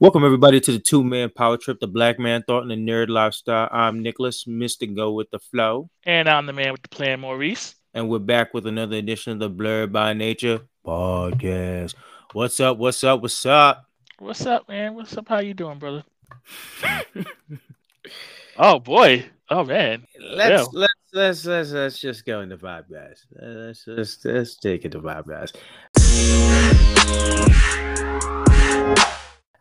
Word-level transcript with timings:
Welcome 0.00 0.24
everybody 0.24 0.60
to 0.60 0.70
the 0.70 0.78
two 0.78 1.02
man 1.02 1.28
power 1.28 1.56
trip, 1.56 1.80
the 1.80 1.88
black 1.88 2.20
man 2.20 2.44
thought 2.46 2.62
and 2.62 2.70
the 2.70 2.76
nerd 2.76 3.08
lifestyle. 3.08 3.68
I'm 3.72 4.00
Nicholas, 4.00 4.44
Mr. 4.44 4.94
Go 4.94 5.10
with 5.10 5.28
the 5.32 5.40
Flow. 5.40 5.90
And 6.04 6.28
I'm 6.28 6.46
the 6.46 6.52
man 6.52 6.70
with 6.70 6.82
the 6.82 6.88
plan, 6.88 7.18
Maurice. 7.18 7.74
And 7.94 8.08
we're 8.08 8.20
back 8.20 8.54
with 8.54 8.68
another 8.68 8.94
edition 8.94 9.32
of 9.32 9.40
the 9.40 9.48
Blurred 9.48 9.92
by 9.92 10.12
Nature 10.12 10.60
podcast. 10.86 11.96
What's 12.32 12.60
up? 12.60 12.78
What's 12.78 13.02
up? 13.02 13.22
What's 13.22 13.44
up? 13.44 13.86
What's 14.20 14.46
up, 14.46 14.68
man? 14.68 14.94
What's 14.94 15.16
up? 15.16 15.28
How 15.28 15.40
you 15.40 15.52
doing, 15.52 15.80
brother? 15.80 16.04
oh 18.56 18.78
boy. 18.78 19.26
Oh 19.50 19.64
man. 19.64 20.06
Let's 20.20 20.68
yeah. 20.72 20.78
let's 20.78 20.92
let's 21.12 21.44
let's 21.44 21.72
let's 21.72 22.00
just 22.00 22.24
go 22.24 22.42
into 22.42 22.56
vibe, 22.56 22.84
guys. 22.88 23.26
Let's 23.32 23.84
just 23.84 24.24
let's 24.24 24.54
take 24.58 24.84
it 24.84 24.92
to 24.92 25.00
vibe, 25.00 25.26
guys. 25.26 25.52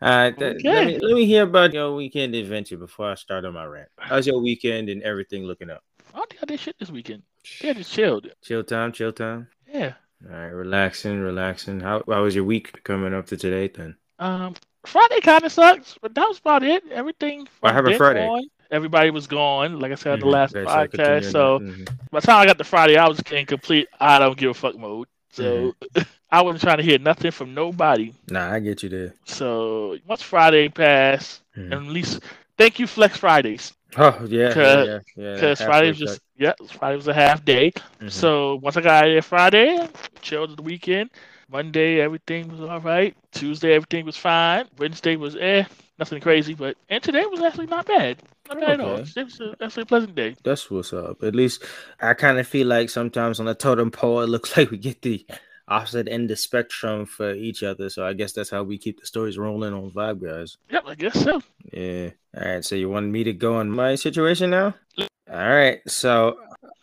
Uh, 0.01 0.31
th- 0.31 0.57
okay. 0.57 0.69
let, 0.69 0.87
me, 0.87 0.99
let 0.99 1.15
me 1.15 1.25
hear 1.25 1.43
about 1.43 1.73
your 1.73 1.95
weekend 1.95 2.35
adventure 2.35 2.77
before 2.77 3.11
I 3.11 3.15
start 3.15 3.45
on 3.45 3.53
my 3.53 3.65
rant. 3.65 3.89
How's 3.97 4.27
your 4.27 4.39
weekend 4.39 4.89
and 4.89 5.01
everything 5.01 5.43
looking 5.43 5.69
up? 5.69 5.83
I 6.13 6.19
think 6.29 6.43
I 6.43 6.45
did 6.45 6.59
shit 6.59 6.77
this 6.79 6.91
weekend. 6.91 7.23
Yeah, 7.61 7.73
just 7.73 7.91
chilled. 7.91 8.29
Chill 8.43 8.63
time, 8.63 8.91
chill 8.91 9.11
time. 9.11 9.47
Yeah. 9.71 9.93
All 10.25 10.35
right, 10.35 10.47
relaxing, 10.47 11.19
relaxing. 11.19 11.79
How 11.79 12.03
how 12.07 12.23
was 12.23 12.33
your 12.33 12.43
week 12.43 12.83
coming 12.83 13.13
up 13.13 13.27
to 13.27 13.37
today 13.37 13.67
then? 13.67 13.95
Um, 14.19 14.55
Friday 14.85 15.19
kind 15.21 15.43
of 15.43 15.51
sucks, 15.51 15.95
but 16.01 16.15
that 16.15 16.27
was 16.27 16.39
about 16.39 16.63
it. 16.63 16.83
Everything. 16.91 17.47
What 17.59 17.73
happened 17.73 17.97
Friday? 17.97 18.25
On. 18.25 18.43
Everybody 18.71 19.11
was 19.11 19.27
gone, 19.27 19.79
like 19.79 19.91
I 19.91 19.95
said, 19.95 20.19
mm-hmm. 20.19 20.27
the 20.27 20.33
last 20.33 20.55
okay, 20.55 20.65
podcast. 20.65 21.25
So, 21.25 21.31
so 21.31 21.59
mm-hmm. 21.59 21.83
by 22.11 22.19
the 22.19 22.27
time 22.27 22.41
I 22.41 22.45
got 22.45 22.57
to 22.57 22.63
Friday, 22.63 22.97
I 22.97 23.07
was 23.07 23.19
in 23.31 23.45
complete 23.45 23.87
I 23.99 24.19
don't 24.19 24.37
give 24.37 24.51
a 24.51 24.53
fuck 24.53 24.77
mode. 24.77 25.07
So 25.31 25.73
mm-hmm. 25.93 26.01
I 26.29 26.41
wasn't 26.41 26.61
trying 26.61 26.77
to 26.77 26.83
hear 26.83 26.99
nothing 26.99 27.31
from 27.31 27.53
nobody. 27.53 28.13
Nah, 28.29 28.51
I 28.51 28.59
get 28.59 28.83
you 28.83 28.89
there. 28.89 29.13
So 29.25 29.97
once 30.07 30.21
Friday 30.21 30.69
passed, 30.69 31.41
mm-hmm. 31.57 31.71
and 31.71 31.87
at 31.87 31.93
least 31.93 32.21
thank 32.57 32.79
you 32.79 32.87
Flex 32.87 33.17
Fridays. 33.17 33.73
Oh 33.95 34.25
yeah, 34.27 34.53
yeah, 34.55 34.99
yeah. 35.15 35.33
Because 35.33 35.61
Friday 35.61 35.89
was 35.89 35.97
just 35.97 36.19
yeah, 36.37 36.53
Friday 36.77 36.97
was 36.97 37.07
a 37.07 37.13
half 37.13 37.45
day. 37.45 37.71
Mm-hmm. 37.71 38.09
So 38.09 38.55
once 38.55 38.75
I 38.75 38.81
got 38.81 39.05
there 39.05 39.21
Friday, 39.21 39.87
chilled 40.21 40.57
the 40.57 40.63
weekend. 40.63 41.09
Monday 41.49 42.01
everything 42.01 42.49
was 42.49 42.59
all 42.59 42.81
right. 42.81 43.15
Tuesday 43.31 43.73
everything 43.73 44.05
was 44.05 44.17
fine. 44.17 44.65
Wednesday 44.77 45.15
was 45.15 45.37
eh, 45.37 45.63
nothing 45.97 46.19
crazy. 46.19 46.53
But 46.53 46.75
and 46.89 47.01
today 47.01 47.25
was 47.25 47.39
actually 47.39 47.67
not 47.67 47.85
bad. 47.85 48.17
Not 48.49 48.59
bad 48.59 48.63
okay. 48.63 48.73
at 48.73 48.79
all. 48.81 48.97
It 48.97 49.15
was 49.15 49.39
a, 49.39 49.55
actually 49.63 49.83
a 49.83 49.85
pleasant 49.85 50.15
day. 50.15 50.35
That's 50.43 50.69
what's 50.69 50.91
up. 50.91 51.23
At 51.23 51.35
least 51.35 51.63
I 52.01 52.13
kind 52.15 52.37
of 52.37 52.45
feel 52.47 52.67
like 52.67 52.89
sometimes 52.89 53.39
on 53.39 53.45
the 53.45 53.55
totem 53.55 53.91
pole 53.91 54.21
it 54.21 54.27
looks 54.27 54.57
like 54.57 54.71
we 54.71 54.77
get 54.77 55.01
the 55.01 55.25
opposite 55.67 56.07
end 56.07 56.31
of 56.31 56.39
spectrum 56.39 57.05
for 57.05 57.33
each 57.33 57.63
other. 57.63 57.89
So 57.89 58.05
I 58.05 58.13
guess 58.13 58.33
that's 58.33 58.49
how 58.49 58.63
we 58.63 58.77
keep 58.77 58.99
the 58.99 59.05
stories 59.05 59.37
rolling 59.37 59.73
on 59.73 59.91
Vibe 59.91 60.23
Guys. 60.23 60.57
Yep, 60.69 60.83
I 60.87 60.95
guess 60.95 61.23
so. 61.23 61.41
Yeah. 61.73 62.09
All 62.35 62.49
right. 62.49 62.65
So 62.65 62.75
you 62.75 62.89
want 62.89 63.07
me 63.07 63.23
to 63.23 63.33
go 63.33 63.55
on 63.55 63.69
my 63.69 63.95
situation 63.95 64.49
now? 64.49 64.75
All 64.99 65.49
right. 65.49 65.79
So 65.87 66.37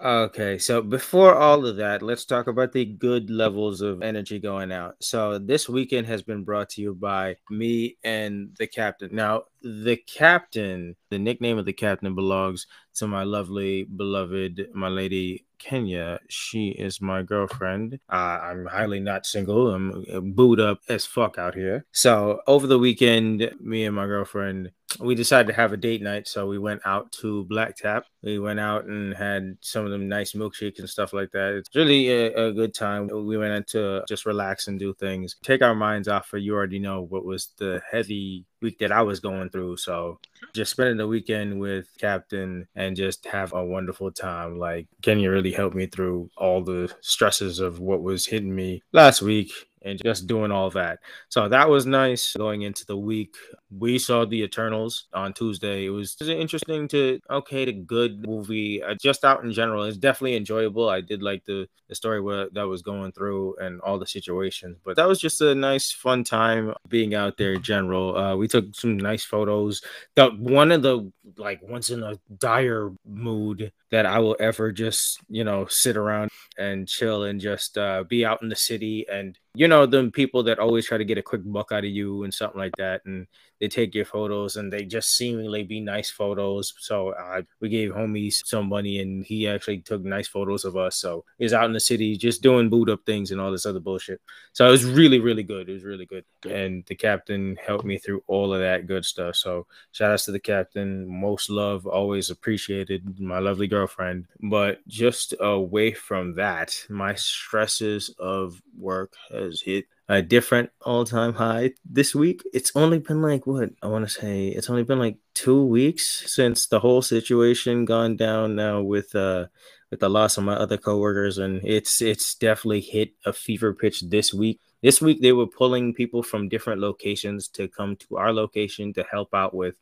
Okay, 0.05 0.59
so 0.59 0.83
before 0.83 1.35
all 1.35 1.65
of 1.65 1.77
that, 1.77 2.03
let's 2.03 2.27
talk 2.27 2.47
about 2.47 2.73
the 2.73 2.85
good 2.85 3.31
levels 3.31 3.81
of 3.81 4.03
energy 4.03 4.39
going 4.39 4.71
out. 4.71 4.97
So 5.01 5.39
this 5.39 5.67
weekend 5.67 6.07
has 6.09 6.21
been 6.21 6.45
brought 6.45 6.69
to 6.71 6.83
you 6.83 6.95
by 6.95 7.37
me 7.49 7.97
and 8.05 8.55
the 8.59 8.67
captain. 8.67 9.11
Now, 9.13 9.45
the 9.63 9.97
captain, 9.97 10.97
the 11.09 11.19
nickname 11.19 11.57
of 11.57 11.65
the 11.65 11.73
captain 11.73 12.15
belongs 12.15 12.67
to 12.97 13.07
my 13.07 13.23
lovely, 13.23 13.85
beloved, 13.85 14.69
my 14.75 14.89
lady 14.89 15.47
Kenya. 15.65 16.21
She 16.29 16.69
is 16.69 17.01
my 17.01 17.23
girlfriend. 17.23 17.99
Uh, 18.13 18.39
I'm 18.43 18.67
highly 18.67 19.01
not 19.01 19.25
single. 19.25 19.71
I'm 19.73 20.35
booed 20.35 20.61
up 20.61 20.81
as 20.89 21.07
fuck 21.07 21.39
out 21.39 21.55
here. 21.55 21.87
So 21.93 22.41
over 22.47 22.67
the 22.67 22.79
weekend, 22.79 23.51
me 23.61 23.85
and 23.85 23.97
my 23.97 24.07
girlfriend 24.07 24.73
we 25.01 25.15
decided 25.15 25.49
to 25.49 25.55
have 25.55 25.73
a 25.73 25.77
date 25.77 26.03
night, 26.03 26.29
so 26.29 26.47
we 26.47 26.59
went 26.59 26.83
out 26.85 27.11
to 27.13 27.45
Black 27.45 27.77
Tap. 27.77 28.07
We 28.23 28.39
went 28.39 28.61
out 28.61 28.85
and 28.85 29.15
had 29.15 29.57
some 29.61 29.85
of 29.85 29.91
them 29.91 30.09
nice 30.09 30.33
milkshakes 30.33 30.79
and 30.79 30.89
stuff 30.89 31.13
like 31.13 31.31
that. 31.33 31.55
It's 31.55 31.75
really 31.75 32.09
a, 32.11 32.49
a 32.49 32.53
good 32.53 32.75
time. 32.75 33.09
We 33.09 33.37
went 33.37 33.53
out 33.53 33.67
to 33.69 34.05
just 34.09 34.27
relax 34.27 34.69
and 34.69 34.79
do 34.79 34.95
things, 34.95 35.37
take 35.43 35.63
our 35.63 35.75
minds 35.75 36.09
off 36.09 36.33
of 36.33 36.41
you 36.41 36.55
already 36.55 36.79
know 36.79 37.03
what 37.03 37.25
was 37.25 37.51
the 37.59 37.83
heavy 37.91 38.45
week 38.63 38.79
that 38.79 38.93
I 38.93 39.03
was 39.03 39.21
going 39.21 39.51
through. 39.51 39.77
So 39.77 40.19
just 40.55 40.73
spending 40.73 40.97
the 40.97 41.09
weekend 41.09 41.61
with 41.61 41.89
Captain 41.99 42.67
and 42.75 42.97
just 42.97 43.27
have 43.27 43.53
a 43.53 43.65
wonderful 43.65 44.11
time. 44.11 44.59
Like 44.59 44.87
Kenya 45.03 45.31
really 45.31 45.53
helped 45.53 45.77
me 45.77 45.87
through 45.87 46.31
all 46.37 46.63
the 46.63 46.93
stresses 47.01 47.59
of 47.59 47.81
what 47.81 48.03
was 48.03 48.27
hitting 48.27 48.55
me 48.55 48.83
last 48.93 49.23
week 49.23 49.53
and 49.85 50.03
just 50.03 50.27
doing 50.27 50.51
all 50.51 50.71
that. 50.71 50.99
So 51.29 51.49
that 51.49 51.69
was 51.69 51.87
nice 51.87 52.35
going 52.37 52.63
into 52.63 52.87
the 52.87 52.97
week. 52.97 53.37
We 53.79 53.99
saw 53.99 54.25
the 54.25 54.43
Eternals 54.43 55.07
on 55.13 55.33
Tuesday. 55.33 55.87
It 55.87 55.91
was 55.91 56.17
interesting 56.21 56.89
to 56.89 57.21
okay, 57.31 57.65
the 57.65 57.73
good 57.73 58.27
movie. 58.27 58.83
Uh, 58.83 58.95
just 58.95 59.25
out 59.25 59.45
in 59.45 59.53
general, 59.53 59.85
it's 59.85 59.97
definitely 59.97 60.37
enjoyable. 60.37 60.89
I 60.89 61.01
did 61.01 61.23
like 61.23 61.45
the 61.45 61.69
the 61.89 61.95
story 61.95 62.21
where 62.21 62.49
that 62.51 62.67
was 62.67 62.83
going 62.83 63.13
through 63.13 63.57
and 63.57 63.81
all 63.83 63.99
the 63.99 64.07
situations, 64.07 64.79
but 64.85 64.97
that 64.97 65.09
was 65.09 65.21
just 65.21 65.41
a 65.41 65.55
nice, 65.55 65.93
fun 65.93 66.25
time 66.25 66.75
being 66.89 67.15
out 67.15 67.37
there 67.37 67.55
in 67.55 67.63
general. 67.63 68.17
Uh, 68.17 68.37
we 68.37 68.49
took 68.49 68.75
some 68.75 68.97
nice 68.97 69.25
photos. 69.25 69.83
The 70.15 70.31
one 70.31 70.73
of 70.73 70.83
the 70.83 71.13
like 71.37 71.61
once 71.63 71.91
in 71.91 72.03
a 72.03 72.19
dire 72.39 72.91
mood 73.07 73.73
that 73.91 74.07
I 74.07 74.19
will 74.19 74.37
ever 74.41 74.73
just 74.73 75.21
you 75.29 75.45
know 75.45 75.67
sit 75.69 75.97
around 75.97 76.31
and 76.59 76.89
chill 76.89 77.25
and 77.25 77.41
just 77.41 77.79
uh, 77.79 78.05
be 78.05 78.25
out 78.25 78.43
in 78.43 78.49
the 78.49 78.57
city 78.57 79.07
and 79.11 79.39
you 79.55 79.69
know 79.69 79.87
the 79.87 80.11
people 80.11 80.43
that 80.45 80.59
always 80.59 80.87
try 80.87 80.99
to 80.99 81.05
get 81.05 81.19
a 81.19 81.23
quick 81.23 81.43
buck 81.45 81.73
out 81.73 81.85
of 81.85 81.91
you 81.91 82.25
and 82.25 82.33
something 82.33 82.59
like 82.59 82.77
that 82.77 83.03
and 83.05 83.27
they 83.65 83.69
take 83.69 83.95
your 83.95 84.05
photos 84.05 84.57
and 84.57 84.71
they 84.71 84.85
just 84.85 85.17
seemingly 85.17 85.63
be 85.63 85.81
nice 85.81 86.11
photos. 86.11 86.75
So 86.79 87.11
uh, 87.11 87.41
we 87.61 87.71
gave 87.71 87.93
homies 87.93 88.47
some 88.47 88.69
money 88.69 89.01
and 89.01 89.25
he 89.25 89.49
actually 89.49 89.79
took 89.79 90.05
nice 90.05 90.29
photos 90.29 90.67
of 90.67 90.77
us. 90.77 90.97
So 90.97 91.25
he's 91.39 91.55
out 91.55 91.65
in 91.65 91.73
the 91.73 91.81
city 91.81 92.15
just 92.19 92.43
doing 92.43 92.69
boot 92.69 92.91
up 92.91 93.07
things 93.07 93.31
and 93.31 93.41
all 93.41 93.51
this 93.51 93.65
other 93.65 93.81
bullshit. 93.81 94.21
So 94.53 94.69
it 94.69 94.71
was 94.71 94.85
really 94.85 95.19
really 95.19 95.43
good. 95.43 95.71
It 95.71 95.73
was 95.73 95.85
really 95.85 96.05
good. 96.05 96.27
And 96.47 96.85
the 96.87 96.95
captain 96.95 97.57
helped 97.57 97.87
me 97.87 97.97
through 97.97 98.23
all 98.27 98.53
of 98.53 98.61
that 98.61 98.87
good 98.87 99.07
stuff. 99.07 99.37
So 99.37 99.67
shout 99.93 100.11
outs 100.13 100.27
to 100.27 100.33
the 100.33 100.39
captain. 100.39 101.09
Most 101.09 101.49
love 101.49 101.87
always 101.87 102.29
appreciated 102.29 103.19
my 103.19 103.39
lovely 103.39 103.67
girlfriend. 103.67 104.27
But 104.43 104.87
just 104.89 105.33
away 105.41 105.93
from 105.93 106.35
that 106.35 106.77
my 106.91 107.15
stresses 107.15 108.15
of 108.19 108.61
work 108.79 109.15
has 109.31 109.63
hit 109.63 109.87
a 110.09 110.21
different 110.21 110.71
all-time 110.83 111.35
high 111.35 111.73
this 111.85 112.15
week. 112.15 112.43
It's 112.53 112.73
only 112.75 112.99
been 112.99 113.23
like 113.23 113.47
what 113.47 113.71
I 113.83 113.87
want 113.87 114.07
to 114.07 114.13
say. 114.13 114.49
It's 114.49 114.69
only 114.69 114.83
been 114.83 114.99
like 114.99 115.17
two 115.35 115.65
weeks 115.65 116.31
since 116.31 116.67
the 116.67 116.81
whole 116.81 117.03
situation 117.03 117.85
gone 117.85 118.17
down 118.17 118.55
now 118.57 118.83
with 118.83 119.15
uh 119.15 119.47
with 119.91 120.01
the 120.01 120.11
loss 120.11 120.37
of 120.37 120.45
my 120.45 120.55
other 120.55 120.77
coworkers, 120.77 121.39
and 121.39 121.61
it's 121.65 122.03
it's 122.03 122.35
definitely 122.35 122.81
hit 122.81 123.13
a 123.25 123.33
fever 123.33 123.73
pitch 123.73 124.03
this 124.03 124.35
week. 124.35 124.61
This 124.83 125.01
week 125.01 125.23
they 125.23 125.33
were 125.33 125.47
pulling 125.47 125.95
people 125.95 126.23
from 126.23 126.49
different 126.49 126.81
locations 126.81 127.49
to 127.51 127.69
come 127.69 127.97
to 127.97 128.17
our 128.17 128.33
location 128.33 128.93
to 128.95 129.05
help 129.05 129.33
out 129.33 129.55
with 129.55 129.77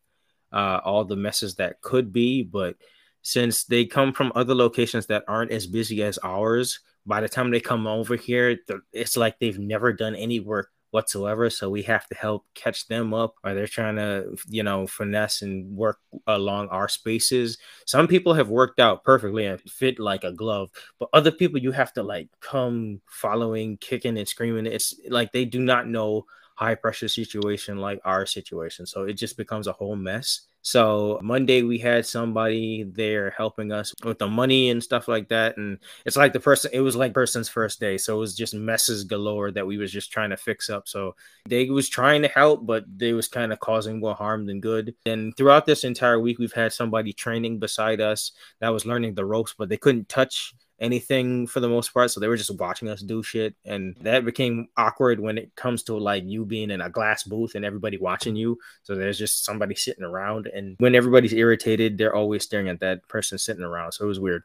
uh, 0.52 0.80
all 0.84 1.04
the 1.04 1.16
messes 1.16 1.56
that 1.56 1.80
could 1.80 2.12
be, 2.12 2.42
but 2.42 2.76
since 3.22 3.64
they 3.64 3.84
come 3.86 4.12
from 4.12 4.32
other 4.34 4.54
locations 4.54 5.06
that 5.06 5.24
aren't 5.26 5.52
as 5.52 5.66
busy 5.66 6.02
as 6.02 6.18
ours, 6.18 6.80
by 7.06 7.20
the 7.20 7.28
time 7.28 7.50
they 7.50 7.60
come 7.60 7.86
over 7.86 8.16
here, 8.16 8.56
it's 8.92 9.16
like 9.16 9.38
they've 9.38 9.58
never 9.58 9.92
done 9.92 10.14
any 10.14 10.40
work 10.40 10.70
whatsoever. 10.92 11.48
So 11.48 11.70
we 11.70 11.82
have 11.82 12.06
to 12.08 12.14
help 12.14 12.44
catch 12.54 12.86
them 12.86 13.14
up, 13.14 13.34
or 13.42 13.54
they're 13.54 13.66
trying 13.66 13.96
to, 13.96 14.36
you 14.48 14.62
know, 14.62 14.86
finesse 14.86 15.40
and 15.40 15.74
work 15.74 15.98
along 16.26 16.68
our 16.68 16.86
spaces. 16.88 17.56
Some 17.86 18.06
people 18.06 18.34
have 18.34 18.50
worked 18.50 18.78
out 18.78 19.02
perfectly 19.02 19.46
and 19.46 19.58
fit 19.62 19.98
like 19.98 20.22
a 20.22 20.32
glove, 20.32 20.70
but 20.98 21.08
other 21.14 21.30
people 21.30 21.58
you 21.58 21.72
have 21.72 21.94
to 21.94 22.02
like 22.02 22.28
come 22.40 23.00
following, 23.06 23.78
kicking 23.78 24.18
and 24.18 24.28
screaming. 24.28 24.66
It's 24.66 24.94
like 25.08 25.32
they 25.32 25.46
do 25.46 25.60
not 25.60 25.88
know 25.88 26.26
high 26.62 26.74
pressure 26.74 27.08
situation 27.08 27.78
like 27.78 28.00
our 28.04 28.24
situation. 28.26 28.86
So 28.86 29.04
it 29.04 29.14
just 29.14 29.36
becomes 29.36 29.66
a 29.66 29.72
whole 29.72 29.96
mess. 29.96 30.42
So 30.64 31.18
Monday 31.22 31.62
we 31.62 31.76
had 31.78 32.06
somebody 32.06 32.84
there 32.84 33.34
helping 33.36 33.72
us 33.72 33.92
with 34.04 34.20
the 34.20 34.28
money 34.28 34.70
and 34.70 34.80
stuff 34.80 35.08
like 35.08 35.28
that, 35.30 35.56
and 35.56 35.78
it's 36.06 36.16
like 36.16 36.32
the 36.32 36.38
person. 36.38 36.70
It 36.72 36.80
was 36.80 36.94
like 36.94 37.12
person's 37.12 37.48
first 37.48 37.80
day, 37.80 37.98
so 37.98 38.14
it 38.16 38.20
was 38.20 38.36
just 38.36 38.54
messes 38.54 39.02
galore 39.02 39.50
that 39.50 39.66
we 39.66 39.76
was 39.76 39.90
just 39.90 40.12
trying 40.12 40.30
to 40.30 40.36
fix 40.36 40.70
up. 40.70 40.86
So 40.86 41.16
they 41.48 41.68
was 41.68 41.88
trying 41.88 42.22
to 42.22 42.28
help, 42.28 42.64
but 42.64 42.84
they 42.96 43.12
was 43.12 43.26
kind 43.26 43.52
of 43.52 43.58
causing 43.58 43.98
more 43.98 44.14
harm 44.14 44.46
than 44.46 44.60
good. 44.60 44.94
And 45.04 45.36
throughout 45.36 45.66
this 45.66 45.82
entire 45.82 46.20
week, 46.20 46.38
we've 46.38 46.52
had 46.52 46.72
somebody 46.72 47.12
training 47.12 47.58
beside 47.58 48.00
us 48.00 48.30
that 48.60 48.68
was 48.68 48.86
learning 48.86 49.14
the 49.14 49.24
ropes, 49.24 49.56
but 49.58 49.68
they 49.68 49.76
couldn't 49.76 50.08
touch 50.08 50.54
anything 50.82 51.46
for 51.46 51.60
the 51.60 51.68
most 51.68 51.94
part. 51.94 52.10
So 52.10 52.20
they 52.20 52.28
were 52.28 52.36
just 52.36 52.54
watching 52.58 52.88
us 52.88 53.00
do 53.00 53.22
shit. 53.22 53.54
And 53.64 53.96
that 54.00 54.24
became 54.24 54.68
awkward 54.76 55.20
when 55.20 55.38
it 55.38 55.54
comes 55.54 55.84
to 55.84 55.96
like 55.96 56.24
you 56.26 56.44
being 56.44 56.70
in 56.70 56.80
a 56.80 56.90
glass 56.90 57.22
booth 57.22 57.54
and 57.54 57.64
everybody 57.64 57.96
watching 57.96 58.36
you. 58.36 58.58
So 58.82 58.96
there's 58.96 59.18
just 59.18 59.44
somebody 59.44 59.76
sitting 59.76 60.04
around. 60.04 60.48
And 60.48 60.76
when 60.78 60.94
everybody's 60.94 61.32
irritated, 61.32 61.96
they're 61.96 62.14
always 62.14 62.42
staring 62.42 62.68
at 62.68 62.80
that 62.80 63.06
person 63.08 63.38
sitting 63.38 63.64
around. 63.64 63.92
So 63.92 64.04
it 64.04 64.08
was 64.08 64.20
weird. 64.20 64.42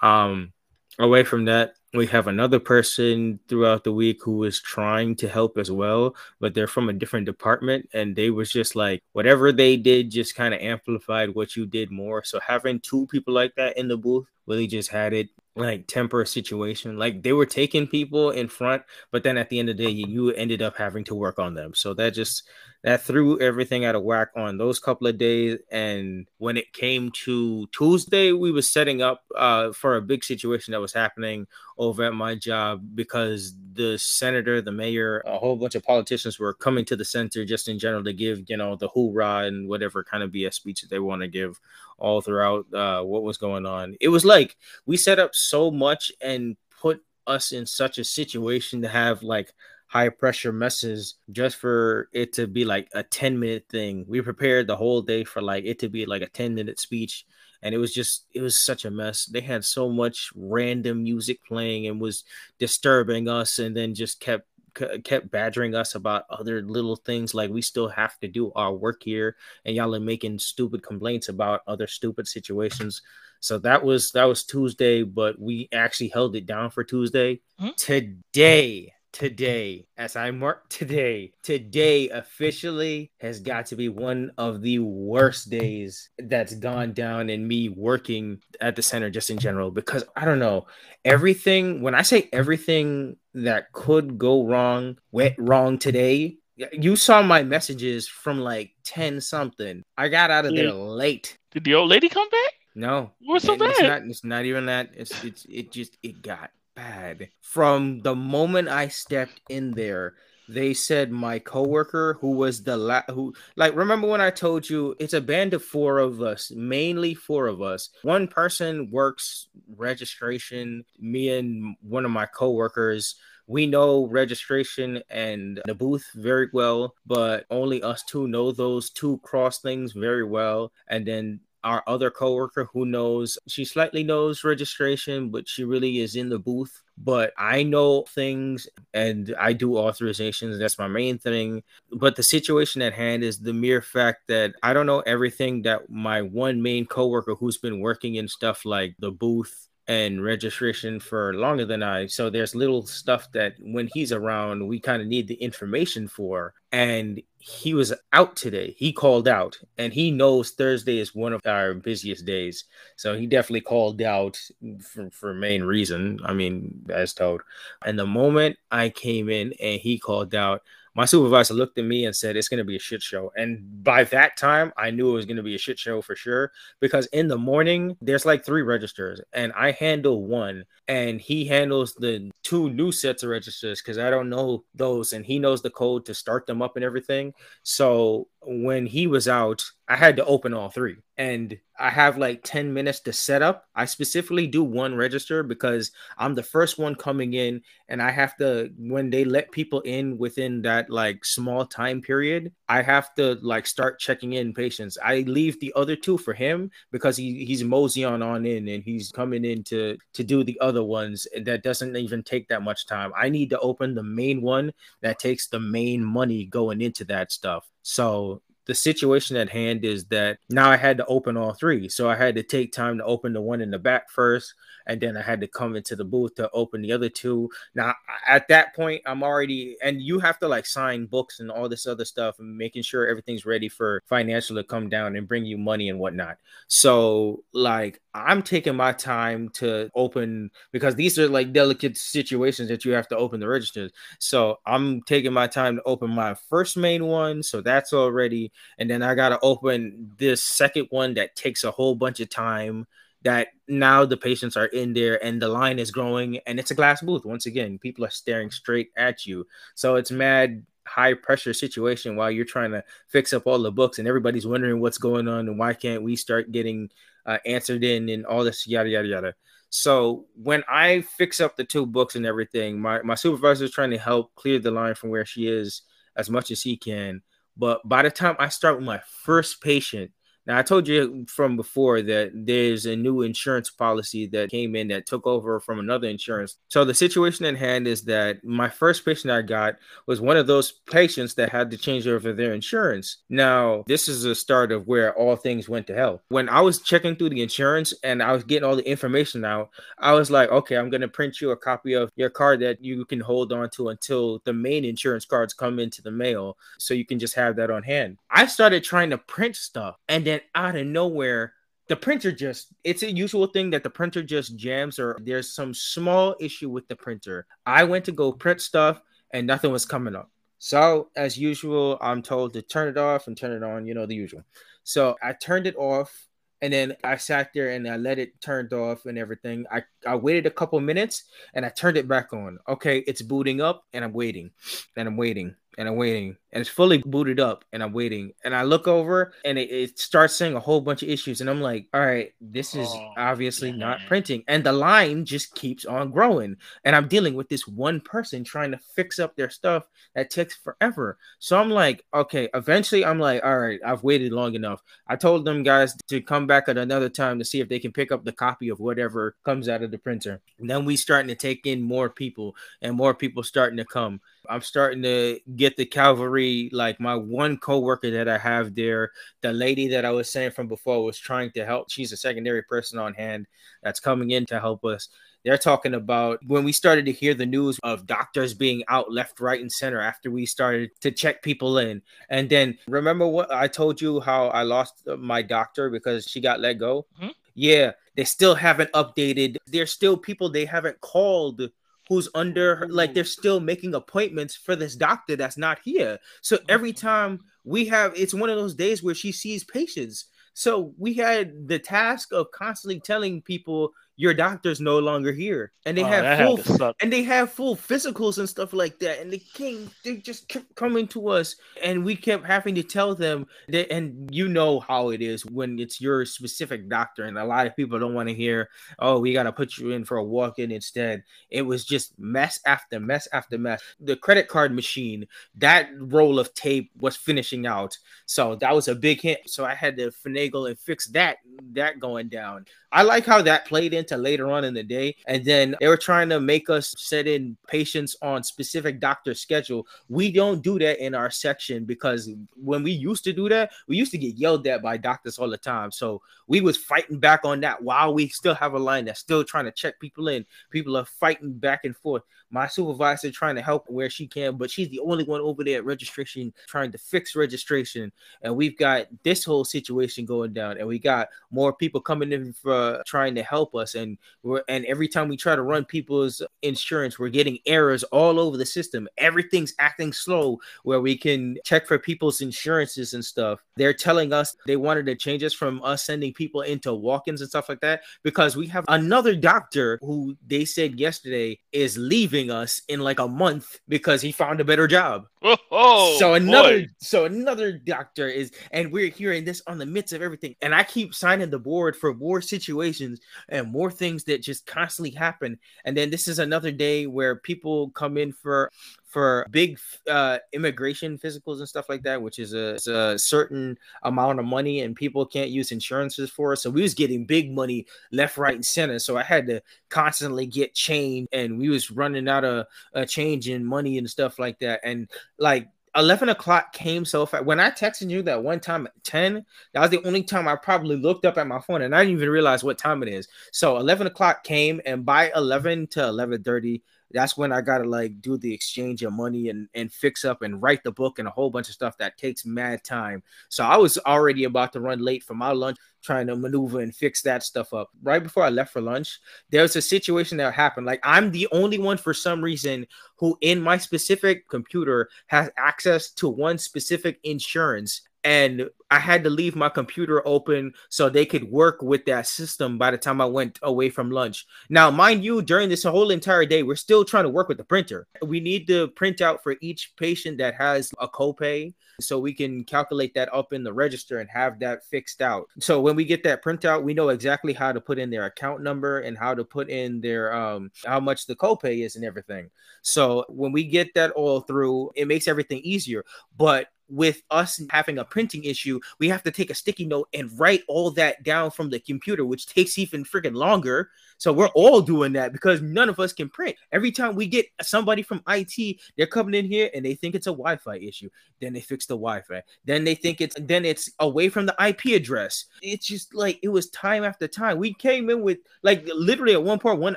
Um, 0.00 0.52
away 0.98 1.22
from 1.22 1.44
that, 1.44 1.74
we 1.92 2.06
have 2.08 2.26
another 2.26 2.58
person 2.58 3.38
throughout 3.46 3.84
the 3.84 3.92
week 3.92 4.22
who 4.24 4.42
is 4.44 4.60
trying 4.60 5.14
to 5.14 5.28
help 5.28 5.56
as 5.56 5.70
well 5.70 6.16
but 6.40 6.52
they're 6.52 6.66
from 6.66 6.88
a 6.88 6.92
different 6.92 7.24
department 7.24 7.88
and 7.92 8.16
they 8.16 8.30
was 8.30 8.50
just 8.50 8.74
like 8.74 9.00
whatever 9.12 9.52
they 9.52 9.76
did 9.76 10.10
just 10.10 10.34
kind 10.34 10.52
of 10.52 10.60
amplified 10.60 11.32
what 11.34 11.54
you 11.54 11.66
did 11.66 11.92
more 11.92 12.24
so 12.24 12.40
having 12.40 12.80
two 12.80 13.06
people 13.06 13.32
like 13.32 13.54
that 13.54 13.78
in 13.78 13.86
the 13.86 13.96
booth 13.96 14.26
really 14.46 14.66
just 14.66 14.90
had 14.90 15.12
it 15.12 15.28
like 15.56 15.86
temper 15.86 16.22
a 16.22 16.26
situation. 16.26 16.98
Like 16.98 17.22
they 17.22 17.32
were 17.32 17.46
taking 17.46 17.86
people 17.86 18.30
in 18.30 18.48
front, 18.48 18.82
but 19.10 19.22
then 19.22 19.36
at 19.36 19.50
the 19.50 19.58
end 19.58 19.68
of 19.68 19.76
the 19.76 19.84
day, 19.84 19.90
you 19.90 20.30
ended 20.32 20.62
up 20.62 20.76
having 20.76 21.04
to 21.04 21.14
work 21.14 21.38
on 21.38 21.54
them. 21.54 21.74
So 21.74 21.94
that 21.94 22.14
just 22.14 22.42
that 22.82 23.00
threw 23.00 23.40
everything 23.40 23.86
out 23.86 23.94
of 23.94 24.02
whack 24.02 24.28
on 24.36 24.58
those 24.58 24.78
couple 24.78 25.06
of 25.06 25.16
days. 25.16 25.58
And 25.70 26.26
when 26.36 26.58
it 26.58 26.74
came 26.74 27.10
to 27.24 27.66
Tuesday, 27.68 28.32
we 28.32 28.52
were 28.52 28.60
setting 28.60 29.00
up 29.00 29.22
uh, 29.34 29.72
for 29.72 29.96
a 29.96 30.02
big 30.02 30.22
situation 30.22 30.72
that 30.72 30.82
was 30.82 30.92
happening 30.92 31.46
over 31.78 32.04
at 32.04 32.12
my 32.12 32.34
job 32.34 32.82
because 32.94 33.54
the 33.72 33.96
senator, 33.96 34.60
the 34.60 34.70
mayor, 34.70 35.22
a 35.24 35.38
whole 35.38 35.56
bunch 35.56 35.74
of 35.74 35.82
politicians 35.82 36.38
were 36.38 36.52
coming 36.52 36.84
to 36.84 36.94
the 36.94 37.06
center 37.06 37.44
just 37.46 37.68
in 37.68 37.78
general 37.78 38.04
to 38.04 38.12
give, 38.12 38.42
you 38.48 38.56
know, 38.56 38.76
the 38.76 38.88
hoorah 38.88 39.46
and 39.46 39.66
whatever 39.66 40.04
kind 40.04 40.22
of 40.22 40.30
BS 40.30 40.54
speech 40.54 40.82
that 40.82 40.90
they 40.90 40.98
want 40.98 41.22
to 41.22 41.28
give 41.28 41.58
all 41.98 42.20
throughout 42.20 42.66
uh, 42.72 43.02
what 43.02 43.22
was 43.22 43.36
going 43.38 43.66
on. 43.66 43.96
It 44.00 44.08
was 44.08 44.24
like 44.24 44.56
we 44.86 44.96
set 44.96 45.18
up 45.18 45.34
so 45.34 45.70
much 45.70 46.12
and 46.20 46.56
put 46.80 47.00
us 47.26 47.52
in 47.52 47.66
such 47.66 47.98
a 47.98 48.04
situation 48.04 48.82
to 48.82 48.88
have 48.88 49.22
like 49.22 49.52
high 49.86 50.08
pressure 50.08 50.52
messes 50.52 51.14
just 51.30 51.56
for 51.56 52.08
it 52.12 52.32
to 52.32 52.46
be 52.46 52.64
like 52.64 52.88
a 52.94 53.02
10 53.02 53.38
minute 53.38 53.66
thing. 53.70 54.04
We 54.08 54.20
prepared 54.20 54.66
the 54.66 54.76
whole 54.76 55.02
day 55.02 55.24
for 55.24 55.40
like 55.40 55.64
it 55.64 55.78
to 55.80 55.88
be 55.88 56.06
like 56.06 56.22
a 56.22 56.28
10 56.28 56.54
minute 56.54 56.80
speech 56.80 57.24
and 57.62 57.74
it 57.74 57.78
was 57.78 57.94
just 57.94 58.26
it 58.32 58.42
was 58.42 58.56
such 58.56 58.84
a 58.84 58.90
mess. 58.90 59.24
They 59.24 59.40
had 59.40 59.64
so 59.64 59.88
much 59.88 60.30
random 60.34 61.02
music 61.02 61.44
playing 61.44 61.86
and 61.86 62.00
was 62.00 62.24
disturbing 62.58 63.28
us 63.28 63.58
and 63.58 63.76
then 63.76 63.94
just 63.94 64.20
kept 64.20 64.46
kept 64.74 65.30
badgering 65.30 65.74
us 65.74 65.94
about 65.94 66.24
other 66.30 66.62
little 66.62 66.96
things 66.96 67.34
like 67.34 67.50
we 67.50 67.62
still 67.62 67.88
have 67.88 68.18
to 68.20 68.28
do 68.28 68.52
our 68.52 68.72
work 68.72 69.02
here 69.02 69.36
and 69.64 69.76
y'all 69.76 69.94
are 69.94 70.00
making 70.00 70.38
stupid 70.38 70.82
complaints 70.82 71.28
about 71.28 71.62
other 71.66 71.86
stupid 71.86 72.26
situations 72.26 73.02
so 73.40 73.58
that 73.58 73.84
was 73.84 74.10
that 74.12 74.24
was 74.24 74.44
tuesday 74.44 75.02
but 75.02 75.38
we 75.38 75.68
actually 75.72 76.08
held 76.08 76.34
it 76.36 76.46
down 76.46 76.70
for 76.70 76.84
tuesday 76.84 77.40
mm-hmm. 77.60 77.70
today 77.76 78.93
today, 79.14 79.86
as 79.96 80.16
I 80.16 80.32
mark 80.32 80.68
today, 80.68 81.32
today 81.44 82.08
officially 82.10 83.12
has 83.20 83.38
got 83.38 83.66
to 83.66 83.76
be 83.76 83.88
one 83.88 84.32
of 84.36 84.60
the 84.60 84.80
worst 84.80 85.48
days 85.48 86.10
that's 86.18 86.54
gone 86.56 86.92
down 86.92 87.30
in 87.30 87.46
me 87.46 87.68
working 87.68 88.40
at 88.60 88.74
the 88.74 88.82
center 88.82 89.10
just 89.10 89.30
in 89.30 89.38
general 89.38 89.70
because 89.70 90.02
I 90.16 90.24
don't 90.24 90.40
know 90.40 90.66
everything 91.04 91.80
when 91.80 91.94
I 91.94 92.02
say 92.02 92.28
everything 92.32 93.16
that 93.34 93.72
could 93.72 94.18
go 94.18 94.44
wrong 94.44 94.98
went 95.12 95.36
wrong 95.38 95.78
today 95.78 96.38
you 96.72 96.94
saw 96.96 97.22
my 97.22 97.42
messages 97.42 98.06
from 98.06 98.40
like 98.40 98.70
10 98.84 99.20
something. 99.20 99.82
I 99.98 100.08
got 100.08 100.30
out 100.30 100.46
of 100.46 100.54
there 100.54 100.70
mm. 100.70 100.96
late. 100.96 101.36
Did 101.50 101.64
the 101.64 101.74
old 101.74 101.90
lady 101.90 102.08
come 102.08 102.28
back? 102.30 102.52
No. 102.76 103.10
What's 103.20 103.44
so 103.44 103.56
bad? 103.56 103.70
It's 103.70 103.82
not, 103.82 104.02
it's 104.02 104.24
not 104.24 104.44
even 104.44 104.66
that. 104.66 104.90
It's 104.94 105.24
it's 105.24 105.46
it 105.48 105.70
just 105.70 105.96
it 106.02 106.22
got 106.22 106.50
bad. 106.74 107.28
From 107.40 108.00
the 108.00 108.14
moment 108.14 108.68
I 108.68 108.88
stepped 108.88 109.40
in 109.48 109.72
there, 109.72 110.14
they 110.48 110.74
said 110.74 111.10
my 111.10 111.38
coworker 111.38 112.18
who 112.20 112.32
was 112.32 112.62
the 112.62 112.76
la- 112.76 113.02
who 113.08 113.32
like 113.56 113.74
remember 113.74 114.08
when 114.08 114.20
I 114.20 114.30
told 114.30 114.68
you 114.68 114.94
it's 114.98 115.14
a 115.14 115.20
band 115.20 115.54
of 115.54 115.64
four 115.64 115.98
of 115.98 116.20
us, 116.20 116.50
mainly 116.50 117.14
four 117.14 117.46
of 117.46 117.62
us. 117.62 117.88
One 118.02 118.28
person 118.28 118.90
works 118.90 119.48
registration, 119.74 120.84
me 120.98 121.30
and 121.30 121.76
one 121.80 122.04
of 122.04 122.10
my 122.10 122.26
coworkers 122.26 123.16
we 123.46 123.66
know 123.66 124.06
registration 124.06 125.02
and 125.10 125.60
the 125.66 125.74
booth 125.74 126.06
very 126.14 126.48
well, 126.52 126.94
but 127.06 127.44
only 127.50 127.82
us 127.82 128.02
two 128.04 128.26
know 128.26 128.52
those 128.52 128.90
two 128.90 129.18
cross 129.22 129.60
things 129.60 129.92
very 129.92 130.24
well. 130.24 130.72
And 130.88 131.06
then 131.06 131.40
our 131.64 131.82
other 131.86 132.10
coworker 132.10 132.68
who 132.72 132.86
knows 132.86 133.38
she 133.48 133.64
slightly 133.64 134.04
knows 134.04 134.44
registration, 134.44 135.30
but 135.30 135.48
she 135.48 135.64
really 135.64 135.98
is 136.00 136.14
in 136.14 136.28
the 136.28 136.38
booth. 136.38 136.82
But 136.96 137.32
I 137.36 137.64
know 137.64 138.02
things 138.02 138.68
and 138.92 139.34
I 139.40 139.52
do 139.52 139.70
authorizations. 139.70 140.58
That's 140.58 140.78
my 140.78 140.86
main 140.86 141.18
thing. 141.18 141.62
But 141.90 142.14
the 142.14 142.22
situation 142.22 142.82
at 142.82 142.92
hand 142.92 143.24
is 143.24 143.40
the 143.40 143.52
mere 143.52 143.82
fact 143.82 144.28
that 144.28 144.54
I 144.62 144.72
don't 144.72 144.86
know 144.86 145.00
everything 145.00 145.62
that 145.62 145.90
my 145.90 146.22
one 146.22 146.62
main 146.62 146.86
coworker 146.86 147.34
who's 147.34 147.58
been 147.58 147.80
working 147.80 148.14
in 148.14 148.28
stuff 148.28 148.64
like 148.64 148.94
the 149.00 149.10
booth 149.10 149.68
and 149.86 150.24
registration 150.24 150.98
for 150.98 151.34
longer 151.34 151.66
than 151.66 151.82
I. 151.82 152.06
So 152.06 152.30
there's 152.30 152.54
little 152.54 152.86
stuff 152.86 153.30
that 153.32 153.54
when 153.60 153.88
he's 153.92 154.12
around, 154.12 154.66
we 154.66 154.80
kind 154.80 155.02
of 155.02 155.08
need 155.08 155.28
the 155.28 155.34
information 155.34 156.08
for. 156.08 156.54
And 156.72 157.20
he 157.36 157.74
was 157.74 157.92
out 158.14 158.34
today. 158.34 158.74
He 158.78 158.92
called 158.92 159.28
out 159.28 159.58
and 159.76 159.92
he 159.92 160.10
knows 160.10 160.52
Thursday 160.52 160.98
is 160.98 161.14
one 161.14 161.34
of 161.34 161.42
our 161.46 161.74
busiest 161.74 162.24
days. 162.24 162.64
So 162.96 163.14
he 163.16 163.26
definitely 163.26 163.60
called 163.60 164.00
out 164.00 164.40
for, 164.80 165.10
for 165.10 165.34
main 165.34 165.62
reason. 165.62 166.18
I 166.24 166.32
mean, 166.32 166.86
as 166.88 167.12
told. 167.12 167.42
And 167.84 167.98
the 167.98 168.06
moment 168.06 168.56
I 168.70 168.88
came 168.88 169.28
in 169.28 169.52
and 169.60 169.78
he 169.78 169.98
called 169.98 170.34
out, 170.34 170.62
my 170.94 171.04
supervisor 171.04 171.54
looked 171.54 171.78
at 171.78 171.84
me 171.84 172.04
and 172.04 172.14
said 172.14 172.36
it's 172.36 172.48
going 172.48 172.58
to 172.58 172.64
be 172.64 172.76
a 172.76 172.80
shit 172.80 173.02
show. 173.02 173.32
And 173.36 173.82
by 173.82 174.04
that 174.04 174.36
time 174.36 174.72
i 174.76 174.90
knew 174.90 175.10
it 175.10 175.14
was 175.14 175.26
going 175.26 175.36
to 175.36 175.42
be 175.42 175.54
a 175.54 175.58
shit 175.58 175.78
show 175.78 176.00
for 176.00 176.16
sure 176.16 176.52
because 176.80 177.06
in 177.06 177.28
the 177.28 177.38
morning 177.38 177.96
there's 178.00 178.26
like 178.26 178.44
three 178.44 178.62
registers 178.62 179.20
and 179.32 179.52
i 179.54 179.72
handle 179.72 180.24
one 180.24 180.64
and 180.88 181.20
he 181.20 181.44
handles 181.46 181.94
the 181.94 182.30
two 182.42 182.70
new 182.70 182.90
sets 182.90 183.22
of 183.22 183.30
registers 183.30 183.80
because 183.80 183.98
i 183.98 184.10
don't 184.10 184.30
know 184.30 184.64
those 184.74 185.12
and 185.12 185.24
he 185.24 185.38
knows 185.38 185.62
the 185.62 185.70
code 185.70 186.04
to 186.06 186.14
start 186.14 186.46
them 186.46 186.62
up 186.62 186.76
and 186.76 186.84
everything. 186.84 187.32
So 187.62 188.28
when 188.42 188.86
he 188.86 189.06
was 189.06 189.28
out, 189.28 189.64
I 189.86 189.96
had 189.96 190.16
to 190.16 190.24
open 190.24 190.54
all 190.54 190.70
three. 190.70 190.96
And 191.18 191.58
I 191.78 191.90
have 191.90 192.16
like 192.16 192.40
10 192.42 192.72
minutes 192.72 193.00
to 193.00 193.12
set 193.12 193.42
up. 193.42 193.66
I 193.74 193.84
specifically 193.84 194.46
do 194.46 194.64
one 194.64 194.94
register 194.94 195.42
because 195.42 195.92
I'm 196.16 196.34
the 196.34 196.42
first 196.42 196.78
one 196.78 196.94
coming 196.94 197.34
in 197.34 197.60
and 197.88 198.00
I 198.00 198.10
have 198.10 198.36
to 198.38 198.70
when 198.78 199.10
they 199.10 199.24
let 199.24 199.52
people 199.52 199.80
in 199.82 200.16
within 200.16 200.62
that 200.62 200.88
like 200.88 201.24
small 201.24 201.66
time 201.66 202.00
period, 202.00 202.52
I 202.68 202.80
have 202.82 203.14
to 203.16 203.34
like 203.42 203.66
start 203.66 204.00
checking 204.00 204.32
in 204.32 204.54
patients. 204.54 204.96
I 205.04 205.20
leave 205.20 205.60
the 205.60 205.72
other 205.76 205.96
two 205.96 206.16
for 206.16 206.32
him 206.32 206.70
because 206.90 207.16
he, 207.16 207.44
he's 207.44 207.62
moseying 207.62 208.22
on 208.22 208.46
in 208.46 208.66
and 208.68 208.82
he's 208.82 209.12
coming 209.12 209.44
in 209.44 209.64
to 209.64 209.98
to 210.14 210.24
do 210.24 210.44
the 210.44 210.58
other 210.60 210.82
ones 210.82 211.26
that 211.44 211.62
doesn't 211.62 211.96
even 211.96 212.22
take 212.22 212.48
that 212.48 212.62
much 212.62 212.86
time. 212.86 213.12
I 213.16 213.28
need 213.28 213.50
to 213.50 213.60
open 213.60 213.94
the 213.94 214.02
main 214.02 214.40
one 214.40 214.72
that 215.02 215.18
takes 215.18 215.48
the 215.48 215.60
main 215.60 216.02
money 216.02 216.46
going 216.46 216.80
into 216.80 217.04
that 217.06 217.32
stuff. 217.32 217.68
So 217.82 218.40
the 218.66 218.74
situation 218.74 219.36
at 219.36 219.50
hand 219.50 219.84
is 219.84 220.06
that 220.06 220.38
now 220.48 220.70
I 220.70 220.76
had 220.76 220.96
to 220.98 221.06
open 221.06 221.36
all 221.36 221.52
three. 221.52 221.88
So 221.88 222.08
I 222.08 222.16
had 222.16 222.36
to 222.36 222.42
take 222.42 222.72
time 222.72 222.98
to 222.98 223.04
open 223.04 223.32
the 223.32 223.40
one 223.40 223.60
in 223.60 223.70
the 223.70 223.78
back 223.78 224.10
first, 224.10 224.54
and 224.86 225.00
then 225.00 225.16
I 225.16 225.22
had 225.22 225.40
to 225.40 225.46
come 225.46 225.76
into 225.76 225.96
the 225.96 226.04
booth 226.04 226.34
to 226.36 226.50
open 226.52 226.82
the 226.82 226.92
other 226.92 227.08
two. 227.08 227.50
Now 227.74 227.94
at 228.26 228.48
that 228.48 228.74
point, 228.74 229.02
I'm 229.06 229.22
already 229.22 229.76
and 229.82 230.00
you 230.00 230.18
have 230.20 230.38
to 230.40 230.48
like 230.48 230.66
sign 230.66 231.06
books 231.06 231.40
and 231.40 231.50
all 231.50 231.68
this 231.68 231.86
other 231.86 232.04
stuff 232.04 232.38
and 232.38 232.56
making 232.56 232.82
sure 232.82 233.06
everything's 233.06 233.46
ready 233.46 233.68
for 233.68 234.02
financial 234.06 234.56
to 234.56 234.64
come 234.64 234.88
down 234.88 235.16
and 235.16 235.28
bring 235.28 235.44
you 235.44 235.58
money 235.58 235.88
and 235.88 235.98
whatnot. 235.98 236.38
So 236.68 237.44
like 237.52 238.00
I'm 238.14 238.42
taking 238.42 238.76
my 238.76 238.92
time 238.92 239.48
to 239.54 239.90
open 239.94 240.50
because 240.72 240.94
these 240.94 241.18
are 241.18 241.28
like 241.28 241.52
delicate 241.52 241.96
situations 241.96 242.68
that 242.68 242.84
you 242.84 242.92
have 242.92 243.08
to 243.08 243.16
open 243.16 243.40
the 243.40 243.48
registers. 243.48 243.90
So 244.20 244.58
I'm 244.66 245.02
taking 245.02 245.32
my 245.32 245.48
time 245.48 245.76
to 245.76 245.82
open 245.84 246.10
my 246.10 246.34
first 246.48 246.76
main 246.76 247.06
one. 247.06 247.42
So 247.42 247.60
that's 247.60 247.92
already, 247.92 248.52
and 248.78 248.88
then 248.88 249.02
I 249.02 249.14
got 249.14 249.30
to 249.30 249.40
open 249.42 250.12
this 250.18 250.42
second 250.42 250.86
one 250.90 251.14
that 251.14 251.34
takes 251.34 251.64
a 251.64 251.70
whole 251.72 251.96
bunch 251.96 252.20
of 252.20 252.30
time. 252.30 252.86
That 253.24 253.48
now 253.66 254.04
the 254.04 254.16
patients 254.16 254.56
are 254.56 254.66
in 254.66 254.92
there 254.92 255.22
and 255.24 255.40
the 255.40 255.48
line 255.48 255.78
is 255.78 255.90
growing 255.90 256.38
and 256.46 256.60
it's 256.60 256.70
a 256.70 256.74
glass 256.74 257.00
booth. 257.00 257.24
Once 257.24 257.46
again, 257.46 257.78
people 257.78 258.04
are 258.04 258.10
staring 258.10 258.50
straight 258.50 258.90
at 258.96 259.26
you. 259.26 259.46
So 259.74 259.96
it's 259.96 260.10
mad 260.10 260.64
high 260.86 261.14
pressure 261.14 261.54
situation 261.54 262.16
while 262.16 262.30
you're 262.30 262.44
trying 262.44 262.70
to 262.72 262.84
fix 263.08 263.32
up 263.32 263.46
all 263.46 263.58
the 263.58 263.72
books 263.72 263.98
and 263.98 264.06
everybody's 264.06 264.46
wondering 264.46 264.80
what's 264.80 264.98
going 264.98 265.28
on 265.28 265.48
and 265.48 265.58
why 265.58 265.72
can't 265.72 266.02
we 266.02 266.16
start 266.16 266.52
getting 266.52 266.90
uh, 267.26 267.38
answered 267.46 267.82
in 267.82 268.08
and 268.10 268.26
all 268.26 268.44
this 268.44 268.66
yada 268.66 268.88
yada 268.88 269.08
yada. 269.08 269.34
So 269.70 270.26
when 270.36 270.62
I 270.68 271.00
fix 271.00 271.40
up 271.40 271.56
the 271.56 271.64
two 271.64 271.86
books 271.86 272.14
and 272.14 272.26
everything, 272.26 272.78
my, 272.78 273.02
my 273.02 273.14
supervisor 273.16 273.64
is 273.64 273.72
trying 273.72 273.90
to 273.90 273.98
help 273.98 274.34
clear 274.36 274.58
the 274.58 274.70
line 274.70 274.94
from 274.94 275.10
where 275.10 275.24
she 275.24 275.48
is 275.48 275.82
as 276.16 276.30
much 276.30 276.50
as 276.50 276.62
he 276.62 276.76
can. 276.76 277.22
But 277.56 277.80
by 277.88 278.02
the 278.02 278.10
time 278.10 278.36
I 278.38 278.48
start 278.48 278.76
with 278.76 278.84
my 278.84 279.00
first 279.22 279.60
patient, 279.60 280.12
Now, 280.46 280.58
I 280.58 280.62
told 280.62 280.86
you 280.86 281.24
from 281.26 281.56
before 281.56 282.02
that 282.02 282.32
there's 282.34 282.84
a 282.84 282.94
new 282.94 283.22
insurance 283.22 283.70
policy 283.70 284.26
that 284.28 284.50
came 284.50 284.76
in 284.76 284.88
that 284.88 285.06
took 285.06 285.26
over 285.26 285.58
from 285.58 285.78
another 285.78 286.08
insurance. 286.08 286.56
So, 286.68 286.84
the 286.84 286.94
situation 286.94 287.46
at 287.46 287.56
hand 287.56 287.86
is 287.86 288.02
that 288.02 288.44
my 288.44 288.68
first 288.68 289.04
patient 289.04 289.32
I 289.32 289.40
got 289.40 289.76
was 290.06 290.20
one 290.20 290.36
of 290.36 290.46
those 290.46 290.70
patients 290.90 291.34
that 291.34 291.48
had 291.48 291.70
to 291.70 291.78
change 291.78 292.06
over 292.06 292.32
their 292.32 292.52
insurance. 292.52 293.18
Now, 293.30 293.84
this 293.86 294.06
is 294.06 294.22
the 294.22 294.34
start 294.34 294.70
of 294.70 294.86
where 294.86 295.14
all 295.14 295.36
things 295.36 295.68
went 295.68 295.86
to 295.86 295.94
hell. 295.94 296.22
When 296.28 296.48
I 296.50 296.60
was 296.60 296.82
checking 296.82 297.16
through 297.16 297.30
the 297.30 297.42
insurance 297.42 297.94
and 298.02 298.22
I 298.22 298.32
was 298.32 298.44
getting 298.44 298.68
all 298.68 298.76
the 298.76 298.88
information 298.88 299.44
out, 299.44 299.70
I 299.98 300.12
was 300.12 300.30
like, 300.30 300.50
okay, 300.50 300.76
I'm 300.76 300.90
going 300.90 301.00
to 301.00 301.08
print 301.08 301.40
you 301.40 301.52
a 301.52 301.56
copy 301.56 301.94
of 301.94 302.10
your 302.16 302.30
card 302.30 302.60
that 302.60 302.84
you 302.84 303.04
can 303.06 303.20
hold 303.20 303.52
on 303.52 303.70
to 303.70 303.88
until 303.88 304.40
the 304.44 304.52
main 304.52 304.84
insurance 304.84 305.24
cards 305.24 305.54
come 305.54 305.78
into 305.78 306.02
the 306.02 306.10
mail. 306.10 306.58
So, 306.78 306.92
you 306.92 307.06
can 307.06 307.18
just 307.18 307.34
have 307.34 307.56
that 307.56 307.70
on 307.70 307.82
hand. 307.82 308.18
I 308.30 308.46
started 308.46 308.84
trying 308.84 309.08
to 309.10 309.18
print 309.18 309.56
stuff 309.56 309.96
and 310.08 310.26
then 310.26 310.33
out 310.54 310.76
of 310.76 310.86
nowhere 310.86 311.52
the 311.88 311.96
printer 311.96 312.32
just 312.32 312.68
it's 312.82 313.02
a 313.02 313.10
usual 313.10 313.46
thing 313.46 313.70
that 313.70 313.82
the 313.82 313.90
printer 313.90 314.22
just 314.22 314.56
jams 314.56 314.98
or 314.98 315.18
there's 315.22 315.54
some 315.54 315.74
small 315.74 316.34
issue 316.40 316.70
with 316.70 316.88
the 316.88 316.96
printer. 316.96 317.46
I 317.66 317.84
went 317.84 318.04
to 318.06 318.12
go 318.12 318.32
print 318.32 318.60
stuff 318.60 319.00
and 319.32 319.46
nothing 319.46 319.70
was 319.70 319.84
coming 319.84 320.14
up. 320.14 320.30
So 320.58 321.10
as 321.16 321.36
usual 321.36 321.98
i'm 322.00 322.22
told 322.22 322.54
to 322.54 322.62
turn 322.62 322.88
it 322.88 322.96
off 322.96 323.26
and 323.26 323.36
turn 323.36 323.52
it 323.52 323.62
on 323.62 323.86
you 323.86 323.94
know 323.94 324.06
the 324.06 324.14
usual. 324.14 324.44
So 324.84 325.16
i 325.22 325.32
turned 325.32 325.66
it 325.66 325.76
off 325.76 326.26
and 326.62 326.72
then 326.72 326.96
i 327.04 327.16
sat 327.16 327.50
there 327.54 327.70
and 327.70 327.86
i 327.86 327.96
let 327.96 328.18
it 328.18 328.40
turned 328.40 328.72
off 328.72 329.04
and 329.04 329.18
everything. 329.18 329.66
I, 329.70 329.82
I 330.06 330.16
waited 330.16 330.46
a 330.46 330.50
couple 330.50 330.80
minutes 330.80 331.24
and 331.52 331.66
i 331.66 331.68
turned 331.68 331.98
it 331.98 332.08
back 332.08 332.32
on. 332.32 332.58
Okay 332.66 332.98
it's 333.00 333.20
booting 333.20 333.60
up 333.60 333.84
and 333.92 334.04
i'm 334.04 334.14
waiting 334.14 334.52
and 334.96 335.06
i'm 335.06 335.18
waiting 335.18 335.54
and 335.78 335.88
I'm 335.88 335.96
waiting, 335.96 336.36
and 336.52 336.60
it's 336.60 336.70
fully 336.70 336.98
booted 336.98 337.40
up, 337.40 337.64
and 337.72 337.82
I'm 337.82 337.92
waiting, 337.92 338.32
and 338.44 338.54
I 338.54 338.62
look 338.62 338.86
over, 338.86 339.32
and 339.44 339.58
it, 339.58 339.70
it 339.70 339.98
starts 339.98 340.36
saying 340.36 340.54
a 340.54 340.60
whole 340.60 340.80
bunch 340.80 341.02
of 341.02 341.08
issues, 341.08 341.40
and 341.40 341.50
I'm 341.50 341.60
like, 341.60 341.86
all 341.92 342.04
right, 342.04 342.32
this 342.40 342.74
is 342.74 342.88
oh, 342.90 343.12
obviously 343.16 343.70
yeah. 343.70 343.76
not 343.76 344.00
printing, 344.06 344.44
and 344.48 344.64
the 344.64 344.72
line 344.72 345.24
just 345.24 345.54
keeps 345.54 345.84
on 345.84 346.10
growing, 346.10 346.56
and 346.84 346.94
I'm 346.94 347.08
dealing 347.08 347.34
with 347.34 347.48
this 347.48 347.66
one 347.66 348.00
person 348.00 348.44
trying 348.44 348.70
to 348.70 348.78
fix 348.94 349.18
up 349.18 349.36
their 349.36 349.50
stuff 349.50 349.88
that 350.14 350.30
takes 350.30 350.54
forever. 350.54 351.18
So 351.38 351.58
I'm 351.58 351.70
like, 351.70 352.04
okay, 352.14 352.48
eventually, 352.54 353.04
I'm 353.04 353.18
like, 353.18 353.44
all 353.44 353.58
right, 353.58 353.80
I've 353.84 354.02
waited 354.02 354.32
long 354.32 354.54
enough. 354.54 354.82
I 355.08 355.16
told 355.16 355.44
them 355.44 355.62
guys 355.62 355.94
to 356.08 356.20
come 356.20 356.46
back 356.46 356.68
at 356.68 356.78
another 356.78 357.08
time 357.08 357.38
to 357.38 357.44
see 357.44 357.60
if 357.60 357.68
they 357.68 357.78
can 357.78 357.92
pick 357.92 358.12
up 358.12 358.24
the 358.24 358.32
copy 358.32 358.68
of 358.68 358.80
whatever 358.80 359.36
comes 359.44 359.68
out 359.68 359.82
of 359.82 359.90
the 359.90 359.98
printer. 359.98 360.40
And 360.58 360.70
then 360.70 360.84
we 360.84 360.96
starting 360.96 361.28
to 361.28 361.34
take 361.34 361.66
in 361.66 361.82
more 361.82 362.08
people, 362.10 362.54
and 362.80 362.96
more 362.96 363.14
people 363.14 363.42
starting 363.42 363.78
to 363.78 363.84
come. 363.84 364.20
I'm 364.48 364.60
starting 364.60 365.02
to 365.02 365.38
get 365.56 365.76
the 365.76 365.86
cavalry. 365.86 366.70
Like 366.72 367.00
my 367.00 367.14
one 367.14 367.58
coworker 367.58 368.10
that 368.10 368.28
I 368.28 368.38
have 368.38 368.74
there, 368.74 369.12
the 369.40 369.52
lady 369.52 369.88
that 369.88 370.04
I 370.04 370.10
was 370.10 370.30
saying 370.30 370.52
from 370.52 370.68
before 370.68 371.04
was 371.04 371.18
trying 371.18 371.50
to 371.52 371.64
help. 371.64 371.90
She's 371.90 372.12
a 372.12 372.16
secondary 372.16 372.62
person 372.62 372.98
on 372.98 373.14
hand 373.14 373.46
that's 373.82 374.00
coming 374.00 374.30
in 374.30 374.46
to 374.46 374.60
help 374.60 374.84
us. 374.84 375.08
They're 375.44 375.58
talking 375.58 375.94
about 375.94 376.40
when 376.46 376.64
we 376.64 376.72
started 376.72 377.04
to 377.04 377.12
hear 377.12 377.34
the 377.34 377.44
news 377.44 377.78
of 377.82 378.06
doctors 378.06 378.54
being 378.54 378.82
out 378.88 379.12
left, 379.12 379.40
right, 379.40 379.60
and 379.60 379.70
center 379.70 380.00
after 380.00 380.30
we 380.30 380.46
started 380.46 380.90
to 381.02 381.10
check 381.10 381.42
people 381.42 381.76
in. 381.78 382.00
And 382.30 382.48
then 382.48 382.78
remember 382.88 383.26
what 383.26 383.52
I 383.52 383.68
told 383.68 384.00
you 384.00 384.20
how 384.20 384.46
I 384.48 384.62
lost 384.62 385.06
my 385.18 385.42
doctor 385.42 385.90
because 385.90 386.26
she 386.26 386.40
got 386.40 386.60
let 386.60 386.74
go? 386.74 387.06
Mm-hmm. 387.20 387.28
Yeah, 387.54 387.92
they 388.16 388.24
still 388.24 388.54
haven't 388.54 388.90
updated. 388.92 389.56
There's 389.66 389.92
still 389.92 390.16
people 390.16 390.48
they 390.48 390.64
haven't 390.64 391.00
called 391.02 391.60
who's 392.08 392.28
under 392.34 392.76
her, 392.76 392.88
like 392.88 393.10
mm-hmm. 393.10 393.14
they're 393.14 393.24
still 393.24 393.60
making 393.60 393.94
appointments 393.94 394.54
for 394.54 394.76
this 394.76 394.96
doctor 394.96 395.36
that's 395.36 395.58
not 395.58 395.78
here. 395.84 396.18
So 396.42 396.56
mm-hmm. 396.56 396.66
every 396.68 396.92
time 396.92 397.40
we 397.64 397.86
have 397.86 398.12
it's 398.16 398.34
one 398.34 398.50
of 398.50 398.56
those 398.56 398.74
days 398.74 399.02
where 399.02 399.14
she 399.14 399.32
sees 399.32 399.64
patients. 399.64 400.26
So 400.54 400.94
we 400.98 401.14
had 401.14 401.66
the 401.68 401.78
task 401.78 402.32
of 402.32 402.50
constantly 402.52 403.00
telling 403.00 403.42
people 403.42 403.92
your 404.16 404.34
doctor's 404.34 404.80
no 404.80 404.98
longer 404.98 405.32
here. 405.32 405.72
And 405.86 405.96
they 405.96 406.02
oh, 406.02 406.06
have 406.06 406.64
full 406.64 406.92
and 407.00 407.12
they 407.12 407.22
have 407.24 407.50
full 407.50 407.76
physicals 407.76 408.38
and 408.38 408.48
stuff 408.48 408.72
like 408.72 408.98
that. 409.00 409.20
And 409.20 409.32
the 409.32 409.38
king 409.38 409.90
they 410.04 410.16
just 410.16 410.48
kept 410.48 410.74
coming 410.76 411.06
to 411.08 411.28
us. 411.28 411.56
And 411.82 412.04
we 412.04 412.14
kept 412.16 412.46
having 412.46 412.74
to 412.76 412.82
tell 412.82 413.14
them 413.14 413.46
that 413.68 413.92
and 413.92 414.32
you 414.32 414.48
know 414.48 414.80
how 414.80 415.10
it 415.10 415.20
is 415.20 415.44
when 415.44 415.78
it's 415.78 416.00
your 416.00 416.24
specific 416.24 416.88
doctor. 416.88 417.24
And 417.24 417.38
a 417.38 417.44
lot 417.44 417.66
of 417.66 417.76
people 417.76 417.98
don't 417.98 418.14
want 418.14 418.28
to 418.28 418.34
hear 418.34 418.68
oh 418.98 419.18
we 419.18 419.32
got 419.32 419.44
to 419.44 419.52
put 419.52 419.76
you 419.78 419.90
in 419.90 420.04
for 420.04 420.16
a 420.16 420.24
walk-in 420.24 420.70
instead. 420.70 421.24
It 421.50 421.62
was 421.62 421.84
just 421.84 422.18
mess 422.18 422.60
after 422.66 423.00
mess 423.00 423.26
after 423.32 423.58
mess. 423.58 423.82
The 424.00 424.16
credit 424.16 424.48
card 424.48 424.72
machine 424.72 425.26
that 425.56 425.88
roll 425.98 426.38
of 426.38 426.54
tape 426.54 426.90
was 426.98 427.16
finishing 427.16 427.66
out. 427.66 427.96
So 428.26 428.54
that 428.56 428.74
was 428.74 428.88
a 428.88 428.94
big 428.94 429.20
hit. 429.20 429.40
So 429.46 429.64
i 429.64 429.74
had 429.74 429.96
to 429.96 430.10
finagle 430.10 430.68
and 430.68 430.78
fix 430.78 431.08
that 431.08 431.38
that 431.72 431.98
going 431.98 432.28
down. 432.28 432.66
I 432.92 433.02
like 433.02 433.26
how 433.26 433.42
that 433.42 433.66
played 433.66 433.92
into 434.10 434.22
later 434.22 434.50
on 434.50 434.64
in 434.64 434.74
the 434.74 434.82
day. 434.82 435.16
And 435.26 435.44
then 435.44 435.76
they 435.80 435.88
were 435.88 435.96
trying 435.96 436.28
to 436.30 436.40
make 436.40 436.70
us 436.70 436.94
set 436.96 437.26
in 437.26 437.56
patients 437.66 438.16
on 438.22 438.42
specific 438.42 439.00
doctor 439.00 439.34
schedule. 439.34 439.86
We 440.08 440.30
don't 440.30 440.62
do 440.62 440.78
that 440.78 441.04
in 441.04 441.14
our 441.14 441.30
section 441.30 441.84
because 441.84 442.30
when 442.56 442.82
we 442.82 442.92
used 442.92 443.24
to 443.24 443.32
do 443.32 443.48
that, 443.48 443.72
we 443.88 443.96
used 443.96 444.12
to 444.12 444.18
get 444.18 444.36
yelled 444.36 444.66
at 444.66 444.82
by 444.82 444.96
doctors 444.96 445.38
all 445.38 445.50
the 445.50 445.58
time. 445.58 445.90
So 445.90 446.22
we 446.46 446.60
was 446.60 446.76
fighting 446.76 447.18
back 447.18 447.40
on 447.44 447.60
that 447.60 447.82
while 447.82 448.14
we 448.14 448.28
still 448.28 448.54
have 448.54 448.74
a 448.74 448.78
line 448.78 449.06
that's 449.06 449.20
still 449.20 449.44
trying 449.44 449.64
to 449.64 449.72
check 449.72 449.98
people 450.00 450.28
in. 450.28 450.44
People 450.70 450.96
are 450.96 451.04
fighting 451.04 451.52
back 451.52 451.84
and 451.84 451.96
forth 451.96 452.22
my 452.54 452.68
supervisor 452.68 453.30
trying 453.30 453.56
to 453.56 453.62
help 453.62 453.84
where 453.88 454.08
she 454.08 454.26
can, 454.26 454.56
but 454.56 454.70
she's 454.70 454.88
the 454.88 455.00
only 455.00 455.24
one 455.24 455.40
over 455.40 455.64
there 455.64 455.78
at 455.78 455.84
registration 455.84 456.54
trying 456.68 456.92
to 456.92 456.98
fix 456.98 457.34
registration. 457.34 458.12
And 458.42 458.54
we've 458.54 458.78
got 458.78 459.06
this 459.24 459.44
whole 459.44 459.64
situation 459.64 460.24
going 460.24 460.52
down, 460.52 460.78
and 460.78 460.86
we 460.86 461.00
got 461.00 461.28
more 461.50 461.72
people 461.72 462.00
coming 462.00 462.32
in 462.32 462.52
for 462.52 463.02
trying 463.04 463.34
to 463.34 463.42
help 463.42 463.74
us. 463.74 463.93
And 463.94 464.18
we're 464.42 464.62
and 464.68 464.84
every 464.86 465.08
time 465.08 465.28
we 465.28 465.36
try 465.36 465.56
to 465.56 465.62
run 465.62 465.84
people's 465.84 466.42
insurance, 466.62 467.18
we're 467.18 467.28
getting 467.28 467.58
errors 467.66 468.02
all 468.04 468.38
over 468.40 468.56
the 468.56 468.66
system. 468.66 469.08
Everything's 469.18 469.74
acting 469.78 470.12
slow 470.12 470.58
where 470.82 471.00
we 471.00 471.16
can 471.16 471.58
check 471.64 471.86
for 471.86 471.98
people's 471.98 472.40
insurances 472.40 473.14
and 473.14 473.24
stuff. 473.24 473.60
They're 473.76 473.94
telling 473.94 474.32
us 474.32 474.56
they 474.66 474.76
wanted 474.76 475.06
to 475.06 475.14
change 475.14 475.42
us 475.42 475.52
from 475.52 475.82
us 475.82 476.04
sending 476.04 476.32
people 476.32 476.62
into 476.62 476.94
walk-ins 476.94 477.40
and 477.40 477.50
stuff 477.50 477.68
like 477.68 477.80
that 477.80 478.02
because 478.22 478.56
we 478.56 478.66
have 478.68 478.84
another 478.88 479.34
doctor 479.34 479.98
who 480.02 480.36
they 480.46 480.64
said 480.64 480.98
yesterday 480.98 481.58
is 481.72 481.96
leaving 481.96 482.34
leaving 482.34 482.50
us 482.50 482.80
in 482.88 483.00
like 483.00 483.18
a 483.20 483.28
month 483.28 483.80
because 483.88 484.22
he 484.22 484.32
found 484.32 484.60
a 484.60 484.64
better 484.64 484.86
job. 484.86 485.26
Oh, 485.70 486.16
so 486.18 486.34
another 486.34 486.80
boy. 486.80 486.86
so 486.98 487.24
another 487.24 487.72
doctor 487.72 488.28
is 488.28 488.52
and 488.70 488.90
we're 488.90 489.10
hearing 489.10 489.44
this 489.44 489.60
on 489.66 489.76
the 489.76 489.84
midst 489.84 490.12
of 490.12 490.22
everything. 490.22 490.54
And 490.62 490.74
I 490.74 490.84
keep 490.84 491.14
signing 491.14 491.50
the 491.50 491.58
board 491.58 491.96
for 491.96 492.14
more 492.14 492.40
situations 492.40 493.20
and 493.48 493.70
more 493.70 493.83
things 493.90 494.24
that 494.24 494.42
just 494.42 494.66
constantly 494.66 495.10
happen. 495.10 495.58
And 495.84 495.96
then 495.96 496.10
this 496.10 496.28
is 496.28 496.38
another 496.38 496.70
day 496.70 497.06
where 497.06 497.36
people 497.36 497.90
come 497.90 498.16
in 498.16 498.32
for 498.32 498.70
for 499.14 499.46
big 499.52 499.78
uh, 500.10 500.38
immigration 500.52 501.16
physicals 501.16 501.58
and 501.60 501.68
stuff 501.68 501.88
like 501.88 502.02
that, 502.02 502.20
which 502.20 502.40
is 502.40 502.52
a, 502.52 502.76
a, 502.92 503.16
certain 503.16 503.78
amount 504.02 504.40
of 504.40 504.44
money, 504.44 504.80
and 504.80 504.96
people 504.96 505.24
can't 505.24 505.50
use 505.50 505.70
insurances 505.70 506.30
for 506.30 506.52
it. 506.52 506.56
So 506.56 506.68
we 506.68 506.82
was 506.82 506.94
getting 506.94 507.24
big 507.24 507.52
money 507.52 507.86
left, 508.10 508.36
right, 508.36 508.56
and 508.56 508.64
center. 508.64 508.98
So 508.98 509.16
I 509.16 509.22
had 509.22 509.46
to 509.46 509.62
constantly 509.88 510.46
get 510.46 510.74
change, 510.74 511.28
and 511.32 511.58
we 511.58 511.68
was 511.68 511.92
running 511.92 512.26
out 512.28 512.44
of 512.44 512.66
uh, 512.92 513.04
change 513.04 513.48
in 513.48 513.64
money 513.64 513.98
and 513.98 514.10
stuff 514.10 514.40
like 514.40 514.58
that. 514.58 514.80
And 514.82 515.08
like 515.38 515.68
11 515.96 516.28
o'clock 516.28 516.72
came 516.72 517.04
so 517.04 517.24
fast. 517.26 517.44
When 517.44 517.60
I 517.60 517.70
texted 517.70 518.10
you 518.10 518.22
that 518.22 518.42
one 518.42 518.60
time 518.60 518.86
at 518.86 519.04
10, 519.04 519.44
that 519.72 519.80
was 519.80 519.90
the 519.90 520.04
only 520.04 520.22
time 520.22 520.48
I 520.48 520.56
probably 520.56 520.96
looked 520.96 521.24
up 521.24 521.38
at 521.38 521.46
my 521.46 521.60
phone 521.60 521.82
and 521.82 521.94
I 521.94 522.04
didn't 522.04 522.16
even 522.16 522.30
realize 522.30 522.64
what 522.64 522.78
time 522.78 523.02
it 523.02 523.08
is. 523.08 523.28
So 523.52 523.76
11 523.76 524.06
o'clock 524.06 524.44
came, 524.44 524.80
and 524.86 525.04
by 525.04 525.30
11 525.36 525.86
to 525.88 526.00
11:30, 526.00 526.82
that's 527.14 527.36
when 527.36 527.52
I 527.52 527.60
gotta 527.60 527.84
like 527.84 528.20
do 528.20 528.36
the 528.36 528.52
exchange 528.52 529.02
of 529.02 529.12
money 529.12 529.48
and 529.48 529.68
and 529.74 529.90
fix 529.92 530.24
up 530.24 530.42
and 530.42 530.60
write 530.60 530.82
the 530.82 530.92
book 530.92 531.18
and 531.18 531.28
a 531.28 531.30
whole 531.30 531.48
bunch 531.48 531.68
of 531.68 531.74
stuff 531.74 531.96
that 531.98 532.18
takes 532.18 532.44
mad 532.44 532.82
time. 532.84 533.22
So 533.48 533.64
I 533.64 533.76
was 533.76 533.96
already 533.98 534.44
about 534.44 534.72
to 534.74 534.80
run 534.80 534.98
late 534.98 535.22
for 535.22 535.34
my 535.34 535.52
lunch 535.52 535.78
trying 536.02 536.26
to 536.26 536.36
maneuver 536.36 536.80
and 536.80 536.94
fix 536.94 537.22
that 537.22 537.42
stuff 537.42 537.72
up. 537.72 537.88
Right 538.02 538.22
before 538.22 538.42
I 538.42 538.50
left 538.50 538.72
for 538.72 538.82
lunch, 538.82 539.20
there 539.50 539.62
was 539.62 539.76
a 539.76 539.82
situation 539.82 540.36
that 540.38 540.52
happened. 540.52 540.86
Like 540.86 541.00
I'm 541.04 541.30
the 541.30 541.48
only 541.52 541.78
one 541.78 541.96
for 541.96 542.12
some 542.12 542.42
reason 542.42 542.86
who 543.16 543.38
in 543.40 543.62
my 543.62 543.78
specific 543.78 544.48
computer 544.48 545.08
has 545.28 545.50
access 545.56 546.10
to 546.14 546.28
one 546.28 546.58
specific 546.58 547.20
insurance 547.22 548.02
and 548.24 548.68
I 548.94 549.00
had 549.00 549.24
to 549.24 549.30
leave 549.30 549.56
my 549.56 549.68
computer 549.68 550.22
open 550.24 550.72
so 550.88 551.08
they 551.08 551.26
could 551.26 551.50
work 551.50 551.82
with 551.82 552.04
that 552.04 552.28
system 552.28 552.78
by 552.78 552.92
the 552.92 552.96
time 552.96 553.20
I 553.20 553.24
went 553.24 553.58
away 553.64 553.90
from 553.90 554.08
lunch. 554.08 554.46
Now, 554.68 554.88
mind 554.88 555.24
you, 555.24 555.42
during 555.42 555.68
this 555.68 555.82
whole 555.82 556.12
entire 556.12 556.46
day, 556.46 556.62
we're 556.62 556.76
still 556.76 557.04
trying 557.04 557.24
to 557.24 557.28
work 557.28 557.48
with 557.48 557.58
the 557.58 557.64
printer. 557.64 558.06
We 558.22 558.38
need 558.38 558.68
to 558.68 558.86
print 558.86 559.20
out 559.20 559.42
for 559.42 559.56
each 559.60 559.94
patient 559.96 560.38
that 560.38 560.54
has 560.54 560.92
a 561.00 561.08
copay 561.08 561.74
so 562.00 562.20
we 562.20 562.32
can 562.32 562.62
calculate 562.62 563.14
that 563.14 563.34
up 563.34 563.52
in 563.52 563.64
the 563.64 563.72
register 563.72 564.20
and 564.20 564.30
have 564.30 564.60
that 564.60 564.84
fixed 564.84 565.20
out. 565.20 565.48
So 565.58 565.80
when 565.80 565.96
we 565.96 566.04
get 566.04 566.22
that 566.22 566.44
printout, 566.44 566.84
we 566.84 566.94
know 566.94 567.08
exactly 567.08 567.52
how 567.52 567.72
to 567.72 567.80
put 567.80 567.98
in 567.98 568.10
their 568.10 568.26
account 568.26 568.62
number 568.62 569.00
and 569.00 569.18
how 569.18 569.34
to 569.34 569.44
put 569.44 569.70
in 569.70 570.00
their 570.02 570.32
um 570.32 570.70
how 570.84 571.00
much 571.00 571.26
the 571.26 571.34
copay 571.34 571.84
is 571.84 571.96
and 571.96 572.04
everything. 572.04 572.48
So 572.82 573.24
when 573.28 573.50
we 573.50 573.64
get 573.64 573.92
that 573.94 574.12
all 574.12 574.40
through, 574.40 574.92
it 574.94 575.08
makes 575.08 575.26
everything 575.26 575.62
easier. 575.64 576.04
But 576.36 576.68
with 576.88 577.22
us 577.30 577.60
having 577.70 577.98
a 577.98 578.04
printing 578.04 578.44
issue, 578.44 578.80
we 578.98 579.08
have 579.08 579.22
to 579.24 579.30
take 579.30 579.50
a 579.50 579.54
sticky 579.54 579.86
note 579.86 580.08
and 580.14 580.38
write 580.38 580.62
all 580.68 580.90
that 580.92 581.22
down 581.22 581.50
from 581.50 581.70
the 581.70 581.80
computer, 581.80 582.24
which 582.24 582.46
takes 582.46 582.78
even 582.78 583.04
freaking 583.04 583.34
longer. 583.34 583.90
So 584.18 584.32
we're 584.32 584.48
all 584.48 584.80
doing 584.80 585.12
that 585.14 585.32
because 585.32 585.60
none 585.60 585.88
of 585.88 585.98
us 585.98 586.12
can 586.12 586.28
print. 586.28 586.56
Every 586.72 586.90
time 586.90 587.14
we 587.14 587.26
get 587.26 587.46
somebody 587.62 588.02
from 588.02 588.22
IT, 588.28 588.80
they're 588.96 589.06
coming 589.06 589.34
in 589.34 589.46
here 589.46 589.70
and 589.74 589.84
they 589.84 589.94
think 589.94 590.14
it's 590.14 590.26
a 590.26 590.30
Wi-Fi 590.30 590.76
issue. 590.76 591.10
Then 591.40 591.52
they 591.52 591.60
fix 591.60 591.86
the 591.86 591.94
Wi-Fi. 591.94 592.42
Then 592.64 592.84
they 592.84 592.94
think 592.94 593.20
it's 593.20 593.36
then 593.38 593.64
it's 593.64 593.90
away 593.98 594.28
from 594.28 594.46
the 594.46 594.54
IP 594.64 594.96
address. 594.96 595.46
It's 595.62 595.86
just 595.86 596.14
like 596.14 596.38
it 596.42 596.48
was 596.48 596.70
time 596.70 597.04
after 597.04 597.28
time. 597.28 597.58
We 597.58 597.74
came 597.74 598.08
in 598.10 598.22
with 598.22 598.38
like 598.62 598.88
literally 598.94 599.34
at 599.34 599.42
one 599.42 599.58
point, 599.58 599.80
one 599.80 599.96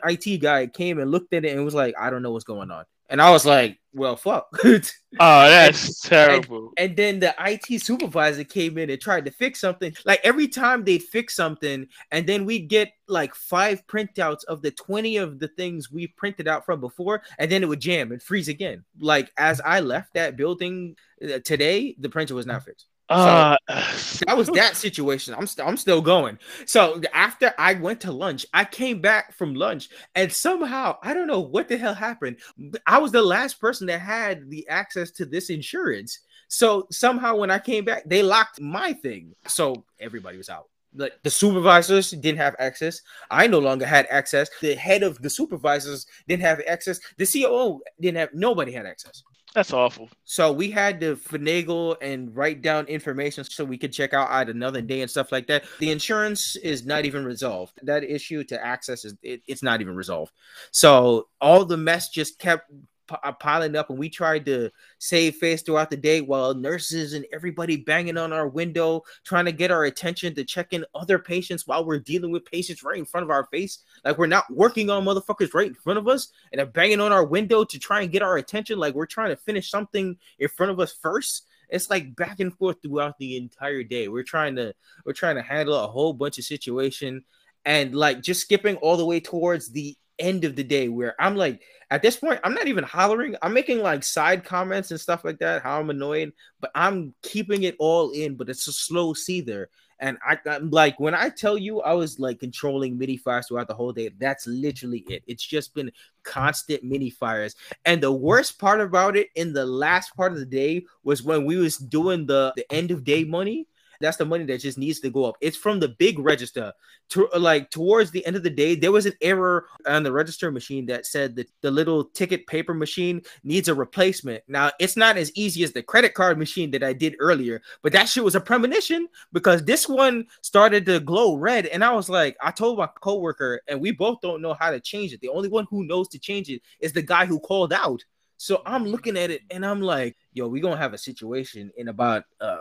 IT 0.03 0.41
guy 0.41 0.67
came 0.67 0.99
and 0.99 1.11
looked 1.11 1.33
at 1.33 1.45
it 1.45 1.55
and 1.55 1.63
was 1.63 1.75
like, 1.75 1.95
I 1.99 2.09
don't 2.09 2.21
know 2.21 2.31
what's 2.31 2.43
going 2.43 2.71
on. 2.71 2.85
And 3.09 3.21
I 3.21 3.31
was 3.31 3.45
like, 3.45 3.79
well, 3.97 4.15
fuck. 4.15 4.47
oh, 4.63 4.89
that's 5.19 6.05
and, 6.05 6.09
terrible. 6.09 6.71
And, 6.77 6.89
and, 6.89 6.97
then 6.97 7.19
the 7.19 7.35
IT 7.39 7.81
supervisor 7.81 8.43
came 8.43 8.77
in 8.77 8.89
and 8.89 9.01
tried 9.01 9.25
to 9.25 9.31
fix 9.31 9.59
something. 9.59 9.93
Like 10.05 10.21
every 10.23 10.47
time 10.47 10.83
they'd 10.83 11.03
fix 11.03 11.35
something, 11.35 11.87
and 12.11 12.27
then 12.27 12.45
we'd 12.45 12.69
get 12.69 12.91
like 13.07 13.33
five 13.35 13.85
printouts 13.87 14.43
of 14.45 14.61
the 14.61 14.71
20 14.71 15.17
of 15.17 15.39
the 15.39 15.47
things 15.49 15.91
we 15.91 16.07
printed 16.07 16.47
out 16.47 16.65
from 16.65 16.79
before, 16.79 17.23
and 17.39 17.51
then 17.51 17.63
it 17.63 17.67
would 17.67 17.81
jam 17.81 18.11
and 18.11 18.21
freeze 18.21 18.47
again. 18.47 18.85
Like 18.99 19.31
as 19.37 19.59
I 19.61 19.79
left 19.79 20.13
that 20.13 20.37
building 20.37 20.95
uh, 21.23 21.39
today, 21.43 21.95
the 21.99 22.09
printer 22.09 22.35
was 22.35 22.45
not 22.45 22.63
fixed. 22.63 22.85
Uh, 23.09 23.57
so 23.95 24.25
that 24.27 24.37
was 24.37 24.47
that 24.49 24.75
situation. 24.75 25.33
I'm 25.33 25.47
still 25.47 25.65
I'm 25.65 25.77
still 25.77 26.01
going. 26.01 26.37
So 26.65 27.01
after 27.13 27.53
I 27.57 27.75
went 27.75 28.01
to 28.01 28.11
lunch, 28.11 28.45
I 28.53 28.65
came 28.65 29.01
back 29.01 29.33
from 29.33 29.53
lunch 29.55 29.89
and 30.15 30.31
somehow 30.31 30.97
I 31.01 31.13
don't 31.13 31.27
know 31.27 31.39
what 31.39 31.69
the 31.69 31.77
hell 31.77 31.93
happened. 31.93 32.37
I 32.85 32.97
was 32.97 33.11
the 33.11 33.21
last 33.21 33.61
person 33.61 33.87
that 33.87 34.01
had 34.01 34.49
the 34.49 34.67
access 34.67 35.11
to 35.11 35.25
this 35.25 35.49
insurance. 35.49 36.19
So 36.49 36.87
somehow 36.91 37.37
when 37.37 37.51
I 37.51 37.59
came 37.59 37.85
back, 37.85 38.03
they 38.05 38.23
locked 38.23 38.59
my 38.59 38.93
thing. 38.93 39.33
So 39.47 39.85
everybody 39.99 40.37
was 40.37 40.49
out. 40.49 40.69
Like 40.95 41.13
the 41.23 41.29
supervisors 41.29 42.11
didn't 42.11 42.39
have 42.39 42.55
access. 42.59 43.01
I 43.29 43.47
no 43.47 43.59
longer 43.59 43.85
had 43.85 44.07
access. 44.09 44.49
The 44.61 44.75
head 44.75 45.03
of 45.03 45.21
the 45.21 45.29
supervisors 45.29 46.07
didn't 46.27 46.43
have 46.43 46.61
access. 46.67 46.99
The 47.17 47.25
COO 47.25 47.81
didn't 48.01 48.17
have 48.17 48.33
nobody 48.33 48.71
had 48.71 48.85
access. 48.85 49.23
That's 49.57 49.73
awful. 49.73 50.07
So 50.23 50.51
we 50.51 50.69
had 50.69 50.99
to 50.99 51.15
finagle 51.15 51.95
and 51.99 52.35
write 52.35 52.61
down 52.61 52.85
information 52.85 53.43
so 53.43 53.65
we 53.65 53.79
could 53.79 53.91
check 53.91 54.13
out 54.13 54.29
at 54.29 54.49
another 54.49 54.83
day 54.83 55.01
and 55.01 55.09
stuff 55.09 55.31
like 55.31 55.47
that. 55.47 55.63
The 55.79 55.89
insurance 55.89 56.55
is 56.57 56.85
not 56.85 57.05
even 57.05 57.25
resolved. 57.25 57.73
That 57.81 58.03
issue 58.03 58.43
to 58.43 58.63
access 58.63 59.03
is 59.03 59.15
it, 59.23 59.41
it's 59.47 59.63
not 59.63 59.81
even 59.81 59.95
resolved. 59.95 60.31
So 60.69 61.29
all 61.41 61.65
the 61.65 61.75
mess 61.75 62.09
just 62.09 62.37
kept 62.37 62.71
uh, 63.11 63.31
piling 63.31 63.75
up 63.75 63.89
and 63.89 63.99
we 63.99 64.09
tried 64.09 64.45
to 64.45 64.69
save 64.99 65.35
face 65.35 65.61
throughout 65.61 65.89
the 65.89 65.97
day 65.97 66.21
while 66.21 66.53
nurses 66.53 67.13
and 67.13 67.25
everybody 67.33 67.77
banging 67.77 68.17
on 68.17 68.33
our 68.33 68.47
window 68.47 69.03
trying 69.23 69.45
to 69.45 69.51
get 69.51 69.71
our 69.71 69.85
attention 69.85 70.33
to 70.35 70.43
check 70.43 70.73
in 70.73 70.85
other 70.95 71.19
patients 71.19 71.67
while 71.67 71.85
we're 71.85 71.99
dealing 71.99 72.31
with 72.31 72.45
patients 72.45 72.83
right 72.83 72.97
in 72.97 73.05
front 73.05 73.23
of 73.23 73.29
our 73.29 73.45
face. 73.45 73.79
Like 74.03 74.17
we're 74.17 74.27
not 74.27 74.45
working 74.49 74.89
on 74.89 75.05
motherfuckers 75.05 75.53
right 75.53 75.67
in 75.67 75.75
front 75.75 75.99
of 75.99 76.07
us 76.07 76.29
and 76.51 76.59
they're 76.59 76.65
banging 76.65 77.01
on 77.01 77.11
our 77.11 77.25
window 77.25 77.63
to 77.63 77.79
try 77.79 78.01
and 78.01 78.11
get 78.11 78.21
our 78.21 78.37
attention. 78.37 78.79
Like 78.79 78.93
we're 78.93 79.05
trying 79.05 79.29
to 79.29 79.37
finish 79.37 79.69
something 79.69 80.17
in 80.39 80.47
front 80.49 80.71
of 80.71 80.79
us 80.79 80.93
first. 80.93 81.47
It's 81.69 81.89
like 81.89 82.15
back 82.15 82.39
and 82.39 82.53
forth 82.53 82.77
throughout 82.81 83.17
the 83.17 83.37
entire 83.37 83.83
day. 83.83 84.07
We're 84.07 84.23
trying 84.23 84.55
to 84.55 84.73
we're 85.05 85.13
trying 85.13 85.35
to 85.35 85.41
handle 85.41 85.75
a 85.75 85.87
whole 85.87 86.13
bunch 86.13 86.37
of 86.37 86.45
situation 86.45 87.23
and 87.65 87.93
like 87.93 88.21
just 88.21 88.41
skipping 88.41 88.77
all 88.77 88.95
the 88.95 89.05
way 89.05 89.19
towards 89.19 89.69
the 89.69 89.95
end 90.19 90.43
of 90.43 90.55
the 90.55 90.63
day 90.63 90.87
where 90.87 91.15
i'm 91.19 91.35
like 91.35 91.61
at 91.89 92.01
this 92.01 92.17
point, 92.17 92.39
I'm 92.43 92.53
not 92.53 92.67
even 92.67 92.83
hollering. 92.83 93.35
I'm 93.41 93.53
making 93.53 93.79
like 93.79 94.03
side 94.03 94.43
comments 94.43 94.91
and 94.91 94.99
stuff 94.99 95.23
like 95.23 95.39
that, 95.39 95.61
how 95.61 95.79
I'm 95.79 95.89
annoyed, 95.89 96.33
but 96.59 96.71
I'm 96.75 97.13
keeping 97.21 97.63
it 97.63 97.75
all 97.79 98.11
in. 98.11 98.35
But 98.35 98.49
it's 98.49 98.67
a 98.67 98.73
slow 98.73 99.13
seether. 99.13 99.67
And 99.99 100.17
I, 100.27 100.37
am 100.45 100.69
like, 100.69 100.99
when 100.99 101.15
I 101.15 101.29
tell 101.29 101.57
you 101.57 101.81
I 101.81 101.93
was 101.93 102.19
like 102.19 102.39
controlling 102.39 102.97
mini 102.97 103.17
fires 103.17 103.47
throughout 103.47 103.67
the 103.67 103.73
whole 103.73 103.93
day, 103.93 104.11
that's 104.19 104.45
literally 104.45 104.99
it. 105.09 105.23
It's 105.27 105.43
just 105.45 105.73
been 105.73 105.91
constant 106.23 106.83
mini 106.83 107.09
fires. 107.09 107.55
And 107.85 108.03
the 108.03 108.11
worst 108.11 108.59
part 108.59 108.81
about 108.81 109.15
it 109.15 109.29
in 109.35 109.53
the 109.53 109.65
last 109.65 110.15
part 110.15 110.33
of 110.33 110.39
the 110.39 110.45
day 110.45 110.85
was 111.03 111.23
when 111.23 111.45
we 111.45 111.55
was 111.55 111.77
doing 111.77 112.27
the, 112.27 112.53
the 112.55 112.71
end 112.71 112.91
of 112.91 113.05
day 113.05 113.23
money 113.23 113.65
that's 113.99 114.17
the 114.17 114.25
money 114.25 114.45
that 114.45 114.61
just 114.61 114.77
needs 114.77 114.99
to 115.01 115.09
go 115.09 115.25
up. 115.25 115.35
It's 115.41 115.57
from 115.57 115.79
the 115.79 115.89
big 115.89 116.19
register. 116.19 116.73
To 117.11 117.29
like 117.37 117.69
towards 117.69 118.11
the 118.11 118.25
end 118.25 118.35
of 118.35 118.43
the 118.43 118.49
day, 118.49 118.75
there 118.75 118.91
was 118.91 119.05
an 119.05 119.13
error 119.21 119.67
on 119.85 120.03
the 120.03 120.11
register 120.11 120.51
machine 120.51 120.85
that 120.87 121.05
said 121.05 121.37
that 121.37 121.49
the 121.61 121.71
little 121.71 122.03
ticket 122.03 122.45
paper 122.47 122.73
machine 122.73 123.21
needs 123.43 123.69
a 123.69 123.75
replacement. 123.75 124.43
Now 124.47 124.71
it's 124.79 124.97
not 124.97 125.15
as 125.15 125.31
easy 125.33 125.63
as 125.63 125.71
the 125.71 125.81
credit 125.81 126.13
card 126.13 126.37
machine 126.37 126.71
that 126.71 126.83
I 126.83 126.91
did 126.91 127.15
earlier, 127.19 127.61
but 127.81 127.93
that 127.93 128.09
shit 128.09 128.25
was 128.25 128.35
a 128.35 128.41
premonition 128.41 129.07
because 129.31 129.63
this 129.63 129.87
one 129.87 130.27
started 130.41 130.85
to 130.87 130.99
glow 130.99 131.35
red, 131.35 131.67
and 131.67 131.83
I 131.83 131.93
was 131.93 132.09
like, 132.09 132.35
I 132.41 132.51
told 132.51 132.77
my 132.77 132.87
coworker, 132.99 133.61
and 133.67 133.79
we 133.79 133.91
both 133.91 134.19
don't 134.21 134.41
know 134.41 134.53
how 134.53 134.71
to 134.71 134.79
change 134.79 135.13
it. 135.13 135.21
The 135.21 135.29
only 135.29 135.49
one 135.49 135.65
who 135.69 135.85
knows 135.85 136.09
to 136.09 136.19
change 136.19 136.49
it 136.49 136.61
is 136.79 136.91
the 136.91 137.01
guy 137.01 137.25
who 137.25 137.39
called 137.39 137.71
out. 137.71 138.03
So 138.37 138.61
I'm 138.65 138.85
looking 138.85 139.17
at 139.17 139.31
it 139.31 139.41
and 139.49 139.65
I'm 139.65 139.81
like, 139.81 140.15
yo, 140.33 140.47
we're 140.47 140.61
gonna 140.61 140.77
have 140.77 140.93
a 140.93 140.97
situation 140.97 141.71
in 141.75 141.87
about 141.87 142.23
uh 142.39 142.57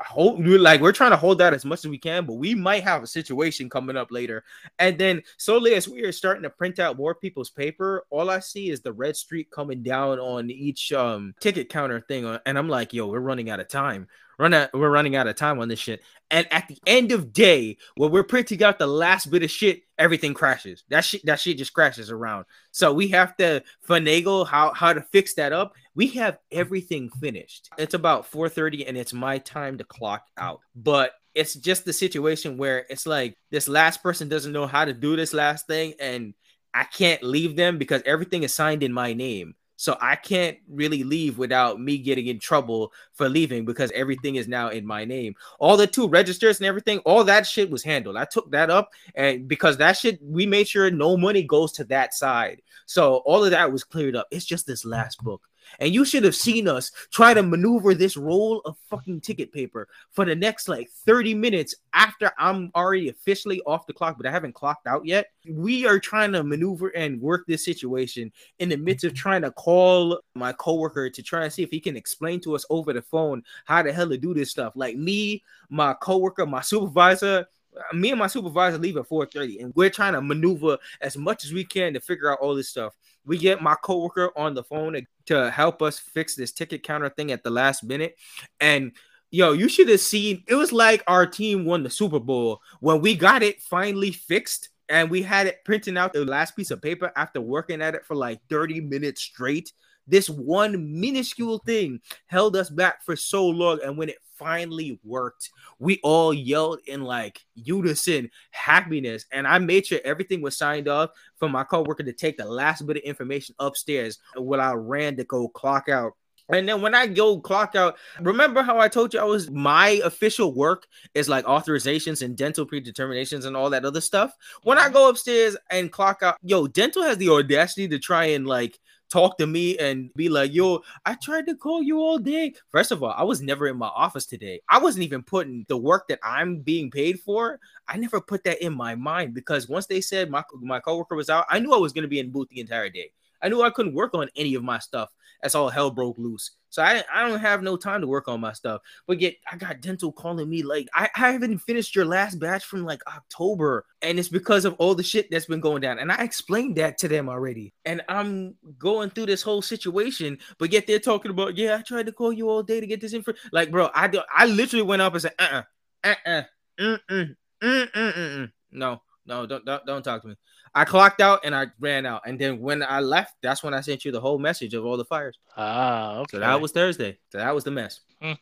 hold 0.00 0.44
like 0.46 0.80
we're 0.80 0.92
trying 0.92 1.10
to 1.10 1.16
hold 1.16 1.38
that 1.38 1.54
as 1.54 1.64
much 1.64 1.80
as 1.80 1.88
we 1.88 1.98
can, 1.98 2.26
but 2.26 2.34
we 2.34 2.54
might 2.54 2.84
have 2.84 3.02
a 3.02 3.06
situation 3.06 3.68
coming 3.68 3.96
up 3.96 4.10
later. 4.10 4.44
And 4.78 4.98
then 4.98 5.22
slowly 5.36 5.74
as 5.74 5.88
we 5.88 6.02
are 6.02 6.12
starting 6.12 6.42
to 6.42 6.50
print 6.50 6.78
out 6.78 6.96
more 6.96 7.14
people's 7.14 7.50
paper, 7.50 8.04
all 8.10 8.30
I 8.30 8.40
see 8.40 8.70
is 8.70 8.80
the 8.80 8.92
red 8.92 9.16
streak 9.16 9.50
coming 9.50 9.82
down 9.82 10.18
on 10.18 10.50
each 10.50 10.92
um 10.92 11.34
ticket 11.40 11.68
counter 11.68 12.00
thing, 12.00 12.24
uh, 12.24 12.38
and 12.46 12.58
I'm 12.58 12.68
like, 12.68 12.92
yo, 12.92 13.08
we're 13.08 13.20
running 13.20 13.50
out 13.50 13.60
of 13.60 13.68
time 13.68 14.08
run 14.38 14.54
out, 14.54 14.72
we're 14.72 14.90
running 14.90 15.16
out 15.16 15.26
of 15.26 15.36
time 15.36 15.58
on 15.58 15.68
this 15.68 15.78
shit. 15.78 16.02
And 16.30 16.46
at 16.52 16.68
the 16.68 16.78
end 16.86 17.12
of 17.12 17.32
day, 17.32 17.78
when 17.96 18.10
we're 18.10 18.22
printing 18.22 18.62
out 18.62 18.78
the 18.78 18.86
last 18.86 19.30
bit 19.30 19.42
of 19.42 19.50
shit, 19.50 19.82
everything 19.98 20.34
crashes. 20.34 20.84
That 20.88 21.04
shit, 21.04 21.24
that 21.26 21.40
shit 21.40 21.58
just 21.58 21.72
crashes 21.72 22.10
around. 22.10 22.44
So 22.70 22.92
we 22.92 23.08
have 23.08 23.36
to 23.38 23.62
finagle 23.88 24.46
how 24.46 24.72
how 24.72 24.92
to 24.92 25.00
fix 25.00 25.34
that 25.34 25.52
up. 25.52 25.74
We 25.94 26.08
have 26.08 26.38
everything 26.52 27.10
finished. 27.10 27.70
It's 27.78 27.94
about 27.94 28.30
4:30 28.30 28.86
and 28.86 28.96
it's 28.96 29.12
my 29.12 29.38
time 29.38 29.78
to 29.78 29.84
clock 29.84 30.26
out. 30.36 30.60
But 30.76 31.12
it's 31.34 31.54
just 31.54 31.84
the 31.84 31.92
situation 31.92 32.56
where 32.56 32.84
it's 32.90 33.06
like 33.06 33.36
this 33.50 33.68
last 33.68 34.02
person 34.02 34.28
doesn't 34.28 34.52
know 34.52 34.66
how 34.66 34.84
to 34.84 34.92
do 34.92 35.16
this 35.16 35.32
last 35.32 35.66
thing 35.66 35.94
and 36.00 36.34
I 36.74 36.84
can't 36.84 37.22
leave 37.22 37.56
them 37.56 37.78
because 37.78 38.02
everything 38.04 38.42
is 38.42 38.52
signed 38.52 38.82
in 38.82 38.92
my 38.92 39.12
name. 39.12 39.54
So 39.78 39.96
I 40.00 40.16
can't 40.16 40.58
really 40.68 41.04
leave 41.04 41.38
without 41.38 41.80
me 41.80 41.98
getting 41.98 42.26
in 42.26 42.40
trouble 42.40 42.92
for 43.12 43.28
leaving 43.28 43.64
because 43.64 43.92
everything 43.92 44.34
is 44.34 44.48
now 44.48 44.70
in 44.70 44.84
my 44.84 45.04
name. 45.04 45.36
All 45.60 45.76
the 45.76 45.86
two 45.86 46.08
registers 46.08 46.58
and 46.58 46.66
everything, 46.66 46.98
all 47.00 47.22
that 47.22 47.46
shit 47.46 47.70
was 47.70 47.84
handled. 47.84 48.16
I 48.16 48.24
took 48.24 48.50
that 48.50 48.70
up 48.70 48.90
and 49.14 49.46
because 49.46 49.76
that 49.76 49.96
shit, 49.96 50.18
we 50.20 50.46
made 50.46 50.66
sure 50.66 50.90
no 50.90 51.16
money 51.16 51.44
goes 51.44 51.70
to 51.74 51.84
that 51.84 52.12
side. 52.12 52.60
So 52.86 53.18
all 53.18 53.44
of 53.44 53.52
that 53.52 53.70
was 53.70 53.84
cleared 53.84 54.16
up. 54.16 54.26
It's 54.32 54.44
just 54.44 54.66
this 54.66 54.84
last 54.84 55.22
book. 55.22 55.48
And 55.80 55.94
you 55.94 56.04
should 56.04 56.24
have 56.24 56.34
seen 56.34 56.68
us 56.68 56.90
try 57.10 57.34
to 57.34 57.42
maneuver 57.42 57.94
this 57.94 58.16
roll 58.16 58.60
of 58.64 58.76
fucking 58.88 59.20
ticket 59.20 59.52
paper 59.52 59.88
for 60.10 60.24
the 60.24 60.34
next 60.34 60.68
like 60.68 60.88
30 60.90 61.34
minutes 61.34 61.74
after 61.92 62.30
I'm 62.38 62.70
already 62.74 63.08
officially 63.08 63.60
off 63.62 63.86
the 63.86 63.92
clock, 63.92 64.16
but 64.16 64.26
I 64.26 64.30
haven't 64.30 64.54
clocked 64.54 64.86
out 64.86 65.04
yet. 65.04 65.26
We 65.48 65.86
are 65.86 65.98
trying 65.98 66.32
to 66.32 66.44
maneuver 66.44 66.88
and 66.88 67.20
work 67.20 67.46
this 67.46 67.64
situation 67.64 68.32
in 68.58 68.68
the 68.68 68.76
midst 68.76 69.04
of 69.04 69.14
trying 69.14 69.42
to 69.42 69.50
call 69.52 70.20
my 70.34 70.52
coworker 70.52 71.10
to 71.10 71.22
try 71.22 71.44
and 71.44 71.52
see 71.52 71.62
if 71.62 71.70
he 71.70 71.80
can 71.80 71.96
explain 71.96 72.40
to 72.40 72.54
us 72.54 72.64
over 72.70 72.92
the 72.92 73.02
phone 73.02 73.42
how 73.64 73.82
the 73.82 73.92
hell 73.92 74.08
to 74.08 74.18
do 74.18 74.34
this 74.34 74.50
stuff. 74.50 74.72
Like 74.76 74.96
me, 74.96 75.42
my 75.70 75.94
coworker, 75.94 76.46
my 76.46 76.60
supervisor, 76.60 77.46
me 77.92 78.10
and 78.10 78.18
my 78.18 78.26
supervisor 78.26 78.78
leave 78.78 78.96
at 78.96 79.08
4:30, 79.08 79.60
and 79.62 79.72
we're 79.74 79.90
trying 79.90 80.14
to 80.14 80.20
maneuver 80.20 80.78
as 81.00 81.16
much 81.16 81.44
as 81.44 81.52
we 81.52 81.64
can 81.64 81.94
to 81.94 82.00
figure 82.00 82.30
out 82.30 82.38
all 82.40 82.54
this 82.54 82.68
stuff. 82.68 82.94
We 83.24 83.38
get 83.38 83.62
my 83.62 83.74
coworker 83.82 84.30
on 84.36 84.54
the 84.54 84.64
phone 84.64 85.06
to 85.26 85.50
help 85.50 85.82
us 85.82 85.98
fix 85.98 86.34
this 86.34 86.52
ticket 86.52 86.82
counter 86.82 87.08
thing 87.08 87.32
at 87.32 87.42
the 87.42 87.50
last 87.50 87.84
minute, 87.84 88.16
and 88.60 88.92
yo, 89.30 89.52
you 89.52 89.68
should 89.68 89.88
have 89.88 90.00
seen. 90.00 90.42
It 90.48 90.54
was 90.54 90.72
like 90.72 91.02
our 91.06 91.26
team 91.26 91.64
won 91.64 91.82
the 91.82 91.90
Super 91.90 92.20
Bowl 92.20 92.60
when 92.80 93.00
we 93.00 93.14
got 93.14 93.42
it 93.42 93.60
finally 93.62 94.12
fixed. 94.12 94.70
And 94.90 95.10
we 95.10 95.20
had 95.20 95.46
it 95.46 95.66
printing 95.66 95.98
out 95.98 96.14
the 96.14 96.24
last 96.24 96.56
piece 96.56 96.70
of 96.70 96.80
paper 96.80 97.12
after 97.14 97.42
working 97.42 97.82
at 97.82 97.94
it 97.94 98.06
for 98.06 98.16
like 98.16 98.40
30 98.48 98.80
minutes 98.80 99.20
straight. 99.20 99.74
This 100.06 100.30
one 100.30 100.98
minuscule 100.98 101.58
thing 101.58 102.00
held 102.24 102.56
us 102.56 102.70
back 102.70 103.04
for 103.04 103.14
so 103.14 103.46
long. 103.46 103.80
And 103.84 103.98
when 103.98 104.08
it 104.08 104.16
finally 104.38 104.98
worked, 105.04 105.50
we 105.78 106.00
all 106.02 106.32
yelled 106.32 106.80
in 106.86 107.02
like 107.02 107.44
unison 107.54 108.30
happiness. 108.50 109.26
And 109.32 109.46
I 109.46 109.58
made 109.58 109.86
sure 109.86 110.00
everything 110.04 110.40
was 110.40 110.56
signed 110.56 110.88
off 110.88 111.10
for 111.36 111.48
my 111.48 111.64
coworker 111.64 112.02
to 112.04 112.12
take 112.12 112.36
the 112.36 112.44
last 112.44 112.86
bit 112.86 112.98
of 112.98 113.02
information 113.02 113.54
upstairs 113.58 114.18
while 114.36 114.60
I 114.60 114.72
ran 114.74 115.16
to 115.16 115.24
go 115.24 115.48
clock 115.48 115.88
out. 115.88 116.12
And 116.50 116.66
then 116.66 116.80
when 116.80 116.94
I 116.94 117.06
go 117.06 117.38
clock 117.38 117.74
out, 117.74 117.96
remember 118.20 118.62
how 118.62 118.78
I 118.78 118.88
told 118.88 119.12
you 119.12 119.20
I 119.20 119.24
was 119.24 119.50
my 119.50 120.00
official 120.02 120.54
work 120.54 120.86
is 121.14 121.28
like 121.28 121.44
authorizations 121.44 122.22
and 122.22 122.36
dental 122.36 122.66
predeterminations 122.66 123.44
and 123.44 123.54
all 123.54 123.68
that 123.70 123.84
other 123.84 124.00
stuff. 124.00 124.32
When 124.62 124.78
I 124.78 124.84
mm-hmm. 124.84 124.94
go 124.94 125.10
upstairs 125.10 125.56
and 125.70 125.92
clock 125.92 126.22
out, 126.22 126.36
yo, 126.42 126.66
dental 126.66 127.02
has 127.02 127.18
the 127.18 127.28
audacity 127.28 127.86
to 127.88 127.98
try 127.98 128.26
and 128.26 128.46
like 128.46 128.78
talk 129.08 129.38
to 129.38 129.46
me 129.46 129.76
and 129.78 130.12
be 130.14 130.28
like, 130.28 130.52
yo, 130.52 130.82
I 131.06 131.14
tried 131.14 131.46
to 131.46 131.54
call 131.54 131.82
you 131.82 131.98
all 131.98 132.18
day. 132.18 132.54
First 132.70 132.92
of 132.92 133.02
all, 133.02 133.14
I 133.16 133.22
was 133.22 133.40
never 133.40 133.66
in 133.68 133.76
my 133.76 133.88
office 133.88 134.26
today. 134.26 134.60
I 134.68 134.78
wasn't 134.78 135.04
even 135.04 135.22
putting 135.22 135.64
the 135.68 135.76
work 135.76 136.08
that 136.08 136.18
I'm 136.22 136.60
being 136.60 136.90
paid 136.90 137.20
for. 137.20 137.58
I 137.88 137.96
never 137.96 138.20
put 138.20 138.44
that 138.44 138.62
in 138.64 138.74
my 138.74 138.94
mind 138.94 139.34
because 139.34 139.68
once 139.68 139.86
they 139.86 140.00
said 140.00 140.30
my, 140.30 140.42
my 140.60 140.80
coworker 140.80 141.16
was 141.16 141.30
out, 141.30 141.46
I 141.48 141.58
knew 141.58 141.72
I 141.72 141.78
was 141.78 141.92
going 141.92 142.02
to 142.02 142.08
be 142.08 142.20
in 142.20 142.30
booth 142.30 142.48
the 142.50 142.60
entire 142.60 142.88
day. 142.88 143.12
I 143.42 143.48
knew 143.48 143.62
I 143.62 143.70
couldn't 143.70 143.94
work 143.94 144.14
on 144.14 144.28
any 144.36 144.54
of 144.54 144.64
my 144.64 144.78
stuff 144.78 145.12
as 145.42 145.54
all 145.54 145.68
hell 145.68 145.90
broke 145.90 146.18
loose. 146.18 146.50
So 146.70 146.82
I, 146.82 147.02
I 147.12 147.26
don't 147.26 147.40
have 147.40 147.62
no 147.62 147.76
time 147.76 148.00
to 148.00 148.06
work 148.06 148.28
on 148.28 148.40
my 148.40 148.52
stuff. 148.52 148.82
But 149.06 149.20
yet 149.20 149.34
I 149.50 149.56
got 149.56 149.80
dental 149.80 150.12
calling 150.12 150.48
me 150.48 150.62
like 150.62 150.88
I, 150.94 151.08
I 151.14 151.32
haven't 151.32 151.58
finished 151.58 151.94
your 151.94 152.04
last 152.04 152.38
batch 152.38 152.64
from 152.64 152.84
like 152.84 153.00
October. 153.06 153.84
And 154.02 154.18
it's 154.18 154.28
because 154.28 154.64
of 154.64 154.74
all 154.74 154.94
the 154.94 155.02
shit 155.02 155.30
that's 155.30 155.46
been 155.46 155.60
going 155.60 155.80
down. 155.80 155.98
And 155.98 156.12
I 156.12 156.22
explained 156.22 156.76
that 156.76 156.98
to 156.98 157.08
them 157.08 157.28
already. 157.28 157.72
And 157.84 158.02
I'm 158.08 158.54
going 158.78 159.10
through 159.10 159.26
this 159.26 159.42
whole 159.42 159.62
situation, 159.62 160.38
but 160.58 160.72
yet 160.72 160.86
they're 160.86 160.98
talking 160.98 161.30
about, 161.30 161.56
yeah, 161.56 161.76
I 161.76 161.82
tried 161.82 162.06
to 162.06 162.12
call 162.12 162.32
you 162.32 162.48
all 162.48 162.62
day 162.62 162.80
to 162.80 162.86
get 162.86 163.00
this 163.00 163.12
info. 163.12 163.32
Like, 163.52 163.70
bro, 163.70 163.90
I 163.94 164.08
do 164.08 164.22
I 164.34 164.46
literally 164.46 164.82
went 164.82 165.02
up 165.02 165.14
and 165.14 165.22
said, 165.22 165.34
uh-uh, 165.38 165.62
uh-uh, 166.04 166.42
mm-mm, 166.80 167.34
mm-mm, 167.62 167.92
mm-mm. 167.92 168.52
No, 168.70 169.02
no, 169.26 169.46
don't, 169.46 169.64
don't 169.64 169.86
don't 169.86 170.02
talk 170.02 170.22
to 170.22 170.28
me. 170.28 170.34
I 170.74 170.84
clocked 170.84 171.20
out 171.20 171.40
and 171.44 171.54
I 171.54 171.66
ran 171.80 172.06
out. 172.06 172.22
And 172.26 172.38
then 172.38 172.60
when 172.60 172.82
I 172.82 173.00
left, 173.00 173.34
that's 173.42 173.62
when 173.62 173.74
I 173.74 173.80
sent 173.80 174.04
you 174.04 174.12
the 174.12 174.20
whole 174.20 174.38
message 174.38 174.74
of 174.74 174.84
all 174.84 174.96
the 174.96 175.04
fires. 175.04 175.38
Ah, 175.56 176.18
okay. 176.18 176.36
So 176.36 176.40
that 176.40 176.60
was 176.60 176.72
Thursday. 176.72 177.18
So 177.30 177.38
that 177.38 177.54
was 177.54 177.64
the 177.64 177.70
mess. 177.70 178.00
oh, 178.22 178.36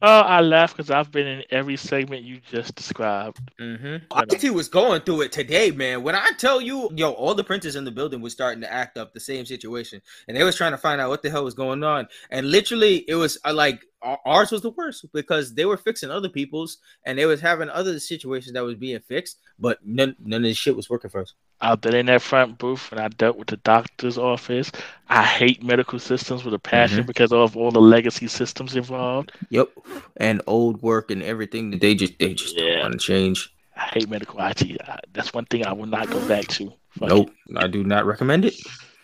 I 0.00 0.40
laughed 0.40 0.76
because 0.76 0.90
I've 0.90 1.10
been 1.10 1.26
in 1.26 1.42
every 1.50 1.76
segment 1.76 2.22
you 2.22 2.40
just 2.50 2.74
described. 2.74 3.38
Mm-hmm. 3.60 4.04
IT 4.30 4.54
was 4.54 4.68
going 4.68 5.02
through 5.02 5.22
it 5.22 5.32
today, 5.32 5.70
man. 5.70 6.02
When 6.02 6.14
I 6.14 6.30
tell 6.38 6.60
you, 6.60 6.90
yo, 6.94 7.12
all 7.12 7.34
the 7.34 7.44
printers 7.44 7.76
in 7.76 7.84
the 7.84 7.90
building 7.90 8.22
was 8.22 8.32
starting 8.32 8.62
to 8.62 8.72
act 8.72 8.96
up 8.96 9.12
the 9.12 9.20
same 9.20 9.44
situation, 9.44 10.00
and 10.26 10.36
they 10.36 10.44
was 10.44 10.56
trying 10.56 10.72
to 10.72 10.78
find 10.78 11.00
out 11.00 11.10
what 11.10 11.22
the 11.22 11.30
hell 11.30 11.44
was 11.44 11.54
going 11.54 11.84
on. 11.84 12.08
And 12.30 12.50
literally, 12.50 13.04
it 13.08 13.14
was 13.14 13.38
uh, 13.44 13.52
like 13.52 13.84
ours 14.02 14.50
was 14.50 14.62
the 14.62 14.70
worst 14.70 15.06
because 15.12 15.54
they 15.54 15.64
were 15.64 15.76
fixing 15.76 16.10
other 16.10 16.28
people's, 16.28 16.78
and 17.04 17.18
they 17.18 17.26
was 17.26 17.40
having 17.40 17.68
other 17.68 17.98
situations 18.00 18.54
that 18.54 18.64
was 18.64 18.76
being 18.76 19.00
fixed, 19.00 19.38
but 19.58 19.78
none 19.84 20.16
none 20.18 20.38
of 20.38 20.42
this 20.44 20.56
shit 20.56 20.76
was 20.76 20.88
working 20.90 21.10
for 21.10 21.20
us. 21.20 21.34
I've 21.62 21.80
been 21.80 21.94
in 21.94 22.06
that 22.06 22.22
front 22.22 22.56
booth 22.56 22.90
and 22.90 23.00
I 23.00 23.08
dealt 23.08 23.36
with 23.36 23.48
the 23.48 23.58
doctor's 23.58 24.16
office. 24.16 24.72
I 25.10 25.22
hate 25.24 25.62
medical 25.62 25.98
systems 25.98 26.42
with 26.42 26.54
a 26.54 26.58
passion 26.58 27.00
mm-hmm. 27.00 27.06
because 27.06 27.32
of 27.32 27.54
all 27.54 27.70
the 27.70 27.82
legacy 27.82 28.28
systems 28.28 28.74
involved. 28.74 29.32
Yep, 29.50 29.68
and 30.16 30.40
old 30.46 30.80
work 30.80 31.10
and 31.10 31.22
everything 31.22 31.70
that 31.70 31.80
they 31.80 31.94
just 31.94 32.18
they 32.18 32.34
just 32.34 32.56
yeah. 32.56 32.72
don't 32.72 32.80
want 32.80 32.92
to 32.94 32.98
change. 32.98 33.52
I 33.76 33.84
hate 33.94 34.08
medical 34.08 34.40
IT. 34.40 34.78
That's 35.12 35.32
one 35.32 35.46
thing 35.46 35.66
I 35.66 35.72
will 35.72 35.86
not 35.86 36.10
go 36.10 36.26
back 36.28 36.46
to. 36.48 36.72
Fuck 36.98 37.08
nope, 37.08 37.30
it. 37.48 37.56
I 37.56 37.66
do 37.66 37.84
not 37.84 38.04
recommend 38.04 38.44
it. 38.44 38.54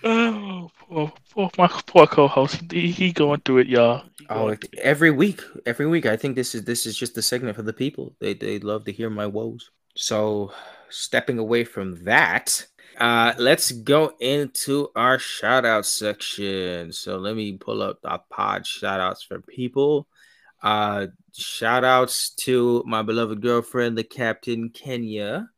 Oh, 0.09 0.71
poor, 0.79 1.13
poor 1.33 1.51
my 1.59 1.67
poor 1.87 2.07
co-host. 2.07 2.71
He, 2.71 2.93
he 2.93 3.13
going 3.13 3.41
through 3.41 3.59
it, 3.59 3.67
y'all. 3.67 4.05
Oh, 4.31 4.57
every 4.79 5.11
week, 5.11 5.43
every 5.67 5.87
week. 5.89 6.07
I 6.07 6.17
think 6.17 6.37
this 6.37 6.55
is 6.55 6.63
this 6.63 6.87
is 6.87 6.97
just 6.97 7.19
a 7.19 7.23
segment 7.23 7.57
for 7.57 7.63
the 7.63 7.73
people. 7.73 8.15
They 8.21 8.35
they 8.35 8.61
love 8.61 8.85
to 8.85 8.93
hear 8.93 9.11
my 9.11 9.27
woes. 9.27 9.73
So 9.97 10.53
stepping 10.91 11.41
away 11.41 11.65
from 11.65 12.05
that, 12.05 12.65
uh, 12.99 13.35
let's 13.39 13.73
go 13.73 14.13
into 14.21 14.91
our 14.95 15.19
shout 15.19 15.65
out 15.65 15.87
section. 15.87 16.93
So 16.93 17.17
let 17.19 17.35
me 17.35 17.57
pull 17.57 17.83
up 17.83 18.01
the 18.03 18.21
pod 18.31 18.65
shout 18.65 19.01
outs 19.01 19.25
for 19.25 19.41
people. 19.41 20.07
Uh, 20.63 21.09
shout 21.37 21.83
outs 21.83 22.31
to 22.31 22.85
my 22.87 23.03
beloved 23.03 23.43
girlfriend, 23.43 23.99
the 23.99 24.05
Captain 24.05 24.69
Kenya. 24.69 25.51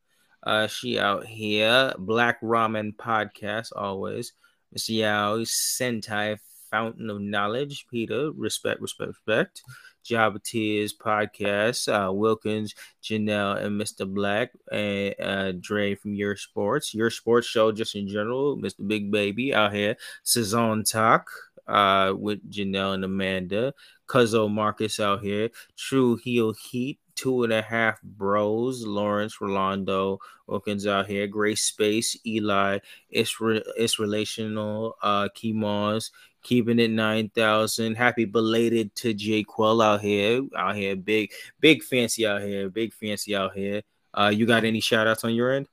Uh, 0.43 0.67
she 0.67 0.99
out 0.99 1.27
here. 1.27 1.93
Black 1.99 2.41
Ramen 2.41 2.95
Podcast, 2.97 3.73
always. 3.75 4.33
Miss 4.73 4.89
Yao, 4.89 5.39
Sentai 5.39 6.39
Fountain 6.71 7.11
of 7.11 7.21
Knowledge. 7.21 7.87
Peter, 7.91 8.31
respect, 8.33 8.81
respect, 8.81 9.09
respect. 9.09 9.63
Jabba 10.09 10.43
Tears 10.43 10.95
podcast, 10.97 11.89
uh, 11.89 12.13
Wilkins, 12.13 12.75
Janelle, 13.03 13.63
and 13.63 13.79
Mr. 13.81 14.13
Black, 14.13 14.53
and 14.73 15.15
uh, 15.21 15.53
Dre 15.61 15.95
from 15.95 16.15
Your 16.15 16.37
Sports, 16.37 16.95
Your 16.95 17.11
Sports 17.11 17.47
Show, 17.47 17.73
just 17.73 17.95
in 17.95 18.09
general, 18.09 18.57
Mr. 18.57 18.87
Big 18.87 19.11
Baby 19.11 19.55
out 19.55 19.75
here, 19.75 19.97
Saison 20.23 20.83
Talk 20.85 21.29
uh, 21.67 22.15
with 22.17 22.51
Janelle 22.51 22.95
and 22.95 23.05
Amanda, 23.05 23.75
Cuzzo 24.09 24.51
Marcus 24.51 24.99
out 24.99 25.23
here, 25.23 25.51
True 25.77 26.17
Heel 26.17 26.55
Heat, 26.55 26.99
Two 27.19 27.43
and 27.43 27.53
a 27.53 27.63
Half 27.63 28.01
Bros, 28.01 28.87
Lawrence, 28.87 29.41
Rolando, 29.41 30.21
Wilkins 30.47 30.87
out 30.87 31.09
here, 31.09 31.27
Grace 31.27 31.63
Space, 31.63 32.17
Eli, 32.25 32.79
it's, 33.11 33.41
re- 33.41 33.65
it's 33.77 33.99
Relational, 33.99 34.95
uh, 35.03 35.29
Kimons, 35.37 36.13
keeping 36.45 36.79
it 36.79 36.93
9,000. 36.93 37.97
Happy 37.97 38.25
belated 38.25 38.95
to 38.95 39.15
Jay 39.15 39.43
Quell 39.43 39.83
out 39.83 40.01
here. 40.01 40.43
Out 40.57 40.77
here, 40.77 40.95
big, 40.95 41.33
big 41.59 41.83
fancy 41.83 42.25
out 42.25 42.41
here. 42.41 42.71
Big 42.71 42.95
fancy 42.95 43.35
out 43.35 43.53
here. 43.53 43.83
Uh, 44.15 44.33
you 44.33 44.47
got 44.47 44.63
any 44.63 44.79
shout 44.79 45.09
outs 45.09 45.25
on 45.25 45.35
your 45.35 45.51
end? 45.51 45.67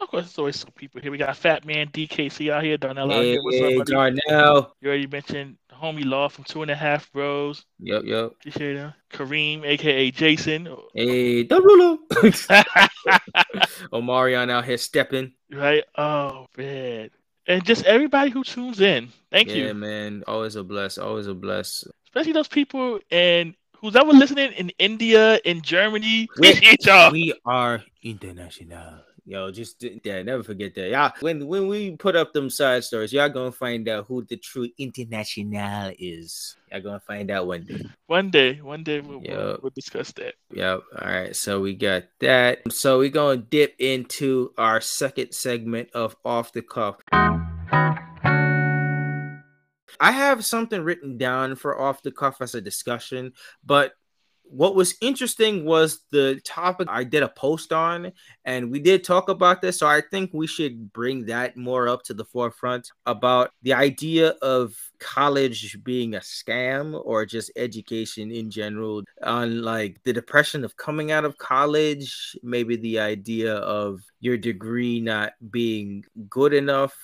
Of 0.00 0.08
course, 0.08 0.24
there's 0.24 0.38
always 0.38 0.58
some 0.58 0.72
people 0.72 1.00
here. 1.00 1.12
We 1.12 1.18
got 1.18 1.36
Fat 1.36 1.64
Man 1.64 1.86
DKC 1.86 2.50
out 2.50 2.64
here, 2.64 2.78
Darnell 2.78 3.12
out 3.12 3.22
hey, 3.22 3.32
here. 3.32 3.42
What's 3.44 3.56
hey, 3.58 3.78
up, 3.78 3.86
Darnell. 3.86 4.76
You 4.80 4.88
already 4.88 5.06
mentioned 5.06 5.56
homie 5.80 6.04
Law 6.04 6.28
from 6.28 6.44
Two 6.44 6.62
and 6.62 6.70
a 6.70 6.74
Half 6.74 7.12
Bros. 7.12 7.64
Yep, 7.80 8.02
yep. 8.04 8.26
Appreciate 8.26 8.76
him. 8.76 8.92
Kareem, 9.12 9.64
aka 9.64 10.10
Jason. 10.10 10.68
Hey, 10.94 11.44
Derulo. 11.44 11.98
Omarion 13.92 14.50
out 14.50 14.64
here 14.64 14.78
stepping. 14.78 15.32
Right. 15.50 15.84
Oh 15.96 16.46
man 16.56 17.10
and 17.50 17.64
just 17.64 17.84
everybody 17.84 18.30
who 18.30 18.44
tunes 18.44 18.80
in. 18.80 19.08
Thank 19.30 19.48
yeah, 19.48 19.54
you. 19.54 19.66
Yeah, 19.66 19.72
man. 19.72 20.22
Always 20.26 20.56
a 20.56 20.62
bless. 20.62 20.98
Always 20.98 21.26
a 21.26 21.34
bless. 21.34 21.84
Especially 22.06 22.32
those 22.32 22.48
people 22.48 23.00
and 23.10 23.54
who's 23.76 23.96
ever 23.96 24.12
listening 24.12 24.52
in 24.52 24.70
India, 24.78 25.40
in 25.44 25.60
Germany. 25.62 26.28
We, 26.38 26.76
we 27.12 27.34
are 27.44 27.82
international. 28.02 29.00
Yo, 29.24 29.50
just 29.50 29.82
yeah, 30.04 30.22
never 30.22 30.42
forget 30.42 30.74
that. 30.74 30.90
Yeah, 30.90 31.10
when 31.20 31.46
when 31.46 31.68
we 31.68 31.96
put 31.96 32.16
up 32.16 32.32
them 32.32 32.50
side 32.50 32.84
stories, 32.84 33.12
y'all 33.12 33.28
gonna 33.28 33.52
find 33.52 33.88
out 33.88 34.06
who 34.06 34.24
the 34.24 34.36
true 34.36 34.68
international 34.78 35.92
is. 35.98 36.56
Y'all 36.70 36.80
gonna 36.80 37.00
find 37.00 37.30
out 37.30 37.46
one 37.46 37.64
day. 37.64 37.82
One 38.06 38.30
day, 38.30 38.60
one 38.60 38.82
day 38.82 39.00
we'll, 39.00 39.22
yep. 39.22 39.36
we'll, 39.36 39.58
we'll 39.62 39.72
discuss 39.74 40.12
that. 40.12 40.34
Yep. 40.52 40.82
All 41.00 41.08
right. 41.08 41.36
So 41.36 41.60
we 41.60 41.74
got 41.74 42.04
that. 42.20 42.60
So 42.72 42.98
we're 42.98 43.10
gonna 43.10 43.36
dip 43.38 43.74
into 43.78 44.52
our 44.58 44.80
second 44.80 45.32
segment 45.32 45.90
of 45.94 46.16
off 46.24 46.52
the 46.52 46.62
cuff. 46.62 46.96
I 50.00 50.12
have 50.12 50.44
something 50.46 50.82
written 50.82 51.18
down 51.18 51.56
for 51.56 51.80
off 51.80 52.02
the 52.02 52.10
cuff 52.10 52.40
as 52.40 52.54
a 52.54 52.60
discussion, 52.60 53.32
but 53.64 53.92
what 54.50 54.74
was 54.74 54.96
interesting 55.00 55.64
was 55.64 56.00
the 56.10 56.40
topic 56.44 56.88
I 56.90 57.04
did 57.04 57.22
a 57.22 57.28
post 57.28 57.72
on, 57.72 58.12
and 58.44 58.70
we 58.70 58.80
did 58.80 59.04
talk 59.04 59.28
about 59.28 59.62
this. 59.62 59.78
So 59.78 59.86
I 59.86 60.02
think 60.10 60.30
we 60.32 60.46
should 60.46 60.92
bring 60.92 61.26
that 61.26 61.56
more 61.56 61.88
up 61.88 62.02
to 62.04 62.14
the 62.14 62.24
forefront 62.24 62.90
about 63.06 63.52
the 63.62 63.74
idea 63.74 64.30
of 64.42 64.74
college 64.98 65.78
being 65.84 66.14
a 66.14 66.20
scam 66.20 67.00
or 67.04 67.24
just 67.24 67.52
education 67.56 68.32
in 68.32 68.50
general, 68.50 69.02
on 69.22 69.62
like 69.62 70.02
the 70.02 70.12
depression 70.12 70.64
of 70.64 70.76
coming 70.76 71.12
out 71.12 71.24
of 71.24 71.38
college, 71.38 72.36
maybe 72.42 72.76
the 72.76 72.98
idea 72.98 73.54
of 73.54 74.00
your 74.18 74.36
degree 74.36 75.00
not 75.00 75.32
being 75.50 76.04
good 76.28 76.52
enough 76.52 76.94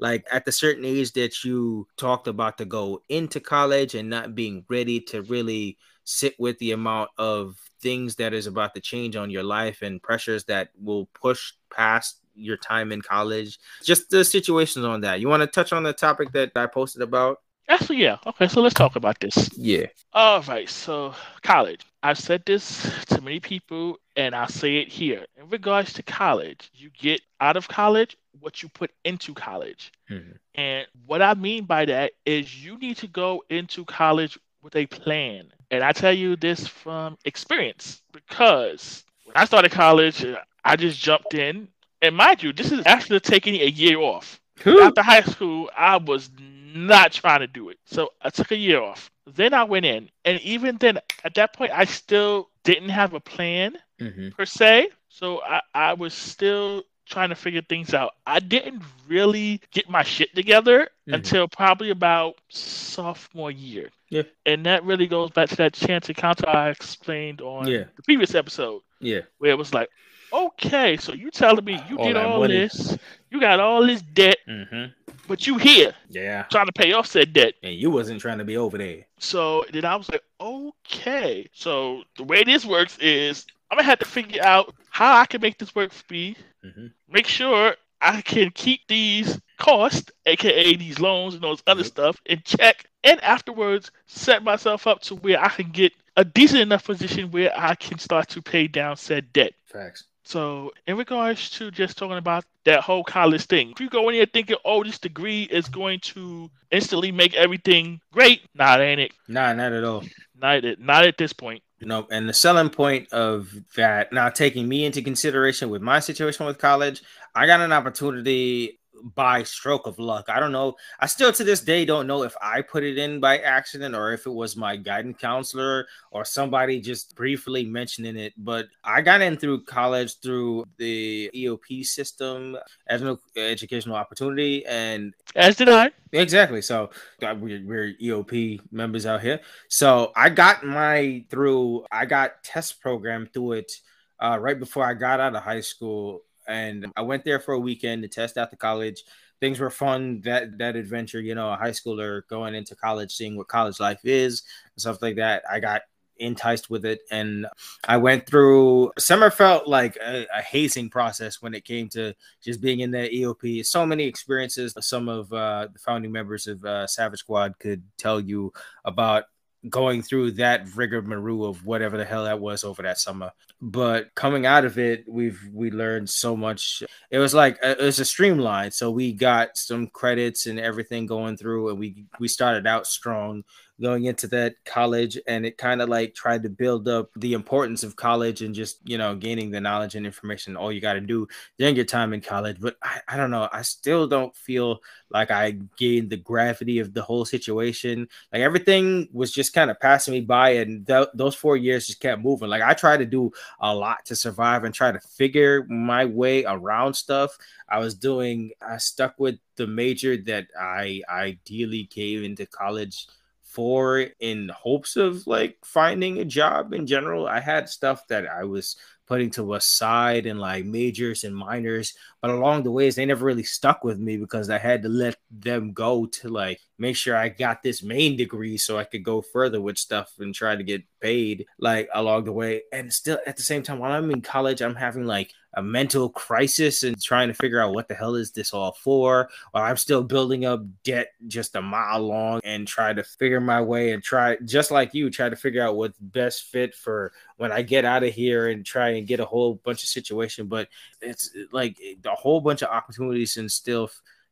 like 0.00 0.24
at 0.30 0.44
the 0.44 0.52
certain 0.52 0.84
age 0.84 1.12
that 1.12 1.42
you 1.42 1.86
talked 1.96 2.28
about 2.28 2.56
to 2.58 2.64
go 2.64 3.02
into 3.08 3.40
college 3.40 3.96
and 3.96 4.08
not 4.08 4.34
being 4.34 4.64
ready 4.68 5.00
to 5.00 5.22
really 5.22 5.76
sit 6.08 6.34
with 6.40 6.58
the 6.58 6.72
amount 6.72 7.10
of 7.18 7.56
things 7.80 8.16
that 8.16 8.32
is 8.32 8.46
about 8.46 8.74
to 8.74 8.80
change 8.80 9.14
on 9.14 9.28
your 9.30 9.42
life 9.42 9.82
and 9.82 10.02
pressures 10.02 10.44
that 10.44 10.70
will 10.82 11.06
push 11.12 11.52
past 11.70 12.20
your 12.34 12.56
time 12.56 12.92
in 12.92 13.02
college. 13.02 13.58
Just 13.84 14.08
the 14.08 14.24
situations 14.24 14.86
on 14.86 15.02
that. 15.02 15.20
You 15.20 15.28
want 15.28 15.42
to 15.42 15.46
touch 15.46 15.72
on 15.72 15.82
the 15.82 15.92
topic 15.92 16.32
that 16.32 16.52
i 16.56 16.66
posted 16.66 17.02
about? 17.02 17.40
Actually 17.68 17.98
yeah. 17.98 18.16
Okay 18.26 18.48
so 18.48 18.62
let's 18.62 18.74
talk 18.74 18.96
about 18.96 19.20
this. 19.20 19.50
Yeah. 19.56 19.86
All 20.14 20.40
right 20.42 20.68
so 20.68 21.14
college. 21.42 21.82
I've 22.02 22.18
said 22.18 22.42
this 22.46 22.90
to 23.06 23.20
many 23.20 23.40
people 23.40 23.98
and 24.16 24.34
i'll 24.34 24.48
say 24.48 24.76
it 24.78 24.88
here. 24.88 25.26
In 25.36 25.50
regards 25.50 25.92
to 25.94 26.02
college 26.02 26.70
you 26.72 26.88
get 26.98 27.20
out 27.40 27.58
of 27.58 27.68
college 27.68 28.16
what 28.40 28.62
you 28.62 28.70
put 28.70 28.92
into 29.04 29.34
college. 29.34 29.92
Mm-hmm. 30.10 30.30
and 30.54 30.86
what 31.04 31.20
i 31.20 31.34
mean 31.34 31.64
by 31.66 31.84
that 31.84 32.12
is 32.24 32.64
you 32.64 32.78
need 32.78 32.96
to 32.96 33.06
go 33.06 33.42
into 33.50 33.84
college 33.84 34.38
with 34.62 34.74
a 34.74 34.86
plan 34.86 35.52
and 35.70 35.84
I 35.84 35.92
tell 35.92 36.12
you 36.12 36.36
this 36.36 36.66
from 36.66 37.18
experience 37.24 38.02
because 38.12 39.04
when 39.24 39.36
I 39.36 39.44
started 39.44 39.70
college, 39.70 40.24
I 40.64 40.76
just 40.76 41.00
jumped 41.00 41.34
in. 41.34 41.68
And 42.00 42.16
mind 42.16 42.42
you, 42.42 42.52
this 42.52 42.72
is 42.72 42.82
actually 42.86 43.20
taking 43.20 43.56
a 43.56 43.66
year 43.66 43.98
off. 43.98 44.40
After 44.64 45.02
high 45.02 45.22
school, 45.22 45.70
I 45.76 45.96
was 45.98 46.30
not 46.38 47.12
trying 47.12 47.40
to 47.40 47.46
do 47.46 47.68
it. 47.70 47.78
So 47.84 48.10
I 48.22 48.30
took 48.30 48.50
a 48.52 48.56
year 48.56 48.80
off. 48.80 49.10
Then 49.26 49.54
I 49.54 49.64
went 49.64 49.84
in. 49.84 50.10
And 50.24 50.40
even 50.40 50.76
then, 50.78 50.98
at 51.24 51.34
that 51.34 51.54
point, 51.54 51.72
I 51.72 51.84
still 51.84 52.48
didn't 52.64 52.88
have 52.88 53.14
a 53.14 53.20
plan 53.20 53.76
mm-hmm. 54.00 54.30
per 54.30 54.46
se. 54.46 54.90
So 55.08 55.42
I, 55.42 55.60
I 55.74 55.92
was 55.94 56.14
still 56.14 56.82
trying 57.08 57.30
to 57.30 57.34
figure 57.34 57.62
things 57.62 57.94
out. 57.94 58.14
I 58.26 58.40
didn't 58.40 58.82
really 59.06 59.60
get 59.70 59.88
my 59.88 60.02
shit 60.02 60.34
together 60.34 60.80
mm-hmm. 60.82 61.14
until 61.14 61.48
probably 61.48 61.90
about 61.90 62.36
sophomore 62.48 63.50
year. 63.50 63.90
Yeah. 64.10 64.22
And 64.46 64.64
that 64.66 64.84
really 64.84 65.06
goes 65.06 65.30
back 65.30 65.48
to 65.50 65.56
that 65.56 65.74
chance 65.74 66.08
encounter 66.08 66.48
I 66.48 66.70
explained 66.70 67.40
on 67.40 67.66
yeah. 67.66 67.84
the 67.96 68.02
previous 68.02 68.34
episode. 68.34 68.82
Yeah. 69.00 69.20
Where 69.38 69.50
it 69.50 69.58
was 69.58 69.74
like, 69.74 69.88
okay, 70.32 70.96
so 70.96 71.12
you 71.12 71.30
telling 71.30 71.64
me 71.64 71.80
you 71.88 71.98
all 71.98 72.06
did 72.06 72.16
all 72.16 72.40
money. 72.40 72.58
this, 72.58 72.96
you 73.30 73.40
got 73.40 73.60
all 73.60 73.86
this 73.86 74.02
debt, 74.02 74.38
mm-hmm. 74.48 74.92
but 75.26 75.46
you 75.46 75.58
here, 75.58 75.94
yeah, 76.08 76.44
trying 76.44 76.66
to 76.66 76.72
pay 76.72 76.92
off 76.92 77.06
said 77.06 77.32
debt, 77.32 77.54
and 77.62 77.74
you 77.74 77.90
wasn't 77.90 78.20
trying 78.20 78.38
to 78.38 78.44
be 78.44 78.56
over 78.56 78.78
there. 78.78 79.06
So 79.18 79.64
then 79.72 79.84
I 79.84 79.96
was 79.96 80.10
like, 80.10 80.22
okay, 80.40 81.48
so 81.52 82.02
the 82.16 82.24
way 82.24 82.44
this 82.44 82.64
works 82.64 82.98
is 82.98 83.46
I'm 83.70 83.76
gonna 83.76 83.86
have 83.86 83.98
to 84.00 84.04
figure 84.04 84.42
out 84.42 84.74
how 84.90 85.16
I 85.16 85.26
can 85.26 85.40
make 85.40 85.58
this 85.58 85.74
work 85.74 85.92
for 85.92 86.04
me. 86.12 86.36
Mm-hmm. 86.64 86.86
Make 87.08 87.26
sure 87.26 87.74
I 88.00 88.20
can 88.22 88.50
keep 88.50 88.80
these 88.88 89.40
costs, 89.58 90.10
aka 90.26 90.76
these 90.76 91.00
loans 91.00 91.34
and 91.34 91.42
those 91.42 91.62
other 91.66 91.84
stuff, 91.84 92.20
in 92.26 92.42
check, 92.44 92.86
and 93.04 93.22
afterwards 93.22 93.90
set 94.06 94.42
myself 94.42 94.86
up 94.86 95.00
to 95.02 95.16
where 95.16 95.42
I 95.42 95.48
can 95.48 95.70
get 95.70 95.92
a 96.16 96.24
decent 96.24 96.60
enough 96.60 96.84
position 96.84 97.30
where 97.30 97.52
I 97.56 97.74
can 97.74 97.98
start 97.98 98.28
to 98.30 98.42
pay 98.42 98.66
down 98.66 98.96
said 98.96 99.32
debt. 99.32 99.54
Facts. 99.66 100.04
So, 100.24 100.72
in 100.86 100.98
regards 100.98 101.48
to 101.52 101.70
just 101.70 101.96
talking 101.96 102.18
about 102.18 102.44
that 102.64 102.80
whole 102.80 103.02
college 103.02 103.46
thing, 103.46 103.70
if 103.70 103.80
you 103.80 103.88
go 103.88 104.08
in 104.08 104.14
here 104.14 104.26
thinking, 104.26 104.56
"Oh, 104.64 104.84
this 104.84 104.98
degree 104.98 105.44
is 105.44 105.68
going 105.68 106.00
to 106.00 106.50
instantly 106.70 107.12
make 107.12 107.34
everything 107.34 108.00
great," 108.12 108.42
nah, 108.54 108.76
ain't 108.76 109.00
it. 109.00 109.12
Nah, 109.26 109.52
not 109.54 109.72
at 109.72 109.84
all. 109.84 110.04
Not 110.34 110.64
at 110.64 110.80
not 110.80 111.06
at 111.06 111.16
this 111.16 111.32
point. 111.32 111.62
You 111.80 111.86
know, 111.86 112.08
and 112.10 112.28
the 112.28 112.32
selling 112.32 112.70
point 112.70 113.12
of 113.12 113.54
that 113.76 114.12
now 114.12 114.30
taking 114.30 114.68
me 114.68 114.84
into 114.84 115.00
consideration 115.00 115.70
with 115.70 115.80
my 115.80 116.00
situation 116.00 116.44
with 116.44 116.58
college, 116.58 117.02
I 117.34 117.46
got 117.46 117.60
an 117.60 117.72
opportunity 117.72 118.80
by 119.14 119.42
stroke 119.42 119.86
of 119.86 119.98
luck. 119.98 120.26
I 120.28 120.40
don't 120.40 120.52
know. 120.52 120.76
I 121.00 121.06
still 121.06 121.32
to 121.32 121.44
this 121.44 121.60
day 121.60 121.84
don't 121.84 122.06
know 122.06 122.22
if 122.22 122.34
I 122.40 122.62
put 122.62 122.84
it 122.84 122.98
in 122.98 123.20
by 123.20 123.38
accident 123.38 123.94
or 123.94 124.12
if 124.12 124.26
it 124.26 124.30
was 124.30 124.56
my 124.56 124.76
guidance 124.76 125.18
counselor 125.20 125.86
or 126.10 126.24
somebody 126.24 126.80
just 126.80 127.14
briefly 127.14 127.64
mentioning 127.64 128.16
it. 128.16 128.32
But 128.36 128.66
I 128.84 129.00
got 129.00 129.20
in 129.20 129.36
through 129.36 129.64
college 129.64 130.18
through 130.20 130.64
the 130.76 131.30
EOP 131.34 131.84
system 131.84 132.56
as 132.86 133.02
an 133.02 133.18
educational 133.36 133.96
opportunity, 133.96 134.64
and 134.66 135.14
as 135.34 135.56
did 135.56 135.68
I. 135.68 135.90
Exactly. 136.12 136.62
So 136.62 136.90
we're, 137.20 137.62
we're 137.66 137.94
EOP 138.02 138.60
members 138.70 139.06
out 139.06 139.20
here. 139.20 139.40
So 139.68 140.12
I 140.16 140.30
got 140.30 140.64
my 140.64 141.24
through. 141.28 141.84
I 141.90 142.06
got 142.06 142.42
test 142.42 142.80
program 142.80 143.28
through 143.32 143.52
it. 143.52 143.72
Uh, 144.20 144.36
right 144.40 144.58
before 144.58 144.84
I 144.84 144.94
got 144.94 145.20
out 145.20 145.36
of 145.36 145.42
high 145.44 145.60
school, 145.60 146.22
and 146.48 146.90
I 146.96 147.02
went 147.02 147.24
there 147.24 147.38
for 147.38 147.54
a 147.54 147.60
weekend 147.60 148.02
to 148.02 148.08
test 148.08 148.36
out 148.36 148.50
the 148.50 148.56
college. 148.56 149.04
Things 149.40 149.60
were 149.60 149.70
fun 149.70 150.20
that 150.22 150.58
that 150.58 150.74
adventure, 150.74 151.20
you 151.20 151.34
know, 151.34 151.52
a 151.52 151.56
high 151.56 151.70
schooler 151.70 152.22
going 152.28 152.54
into 152.54 152.74
college, 152.74 153.12
seeing 153.12 153.36
what 153.36 153.48
college 153.48 153.78
life 153.78 154.00
is 154.04 154.42
and 154.74 154.80
stuff 154.80 155.00
like 155.02 155.16
that. 155.16 155.44
I 155.48 155.60
got 155.60 155.82
enticed 156.20 156.68
with 156.68 156.84
it 156.84 157.00
and 157.10 157.46
i 157.86 157.96
went 157.96 158.26
through 158.26 158.90
summer 158.98 159.30
felt 159.30 159.68
like 159.68 159.96
a, 160.04 160.26
a, 160.34 160.42
hazing 160.42 160.90
process 160.90 161.40
when 161.40 161.54
it 161.54 161.64
came 161.64 161.88
to 161.88 162.12
just 162.42 162.60
being 162.60 162.80
in 162.80 162.90
the 162.90 163.08
eop 163.08 163.64
so 163.64 163.86
many 163.86 164.04
experiences 164.04 164.74
some 164.80 165.08
of 165.08 165.32
uh, 165.32 165.68
the 165.72 165.78
founding 165.78 166.10
members 166.10 166.46
of 166.46 166.64
uh, 166.64 166.86
savage 166.86 167.20
squad 167.20 167.56
could 167.58 167.82
tell 167.96 168.20
you 168.20 168.52
about 168.84 169.24
going 169.68 170.02
through 170.02 170.32
that 170.32 170.66
rigmarole 170.74 171.44
of 171.44 171.66
whatever 171.66 171.96
the 171.96 172.04
hell 172.04 172.24
that 172.24 172.40
was 172.40 172.64
over 172.64 172.82
that 172.82 172.98
summer. 172.98 173.32
But 173.60 174.14
coming 174.14 174.46
out 174.46 174.64
of 174.64 174.78
it, 174.78 175.04
we've 175.08 175.40
we 175.52 175.70
learned 175.70 176.08
so 176.08 176.36
much. 176.36 176.82
It 177.10 177.18
was 177.18 177.34
like 177.34 177.58
uh, 177.64 177.74
it 177.78 177.82
was 177.82 177.98
a 177.98 178.04
streamline. 178.04 178.70
So 178.70 178.90
we 178.90 179.12
got 179.12 179.56
some 179.56 179.88
credits 179.88 180.46
and 180.46 180.60
everything 180.60 181.06
going 181.06 181.36
through, 181.36 181.70
and 181.70 181.78
we 181.78 182.04
we 182.20 182.28
started 182.28 182.66
out 182.66 182.86
strong 182.86 183.44
going 183.80 184.06
into 184.06 184.26
that 184.26 184.54
college 184.64 185.18
and 185.26 185.46
it 185.46 185.56
kind 185.56 185.80
of 185.80 185.88
like 185.88 186.14
tried 186.14 186.42
to 186.42 186.48
build 186.48 186.88
up 186.88 187.10
the 187.16 187.32
importance 187.32 187.82
of 187.82 187.96
college 187.96 188.42
and 188.42 188.54
just 188.54 188.80
you 188.84 188.98
know 188.98 189.14
gaining 189.14 189.50
the 189.50 189.60
knowledge 189.60 189.94
and 189.94 190.04
information 190.04 190.56
all 190.56 190.72
you 190.72 190.80
got 190.80 190.94
to 190.94 191.00
do 191.00 191.26
during 191.58 191.76
your 191.76 191.84
time 191.84 192.12
in 192.12 192.20
college. 192.20 192.56
But 192.60 192.76
I, 192.82 193.00
I 193.08 193.16
don't 193.16 193.30
know 193.30 193.48
i 193.52 193.62
still 193.62 194.06
don't 194.06 194.34
feel 194.36 194.80
like 195.10 195.30
i 195.30 195.52
gained 195.76 196.10
the 196.10 196.16
gravity 196.16 196.78
of 196.80 196.92
the 196.92 197.02
whole 197.02 197.24
situation. 197.24 198.08
Like 198.32 198.42
everything 198.42 199.08
was 199.12 199.32
just 199.32 199.54
kind 199.54 199.70
of 199.70 199.80
passing 199.80 200.12
me 200.14 200.20
by 200.20 200.50
and 200.50 200.86
th- 200.86 201.08
those 201.14 201.34
four 201.34 201.56
years 201.56 201.86
just 201.86 202.00
kept 202.00 202.22
moving. 202.22 202.48
Like 202.48 202.62
i 202.62 202.74
tried 202.74 202.98
to 202.98 203.06
do 203.06 203.30
a 203.60 203.74
lot 203.74 204.04
to 204.06 204.16
survive 204.16 204.64
and 204.64 204.74
try 204.74 204.92
to 204.92 205.00
figure 205.00 205.64
my 205.68 206.04
way 206.04 206.44
around 206.44 206.94
stuff. 206.94 207.36
I 207.68 207.78
was 207.78 207.94
doing 207.94 208.50
i 208.60 208.76
stuck 208.78 209.14
with 209.18 209.38
the 209.56 209.66
major 209.66 210.16
that 210.16 210.46
i 210.58 211.02
ideally 211.08 211.84
came 211.84 212.24
into 212.24 212.46
college 212.46 213.06
for 213.48 214.06
in 214.20 214.50
hopes 214.50 214.96
of 214.96 215.26
like 215.26 215.56
finding 215.64 216.18
a 216.18 216.24
job 216.24 216.72
in 216.74 216.86
general. 216.86 217.26
I 217.26 217.40
had 217.40 217.68
stuff 217.68 218.06
that 218.08 218.28
I 218.28 218.44
was 218.44 218.76
putting 219.06 219.30
to 219.30 219.54
a 219.54 219.60
side 219.60 220.26
and 220.26 220.38
like 220.38 220.66
majors 220.66 221.24
and 221.24 221.34
minors, 221.34 221.94
but 222.20 222.30
along 222.30 222.62
the 222.62 222.70
ways 222.70 222.94
they 222.94 223.06
never 223.06 223.24
really 223.24 223.42
stuck 223.42 223.82
with 223.82 223.98
me 223.98 224.18
because 224.18 224.50
I 224.50 224.58
had 224.58 224.82
to 224.82 224.90
let 224.90 225.16
them 225.30 225.72
go 225.72 226.04
to 226.06 226.28
like 226.28 226.60
make 226.78 226.94
sure 226.94 227.16
I 227.16 227.30
got 227.30 227.62
this 227.62 227.82
main 227.82 228.18
degree 228.18 228.58
so 228.58 228.78
I 228.78 228.84
could 228.84 229.02
go 229.02 229.22
further 229.22 229.62
with 229.62 229.78
stuff 229.78 230.12
and 230.18 230.34
try 230.34 230.54
to 230.54 230.62
get 230.62 230.84
paid 231.00 231.46
like 231.58 231.88
along 231.94 232.24
the 232.24 232.32
way. 232.32 232.62
And 232.70 232.92
still 232.92 233.18
at 233.26 233.38
the 233.38 233.42
same 233.42 233.62
time, 233.62 233.78
while 233.78 233.92
I'm 233.92 234.10
in 234.10 234.20
college, 234.20 234.60
I'm 234.60 234.76
having 234.76 235.06
like 235.06 235.32
a 235.58 235.62
mental 235.62 236.08
crisis 236.08 236.84
and 236.84 237.02
trying 237.02 237.26
to 237.26 237.34
figure 237.34 237.60
out 237.60 237.74
what 237.74 237.88
the 237.88 237.94
hell 237.94 238.14
is 238.14 238.30
this 238.30 238.54
all 238.54 238.70
for. 238.70 239.28
While 239.50 239.64
I'm 239.64 239.76
still 239.76 240.04
building 240.04 240.44
up 240.44 240.62
debt 240.84 241.08
just 241.26 241.56
a 241.56 241.62
mile 241.62 242.00
long 242.00 242.40
and 242.44 242.66
try 242.66 242.92
to 242.92 243.02
figure 243.02 243.40
my 243.40 243.60
way 243.60 243.90
and 243.90 244.00
try 244.00 244.36
just 244.44 244.70
like 244.70 244.94
you, 244.94 245.10
try 245.10 245.28
to 245.28 245.34
figure 245.34 245.60
out 245.60 245.74
what's 245.74 245.98
best 245.98 246.44
fit 246.44 246.76
for 246.76 247.12
when 247.38 247.50
I 247.50 247.62
get 247.62 247.84
out 247.84 248.04
of 248.04 248.14
here 248.14 248.50
and 248.50 248.64
try 248.64 248.90
and 248.90 249.06
get 249.06 249.18
a 249.18 249.24
whole 249.24 249.56
bunch 249.56 249.82
of 249.82 249.88
situation. 249.88 250.46
But 250.46 250.68
it's 251.02 251.32
like 251.50 251.76
a 252.04 252.14
whole 252.14 252.40
bunch 252.40 252.62
of 252.62 252.68
opportunities 252.68 253.36
and 253.36 253.50
still 253.50 253.90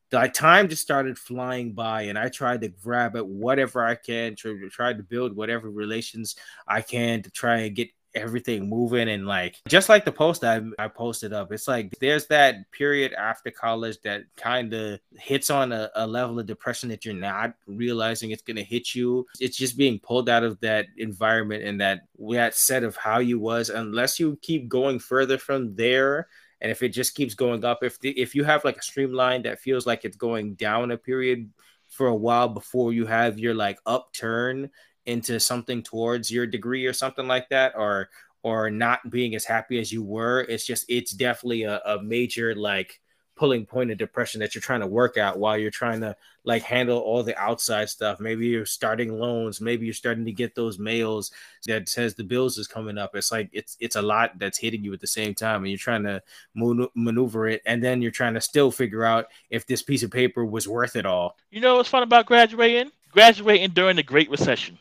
the 0.09 0.27
time 0.33 0.69
just 0.69 0.81
started 0.81 1.19
flying 1.19 1.73
by 1.73 2.03
and 2.03 2.17
i 2.17 2.29
tried 2.29 2.61
to 2.61 2.69
grab 2.69 3.17
at 3.17 3.27
whatever 3.27 3.83
i 3.83 3.93
can 3.93 4.37
to 4.37 4.69
try 4.69 4.93
to 4.93 5.03
build 5.03 5.35
whatever 5.35 5.69
relations 5.69 6.37
i 6.65 6.81
can 6.81 7.21
to 7.21 7.29
try 7.29 7.57
and 7.57 7.75
get 7.75 7.89
everything 8.17 8.69
moving 8.69 9.09
and 9.09 9.25
like 9.25 9.61
just 9.67 9.89
like 9.89 10.05
the 10.05 10.11
post 10.11 10.43
I, 10.43 10.61
I 10.79 10.87
posted 10.87 11.33
up 11.33 11.51
it's 11.51 11.67
like 11.67 11.93
there's 11.99 12.27
that 12.27 12.71
period 12.71 13.13
after 13.13 13.51
college 13.51 13.97
that 14.03 14.23
kind 14.35 14.73
of 14.73 14.99
hits 15.17 15.49
on 15.49 15.71
a, 15.71 15.89
a, 15.95 16.07
level 16.07 16.39
of 16.39 16.45
depression 16.45 16.89
that 16.89 17.05
you're 17.05 17.13
not 17.13 17.53
realizing 17.67 18.31
it's 18.31 18.41
going 18.41 18.57
to 18.57 18.63
hit 18.63 18.95
you. 18.95 19.25
It's 19.39 19.57
just 19.57 19.77
being 19.77 19.99
pulled 19.99 20.29
out 20.29 20.43
of 20.43 20.59
that 20.61 20.87
environment 20.97 21.63
and 21.63 21.81
that 21.81 22.01
that 22.19 22.55
set 22.55 22.83
of 22.83 22.95
how 22.95 23.19
you 23.19 23.39
was 23.39 23.69
unless 23.69 24.19
you 24.19 24.37
keep 24.41 24.69
going 24.69 24.99
further 24.99 25.37
from 25.37 25.75
there 25.75 26.27
and 26.61 26.71
if 26.71 26.81
it 26.81 26.89
just 26.89 27.15
keeps 27.15 27.35
going 27.35 27.63
up 27.63 27.83
if 27.83 27.99
the, 27.99 28.09
if 28.11 28.33
you 28.33 28.43
have 28.43 28.63
like 28.63 28.77
a 28.77 28.81
streamline 28.81 29.43
that 29.43 29.59
feels 29.59 29.85
like 29.85 30.05
it's 30.05 30.17
going 30.17 30.55
down 30.55 30.91
a 30.91 30.97
period 30.97 31.49
for 31.89 32.07
a 32.07 32.15
while 32.15 32.47
before 32.49 32.93
you 32.93 33.05
have 33.05 33.39
your 33.39 33.53
like 33.53 33.79
upturn 33.85 34.69
into 35.07 35.39
something 35.39 35.81
towards 35.81 36.29
your 36.29 36.45
degree 36.45 36.85
or 36.85 36.93
something 36.93 37.27
like 37.27 37.49
that 37.49 37.73
or 37.75 38.09
or 38.43 38.69
not 38.69 39.09
being 39.09 39.33
as 39.35 39.45
happy 39.45 39.79
as 39.79 39.91
you 39.91 40.03
were 40.03 40.41
it's 40.41 40.65
just 40.65 40.85
it's 40.87 41.11
definitely 41.11 41.63
a, 41.63 41.81
a 41.85 42.01
major 42.03 42.53
like 42.55 43.01
pulling 43.37 43.65
point 43.65 43.91
of 43.91 43.97
depression 43.97 44.39
that 44.39 44.53
you're 44.55 44.61
trying 44.61 44.81
to 44.81 44.87
work 44.87 45.15
out 45.15 45.39
while 45.39 45.57
you're 45.57 45.71
trying 45.71 46.01
to 46.01 46.15
like 46.43 46.63
handle 46.63 46.97
all 46.99 47.23
the 47.23 47.37
outside 47.37 47.87
stuff. 47.87 48.19
Maybe 48.19 48.47
you're 48.47 48.65
starting 48.65 49.17
loans, 49.17 49.61
maybe 49.61 49.85
you're 49.85 49.93
starting 49.93 50.25
to 50.25 50.31
get 50.31 50.55
those 50.55 50.79
mails 50.79 51.31
that 51.67 51.87
says 51.87 52.15
the 52.15 52.23
bills 52.23 52.57
is 52.57 52.67
coming 52.67 52.97
up. 52.97 53.15
It's 53.15 53.31
like 53.31 53.49
it's 53.53 53.77
it's 53.79 53.95
a 53.95 54.01
lot 54.01 54.39
that's 54.39 54.57
hitting 54.57 54.83
you 54.83 54.91
at 54.91 54.99
the 54.99 55.07
same 55.07 55.35
time, 55.35 55.61
and 55.61 55.67
you're 55.69 55.77
trying 55.77 56.03
to 56.03 56.21
maneuver 56.55 57.47
it, 57.47 57.61
and 57.65 57.81
then 57.81 58.01
you're 58.01 58.11
trying 58.11 58.33
to 58.33 58.41
still 58.41 58.71
figure 58.71 59.05
out 59.05 59.27
if 59.49 59.65
this 59.67 59.83
piece 59.83 60.03
of 60.03 60.11
paper 60.11 60.43
was 60.43 60.67
worth 60.67 60.95
it 60.95 61.05
all. 61.05 61.37
You 61.51 61.61
know 61.61 61.75
what's 61.75 61.89
fun 61.89 62.03
about 62.03 62.25
graduating? 62.25 62.91
Graduating 63.11 63.71
during 63.71 63.95
the 63.95 64.03
Great 64.03 64.29
Recession. 64.29 64.77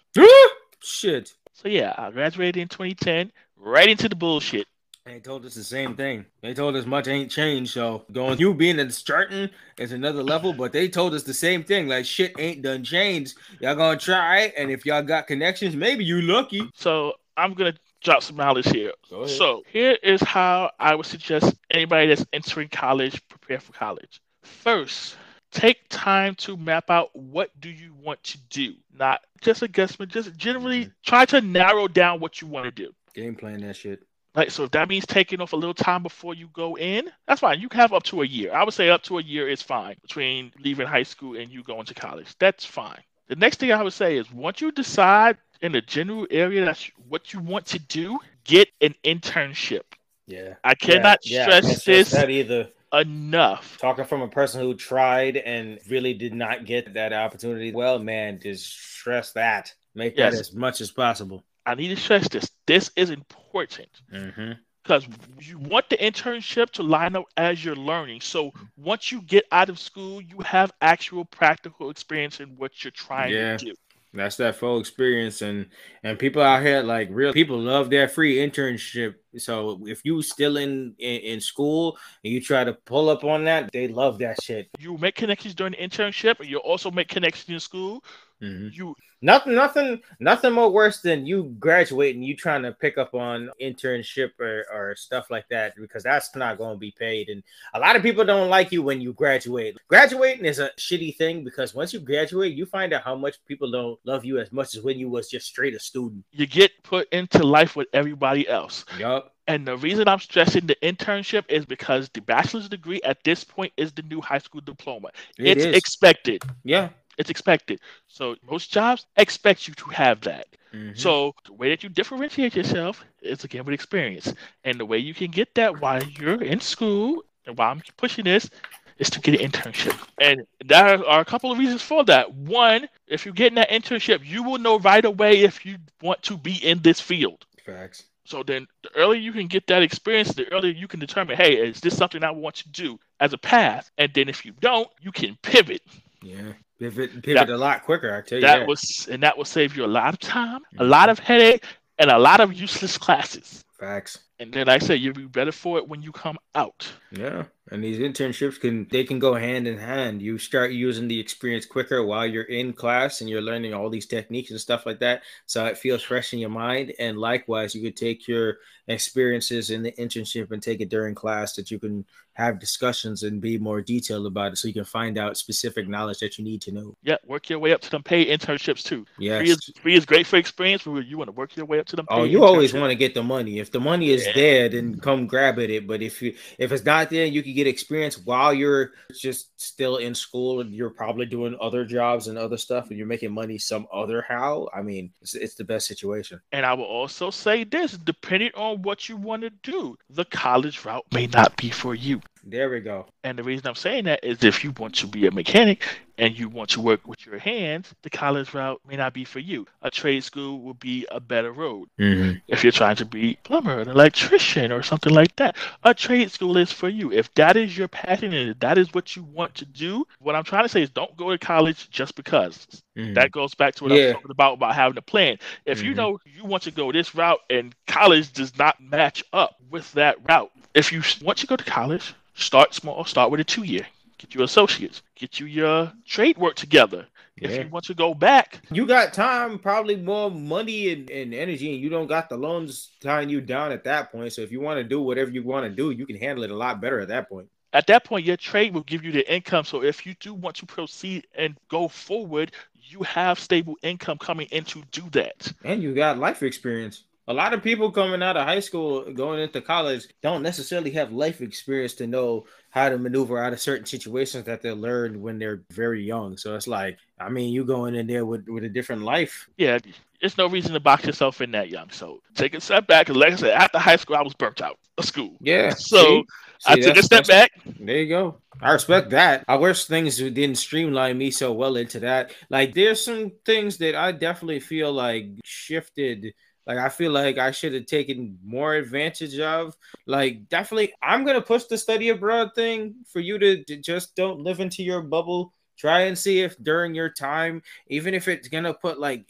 Shit. 0.83 1.35
So 1.53 1.69
yeah, 1.69 1.95
I 1.97 2.11
graduated 2.11 2.59
in 2.59 2.69
2010, 2.69 3.33
right 3.57 3.89
into 3.89 4.09
the 4.09 4.17
bullshit. 4.17 4.67
They 5.07 5.21
told 5.21 5.47
us 5.47 5.55
the 5.55 5.63
same 5.63 5.95
thing. 5.95 6.27
They 6.43 6.53
told 6.53 6.75
us 6.75 6.85
much 6.85 7.07
ain't 7.07 7.31
changed. 7.31 7.73
So 7.73 8.05
going 8.11 8.39
you 8.39 8.53
being 8.53 8.81
in 8.81 8.91
starting 8.91 9.49
is 9.79 9.93
another 9.93 10.23
level, 10.23 10.53
but 10.53 10.73
they 10.73 10.89
told 10.89 11.15
us 11.15 11.23
the 11.23 11.33
same 11.33 11.63
thing. 11.63 11.87
Like 11.87 12.05
shit 12.05 12.35
ain't 12.39 12.63
done 12.63 12.83
changed. 12.83 13.37
Y'all 13.61 13.77
gonna 13.77 13.97
try, 13.97 14.53
and 14.59 14.69
if 14.69 14.85
y'all 14.85 15.03
got 15.03 15.29
connections, 15.29 15.77
maybe 15.77 16.05
you 16.05 16.23
lucky. 16.23 16.69
So 16.75 17.13
I'm 17.37 17.55
gonna 17.55 17.75
drop 18.03 18.25
some 18.25 18.37
knowledge 18.37 18.69
here. 18.69 18.93
So 19.27 19.63
here 19.71 19.97
is 20.03 20.21
how 20.23 20.73
I 20.81 20.97
would 20.97 21.07
suggest 21.07 21.55
anybody 21.71 22.09
that's 22.09 22.27
entering 22.33 22.69
college 22.69 23.23
prepare 23.29 23.61
for 23.61 23.73
college. 23.73 24.21
First, 24.43 25.17
take 25.51 25.89
time 25.89 26.35
to 26.37 26.57
map 26.57 26.91
out 26.91 27.15
what 27.15 27.51
do 27.61 27.71
you 27.71 27.95
want 28.03 28.23
to 28.25 28.39
do. 28.51 28.75
Not 28.93 29.21
just 29.41 29.63
a 29.63 29.69
guessment, 29.69 30.13
just 30.13 30.37
generally 30.37 30.83
mm-hmm. 30.83 30.93
try 31.05 31.25
to 31.27 31.41
narrow 31.41 31.89
down 31.89 32.21
what 32.21 32.41
you 32.41 32.47
want 32.47 32.65
to 32.67 32.71
do. 32.71 32.93
Game 33.15 33.35
plan 33.35 33.61
that 33.63 33.77
shit 33.77 34.03
Like, 34.35 34.51
so 34.51 34.65
if 34.65 34.71
that 34.73 34.89
means 34.89 35.07
taking 35.07 35.41
off 35.41 35.53
a 35.53 35.57
little 35.57 35.75
time 35.75 36.03
before 36.03 36.35
you 36.35 36.49
go 36.53 36.77
in, 36.77 37.11
that's 37.27 37.41
fine. 37.41 37.61
You 37.61 37.69
can 37.69 37.81
have 37.81 37.93
up 37.93 38.03
to 38.05 38.23
a 38.23 38.27
year. 38.27 38.53
I 38.53 38.65
would 38.65 38.75
say 38.75 38.91
up 38.91 39.03
to 39.05 39.19
a 39.19 39.23
year 39.23 39.49
is 39.49 39.63
fine 39.63 39.97
between 40.03 40.53
leaving 40.59 40.87
high 40.87 41.05
school 41.05 41.37
and 41.37 41.51
you 41.51 41.63
going 41.63 41.87
to 41.87 41.95
college. 41.95 42.35
That's 42.39 42.65
fine. 42.65 43.01
The 43.29 43.37
next 43.37 43.59
thing 43.59 43.73
I 43.73 43.83
would 43.83 43.93
say 43.93 44.19
is 44.19 44.31
once 44.33 44.61
you 44.61 44.71
decide 44.71 45.39
in 45.63 45.73
the 45.73 45.81
general 45.81 46.27
area 46.31 46.65
that's 46.65 46.91
what 47.09 47.33
you 47.33 47.41
want 47.41 47.67
to 47.67 47.79
do, 47.79 48.19
get 48.45 48.69
an 48.81 48.95
internship. 49.05 49.83
Yeah. 50.27 50.55
I 50.63 50.75
cannot 50.75 51.21
yeah, 51.25 51.45
stress 51.45 51.85
this 51.85 52.11
that 52.11 52.31
either. 52.31 52.69
Enough. 52.93 53.79
Talking 53.79 54.05
from 54.05 54.23
a 54.23 54.29
person 54.29 54.61
who 54.61 54.75
tried 54.75 55.37
and 55.37 55.79
really 55.89 56.15
did 56.15 56.35
not 56.35 56.65
get 56.65 56.95
that 56.95 57.13
opportunity. 57.13 57.73
Well, 57.73 57.99
man, 57.99 58.41
just 58.41 58.67
stress 58.67 59.33
that. 59.33 59.73
Make 59.95 60.17
yes. 60.17 60.35
that 60.35 60.41
as 60.41 60.55
much 60.55 60.81
as 60.81 60.91
possible. 60.91 61.45
I 61.65 61.75
need 61.75 61.89
to 61.89 61.97
stress 61.97 62.29
this. 62.29 62.51
This 62.67 62.91
is 62.97 63.11
important. 63.11 63.89
Mm-hmm 64.13 64.53
because 64.87 65.07
you 65.41 65.59
want 65.59 65.89
the 65.91 65.97
internship 65.97 66.71
to 66.71 66.83
line 66.83 67.17
up 67.17 67.25
as 67.37 67.65
you're 67.65 67.75
learning. 67.75 68.21
So 68.21 68.53
once 68.77 69.11
you 69.11 69.21
get 69.23 69.45
out 69.51 69.69
of 69.69 69.79
school, 69.79 70.21
you 70.21 70.39
have 70.45 70.71
actual 70.81 71.25
practical 71.25 71.91
experience 71.91 72.39
in 72.39 72.51
what 72.57 72.85
you're 72.85 72.93
trying 72.93 73.35
yeah. 73.35 73.57
to 73.57 73.65
do. 73.65 73.75
That's 74.17 74.37
that 74.37 74.57
full 74.57 74.81
experience, 74.81 75.43
and 75.43 75.67
and 76.03 76.19
people 76.19 76.43
out 76.43 76.63
here 76.63 76.83
like 76.83 77.09
real 77.11 77.33
people 77.33 77.59
love 77.59 77.91
their 77.91 78.09
free 78.09 78.37
internship. 78.37 79.15
So 79.37 79.81
if 79.87 80.05
you 80.05 80.23
still 80.23 80.57
in, 80.57 80.95
in 80.99 81.21
in 81.21 81.41
school 81.41 81.99
and 82.25 82.33
you 82.33 82.41
try 82.41 82.65
to 82.65 82.73
pull 82.73 83.09
up 83.09 83.25
on 83.25 83.45
that, 83.45 83.71
they 83.73 83.89
love 83.89 84.19
that 84.19 84.43
shit. 84.43 84.69
You 84.79 84.97
make 84.99 85.15
connections 85.15 85.55
during 85.55 85.73
the 85.73 85.79
internship, 85.79 86.41
and 86.41 86.49
you 86.49 86.59
also 86.59 86.91
make 86.91 87.09
connections 87.09 87.49
in 87.49 87.61
school. 87.61 88.03
Mm-hmm. 88.43 88.69
You 88.73 88.95
nothing, 89.23 89.55
nothing, 89.55 90.01
nothing 90.21 90.53
more 90.53 90.71
worse 90.71 91.01
than 91.01 91.27
you 91.27 91.55
graduating, 91.59 92.23
you 92.23 92.37
trying 92.37 92.63
to 92.63 92.73
pick 92.73 92.99
up 92.99 93.15
on 93.15 93.51
internship 93.61 94.39
or, 94.39 94.65
or 94.73 94.95
stuff 94.97 95.31
like 95.31 95.49
that 95.49 95.75
because 95.77 96.03
that's 96.03 96.35
not 96.37 96.59
going 96.59 96.75
to 96.75 96.79
be 96.79 96.95
paid. 96.99 97.29
And 97.29 97.43
a 97.75 97.81
lot 97.81 97.97
of 97.97 98.03
people 98.03 98.25
don't 98.25 98.51
like 98.51 98.73
you 98.73 98.83
when 98.83 99.01
you 99.01 99.13
graduate. 99.13 99.77
Graduating 99.89 100.45
is 100.45 100.59
a 100.59 100.71
shitty 100.79 101.17
thing 101.17 101.45
because 101.45 101.75
once 101.75 101.93
you 101.93 102.01
graduate, 102.01 102.55
you 102.55 102.67
find 102.67 102.93
out 102.93 103.03
how 103.03 103.17
much 103.17 103.43
people 103.47 103.71
don't 103.71 103.99
love 104.05 104.25
you 104.25 104.39
as 104.39 104.53
much 104.53 104.75
as 104.77 104.83
when 104.83 104.99
you 104.99 105.09
was 105.09 105.29
just 105.29 105.47
straight 105.47 105.75
a 105.75 105.81
student. 105.81 106.25
You 106.33 106.47
get 106.47 106.71
put 106.83 107.09
into 107.13 107.45
life 107.45 107.77
with 107.77 107.89
everybody 107.93 108.49
else. 108.49 108.85
Yup. 108.99 109.33
And 109.49 109.67
the 109.67 109.77
reason 109.77 110.09
I'm 110.09 110.19
stressing 110.19 110.67
the 110.67 110.77
internship 110.83 111.45
is 111.49 111.65
because 111.65 112.11
the 112.13 112.21
bachelor's 112.21 112.69
degree 112.69 113.01
at 113.03 113.23
this 113.23 113.45
point 113.45 113.73
is 113.77 113.93
the 113.93 114.03
new 114.03 114.21
high 114.21 114.39
school 114.39 114.61
diploma. 114.61 115.11
It 115.39 115.59
it's 115.59 115.65
is. 115.67 115.77
expected. 115.77 116.43
Yeah. 116.65 116.89
It's 117.19 117.31
expected. 117.31 117.81
So 118.07 118.37
most 118.49 118.71
jobs 118.71 119.07
expect 119.17 119.69
you 119.69 119.75
to 119.75 119.91
have 119.91 120.21
that. 120.23 120.49
Mm-hmm. 120.73 120.97
So 120.97 121.35
the 121.45 121.55
way 121.55 121.71
that 121.71 121.83
you 121.83 121.89
differentiate 121.89 122.55
yourself 122.55 123.05
is 123.23 123.45
again 123.45 123.65
with 123.65 123.75
experience. 123.75 124.33
And 124.65 124.79
the 124.79 124.85
way 124.85 124.99
you 124.99 125.15
can 125.15 125.31
get 125.31 125.55
that 125.55 125.81
while 125.81 126.03
you're 126.03 126.43
in 126.43 126.61
school 126.61 127.25
and 127.47 127.57
while 127.57 127.73
I'm 127.73 127.83
pushing 127.97 128.25
this 128.25 128.51
is 128.99 129.11
to 129.11 129.21
get 129.21 129.41
an 129.41 129.51
internship. 129.51 129.99
And 130.21 130.47
there 130.65 131.05
are 131.07 131.21
a 131.21 131.25
couple 131.25 131.53
of 131.53 131.59
reasons 131.59 131.83
for 131.83 132.05
that. 132.05 132.33
One, 132.33 132.89
if 133.07 133.25
you're 133.25 133.35
getting 133.35 133.57
that 133.57 133.71
internship, 133.71 134.25
you 134.25 134.43
will 134.43 134.59
know 134.59 134.79
right 134.79 135.05
away 135.05 135.43
if 135.43 135.65
you 135.67 135.77
want 136.03 136.23
to 136.23 136.37
be 136.37 136.55
in 136.57 136.81
this 136.81 137.01
field. 137.01 137.45
Facts. 137.65 138.05
So 138.25 138.43
then 138.43 138.67
the 138.83 138.91
earlier 138.97 139.21
you 139.21 139.33
can 139.33 139.47
get 139.47 139.67
that 139.69 139.83
experience, 139.83 140.35
the 140.35 140.51
earlier 140.53 140.73
you 140.73 140.89
can 140.89 140.99
determine, 140.99 141.37
hey, 141.37 141.55
is 141.55 141.81
this 141.81 141.97
something 141.97 142.25
I 142.25 142.33
want 142.33 142.57
to 142.57 142.69
do 142.71 142.99
as 143.21 143.33
a 143.33 143.39
path? 143.39 143.91
And 143.99 144.13
then 144.15 144.29
if 144.29 144.45
you 144.45 144.53
don't, 144.61 144.89
you 145.01 145.13
can 145.13 145.39
pivot. 145.43 145.83
Yeah. 146.23 146.53
Pivot, 146.79 147.23
pivot 147.23 147.47
that, 147.47 147.51
a 147.51 147.57
lot 147.57 147.85
quicker. 147.85 148.15
I 148.15 148.21
tell 148.21 148.39
you 148.39 148.43
that, 148.43 148.61
that, 148.61 148.69
was, 148.69 149.09
and 149.11 149.23
that 149.23 149.37
will 149.37 149.47
save 149.47 149.77
you 149.77 149.85
a 149.85 149.87
lot 149.87 150.13
of 150.13 150.19
time, 150.19 150.61
mm-hmm. 150.61 150.83
a 150.83 150.85
lot 150.85 151.09
of 151.09 151.19
headache, 151.19 151.65
and 151.99 152.11
a 152.11 152.19
lot 152.19 152.41
of 152.41 152.53
useless 152.53 152.99
classes. 152.99 153.65
Facts. 153.81 154.19
And 154.39 154.53
then 154.53 154.69
I 154.69 154.79
said, 154.79 155.01
you'll 155.01 155.15
be 155.15 155.27
better 155.27 155.53
for 155.53 155.79
it 155.79 155.89
when 155.89 156.03
you 156.03 156.13
come 156.13 156.37
out. 156.55 156.87
Yeah. 157.11 157.45
And 157.73 157.83
these 157.83 157.99
internships 157.99 158.61
can 158.61 158.87
they 158.93 159.03
can 159.03 159.19
go 159.19 159.35
hand 159.35 159.67
in 159.67 159.77
hand. 159.77 160.23
You 160.23 160.39
start 160.39 160.71
using 160.71 161.09
the 161.09 161.19
experience 161.19 161.67
quicker 161.67 162.05
while 162.05 162.25
you're 162.25 162.45
in 162.45 162.73
class 162.73 163.21
and 163.21 163.29
you're 163.29 163.41
learning 163.41 163.75
all 163.75 163.91
these 163.91 164.07
techniques 164.07 164.53
and 164.53 164.61
stuff 164.61 164.87
like 164.87 165.01
that. 165.01 165.23
So 165.47 165.65
it 165.67 165.77
feels 165.77 166.03
fresh 166.03 166.33
in 166.33 166.39
your 166.39 166.51
mind. 166.51 166.93
And 167.01 167.19
likewise, 167.19 167.75
you 167.75 167.83
could 167.83 167.97
take 167.97 168.29
your 168.29 168.59
experiences 168.87 169.71
in 169.71 169.83
the 169.83 169.91
internship 169.93 170.53
and 170.53 170.63
take 170.63 170.81
it 170.81 170.91
during 170.91 171.17
class 171.17 171.55
that 171.55 171.73
you 171.73 171.81
can 171.81 172.05
have 172.35 172.61
discussions 172.61 173.25
and 173.25 173.41
be 173.41 173.59
more 173.59 173.81
detailed 173.81 174.27
about 174.27 174.53
it 174.53 174.59
so 174.59 174.69
you 174.69 174.75
can 174.75 174.85
find 174.85 175.19
out 175.19 175.37
specific 175.37 175.89
knowledge 175.89 176.19
that 176.21 176.39
you 176.39 176.45
need 176.45 176.61
to 176.61 176.71
know. 176.71 176.95
Yeah, 177.03 177.17
work 177.27 177.49
your 177.49 177.59
way 177.59 177.73
up 177.73 177.81
to 177.81 177.91
them 177.91 178.03
paid 178.03 178.29
internships 178.29 178.85
too. 178.85 179.07
Yeah, 179.19 179.39
free 179.39 179.51
is, 179.51 179.73
free 179.81 179.97
is 179.97 180.05
great 180.05 180.27
for 180.27 180.37
experience, 180.37 180.83
but 180.85 181.07
you 181.07 181.19
want 181.19 181.29
to 181.29 181.33
work 181.33 181.57
your 181.57 181.67
way 181.67 181.81
up 181.81 181.87
to 181.87 181.97
them. 181.97 182.07
Oh, 182.11 182.25
you 182.25 182.45
always 182.45 182.75
want 182.75 182.91
to 182.91 182.95
get 182.95 183.15
the 183.15 183.23
money. 183.25 183.59
If 183.59 183.73
the 183.73 183.81
money 183.81 184.11
is 184.11 184.26
yeah. 184.27 184.33
there, 184.35 184.69
then 184.69 184.99
come 185.01 185.27
grab 185.27 185.59
at 185.59 185.71
it. 185.71 185.87
But 185.87 186.03
if 186.03 186.21
you 186.23 186.35
if 186.59 186.73
it's 186.73 186.85
not 186.85 187.11
there, 187.11 187.27
you 187.27 187.43
can 187.43 187.55
get 187.55 187.67
experience 187.67 188.19
while 188.19 188.53
you're 188.53 188.93
just 189.15 189.61
still 189.61 189.97
in 189.97 190.15
school 190.15 190.61
and 190.61 190.75
you're 190.75 190.91
probably 190.91 191.27
doing 191.27 191.57
other 191.61 191.85
jobs 191.85 192.29
and 192.29 192.39
other 192.39 192.57
stuff 192.57 192.89
and 192.89 192.99
you're 192.99 193.07
making 193.07 193.33
money 193.33 193.59
some 193.59 193.87
other 193.93 194.25
how. 194.29 194.69
I 194.75 194.83
mean, 194.83 195.13
it's, 195.21 195.35
it's 195.35 195.55
the 195.55 195.65
best 195.65 195.87
situation. 195.87 196.41
And 196.53 196.67
I 196.67 196.75
will 196.75 196.85
also 196.85 197.31
say 197.31 197.65
this: 197.65 197.93
depending 197.93 198.51
on 198.55 198.83
what 198.83 199.09
you 199.09 199.17
want 199.17 199.43
to 199.43 199.51
do, 199.51 199.97
the 200.11 200.25
college 200.25 200.85
route 200.85 201.07
may 201.13 201.27
not 201.27 201.57
be 201.57 201.71
for 201.71 201.95
you. 201.95 202.21
There 202.49 202.71
we 202.71 202.79
go. 202.79 203.07
And 203.25 203.37
the 203.37 203.43
reason 203.43 203.67
I'm 203.67 203.75
saying 203.75 204.05
that 204.05 204.23
is 204.23 204.45
if 204.45 204.63
you 204.63 204.73
want 204.79 204.95
to 204.97 205.09
be 205.09 205.27
a 205.27 205.33
mechanic 205.33 205.83
and 206.17 206.39
you 206.39 206.49
want 206.49 206.71
to 206.71 206.81
work 206.81 207.07
with 207.07 207.27
your 207.27 207.39
hands, 207.39 207.93
the 208.03 208.09
college 208.09 208.55
route 208.55 208.81
may 208.87 208.95
not 208.95 209.13
be 209.13 209.25
for 209.25 209.41
you. 209.41 209.67
A 209.83 209.91
trade 209.91 210.23
school 210.23 210.61
would 210.61 210.79
be 210.79 211.09
a 211.11 211.19
better 211.19 211.51
road. 211.51 211.89
Mm-hmm. 211.99 212.39
If 212.47 212.63
you're 212.63 212.71
trying 212.71 212.95
to 212.97 213.05
be 213.05 213.37
plumber, 213.43 213.81
an 213.81 213.89
electrician, 213.89 214.71
or 214.71 214.85
something 214.85 215.13
like 215.13 215.35
that, 215.37 215.57
a 215.83 215.93
trade 215.93 216.31
school 216.31 216.57
is 216.57 216.71
for 216.71 216.89
you. 216.89 217.11
If 217.11 217.35
that 217.35 217.57
is 217.57 217.77
your 217.77 217.89
passion 217.89 218.33
and 218.33 218.59
that 218.61 218.79
is 218.79 218.95
what 218.95 219.17
you 219.17 219.25
want 219.25 219.57
to 219.57 219.65
do, 219.65 220.07
what 220.21 220.37
I'm 220.37 220.45
trying 220.45 220.65
to 220.65 220.69
say 220.69 220.83
is 220.83 220.91
don't 220.91 221.17
go 221.17 221.31
to 221.31 221.39
college 221.39 221.91
just 221.91 222.15
because. 222.15 222.69
Mm-hmm. 222.97 223.15
That 223.15 223.33
goes 223.33 223.57
back 223.57 223.75
to 223.75 223.85
what 223.85 223.93
yeah. 223.93 223.99
I 223.99 224.07
was 224.07 224.15
talking 224.15 224.31
about 224.31 224.55
about 224.55 224.77
having 224.77 224.99
a 224.99 225.03
plan. 225.03 225.39
If 225.65 225.79
mm-hmm. 225.79 225.89
you 225.89 225.95
know 225.95 226.21
you 226.25 226.45
want 226.45 226.63
to 226.63 226.71
go 226.71 226.93
this 226.93 227.13
route 227.13 227.41
and 227.51 227.75
college 227.89 228.33
does 228.33 228.57
not 228.57 228.81
match 228.81 229.25
up 229.33 229.57
with 229.69 229.91
that 229.93 230.17
route, 230.29 230.53
if 230.75 230.93
you 230.93 231.03
want 231.23 231.39
to 231.39 231.47
go 231.49 231.57
to 231.57 231.65
college, 231.65 232.15
Start 232.37 232.75
small. 232.75 233.05
Start 233.05 233.31
with 233.31 233.41
a 233.41 233.45
two 233.45 233.65
year. 233.65 233.87
Get 234.19 234.35
your 234.35 234.45
associates. 234.45 235.03
Get 235.15 235.41
you 235.41 235.47
your 235.47 235.93
trade 236.07 236.39
work 236.39 236.55
together. 236.55 237.07
Yeah. 237.37 237.49
If 237.49 237.65
you 237.65 237.71
want 237.71 237.85
to 237.87 237.95
go 237.95 238.15
back, 238.15 238.63
you 238.71 238.87
got 238.87 239.13
time, 239.13 239.59
probably 239.59 239.97
more 239.97 240.31
money 240.31 240.91
and, 240.91 241.11
and 241.11 241.35
energy, 241.35 241.75
and 241.75 241.83
you 241.83 241.91
don't 241.91 242.07
got 242.07 242.31
the 242.31 242.37
loans 242.37 242.93
tying 243.01 243.29
you 243.29 243.43
down 243.43 243.73
at 243.73 243.85
that 243.85 244.11
point. 244.11 244.33
So 244.33 244.41
if 244.41 244.51
you 244.51 244.61
want 244.61 244.79
to 244.79 244.85
do 244.85 245.03
whatever 245.03 245.31
you 245.31 245.43
want 245.43 245.65
to 245.65 245.71
do, 245.71 245.91
you 245.91 246.07
can 246.07 246.17
handle 246.17 246.45
it 246.45 246.51
a 246.51 246.57
lot 246.57 246.81
better 246.81 247.01
at 247.01 247.09
that 247.09 247.29
point. 247.29 247.49
At 247.75 247.87
that 247.89 248.05
point, 248.05 248.25
your 248.25 248.39
trade 248.39 248.73
will 248.73 248.85
give 248.85 249.05
you 249.05 249.13
the 249.13 249.31
income. 249.33 249.65
So 249.65 249.83
if 249.83 250.07
you 250.07 250.15
do 250.19 250.33
want 250.33 250.57
to 250.57 250.67
proceed 250.67 251.27
and 251.35 251.57
go 251.69 251.89
forward, 251.89 252.53
you 252.75 253.03
have 253.03 253.39
stable 253.39 253.77
income 253.83 254.17
coming 254.17 254.47
in 254.51 254.65
to 254.65 254.83
do 254.93 255.03
that. 255.11 255.53
And 255.63 255.83
you 255.83 255.95
got 255.95 256.19
life 256.19 256.43
experience 256.43 257.05
a 257.29 257.35
lot 257.35 257.53
of 257.53 257.63
people 257.63 257.91
coming 257.91 258.23
out 258.23 258.37
of 258.37 258.47
high 258.47 258.61
school 258.61 259.13
going 259.13 259.41
into 259.41 259.61
college 259.61 260.07
don't 260.23 260.43
necessarily 260.43 260.91
have 260.91 261.13
life 261.13 261.41
experience 261.41 261.95
to 261.95 262.07
know 262.07 262.45
how 262.71 262.89
to 262.89 262.99
maneuver 262.99 263.39
out 263.39 263.53
of 263.53 263.61
certain 263.61 263.87
situations 263.87 264.45
that 264.45 264.63
they 264.63 264.71
learned 264.71 265.21
when 265.21 265.39
they're 265.39 265.63
very 265.71 266.03
young 266.03 266.37
so 266.37 266.55
it's 266.55 266.67
like 266.67 266.99
i 267.19 267.29
mean 267.29 267.53
you 267.53 267.65
going 267.65 267.95
in 267.95 268.07
there 268.07 268.25
with, 268.25 268.47
with 268.49 268.65
a 268.65 268.69
different 268.69 269.03
life 269.03 269.49
yeah 269.57 269.79
there's 270.21 270.39
no 270.39 270.47
reason 270.49 270.73
to 270.73 270.81
box 270.81 271.05
yourself 271.05 271.41
in 271.41 271.51
that 271.51 271.69
young 271.69 271.91
so 271.91 272.21
take 272.35 272.55
a 272.55 272.61
step 272.61 272.87
back 272.87 273.09
like 273.09 273.33
i 273.33 273.37
said 273.37 273.51
after 273.51 273.79
high 273.79 273.97
school 273.97 274.17
i 274.17 274.23
was 274.23 274.35
burnt 274.35 274.61
out 274.61 274.79
of 274.99 275.05
school 275.05 275.37
yeah 275.41 275.71
so 275.71 275.99
see? 275.99 276.25
See, 276.59 276.73
i 276.73 276.77
took 276.77 276.97
a 276.97 277.03
step 277.03 277.27
back 277.27 277.53
there 277.81 277.99
you 277.99 278.09
go 278.09 278.39
I 278.61 278.73
respect 278.73 279.11
that. 279.11 279.45
I 279.49 279.57
wish 279.57 279.85
things 279.85 280.17
didn't 280.17 280.55
streamline 280.55 281.19
me 281.19 281.31
so 281.31 281.53
well 281.53 281.77
into 281.77 282.01
that. 282.01 282.33
Like, 282.49 282.73
there's 282.73 283.05
some 283.05 283.33
things 283.45 283.77
that 283.79 283.95
I 283.95 284.13
definitely 284.13 284.61
feel 284.61 284.93
like 284.93 285.27
shifted 285.45 286.33
like 286.67 286.79
I 286.79 286.89
feel 286.89 287.13
like 287.13 287.39
I 287.39 287.53
should 287.53 287.75
have 287.75 287.87
taken 287.87 288.39
more 288.45 288.75
advantage 288.75 289.39
of. 289.39 289.77
Like 290.07 290.49
definitely, 290.49 290.93
I'm 291.03 291.25
gonna 291.25 291.41
push 291.41 291.65
the 291.65 291.79
study 291.79 292.09
abroad 292.09 292.51
thing 292.55 292.97
for 293.07 293.21
you 293.21 293.39
to, 293.39 293.65
to 293.65 293.77
just 293.77 294.17
don't 294.17 294.41
live 294.41 294.61
into 294.61 294.83
your 294.83 295.03
bubble. 295.03 295.53
Try 295.77 296.03
and 296.03 296.19
see 296.19 296.41
if 296.41 296.57
during 296.63 296.95
your 296.95 297.11
time, 297.11 297.63
even 297.89 298.15
if 298.15 298.29
it's 298.29 298.49
gonna 298.49 298.75
put 298.75 298.99
like 298.99 299.27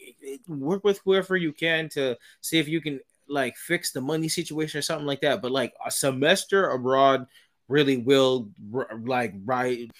work 0.49 0.83
with 0.85 1.01
whoever 1.05 1.37
you 1.37 1.53
can 1.53 1.89
to 1.91 2.17
see 2.41 2.59
if 2.59 2.69
you 2.69 2.81
can 2.81 3.01
like 3.29 3.57
fix 3.57 3.93
the 3.93 4.01
money 4.01 4.29
situation 4.29 4.79
or 4.79 4.83
something 4.83 5.07
like 5.07 5.21
that. 5.21 5.43
But 5.43 5.53
like 5.53 5.75
a 5.85 5.91
semester 5.91 6.71
abroad 6.71 7.27
really 7.69 7.99
will 7.99 8.49
like 9.05 9.35
right 9.45 9.91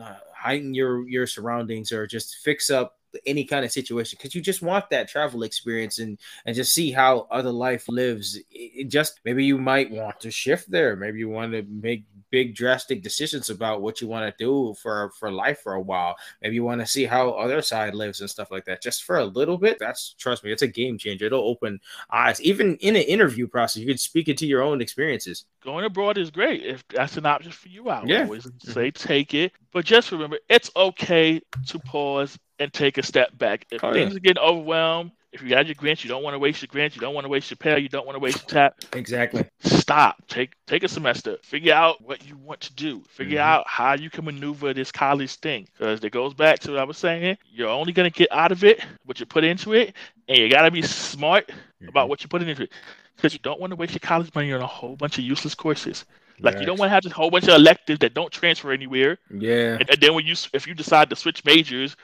uh, 0.00 0.14
heighten 0.36 0.74
your 0.74 1.08
your 1.08 1.26
surroundings 1.26 1.90
or 1.90 2.06
just 2.06 2.36
fix 2.44 2.70
up 2.70 2.98
any 3.26 3.44
kind 3.44 3.64
of 3.64 3.72
situation 3.72 4.18
because 4.18 4.34
you 4.34 4.40
just 4.40 4.62
want 4.62 4.90
that 4.90 5.08
travel 5.08 5.42
experience 5.42 5.98
and 5.98 6.18
and 6.46 6.54
just 6.56 6.74
see 6.74 6.90
how 6.90 7.26
other 7.30 7.52
life 7.52 7.88
lives. 7.88 8.38
It, 8.50 8.88
just 8.88 9.20
maybe 9.24 9.44
you 9.44 9.58
might 9.58 9.90
want 9.90 10.20
to 10.20 10.30
shift 10.30 10.70
there. 10.70 10.96
Maybe 10.96 11.18
you 11.18 11.28
want 11.28 11.52
to 11.52 11.62
make 11.62 12.04
big 12.30 12.54
drastic 12.54 13.00
decisions 13.00 13.48
about 13.48 13.80
what 13.80 14.00
you 14.00 14.08
want 14.08 14.26
to 14.26 14.44
do 14.44 14.74
for 14.82 15.10
for 15.10 15.30
life 15.30 15.60
for 15.60 15.74
a 15.74 15.80
while. 15.80 16.16
Maybe 16.42 16.56
you 16.56 16.64
want 16.64 16.80
to 16.80 16.86
see 16.86 17.04
how 17.04 17.30
other 17.30 17.62
side 17.62 17.94
lives 17.94 18.20
and 18.20 18.28
stuff 18.28 18.50
like 18.50 18.64
that. 18.64 18.82
Just 18.82 19.04
for 19.04 19.18
a 19.18 19.24
little 19.24 19.56
bit. 19.56 19.78
That's 19.78 20.14
trust 20.14 20.42
me, 20.42 20.50
it's 20.50 20.62
a 20.62 20.66
game 20.66 20.98
changer. 20.98 21.26
It'll 21.26 21.48
open 21.48 21.80
eyes. 22.10 22.40
Even 22.40 22.76
in 22.76 22.96
an 22.96 23.02
interview 23.02 23.46
process, 23.46 23.80
you 23.80 23.86
can 23.86 23.98
speak 23.98 24.28
into 24.28 24.46
your 24.46 24.62
own 24.62 24.80
experiences. 24.80 25.44
Going 25.62 25.84
abroad 25.84 26.18
is 26.18 26.30
great 26.30 26.64
if 26.64 26.86
that's 26.88 27.16
an 27.16 27.26
option 27.26 27.52
for 27.52 27.68
you. 27.68 27.88
I 27.88 28.02
yeah. 28.04 28.24
always 28.24 28.46
mm-hmm. 28.46 28.70
say 28.70 28.90
take 28.90 29.34
it, 29.34 29.52
but 29.72 29.84
just 29.84 30.10
remember 30.10 30.38
it's 30.48 30.70
okay 30.74 31.40
to 31.66 31.78
pause 31.78 32.38
and 32.58 32.72
take 32.72 32.98
a 32.98 33.02
step 33.02 33.36
back. 33.36 33.66
If 33.70 33.82
oh, 33.82 33.92
things 33.92 34.12
yeah. 34.12 34.16
are 34.16 34.20
getting 34.20 34.42
overwhelmed, 34.42 35.12
if 35.34 35.42
you 35.42 35.48
got 35.48 35.66
your 35.66 35.74
grants, 35.74 36.04
you 36.04 36.08
don't 36.08 36.22
want 36.22 36.34
to 36.34 36.38
waste 36.38 36.62
your 36.62 36.68
grants, 36.68 36.94
you 36.94 37.00
don't 37.00 37.12
want 37.12 37.24
to 37.24 37.28
waste 37.28 37.50
your 37.50 37.56
pay, 37.56 37.80
you 37.80 37.88
don't 37.88 38.06
want 38.06 38.14
to 38.14 38.20
waste 38.20 38.42
your 38.42 38.48
tap. 38.48 38.76
Exactly. 38.92 39.44
Stop. 39.60 40.22
Take 40.28 40.54
take 40.66 40.84
a 40.84 40.88
semester. 40.88 41.38
Figure 41.42 41.74
out 41.74 42.00
what 42.00 42.24
you 42.24 42.36
want 42.36 42.60
to 42.60 42.72
do. 42.74 43.02
Figure 43.08 43.38
mm-hmm. 43.38 43.48
out 43.48 43.64
how 43.66 43.94
you 43.94 44.10
can 44.10 44.24
maneuver 44.24 44.72
this 44.72 44.92
college 44.92 45.34
thing. 45.36 45.66
Because 45.76 46.04
it 46.04 46.10
goes 46.10 46.34
back 46.34 46.60
to 46.60 46.70
what 46.70 46.80
I 46.80 46.84
was 46.84 46.98
saying. 46.98 47.36
You're 47.50 47.68
only 47.68 47.92
gonna 47.92 48.10
get 48.10 48.30
out 48.30 48.52
of 48.52 48.62
it 48.62 48.80
what 49.04 49.18
you 49.18 49.26
put 49.26 49.42
into 49.42 49.72
it, 49.72 49.94
and 50.28 50.38
you 50.38 50.48
gotta 50.48 50.70
be 50.70 50.82
smart 50.82 51.48
mm-hmm. 51.48 51.88
about 51.88 52.08
what 52.08 52.22
you 52.22 52.28
put 52.28 52.40
into 52.40 52.62
it. 52.62 52.72
Because 53.16 53.32
you 53.32 53.40
don't 53.40 53.60
want 53.60 53.72
to 53.72 53.76
waste 53.76 53.92
your 53.92 54.00
college 54.00 54.32
money 54.34 54.52
on 54.52 54.60
a 54.60 54.66
whole 54.66 54.94
bunch 54.94 55.18
of 55.18 55.24
useless 55.24 55.54
courses. 55.54 56.04
Like 56.40 56.58
you 56.58 56.66
don't 56.66 56.78
want 56.78 56.88
to 56.88 56.94
have 56.94 57.04
this 57.04 57.12
whole 57.12 57.30
bunch 57.30 57.44
of 57.44 57.54
electives 57.54 58.00
that 58.00 58.14
don't 58.14 58.32
transfer 58.32 58.72
anywhere. 58.72 59.18
Yeah. 59.30 59.78
And, 59.80 59.88
and 59.88 60.00
then 60.00 60.14
when 60.14 60.26
you 60.26 60.34
if 60.52 60.66
you 60.66 60.74
decide 60.74 61.10
to 61.10 61.16
switch 61.16 61.44
majors, 61.44 61.96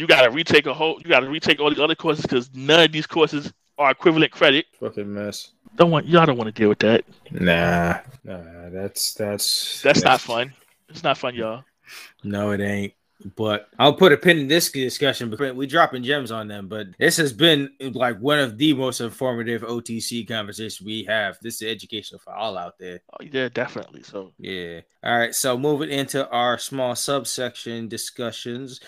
you 0.00 0.06
got 0.06 0.22
to 0.22 0.30
retake 0.30 0.66
a 0.66 0.72
whole. 0.72 0.98
You 1.04 1.10
got 1.10 1.20
to 1.20 1.28
retake 1.28 1.60
all 1.60 1.72
the 1.72 1.84
other 1.84 1.94
courses 1.94 2.22
because 2.22 2.50
none 2.54 2.80
of 2.80 2.90
these 2.90 3.06
courses 3.06 3.52
are 3.76 3.90
equivalent 3.90 4.32
credit. 4.32 4.66
Fucking 4.80 5.12
mess. 5.12 5.52
Don't 5.76 5.90
want 5.90 6.06
y'all 6.06 6.24
don't 6.24 6.38
want 6.38 6.48
to 6.48 6.58
deal 6.58 6.70
with 6.70 6.78
that. 6.80 7.04
Nah, 7.30 7.98
nah, 8.24 8.70
that's 8.70 9.12
that's 9.12 9.82
that's, 9.82 9.82
that's 9.82 10.02
not 10.02 10.20
fun. 10.20 10.52
It's 10.88 11.04
not 11.04 11.18
fun, 11.18 11.34
y'all. 11.34 11.64
No, 12.24 12.50
it 12.52 12.60
ain't. 12.60 12.94
But 13.36 13.68
I'll 13.78 13.92
put 13.92 14.12
a 14.12 14.16
pin 14.16 14.38
in 14.38 14.48
this 14.48 14.70
discussion 14.70 15.28
because 15.28 15.52
we 15.52 15.66
dropping 15.66 16.02
gems 16.02 16.32
on 16.32 16.48
them. 16.48 16.68
But 16.68 16.86
this 16.98 17.18
has 17.18 17.34
been 17.34 17.70
like 17.78 18.18
one 18.18 18.38
of 18.38 18.56
the 18.56 18.72
most 18.72 19.02
informative 19.02 19.60
OTC 19.62 20.26
conversations 20.26 20.80
we 20.80 21.04
have. 21.04 21.36
This 21.42 21.60
is 21.60 21.70
educational 21.70 22.20
for 22.20 22.32
all 22.32 22.56
out 22.56 22.78
there. 22.78 23.00
Oh, 23.12 23.24
yeah, 23.30 23.50
definitely. 23.50 24.02
So 24.02 24.32
yeah. 24.38 24.80
All 25.04 25.18
right. 25.18 25.34
So 25.34 25.58
moving 25.58 25.90
into 25.90 26.26
our 26.30 26.56
small 26.56 26.94
subsection 26.94 27.88
discussions. 27.88 28.80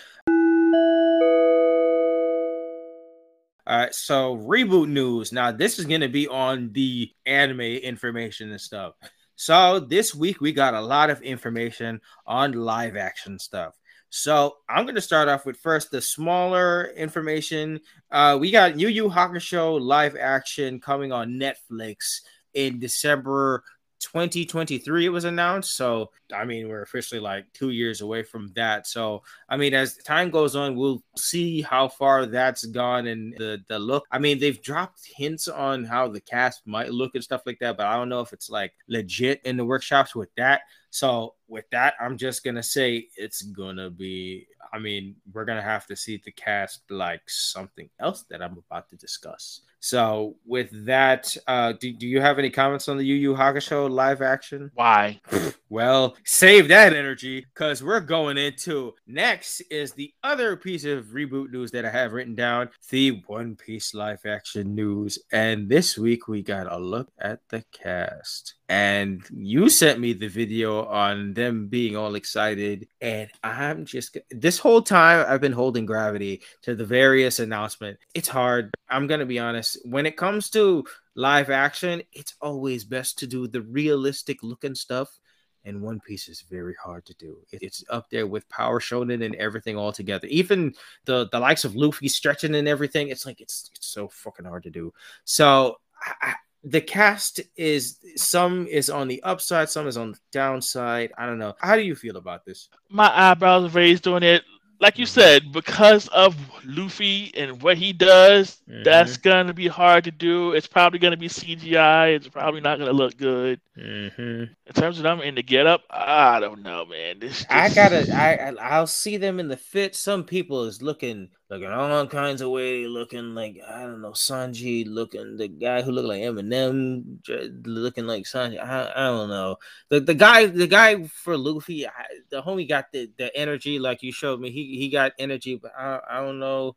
All 3.65 3.77
right, 3.77 3.95
so 3.95 4.35
reboot 4.35 4.89
news. 4.89 5.31
Now, 5.31 5.51
this 5.53 5.79
is 5.79 5.85
going 5.85 6.01
to 6.01 6.09
be 6.09 6.27
on 6.27 6.71
the 6.73 7.09
anime 7.25 7.61
information 7.61 8.51
and 8.51 8.59
stuff. 8.59 8.95
So, 9.35 9.79
this 9.79 10.13
week 10.13 10.41
we 10.41 10.51
got 10.51 10.73
a 10.73 10.81
lot 10.81 11.09
of 11.09 11.21
information 11.21 12.01
on 12.27 12.51
live 12.51 12.97
action 12.97 13.39
stuff. 13.39 13.73
So, 14.09 14.57
I'm 14.67 14.83
going 14.83 14.95
to 14.95 15.01
start 15.01 15.29
off 15.29 15.45
with 15.45 15.55
first 15.55 15.91
the 15.91 16.01
smaller 16.01 16.87
information. 16.97 17.79
Uh, 18.11 18.37
we 18.39 18.51
got 18.51 18.77
Yu 18.77 18.89
Yu 18.89 19.09
Hakusho 19.09 19.79
live 19.79 20.17
action 20.17 20.81
coming 20.81 21.13
on 21.13 21.39
Netflix 21.39 22.19
in 22.53 22.79
December 22.79 23.63
2023 24.03 25.05
it 25.05 25.09
was 25.09 25.23
announced 25.23 25.75
so 25.75 26.09
i 26.35 26.43
mean 26.43 26.67
we're 26.67 26.81
officially 26.81 27.21
like 27.21 27.45
two 27.53 27.69
years 27.69 28.01
away 28.01 28.21
from 28.21 28.51
that 28.53 28.85
so 28.85 29.23
i 29.49 29.55
mean 29.55 29.73
as 29.73 29.97
time 29.97 30.29
goes 30.29 30.55
on 30.55 30.75
we'll 30.75 31.01
see 31.15 31.61
how 31.61 31.87
far 31.87 32.25
that's 32.25 32.65
gone 32.65 33.07
and 33.07 33.33
the 33.37 33.63
the 33.69 33.79
look. 33.79 34.05
I 34.11 34.19
mean 34.19 34.39
they've 34.39 34.61
dropped 34.61 34.99
hints 35.15 35.47
on 35.47 35.85
how 35.85 36.07
the 36.07 36.21
cast 36.21 36.67
might 36.67 36.91
look 36.91 37.15
and 37.15 37.23
stuff 37.23 37.43
like 37.45 37.59
that 37.59 37.77
but 37.77 37.85
i 37.85 37.95
don't 37.95 38.09
know 38.09 38.19
if 38.19 38.33
it's 38.33 38.49
like 38.49 38.73
legit 38.87 39.41
in 39.45 39.57
the 39.57 39.65
workshops 39.65 40.13
with 40.13 40.29
that 40.35 40.61
so 40.93 41.33
with 41.47 41.65
that 41.71 41.95
i'm 41.99 42.15
just 42.15 42.43
gonna 42.43 42.61
say 42.61 43.07
it's 43.17 43.41
gonna 43.41 43.89
be 43.89 44.45
i 44.71 44.77
mean 44.77 45.15
we're 45.33 45.43
gonna 45.43 45.59
have 45.59 45.87
to 45.87 45.95
see 45.95 46.21
the 46.23 46.31
cast 46.31 46.81
like 46.91 47.27
something 47.27 47.89
else 47.99 48.25
that 48.29 48.43
i'm 48.43 48.61
about 48.69 48.87
to 48.87 48.95
discuss 48.95 49.61
so 49.83 50.37
with 50.45 50.69
that, 50.85 51.35
uh, 51.45 51.73
do, 51.73 51.91
do 51.91 52.07
you 52.07 52.21
have 52.21 52.39
any 52.39 52.49
comments 52.49 52.87
on 52.87 52.95
the 52.95 53.03
Yu 53.03 53.15
Yu 53.15 53.33
Hakusho 53.33 53.89
live 53.89 54.21
action? 54.21 54.71
Why? 54.75 55.19
well, 55.73 56.15
save 56.23 56.67
that 56.67 56.93
energy 56.93 57.43
because 57.51 57.81
we're 57.81 57.99
going 57.99 58.37
into 58.37 58.93
next 59.07 59.59
is 59.71 59.91
the 59.93 60.13
other 60.23 60.55
piece 60.55 60.85
of 60.85 61.07
reboot 61.07 61.49
news 61.49 61.71
that 61.71 61.83
I 61.83 61.89
have 61.89 62.13
written 62.13 62.35
down, 62.35 62.69
the 62.91 63.23
One 63.25 63.55
Piece 63.55 63.95
live 63.95 64.23
action 64.23 64.75
news. 64.75 65.17
And 65.31 65.67
this 65.67 65.97
week 65.97 66.27
we 66.27 66.43
got 66.43 66.71
a 66.71 66.77
look 66.77 67.09
at 67.17 67.39
the 67.49 67.65
cast. 67.71 68.53
And 68.69 69.23
you 69.33 69.67
sent 69.67 69.99
me 69.99 70.13
the 70.13 70.27
video 70.27 70.85
on 70.85 71.33
them 71.33 71.69
being 71.69 71.97
all 71.97 72.15
excited 72.15 72.87
and 73.01 73.29
i'm 73.43 73.85
just 73.85 74.17
this 74.31 74.57
whole 74.57 74.81
time 74.81 75.25
i've 75.27 75.41
been 75.41 75.51
holding 75.51 75.85
gravity 75.85 76.41
to 76.61 76.75
the 76.75 76.85
various 76.85 77.39
announcement. 77.39 77.97
It's 78.13 78.27
hard 78.27 78.73
i'm 78.89 79.07
gonna 79.07 79.25
be 79.25 79.39
honest. 79.39 79.79
When 79.85 80.05
it 80.05 80.17
comes 80.17 80.51
to 80.51 80.85
live 81.15 81.49
action 81.49 82.03
it's 82.13 82.35
always 82.41 82.83
best 82.83 83.19
to 83.19 83.27
do 83.27 83.47
the 83.47 83.61
realistic 83.61 84.41
looking 84.43 84.75
stuff 84.75 85.19
and 85.65 85.81
One 85.81 85.99
Piece 85.99 86.27
is 86.27 86.41
very 86.41 86.75
hard 86.81 87.05
to 87.05 87.13
do. 87.15 87.37
It's 87.51 87.83
up 87.89 88.09
there 88.09 88.27
with 88.27 88.47
Power 88.49 88.79
Shonen 88.79 89.25
and 89.25 89.35
everything 89.35 89.77
all 89.77 89.91
together. 89.91 90.27
Even 90.27 90.73
the 91.05 91.27
the 91.31 91.39
likes 91.39 91.65
of 91.65 91.75
Luffy 91.75 92.07
stretching 92.07 92.55
and 92.55 92.67
everything. 92.67 93.09
It's 93.09 93.25
like 93.25 93.41
it's 93.41 93.71
it's 93.75 93.87
so 93.87 94.07
fucking 94.07 94.45
hard 94.45 94.63
to 94.63 94.69
do. 94.69 94.93
So 95.25 95.77
I, 96.21 96.35
the 96.63 96.81
cast 96.81 97.41
is 97.57 97.97
some 98.15 98.67
is 98.67 98.89
on 98.89 99.07
the 99.07 99.21
upside, 99.23 99.69
some 99.69 99.87
is 99.87 99.97
on 99.97 100.13
the 100.13 100.19
downside. 100.31 101.11
I 101.17 101.25
don't 101.25 101.39
know. 101.39 101.55
How 101.59 101.75
do 101.75 101.81
you 101.81 101.95
feel 101.95 102.17
about 102.17 102.45
this? 102.45 102.69
My 102.89 103.11
eyebrows 103.31 103.73
raised 103.73 104.07
on 104.07 104.23
it 104.23 104.43
like 104.83 104.99
you 104.99 105.05
said, 105.05 105.53
because 105.53 106.09
of 106.09 106.35
Luffy 106.65 107.31
and 107.37 107.61
what 107.61 107.77
he 107.77 107.93
does, 107.93 108.61
mm-hmm. 108.69 108.83
that's 108.83 109.15
gonna 109.15 109.53
be 109.53 109.67
hard 109.67 110.03
to 110.03 110.11
do. 110.11 110.51
It's 110.51 110.67
probably 110.67 110.99
gonna 110.99 111.15
be 111.15 111.29
CGI. 111.29 112.15
It's 112.17 112.27
probably 112.27 112.59
not 112.59 112.79
gonna 112.79 112.91
look 112.91 113.15
good. 113.15 113.61
Mm-hmm. 113.77 114.43
In 114.67 114.73
terms 114.73 114.97
of 114.97 115.03
them 115.03 115.21
in 115.21 115.35
the 115.35 115.41
get 115.41 115.67
up, 115.67 115.83
I 115.89 116.41
don't 116.41 116.63
know, 116.63 116.85
man. 116.85 117.19
This 117.19 117.39
just... 117.39 117.51
I 117.51 117.69
gotta, 117.73 118.13
I, 118.13 118.53
I'll 118.61 118.85
see 118.85 119.15
them 119.15 119.39
in 119.39 119.47
the 119.47 119.55
fit. 119.55 119.95
Some 119.95 120.25
people 120.25 120.65
is 120.65 120.81
looking, 120.81 121.29
looking 121.53 121.69
all 121.69 122.07
kinds 122.07 122.41
of 122.41 122.49
way, 122.49 122.87
looking 122.87 123.35
like 123.35 123.59
I 123.67 123.81
don't 123.83 124.01
know 124.01 124.11
Sanji, 124.11 124.85
looking 124.87 125.37
the 125.37 125.47
guy 125.47 125.81
who 125.81 125.91
looked 125.91 126.07
like 126.07 126.21
Eminem, 126.21 127.19
looking 127.65 128.07
like 128.07 128.25
Sanji. 128.25 128.59
I, 128.59 128.91
I 128.95 129.07
don't 129.07 129.29
know 129.29 129.57
the 129.89 129.99
the 129.99 130.13
guy, 130.13 130.47
the 130.47 130.67
guy 130.67 131.03
for 131.05 131.37
Luffy, 131.37 131.85
the 132.29 132.41
homie 132.41 132.67
got 132.67 132.91
the 132.91 133.09
the 133.17 133.35
energy 133.35 133.79
like 133.79 134.01
you 134.03 134.11
showed 134.11 134.39
me. 134.39 134.49
He 134.51 134.77
he 134.77 134.89
got 134.89 135.13
energy, 135.19 135.55
but 135.55 135.71
I, 135.77 135.99
I 136.09 136.21
don't 136.21 136.39
know. 136.39 136.75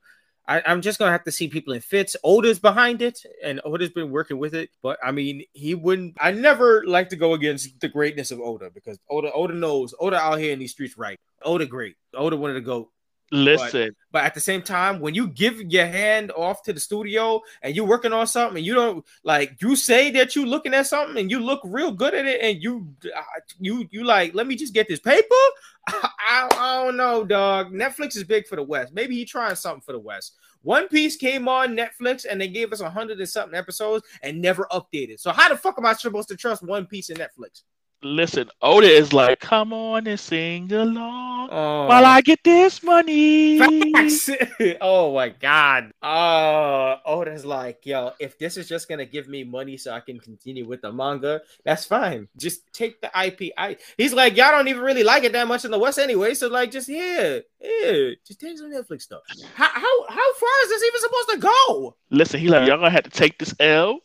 I, 0.49 0.63
am 0.71 0.81
just 0.81 0.99
gonna 0.99 1.11
have 1.11 1.25
to 1.25 1.33
see 1.33 1.49
people 1.49 1.73
in 1.73 1.81
fits. 1.81 2.15
Oda's 2.23 2.61
behind 2.61 3.03
it, 3.03 3.19
and 3.43 3.61
Oda's 3.65 3.91
been 3.91 4.11
working 4.11 4.39
with 4.39 4.55
it. 4.55 4.71
But 4.83 4.99
I 5.03 5.11
mean, 5.11 5.43
he 5.53 5.75
wouldn't. 5.75 6.17
I 6.21 6.31
never 6.33 6.85
like 6.87 7.09
to 7.09 7.17
go 7.17 7.35
against 7.35 7.81
the 7.81 7.89
greatness 7.89 8.31
of 8.31 8.41
Oda 8.41 8.71
because 8.71 8.99
Oda 9.11 9.33
Oda 9.33 9.55
knows 9.55 9.95
Oda 9.99 10.17
out 10.17 10.39
here 10.39 10.53
in 10.53 10.59
these 10.59 10.73
streets, 10.73 10.97
right? 10.97 11.19
Oda 11.43 11.67
great. 11.67 11.97
Oda 12.15 12.37
wanted 12.37 12.55
to 12.55 12.61
go. 12.61 12.91
Listen, 13.33 13.89
but, 13.89 14.21
but, 14.21 14.25
at 14.25 14.35
the 14.35 14.41
same 14.41 14.63
time, 14.63 15.01
when 15.01 15.15
you 15.15 15.27
give 15.27 15.61
your 15.61 15.87
hand 15.87 16.31
off 16.37 16.63
to 16.63 16.73
the 16.73 16.79
studio 16.79 17.41
and 17.63 17.75
you're 17.75 17.87
working 17.87 18.13
on 18.13 18.27
something, 18.27 18.59
and 18.59 18.67
you 18.67 18.75
don't 18.75 19.05
like 19.25 19.61
you 19.61 19.75
say 19.75 20.13
that 20.13 20.37
you're 20.37 20.47
looking 20.47 20.75
at 20.75 20.87
something 20.87 21.19
and 21.19 21.31
you 21.31 21.41
look 21.41 21.61
real 21.65 21.91
good 21.91 22.15
at 22.15 22.25
it, 22.25 22.41
and 22.41 22.63
you 22.63 22.89
uh, 23.17 23.23
you 23.59 23.89
you 23.91 24.05
like, 24.05 24.35
let 24.35 24.47
me 24.47 24.55
just 24.55 24.75
get 24.75 24.87
this 24.87 25.01
paper. 25.01 25.27
I, 25.89 26.49
I, 26.53 26.85
don't 26.85 26.97
know, 26.97 27.25
dog. 27.25 27.73
Netflix 27.73 28.17
is 28.17 28.25
big 28.25 28.47
for 28.47 28.57
the 28.57 28.63
West. 28.63 28.93
Maybe 28.93 29.17
he 29.17 29.25
trying 29.25 29.55
something 29.57 29.83
for 29.83 29.93
the 29.93 29.99
West. 29.99 30.35
One 30.63 30.89
Piece 30.89 31.17
came 31.17 31.49
on 31.49 31.77
Netflix 31.77 32.27
and 32.29 32.41
they 32.41 32.49
gave 32.49 32.73
us 32.73 32.81
a 32.81 32.91
hundred 32.91 33.19
and 33.19 33.29
something 33.29 33.57
episodes 33.57 34.05
and 34.23 34.41
never 34.41 34.67
updated. 34.73 35.21
So 35.21 35.31
how 35.31 35.49
the 35.49 35.57
fuck 35.57 35.77
am 35.79 35.87
I 35.87 35.93
supposed 35.95 36.29
to 36.29 36.37
trust 36.37 36.63
One 36.63 36.87
Piece 36.87 37.11
and 37.11 37.19
Netflix? 37.19 37.63
Listen, 38.03 38.49
Oda 38.63 38.87
is 38.87 39.13
like, 39.13 39.41
come 39.41 39.73
on 39.73 40.07
and 40.07 40.19
sing 40.19 40.73
along 40.73 41.49
oh. 41.51 41.87
while 41.87 42.05
I 42.05 42.21
get 42.21 42.41
this 42.45 42.83
money. 42.83 43.61
oh 44.81 45.15
my 45.15 45.31
god. 45.31 45.93
Uh 46.03 46.97
Oda's 47.05 47.45
like, 47.45 47.85
yo, 47.85 48.13
if 48.21 48.39
this 48.39 48.57
is 48.57 48.69
just 48.69 48.89
gonna 48.89 49.05
give 49.05 49.29
me 49.29 49.45
money 49.45 49.77
so 49.77 49.93
I 49.93 50.01
can 50.01 50.19
continue 50.19 50.67
with 50.67 50.83
the 50.83 50.93
manga, 50.93 51.41
that's 51.65 51.85
fine. 51.85 52.29
Just 52.37 52.73
take 52.73 53.01
the 53.01 53.11
IP. 53.19 53.53
I 53.57 53.77
he's 53.97 54.13
like, 54.13 54.37
y'all 54.37 54.53
don't 54.53 54.69
even 54.69 54.83
really 54.83 55.05
like 55.05 55.25
it 55.25 55.33
that 55.33 55.49
much 55.49 55.65
in 55.65 55.71
the 55.71 55.79
West 55.79 55.99
anyway. 55.99 56.35
So 56.35 56.49
like 56.49 56.71
just 56.71 56.89
yeah, 56.89 57.41
yeah, 57.61 58.11
just 58.27 58.41
take 58.41 58.59
some 58.59 58.71
Netflix 58.71 59.03
stuff. 59.03 59.23
How 59.55 59.69
how 59.69 60.07
how 60.09 60.35
far 60.35 60.51
is 60.65 60.69
this 60.69 60.83
even 60.85 61.01
supposed 61.01 61.29
to 61.31 61.39
go? 61.39 61.97
Listen, 62.11 62.41
he 62.41 62.49
like, 62.49 62.69
y'all 62.69 62.79
gonna 62.79 62.91
have 62.91 63.05
to 63.05 63.11
take 63.11 63.39
this 63.39 63.55
L 63.59 64.01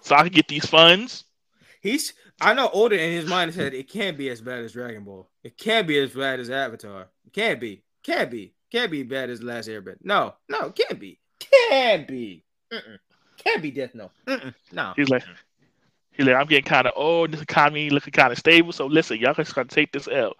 so 0.00 0.14
I 0.14 0.22
can 0.22 0.32
get 0.32 0.48
these 0.48 0.66
funds 0.66 1.24
He's 1.84 2.14
I 2.40 2.54
know 2.54 2.70
Oda 2.72 2.98
in 3.00 3.12
his 3.12 3.26
mind 3.26 3.52
said 3.52 3.74
it 3.74 3.90
can't 3.90 4.16
be 4.16 4.30
as 4.30 4.40
bad 4.40 4.64
as 4.64 4.72
Dragon 4.72 5.04
Ball. 5.04 5.28
It 5.42 5.58
can't 5.58 5.86
be 5.86 5.98
as 5.98 6.12
bad 6.12 6.40
as 6.40 6.48
Avatar. 6.48 7.08
It 7.26 7.32
can't 7.34 7.60
be. 7.60 7.82
Can't 8.02 8.30
be. 8.30 8.54
Can't 8.72 8.90
be 8.90 9.02
bad 9.02 9.28
as 9.28 9.42
Last 9.42 9.68
Airbender. 9.68 9.98
No, 10.02 10.34
no, 10.48 10.70
can't 10.70 10.98
be. 10.98 11.20
Can't 11.38 12.08
be. 12.08 12.42
Mm-mm. 12.72 12.98
Can't 13.36 13.62
be 13.62 13.70
Death 13.70 13.94
Note. 13.94 14.12
Mm-mm. 14.26 14.54
No. 14.72 14.94
He's 14.96 15.10
like, 15.10 15.24
he's 16.12 16.26
like, 16.26 16.36
I'm 16.36 16.46
getting 16.46 16.64
kind 16.64 16.86
of 16.86 16.94
old. 16.96 17.32
This 17.32 17.42
economy 17.42 17.90
looking 17.90 18.12
kind 18.12 18.32
of 18.32 18.38
stable. 18.38 18.72
So 18.72 18.86
listen, 18.86 19.18
y'all 19.18 19.34
just 19.34 19.54
gotta 19.54 19.68
take 19.68 19.92
this 19.92 20.08
L, 20.10 20.32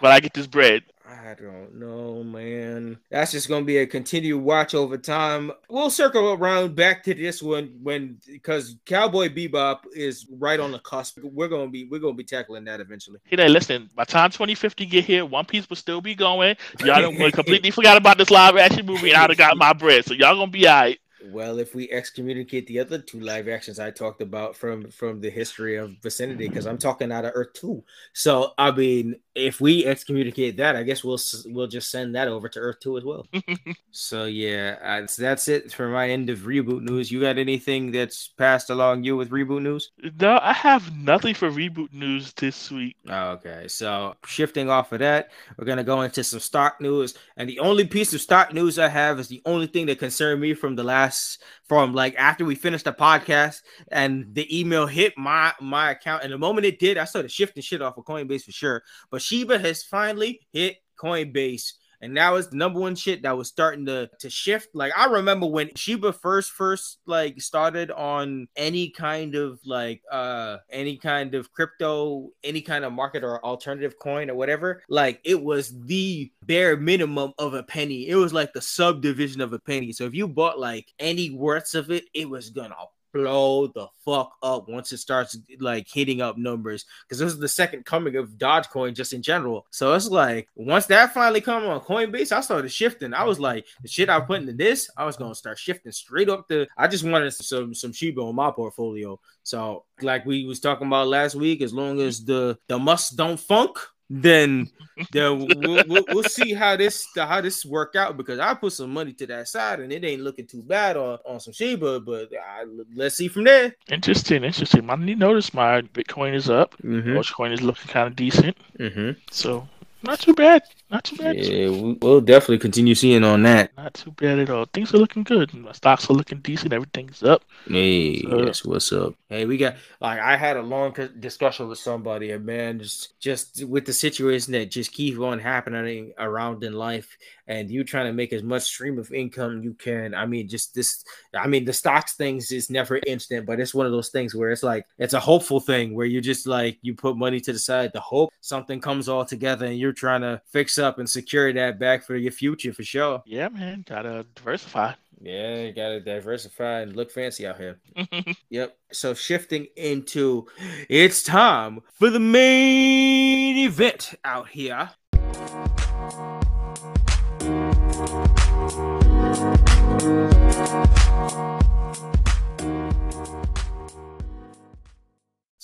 but 0.00 0.10
I 0.10 0.20
get 0.20 0.32
this 0.32 0.46
bread. 0.46 0.84
I 1.08 1.34
don't 1.34 1.74
know, 1.76 2.22
man. 2.22 2.98
That's 3.10 3.32
just 3.32 3.48
gonna 3.48 3.64
be 3.64 3.78
a 3.78 3.86
continued 3.86 4.42
watch 4.42 4.74
over 4.74 4.98
time. 4.98 5.50
We'll 5.70 5.90
circle 5.90 6.32
around 6.32 6.74
back 6.74 7.02
to 7.04 7.14
this 7.14 7.42
one 7.42 7.78
when 7.82 8.18
because 8.26 8.76
Cowboy 8.84 9.30
Bebop 9.30 9.80
is 9.94 10.26
right 10.30 10.60
on 10.60 10.70
the 10.70 10.80
cusp. 10.80 11.18
We're 11.22 11.48
gonna 11.48 11.70
be 11.70 11.84
we're 11.84 12.00
gonna 12.00 12.12
be 12.12 12.24
tackling 12.24 12.64
that 12.64 12.80
eventually. 12.80 13.20
Hey, 13.24 13.36
there, 13.36 13.48
listen. 13.48 13.88
By 13.94 14.04
time 14.04 14.30
2050 14.30 14.84
get 14.84 15.04
here, 15.04 15.24
One 15.24 15.46
Piece 15.46 15.68
will 15.70 15.76
still 15.76 16.02
be 16.02 16.14
going. 16.14 16.56
Y'all 16.84 17.00
don't 17.00 17.16
completely 17.32 17.70
forgot 17.70 17.96
about 17.96 18.18
this 18.18 18.30
live 18.30 18.58
action 18.58 18.84
movie, 18.84 19.10
and 19.10 19.18
I'd 19.18 19.30
have 19.30 19.38
got 19.38 19.56
my 19.56 19.72
bread. 19.72 20.04
So 20.04 20.12
y'all 20.12 20.36
gonna 20.36 20.50
be 20.50 20.68
alright. 20.68 20.98
Well, 21.30 21.58
if 21.58 21.74
we 21.74 21.90
excommunicate 21.90 22.66
the 22.66 22.80
other 22.80 22.98
two 22.98 23.20
live 23.20 23.48
actions 23.48 23.78
I 23.78 23.90
talked 23.90 24.20
about 24.22 24.56
from 24.56 24.90
from 24.90 25.20
the 25.20 25.30
history 25.30 25.76
of 25.76 25.92
vicinity, 26.02 26.48
because 26.48 26.66
I'm 26.66 26.78
talking 26.78 27.12
out 27.12 27.24
of 27.24 27.32
Earth 27.34 27.52
two. 27.54 27.84
So 28.12 28.52
I 28.56 28.70
mean, 28.70 29.16
if 29.34 29.60
we 29.60 29.84
excommunicate 29.84 30.56
that, 30.56 30.76
I 30.76 30.82
guess 30.82 31.04
we'll 31.04 31.18
we'll 31.46 31.66
just 31.66 31.90
send 31.90 32.14
that 32.14 32.28
over 32.28 32.48
to 32.48 32.58
Earth 32.58 32.80
two 32.80 32.96
as 32.96 33.04
well. 33.04 33.26
so 33.90 34.24
yeah, 34.24 35.06
so 35.06 35.22
that's 35.22 35.48
it 35.48 35.72
for 35.72 35.88
my 35.88 36.08
end 36.08 36.30
of 36.30 36.40
reboot 36.40 36.82
news. 36.82 37.10
You 37.10 37.20
got 37.20 37.38
anything 37.38 37.92
that's 37.92 38.28
passed 38.28 38.70
along 38.70 39.04
you 39.04 39.16
with 39.16 39.30
reboot 39.30 39.62
news? 39.62 39.90
No, 40.20 40.38
I 40.42 40.52
have 40.52 40.96
nothing 40.96 41.34
for 41.34 41.50
reboot 41.50 41.92
news 41.92 42.32
this 42.34 42.70
week. 42.70 42.96
Oh, 43.08 43.30
okay, 43.32 43.66
so 43.68 44.14
shifting 44.26 44.70
off 44.70 44.92
of 44.92 45.00
that, 45.00 45.30
we're 45.56 45.66
gonna 45.66 45.84
go 45.84 46.02
into 46.02 46.24
some 46.24 46.40
stock 46.40 46.80
news, 46.80 47.14
and 47.36 47.48
the 47.48 47.60
only 47.60 47.86
piece 47.86 48.14
of 48.14 48.20
stock 48.20 48.52
news 48.54 48.78
I 48.78 48.88
have 48.88 49.18
is 49.18 49.28
the 49.28 49.42
only 49.44 49.66
thing 49.66 49.86
that 49.86 49.98
concerned 49.98 50.40
me 50.40 50.54
from 50.54 50.74
the 50.74 50.84
last 50.84 51.17
from 51.64 51.92
like 51.94 52.14
after 52.16 52.44
we 52.44 52.54
finished 52.54 52.84
the 52.84 52.92
podcast 52.92 53.62
and 53.90 54.34
the 54.34 54.60
email 54.60 54.86
hit 54.86 55.16
my 55.16 55.52
my 55.60 55.90
account. 55.90 56.24
And 56.24 56.32
the 56.32 56.38
moment 56.38 56.66
it 56.66 56.78
did 56.78 56.98
i 56.98 57.04
started 57.04 57.30
shifting 57.30 57.62
shit 57.62 57.82
off 57.82 57.98
of 57.98 58.04
coinbase 58.04 58.44
for 58.44 58.52
sure. 58.52 58.82
But 59.10 59.22
shiba 59.22 59.58
has 59.58 59.82
finally 59.82 60.40
hit 60.52 60.76
coinbase 60.98 61.72
and 62.00 62.14
now 62.14 62.36
it's 62.36 62.48
the 62.48 62.56
number 62.56 62.78
one 62.78 62.94
shit 62.94 63.22
that 63.22 63.36
was 63.36 63.48
starting 63.48 63.86
to 63.86 64.08
to 64.20 64.30
shift. 64.30 64.68
Like 64.74 64.92
I 64.96 65.06
remember 65.06 65.46
when 65.46 65.74
Shiba 65.74 66.12
first 66.12 66.52
first 66.52 66.98
like 67.06 67.40
started 67.40 67.90
on 67.90 68.48
any 68.56 68.90
kind 68.90 69.34
of 69.34 69.60
like 69.64 70.02
uh 70.10 70.58
any 70.70 70.96
kind 70.96 71.34
of 71.34 71.52
crypto, 71.52 72.30
any 72.44 72.60
kind 72.60 72.84
of 72.84 72.92
market 72.92 73.24
or 73.24 73.44
alternative 73.44 73.98
coin 73.98 74.30
or 74.30 74.34
whatever, 74.34 74.82
like 74.88 75.20
it 75.24 75.42
was 75.42 75.74
the 75.86 76.30
bare 76.44 76.76
minimum 76.76 77.32
of 77.38 77.54
a 77.54 77.62
penny. 77.62 78.08
It 78.08 78.16
was 78.16 78.32
like 78.32 78.52
the 78.52 78.62
subdivision 78.62 79.40
of 79.40 79.52
a 79.52 79.58
penny. 79.58 79.92
So 79.92 80.04
if 80.04 80.14
you 80.14 80.28
bought 80.28 80.58
like 80.58 80.92
any 80.98 81.30
worths 81.30 81.74
of 81.74 81.90
it, 81.90 82.04
it 82.14 82.28
was 82.28 82.50
gonna 82.50 82.74
blow 83.12 83.66
the 83.68 83.86
fuck 84.04 84.32
up 84.42 84.68
once 84.68 84.92
it 84.92 84.98
starts 84.98 85.38
like 85.60 85.86
hitting 85.88 86.20
up 86.20 86.38
numbers 86.38 86.84
because 87.02 87.18
this 87.18 87.32
is 87.32 87.38
the 87.38 87.48
second 87.48 87.84
coming 87.84 88.16
of 88.16 88.30
Dogecoin 88.30 88.94
just 88.94 89.12
in 89.12 89.22
general. 89.22 89.66
So 89.70 89.94
it's 89.94 90.08
like 90.08 90.48
once 90.54 90.86
that 90.86 91.14
finally 91.14 91.40
come 91.40 91.64
on 91.64 91.80
Coinbase, 91.80 92.32
I 92.32 92.40
started 92.40 92.70
shifting. 92.70 93.14
I 93.14 93.24
was 93.24 93.40
like, 93.40 93.66
the 93.82 93.88
shit 93.88 94.08
I 94.08 94.20
put 94.20 94.40
into 94.40 94.52
this, 94.52 94.90
I 94.96 95.04
was 95.04 95.16
gonna 95.16 95.34
start 95.34 95.58
shifting 95.58 95.92
straight 95.92 96.28
up 96.28 96.48
to. 96.48 96.66
I 96.76 96.88
just 96.88 97.04
wanted 97.04 97.32
some 97.32 97.74
some 97.74 97.92
Shiba 97.92 98.20
on 98.20 98.34
my 98.34 98.50
portfolio. 98.50 99.18
So 99.42 99.84
like 100.02 100.24
we 100.26 100.44
was 100.44 100.60
talking 100.60 100.86
about 100.86 101.08
last 101.08 101.34
week, 101.34 101.62
as 101.62 101.72
long 101.72 102.00
as 102.00 102.24
the 102.24 102.58
the 102.68 102.78
Musk 102.78 103.16
don't 103.16 103.38
funk 103.38 103.78
then 104.10 104.68
then 105.12 105.38
we'll, 105.38 105.84
we'll, 105.86 106.04
we'll, 106.08 106.22
see 106.24 106.52
how 106.54 106.76
this 106.76 107.06
how 107.16 107.40
this 107.40 107.64
work 107.64 107.94
out 107.94 108.16
because 108.16 108.38
I 108.38 108.54
put 108.54 108.72
some 108.72 108.90
money 108.90 109.12
to 109.14 109.26
that 109.26 109.48
side 109.48 109.80
and 109.80 109.92
it 109.92 110.04
ain't 110.04 110.22
looking 110.22 110.46
too 110.46 110.62
bad 110.62 110.96
on, 110.96 111.18
on 111.24 111.40
some 111.40 111.52
Shiba, 111.52 112.00
but 112.00 112.30
I, 112.34 112.64
let's 112.94 113.16
see 113.16 113.28
from 113.28 113.44
there. 113.44 113.74
Interesting, 113.90 114.44
interesting. 114.44 114.88
I 114.90 114.94
notice 114.96 115.54
my 115.54 115.82
Bitcoin 115.82 116.34
is 116.34 116.50
up. 116.50 116.76
Mm-hmm. 116.78 117.10
Dogecoin 117.10 117.52
is 117.52 117.62
looking 117.62 117.88
kind 117.88 118.08
of 118.08 118.16
decent. 118.16 118.56
Mm-hmm. 118.78 119.20
So 119.30 119.68
not 120.02 120.20
too 120.20 120.34
bad. 120.34 120.62
Not 120.90 121.04
too 121.04 121.16
bad. 121.16 121.36
Yeah, 121.36 121.68
we'll 122.00 122.22
definitely 122.22 122.58
continue 122.58 122.94
seeing 122.94 123.22
on 123.22 123.42
that. 123.42 123.76
Not 123.76 123.92
too 123.92 124.10
bad 124.12 124.38
at 124.38 124.48
all. 124.48 124.64
Things 124.64 124.94
are 124.94 124.98
looking 124.98 125.22
good. 125.22 125.52
My 125.52 125.72
stocks 125.72 126.08
are 126.08 126.14
looking 126.14 126.38
decent. 126.38 126.72
Everything's 126.72 127.22
up. 127.22 127.42
Hey, 127.66 128.22
so, 128.22 128.44
that's 128.44 128.64
what's 128.64 128.90
up. 128.92 129.14
Hey, 129.28 129.44
we 129.44 129.58
got 129.58 129.76
like 130.00 130.18
I 130.18 130.38
had 130.38 130.56
a 130.56 130.62
long 130.62 130.94
discussion 131.20 131.68
with 131.68 131.78
somebody, 131.78 132.30
and 132.30 132.46
man, 132.46 132.78
just 132.78 133.20
just 133.20 133.64
with 133.64 133.84
the 133.84 133.92
situation 133.92 134.52
that 134.54 134.70
just 134.70 134.92
keeps 134.92 135.18
on 135.18 135.38
happening 135.38 136.14
around 136.18 136.64
in 136.64 136.72
life, 136.72 137.14
and 137.46 137.70
you 137.70 137.84
trying 137.84 138.06
to 138.06 138.14
make 138.14 138.32
as 138.32 138.42
much 138.42 138.62
stream 138.62 138.98
of 138.98 139.12
income 139.12 139.62
you 139.62 139.74
can. 139.74 140.14
I 140.14 140.24
mean, 140.24 140.48
just 140.48 140.74
this. 140.74 141.04
I 141.34 141.46
mean, 141.46 141.66
the 141.66 141.74
stocks 141.74 142.14
things 142.14 142.50
is 142.50 142.70
never 142.70 142.98
instant, 143.06 143.44
but 143.44 143.60
it's 143.60 143.74
one 143.74 143.84
of 143.84 143.92
those 143.92 144.08
things 144.08 144.34
where 144.34 144.50
it's 144.50 144.62
like 144.62 144.86
it's 144.96 145.12
a 145.12 145.20
hopeful 145.20 145.60
thing 145.60 145.94
where 145.94 146.06
you 146.06 146.22
just 146.22 146.46
like 146.46 146.78
you 146.80 146.94
put 146.94 147.18
money 147.18 147.40
to 147.40 147.52
the 147.52 147.58
side 147.58 147.92
to 147.92 148.00
hope 148.00 148.32
something 148.40 148.80
comes 148.80 149.10
all 149.10 149.26
together, 149.26 149.66
and 149.66 149.78
you're 149.78 149.92
trying 149.92 150.22
to 150.22 150.40
fix 150.50 150.77
up 150.78 150.98
and 150.98 151.08
secure 151.08 151.52
that 151.52 151.78
back 151.78 152.04
for 152.04 152.16
your 152.16 152.32
future 152.32 152.72
for 152.72 152.84
sure. 152.84 153.22
Yeah, 153.26 153.48
man, 153.48 153.84
gotta 153.86 154.26
diversify. 154.34 154.94
Yeah, 155.20 155.62
you 155.62 155.72
gotta 155.72 156.00
diversify 156.00 156.80
and 156.80 156.94
look 156.94 157.10
fancy 157.10 157.46
out 157.46 157.58
here. 157.58 157.80
yep. 158.50 158.76
So 158.92 159.14
shifting 159.14 159.66
into 159.76 160.46
it's 160.88 161.22
time 161.22 161.80
for 161.92 162.10
the 162.10 162.20
main 162.20 163.56
event 163.56 164.14
out 164.24 164.48
here. 164.48 164.90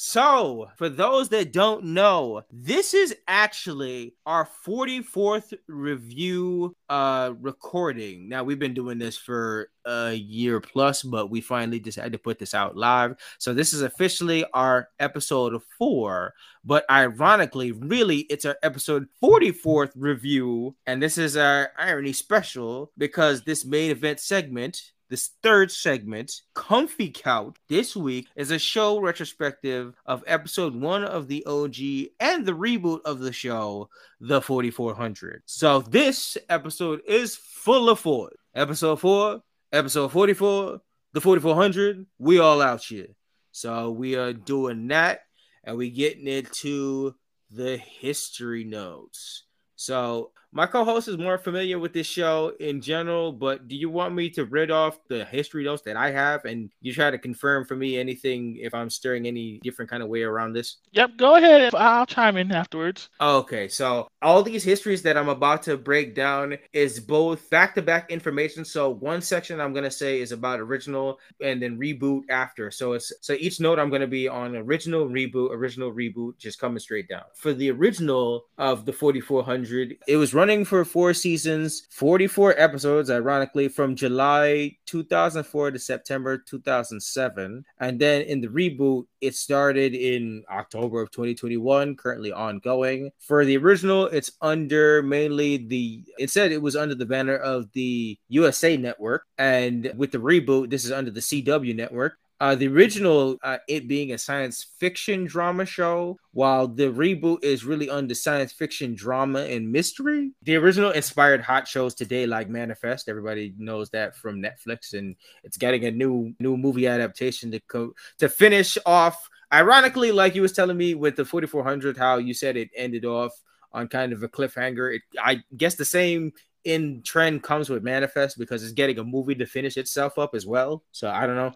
So, 0.06 0.68
for 0.76 0.90
those 0.90 1.30
that 1.30 1.50
don't 1.50 1.82
know, 1.82 2.42
this 2.52 2.92
is 2.92 3.16
actually 3.26 4.14
our 4.26 4.46
44th 4.66 5.54
review 5.66 6.76
uh 6.90 7.32
recording. 7.40 8.28
Now, 8.28 8.44
we've 8.44 8.58
been 8.58 8.74
doing 8.74 8.98
this 8.98 9.16
for 9.16 9.70
a 9.86 10.12
year 10.12 10.60
plus, 10.60 11.02
but 11.02 11.30
we 11.30 11.40
finally 11.40 11.78
decided 11.78 12.12
to 12.12 12.18
put 12.18 12.38
this 12.38 12.52
out 12.52 12.76
live. 12.76 13.16
So, 13.38 13.54
this 13.54 13.72
is 13.72 13.80
officially 13.80 14.44
our 14.52 14.90
episode 15.00 15.58
4, 15.78 16.34
but 16.66 16.84
ironically, 16.90 17.72
really 17.72 18.18
it's 18.28 18.44
our 18.44 18.58
episode 18.62 19.08
44th 19.22 19.92
review, 19.96 20.76
and 20.86 21.02
this 21.02 21.16
is 21.16 21.34
our 21.34 21.72
irony 21.78 22.12
special 22.12 22.92
because 22.98 23.42
this 23.42 23.64
main 23.64 23.90
event 23.90 24.20
segment 24.20 24.92
this 25.08 25.30
third 25.42 25.70
segment, 25.70 26.40
Comfy 26.54 27.10
Couch, 27.10 27.56
this 27.68 27.94
week 27.94 28.28
is 28.36 28.50
a 28.50 28.58
show 28.58 28.98
retrospective 28.98 29.94
of 30.06 30.24
episode 30.26 30.74
one 30.74 31.04
of 31.04 31.28
the 31.28 31.44
OG 31.46 31.76
and 32.20 32.46
the 32.46 32.52
reboot 32.52 33.00
of 33.04 33.18
the 33.18 33.32
show, 33.32 33.90
The 34.20 34.40
4400. 34.40 35.42
So 35.46 35.80
this 35.80 36.36
episode 36.48 37.00
is 37.06 37.36
full 37.36 37.90
of 37.90 38.00
four. 38.00 38.30
Episode 38.54 39.00
four, 39.00 39.42
episode 39.72 40.08
44, 40.08 40.80
The 41.12 41.20
4400, 41.20 42.06
we 42.18 42.38
all 42.38 42.62
out 42.62 42.82
here. 42.82 43.08
So 43.52 43.90
we 43.90 44.16
are 44.16 44.32
doing 44.32 44.88
that 44.88 45.20
and 45.62 45.76
we 45.76 45.90
getting 45.90 46.26
into 46.26 47.14
the 47.50 47.76
history 47.76 48.64
notes. 48.64 49.44
So 49.76 50.32
my 50.54 50.66
co-host 50.66 51.08
is 51.08 51.18
more 51.18 51.36
familiar 51.36 51.80
with 51.80 51.92
this 51.92 52.06
show 52.06 52.52
in 52.60 52.80
general, 52.80 53.32
but 53.32 53.66
do 53.66 53.74
you 53.74 53.90
want 53.90 54.14
me 54.14 54.30
to 54.30 54.44
read 54.44 54.70
off 54.70 55.00
the 55.08 55.24
history 55.24 55.64
notes 55.64 55.82
that 55.82 55.96
I 55.96 56.12
have, 56.12 56.44
and 56.44 56.70
you 56.80 56.94
try 56.94 57.10
to 57.10 57.18
confirm 57.18 57.64
for 57.64 57.74
me 57.74 57.98
anything 57.98 58.56
if 58.60 58.72
I'm 58.72 58.88
stirring 58.88 59.26
any 59.26 59.58
different 59.64 59.90
kind 59.90 60.00
of 60.00 60.08
way 60.08 60.22
around 60.22 60.52
this? 60.52 60.76
Yep, 60.92 61.16
go 61.16 61.34
ahead. 61.34 61.74
I'll 61.74 62.06
chime 62.06 62.36
in 62.36 62.52
afterwards. 62.52 63.10
Okay, 63.20 63.66
so 63.66 64.06
all 64.22 64.44
these 64.44 64.62
histories 64.62 65.02
that 65.02 65.16
I'm 65.16 65.28
about 65.28 65.64
to 65.64 65.76
break 65.76 66.14
down 66.14 66.56
is 66.72 67.00
both 67.00 67.50
back-to-back 67.50 68.12
information. 68.12 68.64
So 68.64 68.90
one 68.90 69.22
section 69.22 69.60
I'm 69.60 69.74
gonna 69.74 69.90
say 69.90 70.20
is 70.20 70.30
about 70.30 70.60
original, 70.60 71.18
and 71.42 71.60
then 71.60 71.80
reboot 71.80 72.22
after. 72.30 72.70
So 72.70 72.92
it's 72.92 73.12
so 73.22 73.32
each 73.32 73.58
note 73.58 73.80
I'm 73.80 73.90
gonna 73.90 74.06
be 74.06 74.28
on 74.28 74.54
original, 74.54 75.08
reboot, 75.08 75.50
original, 75.50 75.92
reboot, 75.92 76.38
just 76.38 76.60
coming 76.60 76.78
straight 76.78 77.08
down. 77.08 77.24
For 77.34 77.52
the 77.52 77.72
original 77.72 78.46
of 78.56 78.84
the 78.86 78.92
4400, 78.92 79.96
it 80.06 80.16
was 80.16 80.32
running 80.32 80.43
running 80.44 80.62
for 80.62 80.84
four 80.84 81.14
seasons, 81.14 81.86
44 81.88 82.54
episodes, 82.60 83.08
ironically, 83.08 83.66
from 83.66 83.96
July 83.96 84.76
2004 84.84 85.70
to 85.70 85.78
September 85.78 86.36
2007. 86.36 87.64
And 87.80 87.98
then 87.98 88.20
in 88.20 88.42
the 88.42 88.48
reboot, 88.48 89.06
it 89.22 89.34
started 89.34 89.94
in 89.94 90.44
October 90.50 91.00
of 91.00 91.10
2021, 91.12 91.96
currently 91.96 92.30
ongoing. 92.30 93.10
For 93.20 93.46
the 93.46 93.56
original, 93.56 94.04
it's 94.08 94.32
under 94.42 95.02
mainly 95.02 95.56
the, 95.56 96.02
it 96.18 96.28
said 96.28 96.52
it 96.52 96.60
was 96.60 96.76
under 96.76 96.94
the 96.94 97.06
banner 97.06 97.36
of 97.36 97.72
the 97.72 98.18
USA 98.28 98.76
Network. 98.76 99.24
And 99.38 99.94
with 99.96 100.12
the 100.12 100.18
reboot, 100.18 100.68
this 100.68 100.84
is 100.84 100.92
under 100.92 101.10
the 101.10 101.20
CW 101.20 101.74
Network. 101.74 102.18
Uh, 102.40 102.54
the 102.54 102.66
original, 102.66 103.36
uh, 103.42 103.58
it 103.68 103.86
being 103.86 104.12
a 104.12 104.18
science 104.18 104.66
fiction 104.78 105.24
drama 105.24 105.64
show, 105.64 106.18
while 106.32 106.66
the 106.66 106.90
reboot 106.92 107.42
is 107.44 107.64
really 107.64 107.88
under 107.88 108.14
science 108.14 108.52
fiction 108.52 108.94
drama 108.94 109.40
and 109.40 109.70
mystery. 109.70 110.32
The 110.42 110.56
original 110.56 110.90
inspired 110.90 111.40
hot 111.40 111.68
shows 111.68 111.94
today, 111.94 112.26
like 112.26 112.48
Manifest. 112.48 113.08
Everybody 113.08 113.54
knows 113.56 113.88
that 113.90 114.16
from 114.16 114.42
Netflix, 114.42 114.94
and 114.94 115.14
it's 115.44 115.56
getting 115.56 115.84
a 115.84 115.90
new 115.90 116.34
new 116.40 116.56
movie 116.56 116.88
adaptation 116.88 117.50
to 117.52 117.60
co- 117.60 117.94
to 118.18 118.28
finish 118.28 118.76
off. 118.84 119.28
Ironically, 119.52 120.10
like 120.10 120.34
you 120.34 120.42
was 120.42 120.52
telling 120.52 120.76
me 120.76 120.94
with 120.94 121.14
the 121.14 121.24
4400, 121.24 121.96
how 121.96 122.18
you 122.18 122.34
said 122.34 122.56
it 122.56 122.70
ended 122.74 123.04
off 123.04 123.32
on 123.72 123.86
kind 123.86 124.12
of 124.12 124.22
a 124.22 124.28
cliffhanger. 124.28 124.96
It, 124.96 125.02
I 125.22 125.42
guess 125.56 125.76
the 125.76 125.84
same 125.84 126.32
in 126.64 127.02
trend 127.02 127.42
comes 127.42 127.68
with 127.68 127.82
Manifest 127.82 128.38
because 128.38 128.62
it's 128.64 128.72
getting 128.72 128.98
a 128.98 129.04
movie 129.04 129.34
to 129.36 129.46
finish 129.46 129.76
itself 129.76 130.18
up 130.18 130.34
as 130.34 130.46
well. 130.46 130.82
So 130.92 131.08
I 131.08 131.26
don't 131.26 131.36
know. 131.36 131.52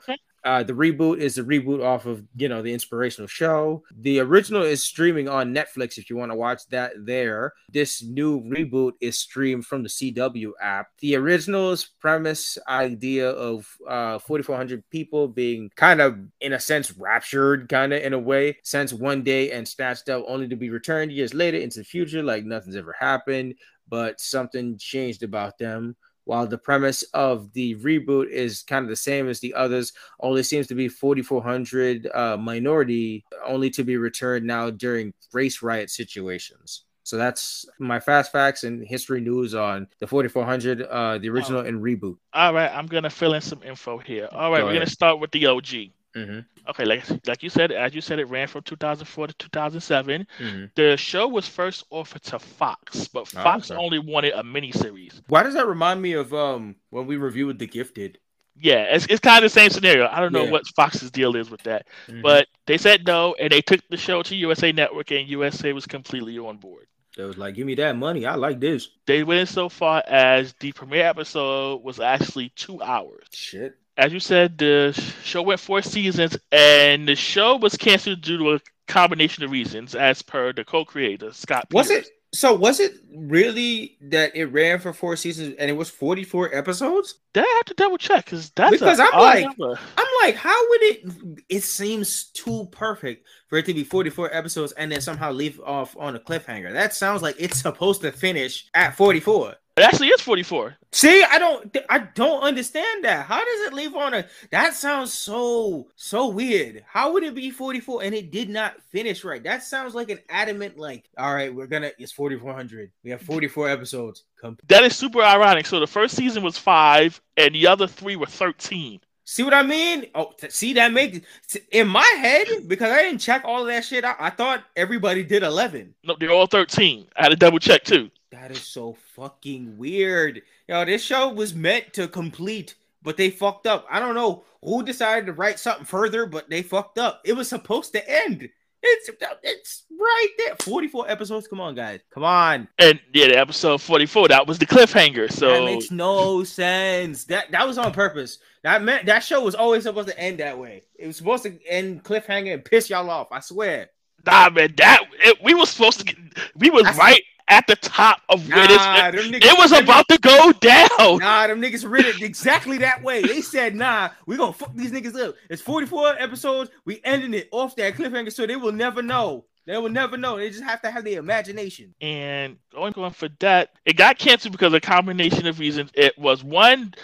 Uh, 0.49 0.63
the 0.63 0.73
reboot 0.73 1.19
is 1.19 1.37
a 1.37 1.45
reboot 1.45 1.85
off 1.85 2.07
of 2.07 2.25
you 2.35 2.49
know 2.49 2.63
the 2.63 2.73
inspirational 2.73 3.29
show. 3.29 3.83
The 4.01 4.21
original 4.21 4.63
is 4.63 4.83
streaming 4.83 5.29
on 5.29 5.53
Netflix 5.53 5.99
if 5.99 6.09
you 6.09 6.17
want 6.17 6.33
to 6.33 6.37
watch 6.37 6.63
that 6.71 6.93
there. 6.97 7.53
This 7.71 8.03
new 8.03 8.41
reboot 8.41 8.93
is 9.03 9.19
streamed 9.19 9.67
from 9.67 9.83
the 9.83 9.91
CW 9.91 10.53
app. 10.59 10.87
The 11.01 11.17
original's 11.17 11.85
premise 11.85 12.57
idea 12.67 13.29
of 13.29 13.69
uh, 13.87 14.21
4,400 14.21 14.89
people 14.89 15.29
being 15.29 15.71
kind 15.77 16.01
of 16.01 16.19
in 16.41 16.55
a 16.55 16.61
sense 16.61 16.97
raptured, 16.97 17.69
kind 17.69 17.93
of 17.93 18.01
in 18.03 18.15
a 18.15 18.19
way, 18.19 18.57
since 18.63 18.91
one 18.91 19.23
day 19.23 19.51
and 19.51 19.69
snatched 19.69 20.09
up 20.09 20.25
only 20.27 20.49
to 20.49 20.57
be 20.57 20.71
returned 20.71 21.13
years 21.13 21.35
later 21.35 21.59
into 21.59 21.81
the 21.81 21.85
future, 21.85 22.23
like 22.23 22.47
nothing's 22.47 22.77
ever 22.77 22.97
happened, 22.99 23.55
but 23.87 24.19
something 24.19 24.79
changed 24.79 25.23
about 25.23 25.59
them 25.59 25.95
while 26.29 26.47
the 26.47 26.59
premise 26.59 27.03
of 27.15 27.51
the 27.55 27.75
reboot 27.77 28.29
is 28.29 28.63
kind 28.63 28.83
of 28.85 28.91
the 28.91 28.97
same 28.97 29.31
as 29.31 29.41
the 29.41 29.55
others, 29.55 29.95
only 30.21 30.43
seems 30.43 30.67
to 30.67 30.75
be 30.75 30.87
4,400 30.87 32.07
uh, 32.15 32.37
minority, 32.37 33.25
only 33.47 33.71
to 33.71 33.83
be 33.83 33.97
returned 33.97 34.47
now 34.47 34.69
during 34.69 35.15
race 35.33 35.63
riot 35.63 35.89
situations. 35.89 36.85
So 37.03 37.17
that's 37.17 37.65
my 37.79 37.99
fast 37.99 38.31
facts 38.31 38.65
and 38.65 38.87
history 38.87 39.23
news 39.23 39.55
on 39.55 39.89
the 40.01 40.07
4400, 40.07 40.83
uh, 40.83 41.17
the 41.17 41.31
original 41.31 41.63
and 41.63 41.81
reboot. 41.83 42.19
All 42.35 42.53
right, 42.53 42.71
I'm 42.71 42.85
gonna 42.85 43.09
fill 43.09 43.33
in 43.33 43.41
some 43.41 43.63
info 43.63 43.97
here. 43.97 44.29
All 44.31 44.51
right, 44.51 44.59
Go 44.59 44.65
we're 44.65 44.71
ahead. 44.73 44.81
gonna 44.81 44.91
start 44.91 45.19
with 45.21 45.31
the 45.31 45.47
OG. 45.47 45.93
Mm-hmm. 46.17 46.71
Okay, 46.71 46.85
like 46.85 47.05
like 47.27 47.43
you 47.43 47.51
said, 47.51 47.71
as 47.71 47.95
you 47.95 48.01
said, 48.01 48.19
it 48.19 48.29
ran 48.29 48.49
from 48.49 48.63
2004 48.63 49.27
to 49.29 49.35
2007. 49.35 50.27
Mm-hmm. 50.39 50.65
The 50.75 50.97
show 50.97 51.29
was 51.29 51.47
first 51.47 51.85
offered 51.91 52.23
to 52.25 52.39
Fox, 52.39 53.09
but 53.09 53.21
oh, 53.21 53.43
Fox 53.43 53.71
oh, 53.71 53.75
okay. 53.75 53.85
only 53.85 53.99
wanted 53.99 54.33
a 54.35 54.43
miniseries. 54.43 55.21
Why 55.29 55.43
does 55.43 55.55
that 55.55 55.67
remind 55.67 56.01
me 56.01 56.15
of 56.15 56.33
um 56.33 56.77
when 56.91 57.07
we 57.07 57.17
reviewed 57.17 57.59
The 57.59 57.67
Gifted? 57.67 58.19
Yeah, 58.61 58.85
it's, 58.95 59.07
it's 59.07 59.21
kind 59.21 59.45
of 59.45 59.53
the 59.53 59.55
same 59.55 59.71
scenario. 59.71 60.09
I 60.11 60.19
don't 60.19 60.33
know 60.33 60.45
yeah. 60.45 60.51
what 60.51 60.67
Fox's 60.75 61.13
deal 61.13 61.37
is 61.37 61.49
with 61.49 61.63
that, 61.63 61.87
mm-hmm. 62.09 62.23
but 62.23 62.49
they 62.67 62.77
said 62.77 63.07
no, 63.07 63.35
and 63.35 63.53
they 63.53 63.61
took 63.61 63.81
the 63.89 63.97
show 63.97 64.23
to 64.23 64.35
USA 64.35 64.73
Network, 64.73 65.13
and 65.13 65.29
USA 65.29 65.73
was 65.73 65.87
completely 65.87 66.39
on 66.39 66.57
board. 66.57 66.87
They 67.17 67.25
was 67.25 67.39
like, 67.39 67.55
"Give 67.55 67.67
me 67.67 67.75
that 67.77 67.97
money. 67.97 68.27
I 68.27 68.35
like 68.35 68.61
this." 68.61 68.89
They 69.07 69.23
went 69.23 69.49
so 69.49 69.69
far 69.69 70.03
as 70.07 70.55
the 70.61 70.73
premiere 70.73 71.07
episode 71.07 71.83
was 71.83 72.01
actually 72.01 72.51
two 72.57 72.83
hours. 72.83 73.27
Shit 73.33 73.77
as 73.99 74.13
you 74.13 74.21
said, 74.21 74.57
the 74.57 74.93
show 75.23 75.43
went 75.43 75.61
four 75.61 75.83
seasons, 75.83 76.39
and 76.53 77.07
the 77.07 77.17
show 77.17 77.57
was 77.57 77.77
canceled 77.77 78.23
due 78.23 78.39
to 78.39 78.55
a 78.55 78.61
combination 78.87 79.45
of 79.45 79.51
reasons, 79.51 79.95
as 79.95 80.23
per 80.23 80.53
the 80.53 80.65
co-creator 80.65 81.33
Scott. 81.33 81.67
Was 81.73 81.91
it 81.91 82.09
so? 82.33 82.55
Was 82.55 82.79
it 82.79 82.93
really 83.15 83.99
that 84.03 84.37
it 84.37 84.47
ran 84.47 84.79
for 84.79 84.93
four 84.93 85.17
seasons 85.17 85.57
and 85.59 85.69
it 85.69 85.75
was 85.75 85.91
forty-four 85.91 86.55
episodes? 86.55 87.17
That 87.35 87.45
I 87.45 87.55
have 87.57 87.65
to 87.67 87.75
double 87.75 87.99
check 87.99 88.25
because 88.25 88.51
that's 88.51 88.71
because 88.71 89.01
I'm 89.01 89.13
like, 89.13 89.45
number. 89.45 89.79
I'm 89.97 90.07
like, 90.23 90.37
how 90.37 90.69
would 90.69 90.83
it? 90.83 91.45
It 91.49 91.63
seems 91.63 92.27
too 92.27 92.69
perfect 92.71 93.27
for 93.49 93.59
it 93.59 93.67
to 93.67 93.75
be 93.75 93.85
forty-four 93.85 94.35
episodes 94.35 94.73
and 94.73 94.93
then 94.93 95.01
somehow 95.01 95.33
leave 95.33 95.61
off 95.61 95.97
on 95.99 96.17
a 96.17 96.21
cliffhanger. 96.21 96.73
That 96.73 96.95
sounds 96.95 97.21
like 97.21 97.37
it's 97.39 97.61
supposed 97.61 98.03
to 98.03 98.13
finish 98.13 98.69
at 98.75 98.97
forty-four. 98.97 99.55
It 99.79 99.85
actually 99.85 100.09
is 100.09 100.21
44. 100.21 100.77
See, 100.91 101.23
I 101.23 101.39
don't 101.39 101.77
I 101.89 101.99
don't 101.99 102.43
understand 102.43 103.05
that. 103.05 103.27
How 103.27 103.39
does 103.45 103.61
it 103.67 103.75
leave 103.75 103.95
on 103.95 104.15
a 104.15 104.27
that 104.51 104.75
sounds 104.75 105.13
so 105.13 105.89
so 105.95 106.29
weird. 106.29 106.85
How 106.87 107.13
would 107.13 107.23
it 107.23 107.35
be 107.35 107.51
44 107.51 108.03
and 108.03 108.15
it 108.15 108.33
did 108.33 108.49
not 108.49 108.81
finish 108.91 109.23
right? 109.25 109.43
That 109.43 109.63
sounds 109.63 109.95
like 109.95 110.11
an 110.11 110.19
adamant 110.29 110.79
like, 110.79 111.09
all 111.17 111.35
right, 111.35 111.55
we're 111.55 111.67
gonna 111.67 111.93
it's 111.99 112.13
4400. 112.13 112.91
We 113.05 113.11
have 113.11 113.23
44 113.23 113.69
episodes. 113.69 114.25
Come 114.41 114.59
That 114.69 114.83
is 114.83 114.97
super 114.97 115.23
ironic. 115.23 115.67
So 115.67 115.79
the 115.79 115.87
first 115.87 116.17
season 116.17 116.43
was 116.43 116.59
5 116.59 117.21
and 117.37 117.55
the 117.55 117.67
other 117.67 117.87
3 117.87 118.17
were 118.17 118.27
13. 118.27 119.01
See 119.25 119.43
what 119.43 119.53
I 119.53 119.63
mean? 119.63 120.07
Oh, 120.15 120.33
see 120.49 120.73
that 120.73 120.91
make 120.91 121.23
in 121.71 121.87
my 121.87 122.15
head 122.19 122.67
because 122.67 122.91
I 122.91 123.03
didn't 123.03 123.19
check 123.21 123.43
all 123.45 123.61
of 123.61 123.67
that 123.67 123.85
shit. 123.85 124.03
I, 124.03 124.15
I 124.19 124.31
thought 124.31 124.65
everybody 124.75 125.23
did 125.23 125.43
eleven. 125.43 125.95
No, 126.03 126.17
they're 126.19 126.31
all 126.31 126.47
thirteen. 126.47 127.07
I 127.15 127.25
had 127.25 127.29
to 127.29 127.37
double 127.37 127.59
check 127.59 127.85
too. 127.85 128.11
That 128.49 128.57
is 128.57 128.65
so 128.65 128.97
fucking 129.15 129.77
weird. 129.77 130.41
Yo, 130.69 130.83
this 130.87 131.03
show 131.03 131.29
was 131.29 131.55
meant 131.55 131.93
to 131.93 132.09
complete, 132.09 132.77
but 133.03 133.19
they 133.19 133.29
fucked 133.29 133.67
up. 133.67 133.87
I 133.91 134.01
don't 134.01 134.15
know 134.15 134.45
who 134.65 134.83
decided 134.83 135.27
to 135.27 135.35
write 135.35 135.59
something 135.59 135.85
further, 135.85 136.25
but 136.25 136.49
they 136.49 136.63
fucked 136.63 136.97
up. 136.97 137.21
It 137.27 137.35
was 137.35 137.47
supposed 137.47 137.93
to 137.93 138.11
end. 138.11 138.49
It's 138.83 139.11
it's 139.43 139.85
right 139.91 140.29
there. 140.39 140.57
44 140.63 141.11
episodes. 141.11 141.47
Come 141.47 141.61
on, 141.61 141.75
guys. 141.75 142.01
Come 142.11 142.25
on. 142.25 142.69
And 142.79 142.99
yeah, 143.13 143.29
the 143.29 143.37
episode 143.39 143.83
44, 143.83 144.29
that 144.29 144.47
was 144.47 144.59
the 144.59 144.65
cliffhanger. 144.65 145.31
So 145.31 145.53
that 145.53 145.65
makes 145.65 145.91
no 145.91 146.43
sense. 146.43 147.25
That 147.25 147.51
that 147.51 147.67
was 147.67 147.77
on 147.77 147.93
purpose. 147.93 148.39
That 148.63 148.83
meant 148.83 149.05
that 149.05 149.23
show 149.23 149.43
was 149.43 149.55
always 149.55 149.83
supposed 149.83 150.09
to 150.09 150.19
end 150.19 150.39
that 150.39 150.59
way. 150.59 150.85
It 150.99 151.07
was 151.07 151.19
supposed 151.19 151.43
to 151.43 151.59
end 151.67 152.03
cliffhanger 152.03 152.55
and 152.55 152.65
piss 152.65 152.89
y'all 152.89 153.11
off. 153.11 153.29
I 153.31 153.41
swear. 153.41 153.91
Nah, 154.25 154.49
man, 154.49 154.73
that 154.79 155.03
it, 155.21 155.37
we 155.45 155.53
were 155.53 155.67
supposed 155.67 155.99
to 155.99 156.07
get. 156.07 156.17
We 156.57 156.71
was 156.71 156.85
right 156.97 157.23
at 157.49 157.67
the 157.67 157.77
top 157.77 158.21
of 158.29 158.47
where 158.49 158.69
nah, 158.69 159.11
this. 159.11 159.27
Niggas, 159.27 159.45
it 159.45 159.59
was 159.59 159.73
about 159.73 160.07
niggas, 160.09 160.21
to 160.21 160.29
go 160.29 160.53
down. 160.53 161.19
Nah, 161.19 161.47
them 161.47 161.61
niggas 161.61 161.89
read 161.89 162.05
it 162.05 162.23
exactly 162.23 162.79
that 162.79 163.03
way. 163.03 163.23
They 163.23 163.41
said, 163.41 163.75
"Nah, 163.75 164.11
we 164.27 164.37
gonna 164.37 164.53
fuck 164.53 164.75
these 164.75 164.93
niggas 164.93 165.19
up." 165.19 165.35
It's 165.49 165.63
44 165.63 166.21
episodes. 166.21 166.71
We 166.85 167.01
ending 167.05 167.35
it 167.35 167.49
off 167.51 167.77
that 167.77 167.95
cliffhanger, 167.95 168.33
so 168.33 168.47
they 168.47 168.57
will 168.57 168.73
never 168.73 169.03
know. 169.03 169.45
They 169.67 169.77
will 169.77 169.91
never 169.91 170.17
know. 170.17 170.39
They 170.39 170.49
just 170.49 170.65
have 170.65 170.81
to 170.83 170.91
have 170.91 171.05
the 171.05 171.15
imagination. 171.15 171.95
And 172.01 172.57
going 172.73 172.95
on 172.95 173.13
for 173.13 173.29
that, 173.41 173.71
it 173.85 173.97
got 173.97 174.19
canceled 174.19 174.53
because 174.53 174.69
of 174.69 174.75
a 174.75 174.81
combination 174.81 175.47
of 175.47 175.59
reasons. 175.59 175.91
It 175.95 176.19
was 176.19 176.43
one, 176.43 176.95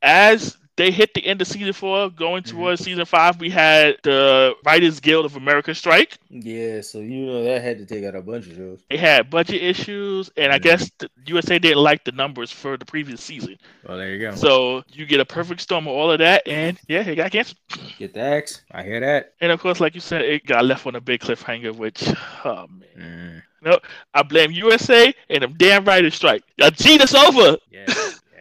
as 0.00 0.56
they 0.76 0.90
hit 0.90 1.14
the 1.14 1.24
end 1.26 1.40
of 1.40 1.46
season 1.46 1.72
four, 1.72 2.10
going 2.10 2.42
mm-hmm. 2.42 2.56
towards 2.56 2.80
mm-hmm. 2.80 2.90
season 2.90 3.04
five. 3.04 3.40
We 3.40 3.50
had 3.50 3.96
the 4.02 4.54
Writers 4.64 5.00
Guild 5.00 5.24
of 5.24 5.36
America 5.36 5.74
strike. 5.74 6.18
Yeah, 6.30 6.80
so 6.80 6.98
you 6.98 7.26
know 7.26 7.44
that 7.44 7.62
had 7.62 7.78
to 7.78 7.86
take 7.86 8.04
out 8.04 8.14
a 8.14 8.22
bunch 8.22 8.46
of 8.48 8.56
shows. 8.56 8.80
It 8.90 9.00
had 9.00 9.30
budget 9.30 9.62
issues, 9.62 10.30
and 10.36 10.52
I 10.52 10.56
mm-hmm. 10.56 10.64
guess 10.64 10.90
the 10.98 11.08
USA 11.26 11.58
didn't 11.58 11.82
like 11.82 12.04
the 12.04 12.12
numbers 12.12 12.50
for 12.50 12.76
the 12.76 12.84
previous 12.84 13.20
season. 13.20 13.56
Well, 13.86 13.98
there 13.98 14.12
you 14.12 14.20
go. 14.20 14.34
So 14.34 14.82
you 14.88 15.06
get 15.06 15.20
a 15.20 15.24
perfect 15.24 15.60
storm 15.60 15.86
of 15.86 15.94
all 15.94 16.10
of 16.10 16.18
that, 16.18 16.46
and 16.46 16.78
yeah, 16.88 17.00
it 17.00 17.16
got 17.16 17.30
canceled. 17.30 17.58
Get 17.98 18.14
the 18.14 18.20
X. 18.20 18.62
I 18.72 18.82
hear 18.82 19.00
that. 19.00 19.34
And 19.40 19.52
of 19.52 19.60
course, 19.60 19.80
like 19.80 19.94
you 19.94 20.00
said, 20.00 20.22
it 20.22 20.46
got 20.46 20.64
left 20.64 20.86
on 20.86 20.96
a 20.96 21.00
big 21.00 21.20
cliffhanger, 21.20 21.74
which, 21.74 22.08
oh 22.44 22.66
man. 22.68 22.82
Mm. 22.98 23.42
No, 23.64 23.78
I 24.12 24.22
blame 24.22 24.50
USA 24.50 25.14
and 25.30 25.42
them 25.42 25.54
damn 25.56 25.86
writers 25.86 26.14
strike. 26.14 26.42
Y'all 26.58 26.70
cheat 26.70 27.00
us 27.00 27.14
over. 27.14 27.56
Yeah. 27.70 27.86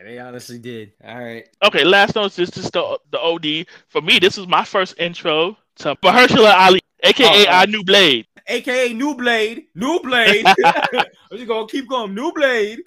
They 0.04 0.20
honestly 0.20 0.60
did. 0.60 0.94
All 1.04 1.18
right. 1.18 1.48
Okay, 1.64 1.84
last 1.84 2.16
note 2.16 2.38
is 2.38 2.52
just 2.52 2.74
the 2.74 3.00
the 3.12 3.20
OD. 3.20 3.68
For 3.88 4.02
me, 4.02 4.20
this 4.20 4.38
is 4.38 4.48
my 4.48 4.64
first 4.64 4.96
intro 5.00 5.58
to 5.78 5.96
Mahershala 5.98 6.54
Ali, 6.56 6.82
aka 7.04 7.48
oh, 7.48 7.52
our 7.52 7.68
new 7.68 7.84
Blade. 7.84 8.28
AKA 8.48 8.94
New 8.94 9.16
Blade. 9.16 9.68
New 9.76 10.00
Blade. 10.02 10.46
I'm 10.66 11.06
just 11.32 11.48
gonna 11.48 11.68
keep 11.68 11.88
going. 11.88 12.14
New 12.14 12.32
Blade. 12.34 12.80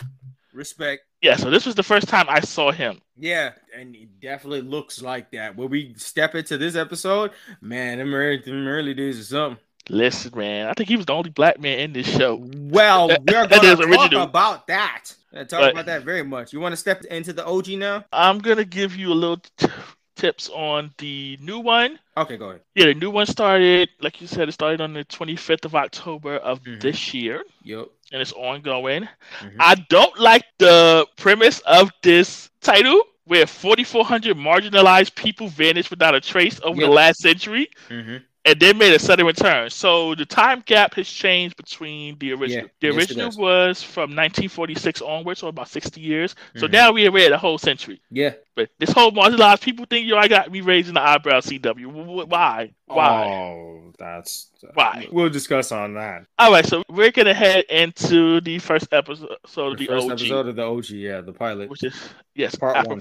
Respect. 0.52 1.02
Yeah, 1.22 1.36
so 1.36 1.50
this 1.50 1.66
was 1.66 1.74
the 1.74 1.82
first 1.82 2.08
time 2.08 2.26
I 2.28 2.40
saw 2.40 2.70
him. 2.70 3.00
Yeah, 3.16 3.52
and 3.74 3.94
he 3.94 4.06
definitely 4.20 4.60
looks 4.60 5.00
like 5.00 5.30
that. 5.32 5.56
When 5.56 5.70
we 5.70 5.94
step 5.96 6.34
into 6.34 6.58
this 6.58 6.76
episode, 6.76 7.32
man, 7.60 7.98
them 7.98 8.14
early, 8.14 8.38
them 8.38 8.66
early 8.66 8.94
days 8.94 9.18
or 9.18 9.24
something. 9.24 9.64
Listen, 9.88 10.32
man, 10.34 10.68
I 10.68 10.72
think 10.72 10.88
he 10.88 10.96
was 10.96 11.06
the 11.06 11.12
only 11.12 11.30
black 11.30 11.60
man 11.60 11.78
in 11.78 11.92
this 11.92 12.08
show. 12.08 12.42
Well, 12.42 13.08
we're 13.08 13.46
going 13.46 13.48
to 13.48 13.86
talk 13.86 14.12
about 14.12 14.66
that. 14.66 15.04
talk 15.32 15.48
but, 15.48 15.72
about 15.72 15.86
that 15.86 16.02
very 16.02 16.24
much. 16.24 16.52
You 16.52 16.60
want 16.60 16.72
to 16.72 16.76
step 16.76 17.04
into 17.04 17.32
the 17.32 17.46
OG 17.46 17.68
now? 17.68 18.04
I'm 18.12 18.38
gonna 18.38 18.64
give 18.64 18.96
you 18.96 19.12
a 19.12 19.14
little 19.14 19.36
t- 19.56 19.68
tips 20.16 20.50
on 20.52 20.90
the 20.98 21.38
new 21.40 21.60
one. 21.60 22.00
Okay, 22.16 22.36
go 22.36 22.50
ahead. 22.50 22.62
Yeah, 22.74 22.86
the 22.86 22.94
new 22.94 23.10
one 23.10 23.26
started, 23.26 23.88
like 24.00 24.20
you 24.20 24.26
said, 24.26 24.48
it 24.48 24.52
started 24.52 24.80
on 24.80 24.92
the 24.92 25.04
25th 25.04 25.64
of 25.64 25.74
October 25.76 26.36
of 26.38 26.62
mm-hmm. 26.62 26.80
this 26.80 27.14
year. 27.14 27.44
Yep. 27.62 27.88
And 28.12 28.22
it's 28.22 28.32
ongoing. 28.32 29.02
Mm-hmm. 29.40 29.56
I 29.60 29.74
don't 29.88 30.18
like 30.18 30.44
the 30.58 31.06
premise 31.16 31.60
of 31.60 31.92
this 32.02 32.50
title 32.60 33.02
where 33.24 33.46
4,400 33.46 34.36
marginalized 34.36 35.14
people 35.16 35.48
vanished 35.48 35.90
without 35.90 36.14
a 36.14 36.20
trace 36.20 36.60
over 36.62 36.80
yep. 36.80 36.88
the 36.88 36.94
last 36.94 37.20
century. 37.20 37.68
Mm-hmm 37.88 38.16
and 38.46 38.58
then 38.60 38.78
made 38.78 38.94
a 38.94 38.98
sudden 38.98 39.26
return. 39.26 39.68
So 39.68 40.14
the 40.14 40.24
time 40.24 40.62
gap 40.64 40.94
has 40.94 41.08
changed 41.08 41.56
between 41.56 42.16
the 42.18 42.32
original. 42.32 42.64
Yeah, 42.80 42.90
the 42.90 42.96
original 42.96 43.26
does. 43.26 43.36
was 43.36 43.82
from 43.82 44.14
1946 44.14 45.02
onwards, 45.02 45.40
so 45.40 45.48
about 45.48 45.68
60 45.68 46.00
years. 46.00 46.34
So 46.56 46.66
Mhm. 46.66 46.72
now 46.72 46.92
we 46.92 47.06
are 47.06 47.18
at 47.18 47.32
a 47.32 47.38
whole 47.38 47.58
century. 47.58 48.00
Yeah. 48.10 48.34
But 48.54 48.70
this 48.78 48.90
whole 48.90 49.10
marginalized 49.12 49.60
people 49.60 49.84
think 49.84 50.06
yo, 50.06 50.16
I 50.16 50.28
got 50.28 50.50
me 50.50 50.62
raising 50.62 50.94
the 50.94 51.02
eyebrow. 51.02 51.40
CW, 51.40 51.88
Wh- 51.90 52.24
wh- 52.24 52.28
why? 52.30 52.70
Why? 52.86 53.24
Oh, 53.26 53.92
that's 53.98 54.50
Why? 54.74 55.06
We'll 55.10 55.28
discuss 55.28 55.72
on 55.72 55.94
that. 55.94 56.24
All 56.38 56.50
right, 56.52 56.64
so 56.64 56.82
we're 56.88 57.10
gonna 57.10 57.34
head 57.34 57.64
into 57.68 58.40
the 58.40 58.58
first 58.60 58.88
episode 58.92 59.28
of 59.32 59.76
The, 59.78 59.84
the, 59.84 59.86
first 59.86 60.04
OG, 60.06 60.10
episode 60.12 60.46
of 60.48 60.56
the 60.56 60.62
OG, 60.62 60.90
yeah, 60.96 61.20
the 61.20 61.32
pilot. 61.32 61.68
which 61.68 61.84
is 61.84 61.94
yes, 62.34 62.54
Part 62.54 62.86
one. 62.86 63.00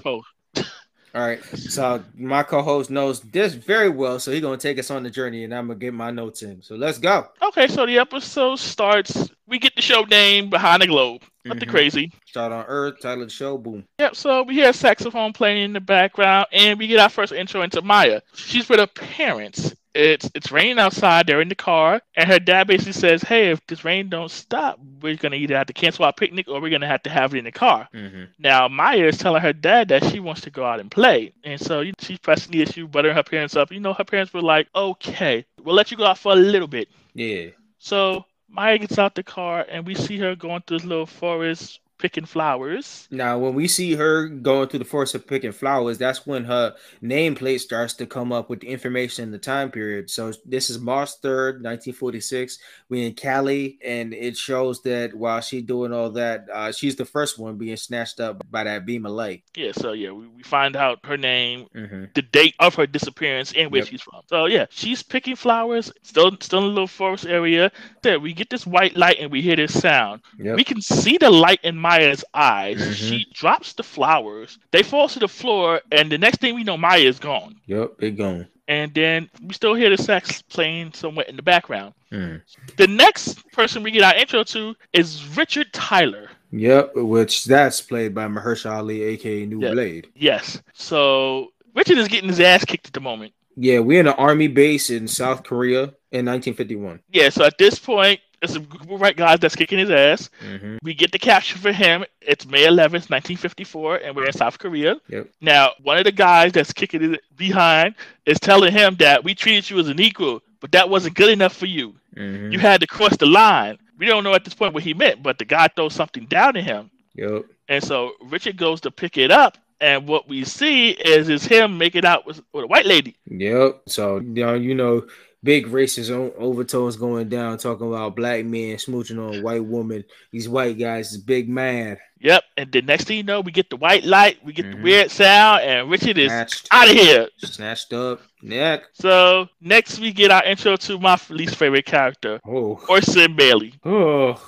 All 1.14 1.26
right. 1.26 1.42
So 1.56 2.02
my 2.16 2.42
co-host 2.42 2.90
knows 2.90 3.20
this 3.20 3.54
very 3.54 3.88
well, 3.88 4.18
so 4.18 4.30
he's 4.32 4.42
gonna 4.42 4.58
take 4.58 4.78
us 4.78 4.90
on 4.90 5.02
the 5.02 5.10
journey, 5.10 5.44
and 5.44 5.54
I'm 5.54 5.68
gonna 5.68 5.78
get 5.78 5.94
my 5.94 6.10
notes 6.10 6.42
in. 6.42 6.62
So 6.62 6.74
let's 6.76 6.98
go. 6.98 7.28
Okay, 7.42 7.68
so 7.68 7.86
the 7.86 7.98
episode 7.98 8.56
starts. 8.56 9.30
We 9.46 9.58
get 9.58 9.74
the 9.76 9.82
show 9.82 10.02
name 10.02 10.50
behind 10.50 10.82
the 10.82 10.88
globe. 10.88 11.22
Nothing 11.44 11.68
Mhm. 11.68 11.70
crazy. 11.70 12.12
Start 12.26 12.52
on 12.52 12.64
Earth, 12.66 13.00
title 13.00 13.22
of 13.22 13.28
the 13.28 13.34
show, 13.34 13.56
boom. 13.56 13.84
Yep, 13.98 14.16
so 14.16 14.42
we 14.42 14.54
hear 14.54 14.70
a 14.70 14.72
saxophone 14.72 15.32
playing 15.32 15.62
in 15.62 15.72
the 15.72 15.80
background, 15.80 16.48
and 16.52 16.78
we 16.78 16.86
get 16.86 16.98
our 17.00 17.08
first 17.08 17.32
intro 17.32 17.62
into 17.62 17.80
Maya. 17.82 18.20
She's 18.34 18.68
with 18.68 18.80
her 18.80 18.86
parents. 18.88 19.74
It's 19.96 20.30
it's 20.34 20.52
raining 20.52 20.78
outside. 20.78 21.26
They're 21.26 21.40
in 21.40 21.48
the 21.48 21.54
car, 21.54 22.00
and 22.14 22.28
her 22.28 22.38
dad 22.38 22.66
basically 22.66 22.92
says, 22.92 23.22
"Hey, 23.22 23.50
if 23.50 23.66
this 23.66 23.84
rain 23.84 24.08
don't 24.08 24.30
stop, 24.30 24.78
we're 25.00 25.16
gonna 25.16 25.36
either 25.36 25.56
have 25.56 25.68
to 25.68 25.72
cancel 25.72 26.04
our 26.04 26.12
picnic 26.12 26.48
or 26.48 26.60
we're 26.60 26.70
gonna 26.70 26.86
have 26.86 27.02
to 27.04 27.10
have 27.10 27.34
it 27.34 27.38
in 27.38 27.44
the 27.44 27.52
car." 27.52 27.88
Mm-hmm. 27.94 28.24
Now 28.38 28.68
Maya 28.68 29.06
is 29.06 29.18
telling 29.18 29.42
her 29.42 29.52
dad 29.52 29.88
that 29.88 30.04
she 30.04 30.20
wants 30.20 30.42
to 30.42 30.50
go 30.50 30.64
out 30.64 30.80
and 30.80 30.90
play, 30.90 31.32
and 31.44 31.60
so 31.60 31.80
you- 31.80 31.94
she's 31.98 32.18
pressing 32.18 32.52
the 32.52 32.62
issue, 32.62 32.86
buttering 32.86 33.14
her 33.14 33.22
parents 33.22 33.56
up. 33.56 33.72
You 33.72 33.80
know, 33.80 33.94
her 33.94 34.04
parents 34.04 34.32
were 34.34 34.42
like, 34.42 34.68
"Okay, 34.74 35.44
we'll 35.64 35.74
let 35.74 35.90
you 35.90 35.96
go 35.96 36.04
out 36.04 36.18
for 36.18 36.32
a 36.32 36.36
little 36.36 36.68
bit." 36.68 36.88
Yeah. 37.14 37.46
So 37.78 38.26
Maya 38.48 38.78
gets 38.78 38.98
out 38.98 39.14
the 39.14 39.22
car, 39.22 39.66
and 39.68 39.86
we 39.86 39.94
see 39.94 40.18
her 40.18 40.36
going 40.36 40.62
through 40.66 40.78
this 40.78 40.86
little 40.86 41.06
forest 41.06 41.80
picking 41.98 42.24
flowers. 42.24 43.08
Now, 43.10 43.38
when 43.38 43.54
we 43.54 43.68
see 43.68 43.94
her 43.94 44.28
going 44.28 44.68
through 44.68 44.80
the 44.80 44.84
forest 44.84 45.14
of 45.14 45.26
picking 45.26 45.52
flowers, 45.52 45.98
that's 45.98 46.26
when 46.26 46.44
her 46.44 46.74
nameplate 47.02 47.60
starts 47.60 47.94
to 47.94 48.06
come 48.06 48.32
up 48.32 48.50
with 48.50 48.60
the 48.60 48.68
information 48.68 49.24
in 49.24 49.30
the 49.30 49.38
time 49.38 49.70
period. 49.70 50.10
So 50.10 50.32
this 50.44 50.70
is 50.70 50.78
March 50.78 51.10
3rd, 51.22 51.62
1946. 51.62 52.58
We 52.88 53.06
in 53.06 53.14
Cali, 53.14 53.78
and 53.84 54.12
it 54.14 54.36
shows 54.36 54.82
that 54.82 55.14
while 55.14 55.40
she's 55.40 55.62
doing 55.64 55.92
all 55.92 56.10
that, 56.10 56.46
uh, 56.52 56.72
she's 56.72 56.96
the 56.96 57.04
first 57.04 57.38
one 57.38 57.56
being 57.56 57.76
snatched 57.76 58.20
up 58.20 58.42
by 58.50 58.64
that 58.64 58.86
beam 58.86 59.06
of 59.06 59.12
light. 59.12 59.42
Yeah, 59.56 59.72
so 59.72 59.92
yeah, 59.92 60.10
we, 60.10 60.26
we 60.28 60.42
find 60.42 60.76
out 60.76 60.98
her 61.04 61.16
name, 61.16 61.66
Mm-hmm. 61.74 62.04
the 62.14 62.22
date 62.22 62.54
of 62.60 62.74
her 62.76 62.86
disappearance, 62.86 63.52
and 63.56 63.70
where 63.70 63.80
Yep. 63.80 63.88
she's 63.88 64.02
from. 64.02 64.22
So 64.28 64.46
yeah, 64.46 64.66
she's 64.70 65.02
picking 65.02 65.36
flowers, 65.36 65.92
still 66.02 66.36
still 66.40 66.60
in 66.60 66.64
a 66.64 66.68
little 66.68 66.86
forest 66.86 67.26
area. 67.26 67.70
There, 68.02 68.18
we 68.20 68.32
get 68.32 68.50
this 68.50 68.66
white 68.66 68.96
light 68.96 69.16
and 69.20 69.30
we 69.30 69.42
hear 69.42 69.56
this 69.56 69.78
sound. 69.78 70.22
Yep. 70.38 70.56
We 70.56 70.64
can 70.64 70.80
see 70.80 71.18
the 71.18 71.30
light 71.30 71.60
in 71.64 71.76
Maya's 71.86 72.24
eyes. 72.34 72.78
Mhm. 72.80 72.94
She 72.94 73.26
drops 73.32 73.72
the 73.74 73.82
flowers. 73.84 74.58
They 74.72 74.82
fall 74.82 75.08
to 75.08 75.18
the 75.20 75.28
floor, 75.28 75.80
and 75.92 76.10
the 76.10 76.18
next 76.18 76.40
thing 76.40 76.54
we 76.56 76.64
know, 76.64 76.76
Maya 76.76 76.98
is 76.98 77.18
gone. 77.20 77.54
Yep. 77.66 77.92
It 78.00 78.16
gone. 78.16 78.48
And 78.68 78.92
then 78.92 79.30
we 79.46 79.54
still 79.54 79.74
hear 79.74 79.90
the 79.94 80.02
sax 80.02 80.42
playing 80.42 80.92
somewhere 80.94 81.26
in 81.28 81.36
the 81.36 81.42
background. 81.42 81.94
Mm. 82.10 82.42
The 82.76 82.88
next 82.88 83.48
person 83.52 83.84
we 83.84 83.92
get 83.92 84.02
our 84.02 84.16
intro 84.16 84.42
to 84.42 84.74
is 84.92 85.08
Richard 85.36 85.72
Tyler. 85.72 86.28
Yep. 86.50 86.96
Which 86.96 87.44
that's 87.44 87.80
played 87.80 88.12
by 88.14 88.26
Mahershala 88.26 88.78
Ali, 88.78 89.02
aka 89.02 89.46
New 89.46 89.60
Yeah. 89.62 89.70
Blade. 89.72 90.08
Yes. 90.16 90.60
So 90.74 91.52
Richard 91.76 91.98
is 91.98 92.08
getting 92.08 92.28
his 92.28 92.40
ass 92.40 92.64
kicked 92.64 92.88
at 92.88 92.92
the 92.92 93.00
moment. 93.00 93.32
Yeah, 93.56 93.78
we're 93.78 94.00
in 94.00 94.06
an 94.08 94.14
army 94.18 94.48
base 94.48 94.90
in 94.90 95.06
South 95.08 95.42
Korea 95.44 95.94
in 96.12 96.26
1951. 96.26 97.00
Yeah, 97.10 97.30
so 97.30 97.44
at 97.44 97.56
this 97.58 97.78
point, 97.78 98.20
it's 98.42 98.54
a 98.54 98.60
group 98.60 98.90
of 98.90 99.00
white 99.00 99.16
guys 99.16 99.38
that's 99.40 99.56
kicking 99.56 99.78
his 99.78 99.90
ass. 99.90 100.30
Mm-hmm. 100.42 100.78
We 100.82 100.94
get 100.94 101.12
the 101.12 101.18
capture 101.18 101.58
for 101.58 101.72
him. 101.72 102.04
It's 102.20 102.46
May 102.46 102.66
11th, 102.66 103.10
1954, 103.10 103.96
and 103.96 104.14
we're 104.14 104.26
in 104.26 104.32
South 104.32 104.58
Korea. 104.58 105.00
Yep. 105.08 105.30
Now, 105.40 105.72
one 105.82 105.98
of 105.98 106.04
the 106.04 106.12
guys 106.12 106.52
that's 106.52 106.72
kicking 106.72 107.14
it 107.14 107.20
behind 107.36 107.94
is 108.26 108.38
telling 108.38 108.72
him 108.72 108.96
that 108.96 109.24
we 109.24 109.34
treated 109.34 109.70
you 109.70 109.78
as 109.78 109.88
an 109.88 110.00
equal, 110.00 110.42
but 110.60 110.72
that 110.72 110.88
wasn't 110.88 111.16
good 111.16 111.30
enough 111.30 111.54
for 111.54 111.66
you. 111.66 111.94
Mm-hmm. 112.14 112.52
You 112.52 112.58
had 112.58 112.80
to 112.80 112.86
cross 112.86 113.16
the 113.16 113.26
line. 113.26 113.78
We 113.98 114.06
don't 114.06 114.24
know 114.24 114.34
at 114.34 114.44
this 114.44 114.54
point 114.54 114.74
what 114.74 114.82
he 114.82 114.94
meant, 114.94 115.22
but 115.22 115.38
the 115.38 115.44
guy 115.44 115.68
throws 115.68 115.94
something 115.94 116.26
down 116.26 116.56
at 116.56 116.64
him. 116.64 116.90
Yep. 117.14 117.46
And 117.68 117.82
so 117.82 118.12
Richard 118.22 118.56
goes 118.56 118.80
to 118.82 118.90
pick 118.90 119.16
it 119.16 119.30
up, 119.30 119.58
and 119.80 120.06
what 120.06 120.28
we 120.28 120.44
see 120.44 120.90
is 120.90 121.28
is 121.28 121.44
him 121.44 121.78
making 121.78 122.04
out 122.04 122.26
with, 122.26 122.42
with 122.52 122.64
a 122.64 122.68
white 122.68 122.86
lady. 122.86 123.16
Yep. 123.26 123.82
So 123.86 124.18
you 124.18 124.44
know, 124.44 124.54
you 124.54 124.74
know, 124.74 125.06
big 125.46 125.66
racist 125.68 126.10
overtones 126.36 126.96
going 126.96 127.28
down, 127.28 127.56
talking 127.56 127.86
about 127.86 128.16
black 128.16 128.44
men 128.44 128.76
smooching 128.76 129.18
on 129.18 129.42
white 129.42 129.64
woman. 129.64 130.04
These 130.32 130.48
white 130.48 130.76
guys 130.78 131.12
is 131.12 131.18
big 131.18 131.48
man. 131.48 131.96
Yep. 132.20 132.42
And 132.56 132.72
the 132.72 132.82
next 132.82 133.04
thing 133.04 133.18
you 133.18 133.22
know, 133.22 133.40
we 133.40 133.52
get 133.52 133.70
the 133.70 133.76
white 133.76 134.02
light, 134.04 134.38
we 134.44 134.52
get 134.52 134.66
Mhm. 134.66 134.76
the 134.76 134.82
weird 134.82 135.10
sound, 135.10 135.62
and 135.62 135.88
Richard 135.90 136.18
is 136.18 136.30
Snatched, 136.32 136.68
out 136.72 136.88
of 136.90 136.96
here. 136.96 137.28
snatched 137.38 137.92
up, 137.92 138.20
neck. 138.42 138.82
So 138.94 139.48
next 139.60 140.00
we 140.00 140.12
get 140.12 140.30
our 140.30 140.44
intro 140.44 140.76
to 140.76 140.98
my 140.98 141.16
least 141.30 141.56
favorite 141.56 141.86
character, 141.86 142.40
Oh, 142.46 142.80
Orson 142.88 143.36
Bailey. 143.36 143.74
oh. 143.84 144.40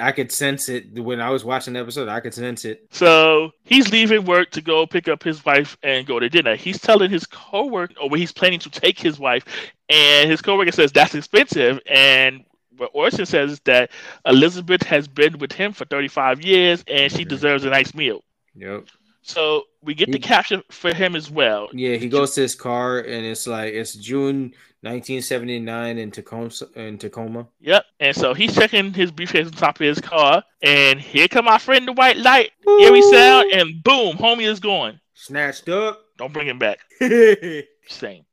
I 0.00 0.12
could 0.12 0.30
sense 0.30 0.68
it 0.68 0.92
when 0.98 1.20
I 1.20 1.30
was 1.30 1.44
watching 1.44 1.74
the 1.74 1.80
episode. 1.80 2.08
I 2.08 2.20
could 2.20 2.34
sense 2.34 2.64
it. 2.64 2.86
So 2.90 3.50
he's 3.64 3.90
leaving 3.90 4.24
work 4.24 4.50
to 4.52 4.60
go 4.60 4.86
pick 4.86 5.08
up 5.08 5.22
his 5.22 5.44
wife 5.44 5.76
and 5.82 6.06
go 6.06 6.18
to 6.18 6.28
dinner. 6.28 6.56
He's 6.56 6.80
telling 6.80 7.10
his 7.10 7.26
coworker, 7.26 7.94
or 8.00 8.16
he's 8.16 8.32
planning 8.32 8.60
to 8.60 8.70
take 8.70 8.98
his 8.98 9.18
wife, 9.18 9.44
and 9.88 10.30
his 10.30 10.40
coworker 10.40 10.72
says 10.72 10.92
that's 10.92 11.14
expensive. 11.14 11.80
And 11.86 12.44
what 12.76 12.90
Orson 12.94 13.26
says 13.26 13.52
is 13.52 13.60
that 13.60 13.90
Elizabeth 14.26 14.82
has 14.82 15.06
been 15.06 15.38
with 15.38 15.52
him 15.52 15.72
for 15.72 15.84
35 15.84 16.42
years, 16.42 16.84
and 16.86 17.12
she 17.12 17.24
deserves 17.24 17.64
a 17.64 17.70
nice 17.70 17.94
meal. 17.94 18.22
Yep. 18.54 18.86
So 19.22 19.64
we 19.82 19.94
get 19.94 20.06
the 20.10 20.18
He- 20.18 20.22
caption 20.22 20.62
for 20.70 20.94
him 20.94 21.14
as 21.14 21.30
well. 21.30 21.68
Yeah, 21.72 21.96
he 21.96 22.08
goes 22.08 22.34
to 22.34 22.40
his 22.42 22.54
car 22.54 22.98
and 23.00 23.24
it's 23.26 23.46
like 23.46 23.74
it's 23.74 23.94
June 23.94 24.52
1979 24.82 25.98
in 25.98 26.10
Tacoma. 26.10 26.50
In 26.74 26.96
Tacoma. 26.98 27.46
Yep. 27.60 27.84
And 28.00 28.16
so 28.16 28.32
he's 28.34 28.54
checking 28.54 28.92
his 28.94 29.10
briefcase 29.10 29.46
on 29.46 29.52
top 29.52 29.76
of 29.76 29.86
his 29.86 30.00
car, 30.00 30.42
and 30.62 30.98
here 31.00 31.28
come 31.28 31.44
my 31.44 31.58
friend 31.58 31.86
the 31.86 31.92
white 31.92 32.16
light, 32.16 32.52
eerie 32.80 33.02
sound, 33.02 33.52
and 33.52 33.82
boom, 33.84 34.16
homie 34.16 34.46
is 34.48 34.58
gone. 34.60 34.98
Snatched 35.14 35.68
up. 35.68 36.00
Don't 36.16 36.32
bring 36.32 36.46
him 36.48 36.58
back. 36.58 36.78
Same. 37.88 38.24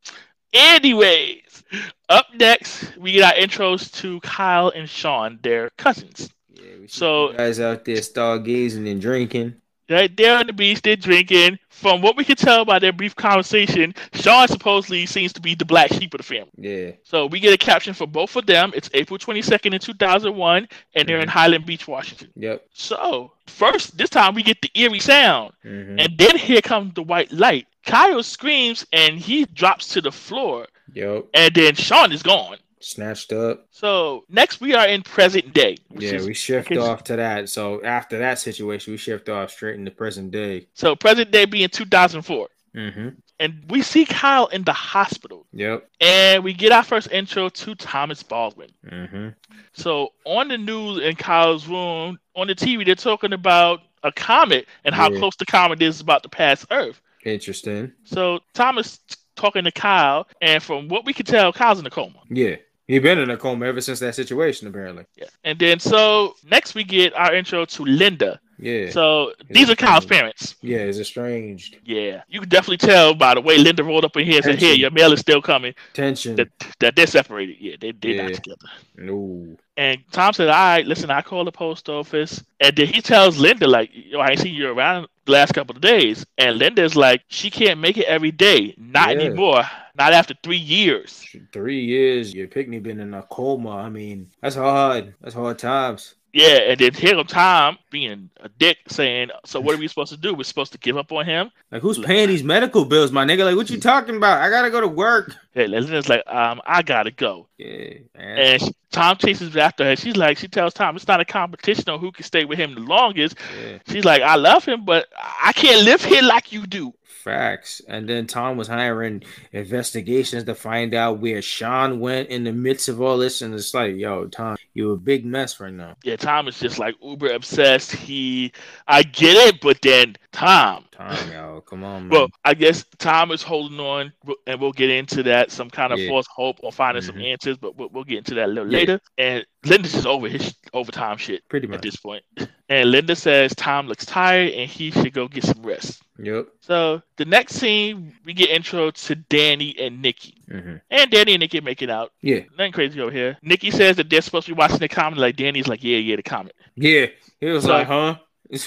Anyways, 0.53 1.63
up 2.09 2.27
next 2.35 2.95
we 2.97 3.11
get 3.13 3.23
our 3.35 3.41
intros 3.41 3.91
to 4.01 4.19
Kyle 4.21 4.69
and 4.75 4.89
Sean, 4.89 5.39
their 5.43 5.69
cousins. 5.77 6.29
we 6.55 6.87
see 6.87 6.87
So- 6.87 7.31
you 7.31 7.37
guys 7.37 7.59
out 7.59 7.85
there 7.85 7.97
stargazing 7.97 8.89
and 8.89 9.01
drinking. 9.01 9.55
Right 9.89 10.15
there 10.17 10.37
on 10.37 10.47
the 10.47 10.53
beach, 10.53 10.81
they're 10.81 10.95
drinking. 10.97 11.59
From 11.69 12.01
what 12.01 12.17
we 12.17 12.23
can 12.25 12.35
tell 12.35 12.65
by 12.65 12.79
their 12.79 12.91
brief 12.91 13.15
conversation, 13.15 13.93
Sean 14.13 14.47
supposedly 14.47 15.05
seems 15.05 15.31
to 15.33 15.41
be 15.41 15.53
the 15.55 15.63
black 15.65 15.93
sheep 15.93 16.13
of 16.13 16.17
the 16.17 16.23
family. 16.23 16.49
Yeah. 16.57 16.91
So 17.03 17.27
we 17.27 17.39
get 17.39 17.53
a 17.53 17.57
caption 17.57 17.93
for 17.93 18.07
both 18.07 18.35
of 18.35 18.45
them. 18.47 18.71
It's 18.75 18.89
April 18.93 19.17
22nd 19.19 19.73
in 19.73 19.79
2001, 19.79 20.67
and 20.95 21.07
they're 21.07 21.19
in 21.19 21.27
Highland 21.29 21.65
Beach, 21.65 21.87
Washington. 21.87 22.29
Yep. 22.35 22.65
So 22.73 23.31
first, 23.45 23.97
this 23.97 24.09
time 24.09 24.33
we 24.35 24.43
get 24.43 24.61
the 24.61 24.71
eerie 24.73 24.99
sound, 24.99 25.53
hmm 25.63 25.97
and 25.99 26.17
then 26.17 26.35
here 26.37 26.61
comes 26.61 26.93
the 26.95 27.03
white 27.03 27.31
light. 27.31 27.67
Kyle 27.85 28.21
screams 28.23 28.85
and 28.91 29.17
he 29.17 29.45
drops 29.45 29.87
to 29.89 30.01
the 30.01 30.11
floor, 30.11 30.67
Yep. 30.93 31.27
and 31.33 31.53
then 31.55 31.75
Sean 31.75 32.11
is 32.11 32.23
gone. 32.23 32.57
Snatched 32.79 33.33
up. 33.33 33.65
So 33.71 34.23
next 34.29 34.61
we 34.61 34.75
are 34.75 34.87
in 34.87 35.01
present 35.01 35.53
day. 35.53 35.77
Yeah, 35.89 36.13
is- 36.13 36.27
we 36.27 36.33
shift 36.33 36.71
okay, 36.71 36.79
off 36.79 37.03
to 37.05 37.15
that. 37.15 37.49
So 37.49 37.83
after 37.83 38.19
that 38.19 38.39
situation, 38.39 38.93
we 38.93 38.97
shift 38.97 39.29
off 39.29 39.51
straight 39.51 39.75
into 39.75 39.91
present 39.91 40.31
day. 40.31 40.67
So 40.73 40.95
present 40.95 41.31
day 41.31 41.45
being 41.45 41.69
2004. 41.69 42.47
Mm-hmm. 42.75 43.09
And 43.39 43.63
we 43.69 43.81
see 43.81 44.05
Kyle 44.05 44.47
in 44.47 44.63
the 44.63 44.73
hospital. 44.73 45.45
Yep. 45.53 45.87
And 46.01 46.43
we 46.43 46.53
get 46.53 46.71
our 46.71 46.83
first 46.83 47.11
intro 47.11 47.49
to 47.49 47.75
Thomas 47.75 48.23
Baldwin. 48.23 48.69
Mm-hmm. 48.85 49.29
So 49.73 50.09
on 50.25 50.47
the 50.47 50.57
news 50.57 50.99
in 50.99 51.15
Kyle's 51.15 51.67
room, 51.67 52.19
on 52.35 52.47
the 52.47 52.55
TV, 52.55 52.85
they're 52.85 52.95
talking 52.95 53.33
about 53.33 53.81
a 54.03 54.11
comet 54.11 54.67
and 54.85 54.93
how 54.93 55.11
Yeah. 55.11 55.19
close 55.19 55.35
the 55.35 55.45
comet 55.45 55.81
is 55.81 56.01
about 56.01 56.23
to 56.23 56.29
pass 56.29 56.65
Earth. 56.71 57.01
Interesting. 57.25 57.91
So 58.03 58.39
Thomas 58.53 58.99
talking 59.35 59.63
to 59.63 59.71
Kyle, 59.71 60.27
and 60.41 60.61
from 60.61 60.87
what 60.87 61.05
we 61.05 61.13
can 61.13 61.25
tell, 61.25 61.53
Kyle's 61.53 61.79
in 61.79 61.85
a 61.85 61.89
coma. 61.91 62.19
Yeah. 62.29 62.55
He 62.87 62.99
been 62.99 63.19
in 63.19 63.29
a 63.29 63.37
coma 63.37 63.65
ever 63.65 63.81
since 63.81 63.99
that 63.99 64.15
situation, 64.15 64.67
apparently. 64.67 65.05
Yeah. 65.17 65.25
And 65.43 65.59
then 65.59 65.79
so 65.79 66.35
next 66.49 66.73
we 66.73 66.83
get 66.85 67.13
our 67.13 67.33
intro 67.35 67.65
to 67.65 67.83
Linda. 67.83 68.39
Yeah. 68.59 68.89
So 68.89 69.33
these 69.49 69.69
are 69.69 69.75
Kyle's 69.75 70.05
parents. 70.05 70.55
yeah, 70.61 70.77
it's 70.79 70.97
estranged. 70.97 71.77
Yeah, 71.83 72.23
you 72.27 72.39
can 72.39 72.49
definitely 72.49 72.77
tell 72.77 73.13
by 73.13 73.35
the 73.35 73.41
way 73.41 73.57
Linda 73.57 73.83
rolled 73.83 74.05
up 74.05 74.15
in 74.17 74.25
here 74.25 74.37
and 74.37 74.45
said, 74.45 74.57
"Here, 74.59 74.73
your 74.73 74.89
mail 74.89 75.11
is 75.13 75.19
still 75.19 75.41
coming." 75.41 75.75
Tension. 75.93 76.35
That 76.37 76.47
that 76.79 76.95
they're 76.95 77.05
separated. 77.07 77.57
Yeah, 77.59 77.75
they 77.79 77.91
they're 77.91 78.11
Yeah. 78.13 78.23
not 78.23 78.33
together. 78.33 78.67
no. 78.95 79.57
And 79.75 79.99
Tom 80.11 80.33
said, 80.33 80.47
"All 80.47 80.53
right, 80.55 80.85
listen, 80.87 81.11
I 81.11 81.21
call 81.21 81.43
the 81.45 81.51
post 81.51 81.87
office." 81.89 82.43
And 82.59 82.75
then 82.75 82.87
he 82.87 82.99
tells 83.01 83.37
Linda, 83.37 83.67
"Like, 83.67 83.91
yo, 83.93 84.19
I 84.21 84.29
ain't 84.29 84.39
seen 84.39 84.55
you 84.55 84.69
around 84.69 85.07
last 85.27 85.53
couple 85.53 85.75
of 85.75 85.81
days. 85.81 86.25
And 86.37 86.57
Linda's 86.57 86.95
like, 86.95 87.21
she 87.27 87.49
can't 87.49 87.79
make 87.79 87.97
it 87.97 88.05
every 88.05 88.31
day. 88.31 88.73
Not 88.77 89.09
Yeah. 89.09 89.23
anymore. 89.25 89.63
Not 89.97 90.13
after 90.13 90.35
three 90.43 90.57
years. 90.57 91.25
Three 91.51 91.83
years, 91.83 92.33
your 92.33 92.47
picnic 92.47 92.83
been 92.83 92.99
in 92.99 93.13
a 93.13 93.23
coma. 93.23 93.71
I 93.77 93.89
mean, 93.89 94.29
that's 94.41 94.55
hard. 94.55 95.15
That's 95.21 95.33
hard 95.35 95.57
times. 95.59 96.15
Yeah, 96.37 96.57
and 96.69 96.79
then 96.79 96.93
here 96.93 97.15
comes 97.15 97.31
Tom 97.31 97.79
being 97.89 98.29
a 98.41 98.47
dick 98.47 98.77
saying, 98.87 99.31
So 99.43 99.59
what 99.59 99.73
are 99.73 99.79
we 99.79 99.87
supposed 99.87 100.11
to 100.11 100.17
do? 100.17 100.35
We're 100.35 100.43
supposed 100.43 100.71
to 100.73 100.77
give 100.77 100.95
up 100.95 101.11
on 101.11 101.25
him? 101.25 101.49
Like, 101.71 101.81
who's 101.81 101.97
paying 101.97 102.27
these 102.27 102.43
medical 102.43 102.85
bills, 102.85 103.11
my 103.11 103.25
nigga? 103.25 103.43
Like, 103.43 103.55
what 103.55 103.71
you 103.71 103.79
talking 103.79 104.17
about? 104.17 104.39
I 104.39 104.51
gotta 104.51 104.69
go 104.69 104.79
to 104.79 104.87
work. 104.87 105.35
Hey, 105.53 105.65
Linda's 105.65 106.07
like, 106.07 106.21
um, 106.27 106.61
I 106.63 106.83
gotta 106.83 107.09
go. 107.09 107.47
Yeah, 107.57 107.95
man. 108.15 108.37
And 108.37 108.61
she, 108.61 108.71
Tom 108.91 109.17
chases 109.17 109.57
after 109.57 109.83
her. 109.83 109.95
She's 109.95 110.15
like, 110.15 110.37
she 110.37 110.47
tells 110.47 110.75
Tom 110.75 110.95
it's 110.95 111.07
not 111.07 111.19
a 111.19 111.25
competition 111.25 111.89
on 111.89 111.99
who 111.99 112.11
can 112.11 112.23
stay 112.23 112.45
with 112.45 112.59
him 112.59 112.75
the 112.75 112.81
longest. 112.81 113.35
yeah. 113.59 113.79
She's 113.87 114.05
like, 114.05 114.21
I 114.21 114.35
love 114.35 114.63
him, 114.63 114.85
but 114.85 115.07
I 115.41 115.53
can't 115.53 115.85
live 115.85 116.03
here 116.05 116.21
like 116.21 116.51
you 116.51 116.67
do. 116.67 116.93
Facts. 117.27 117.81
And 117.87 118.07
then 118.07 118.25
Tom 118.25 118.55
was 118.55 118.69
hiring 118.69 119.23
investigations 119.51 120.45
to 120.45 120.55
find 120.55 120.93
out 120.93 121.19
where 121.19 121.41
Sean 121.41 121.99
went 121.99 122.29
in 122.29 122.45
the 122.45 122.53
midst 122.53 122.87
of 122.87 123.01
all 123.01 123.17
this. 123.17 123.41
And 123.41 123.53
it's 123.53 123.73
like, 123.73 123.95
yo, 123.95 124.27
Tom, 124.27 124.57
you're 124.73 124.93
a 124.93 124.97
big 124.97 125.25
mess 125.25 125.59
right 125.59 125.73
now. 125.73 125.97
Yeah, 126.03 126.15
Tom 126.15 126.47
is 126.47 126.59
just 126.59 126.79
like 126.79 126.95
uber 127.03 127.31
obsessed. 127.33 127.91
He, 127.91 128.53
I 128.87 129.03
get 129.03 129.35
it, 129.47 129.61
but 129.61 129.81
then 129.81 130.15
Tom. 130.31 130.85
Tom, 130.97 131.31
yo, 131.31 131.61
come 131.61 131.83
on, 131.83 132.07
man. 132.07 132.09
Well, 132.09 132.27
I 132.43 132.55
guess 132.55 132.83
Tom 132.97 133.31
is 133.31 133.43
holding 133.43 133.79
on, 133.79 134.11
and 134.47 134.59
we'll 134.59 134.71
get 134.71 134.89
into 134.89 135.21
that. 135.23 135.51
Some 135.51 135.69
kind 135.69 135.93
of 135.93 135.99
Yeah. 135.99 136.09
false 136.09 136.25
hope 136.27 136.57
on 136.63 136.71
finding 136.71 137.03
some 137.03 137.15
Mhm. 137.17 137.33
answers, 137.33 137.57
but 137.57 137.75
we'll, 137.77 137.89
we'll 137.89 138.03
get 138.03 138.17
into 138.19 138.33
that 138.35 138.45
a 138.45 138.51
little 138.51 138.71
Yeah. 138.71 138.79
later. 138.79 138.99
And 139.17 139.45
Linda's 139.63 139.93
just 139.93 140.07
over 140.07 140.27
his 140.27 140.55
overtime 140.73 141.17
shit 141.17 141.47
Pretty 141.49 141.67
much 141.67 141.75
at 141.77 141.81
this 141.83 141.97
point. 141.97 142.23
And 142.69 142.89
Linda 142.91 143.15
says 143.15 143.53
Tom 143.55 143.87
looks 143.87 144.05
tired 144.05 144.51
and 144.53 144.69
he 144.69 144.89
should 144.91 145.13
go 145.13 145.27
get 145.27 145.43
some 145.43 145.61
rest. 145.61 146.01
Yep. 146.19 146.47
So 146.61 147.01
the 147.17 147.25
next 147.25 147.55
scene, 147.55 148.13
we 148.25 148.33
get 148.33 148.49
intro 148.49 148.89
to 148.91 149.15
Danny 149.15 149.75
and 149.79 150.01
Nikki. 150.01 150.41
hmm 150.49 150.77
And 150.89 151.11
Danny 151.11 151.33
and 151.33 151.41
Nikki 151.41 151.61
make 151.61 151.81
it 151.83 151.89
out. 151.91 152.11
Yeah. 152.21 152.39
Nothing 152.57 152.71
crazy 152.71 152.99
over 153.01 153.11
here. 153.11 153.37
Nikki 153.43 153.69
says 153.71 153.97
that 153.97 154.09
they're 154.09 154.21
supposed 154.21 154.47
to 154.47 154.53
be 154.55 154.57
watching 154.57 154.79
the 154.79 154.87
comment. 154.87 155.19
Like 155.21 155.35
Danny's 155.35 155.67
like, 155.67 155.83
yeah, 155.83 155.97
yeah, 155.99 156.15
the 156.15 156.23
comment. 156.23 156.55
Yeah. 156.75 157.07
He 157.39 157.45
was 157.47 157.65
So- 157.65 157.69
like, 157.69 157.85
huh? 157.87 158.15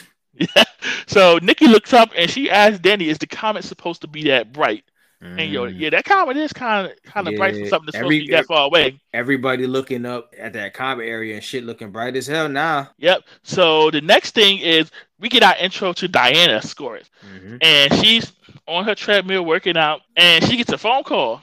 Yeah. 0.41 0.65
So 1.07 1.39
Nikki 1.43 1.67
looks 1.67 1.93
up 1.93 2.11
and 2.17 2.31
she 2.31 2.49
asks 2.51 2.79
Danny, 2.79 3.09
"Is 3.09 3.19
the 3.19 3.27
comet 3.27 3.65
supposed 3.65 4.01
to 4.03 4.07
be 4.07 4.25
that 4.29 4.53
bright?" 4.53 4.85
And 5.21 5.51
yo, 5.53 5.65
Mm. 5.67 5.79
yeah, 5.79 5.91
that 5.91 6.05
comet 6.07 6.37
is 6.39 6.53
kind 6.53 6.87
of 6.87 6.93
kind 7.03 7.29
of 7.29 7.35
bright 7.37 7.55
for 7.57 7.67
something 7.67 7.87
that's 7.87 7.97
every- 7.97 8.21
supposed 8.21 8.27
to 8.27 8.31
be 8.31 8.33
that 8.37 8.47
far 8.47 8.67
away. 8.67 8.99
Everybody 9.13 9.67
looking 9.67 10.07
up 10.07 10.33
at 10.39 10.53
that 10.55 10.73
comet 10.73 11.05
area 11.05 11.35
and 11.35 11.45
shit 11.45 11.65
looking 11.65 11.91
bright 11.91 12.17
as 12.17 12.27
hell 12.29 12.49
now. 12.49 12.91
Yep. 12.99 13.25
So 13.43 13.91
the 13.91 14.01
next 14.01 14.35
thing 14.35 14.59
is 14.59 14.91
we 15.19 15.29
get 15.29 15.43
our 15.43 15.57
intro 15.57 15.93
to 15.95 16.09
Diana 16.09 16.61
Skouris, 16.61 17.11
hmm 17.21 17.57
and 17.61 17.93
she's 17.97 18.33
on 18.67 18.85
her 18.85 18.95
treadmill 18.95 19.45
working 19.45 19.77
out, 19.77 20.01
and 20.17 20.43
she 20.45 20.57
gets 20.57 20.73
a 20.73 20.79
phone 20.79 21.03
call. 21.03 21.43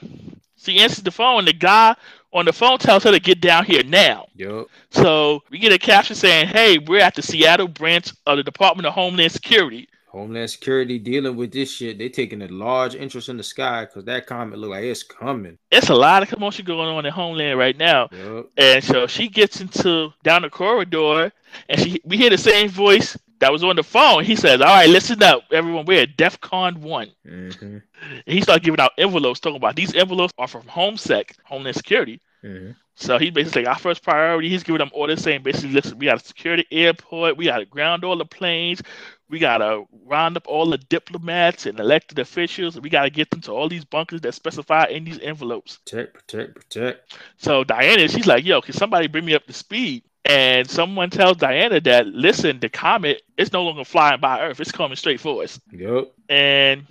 She 0.60 0.80
answers 0.80 1.04
the 1.04 1.12
phone, 1.12 1.40
and 1.40 1.48
the 1.50 1.54
guy 1.54 1.96
on 2.34 2.46
the 2.46 2.54
phone 2.54 2.78
tells 2.78 3.04
her 3.04 3.12
to 3.12 3.20
get 3.20 3.42
down 3.42 3.66
here 3.66 3.84
now. 3.84 4.28
Yep. 4.36 4.66
So 4.92 5.44
we 5.50 5.60
get 5.60 5.72
a 5.72 5.78
caption 5.80 6.16
saying, 6.16 6.48
"Hey, 6.48 6.78
we're 6.78 7.02
at 7.02 7.16
the 7.16 7.22
Seattle 7.22 7.68
branch 7.68 8.12
of 8.26 8.38
the 8.38 8.44
Department 8.44 8.86
of 8.86 8.94
Homeland 8.94 9.32
Security." 9.32 9.88
Homeland 10.08 10.50
Security 10.50 10.98
dealing 10.98 11.36
with 11.36 11.52
this 11.52 11.72
shit. 11.72 11.98
They 11.98 12.10
taking 12.10 12.42
a 12.42 12.48
large 12.48 12.96
interest 12.96 13.30
in 13.30 13.38
the 13.38 13.44
sky 13.44 13.86
because 13.86 14.06
that 14.06 14.26
comet 14.26 14.58
look 14.58 14.72
like 14.72 14.84
it's 14.84 15.04
coming. 15.04 15.58
It's 15.72 15.90
a 15.90 15.96
lot 15.96 16.24
of 16.24 16.30
commotion 16.30 16.66
going 16.66 16.88
on 16.90 17.06
in 17.06 17.12
Homeland 17.12 17.60
right 17.60 17.78
now. 17.78 18.10
Yep. 18.12 18.46
And 18.58 18.84
so 18.84 19.08
she 19.08 19.28
gets 19.28 19.62
into 19.62 20.14
down 20.24 20.42
the 20.42 20.50
corridor, 20.50 21.32
and 21.70 21.80
she 21.80 22.02
we 22.04 22.18
hear 22.18 22.30
the 22.30 22.38
same 22.38 22.70
voice 22.70 23.18
that 23.40 23.52
was 23.52 23.64
on 23.64 23.76
the 23.76 23.84
phone. 23.84 24.24
He 24.24 24.36
says, 24.36 24.62
"All 24.62 24.68
right, 24.68 24.90
listen 24.90 25.22
up, 25.24 25.44
everyone. 25.52 25.86
We're 25.86 26.04
at 26.04 26.18
DEFCON 26.18 26.78
one." 26.78 27.12
hmm 27.26 27.50
And 27.62 27.82
he 28.26 28.42
started 28.42 28.64
giving 28.64 28.80
out 28.80 28.92
envelopes, 28.98 29.40
talking 29.40 29.58
about 29.58 29.76
these 29.76 29.94
envelopes 29.96 30.34
are 30.38 30.48
from 30.48 30.64
HomeSec, 30.64 31.32
Homeland 31.46 31.76
Security. 31.76 32.22
hmm 32.42 32.72
So 32.96 33.18
he 33.18 33.30
basically 33.30 33.64
like 33.64 33.74
our 33.74 33.80
first 33.80 34.04
priority. 34.04 34.50
He's 34.50 34.64
giving 34.64 34.80
them 34.80 34.92
orders 34.94 35.22
saying 35.22 35.44
basically, 35.44 35.72
listen, 35.72 35.98
we 36.00 36.06
got 36.06 36.20
to 36.20 36.26
secure 36.26 36.58
the 36.58 36.68
airport, 36.72 37.38
we 37.38 37.46
got 37.46 37.60
to 37.60 37.66
ground 37.66 38.04
all 38.04 38.18
the 38.18 38.26
planes, 38.26 38.82
we 39.30 39.40
got 39.40 39.60
to 39.60 39.86
round 40.06 40.38
up 40.38 40.48
all 40.48 40.70
the 40.70 40.78
diplomats 40.78 41.66
and 41.66 41.80
elected 41.80 42.20
officials, 42.20 42.76
and 42.76 42.84
we 42.84 42.90
got 42.90 43.04
to 43.04 43.10
get 43.10 43.30
them 43.30 43.42
to 43.42 43.52
all 43.52 43.68
these 43.70 43.86
bunkers 43.86 44.22
that 44.22 44.34
specify 44.34 44.86
in 44.86 45.04
these 45.04 45.20
envelopes. 45.20 45.78
Protect, 45.86 46.14
protect, 46.14 46.56
protect. 46.56 47.18
So 47.38 47.64
Diana, 47.64 48.08
she's 48.08 48.28
like, 48.28 48.46
yo, 48.46 48.62
can 48.62 48.74
somebody 48.74 49.08
bring 49.08 49.26
me 49.26 49.36
up 49.36 49.46
to 49.46 49.54
speed? 49.54 50.04
And 50.28 50.70
someone 50.70 51.10
tells 51.10 51.38
Diana 51.38 51.80
that, 51.82 52.08
listen, 52.08 52.60
the 52.60 52.70
comet 52.70 53.22
is 53.38 53.54
no 53.54 53.64
longer 53.64 53.86
flying 53.86 54.20
by 54.20 54.42
Earth. 54.42 54.60
It's 54.60 54.72
coming 54.72 54.96
straight 54.98 55.20
for 55.22 55.42
us. 55.44 55.60
Yep. 55.72 56.12
And 56.30 56.86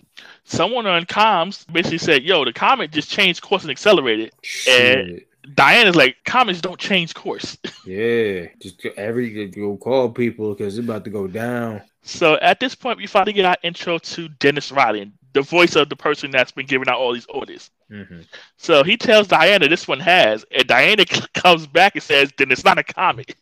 someone 0.45 0.87
on 0.87 1.05
comms 1.05 1.70
basically 1.70 1.99
said, 1.99 2.22
yo, 2.22 2.45
the 2.45 2.53
comet 2.53 2.93
just 2.93 3.11
changed 3.11 3.43
course 3.43 3.62
and 3.62 3.70
accelerated. 3.70 4.32
Shit. 4.43 5.28
Diana's 5.55 5.95
like, 5.95 6.16
comets 6.24 6.61
don't 6.61 6.78
change 6.78 7.14
course. 7.14 7.57
Yeah. 7.87 8.47
Just 8.61 8.82
go- 8.82 8.91
every 8.97 9.47
go 9.49 9.76
call 9.76 10.11
people 10.11 10.55
because 10.55 10.76
it's 10.76 10.84
about 10.84 11.05
to 11.05 11.11
go 11.11 11.28
down. 11.28 11.82
so 12.03 12.34
at 12.43 12.59
this 12.59 12.74
point, 12.74 12.99
we 12.99 13.07
finally 13.07 13.32
get 13.32 13.45
our 13.45 13.57
intro 13.62 13.99
to 13.99 14.28
Dennis 14.28 14.72
Rodden, 14.72 15.12
the 15.34 15.43
voice 15.43 15.76
of 15.76 15.89
the 15.89 15.95
person 15.95 16.32
that's 16.32 16.51
been 16.51 16.66
giving 16.66 16.89
out 16.89 16.99
all 16.99 17.12
these 17.14 17.26
orders. 17.26 17.70
Hmm 17.91 18.20
So 18.57 18.82
he 18.84 18.97
tells 18.97 19.28
Diana 19.28 19.68
this 19.68 19.87
one 19.89 20.01
has, 20.01 20.45
and 20.51 20.66
Diana 20.66 21.05
comes 21.34 21.66
back 21.66 21.95
and 21.95 22.03
says, 22.03 22.32
then 22.37 22.51
it's 22.51 22.64
not 22.64 22.78
a. 22.78 22.84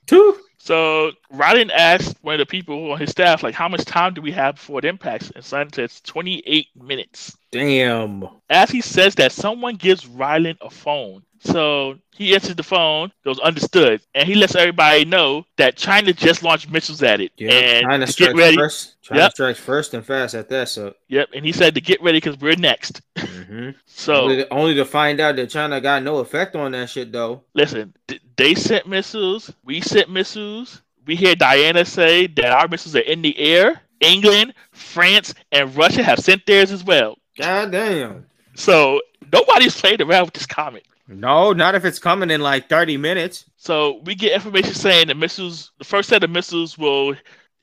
Two. 0.06 0.38
So 0.58 1.12
Rodden 1.32 1.70
asked 1.70 2.16
one 2.22 2.34
of 2.34 2.38
the 2.38 2.46
people 2.46 2.92
on 2.92 2.98
his 2.98 3.10
staff, 3.10 3.42
like, 3.42 3.54
how 3.54 3.68
much 3.68 3.84
time 3.84 4.14
do 4.14 4.22
we 4.22 4.32
have 4.32 4.56
before 4.56 4.78
it 4.78 4.84
impacts? 4.86 5.30
And 5.30 5.44
Son 5.44 5.72
says 5.72 6.00
28 6.00 6.68
minutes. 6.82 7.36
Damn. 7.58 8.24
As 8.50 8.70
he 8.70 8.80
says 8.80 9.14
that, 9.16 9.32
someone 9.32 9.76
gives 9.76 10.06
Ryland 10.06 10.58
a 10.60 10.70
phone. 10.70 11.22
So 11.40 11.98
he 12.14 12.34
answers 12.34 12.56
the 12.56 12.62
phone, 12.62 13.12
goes 13.24 13.38
understood, 13.40 14.00
and 14.14 14.26
he 14.26 14.34
lets 14.34 14.54
everybody 14.54 15.04
know 15.04 15.44
that 15.56 15.76
China 15.76 16.12
just 16.14 16.42
launched 16.42 16.70
missiles 16.70 17.02
at 17.02 17.20
it. 17.20 17.32
Yeah. 17.36 17.52
and 17.52 17.84
China 17.86 18.06
get 18.06 18.34
ready. 18.36 18.56
first. 18.56 19.00
China 19.02 19.20
Yep. 19.22 19.32
strikes 19.32 19.58
first 19.60 19.92
and 19.94 20.04
fast 20.06 20.34
at 20.34 20.48
that. 20.48 20.68
So. 20.70 20.94
Yep, 21.08 21.28
and 21.34 21.44
he 21.44 21.52
said 21.52 21.74
to 21.74 21.82
get 21.82 22.02
ready 22.02 22.16
because 22.16 22.38
we're 22.38 22.56
next. 22.56 23.02
hmm 23.18 23.70
So 23.84 24.14
only, 24.22 24.36
to, 24.36 24.52
only 24.52 24.74
to 24.76 24.84
find 24.86 25.20
out 25.20 25.36
that 25.36 25.50
China 25.50 25.80
got 25.82 26.02
no 26.02 26.18
effect 26.18 26.56
on 26.56 26.72
that 26.72 26.88
shit 26.88 27.12
though. 27.12 27.42
listen, 27.54 27.92
th- 28.08 28.22
they 28.36 28.54
sent 28.54 28.86
missiles, 28.88 29.52
we 29.64 29.80
sent 29.82 30.08
missiles. 30.10 30.80
We 31.06 31.14
hear 31.16 31.34
Diana 31.34 31.84
say 31.84 32.26
that 32.28 32.46
our 32.52 32.66
missiles 32.68 32.96
are 32.96 33.00
in 33.00 33.20
the 33.20 33.38
air. 33.38 33.82
England, 34.00 34.54
France, 34.72 35.34
and 35.52 35.74
Russia 35.76 36.02
have 36.02 36.18
sent 36.18 36.46
theirs 36.46 36.70
as 36.72 36.82
well. 36.82 37.16
God 37.36 37.72
damn. 37.72 38.26
So 38.54 39.00
nobody's 39.32 39.80
played 39.80 40.00
around 40.00 40.26
with 40.26 40.34
this 40.34 40.46
comet. 40.46 40.84
No, 41.06 41.52
not 41.52 41.74
if 41.74 41.84
it's 41.84 41.98
coming 41.98 42.30
in 42.30 42.40
like 42.40 42.68
30 42.68 42.96
minutes. 42.96 43.44
So 43.56 44.00
we 44.04 44.14
get 44.14 44.32
information 44.32 44.74
saying 44.74 45.08
the 45.08 45.14
missiles, 45.14 45.72
the 45.78 45.84
first 45.84 46.08
set 46.08 46.24
of 46.24 46.30
missiles 46.30 46.78
will 46.78 47.14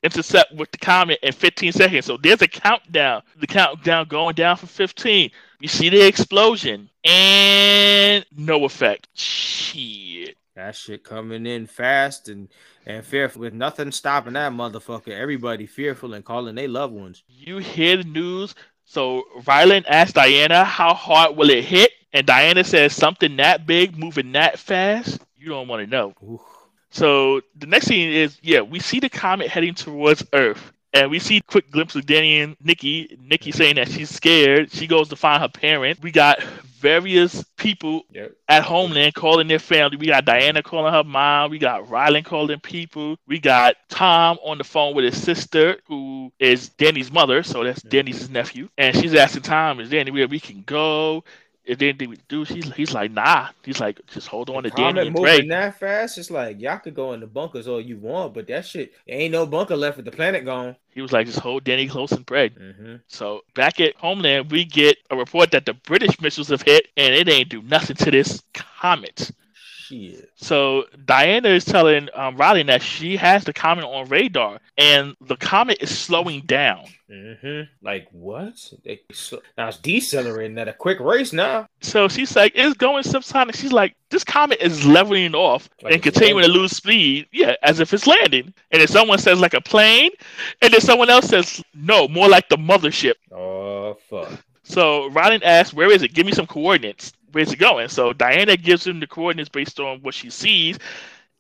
intercept 0.03 0.53
with 0.53 0.71
the 0.71 0.77
comet 0.77 1.19
in 1.23 1.31
15 1.31 1.71
seconds. 1.71 2.05
So 2.05 2.17
there's 2.17 2.41
a 2.41 2.47
countdown. 2.47 3.23
The 3.39 3.47
countdown 3.47 4.07
going 4.07 4.35
down 4.35 4.57
for 4.57 4.67
15. 4.67 5.31
You 5.59 5.67
see 5.67 5.89
the 5.89 6.05
explosion 6.05 6.89
and 7.03 8.25
no 8.35 8.65
effect. 8.65 9.07
Shit. 9.13 10.37
That 10.55 10.75
shit 10.75 11.03
coming 11.03 11.45
in 11.45 11.65
fast 11.65 12.29
and 12.29 12.49
and 12.85 13.05
fearful 13.05 13.41
with 13.41 13.53
nothing 13.53 13.91
stopping 13.91 14.33
that 14.33 14.51
motherfucker. 14.51 15.09
Everybody 15.09 15.65
fearful 15.67 16.13
and 16.13 16.25
calling 16.25 16.55
their 16.55 16.67
loved 16.67 16.93
ones. 16.93 17.23
You 17.27 17.59
hear 17.59 17.97
the 17.97 18.03
news. 18.03 18.55
So 18.91 19.23
Ryland 19.47 19.85
asks 19.87 20.11
Diana, 20.11 20.65
how 20.65 20.93
hard 20.93 21.37
will 21.37 21.49
it 21.49 21.63
hit? 21.63 21.91
And 22.11 22.27
Diana 22.27 22.61
says 22.65 22.93
something 22.93 23.37
that 23.37 23.65
big, 23.65 23.97
moving 23.97 24.33
that 24.33 24.59
fast. 24.59 25.21
You 25.37 25.47
don't 25.47 25.69
want 25.69 25.81
to 25.81 25.89
know. 25.89 26.13
Ooh. 26.21 26.41
So 26.89 27.39
the 27.55 27.67
next 27.67 27.85
scene 27.85 28.11
is 28.11 28.37
yeah, 28.41 28.59
we 28.59 28.81
see 28.81 28.99
the 28.99 29.07
comet 29.07 29.47
heading 29.47 29.75
towards 29.75 30.25
Earth. 30.33 30.73
And 30.93 31.11
we 31.11 31.19
see 31.19 31.37
a 31.37 31.41
quick 31.41 31.71
glimpse 31.71 31.95
of 31.95 32.05
Danny 32.05 32.41
and 32.41 32.57
Nikki. 32.61 33.17
Nikki 33.21 33.51
saying 33.51 33.75
that 33.75 33.89
she's 33.89 34.09
scared. 34.09 34.71
She 34.71 34.87
goes 34.87 35.09
to 35.09 35.15
find 35.15 35.41
her 35.41 35.49
parents. 35.49 36.01
We 36.01 36.11
got 36.11 36.41
various 36.43 37.43
people 37.57 38.03
Yep. 38.11 38.33
at 38.49 38.63
Homeland 38.63 39.13
calling 39.13 39.47
their 39.47 39.59
family. 39.59 39.97
We 39.97 40.07
got 40.07 40.25
Diana 40.25 40.63
calling 40.63 40.93
her 40.93 41.03
mom. 41.03 41.51
We 41.51 41.59
got 41.59 41.89
Ryland 41.89 42.25
calling 42.25 42.59
people. 42.59 43.17
We 43.27 43.39
got 43.39 43.75
Tom 43.89 44.37
on 44.43 44.57
the 44.57 44.63
phone 44.65 44.95
with 44.95 45.05
his 45.05 45.21
sister, 45.21 45.77
who 45.87 46.33
is 46.39 46.69
Danny's 46.69 47.11
mother. 47.11 47.43
So 47.43 47.63
that's 47.63 47.81
Danny's 47.83 48.29
nephew. 48.29 48.69
And 48.77 48.95
she's 48.95 49.15
asking 49.15 49.43
Tom, 49.43 49.79
is 49.79 49.89
there 49.91 49.99
anywhere 50.01 50.27
we 50.27 50.39
can 50.39 50.63
go? 50.63 51.23
Anything 51.79 52.09
we 52.09 52.17
can 52.17 52.25
do? 52.27 52.43
He's, 52.43 52.71
he's 52.73 52.93
like, 52.93 53.11
nah. 53.11 53.47
He's 53.63 53.79
like, 53.79 54.01
just 54.07 54.27
hold 54.27 54.49
on 54.49 54.63
to 54.63 54.69
Danny 54.71 55.07
and 55.07 55.51
that 55.51 55.79
fast, 55.79 56.17
it's 56.17 56.29
like 56.29 56.59
y'all 56.59 56.79
could 56.79 56.93
go 56.93 57.13
in 57.13 57.19
the 57.21 57.27
bunkers 57.27 57.67
all 57.67 57.79
you 57.79 57.97
want, 57.97 58.33
but 58.33 58.47
that 58.47 58.65
shit 58.65 58.93
ain't 59.07 59.31
no 59.31 59.45
bunker 59.45 59.75
left 59.75 59.97
with 59.97 60.05
the 60.05 60.11
planet 60.11 60.43
gone. 60.43 60.75
He 60.89 61.01
was 61.01 61.13
like, 61.13 61.25
just 61.25 61.39
hold 61.39 61.63
Danny 61.63 61.87
close 61.87 62.11
and 62.11 62.27
pray. 62.27 62.49
Mm-hmm. 62.49 62.95
So 63.07 63.41
back 63.55 63.79
at 63.79 63.95
Homeland, 63.95 64.51
we 64.51 64.65
get 64.65 64.97
a 65.09 65.15
report 65.15 65.51
that 65.51 65.65
the 65.65 65.73
British 65.73 66.19
missiles 66.19 66.49
have 66.49 66.61
hit, 66.61 66.87
and 66.97 67.15
it 67.15 67.29
ain't 67.29 67.49
do 67.49 67.61
nothing 67.61 67.95
to 67.97 68.11
this 68.11 68.43
comet. 68.53 69.31
Shit. 69.91 70.29
So 70.35 70.85
Diana 71.03 71.49
is 71.49 71.65
telling 71.65 72.07
um, 72.15 72.37
Riley 72.37 72.63
that 72.63 72.81
she 72.81 73.17
has 73.17 73.43
the 73.43 73.51
comet 73.51 73.83
on 73.83 74.07
radar, 74.07 74.59
and 74.77 75.15
the 75.19 75.35
comet 75.35 75.79
is 75.81 75.97
slowing 75.97 76.41
down. 76.41 76.85
Mm-hmm. 77.09 77.63
Like 77.85 78.07
what? 78.11 78.53
They, 78.85 79.01
so, 79.11 79.41
now 79.57 79.67
it's 79.67 79.77
decelerating 79.77 80.57
at 80.57 80.69
a 80.69 80.73
quick 80.73 81.01
race 81.01 81.33
now. 81.33 81.67
So 81.81 82.07
she's 82.07 82.33
like, 82.37 82.53
it's 82.55 82.77
going 82.77 83.03
subsonic. 83.03 83.55
She's 83.57 83.73
like, 83.73 83.97
this 84.09 84.23
comet 84.23 84.59
is 84.61 84.85
leveling 84.85 85.35
off 85.35 85.69
Like 85.83 85.95
and 85.95 86.03
continuing 86.03 86.45
to 86.45 86.49
lose 86.49 86.71
speed. 86.71 87.27
Yeah, 87.33 87.55
as 87.63 87.81
if 87.81 87.93
it's 87.93 88.07
landing. 88.07 88.53
And 88.71 88.79
then 88.79 88.87
someone 88.87 89.19
says 89.19 89.41
like 89.41 89.53
a 89.53 89.61
plane, 89.61 90.11
and 90.61 90.73
then 90.73 90.81
someone 90.81 91.09
else 91.09 91.27
says 91.27 91.61
no, 91.73 92.07
more 92.07 92.29
like 92.29 92.47
the 92.47 92.57
mothership. 92.57 93.15
Oh 93.29 93.95
fuck. 94.09 94.31
So 94.63 95.09
Ryland 95.09 95.43
asks, 95.43 95.73
"Where 95.73 95.91
is 95.91 96.01
it? 96.01 96.13
Give 96.13 96.25
me 96.25 96.31
some 96.31 96.47
coordinates. 96.47 97.11
Where's 97.31 97.51
it 97.51 97.57
going?" 97.59 97.89
So 97.89 98.13
Diana 98.13 98.57
gives 98.57 98.85
him 98.85 98.99
the 98.99 99.07
coordinates 99.07 99.49
based 99.49 99.79
on 99.79 99.99
what 100.01 100.13
she 100.13 100.29
sees, 100.29 100.77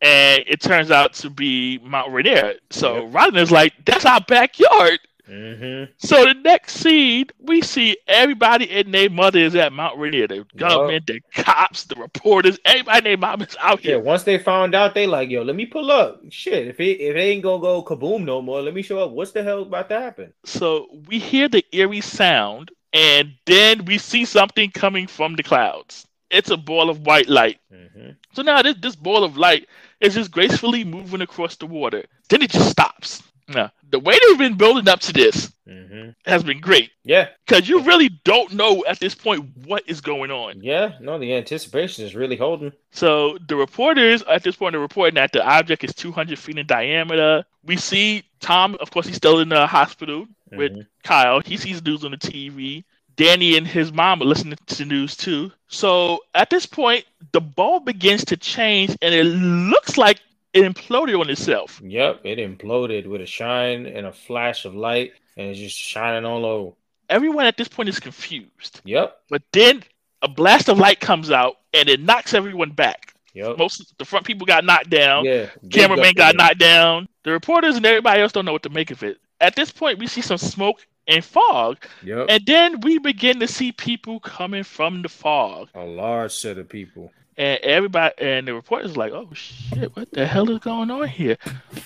and 0.01 0.43
it 0.47 0.61
turns 0.61 0.91
out 0.91 1.13
to 1.15 1.29
be 1.29 1.79
Mount 1.83 2.11
Rainier. 2.11 2.55
So 2.69 3.05
Yep. 3.05 3.13
Ryland 3.13 3.37
is 3.37 3.51
like, 3.51 3.73
"That's 3.85 4.05
our 4.05 4.21
backyard." 4.21 4.99
Mm-hmm. 5.29 5.93
So 5.97 6.25
the 6.25 6.33
next 6.33 6.73
scene, 6.73 7.27
we 7.39 7.61
see 7.61 7.95
everybody 8.07 8.69
and 8.69 8.93
their 8.93 9.09
mother 9.09 9.39
is 9.39 9.55
at 9.55 9.71
Mount 9.71 9.97
Rainier. 9.97 10.27
The 10.27 10.45
government, 10.57 11.07
the 11.07 11.21
cops, 11.33 11.85
the 11.85 11.95
reporters, 11.95 12.59
everybody 12.65 12.97
and 12.97 13.05
their 13.05 13.17
mom 13.17 13.41
is 13.41 13.55
out 13.61 13.81
Yeah, 13.85 13.91
here. 13.91 13.99
once 13.99 14.23
they 14.23 14.37
found 14.39 14.75
out, 14.75 14.93
they 14.93 15.07
like, 15.07 15.29
yo, 15.29 15.43
let 15.43 15.55
me 15.55 15.65
pull 15.65 15.89
up. 15.89 16.21
Shit, 16.29 16.67
if 16.67 16.79
it 16.81 16.99
if 16.99 17.15
it 17.15 17.19
ain't 17.19 17.43
gonna 17.43 17.61
go 17.61 17.81
kaboom 17.83 18.25
no 18.25 18.41
more, 18.41 18.61
let 18.61 18.73
me 18.73 18.81
show 18.81 18.99
up. 18.99 19.11
What's 19.11 19.31
the 19.31 19.43
hell 19.43 19.61
about 19.61 19.87
to 19.89 19.99
happen? 20.01 20.33
So 20.43 20.87
we 21.07 21.19
hear 21.19 21.47
the 21.47 21.63
eerie 21.71 22.01
sound, 22.01 22.71
and 22.93 23.33
then 23.45 23.85
we 23.85 23.97
see 23.97 24.25
something 24.25 24.71
coming 24.71 25.07
from 25.07 25.35
the 25.35 25.43
clouds. 25.43 26.07
It's 26.29 26.49
a 26.49 26.57
ball 26.57 26.89
of 26.89 27.05
white 27.05 27.27
light. 27.27 27.59
Mm-hmm. 27.73 28.11
So 28.33 28.41
now 28.41 28.61
this, 28.61 28.75
this 28.79 28.95
ball 28.95 29.23
of 29.23 29.37
light 29.37 29.67
is 29.99 30.13
just 30.15 30.31
gracefully 30.31 30.83
moving 30.83 31.21
across 31.21 31.55
the 31.57 31.65
water. 31.65 32.05
Then 32.29 32.41
it 32.41 32.51
just 32.51 32.69
stops. 32.69 33.21
Now, 33.49 33.69
the 33.89 33.99
way 33.99 34.17
they've 34.27 34.37
been 34.37 34.55
building 34.55 34.87
up 34.87 34.99
to 35.01 35.13
this 35.13 35.51
Mm-hmm. 35.67 36.09
has 36.25 36.43
been 36.43 36.59
great 36.59 36.91
Yeah, 37.05 37.29
because 37.47 37.69
you 37.69 37.81
really 37.83 38.09
don't 38.25 38.51
know 38.53 38.83
at 38.89 38.99
this 38.99 39.15
point 39.15 39.45
what 39.65 39.83
is 39.87 40.01
going 40.01 40.29
on. 40.29 40.59
yeah. 40.61 40.93
No, 40.99 41.17
the 41.17 41.33
anticipation 41.33 42.03
is 42.05 42.13
really 42.13 42.35
holding. 42.35 42.73
So 42.91 43.37
the 43.47 43.55
reporters 43.55 44.21
at 44.23 44.43
this 44.43 44.57
point 44.57 44.75
are 44.75 44.79
reporting 44.79 45.15
that 45.15 45.31
the 45.31 45.45
object 45.47 45.85
is 45.85 45.93
200 45.93 46.37
feet 46.37 46.57
in 46.57 46.65
diameter. 46.67 47.45
We 47.63 47.77
see 47.77 48.23
Tom, 48.41 48.75
of 48.79 48.91
course, 48.91 49.07
he's 49.07 49.15
still 49.15 49.39
in 49.39 49.49
the 49.49 49.65
hospital 49.67 50.27
with 50.51 50.73
Mhm. 50.73 50.87
Kyle. 51.03 51.39
He 51.39 51.57
sees 51.57 51.81
the 51.81 51.89
news 51.89 52.03
on 52.03 52.11
the 52.11 52.17
TV. 52.17 52.83
Danny 53.15 53.55
and 53.55 53.67
his 53.67 53.91
mom 53.91 54.21
are 54.21 54.25
listening 54.25 54.57
to 54.65 54.75
the 54.75 54.85
news 54.85 55.15
too. 55.15 55.51
So 55.67 56.23
at 56.33 56.49
this 56.49 56.65
point, 56.65 57.05
the 57.31 57.41
ball 57.41 57.79
begins 57.79 58.25
to 58.25 58.37
change, 58.37 58.95
and 59.01 59.13
it 59.13 59.25
looks 59.25 59.97
like 59.97 60.19
it 60.53 60.63
imploded 60.63 61.19
on 61.19 61.29
itself. 61.29 61.79
Yep, 61.83 62.21
it 62.25 62.39
imploded 62.39 63.05
with 63.07 63.21
a 63.21 63.25
shine 63.25 63.85
and 63.85 64.05
a 64.07 64.11
flash 64.11 64.65
of 64.65 64.75
light, 64.75 65.13
and 65.37 65.49
it's 65.49 65.59
just 65.59 65.77
shining 65.77 66.25
all 66.25 66.45
over. 66.45 66.71
Everyone 67.09 67.45
at 67.45 67.57
this 67.57 67.67
point 67.67 67.89
is 67.89 67.99
confused. 67.99 68.81
Yep, 68.85 69.17
But 69.29 69.43
then 69.51 69.83
a 70.21 70.27
blast 70.27 70.69
of 70.69 70.77
light 70.79 70.99
comes 70.99 71.31
out, 71.31 71.57
and 71.73 71.89
it 71.89 71.99
knocks 71.99 72.33
everyone 72.33 72.71
back. 72.71 73.13
Yep. 73.33 73.57
Most 73.57 73.93
the 73.97 74.05
front 74.05 74.25
people 74.25 74.45
got 74.45 74.63
knocked 74.65 74.89
down. 74.89 75.25
yeah, 75.25 75.47
Cameraman 75.69 76.13
got 76.15 76.35
knocked 76.35 76.59
down. 76.59 77.07
The 77.23 77.31
reporters 77.31 77.75
and 77.75 77.85
everybody 77.85 78.21
else 78.21 78.31
don't 78.31 78.45
know 78.45 78.53
what 78.53 78.63
to 78.63 78.69
make 78.69 78.91
of 78.91 79.03
it. 79.03 79.17
At 79.39 79.55
this 79.55 79.71
point, 79.71 79.99
we 79.99 80.07
see 80.07 80.21
some 80.21 80.37
smoke 80.37 80.85
and 81.07 81.25
fog, 81.25 81.83
Yep, 82.03 82.27
and 82.29 82.45
then 82.45 82.79
we 82.81 82.99
begin 82.99 83.39
to 83.39 83.47
see 83.47 83.71
people 83.71 84.19
coming 84.19 84.63
from 84.63 85.01
the 85.01 85.09
fog. 85.09 85.69
a 85.73 85.83
large 85.83 86.31
set 86.31 86.57
of 86.59 86.69
people. 86.69 87.11
and 87.37 87.59
everybody 87.63 88.13
and 88.19 88.47
the 88.47 88.53
reporter's 88.53 88.95
like, 88.97 89.11
"Oh 89.11 89.29
shit, 89.33 89.95
what 89.95 90.11
the 90.11 90.27
hell 90.27 90.49
is 90.51 90.59
going 90.59 90.91
on 90.91 91.07
here?" 91.07 91.37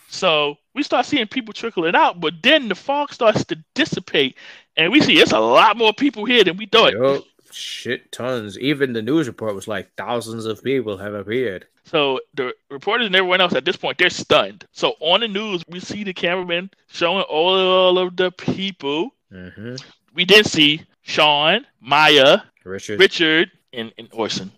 So 0.10 0.58
we 0.74 0.84
start 0.84 1.06
seeing 1.06 1.28
people 1.28 1.54
trickling 1.54 1.96
out, 1.96 2.20
but 2.20 2.34
then 2.44 2.68
the 2.68 2.76
fog 2.76 3.14
starts 3.14 3.46
to 3.46 3.58
dissipate, 3.74 4.36
and 4.76 4.92
we 4.92 5.00
see 5.02 5.18
it's 5.20 5.32
a 5.32 5.40
lot 5.40 5.78
more 5.78 5.94
people 5.94 6.26
here 6.26 6.44
than 6.44 6.58
we 6.58 6.66
thought. 6.66 6.94
Yep, 6.94 7.24
shit 7.56 8.12
tons. 8.12 8.58
Even 8.60 8.94
the 8.94 9.02
news 9.02 9.28
report 9.28 9.56
was 9.56 9.68
like 9.68 9.94
thousands 9.96 10.46
of 10.46 10.64
people 10.64 10.98
have 10.98 11.14
appeared. 11.14 11.68
So 11.84 12.20
the 12.34 12.54
reporters 12.70 13.08
and 13.08 13.16
everyone 13.16 13.42
else 13.42 13.54
at 13.54 13.66
this 13.66 13.76
point 13.76 13.98
they're 13.98 14.10
stunned. 14.10 14.66
So 14.72 14.96
on 15.00 15.22
the 15.22 15.28
news, 15.28 15.64
we 15.70 15.80
see 15.80 16.04
the 16.04 16.14
cameraman 16.14 16.72
showing 16.88 17.24
all 17.24 17.98
of 17.98 18.16
the 18.16 18.32
people. 18.32 19.12
Mm-hmm. 19.32 19.76
We 20.14 20.26
did 20.26 20.46
see 20.46 20.82
Sean, 21.02 21.66
Maya, 21.80 22.40
Richard. 22.64 23.00
Richard, 23.00 23.52
and, 23.74 23.94
and 23.98 24.08
Orson. 24.12 24.52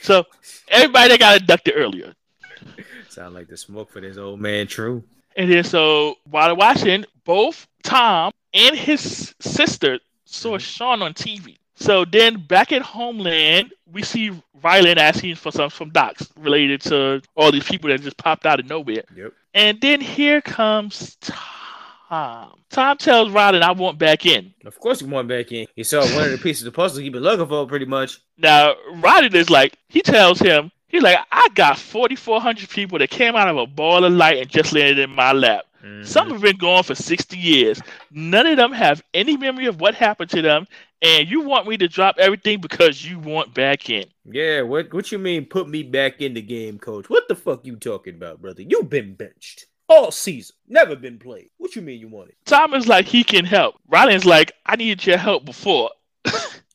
So 0.00 0.24
everybody 0.68 1.10
that 1.10 1.20
got 1.20 1.40
abducted 1.40 1.74
earlier. 1.76 2.14
Sound 3.08 3.34
like 3.34 3.48
the 3.48 3.56
smoke 3.56 3.90
for 3.90 4.00
this 4.00 4.16
old 4.16 4.40
man. 4.40 4.66
True. 4.66 5.02
And 5.36 5.50
then 5.50 5.64
so 5.64 6.16
while 6.24 6.56
watching, 6.56 7.04
both 7.24 7.66
Tom 7.82 8.32
and 8.54 8.76
his 8.76 9.34
sister 9.40 9.98
saw 10.24 10.58
Sean 10.58 11.02
on 11.02 11.12
TV. 11.14 11.58
So 11.76 12.04
then 12.04 12.40
back 12.46 12.72
at 12.72 12.82
Homeland, 12.82 13.72
we 13.92 14.02
see 14.02 14.32
Ryland 14.62 14.98
asking 14.98 15.36
for 15.36 15.52
some 15.52 15.70
some 15.70 15.90
docs 15.90 16.30
related 16.36 16.80
to 16.82 17.22
all 17.36 17.52
these 17.52 17.64
people 17.64 17.90
that 17.90 18.00
just 18.00 18.16
popped 18.16 18.46
out 18.46 18.58
of 18.58 18.66
nowhere. 18.66 19.04
Yep. 19.14 19.32
And 19.54 19.80
then 19.80 20.00
here 20.00 20.40
comes 20.40 21.16
Tom. 21.16 22.58
Tom 22.70 22.96
tells 22.96 23.30
Ryland, 23.30 23.64
I 23.64 23.72
want 23.72 23.98
back 23.98 24.26
in. 24.26 24.54
Of 24.64 24.78
course, 24.80 25.00
he 25.00 25.06
want 25.06 25.28
back 25.28 25.52
in. 25.52 25.66
He 25.74 25.84
saw 25.84 26.00
one 26.14 26.24
of 26.24 26.30
the 26.30 26.38
pieces 26.38 26.66
of 26.66 26.72
the 26.72 26.76
puzzle 26.76 27.02
he 27.02 27.10
been 27.10 27.22
looking 27.22 27.46
for, 27.46 27.66
pretty 27.66 27.86
much. 27.86 28.20
Now, 28.38 28.74
Ryland 28.94 29.34
is 29.34 29.50
like, 29.50 29.78
he 29.88 30.02
tells 30.02 30.38
him, 30.38 30.70
he's 30.88 31.02
like, 31.02 31.18
I 31.30 31.48
got 31.54 31.78
4,400 31.78 32.68
people 32.68 32.98
that 32.98 33.10
came 33.10 33.36
out 33.36 33.48
of 33.48 33.56
a 33.56 33.66
ball 33.66 34.04
of 34.04 34.12
light 34.12 34.38
and 34.38 34.48
just 34.48 34.72
landed 34.72 34.98
in 34.98 35.10
my 35.10 35.32
lap. 35.32 35.64
Mhm. 35.84 36.06
Some 36.06 36.30
have 36.30 36.40
been 36.40 36.56
gone 36.56 36.82
for 36.82 36.94
60 36.94 37.38
years. 37.38 37.80
None 38.10 38.46
of 38.46 38.56
them 38.56 38.72
have 38.72 39.02
any 39.14 39.36
memory 39.36 39.66
of 39.66 39.80
what 39.80 39.94
happened 39.94 40.30
to 40.30 40.42
them. 40.42 40.66
And 41.02 41.28
you 41.28 41.42
want 41.42 41.68
me 41.68 41.76
to 41.76 41.88
drop 41.88 42.16
everything 42.18 42.60
because 42.60 43.04
you 43.04 43.18
want 43.18 43.52
back 43.52 43.90
in. 43.90 44.06
Yeah, 44.24 44.62
what 44.62 44.92
what 44.92 45.12
you 45.12 45.18
mean 45.18 45.44
put 45.44 45.68
me 45.68 45.82
back 45.82 46.20
in 46.22 46.34
the 46.34 46.40
game, 46.40 46.78
coach? 46.78 47.10
What 47.10 47.28
the 47.28 47.34
fuck 47.34 47.64
you 47.66 47.76
talking 47.76 48.14
about, 48.14 48.40
brother? 48.40 48.62
You've 48.62 48.88
been 48.88 49.14
benched 49.14 49.66
all 49.88 50.10
season. 50.10 50.56
Never 50.66 50.96
been 50.96 51.18
played. 51.18 51.50
What 51.58 51.76
you 51.76 51.82
mean 51.82 52.00
you 52.00 52.08
want 52.08 52.30
it? 52.30 52.36
Tom 52.46 52.74
is 52.74 52.88
like, 52.88 53.06
he 53.06 53.22
can 53.22 53.44
help. 53.44 53.76
Ryland's 53.88 54.24
like, 54.24 54.52
I 54.64 54.76
needed 54.76 55.06
your 55.06 55.18
help 55.18 55.44
before. 55.44 55.90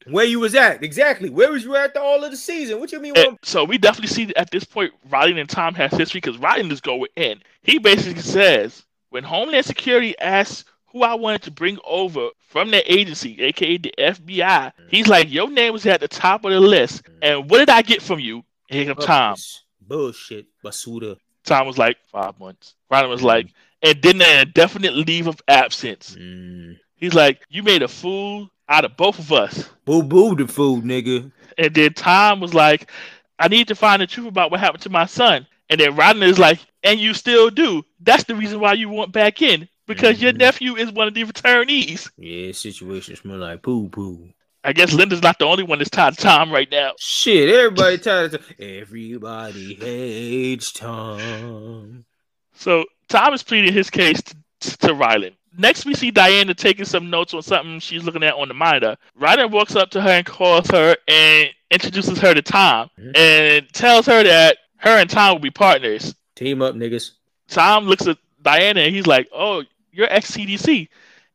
Where 0.07 0.25
you 0.25 0.39
was 0.39 0.55
at? 0.55 0.83
Exactly. 0.83 1.29
Where 1.29 1.51
was 1.51 1.63
you 1.63 1.75
at 1.75 1.93
the 1.93 2.01
all 2.01 2.23
of 2.23 2.31
the 2.31 2.37
season? 2.37 2.79
What 2.79 2.91
you 2.91 2.99
mean? 2.99 3.13
So 3.43 3.63
we 3.63 3.77
definitely 3.77 4.07
see 4.07 4.33
at 4.35 4.49
this 4.49 4.63
point, 4.63 4.93
Ryland 5.09 5.39
and 5.39 5.49
Tom 5.49 5.75
has 5.75 5.91
history 5.91 6.19
because 6.19 6.37
Ryland 6.39 6.71
is 6.71 6.81
going 6.81 7.09
in. 7.15 7.41
He 7.61 7.77
basically 7.77 8.21
says, 8.21 8.83
when 9.09 9.23
Homeland 9.23 9.65
Security 9.65 10.17
asks 10.19 10.65
who 10.91 11.03
I 11.03 11.13
wanted 11.13 11.43
to 11.43 11.51
bring 11.51 11.77
over 11.85 12.29
from 12.39 12.71
their 12.71 12.83
agency, 12.85 13.41
aka 13.41 13.77
the 13.77 13.93
FBI, 13.97 14.71
he's 14.89 15.07
like, 15.07 15.31
Your 15.31 15.49
name 15.49 15.73
was 15.73 15.85
at 15.85 16.01
the 16.01 16.07
top 16.07 16.45
of 16.45 16.51
the 16.51 16.59
list. 16.59 17.03
And 17.21 17.49
what 17.49 17.59
did 17.59 17.69
I 17.69 17.81
get 17.81 18.01
from 18.01 18.19
you? 18.19 18.43
And 18.69 18.79
here 18.83 18.95
comes 18.95 19.05
Tom. 19.05 19.35
Bullshit, 19.81 20.47
Basuda. 20.63 21.17
Tom 21.45 21.67
was 21.67 21.77
like, 21.77 21.97
Five 22.11 22.39
months. 22.39 22.75
Ryland 22.89 23.11
was 23.11 23.23
like, 23.23 23.47
and 23.83 24.01
then 24.01 24.21
an 24.21 24.47
indefinite 24.47 24.95
leave 24.95 25.27
of 25.27 25.41
absence. 25.47 26.15
Mm. 26.19 26.77
He's 26.95 27.13
like, 27.13 27.41
You 27.49 27.63
made 27.63 27.83
a 27.83 27.87
fool 27.87 28.49
out 28.71 28.85
of 28.85 28.95
both 28.97 29.19
of 29.19 29.31
us. 29.31 29.69
Boo 29.85 30.01
boo 30.01 30.35
the 30.35 30.47
food, 30.47 30.83
nigga. 30.85 31.31
And 31.57 31.75
then 31.75 31.93
Tom 31.93 32.39
was 32.39 32.53
like, 32.53 32.89
I 33.37 33.47
need 33.49 33.67
to 33.67 33.75
find 33.75 34.01
the 34.01 34.07
truth 34.07 34.27
about 34.27 34.49
what 34.49 34.59
happened 34.59 34.83
to 34.83 34.89
my 34.89 35.05
son. 35.05 35.45
And 35.69 35.79
then 35.79 35.95
Rodney 35.95 36.27
is 36.27 36.39
like, 36.39 36.59
and 36.83 36.99
you 36.99 37.13
still 37.13 37.49
do. 37.49 37.83
That's 37.99 38.23
the 38.23 38.35
reason 38.35 38.59
why 38.59 38.73
you 38.73 38.89
want 38.89 39.11
back 39.11 39.41
in. 39.41 39.67
Because 39.87 40.21
your 40.21 40.31
Mhm. 40.31 40.37
nephew 40.37 40.75
is 40.77 40.91
one 40.91 41.07
of 41.07 41.13
the 41.13 41.23
returnees. 41.25 42.09
Yeah, 42.17 42.51
situation 42.53 43.15
smell 43.17 43.37
like 43.37 43.61
poo 43.61 43.89
poo. 43.89 44.29
I 44.63 44.73
guess 44.73 44.93
Linda's 44.93 45.23
not 45.23 45.39
the 45.39 45.45
only 45.45 45.63
one 45.63 45.79
that's 45.79 45.89
tied 45.89 46.13
to 46.15 46.21
Tom 46.21 46.51
right 46.51 46.69
now. 46.71 46.93
Shit, 46.99 47.49
everybody 47.49 47.97
tired 47.97 48.35
of 48.35 48.53
Everybody 48.59 49.73
hates 49.73 50.71
Tom. 50.71 52.05
So 52.53 52.85
Tom 53.09 53.33
is 53.33 53.43
pleading 53.43 53.73
his 53.73 53.89
case 53.89 54.21
to, 54.21 54.77
to 54.77 54.93
Ryland. 54.93 55.35
Next, 55.57 55.85
we 55.85 55.93
see 55.93 56.11
Diana 56.11 56.53
taking 56.53 56.85
some 56.85 57.09
notes 57.09 57.33
on 57.33 57.41
something 57.41 57.79
she's 57.79 58.03
looking 58.03 58.23
at 58.23 58.33
on 58.35 58.47
the 58.47 58.53
monitor. 58.53 58.95
Ryland 59.15 59.51
walks 59.51 59.75
up 59.75 59.89
to 59.91 60.01
her 60.01 60.09
and 60.09 60.25
calls 60.25 60.67
her 60.69 60.95
and 61.07 61.49
introduces 61.69 62.19
her 62.19 62.33
to 62.33 62.41
Tom 62.41 62.89
Mhm. 62.99 63.17
and 63.17 63.73
tells 63.73 64.05
her 64.05 64.23
that 64.23 64.57
her 64.77 64.97
and 64.97 65.09
Tom 65.09 65.33
will 65.33 65.39
be 65.41 65.51
partners. 65.51 66.15
Team 66.35 66.61
up, 66.61 66.75
niggas. 66.75 67.11
Tom 67.49 67.85
looks 67.85 68.07
at 68.07 68.17
Diana 68.41 68.81
and 68.81 68.95
he's 68.95 69.05
like, 69.07 69.27
"Oh, 69.33 69.63
you're 69.91 70.11
ex 70.11 70.31
CDC," 70.31 70.87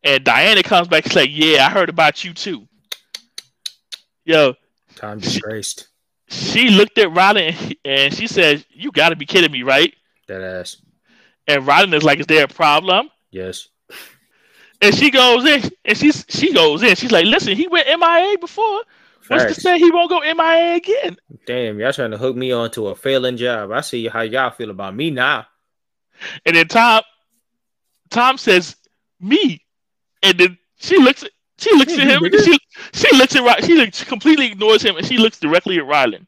and 0.02 0.24
Diana 0.24 0.62
comes 0.62 0.88
back 0.88 1.04
and 1.04 1.14
like, 1.14 1.30
"Yeah, 1.32 1.66
I 1.66 1.70
heard 1.70 1.88
about 1.90 2.24
you 2.24 2.32
too." 2.32 2.66
Yo, 4.24 4.54
Tom 4.96 5.20
disgraced. 5.20 5.88
she 6.28 6.70
looked 6.70 6.98
at 6.98 7.12
Ryland 7.12 7.56
and, 7.60 7.76
and 7.84 8.14
she 8.14 8.26
said, 8.26 8.64
"You 8.70 8.90
got 8.90 9.10
to 9.10 9.16
be 9.16 9.26
kidding 9.26 9.52
me, 9.52 9.62
right?" 9.62 9.94
That 10.26 10.40
ass. 10.40 10.78
And 11.46 11.66
Ryland 11.66 11.94
is 11.94 12.02
like, 12.02 12.18
"Is 12.18 12.26
there 12.26 12.44
a 12.44 12.48
problem?" 12.48 13.10
Yes. 13.30 13.68
And 14.80 14.94
she 14.94 15.10
goes 15.10 15.44
in 15.44 15.70
and 15.84 15.96
she's 15.96 16.24
she 16.28 16.52
goes 16.52 16.82
in. 16.82 16.94
She's 16.96 17.12
like, 17.12 17.26
"Listen, 17.26 17.56
he 17.56 17.66
went 17.68 17.86
MIA 17.86 18.36
before. 18.38 18.82
What's 19.28 19.54
to 19.54 19.60
say 19.60 19.78
he 19.78 19.90
won't 19.90 20.08
go 20.08 20.20
MIA 20.20 20.76
again? 20.76 21.16
Damn, 21.46 21.80
y'all 21.80 21.92
trying 21.92 22.12
to 22.12 22.18
hook 22.18 22.36
me 22.36 22.52
onto 22.52 22.86
a 22.86 22.94
failing 22.94 23.36
job. 23.36 23.72
I 23.72 23.80
see 23.80 24.06
how 24.06 24.20
y'all 24.20 24.50
feel 24.50 24.70
about 24.70 24.94
me 24.94 25.10
now. 25.10 25.46
And 26.44 26.56
then 26.56 26.68
Tom, 26.68 27.02
Tom 28.10 28.38
says, 28.38 28.76
"Me," 29.20 29.62
and 30.22 30.38
then 30.38 30.58
she 30.76 30.98
looks. 30.98 31.22
at 31.22 31.30
She 31.58 31.74
looks 31.74 31.92
at 31.98 32.06
him. 32.06 32.22
she 32.44 32.58
she 32.92 33.16
looks 33.16 33.34
at 33.34 33.64
she 33.64 33.74
looks, 33.74 34.04
completely 34.04 34.46
ignores 34.46 34.82
him, 34.82 34.96
and 34.96 35.06
she 35.06 35.18
looks 35.18 35.40
directly 35.40 35.78
at 35.78 35.86
Ryland, 35.86 36.26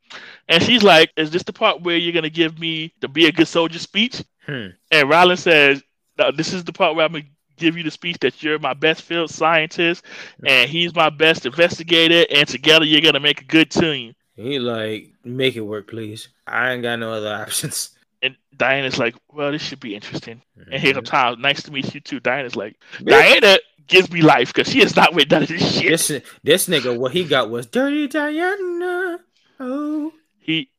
and 0.49 0.63
she's 0.63 0.83
like, 0.83 1.13
"Is 1.17 1.31
this 1.31 1.43
the 1.43 1.53
part 1.53 1.83
where 1.83 1.97
you're 1.97 2.15
gonna 2.15 2.31
give 2.31 2.59
me 2.59 2.93
the 3.01 3.09
be 3.09 3.27
a 3.27 3.33
good 3.33 3.49
soldier 3.49 3.79
speech?" 3.79 4.23
Hmm. 4.47 4.69
And 4.91 5.09
Ryland 5.09 5.39
says, 5.39 5.83
no, 6.19 6.31
"This 6.33 6.53
is 6.53 6.65
the 6.65 6.73
part 6.73 6.97
where 6.97 7.05
I'm 7.05 7.13
gonna 7.13 7.25
give 7.59 7.77
you 7.77 7.83
the 7.83 7.91
speech 7.91 8.19
that 8.21 8.43
you're 8.43 8.59
my 8.59 8.75
best 8.75 9.03
field 9.03 9.31
scientist, 9.31 10.05
and 10.45 10.71
he's 10.71 10.95
my 10.95 11.11
best 11.11 11.47
investigator, 11.47 12.27
and 12.31 12.49
together 12.49 12.85
you're 12.85 13.01
gonna 13.01 13.21
make 13.21 13.41
a 13.41 13.45
good 13.45 13.71
team." 13.71 14.15
He 14.39 14.61
like, 14.61 15.15
make 15.25 15.57
it 15.57 15.63
work, 15.63 15.89
please. 15.89 16.29
I 16.47 16.73
ain't 16.73 16.83
got 16.83 17.01
no 17.01 17.13
other 17.13 17.35
options. 17.43 17.91
And 18.23 18.37
Diana's 18.57 18.99
like, 18.99 19.15
well, 19.33 19.51
this 19.51 19.63
should 19.63 19.81
be 19.81 19.95
interesting. 19.95 20.43
Mm-hmm. 20.59 20.73
And 20.73 20.83
here 20.83 20.95
comes 20.95 21.09
Tom. 21.09 21.41
Nice 21.41 21.63
to 21.65 21.73
meet 21.73 21.93
you 21.93 22.01
too. 22.01 22.21
Diana's 22.21 22.57
like, 22.57 22.77
Diana 23.03 23.59
gives 23.89 24.11
me 24.13 24.23
life 24.23 24.53
because 24.53 24.73
she 24.73 24.81
is 24.81 24.95
not 24.95 25.15
with 25.15 25.31
none 25.31 25.43
of 25.43 25.49
this 25.49 25.75
shit. 25.75 25.91
This, 25.91 26.23
this 26.45 26.69
nigga, 26.69 26.97
what 26.97 27.13
he 27.13 27.25
got 27.25 27.51
was 27.51 27.67
dirty 27.67 28.07
Diana. 28.07 29.19
Oh, 29.59 30.13
he 30.39 30.71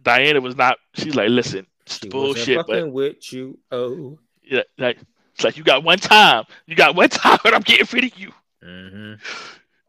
Diana 0.00 0.40
was 0.40 0.56
not. 0.56 0.78
She's 0.94 1.16
like, 1.16 1.28
listen, 1.28 1.66
she 1.86 2.08
bullshit. 2.08 2.66
But 2.66 2.92
with 2.92 3.32
you, 3.32 3.58
oh, 3.72 4.18
yeah, 4.44 4.62
like 4.78 4.98
it's 5.38 5.44
like 5.44 5.56
you 5.56 5.62
got 5.62 5.84
one 5.84 5.98
time. 5.98 6.46
You 6.66 6.74
got 6.74 6.96
one 6.96 7.08
time, 7.08 7.38
and 7.44 7.54
I'm 7.54 7.62
getting 7.62 7.86
rid 7.92 8.12
of 8.12 8.18
you. 8.18 8.32
Mm-hmm. 8.64 9.14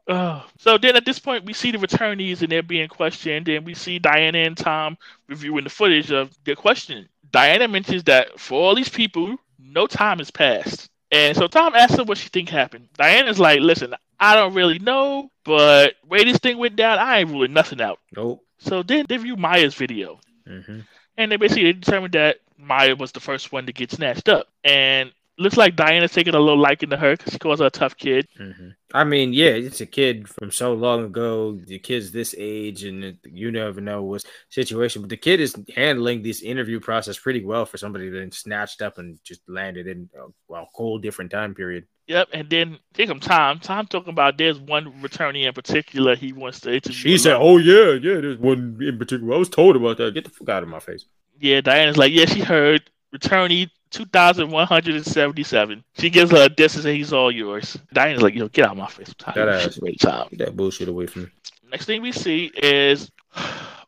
Uh, 0.08 0.42
so 0.58 0.76
then 0.76 0.96
at 0.96 1.04
this 1.04 1.20
point, 1.20 1.44
we 1.44 1.52
see 1.52 1.70
the 1.70 1.78
returnees 1.78 2.42
and 2.42 2.50
they're 2.50 2.64
being 2.64 2.88
questioned, 2.88 3.48
and 3.48 3.64
we 3.64 3.74
see 3.74 4.00
Diana 4.00 4.38
and 4.38 4.56
Tom 4.56 4.98
reviewing 5.28 5.62
the 5.62 5.70
footage 5.70 6.10
of 6.10 6.36
their 6.42 6.56
questioning. 6.56 7.06
Diana 7.30 7.68
mentions 7.68 8.02
that 8.04 8.40
for 8.40 8.60
all 8.60 8.74
these 8.74 8.88
people, 8.88 9.36
no 9.56 9.86
time 9.86 10.18
has 10.18 10.28
passed. 10.28 10.90
And 11.12 11.36
so 11.36 11.46
Tom 11.46 11.76
asks 11.76 11.96
her 11.96 12.02
what 12.02 12.18
she 12.18 12.28
think 12.28 12.48
happened. 12.48 12.88
Diana's 12.96 13.38
like, 13.38 13.60
listen, 13.60 13.94
I 14.18 14.34
don't 14.34 14.54
really 14.54 14.80
know, 14.80 15.30
but 15.44 15.94
way 16.08 16.24
this 16.24 16.38
thing 16.38 16.58
went 16.58 16.74
down, 16.74 16.98
I 16.98 17.20
ain't 17.20 17.30
ruling 17.30 17.52
nothing 17.52 17.80
out. 17.80 18.00
Nope. 18.16 18.44
So 18.58 18.82
then 18.82 19.06
they 19.08 19.16
view 19.16 19.36
Maya's 19.36 19.76
video. 19.76 20.18
Mm-hmm. 20.44 20.80
And 21.18 21.30
they 21.30 21.36
basically 21.36 21.72
determined 21.72 22.14
that 22.14 22.38
Maya 22.58 22.96
was 22.96 23.12
the 23.12 23.20
first 23.20 23.52
one 23.52 23.66
to 23.66 23.72
get 23.72 23.92
snatched 23.92 24.28
up. 24.28 24.48
And 24.64 25.12
looks 25.38 25.56
like 25.56 25.76
Diana's 25.76 26.12
taking 26.12 26.34
a 26.34 26.38
little 26.38 26.58
liking 26.58 26.90
to 26.90 26.96
her 26.96 27.16
because 27.16 27.32
she 27.32 27.38
calls 27.38 27.60
her 27.60 27.66
a 27.66 27.70
tough 27.70 27.96
kid. 27.96 28.26
Mm-hmm. 28.38 28.68
I 28.92 29.04
mean, 29.04 29.32
yeah, 29.32 29.50
it's 29.50 29.80
a 29.80 29.86
kid 29.86 30.28
from 30.28 30.50
so 30.50 30.74
long 30.74 31.04
ago. 31.04 31.58
The 31.66 31.78
kid's 31.78 32.10
this 32.10 32.34
age, 32.36 32.84
and 32.84 33.04
it, 33.04 33.16
you 33.24 33.50
never 33.50 33.80
know 33.80 34.02
what 34.02 34.24
situation. 34.48 35.02
But 35.02 35.10
the 35.10 35.16
kid 35.16 35.40
is 35.40 35.56
handling 35.74 36.22
this 36.22 36.42
interview 36.42 36.80
process 36.80 37.18
pretty 37.18 37.44
well 37.44 37.64
for 37.66 37.78
somebody 37.78 38.10
that 38.10 38.34
snatched 38.34 38.82
up 38.82 38.98
and 38.98 39.18
just 39.24 39.40
landed 39.48 39.86
in 39.86 40.10
a 40.16 40.26
well, 40.48 40.68
whole 40.72 40.98
different 40.98 41.30
time 41.30 41.54
period. 41.54 41.86
Yep, 42.06 42.28
and 42.32 42.50
then 42.50 42.78
take 42.92 43.08
him 43.08 43.20
Tom. 43.20 43.60
Tom 43.60 43.86
talking 43.86 44.12
about 44.12 44.36
there's 44.36 44.58
one 44.58 45.00
returnee 45.00 45.46
in 45.46 45.52
particular 45.52 46.16
he 46.16 46.32
wants 46.32 46.60
to 46.60 46.74
interview. 46.74 46.94
She 46.94 47.18
said, 47.18 47.36
"Oh 47.38 47.58
yeah, 47.58 47.92
yeah, 47.92 48.20
there's 48.20 48.38
one 48.38 48.78
in 48.80 48.98
particular. 48.98 49.34
I 49.34 49.38
was 49.38 49.48
told 49.48 49.76
about 49.76 49.98
that. 49.98 50.14
Get 50.14 50.24
the 50.24 50.30
fuck 50.30 50.48
out 50.48 50.64
of 50.64 50.68
my 50.68 50.80
face." 50.80 51.04
Yeah, 51.40 51.62
Diana's 51.62 51.96
like, 51.96 52.12
yeah, 52.12 52.26
she 52.26 52.40
heard 52.40 52.90
returnee 53.14 53.70
2,177. 53.90 55.84
She 55.98 56.10
gives 56.10 56.30
her 56.30 56.44
a 56.44 56.48
distance 56.48 56.84
and 56.84 56.96
he's 56.96 57.12
all 57.12 57.30
yours. 57.30 57.76
Diana's 57.92 58.22
like, 58.22 58.34
yo, 58.34 58.48
get 58.48 58.66
out 58.66 58.72
of 58.72 58.78
my 58.78 58.86
face. 58.86 59.12
I'm 59.26 59.34
that 59.34 59.48
ass. 59.48 59.78
Time. 60.00 60.28
Get 60.30 60.38
that 60.38 60.56
bullshit 60.56 60.88
away 60.88 61.06
from 61.06 61.22
me. 61.22 61.28
Next 61.70 61.86
thing 61.86 62.02
we 62.02 62.12
see 62.12 62.52
is 62.56 63.10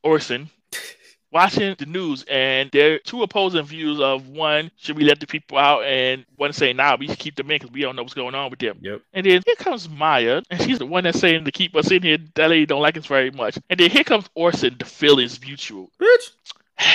Orson 0.03 0.51
watching 1.33 1.75
the 1.79 1.87
news, 1.87 2.25
and 2.29 2.71
there 2.73 2.95
are 2.95 2.99
two 2.99 3.23
opposing 3.23 3.65
views 3.65 3.99
of 3.99 4.29
one, 4.29 4.71
should 4.77 4.97
we 4.97 5.05
let 5.05 5.19
the 5.19 5.27
people 5.27 5.59
out? 5.59 5.83
And 5.85 6.25
one 6.37 6.53
saying, 6.53 6.77
nah, 6.77 6.97
we 6.99 7.09
should 7.09 7.19
keep 7.19 7.35
them 7.37 7.51
in 7.51 7.59
because 7.59 7.73
we 7.73 7.81
don't 7.81 7.97
know 7.97 8.03
what's 8.03 8.15
going 8.15 8.35
on 8.35 8.51
with 8.51 8.61
them. 8.61 8.79
Yep. 8.81 9.01
And 9.15 9.27
then 9.27 9.43
here 9.45 9.57
comes 9.57 9.89
Maya, 9.89 10.43
and 10.51 10.61
she's 10.63 10.79
the 10.79 10.87
one 10.87 11.05
that's 11.05 11.19
saying 11.19 11.45
to 11.45 11.51
keep 11.51 11.75
us 11.75 11.91
in 11.91 12.03
here. 12.03 12.19
That 12.35 12.51
lady 12.51 12.67
don't 12.67 12.83
like 12.83 12.97
us 12.97 13.07
very 13.07 13.31
much. 13.31 13.59
And 13.71 13.81
then 13.81 13.91
here 13.91 14.05
comes 14.05 14.27
Orson, 14.35 14.77
the 14.79 14.85
feelings 14.85 15.41
mutual. 15.41 15.91
Bitch. 16.01 16.33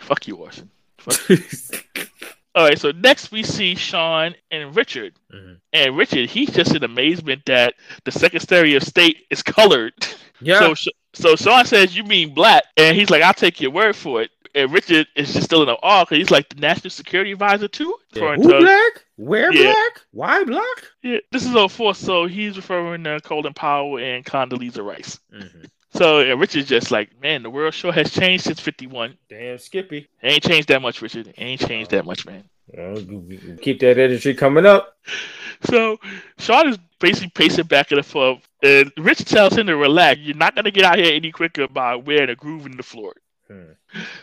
Fuck 0.00 0.28
you, 0.28 0.36
Orson. 0.36 0.70
All 2.56 2.64
right, 2.64 2.78
so 2.78 2.90
next 2.90 3.30
we 3.30 3.42
see 3.42 3.74
Sean 3.74 4.34
and 4.50 4.74
Richard. 4.74 5.12
Mm-hmm. 5.30 5.54
And 5.74 5.96
Richard, 5.96 6.30
he's 6.30 6.50
just 6.50 6.74
in 6.74 6.84
amazement 6.84 7.44
that 7.46 7.74
the 8.04 8.12
Secretary 8.12 8.74
of 8.74 8.82
State 8.82 9.26
is 9.30 9.42
colored. 9.42 9.92
Yeah. 10.40 10.72
So, 10.74 10.90
so 11.12 11.36
Sean 11.36 11.66
says, 11.66 11.94
You 11.94 12.04
mean 12.04 12.32
black? 12.32 12.64
And 12.78 12.96
he's 12.96 13.10
like, 13.10 13.22
I'll 13.22 13.34
take 13.34 13.60
your 13.60 13.72
word 13.72 13.94
for 13.94 14.22
it. 14.22 14.30
And 14.54 14.72
Richard 14.72 15.06
is 15.14 15.34
just 15.34 15.44
still 15.44 15.62
in 15.62 15.68
awe 15.68 16.04
because 16.04 16.16
he's 16.16 16.30
like 16.30 16.48
the 16.48 16.58
national 16.58 16.90
security 16.90 17.32
advisor 17.32 17.68
too. 17.68 17.94
Yeah. 18.14 18.36
Who 18.36 18.58
black? 18.58 19.04
Where 19.16 19.52
yeah. 19.52 19.72
black? 19.72 20.00
Why 20.12 20.44
black? 20.44 20.84
Yeah, 21.02 21.18
this 21.30 21.44
is 21.44 21.72
04, 21.72 21.94
so 21.94 22.24
he's 22.24 22.56
referring 22.56 23.04
to 23.04 23.20
Colin 23.20 23.52
Powell 23.52 23.98
and 23.98 24.24
Condoleezza 24.24 24.82
Rice. 24.82 25.20
Mm-hmm. 25.30 25.64
So 25.96 26.20
yeah, 26.20 26.34
Richard's 26.34 26.68
just 26.68 26.90
like, 26.90 27.10
man, 27.22 27.42
the 27.42 27.50
world 27.50 27.74
sure 27.74 27.92
has 27.92 28.12
changed 28.12 28.44
since 28.44 28.60
'51. 28.60 29.16
Damn, 29.28 29.58
Skippy. 29.58 30.08
It 30.22 30.32
ain't 30.32 30.42
changed 30.42 30.68
that 30.68 30.82
much, 30.82 31.00
Richard. 31.00 31.28
It 31.28 31.34
ain't 31.38 31.60
changed 31.60 31.90
that 31.92 32.04
much, 32.04 32.26
man. 32.26 32.44
Well, 32.68 32.96
keep 33.62 33.80
that 33.80 33.98
energy 33.98 34.34
coming 34.34 34.66
up. 34.66 34.96
So 35.64 35.98
Sean 36.38 36.68
is 36.68 36.78
basically 36.98 37.30
pacing 37.30 37.66
back 37.66 37.92
and 37.92 38.04
forth, 38.04 38.46
and 38.62 38.92
Richard 38.98 39.28
tells 39.28 39.56
him 39.56 39.68
to 39.68 39.76
relax. 39.76 40.20
You're 40.20 40.36
not 40.36 40.54
gonna 40.54 40.70
get 40.70 40.84
out 40.84 40.98
here 40.98 41.14
any 41.14 41.30
quicker 41.30 41.68
by 41.68 41.94
wearing 41.96 42.30
a 42.30 42.34
groove 42.34 42.66
in 42.66 42.76
the 42.76 42.82
floor. 42.82 43.14
Hmm. 43.48 43.72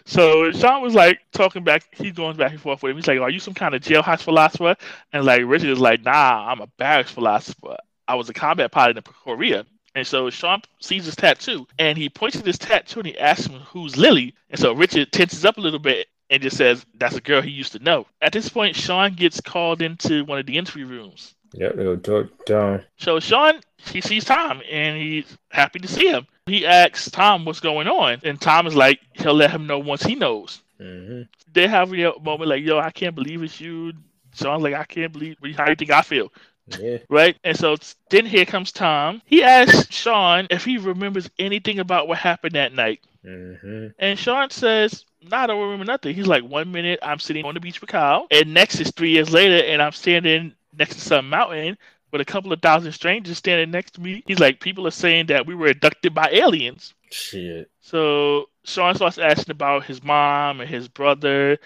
So 0.06 0.52
Sean 0.52 0.82
was 0.82 0.94
like 0.94 1.20
talking 1.32 1.64
back. 1.64 1.86
He's 1.92 2.14
going 2.14 2.38
back 2.38 2.52
and 2.52 2.62
forth 2.62 2.84
with 2.84 2.92
him. 2.92 2.98
He's 2.98 3.08
like, 3.08 3.20
"Are 3.20 3.30
you 3.30 3.40
some 3.40 3.54
kind 3.54 3.74
of 3.74 3.82
jailhouse 3.82 4.22
philosopher?" 4.22 4.76
And 5.14 5.26
like 5.26 5.42
Richard 5.46 5.70
is 5.70 5.80
like, 5.80 6.04
"Nah, 6.04 6.52
I'm 6.52 6.62
a 6.62 6.68
barracks 6.78 7.12
philosopher. 7.12 7.78
I 8.08 8.16
was 8.16 8.30
a 8.30 8.34
combat 8.34 8.72
pilot 8.72 8.98
in 8.98 9.04
Korea." 9.04 9.66
And 9.96 10.06
so 10.08 10.30
Sean 10.30 10.62
sees 10.80 11.06
his 11.06 11.16
tattoo 11.16 11.68
and 11.78 11.98
he 11.98 12.10
points 12.10 12.38
to 12.38 12.44
this 12.44 12.58
tattoo 12.58 13.00
and 13.00 13.08
he 13.08 13.18
asks 13.18 13.46
him 13.46 13.60
who's 13.60 13.96
Lily. 13.96 14.34
And 14.50 14.60
so 14.60 14.74
Richard 14.74 15.12
tenses 15.12 15.46
up 15.46 15.58
a 15.58 15.62
little 15.62 15.80
bit 15.80 16.08
and 16.30 16.42
just 16.42 16.58
says, 16.58 16.86
That's 16.96 17.16
a 17.16 17.22
girl 17.22 17.42
he 17.42 17.52
used 17.52 17.74
to 17.74 17.80
know. 17.80 18.08
At 18.22 18.34
this 18.34 18.50
point, 18.50 18.76
Sean 18.76 19.14
gets 19.14 19.40
called 19.40 19.82
into 19.82 20.26
one 20.26 20.40
of 20.40 20.46
the 20.46 20.58
interview 20.58 20.88
rooms. 20.88 21.36
Yep, 21.54 21.78
it'll 21.78 21.98
talk 21.98 22.46
Tom. 22.46 22.82
So 22.98 23.20
Sean, 23.20 23.60
he 23.78 24.02
sees 24.02 24.26
Tom 24.26 24.62
and 24.70 24.98
he's 24.98 25.38
happy 25.52 25.80
to 25.80 25.88
see 25.88 26.08
him. 26.08 26.26
He 26.48 26.66
asks 26.66 27.10
Tom 27.12 27.46
what's 27.46 27.60
going 27.60 27.88
on. 27.88 28.20
And 28.24 28.42
Tom 28.42 28.66
is 28.66 28.76
like, 28.76 29.00
he'll 29.14 29.36
let 29.36 29.52
him 29.52 29.68
know 29.68 29.80
once 29.80 30.04
he 30.04 30.16
knows. 30.16 30.62
Mm-hmm. 30.82 31.22
They 31.54 31.68
have 31.68 31.94
a 31.94 32.14
moment 32.20 32.50
like, 32.50 32.64
yo, 32.64 32.80
I 32.80 32.90
can't 32.90 33.16
believe 33.16 33.44
it's 33.44 33.62
you. 33.62 33.94
Sean's 34.34 34.64
like, 34.64 34.74
I 34.74 34.84
can't 34.84 35.14
believe 35.14 35.38
how 35.56 35.70
you 35.70 35.76
think 35.76 35.92
I 35.92 36.02
feel. 36.02 36.32
Yeah. 36.80 36.98
Right? 37.10 37.38
And 37.44 37.58
so 37.58 37.76
then 38.10 38.26
here 38.26 38.46
comes 38.46 38.72
Tom. 38.72 39.22
He 39.26 39.44
asks 39.44 39.88
Sean 39.94 40.48
if 40.50 40.64
he 40.64 40.78
remembers 40.78 41.30
anything 41.40 41.80
about 41.80 42.08
what 42.08 42.18
happened 42.18 42.56
that 42.56 42.74
night. 42.74 43.02
Mm-hmm. 43.26 43.88
And 44.00 44.20
Sean 44.20 44.50
says, 44.50 45.06
no, 45.30 45.38
I 45.38 45.48
don't 45.48 45.62
remember 45.62 45.86
nothing. 45.86 46.16
He's 46.16 46.28
like, 46.28 46.44
one 46.44 46.72
minute 46.72 47.00
I'm 47.02 47.20
sitting 47.20 47.46
on 47.46 47.54
the 47.54 47.60
beach 47.60 47.82
with 47.82 47.90
Kyle, 47.90 48.28
and 48.32 48.54
next 48.54 48.80
is 48.80 48.92
three 48.92 49.12
years 49.12 49.32
later, 49.32 49.66
and 49.66 49.82
I'm 49.82 49.94
standing 49.94 50.54
next 50.78 50.96
to 50.96 51.02
some 51.02 51.30
mountain 51.30 51.78
with 52.12 52.22
a 52.22 52.26
couple 52.26 52.54
of 52.54 52.62
thousand 52.62 52.92
strangers 52.92 53.38
standing 53.38 53.72
next 53.72 53.96
to 53.96 54.02
me. 54.02 54.24
He's 54.28 54.40
like, 54.40 54.60
people 54.60 54.86
are 54.88 54.92
saying 54.92 55.28
that 55.28 55.48
we 55.48 55.56
were 55.56 55.68
abducted 55.68 56.14
by 56.14 56.30
aliens. 56.32 56.94
Shit. 57.12 57.70
So 57.82 58.50
Sean 58.64 58.96
starts 58.96 59.18
asking 59.18 59.52
about 59.52 59.86
his 59.86 60.04
mom 60.04 60.62
and 60.62 60.70
his 60.70 60.88
brother, 60.88 61.58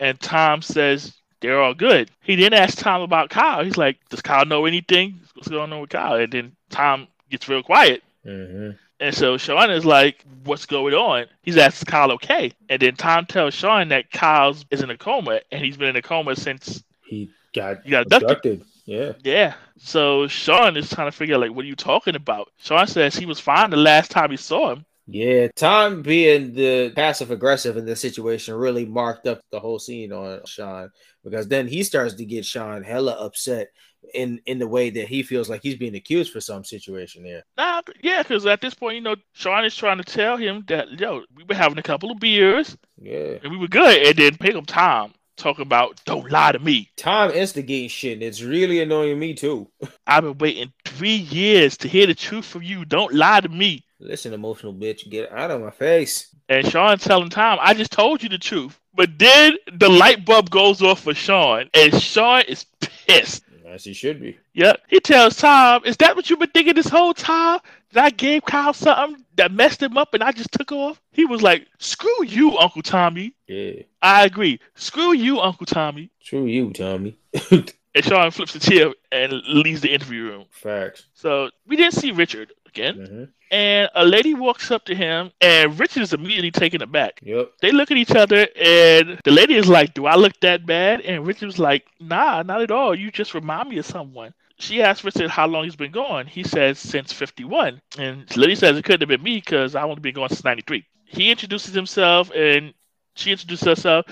and 0.00 0.20
Tom 0.20 0.62
says, 0.62 1.14
they're 1.44 1.60
all 1.60 1.74
good. 1.74 2.10
He 2.22 2.36
then 2.36 2.54
asked 2.54 2.78
Tom 2.78 3.02
about 3.02 3.30
Kyle. 3.30 3.62
He's 3.62 3.76
like, 3.76 3.98
does 4.08 4.22
Kyle 4.22 4.46
know 4.46 4.64
anything? 4.64 5.20
What's 5.34 5.48
going 5.48 5.72
on 5.72 5.80
with 5.80 5.90
Kyle? 5.90 6.14
And 6.14 6.32
then 6.32 6.56
Tom 6.70 7.06
gets 7.30 7.48
real 7.48 7.62
quiet. 7.62 8.02
Mm-hmm. 8.24 8.70
And 9.00 9.14
so 9.14 9.36
Sean 9.36 9.70
is 9.70 9.84
like, 9.84 10.24
what's 10.44 10.64
going 10.64 10.94
on? 10.94 11.26
He's 11.42 11.58
asked 11.58 11.86
Kyle 11.86 12.12
okay. 12.12 12.52
And 12.70 12.80
then 12.80 12.96
Tom 12.96 13.26
tells 13.26 13.52
Sean 13.52 13.88
that 13.88 14.10
Kyle 14.10 14.56
is 14.70 14.82
in 14.82 14.88
a 14.88 14.96
coma 14.96 15.40
and 15.52 15.62
he's 15.62 15.76
been 15.76 15.90
in 15.90 15.96
a 15.96 16.02
coma 16.02 16.34
since 16.36 16.82
he 17.06 17.30
got, 17.54 17.82
he 17.84 17.90
got 17.90 18.02
abducted. 18.02 18.30
abducted. 18.30 18.64
Yeah. 18.86 19.12
Yeah. 19.22 19.54
So 19.76 20.26
Sean 20.28 20.76
is 20.78 20.88
trying 20.88 21.10
to 21.10 21.16
figure 21.16 21.34
out 21.34 21.42
like 21.42 21.50
what 21.50 21.64
are 21.64 21.68
you 21.68 21.76
talking 21.76 22.16
about? 22.16 22.50
Sean 22.56 22.86
says 22.86 23.14
he 23.14 23.26
was 23.26 23.40
fine 23.40 23.68
the 23.70 23.76
last 23.76 24.10
time 24.10 24.30
he 24.30 24.38
saw 24.38 24.72
him. 24.72 24.86
Yeah, 25.06 25.48
Tom 25.54 26.02
being 26.02 26.54
the 26.54 26.90
passive 26.96 27.30
aggressive 27.30 27.76
in 27.76 27.84
this 27.84 28.00
situation 28.00 28.54
really 28.54 28.86
marked 28.86 29.26
up 29.26 29.42
the 29.50 29.60
whole 29.60 29.78
scene 29.78 30.12
on 30.12 30.40
Sean 30.46 30.90
because 31.22 31.46
then 31.48 31.68
he 31.68 31.82
starts 31.82 32.14
to 32.14 32.24
get 32.24 32.44
Sean 32.46 32.82
hella 32.82 33.12
upset 33.12 33.68
in 34.14 34.40
in 34.46 34.58
the 34.58 34.66
way 34.66 34.90
that 34.90 35.08
he 35.08 35.22
feels 35.22 35.48
like 35.48 35.62
he's 35.62 35.76
being 35.76 35.94
accused 35.94 36.32
for 36.32 36.40
some 36.40 36.64
situation 36.64 37.22
there. 37.22 37.42
Nah, 37.56 37.82
yeah, 38.02 38.22
because 38.22 38.46
at 38.46 38.60
this 38.60 38.74
point, 38.74 38.96
you 38.96 39.00
know, 39.02 39.16
Sean 39.32 39.64
is 39.64 39.76
trying 39.76 39.98
to 39.98 40.04
tell 40.04 40.36
him 40.36 40.64
that 40.68 40.98
yo, 40.98 41.22
we 41.34 41.44
were 41.44 41.54
having 41.54 41.78
a 41.78 41.82
couple 41.82 42.10
of 42.10 42.18
beers, 42.18 42.76
yeah, 42.98 43.38
and 43.42 43.50
we 43.50 43.58
were 43.58 43.68
good, 43.68 44.06
and 44.06 44.16
then 44.16 44.36
pick 44.38 44.54
up 44.54 44.66
Tom 44.66 45.12
talking 45.36 45.62
about 45.62 46.00
don't 46.04 46.30
lie 46.30 46.52
to 46.52 46.58
me. 46.58 46.90
Tom 46.96 47.30
instigating 47.30 47.88
shit. 47.88 48.14
and 48.14 48.22
It's 48.22 48.42
really 48.42 48.80
annoying 48.80 49.18
me 49.18 49.34
too. 49.34 49.68
I've 50.06 50.22
been 50.24 50.38
waiting 50.38 50.72
three 50.84 51.16
years 51.16 51.76
to 51.78 51.88
hear 51.88 52.06
the 52.06 52.14
truth 52.14 52.44
from 52.44 52.62
you. 52.62 52.84
Don't 52.84 53.14
lie 53.14 53.40
to 53.40 53.48
me. 53.48 53.84
Listen, 54.04 54.34
emotional 54.34 54.74
bitch, 54.74 55.08
get 55.08 55.32
out 55.32 55.50
of 55.50 55.62
my 55.62 55.70
face. 55.70 56.34
And 56.50 56.66
Sean 56.66 56.98
telling 56.98 57.30
Tom, 57.30 57.58
I 57.60 57.72
just 57.72 57.90
told 57.90 58.22
you 58.22 58.28
the 58.28 58.36
truth. 58.36 58.78
But 58.94 59.18
then 59.18 59.56
the 59.72 59.88
light 59.88 60.26
bulb 60.26 60.50
goes 60.50 60.82
off 60.82 61.00
for 61.04 61.14
Sean, 61.14 61.70
and 61.72 62.00
Sean 62.00 62.42
is 62.42 62.66
pissed. 62.80 63.44
As 63.66 63.82
he 63.82 63.94
should 63.94 64.20
be. 64.20 64.38
Yep. 64.52 64.82
He 64.88 65.00
tells 65.00 65.36
Tom, 65.36 65.84
Is 65.84 65.96
that 65.96 66.14
what 66.14 66.28
you've 66.28 66.38
been 66.38 66.50
thinking 66.50 66.74
this 66.74 66.88
whole 66.88 67.14
time? 67.14 67.60
That 67.92 68.04
I 68.04 68.10
gave 68.10 68.44
Kyle 68.44 68.74
something 68.74 69.24
that 69.36 69.52
messed 69.52 69.82
him 69.82 69.96
up 69.96 70.12
and 70.14 70.22
I 70.22 70.32
just 70.32 70.52
took 70.52 70.70
off? 70.70 71.00
He 71.12 71.24
was 71.24 71.42
like, 71.42 71.66
Screw 71.78 72.24
you, 72.24 72.56
Uncle 72.58 72.82
Tommy. 72.82 73.34
Yeah. 73.48 73.82
I 74.02 74.26
agree. 74.26 74.60
Screw 74.74 75.12
you, 75.12 75.40
Uncle 75.40 75.66
Tommy. 75.66 76.10
Screw 76.20 76.44
you, 76.46 76.72
Tommy. 76.72 77.16
and 77.50 77.72
Sean 78.04 78.30
flips 78.30 78.52
the 78.52 78.60
chair 78.60 78.92
and 79.10 79.32
leaves 79.48 79.80
the 79.80 79.92
interview 79.92 80.24
room. 80.24 80.44
Facts. 80.50 81.06
So 81.14 81.50
we 81.66 81.76
didn't 81.76 81.94
see 81.94 82.12
Richard 82.12 82.52
again. 82.74 82.96
Mm-hmm. 82.96 83.24
And 83.50 83.88
a 83.94 84.04
lady 84.04 84.34
walks 84.34 84.70
up 84.70 84.84
to 84.86 84.94
him, 84.94 85.30
and 85.40 85.78
Richard 85.78 86.02
is 86.02 86.12
immediately 86.12 86.50
taken 86.50 86.82
aback. 86.82 87.20
Yep. 87.22 87.52
They 87.60 87.70
look 87.70 87.90
at 87.90 87.96
each 87.96 88.10
other, 88.10 88.48
and 88.60 89.20
the 89.22 89.30
lady 89.30 89.54
is 89.54 89.68
like, 89.68 89.94
Do 89.94 90.06
I 90.06 90.16
look 90.16 90.38
that 90.40 90.66
bad? 90.66 91.02
And 91.02 91.26
Richard's 91.26 91.58
like, 91.58 91.86
Nah, 92.00 92.42
not 92.42 92.62
at 92.62 92.70
all. 92.70 92.94
You 92.94 93.10
just 93.10 93.34
remind 93.34 93.68
me 93.68 93.78
of 93.78 93.86
someone. 93.86 94.34
She 94.58 94.82
asks 94.82 95.04
Richard 95.04 95.30
how 95.30 95.46
long 95.46 95.64
he's 95.64 95.76
been 95.76 95.92
gone. 95.92 96.26
He 96.26 96.42
says, 96.42 96.78
Since 96.78 97.12
51. 97.12 97.80
And 97.98 98.26
the 98.28 98.40
lady 98.40 98.56
says, 98.56 98.76
It 98.76 98.84
couldn't 98.84 99.02
have 99.02 99.08
been 99.08 99.22
me 99.22 99.36
because 99.36 99.76
I've 99.76 99.84
only 99.84 100.00
been 100.00 100.14
gone 100.14 100.30
since 100.30 100.44
93. 100.44 100.84
He 101.04 101.30
introduces 101.30 101.74
himself, 101.74 102.32
and 102.34 102.74
she 103.14 103.30
introduces 103.30 103.66
herself, 103.66 104.06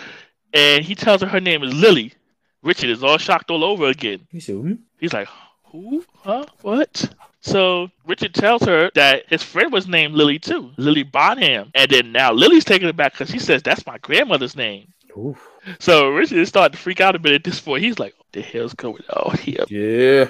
and 0.53 0.85
he 0.85 0.95
tells 0.95 1.21
her 1.23 1.27
her 1.27 1.41
name 1.41 1.65
is 1.65 1.75
Lily. 1.75 2.13
Richard 2.63 2.91
is 2.91 3.03
all 3.03 3.19
shocked 3.19 3.51
all 3.51 3.65
over 3.65 3.87
again. 3.87 4.29
He 4.31 4.39
said, 4.39 4.55
hmm? 4.55 4.75
He's 5.01 5.13
like, 5.13 5.27
Who? 5.73 6.05
Huh? 6.23 6.47
What? 6.61 7.13
So 7.43 7.91
Richard 8.07 8.35
tells 8.35 8.63
her 8.63 8.91
that 8.95 9.25
his 9.29 9.43
friend 9.43 9.73
was 9.73 9.89
named 9.89 10.15
Lily 10.15 10.39
too, 10.39 10.71
Lily 10.77 11.03
Bonham. 11.03 11.73
And 11.75 11.91
then 11.91 12.13
now 12.13 12.33
Lily's 12.33 12.65
taking 12.65 12.89
it 12.89 12.97
back 12.97 13.13
because 13.13 13.31
she 13.31 13.41
says 13.41 13.63
that's 13.63 13.85
my 13.85 13.99
grandmother's 13.99 14.57
name. 14.57 14.93
Oof. 15.19 15.49
So 15.81 16.09
Richard 16.09 16.39
is 16.39 16.49
starting 16.49 16.77
to 16.77 16.79
freak 16.79 17.01
out 17.01 17.17
a 17.17 17.19
bit 17.19 17.33
at 17.33 17.45
this 17.45 17.61
point. 17.61 17.83
He's 17.83 17.99
like, 17.99 18.15
what 18.17 18.27
the 18.33 18.43
hell's 18.43 18.75
going 18.75 19.03
on 19.13 19.37
here? 19.39 19.65
Yeah. 19.69 20.29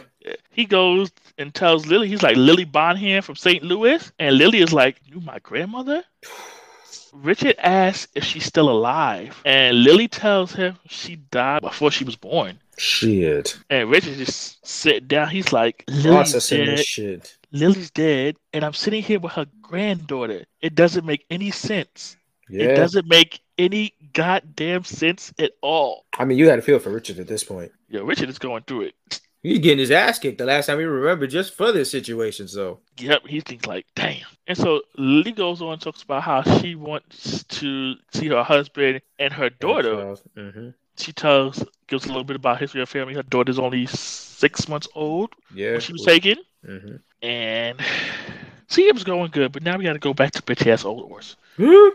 He 0.51 0.65
goes 0.65 1.11
and 1.39 1.55
tells 1.55 1.87
Lily, 1.87 2.09
he's 2.09 2.23
like, 2.23 2.37
Lily 2.37 2.65
Bonham 2.65 3.23
from 3.23 3.37
St. 3.37 3.63
Louis. 3.63 4.11
And 4.19 4.39
Lily 4.39 4.59
is 4.61 4.73
like, 4.73 5.01
You 5.05 5.21
my 5.21 5.39
grandmother? 5.41 6.03
Richard 7.13 7.57
asks 7.59 8.11
if 8.15 8.25
she's 8.25 8.47
still 8.47 8.71
alive. 8.71 9.41
And 9.45 9.85
Lily 9.85 10.09
tells 10.09 10.53
him 10.53 10.79
she 10.89 11.17
died 11.17 11.61
before 11.61 11.91
she 11.91 12.05
was 12.05 12.17
born. 12.17 12.59
Shit. 12.79 13.59
And 13.71 13.91
Richard 13.91 14.17
just 14.17 14.67
sitting 14.67 15.07
down. 15.07 15.29
He's 15.29 15.53
like, 15.53 15.85
Lily's 15.89 16.49
dead. 16.49 16.79
shit. 16.79 17.37
Lily's 17.53 17.91
dead, 17.91 18.37
and 18.53 18.65
I'm 18.65 18.73
sitting 18.73 19.03
here 19.03 19.21
with 19.21 19.33
her 19.33 19.47
granddaughter. 19.61 20.45
It 20.63 20.75
doesn't 20.75 21.05
make 21.05 21.27
any 21.31 21.51
sense. 21.51 22.17
Yeah. 22.49 22.65
It 22.65 22.77
doesn't 22.77 23.07
make 23.07 23.41
any 23.59 23.95
goddamn 24.13 24.85
sense 24.85 25.33
at 25.39 25.53
all. 25.61 26.07
I 26.19 26.25
mean, 26.25 26.39
you 26.39 26.49
had 26.49 26.57
to 26.57 26.63
feel 26.63 26.79
for 26.79 26.91
Richard 26.91 27.19
at 27.19 27.29
this 27.29 27.45
point. 27.45 27.73
Yeah, 27.89 28.01
Richard 28.05 28.29
is 28.31 28.39
going 28.39 28.63
through 28.65 28.83
it. 28.83 29.21
He's 29.43 29.59
getting 29.59 29.79
his 29.79 29.91
ass 29.91 30.19
kicked 30.21 30.39
the 30.39 30.45
last 30.45 30.67
time 30.67 30.79
we 30.79 30.85
remember 30.85 31.27
just 31.27 31.55
for 31.57 31.73
this 31.73 31.91
situation. 31.91 32.47
So 32.47 32.81
Yep, 32.99 33.27
he 33.27 33.41
thinks 33.41 33.67
like, 33.67 33.87
damn. 33.97 34.25
And 34.47 34.57
so 34.57 34.83
Lily 34.97 35.33
goes 35.33 35.61
on 35.61 35.73
and 35.75 35.83
talks 35.83 36.03
about 36.05 36.23
how 36.23 36.43
she 36.61 36.75
wants 36.77 37.43
to 37.45 37.95
see 38.13 38.29
her 38.29 38.45
husband 38.45 39.03
and 39.19 39.33
her 39.33 39.51
daughter. 39.51 40.15
hmm 40.37 40.71
She 41.03 41.13
tells, 41.13 41.65
gives 41.89 42.05
a 42.05 42.09
little 42.09 42.25
bit 42.25 42.37
about 42.37 42.59
history 42.61 42.81
of 42.83 42.89
family. 42.89 43.15
Her 43.15 43.23
daughter's 43.23 43.59
only 43.59 43.87
six 43.87 44.69
months 44.69 44.89
old 44.95 45.31
Yeah. 45.55 45.79
she 45.79 45.93
was 45.93 46.05
taken, 46.05 46.37
hmm 46.65 46.97
and 47.23 47.79
see, 48.69 48.87
it 48.89 48.95
was 48.95 49.05
going 49.05 49.31
good. 49.31 49.53
But 49.53 49.63
now 49.63 49.77
we 49.79 49.85
got 49.85 49.93
to 49.93 49.99
go 49.99 50.15
back 50.15 50.33
to 50.33 50.43
bitch 50.43 50.67
ass 50.67 50.85
old 50.85 51.09
horse. 51.09 51.37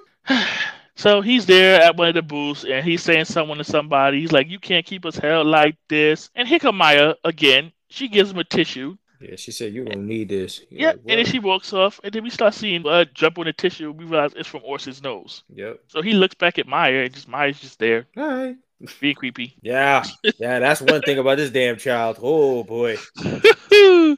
So 1.00 1.22
he's 1.22 1.46
there 1.46 1.80
at 1.80 1.96
one 1.96 2.08
of 2.08 2.16
the 2.16 2.24
booths 2.24 2.66
and 2.66 2.84
he's 2.84 3.04
saying 3.04 3.26
someone 3.26 3.60
to 3.60 3.64
somebody. 3.64 4.20
He's 4.20 4.32
like, 4.32 4.50
You 4.50 4.58
can't 4.58 4.84
keep 4.84 5.06
us 5.06 5.16
held 5.16 5.46
like 5.46 5.76
this. 5.90 6.32
And 6.34 6.48
here 6.48 6.58
come 6.58 6.76
Maya 6.76 7.14
again. 7.24 7.72
She 7.90 8.08
gives 8.08 8.32
him 8.32 8.40
a 8.40 8.44
tissue. 8.44 8.98
Yeah, 9.22 9.36
she 9.36 9.52
said 9.52 9.74
you 9.74 9.86
don't 9.86 10.08
need 10.08 10.30
this. 10.30 10.62
You're 10.72 10.82
Yep. 10.82 10.96
like, 10.96 11.04
and 11.08 11.20
then 11.20 11.26
she 11.26 11.38
walks 11.38 11.72
off. 11.72 12.00
And 12.04 12.12
then 12.12 12.24
we 12.24 12.32
start 12.32 12.56
seeing 12.56 12.82
blood 12.82 13.10
jump 13.14 13.38
on 13.38 13.46
the 13.46 13.54
tissue. 13.54 13.92
We 13.92 14.06
realize 14.06 14.34
it's 14.36 14.48
from 14.48 14.62
Orson's 14.64 15.04
nose. 15.04 15.44
Yep. 15.54 15.82
So 15.88 16.02
he 16.02 16.14
looks 16.14 16.34
back 16.34 16.58
at 16.58 16.68
Maya 16.68 17.04
and 17.04 17.14
just 17.14 17.28
Maya's 17.28 17.60
just 17.60 17.78
there 17.78 18.08
All 18.18 18.28
right. 18.28 18.56
Being 19.00 19.16
creepy. 19.16 19.56
Yeah. 19.62 20.04
Yeah, 20.40 20.60
that's 20.60 20.82
one 20.82 21.02
thing 21.02 21.18
about 21.18 21.38
this 21.38 21.50
damn 21.52 21.78
child. 21.78 22.18
Oh 22.22 22.64
boy. 22.64 22.98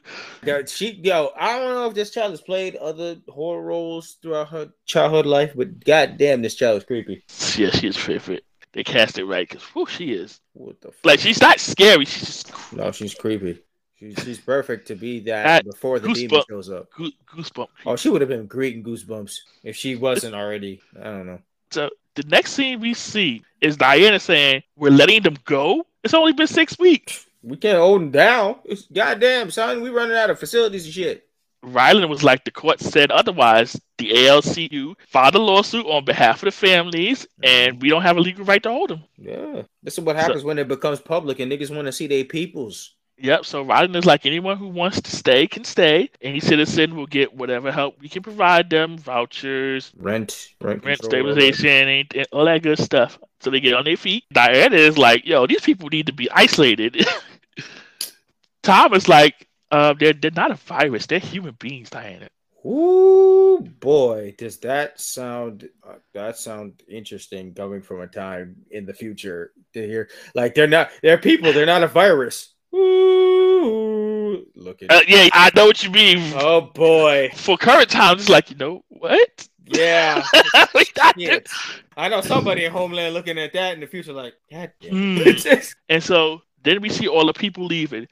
She 0.66 0.92
yo, 1.02 1.30
I 1.38 1.58
don't 1.58 1.74
know 1.74 1.86
if 1.88 1.94
this 1.94 2.10
child 2.10 2.30
has 2.30 2.40
played 2.40 2.76
other 2.76 3.16
horror 3.28 3.62
roles 3.62 4.16
throughout 4.22 4.48
her 4.48 4.70
childhood 4.86 5.26
life, 5.26 5.52
but 5.54 5.84
goddamn, 5.84 6.42
this 6.42 6.54
child 6.54 6.78
is 6.78 6.84
creepy. 6.84 7.22
yeah, 7.56 7.70
she 7.70 7.88
is 7.88 7.96
favorite. 7.96 8.44
They 8.72 8.84
cast 8.84 9.18
it 9.18 9.24
right 9.24 9.48
because 9.48 9.64
who 9.64 9.86
she 9.86 10.12
is. 10.12 10.40
What 10.54 10.80
the 10.80 10.88
fuck? 10.92 11.04
Like 11.04 11.20
she's 11.20 11.40
not 11.40 11.58
scary. 11.60 12.04
She's 12.04 12.26
just 12.26 12.72
No, 12.72 12.90
she's 12.92 13.14
creepy. 13.14 13.58
She, 13.98 14.14
she's 14.14 14.38
perfect 14.40 14.86
to 14.88 14.94
be 14.94 15.20
that 15.20 15.44
That 15.44 15.64
before 15.66 15.98
the 15.98 16.12
demon 16.12 16.38
goosebump- 16.38 16.44
shows 16.48 16.70
up. 16.70 16.90
goo- 16.92 17.12
goosebump. 17.30 17.68
Oh, 17.84 17.96
she 17.96 18.08
would 18.08 18.22
have 18.22 18.30
been 18.30 18.46
great 18.46 18.74
in 18.74 18.82
Goosebumps 18.82 19.34
if 19.62 19.76
she 19.76 19.96
wasn't 19.96 20.34
already. 20.34 20.80
I 20.98 21.04
don't 21.04 21.26
know. 21.26 21.40
So 21.70 21.90
the 22.14 22.22
next 22.24 22.52
scene 22.52 22.80
we 22.80 22.94
see 22.94 23.42
is 23.60 23.76
Diana 23.76 24.18
saying, 24.18 24.62
We're 24.76 24.90
letting 24.90 25.22
them 25.22 25.36
go? 25.44 25.86
It's 26.02 26.14
only 26.14 26.32
been 26.32 26.46
six 26.46 26.78
weeks. 26.78 27.26
We 27.42 27.56
can't 27.56 27.78
hold 27.78 28.02
them 28.02 28.10
down. 28.10 28.56
It's 28.64 28.82
goddamn, 28.92 29.50
son. 29.50 29.80
We 29.82 29.90
running 29.90 30.16
out 30.16 30.30
of 30.30 30.38
facilities 30.38 30.84
and 30.84 30.94
shit. 30.94 31.26
Ryland 31.62 32.08
was 32.10 32.24
like, 32.24 32.44
The 32.44 32.50
court 32.50 32.80
said 32.80 33.10
otherwise. 33.10 33.78
The 33.98 34.10
ALCU 34.10 34.94
filed 35.08 35.34
a 35.34 35.38
lawsuit 35.38 35.86
on 35.86 36.04
behalf 36.04 36.42
of 36.42 36.46
the 36.46 36.52
families, 36.52 37.26
and 37.42 37.80
we 37.82 37.90
don't 37.90 38.02
have 38.02 38.16
a 38.16 38.20
legal 38.20 38.46
right 38.46 38.62
to 38.62 38.70
hold 38.70 38.90
them. 38.90 39.04
Yeah, 39.18 39.62
this 39.82 39.98
is 39.98 40.00
what 40.04 40.16
happens 40.16 40.42
when 40.42 40.58
it 40.58 40.68
becomes 40.68 41.00
public 41.00 41.38
and 41.38 41.52
niggas 41.52 41.74
want 41.74 41.86
to 41.86 41.92
see 41.92 42.06
their 42.06 42.24
peoples. 42.24 42.94
Yep, 43.22 43.44
so 43.44 43.62
Ryland 43.62 43.96
is 43.96 44.06
like, 44.06 44.24
Anyone 44.24 44.56
who 44.56 44.68
wants 44.68 45.00
to 45.02 45.10
stay 45.14 45.46
can 45.46 45.64
stay. 45.64 46.10
Any 46.22 46.40
citizen 46.40 46.96
will 46.96 47.06
get 47.06 47.34
whatever 47.34 47.70
help 47.70 48.00
we 48.00 48.08
can 48.08 48.22
provide 48.22 48.70
them 48.70 48.96
vouchers, 48.98 49.92
Rent, 49.96 50.48
rent, 50.60 50.84
rent 50.84 51.00
control, 51.00 51.28
all 51.28 51.34
that. 51.34 51.44
stabilization, 51.44 51.88
and 51.88 52.14
and 52.14 52.26
all 52.32 52.44
that 52.46 52.62
good 52.62 52.78
stuff. 52.78 53.18
So 53.40 53.50
they 53.50 53.60
get 53.60 53.74
on 53.74 53.84
their 53.84 53.96
feet. 53.96 54.24
Diana 54.32 54.76
is 54.76 54.98
like, 54.98 55.26
yo, 55.26 55.46
these 55.46 55.62
people 55.62 55.88
need 55.88 56.06
to 56.06 56.12
be 56.12 56.30
isolated. 56.30 57.06
Tom 58.62 58.94
is 58.94 59.08
like, 59.08 59.48
uh, 59.70 59.94
they're 59.98 60.12
they're 60.12 60.30
not 60.30 60.50
a 60.50 60.56
virus. 60.56 61.06
They're 61.06 61.18
human 61.18 61.56
beings, 61.58 61.90
Diana. 61.90 62.28
Ooh 62.64 63.30
boy, 63.60 64.34
does 64.38 64.58
that 64.58 65.00
sound 65.00 65.68
uh, 65.86 65.94
that 66.14 66.38
sound 66.38 66.82
interesting 66.88 67.54
coming 67.54 67.82
from 67.82 68.00
a 68.00 68.06
time 68.06 68.56
in 68.70 68.86
the 68.86 68.94
future 68.94 69.52
to 69.74 69.86
hear 69.86 70.08
like 70.34 70.54
they're 70.54 70.66
not 70.66 70.90
they're 71.02 71.18
people, 71.18 71.52
they're 71.52 71.66
not 71.66 71.82
a 71.82 71.88
virus. 71.88 72.54
Ooh, 72.74 74.46
look 74.54 74.82
at 74.82 74.92
Uh, 74.92 75.00
yeah, 75.08 75.28
I 75.32 75.50
know 75.54 75.66
what 75.66 75.82
you 75.82 75.90
mean. 75.90 76.32
Oh 76.36 76.60
boy. 76.60 77.30
For 77.34 77.56
current 77.56 77.90
times, 77.90 78.28
like, 78.28 78.50
you 78.50 78.56
know 78.56 78.84
what? 78.88 79.48
Yeah. 79.66 80.24
Got 80.94 81.20
Shit. 81.20 81.48
I 81.96 82.08
know 82.08 82.20
somebody 82.20 82.64
in 82.64 82.72
Homeland 82.72 83.14
looking 83.14 83.38
at 83.38 83.52
that 83.52 83.74
in 83.74 83.80
the 83.80 83.86
future 83.86 84.12
like, 84.12 84.34
God 84.50 84.72
damn. 84.80 85.24
Hmm. 85.24 85.58
And 85.88 86.02
so 86.02 86.42
then 86.62 86.80
we 86.80 86.88
see 86.88 87.08
all 87.08 87.26
the 87.26 87.32
people 87.32 87.66
leaving. 87.66 88.06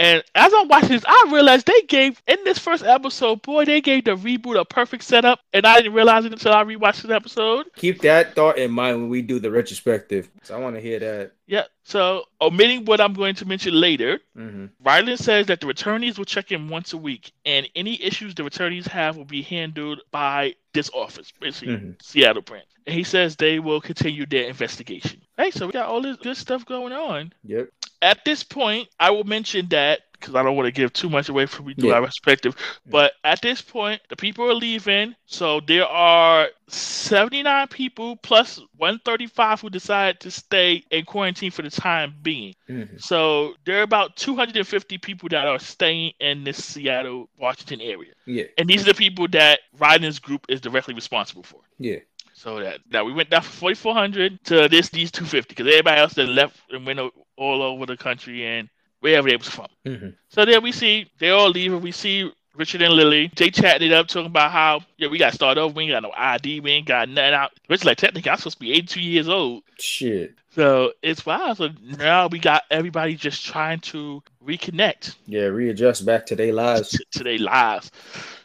And 0.00 0.22
as 0.34 0.52
I'm 0.54 0.68
watching 0.68 0.90
this, 0.90 1.04
I 1.06 1.28
realized 1.32 1.66
they 1.66 1.82
gave 1.82 2.22
in 2.28 2.36
this 2.44 2.58
first 2.58 2.84
episode, 2.84 3.42
boy, 3.42 3.64
they 3.64 3.80
gave 3.80 4.04
the 4.04 4.12
reboot 4.16 4.58
a 4.60 4.64
perfect 4.64 5.02
setup, 5.02 5.40
and 5.52 5.66
I 5.66 5.78
didn't 5.78 5.94
realize 5.94 6.24
it 6.24 6.32
until 6.32 6.52
I 6.52 6.62
rewatched 6.62 7.02
the 7.06 7.14
episode. 7.14 7.66
Keep 7.76 8.02
that 8.02 8.34
thought 8.36 8.58
in 8.58 8.70
mind 8.70 9.00
when 9.00 9.08
we 9.08 9.22
do 9.22 9.40
the 9.40 9.50
retrospective. 9.50 10.30
So 10.44 10.54
I 10.56 10.60
want 10.60 10.76
to 10.76 10.80
hear 10.80 11.00
that. 11.00 11.32
Yeah. 11.46 11.64
So 11.82 12.24
omitting 12.40 12.84
what 12.84 13.00
I'm 13.00 13.12
going 13.14 13.34
to 13.36 13.44
mention 13.46 13.74
later, 13.74 14.20
hmm 14.36 14.66
Ryland 14.84 15.18
says 15.18 15.46
that 15.46 15.60
the 15.60 15.66
returnees 15.66 16.16
will 16.16 16.24
check 16.26 16.52
in 16.52 16.68
once 16.68 16.92
a 16.92 16.96
week, 16.98 17.32
and 17.44 17.68
any 17.74 18.00
issues 18.02 18.34
the 18.34 18.42
returnees 18.44 18.86
have 18.86 19.16
will 19.16 19.24
be 19.24 19.42
handled 19.42 20.00
by 20.12 20.54
this 20.74 20.90
office, 20.94 21.32
basically 21.40 21.74
Mhm. 21.76 22.02
Seattle 22.02 22.42
branch. 22.42 22.66
And 22.86 22.94
he 22.94 23.02
says 23.04 23.36
they 23.36 23.58
will 23.58 23.80
continue 23.80 24.24
their 24.26 24.44
investigation. 24.48 25.20
Hey, 25.36 25.50
so 25.50 25.66
we 25.66 25.72
got 25.72 25.88
all 25.88 26.00
this 26.00 26.16
good 26.18 26.36
stuff 26.36 26.64
going 26.64 26.92
on. 26.92 27.32
Yep. 27.44 27.68
At 28.00 28.24
this 28.24 28.42
point, 28.42 28.88
I 29.00 29.10
will 29.10 29.24
mention 29.24 29.68
that 29.68 30.00
because 30.12 30.34
I 30.34 30.42
don't 30.42 30.56
want 30.56 30.66
to 30.66 30.72
give 30.72 30.92
too 30.92 31.08
much 31.08 31.28
away 31.28 31.46
from 31.46 31.72
Yeah. 31.76 31.94
our 31.94 32.06
perspective. 32.06 32.56
But 32.84 33.12
at 33.22 33.40
this 33.40 33.62
point, 33.62 34.00
the 34.08 34.16
people 34.16 34.50
are 34.50 34.54
leaving. 34.54 35.14
So 35.26 35.60
there 35.60 35.86
are 35.86 36.48
79 36.66 37.68
people 37.68 38.16
plus 38.16 38.60
135 38.76 39.60
who 39.60 39.70
decide 39.70 40.18
to 40.20 40.30
stay 40.30 40.82
in 40.90 41.04
quarantine 41.04 41.52
for 41.52 41.62
the 41.62 41.70
time 41.70 42.16
being. 42.20 42.54
Mhm. 42.68 43.00
So 43.00 43.54
there 43.64 43.78
are 43.78 43.82
about 43.82 44.16
250 44.16 44.98
people 44.98 45.28
that 45.28 45.46
are 45.46 45.60
staying 45.60 46.12
in 46.18 46.42
this 46.42 46.64
Seattle, 46.64 47.28
Washington 47.38 47.80
area. 47.80 48.12
Yeah. 48.26 48.44
And 48.58 48.68
these 48.68 48.82
are 48.82 48.92
the 48.92 48.94
people 48.94 49.28
that 49.28 49.60
Ryland's 49.78 50.18
group 50.18 50.46
is 50.48 50.60
directly 50.60 50.94
responsible 50.94 51.44
for. 51.44 51.60
Yeah. 51.78 51.98
So 52.38 52.60
that 52.60 52.80
now 52.90 53.04
we 53.04 53.12
went 53.12 53.30
down 53.30 53.42
from 53.42 53.52
4,400 53.52 54.44
to 54.44 54.68
this 54.68 54.90
these 54.90 55.10
250 55.10 55.54
because 55.54 55.66
everybody 55.66 56.00
else 56.00 56.14
that 56.14 56.26
left 56.26 56.56
and 56.70 56.86
went 56.86 57.00
all 57.36 57.62
over 57.62 57.84
the 57.84 57.96
country 57.96 58.46
and 58.46 58.68
wherever 59.00 59.28
they 59.28 59.36
was 59.36 59.48
from. 59.48 59.66
hmm 59.84 60.08
So 60.28 60.44
then 60.44 60.62
we 60.62 60.70
see 60.70 61.10
they 61.18 61.30
all 61.30 61.50
leave 61.50 61.72
and 61.72 61.82
we 61.82 61.92
see 61.92 62.30
Richard 62.54 62.82
and 62.82 62.94
Lily, 62.94 63.30
they 63.36 63.50
chatted 63.50 63.82
it 63.82 63.94
up, 63.94 64.08
talking 64.08 64.26
about 64.26 64.50
how, 64.50 64.80
yeah, 64.96 65.06
we 65.06 65.16
got 65.16 65.30
to 65.30 65.34
start 65.34 65.58
over. 65.58 65.72
We 65.72 65.84
ain't 65.84 65.92
got 65.92 66.02
no 66.02 66.12
ID. 66.16 66.58
We 66.58 66.72
ain't 66.72 66.88
got 66.88 67.08
nothing 67.08 67.34
out. 67.34 67.52
Richard's 67.68 67.84
like, 67.84 67.98
technically, 67.98 68.30
I'm 68.30 68.36
supposed 68.36 68.56
to 68.56 68.60
be 68.60 68.72
82 68.72 69.00
years 69.00 69.28
old. 69.28 69.62
Shit. 69.78 70.34
So 70.58 70.92
it's 71.02 71.24
wild. 71.24 71.58
So 71.58 71.68
now 71.98 72.26
we 72.26 72.40
got 72.40 72.64
everybody 72.68 73.14
just 73.14 73.46
trying 73.46 73.78
to 73.80 74.20
reconnect. 74.44 75.14
Yeah, 75.26 75.42
readjust 75.42 76.04
back 76.04 76.26
to 76.26 76.34
their 76.34 76.52
lives. 76.52 76.88
To, 76.88 77.04
to 77.12 77.22
their 77.22 77.38
lives 77.38 77.92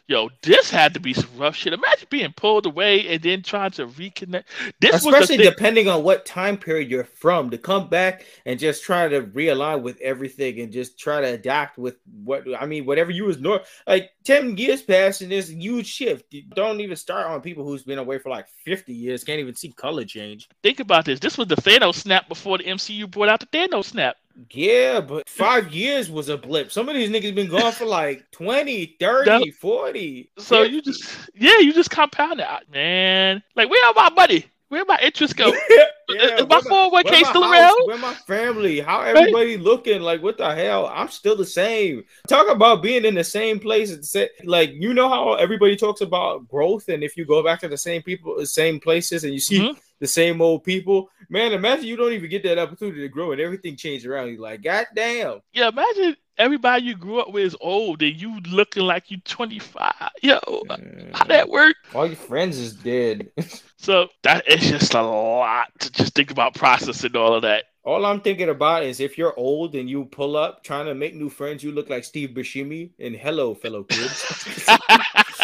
yo, 0.06 0.30
this 0.42 0.70
had 0.70 0.94
to 0.94 1.00
be 1.00 1.14
some 1.14 1.30
rough 1.36 1.56
shit. 1.56 1.72
Imagine 1.72 2.08
being 2.10 2.32
pulled 2.32 2.66
away 2.66 3.06
and 3.08 3.22
then 3.22 3.42
trying 3.42 3.70
to 3.72 3.86
reconnect. 3.86 4.44
This 4.80 4.96
especially 4.96 5.38
depending 5.38 5.88
on 5.88 6.02
what 6.02 6.26
time 6.26 6.56
period 6.56 6.90
you're 6.90 7.04
from, 7.04 7.50
to 7.50 7.58
come 7.58 7.88
back 7.88 8.26
and 8.44 8.58
just 8.58 8.82
try 8.84 9.08
to 9.08 9.22
realign 9.22 9.82
with 9.82 10.00
everything 10.00 10.60
and 10.60 10.72
just 10.72 10.98
try 10.98 11.20
to 11.20 11.28
adapt 11.28 11.78
with 11.78 11.96
what 12.24 12.44
I 12.58 12.66
mean, 12.66 12.84
whatever 12.86 13.10
you 13.10 13.24
was 13.24 13.38
normal. 13.38 13.64
Like 13.86 14.10
ten 14.24 14.56
years 14.56 14.82
passed 14.82 15.20
and 15.22 15.30
there's 15.30 15.50
a 15.50 15.54
huge 15.54 15.86
shift. 15.86 16.26
You 16.32 16.42
don't 16.54 16.80
even 16.80 16.96
start 16.96 17.26
on 17.26 17.40
people 17.40 17.64
who's 17.64 17.82
been 17.82 17.98
away 17.98 18.18
for 18.18 18.30
like 18.30 18.46
fifty 18.64 18.94
years, 18.94 19.24
can't 19.24 19.40
even 19.40 19.54
see 19.54 19.72
color 19.72 20.04
change. 20.04 20.48
Think 20.62 20.80
about 20.80 21.04
this. 21.04 21.20
This 21.20 21.38
was 21.38 21.48
the 21.48 21.56
Thanos 21.56 21.96
snap 21.96 22.28
before 22.28 22.58
the 22.58 22.64
MCU 22.64 23.10
brought 23.10 23.28
out 23.28 23.40
the 23.40 23.46
Thanos 23.46 23.86
snap. 23.86 24.16
Yeah, 24.50 25.00
but 25.00 25.28
five 25.28 25.72
years 25.72 26.10
was 26.10 26.28
a 26.28 26.36
blip. 26.36 26.72
Some 26.72 26.88
of 26.88 26.96
these 26.96 27.10
niggas 27.10 27.34
been 27.34 27.50
gone 27.50 27.72
for 27.72 27.84
like 27.84 28.28
20, 28.32 28.96
30, 28.98 29.30
that, 29.30 29.54
40. 29.60 30.30
So 30.38 30.62
you 30.62 30.82
just, 30.82 31.30
yeah, 31.34 31.58
you 31.58 31.72
just 31.72 31.90
compound 31.90 32.40
it, 32.40 32.46
man. 32.72 33.42
Like, 33.54 33.70
where 33.70 33.86
are 33.86 33.94
my 33.94 34.10
money? 34.10 34.46
Where 34.68 34.84
my 34.86 34.98
interest 35.02 35.36
go? 35.36 35.52
yeah, 36.08 36.36
Is 36.38 36.46
my 36.48 36.60
401k 36.60 37.24
still 37.26 37.44
around? 37.44 37.86
Where 37.86 37.98
my 37.98 38.14
family? 38.14 38.80
How 38.80 39.02
everybody 39.02 39.56
right? 39.56 39.64
looking? 39.64 40.00
Like, 40.00 40.22
what 40.22 40.38
the 40.38 40.54
hell? 40.54 40.86
I'm 40.86 41.08
still 41.08 41.36
the 41.36 41.46
same. 41.46 42.04
Talk 42.28 42.50
about 42.50 42.82
being 42.82 43.04
in 43.04 43.14
the 43.14 43.24
same 43.24 43.60
place. 43.60 44.16
Like, 44.42 44.72
you 44.72 44.94
know 44.94 45.08
how 45.08 45.34
everybody 45.34 45.76
talks 45.76 46.00
about 46.00 46.48
growth, 46.48 46.88
and 46.88 47.04
if 47.04 47.16
you 47.16 47.24
go 47.24 47.42
back 47.42 47.60
to 47.60 47.68
the 47.68 47.78
same 47.78 48.02
people, 48.02 48.36
the 48.36 48.46
same 48.46 48.80
places, 48.80 49.24
and 49.24 49.32
you 49.32 49.40
see 49.40 49.60
mm-hmm. 49.60 49.78
the 50.00 50.06
same 50.06 50.40
old 50.40 50.64
people, 50.64 51.10
man, 51.28 51.52
imagine 51.52 51.84
you 51.84 51.96
don't 51.96 52.12
even 52.12 52.30
get 52.30 52.42
that 52.44 52.58
opportunity 52.58 53.00
to 53.00 53.08
grow 53.08 53.32
and 53.32 53.40
everything 53.40 53.76
changed 53.76 54.06
around 54.06 54.28
you. 54.28 54.40
Like, 54.40 54.62
god 54.62 54.86
damn. 54.94 55.40
Yeah, 55.52 55.68
imagine 55.68 56.16
everybody 56.38 56.84
you 56.84 56.96
grew 56.96 57.20
up 57.20 57.32
with 57.32 57.44
is 57.44 57.56
old 57.60 58.02
and 58.02 58.20
you 58.20 58.40
looking 58.50 58.84
like 58.84 59.10
you 59.10 59.18
25. 59.18 59.92
Yo, 60.22 60.38
mm. 60.40 61.14
how 61.14 61.24
that 61.24 61.48
work? 61.48 61.76
All 61.94 62.06
your 62.06 62.16
friends 62.16 62.58
is 62.58 62.74
dead. 62.74 63.30
so 63.76 64.08
that 64.22 64.46
is 64.48 64.60
just 64.60 64.94
a 64.94 65.02
lot 65.02 65.68
to 65.80 65.92
just 65.92 66.14
think 66.14 66.30
about 66.30 66.54
processing 66.54 67.16
all 67.16 67.34
of 67.34 67.42
that. 67.42 67.64
All 67.84 68.06
I'm 68.06 68.20
thinking 68.20 68.48
about 68.48 68.84
is 68.84 68.98
if 68.98 69.18
you're 69.18 69.38
old 69.38 69.74
and 69.74 69.90
you 69.90 70.06
pull 70.06 70.36
up 70.36 70.64
trying 70.64 70.86
to 70.86 70.94
make 70.94 71.14
new 71.14 71.28
friends, 71.28 71.62
you 71.62 71.70
look 71.70 71.90
like 71.90 72.02
Steve 72.02 72.30
Buscemi 72.30 72.90
and 72.98 73.14
hello, 73.14 73.54
fellow 73.54 73.84
kids. 73.84 74.66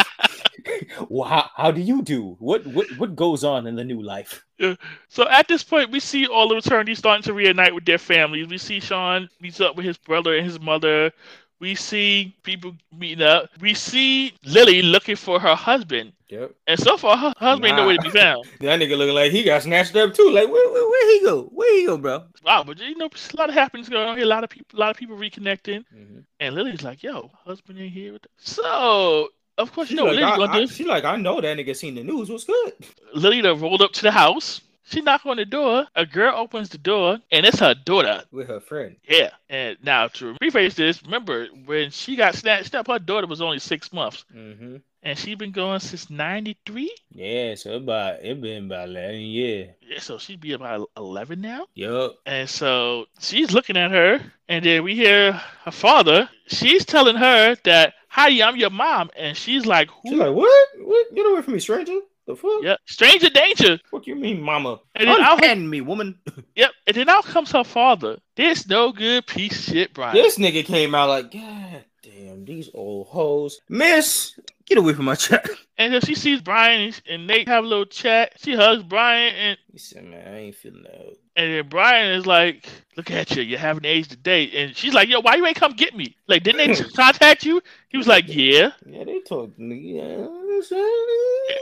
well, 1.08 1.28
how, 1.28 1.50
how 1.54 1.70
do 1.70 1.80
you 1.80 2.02
do? 2.02 2.36
What 2.38 2.66
what 2.66 2.86
what 2.98 3.16
goes 3.16 3.44
on 3.44 3.66
in 3.66 3.76
the 3.76 3.84
new 3.84 4.02
life? 4.02 4.44
Yeah. 4.58 4.74
So 5.08 5.28
at 5.28 5.48
this 5.48 5.62
point, 5.62 5.90
we 5.90 6.00
see 6.00 6.26
all 6.26 6.48
the 6.48 6.56
returnees 6.56 6.98
starting 6.98 7.22
to 7.24 7.32
reunite 7.32 7.74
with 7.74 7.84
their 7.84 7.98
families. 7.98 8.48
We 8.48 8.58
see 8.58 8.80
Sean 8.80 9.28
meets 9.40 9.60
up 9.60 9.76
with 9.76 9.86
his 9.86 9.96
brother 9.96 10.36
and 10.36 10.44
his 10.44 10.60
mother. 10.60 11.12
We 11.60 11.74
see 11.74 12.34
people 12.42 12.74
meeting 12.96 13.22
up. 13.24 13.50
We 13.60 13.74
see 13.74 14.32
Lily 14.44 14.80
looking 14.80 15.16
for 15.16 15.38
her 15.38 15.54
husband. 15.54 16.14
Yep. 16.30 16.54
And 16.66 16.78
so 16.78 16.96
far, 16.96 17.16
her 17.16 17.34
husband 17.36 17.76
nah. 17.76 17.82
nowhere 17.82 17.96
to 17.96 18.02
be 18.02 18.10
found. 18.18 18.46
that 18.60 18.80
nigga 18.80 18.96
looking 18.96 19.14
like 19.14 19.32
he 19.32 19.42
got 19.42 19.62
snatched 19.62 19.94
up 19.96 20.14
too. 20.14 20.30
Like 20.30 20.48
where, 20.48 20.72
where, 20.72 20.88
where 20.88 21.12
he 21.12 21.24
go? 21.24 21.42
Where 21.52 21.78
he 21.78 21.86
go, 21.86 21.98
bro? 21.98 22.24
Wow, 22.44 22.64
but 22.64 22.78
you 22.80 22.96
know, 22.96 23.08
a 23.08 23.36
lot 23.36 23.48
of 23.48 23.54
happenings 23.54 23.88
going 23.88 24.08
on 24.08 24.16
here. 24.16 24.24
A 24.24 24.28
lot 24.28 24.44
of 24.44 24.48
people, 24.48 24.78
a 24.78 24.80
lot 24.80 24.90
of 24.90 24.96
people 24.96 25.16
reconnecting. 25.16 25.84
Mm-hmm. 25.94 26.20
And 26.38 26.54
Lily's 26.54 26.82
like, 26.82 27.02
"Yo, 27.02 27.30
husband 27.44 27.78
in 27.78 27.90
here." 27.90 28.16
So 28.38 29.28
of 29.60 29.72
course, 29.72 29.90
you 29.90 29.96
know 29.96 30.06
like, 30.06 30.16
Lily 30.38 30.48
I, 30.48 30.58
I, 30.62 30.66
She 30.66 30.84
like, 30.84 31.04
I 31.04 31.16
know 31.16 31.40
that 31.40 31.56
nigga 31.56 31.76
seen 31.76 31.94
the 31.94 32.04
news. 32.04 32.30
What's 32.30 32.44
good? 32.44 32.72
Lily 33.14 33.42
rolled 33.42 33.82
up 33.82 33.92
to 33.92 34.02
the 34.02 34.10
house. 34.10 34.60
She 34.90 35.00
knocked 35.02 35.24
on 35.24 35.36
the 35.36 35.44
door. 35.44 35.86
A 35.94 36.04
girl 36.04 36.34
opens 36.36 36.68
the 36.68 36.78
door, 36.78 37.18
and 37.30 37.46
it's 37.46 37.60
her 37.60 37.74
daughter 37.74 38.24
with 38.32 38.48
her 38.48 38.58
friend. 38.58 38.96
Yeah. 39.08 39.30
And 39.48 39.78
now 39.84 40.08
to 40.08 40.34
rephrase 40.42 40.74
this, 40.74 41.00
remember 41.04 41.46
when 41.64 41.90
she 41.90 42.16
got 42.16 42.34
snatched 42.34 42.74
up, 42.74 42.88
her 42.88 42.98
daughter 42.98 43.28
was 43.28 43.40
only 43.40 43.60
six 43.60 43.92
months. 43.92 44.24
Mm-hmm. 44.34 44.78
And 45.02 45.16
she 45.16 45.34
been 45.34 45.52
going 45.52 45.80
since 45.80 46.10
'93. 46.10 46.94
Yeah, 47.12 47.54
so 47.54 47.76
about 47.76 48.22
it 48.22 48.40
been 48.40 48.66
about 48.66 48.88
eleven 48.88 49.20
years. 49.20 49.70
Yeah, 49.80 50.00
so 50.00 50.18
she'd 50.18 50.40
be 50.40 50.52
about 50.52 50.90
eleven 50.96 51.40
now. 51.40 51.66
Yup. 51.74 52.16
And 52.26 52.50
so 52.50 53.06
she's 53.20 53.52
looking 53.52 53.76
at 53.78 53.92
her, 53.92 54.20
and 54.48 54.64
then 54.64 54.82
we 54.82 54.96
hear 54.96 55.32
her 55.32 55.70
father. 55.70 56.28
She's 56.48 56.84
telling 56.84 57.16
her 57.16 57.56
that 57.64 57.94
Heidi, 58.10 58.42
I'm 58.42 58.56
your 58.56 58.70
mom. 58.70 59.10
And 59.16 59.36
she's 59.36 59.66
like, 59.66 59.88
Who? 59.88 60.10
She's 60.10 60.18
like, 60.18 60.34
What? 60.34 60.68
What? 60.78 61.14
Get 61.14 61.30
away 61.30 61.42
from 61.42 61.54
me, 61.54 61.60
stranger. 61.60 61.98
The 62.26 62.36
fuck? 62.36 62.62
Yeah, 62.62 62.76
stranger 62.86 63.30
danger. 63.30 63.78
What 63.90 64.06
you 64.06 64.14
mean, 64.16 64.42
mama? 64.42 64.80
And 64.94 65.08
then 65.08 65.20
Unhand 65.20 65.70
me, 65.70 65.80
woman. 65.80 66.18
Yep. 66.56 66.70
And 66.88 66.96
then 66.96 67.08
out 67.08 67.24
comes 67.24 67.52
her 67.52 67.64
father. 67.64 68.18
This 68.36 68.68
no 68.68 68.92
good 68.92 69.26
piece 69.26 69.62
shit, 69.70 69.94
Brian. 69.94 70.14
This 70.14 70.38
nigga 70.38 70.64
came 70.64 70.94
out 70.94 71.08
like, 71.08 71.30
God 71.30 71.84
damn, 72.02 72.44
these 72.44 72.68
old 72.74 73.06
hoes. 73.06 73.60
Miss, 73.68 74.38
get 74.70 74.78
away 74.78 74.94
from 74.94 75.04
my 75.04 75.14
chat. 75.14 75.48
And 75.78 75.94
then 75.94 76.02
she 76.02 76.14
sees 76.14 76.42
Brian 76.42 76.92
and 77.08 77.26
Nate 77.26 77.48
have 77.48 77.64
a 77.64 77.66
little 77.66 77.86
chat. 77.86 78.34
She 78.36 78.54
hugs 78.54 78.82
Brian 78.82 79.34
and 79.34 79.58
he 79.72 79.78
said, 79.78 80.04
Man, 80.04 80.28
I 80.28 80.38
ain't 80.40 80.54
feeling 80.54 80.82
that. 80.82 81.16
And 81.36 81.54
then 81.54 81.68
Brian 81.70 82.12
is 82.18 82.26
like, 82.26 82.68
"Look 82.98 83.10
at 83.10 83.34
you, 83.34 83.42
you 83.42 83.56
haven't 83.56 83.86
aged 83.86 84.12
a 84.12 84.16
day." 84.16 84.50
And 84.50 84.76
she's 84.76 84.92
like, 84.92 85.08
"Yo, 85.08 85.20
why 85.20 85.36
you 85.36 85.46
ain't 85.46 85.56
come 85.56 85.72
get 85.72 85.96
me? 85.96 86.14
Like, 86.26 86.42
didn't 86.42 86.58
they 86.76 86.84
contact 86.96 87.46
you?" 87.46 87.62
He 87.88 87.96
was 87.96 88.06
like, 88.06 88.24
"Yeah." 88.28 88.72
Yeah, 88.84 89.04
they 89.04 89.20
told 89.20 89.58
me. 89.58 89.96
Yeah, 89.96 90.26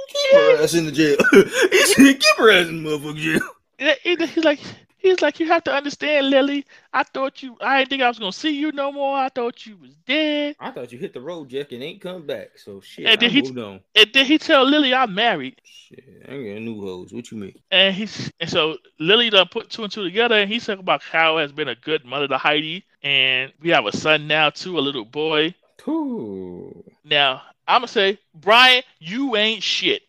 keep 0.08 0.32
her 0.32 0.62
ass 0.64 0.74
in 0.74 0.86
the 0.86 0.90
jail. 0.90 1.16
keep 2.18 2.36
her 2.38 2.50
ass 2.50 2.66
in 2.66 2.82
the 2.82 2.90
motherfucking 2.90 3.40
jail. 3.78 4.26
He's 4.26 4.44
like, 4.44 4.58
He's 4.98 5.22
like, 5.22 5.38
you 5.38 5.46
have 5.46 5.62
to 5.64 5.72
understand, 5.72 6.28
Lily. 6.28 6.66
I 6.92 7.04
thought 7.04 7.40
you, 7.40 7.56
I 7.60 7.78
didn't 7.78 7.90
think 7.90 8.02
I 8.02 8.08
was 8.08 8.18
gonna 8.18 8.32
see 8.32 8.50
you 8.50 8.72
no 8.72 8.90
more. 8.90 9.16
I 9.16 9.28
thought 9.28 9.64
you 9.64 9.76
was 9.76 9.94
dead. 10.06 10.56
I 10.58 10.72
thought 10.72 10.90
you 10.90 10.98
hit 10.98 11.14
the 11.14 11.20
road, 11.20 11.48
Jack, 11.48 11.70
and 11.70 11.82
ain't 11.82 12.00
come 12.00 12.26
back. 12.26 12.58
So 12.58 12.80
shit. 12.80 13.06
And 13.06 13.20
then 13.20 13.30
I 13.30 13.32
he, 13.32 13.42
moved 13.42 13.58
on. 13.58 13.80
and 13.94 14.10
then 14.12 14.26
he 14.26 14.38
tell 14.38 14.64
Lily 14.64 14.92
I'm 14.92 15.14
married. 15.14 15.60
Shit, 15.62 16.04
I 16.28 16.32
ain't 16.32 16.54
got 16.54 16.62
new 16.62 16.80
hoes. 16.80 17.12
What 17.12 17.30
you 17.30 17.38
mean? 17.38 17.54
And 17.70 17.94
he's 17.94 18.32
and 18.40 18.50
so 18.50 18.76
Lily 18.98 19.30
done 19.30 19.46
put 19.50 19.70
two 19.70 19.84
and 19.84 19.92
two 19.92 20.02
together, 20.02 20.34
and 20.34 20.50
he's 20.50 20.66
talking 20.66 20.80
about 20.80 21.02
how 21.02 21.38
has 21.38 21.52
been 21.52 21.68
a 21.68 21.76
good 21.76 22.04
mother 22.04 22.26
to 22.26 22.38
Heidi, 22.38 22.84
and 23.02 23.52
we 23.60 23.70
have 23.70 23.86
a 23.86 23.96
son 23.96 24.26
now 24.26 24.50
too, 24.50 24.78
a 24.78 24.80
little 24.80 25.04
boy. 25.04 25.54
Ooh. 25.86 26.84
Now 27.04 27.42
I'm 27.68 27.78
gonna 27.82 27.88
say, 27.88 28.18
Brian, 28.34 28.82
you 28.98 29.36
ain't 29.36 29.62
shit 29.62 30.02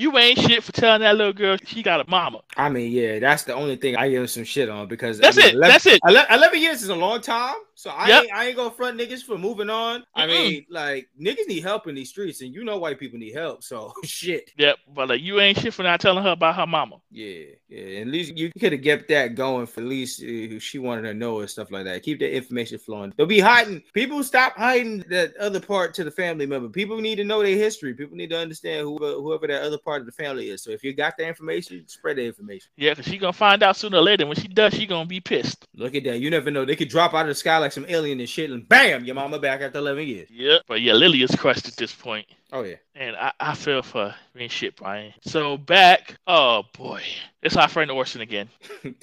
you 0.00 0.16
ain't 0.16 0.38
shit 0.38 0.64
for 0.64 0.72
telling 0.72 1.02
that 1.02 1.16
little 1.16 1.32
girl 1.32 1.58
she 1.66 1.82
got 1.82 2.00
a 2.00 2.08
mama. 2.08 2.40
I 2.56 2.70
mean, 2.70 2.90
yeah, 2.90 3.18
that's 3.18 3.44
the 3.44 3.54
only 3.54 3.76
thing 3.76 3.96
I 3.96 4.08
give 4.08 4.30
some 4.30 4.44
shit 4.44 4.70
on 4.70 4.88
because 4.88 5.18
that's 5.18 5.36
I 5.36 5.40
mean, 5.40 5.48
it. 5.50 5.54
11, 5.54 5.72
that's 5.72 5.86
it. 5.86 6.00
11 6.04 6.60
years 6.60 6.82
is 6.82 6.88
a 6.88 6.94
long 6.94 7.20
time. 7.20 7.54
So 7.80 7.88
I 7.88 8.08
yep. 8.08 8.24
ain't, 8.24 8.32
I 8.34 8.44
ain't 8.48 8.56
gonna 8.56 8.70
front 8.70 9.00
niggas 9.00 9.22
for 9.22 9.38
moving 9.38 9.70
on. 9.70 10.04
I 10.14 10.26
mm-hmm. 10.26 10.30
mean, 10.30 10.66
like 10.68 11.08
niggas 11.18 11.48
need 11.48 11.62
help 11.62 11.86
in 11.86 11.94
these 11.94 12.10
streets, 12.10 12.42
and 12.42 12.52
you 12.52 12.62
know 12.62 12.76
white 12.76 12.98
people 12.98 13.18
need 13.18 13.32
help. 13.32 13.62
So 13.62 13.94
shit. 14.04 14.50
Yep, 14.58 14.76
but 14.94 15.08
like 15.08 15.22
you 15.22 15.40
ain't 15.40 15.58
shit 15.58 15.72
for 15.72 15.82
not 15.82 15.98
telling 15.98 16.22
her 16.22 16.32
about 16.32 16.56
her 16.56 16.66
mama. 16.66 16.96
Yeah, 17.10 17.54
yeah. 17.70 18.00
At 18.00 18.08
least 18.08 18.36
you 18.36 18.52
could 18.60 18.72
have 18.72 18.82
kept 18.82 19.08
that 19.08 19.34
going 19.34 19.64
for 19.64 19.80
at 19.80 19.86
least 19.86 20.22
uh, 20.22 20.58
she 20.58 20.78
wanted 20.78 21.02
to 21.08 21.14
know 21.14 21.40
and 21.40 21.48
stuff 21.48 21.70
like 21.70 21.84
that. 21.84 22.02
Keep 22.02 22.18
the 22.18 22.30
information 22.30 22.78
flowing. 22.78 23.14
They'll 23.16 23.24
be 23.24 23.40
hiding. 23.40 23.82
People 23.94 24.22
stop 24.24 24.58
hiding 24.58 24.98
that 25.08 25.34
other 25.38 25.58
part 25.58 25.94
to 25.94 26.04
the 26.04 26.10
family 26.10 26.44
member. 26.44 26.68
People 26.68 27.00
need 27.00 27.16
to 27.16 27.24
know 27.24 27.42
their 27.42 27.56
history. 27.56 27.94
People 27.94 28.14
need 28.14 28.28
to 28.28 28.38
understand 28.38 28.82
whoever, 28.82 29.14
whoever 29.14 29.46
that 29.46 29.62
other 29.62 29.78
part 29.78 30.02
of 30.02 30.06
the 30.06 30.12
family 30.12 30.50
is. 30.50 30.62
So 30.62 30.70
if 30.70 30.84
you 30.84 30.92
got 30.92 31.16
the 31.16 31.26
information, 31.26 31.88
spread 31.88 32.18
the 32.18 32.26
information. 32.26 32.68
Yeah, 32.76 32.90
because 32.90 33.06
she 33.06 33.16
gonna 33.16 33.32
find 33.32 33.62
out 33.62 33.76
sooner 33.76 33.96
or 33.96 34.02
later. 34.02 34.26
When 34.26 34.36
she 34.36 34.48
does, 34.48 34.74
she 34.74 34.84
gonna 34.84 35.06
be 35.06 35.20
pissed. 35.20 35.64
Look 35.74 35.94
at 35.94 36.04
that. 36.04 36.20
You 36.20 36.28
never 36.28 36.50
know. 36.50 36.66
They 36.66 36.76
could 36.76 36.90
drop 36.90 37.14
out 37.14 37.22
of 37.22 37.28
the 37.28 37.34
sky 37.34 37.56
like 37.56 37.69
like 37.70 37.86
some 37.86 37.94
alien 37.94 38.18
and 38.18 38.28
shit, 38.28 38.50
and 38.50 38.68
bam, 38.68 39.04
your 39.04 39.14
mama 39.14 39.38
back 39.38 39.60
after 39.60 39.78
11 39.78 40.06
years. 40.06 40.28
Yep. 40.30 40.62
But 40.66 40.80
yeah, 40.80 40.94
Lily 40.94 41.22
is 41.22 41.30
crushed 41.36 41.68
at 41.68 41.76
this 41.76 41.94
point. 41.94 42.26
Oh, 42.52 42.62
yeah. 42.62 42.76
And 42.96 43.14
I, 43.14 43.32
I 43.38 43.54
feel 43.54 43.82
for 43.82 44.12
me 44.34 44.44
and 44.44 44.52
shit, 44.52 44.74
Brian. 44.74 45.14
So 45.22 45.56
back, 45.56 46.16
oh 46.26 46.64
boy, 46.76 47.02
it's 47.42 47.56
our 47.56 47.68
friend 47.68 47.90
Orson 47.90 48.22
again. 48.22 48.48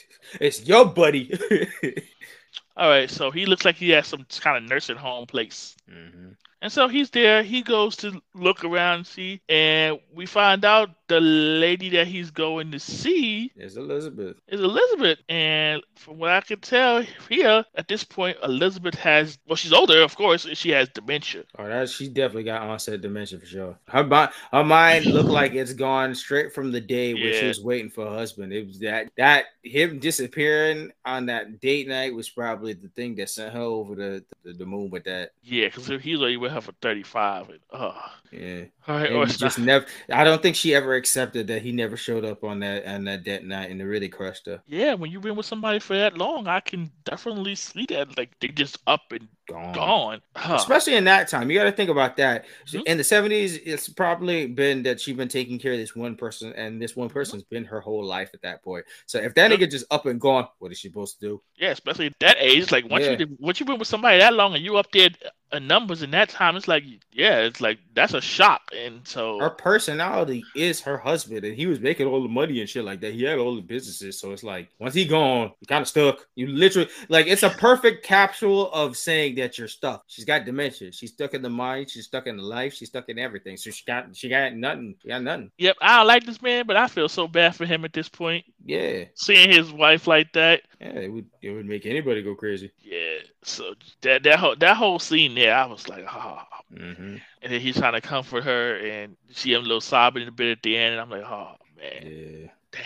it's 0.41 0.67
your 0.67 0.85
buddy. 0.85 1.31
All 2.77 2.89
right, 2.89 3.09
so 3.09 3.31
he 3.31 3.45
looks 3.45 3.63
like 3.63 3.75
he 3.75 3.89
has 3.91 4.05
some 4.05 4.25
kind 4.41 4.57
of 4.57 4.69
nursing 4.69 4.97
home 4.97 5.25
place. 5.25 5.75
Mm-hmm. 5.89 6.31
And 6.61 6.71
so 6.71 6.87
he's 6.87 7.09
there. 7.11 7.43
He 7.43 7.61
goes 7.61 7.95
to 7.97 8.21
look 8.33 8.63
around 8.63 8.97
and 8.97 9.07
see, 9.07 9.41
and 9.47 9.99
we 10.13 10.25
find 10.25 10.65
out 10.65 10.89
the 11.07 11.21
lady 11.21 11.89
that 11.89 12.07
he's 12.07 12.31
going 12.31 12.71
to 12.71 12.79
see 12.79 13.51
is 13.55 13.77
Elizabeth. 13.77 14.37
Is 14.47 14.59
Elizabeth, 14.59 15.19
and 15.29 15.81
from 15.95 16.17
what 16.17 16.31
I 16.31 16.41
can 16.41 16.59
tell 16.59 17.03
here, 17.29 17.63
at 17.75 17.87
this 17.87 18.03
point, 18.03 18.37
Elizabeth 18.43 18.95
has 18.95 19.37
well, 19.47 19.55
she's 19.55 19.73
older, 19.73 20.01
of 20.01 20.15
course, 20.15 20.47
she 20.53 20.71
has 20.71 20.89
dementia. 20.89 21.43
Oh, 21.57 21.67
that 21.67 21.89
she 21.89 22.07
definitely 22.07 22.43
got 22.43 22.61
onset 22.61 23.01
dementia 23.01 23.39
for 23.39 23.45
sure. 23.45 23.77
Her 23.87 24.29
her 24.51 24.63
mind 24.63 25.05
looked 25.05 25.29
like 25.29 25.53
it's 25.53 25.73
gone 25.73 26.13
straight 26.15 26.53
from 26.53 26.71
the 26.71 26.81
day 26.81 27.13
yeah. 27.13 27.23
where 27.23 27.33
she 27.33 27.47
was 27.47 27.63
waiting 27.63 27.89
for 27.89 28.05
her 28.05 28.15
husband. 28.15 28.51
It 28.51 28.67
was 28.67 28.79
that 28.79 29.09
that 29.17 29.45
him 29.63 29.99
disappearing 29.99 30.91
on 31.05 31.27
that 31.27 31.61
date 31.61 31.87
night 31.87 32.13
was 32.13 32.29
probably 32.29 32.73
the 32.73 32.89
thing 32.89 33.15
that 33.15 33.29
sent 33.29 33.53
her 33.53 33.61
over 33.61 33.95
the 33.95 34.25
the, 34.43 34.53
the 34.53 34.65
moon 34.65 34.89
with 34.89 35.05
that. 35.05 35.31
Yeah, 35.43 35.67
because 35.67 35.87
he 36.01 36.15
was 36.15 36.21
like 36.21 36.46
with 36.47 36.53
her 36.53 36.61
for 36.61 36.71
35. 36.81 37.49
And, 37.49 37.59
uh, 37.71 37.93
Yeah. 38.31 38.63
right, 38.87 39.07
And 39.07 39.15
or 39.15 39.25
he 39.25 39.31
it's 39.31 39.37
just 39.37 39.57
not- 39.59 39.65
never 39.65 39.85
I 40.11 40.23
don't 40.23 40.41
think 40.41 40.55
she 40.55 40.73
ever 40.75 40.95
accepted 40.95 41.47
that 41.47 41.61
he 41.61 41.71
never 41.71 41.97
showed 41.97 42.25
up 42.25 42.43
on 42.43 42.59
that 42.61 42.85
on 42.85 43.03
that 43.05 43.23
debt 43.23 43.43
night 43.45 43.69
and 43.71 43.81
it 43.81 43.85
really 43.85 44.09
crushed 44.09 44.45
her. 44.47 44.61
yeah, 44.65 44.93
when 44.93 45.11
you've 45.11 45.21
been 45.23 45.35
with 45.35 45.45
somebody 45.45 45.79
for 45.79 45.95
that 45.95 46.17
long, 46.17 46.47
I 46.47 46.59
can 46.59 46.91
definitely 47.05 47.55
see 47.55 47.85
that. 47.89 48.17
Like, 48.17 48.37
they 48.39 48.47
just 48.49 48.77
up 48.87 49.11
and 49.11 49.27
Gone. 49.47 49.73
gone. 49.73 50.21
Huh. 50.35 50.55
Especially 50.55 50.95
in 50.95 51.05
that 51.05 51.29
time. 51.29 51.49
You 51.49 51.57
gotta 51.57 51.71
think 51.71 51.89
about 51.89 52.17
that. 52.17 52.45
Mhm. 52.67 52.83
In 52.85 52.97
the 52.97 53.03
70s, 53.03 53.59
it's 53.65 53.87
probably 53.87 54.45
been 54.47 54.83
that 54.83 54.99
she's 54.99 55.15
been 55.15 55.29
taking 55.29 55.57
care 55.57 55.71
of 55.73 55.79
this 55.79 55.95
one 55.95 56.15
person, 56.15 56.53
and 56.53 56.81
this 56.81 56.95
one 56.95 57.07
person's 57.09 57.43
been 57.43 57.63
her 57.65 57.79
whole 57.79 58.03
life 58.03 58.29
at 58.33 58.41
that 58.41 58.61
point. 58.63 58.85
So 59.05 59.19
if 59.19 59.33
that 59.35 59.49
Yep. 59.51 59.59
nigga 59.59 59.71
just 59.71 59.85
up 59.89 60.05
and 60.05 60.19
gone, 60.19 60.47
what 60.59 60.71
is 60.71 60.79
she 60.79 60.89
supposed 60.89 61.19
to 61.21 61.27
do? 61.27 61.41
Yeah, 61.57 61.69
especially 61.71 62.07
at 62.07 62.19
that 62.19 62.37
age. 62.39 62.71
Like 62.71 62.89
once 62.89 63.05
Yeah. 63.05 63.15
you 63.19 63.37
once 63.39 63.59
you've 63.59 63.67
been 63.67 63.79
with 63.79 63.87
somebody 63.87 64.17
that 64.19 64.33
long 64.33 64.53
and 64.53 64.63
you 64.63 64.75
up 64.77 64.91
there 64.91 65.09
uh, 65.53 65.59
numbers 65.59 66.01
in 66.03 66.11
that 66.11 66.27
time, 66.27 66.57
it's 66.57 66.67
like 66.67 66.83
yeah, 67.13 67.37
it's 67.39 67.61
like 67.61 67.79
that's 67.93 68.13
a 68.13 68.19
shock. 68.19 68.61
And 68.77 69.07
so 69.07 69.39
Her 69.39 69.49
personality 69.49 70.43
is 70.57 70.81
her 70.81 70.97
husband, 70.97 71.45
and 71.45 71.55
he 71.55 71.67
was 71.67 71.79
making 71.79 72.05
all 72.05 72.21
the 72.21 72.27
money 72.27 72.59
and 72.59 72.67
shit 72.69 72.83
like 72.83 72.99
that. 72.99 73.13
He 73.13 73.23
had 73.23 73.39
all 73.39 73.55
the 73.55 73.61
businesses, 73.61 74.19
so 74.19 74.33
it's 74.33 74.43
like 74.43 74.67
once 74.79 74.93
he 74.93 75.05
gone, 75.05 75.53
you 75.61 75.67
kind 75.67 75.81
of 75.81 75.87
stuck. 75.87 76.27
You 76.35 76.47
literally 76.47 76.89
like 77.07 77.27
it's 77.27 77.43
a 77.43 77.49
perfect 77.49 78.05
capsule 78.05 78.69
of 78.73 78.97
saying 78.97 79.35
that 79.37 79.57
you're 79.57 79.67
stuck. 79.67 80.03
She's 80.07 80.25
got 80.25 80.45
dementia. 80.45 80.91
She's 80.91 81.11
stuck 81.13 81.33
in 81.33 81.41
the 81.41 81.49
mind. 81.49 81.89
She's 81.89 82.05
stuck 82.05 82.27
in 82.27 82.37
the 82.37 82.43
life. 82.43 82.73
She's 82.73 82.89
stuck 82.89 83.09
in 83.09 83.17
everything. 83.17 83.57
So 83.57 83.71
she 83.71 83.83
got 83.85 84.15
she 84.15 84.29
got 84.29 84.53
nothing. 84.53 84.95
She 85.01 85.07
got 85.07 85.23
nothing. 85.23 85.51
yep, 85.57 85.77
I 85.81 85.97
don't 85.97 86.07
like 86.07 86.25
this 86.25 86.41
man, 86.41 86.65
but 86.67 86.75
I 86.77 86.87
feel 86.87 87.09
so 87.09 87.27
bad 87.27 87.55
for 87.55 87.65
him 87.65 87.85
at 87.85 87.93
this 87.93 88.09
point. 88.09 88.45
Yeah, 88.65 89.05
Seeing 89.15 89.49
his 89.49 89.71
wife 89.71 90.07
like 90.07 90.33
that, 90.33 90.61
yeah. 90.81 90.87
It 90.89 91.11
would 91.11 91.25
it 91.41 91.51
would 91.51 91.65
make 91.65 91.85
anybody 91.85 92.21
go 92.21 92.35
crazy. 92.35 92.71
yeah. 92.81 93.19
So 93.43 93.73
that 94.01 94.23
that 94.23 94.39
whole 94.39 94.55
that 94.57 94.75
whole 94.77 94.99
scene 94.99 95.35
there, 95.35 95.55
I 95.55 95.65
was 95.65 95.87
like, 95.87 96.05
oh. 96.11 96.41
Mm-hmm. 96.73 97.15
And 97.41 97.53
then 97.53 97.61
he's 97.61 97.77
trying 97.77 97.93
to 97.93 98.01
comfort 98.01 98.43
her, 98.43 98.75
and 98.77 99.15
see 99.31 99.53
him 99.53 99.61
a 99.61 99.63
little 99.63 99.79
sobbing 99.79 100.27
a 100.27 100.31
bit 100.31 100.51
at 100.57 100.63
the 100.63 100.75
end, 100.77 100.93
and 100.93 101.01
I'm 101.01 101.09
like, 101.09 101.23
oh 101.23 101.55
man, 101.77 102.03
Yeah. 102.03 102.47
dang. 102.71 102.83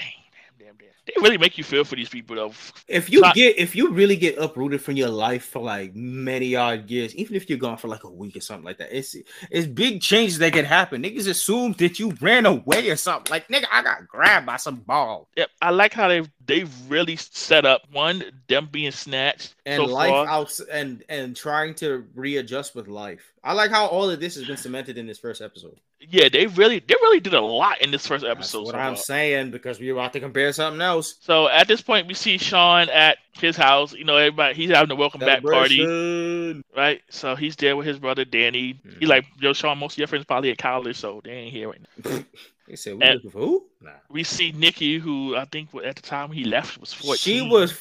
They 1.07 1.13
really 1.19 1.39
make 1.39 1.57
you 1.57 1.63
feel 1.63 1.83
for 1.83 1.95
these 1.95 2.09
people 2.09 2.35
though. 2.35 2.53
If 2.87 3.09
you 3.09 3.21
So- 3.21 3.31
get 3.33 3.57
if 3.57 3.75
you 3.75 3.89
really 3.89 4.15
get 4.15 4.37
uprooted 4.37 4.81
from 4.81 4.95
your 4.97 5.09
life 5.09 5.43
for 5.45 5.59
like 5.61 5.95
many 5.95 6.55
odd 6.55 6.89
years, 6.91 7.15
even 7.15 7.35
if 7.35 7.49
you're 7.49 7.57
gone 7.57 7.77
for 7.77 7.87
like 7.87 8.03
a 8.03 8.09
week 8.09 8.35
or 8.35 8.41
something 8.41 8.63
like 8.65 8.77
that, 8.77 8.95
it's 8.95 9.15
it's 9.49 9.65
big 9.65 10.01
changes 10.01 10.37
that 10.37 10.53
can 10.53 10.63
happen. 10.63 11.01
Niggas 11.01 11.27
assume 11.27 11.73
that 11.79 11.97
you 11.97 12.11
ran 12.21 12.45
away 12.45 12.89
or 12.91 12.95
something. 12.95 13.31
Like 13.31 13.47
nigga, 13.47 13.65
I 13.71 13.81
got 13.81 14.07
grabbed 14.07 14.45
by 14.45 14.57
some 14.57 14.75
ball. 14.75 15.27
Yep, 15.37 15.49
I 15.59 15.71
like 15.71 15.91
how 15.93 16.07
they've 16.07 16.29
they've 16.45 16.71
really 16.87 17.15
set 17.15 17.65
up 17.65 17.81
one 17.91 18.23
them 18.47 18.69
being 18.71 18.91
snatched 18.91 19.55
And 19.65 19.77
so 19.77 19.85
life 19.85 20.09
far. 20.11 20.27
out 20.27 20.59
and 20.71 21.03
and 21.09 21.35
trying 21.35 21.73
to 21.75 22.05
readjust 22.13 22.75
with 22.75 22.87
life. 22.87 23.33
I 23.43 23.53
like 23.53 23.71
how 23.71 23.87
all 23.87 24.07
of 24.07 24.19
this 24.19 24.35
has 24.35 24.45
been 24.45 24.57
cemented 24.57 24.99
in 24.99 25.07
this 25.07 25.17
first 25.17 25.41
episode. 25.41 25.79
Yeah, 26.09 26.29
they 26.29 26.47
really 26.47 26.79
they 26.79 26.95
really 26.95 27.19
did 27.19 27.33
a 27.33 27.41
lot 27.41 27.81
in 27.81 27.91
this 27.91 28.07
first 28.07 28.25
episode. 28.25 28.65
That's 28.65 28.73
what 28.73 28.75
so 28.75 28.79
I'm 28.79 28.95
saying 28.95 29.51
because 29.51 29.79
we're 29.79 29.93
about 29.93 30.13
to 30.13 30.19
compare 30.19 30.51
something 30.51 30.81
else. 30.81 31.15
So 31.21 31.47
at 31.47 31.67
this 31.67 31.81
point, 31.81 32.07
we 32.07 32.13
see 32.13 32.37
Sean 32.37 32.89
at 32.89 33.19
his 33.33 33.55
house. 33.55 33.93
You 33.93 34.03
know, 34.03 34.17
everybody 34.17 34.55
he's 34.55 34.71
having 34.71 34.91
a 34.91 34.95
welcome 34.95 35.19
back 35.19 35.43
party, 35.43 35.83
right? 36.75 37.01
So 37.09 37.35
he's 37.35 37.55
there 37.55 37.77
with 37.77 37.85
his 37.85 37.99
brother 37.99 38.25
Danny. 38.25 38.73
Mhm. 38.73 38.99
He's 38.99 39.09
like, 39.09 39.25
"Yo, 39.39 39.53
Sean, 39.53 39.77
most 39.77 39.93
of 39.93 39.99
your 39.99 40.07
friends 40.07 40.25
probably 40.25 40.51
at 40.51 40.57
college, 40.57 40.97
so 40.97 41.21
they 41.23 41.31
ain't 41.31 41.53
here 41.53 41.69
right 41.69 41.81
now." 42.03 42.19
They 42.67 42.75
said 42.75 42.97
we 42.97 43.05
looking 43.05 43.31
for 43.31 43.39
who? 43.39 43.65
Nah. 43.81 43.91
We 44.09 44.23
see 44.23 44.51
Nikki, 44.51 44.97
who 44.99 45.35
I 45.35 45.45
think 45.45 45.69
at 45.83 45.95
the 45.95 46.01
time 46.01 46.31
he 46.31 46.43
left 46.43 46.79
was 46.79 46.93
fourteen. 46.93 47.17
She 47.17 47.41
was 47.41 47.75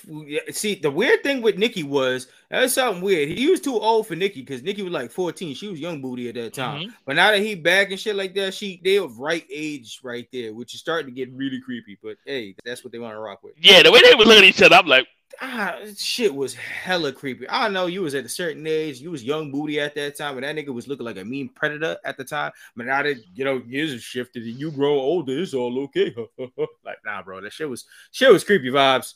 see 0.51 0.74
the 0.74 0.90
weird 0.90 1.23
thing 1.23 1.43
with 1.43 1.59
Nikki 1.59 1.82
was 1.82 2.27
that's 2.51 2.73
something 2.73 3.02
weird. 3.02 3.28
He 3.28 3.48
was 3.48 3.61
too 3.61 3.78
old 3.78 4.07
for 4.07 4.16
Nikki 4.16 4.40
because 4.40 4.62
Nikki 4.62 4.82
was 4.82 4.93
like 4.93 5.11
14. 5.11 5.55
She 5.55 5.69
was 5.69 5.78
young 5.78 6.01
booty 6.01 6.28
at 6.28 6.35
that 6.35 6.55
time. 6.55 6.89
Mhm. 6.89 6.94
But 7.05 7.16
now 7.16 7.31
that 7.31 7.40
he 7.40 7.55
back 7.55 7.90
and 7.90 8.01
shit 8.01 8.16
like 8.16 8.35
that, 8.35 8.55
she 8.55 8.81
they 8.82 8.97
of 8.97 9.19
right 9.20 9.47
age 9.52 10.01
right 10.02 10.27
there, 10.32 10.52
which 10.52 10.74
is 10.74 10.81
starting 10.81 11.07
to 11.07 11.12
get 11.12 11.32
really 11.32 11.61
creepy. 11.61 11.98
But 12.02 12.16
hey, 12.24 12.57
that's 12.65 12.82
what 12.82 12.93
they 12.93 12.98
want 12.98 13.15
to 13.15 13.20
rock 13.20 13.43
with. 13.43 13.55
Yeah, 13.61 13.82
the 13.82 13.93
way 13.93 14.01
they 14.02 14.15
were 14.15 14.24
looking 14.24 14.44
at 14.44 14.48
each 14.48 14.62
other, 14.62 14.77
I'm 14.77 14.86
like, 14.86 15.07
Ah, 15.40 15.78
shit 15.97 16.35
was 16.35 16.55
hella 16.55 17.12
creepy. 17.12 17.47
I 17.48 17.69
know 17.69 17.86
you 17.86 18.02
was 18.02 18.15
at 18.15 18.24
a 18.24 18.28
certain 18.28 18.66
age, 18.66 19.01
you 19.01 19.11
was 19.11 19.24
young 19.24 19.51
booty 19.51 19.81
at 19.81 19.94
that 19.94 20.16
time, 20.16 20.36
and 20.36 20.44
that 20.44 20.57
nigga 20.57 20.74
was 20.74 20.89
looking 20.89 21.07
like 21.07 21.16
a 21.16 21.24
mean 21.24 21.48
predator 21.48 21.97
at 22.05 22.16
the 22.16 22.24
time. 22.24 22.52
But 22.77 22.86
now 22.86 23.02
that 23.02 23.16
you 23.35 23.44
know 23.44 23.62
years 23.66 23.93
have 23.93 24.02
shifted 24.02 24.43
and 24.44 24.59
you 24.59 24.70
grow 24.70 24.94
older, 24.94 25.40
it's 25.40 25.55
all 25.55 25.78
okay. 25.85 26.15
like 26.85 26.98
nah, 27.05 27.23
bro, 27.23 27.40
that 27.40 27.52
shit 27.52 27.69
was 27.69 27.85
shit 28.11 28.32
was 28.32 28.44
creepy 28.44 28.70
vibes. 28.70 29.15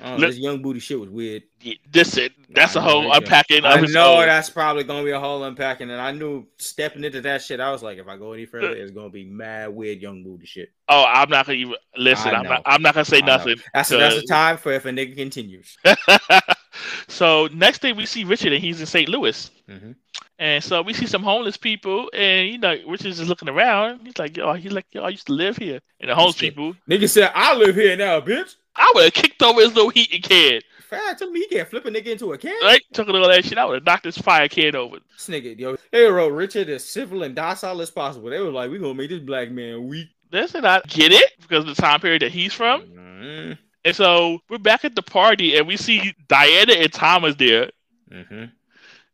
Oh, 0.00 0.12
Look- 0.12 0.30
this 0.30 0.38
young 0.38 0.62
booty 0.62 0.78
shit 0.78 0.98
was 1.00 1.08
weird. 1.10 1.42
this 1.90 2.16
it. 2.16 2.32
That's 2.50 2.76
a 2.76 2.80
whole 2.80 3.10
unpacking. 3.12 3.64
I 3.64 3.80
know 3.80 4.20
that's 4.24 4.48
probably 4.48 4.84
gonna 4.84 5.02
be 5.02 5.10
a 5.10 5.18
whole 5.18 5.42
unpacking, 5.42 5.90
and 5.90 6.00
I 6.00 6.12
knew 6.12 6.46
stepping 6.58 7.02
into 7.02 7.20
that 7.22 7.42
shit, 7.42 7.58
I 7.58 7.72
was 7.72 7.82
like, 7.82 7.98
if 7.98 8.06
I 8.06 8.16
go 8.16 8.32
any 8.32 8.46
further, 8.46 8.70
it's 8.76 8.92
gonna 8.92 9.10
be 9.10 9.24
mad 9.24 9.70
weird 9.70 10.00
young 10.00 10.22
booty 10.22 10.46
shit. 10.46 10.70
Oh, 10.88 11.04
I'm 11.04 11.28
not 11.28 11.46
gonna 11.46 11.58
even 11.58 11.74
listen. 11.96 12.32
I'm 12.34 12.44
not. 12.44 12.62
I'm 12.64 12.80
not 12.80 12.94
gonna 12.94 13.04
say 13.04 13.16
I 13.18 13.20
know. 13.20 13.26
nothing. 13.38 13.56
That's 13.74 13.88
that's 13.88 14.14
the 14.16 14.26
time 14.28 14.56
for 14.56 14.70
if 14.72 14.84
a 14.84 14.90
nigga 14.90 15.16
continues. 15.16 15.76
so 17.08 17.48
next 17.52 17.82
day 17.82 17.92
we 17.92 18.06
see 18.06 18.24
Richard, 18.24 18.52
and 18.52 18.62
he's 18.62 18.80
in 18.80 18.86
St. 18.86 19.08
Louis. 19.08 19.50
Mhm. 19.68 19.94
And 20.38 20.62
so 20.62 20.82
we 20.82 20.92
see 20.92 21.06
some 21.06 21.22
homeless 21.24 21.56
people, 21.56 22.08
and 22.14 22.48
you 22.48 22.58
know, 22.58 22.76
Richard's 22.86 23.18
just 23.18 23.28
looking 23.28 23.48
around. 23.48 24.00
He's 24.06 24.18
like, 24.18 24.36
"Yo, 24.36 24.52
he's 24.54 24.70
like, 24.72 24.86
yo, 24.92 25.02
I 25.02 25.08
used 25.08 25.26
to 25.26 25.32
live 25.32 25.56
here." 25.56 25.80
And 26.00 26.08
the 26.10 26.14
homeless 26.14 26.36
people, 26.38 26.74
Nigga 26.88 27.08
said, 27.08 27.32
I 27.34 27.54
live 27.56 27.74
here 27.74 27.96
now, 27.96 28.20
bitch. 28.20 28.54
I 28.78 28.92
would 28.94 29.04
have 29.04 29.12
kicked 29.12 29.42
over 29.42 29.60
his 29.60 29.74
little 29.74 29.90
heating 29.90 30.22
can, 30.22 30.60
Fact, 30.88 31.18
tell 31.18 31.30
me 31.30 31.40
he 31.40 31.48
can't 31.48 31.68
flip 31.68 31.84
a 31.84 31.90
nigga 31.90 32.06
into 32.06 32.32
a 32.32 32.38
can. 32.38 32.54
right? 32.62 32.80
Took 32.94 33.08
all 33.08 33.28
that 33.28 33.44
shit. 33.44 33.58
I 33.58 33.64
would 33.66 33.74
have 33.74 33.84
knocked 33.84 34.04
this 34.04 34.16
fire 34.16 34.48
can 34.48 34.74
over. 34.74 34.96
This 35.12 35.28
nigga, 35.28 35.58
yo, 35.58 35.76
they 35.92 36.04
wrote 36.04 36.32
Richard 36.32 36.70
as 36.70 36.82
civil 36.84 37.22
and 37.24 37.34
docile 37.34 37.82
as 37.82 37.90
possible. 37.90 38.30
They 38.30 38.40
were 38.40 38.50
like, 38.50 38.70
we 38.70 38.78
gonna 38.78 38.94
make 38.94 39.10
this 39.10 39.20
black 39.20 39.50
man 39.50 39.86
weak. 39.86 40.08
Listen, 40.32 40.64
I 40.64 40.80
get 40.88 41.12
it 41.12 41.32
because 41.40 41.68
of 41.68 41.76
the 41.76 41.82
time 41.82 42.00
period 42.00 42.22
that 42.22 42.32
he's 42.32 42.54
from. 42.54 42.82
Mm-hmm. 42.82 43.52
And 43.84 43.96
so 43.96 44.40
we're 44.48 44.58
back 44.58 44.84
at 44.84 44.94
the 44.94 45.02
party, 45.02 45.56
and 45.56 45.66
we 45.66 45.76
see 45.76 46.14
Diana 46.26 46.72
and 46.72 46.92
Thomas 46.92 47.34
there. 47.36 47.70
Mm-hmm. 48.10 48.44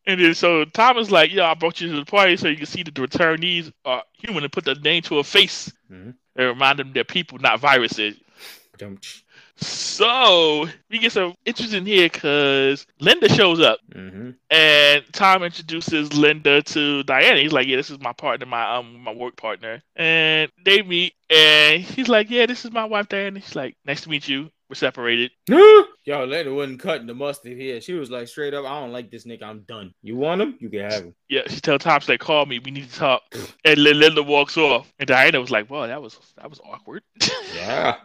And 0.06 0.20
then 0.20 0.34
so 0.34 0.64
Thomas 0.66 1.10
like, 1.10 1.32
"Yo, 1.32 1.44
I 1.44 1.54
brought 1.54 1.80
you 1.80 1.88
to 1.90 1.96
the 1.96 2.04
party 2.04 2.36
so 2.36 2.46
you 2.48 2.56
can 2.56 2.66
see 2.66 2.82
that 2.82 2.94
the 2.94 3.00
returnees 3.06 3.72
are 3.84 4.02
human 4.12 4.44
and 4.44 4.52
put 4.52 4.64
the 4.64 4.74
name 4.76 5.02
to 5.02 5.18
a 5.18 5.24
face 5.24 5.72
Mhm. 5.90 6.14
and 6.36 6.46
remind 6.46 6.78
them 6.78 6.92
they're 6.92 7.04
people, 7.04 7.38
not 7.38 7.58
viruses." 7.60 8.14
Mm-hmm. 8.78 8.94
So 9.56 10.68
we 10.90 10.98
get 10.98 11.12
some 11.12 11.34
interesting 11.44 11.86
here 11.86 12.08
because 12.08 12.86
Linda 13.00 13.28
shows 13.28 13.60
up 13.60 13.78
Mm-hmm. 13.94 14.30
and 14.50 15.04
Tom 15.12 15.42
introduces 15.44 16.12
Linda 16.16 16.62
to 16.62 17.02
Diana. 17.04 17.40
He's 17.40 17.52
like, 17.52 17.66
"Yeah, 17.68 17.76
this 17.76 17.90
is 17.90 18.00
my 18.00 18.12
partner, 18.12 18.46
my 18.46 18.76
um 18.76 19.00
my 19.02 19.12
work 19.12 19.36
partner." 19.36 19.80
And 19.94 20.50
they 20.64 20.82
meet, 20.82 21.14
and 21.30 21.80
he's 21.82 22.08
like, 22.08 22.28
"Yeah, 22.30 22.46
this 22.46 22.64
is 22.64 22.72
my 22.72 22.84
wife, 22.84 23.08
Diana." 23.08 23.40
She's 23.40 23.54
like, 23.54 23.76
"Nice 23.84 24.00
to 24.02 24.10
meet 24.10 24.28
you. 24.28 24.50
We're 24.68 24.74
separated." 24.74 25.30
Yo, 25.48 26.24
Linda 26.24 26.52
wasn't 26.52 26.80
cutting 26.80 27.06
the 27.06 27.14
mustard 27.14 27.56
here. 27.56 27.80
She 27.80 27.94
was 27.94 28.10
like, 28.10 28.28
straight 28.28 28.52
up, 28.52 28.66
I 28.66 28.80
don't 28.80 28.92
like 28.92 29.10
this 29.10 29.24
nigga. 29.24 29.44
I'm 29.44 29.60
done. 29.60 29.94
You 30.02 30.16
want 30.16 30.42
him? 30.42 30.56
You 30.60 30.68
can 30.68 30.80
have 30.80 30.92
him. 31.04 31.14
Yeah, 31.30 31.42
she 31.48 31.60
tells 31.60 31.82
Tom, 31.82 32.00
she's 32.00 32.08
like, 32.08 32.20
"Call 32.20 32.44
me. 32.46 32.58
We 32.58 32.72
need 32.72 32.90
to 32.90 32.96
talk." 32.98 33.22
And 33.64 33.78
Lin- 33.78 34.00
Linda 34.00 34.22
walks 34.22 34.56
off, 34.56 34.92
and 34.98 35.06
Diana 35.06 35.40
was 35.40 35.50
like, 35.52 35.70
"Well, 35.70 35.86
that 35.86 36.02
was 36.02 36.18
that 36.38 36.50
was 36.50 36.60
awkward." 36.64 37.02
Yeah. 37.54 37.96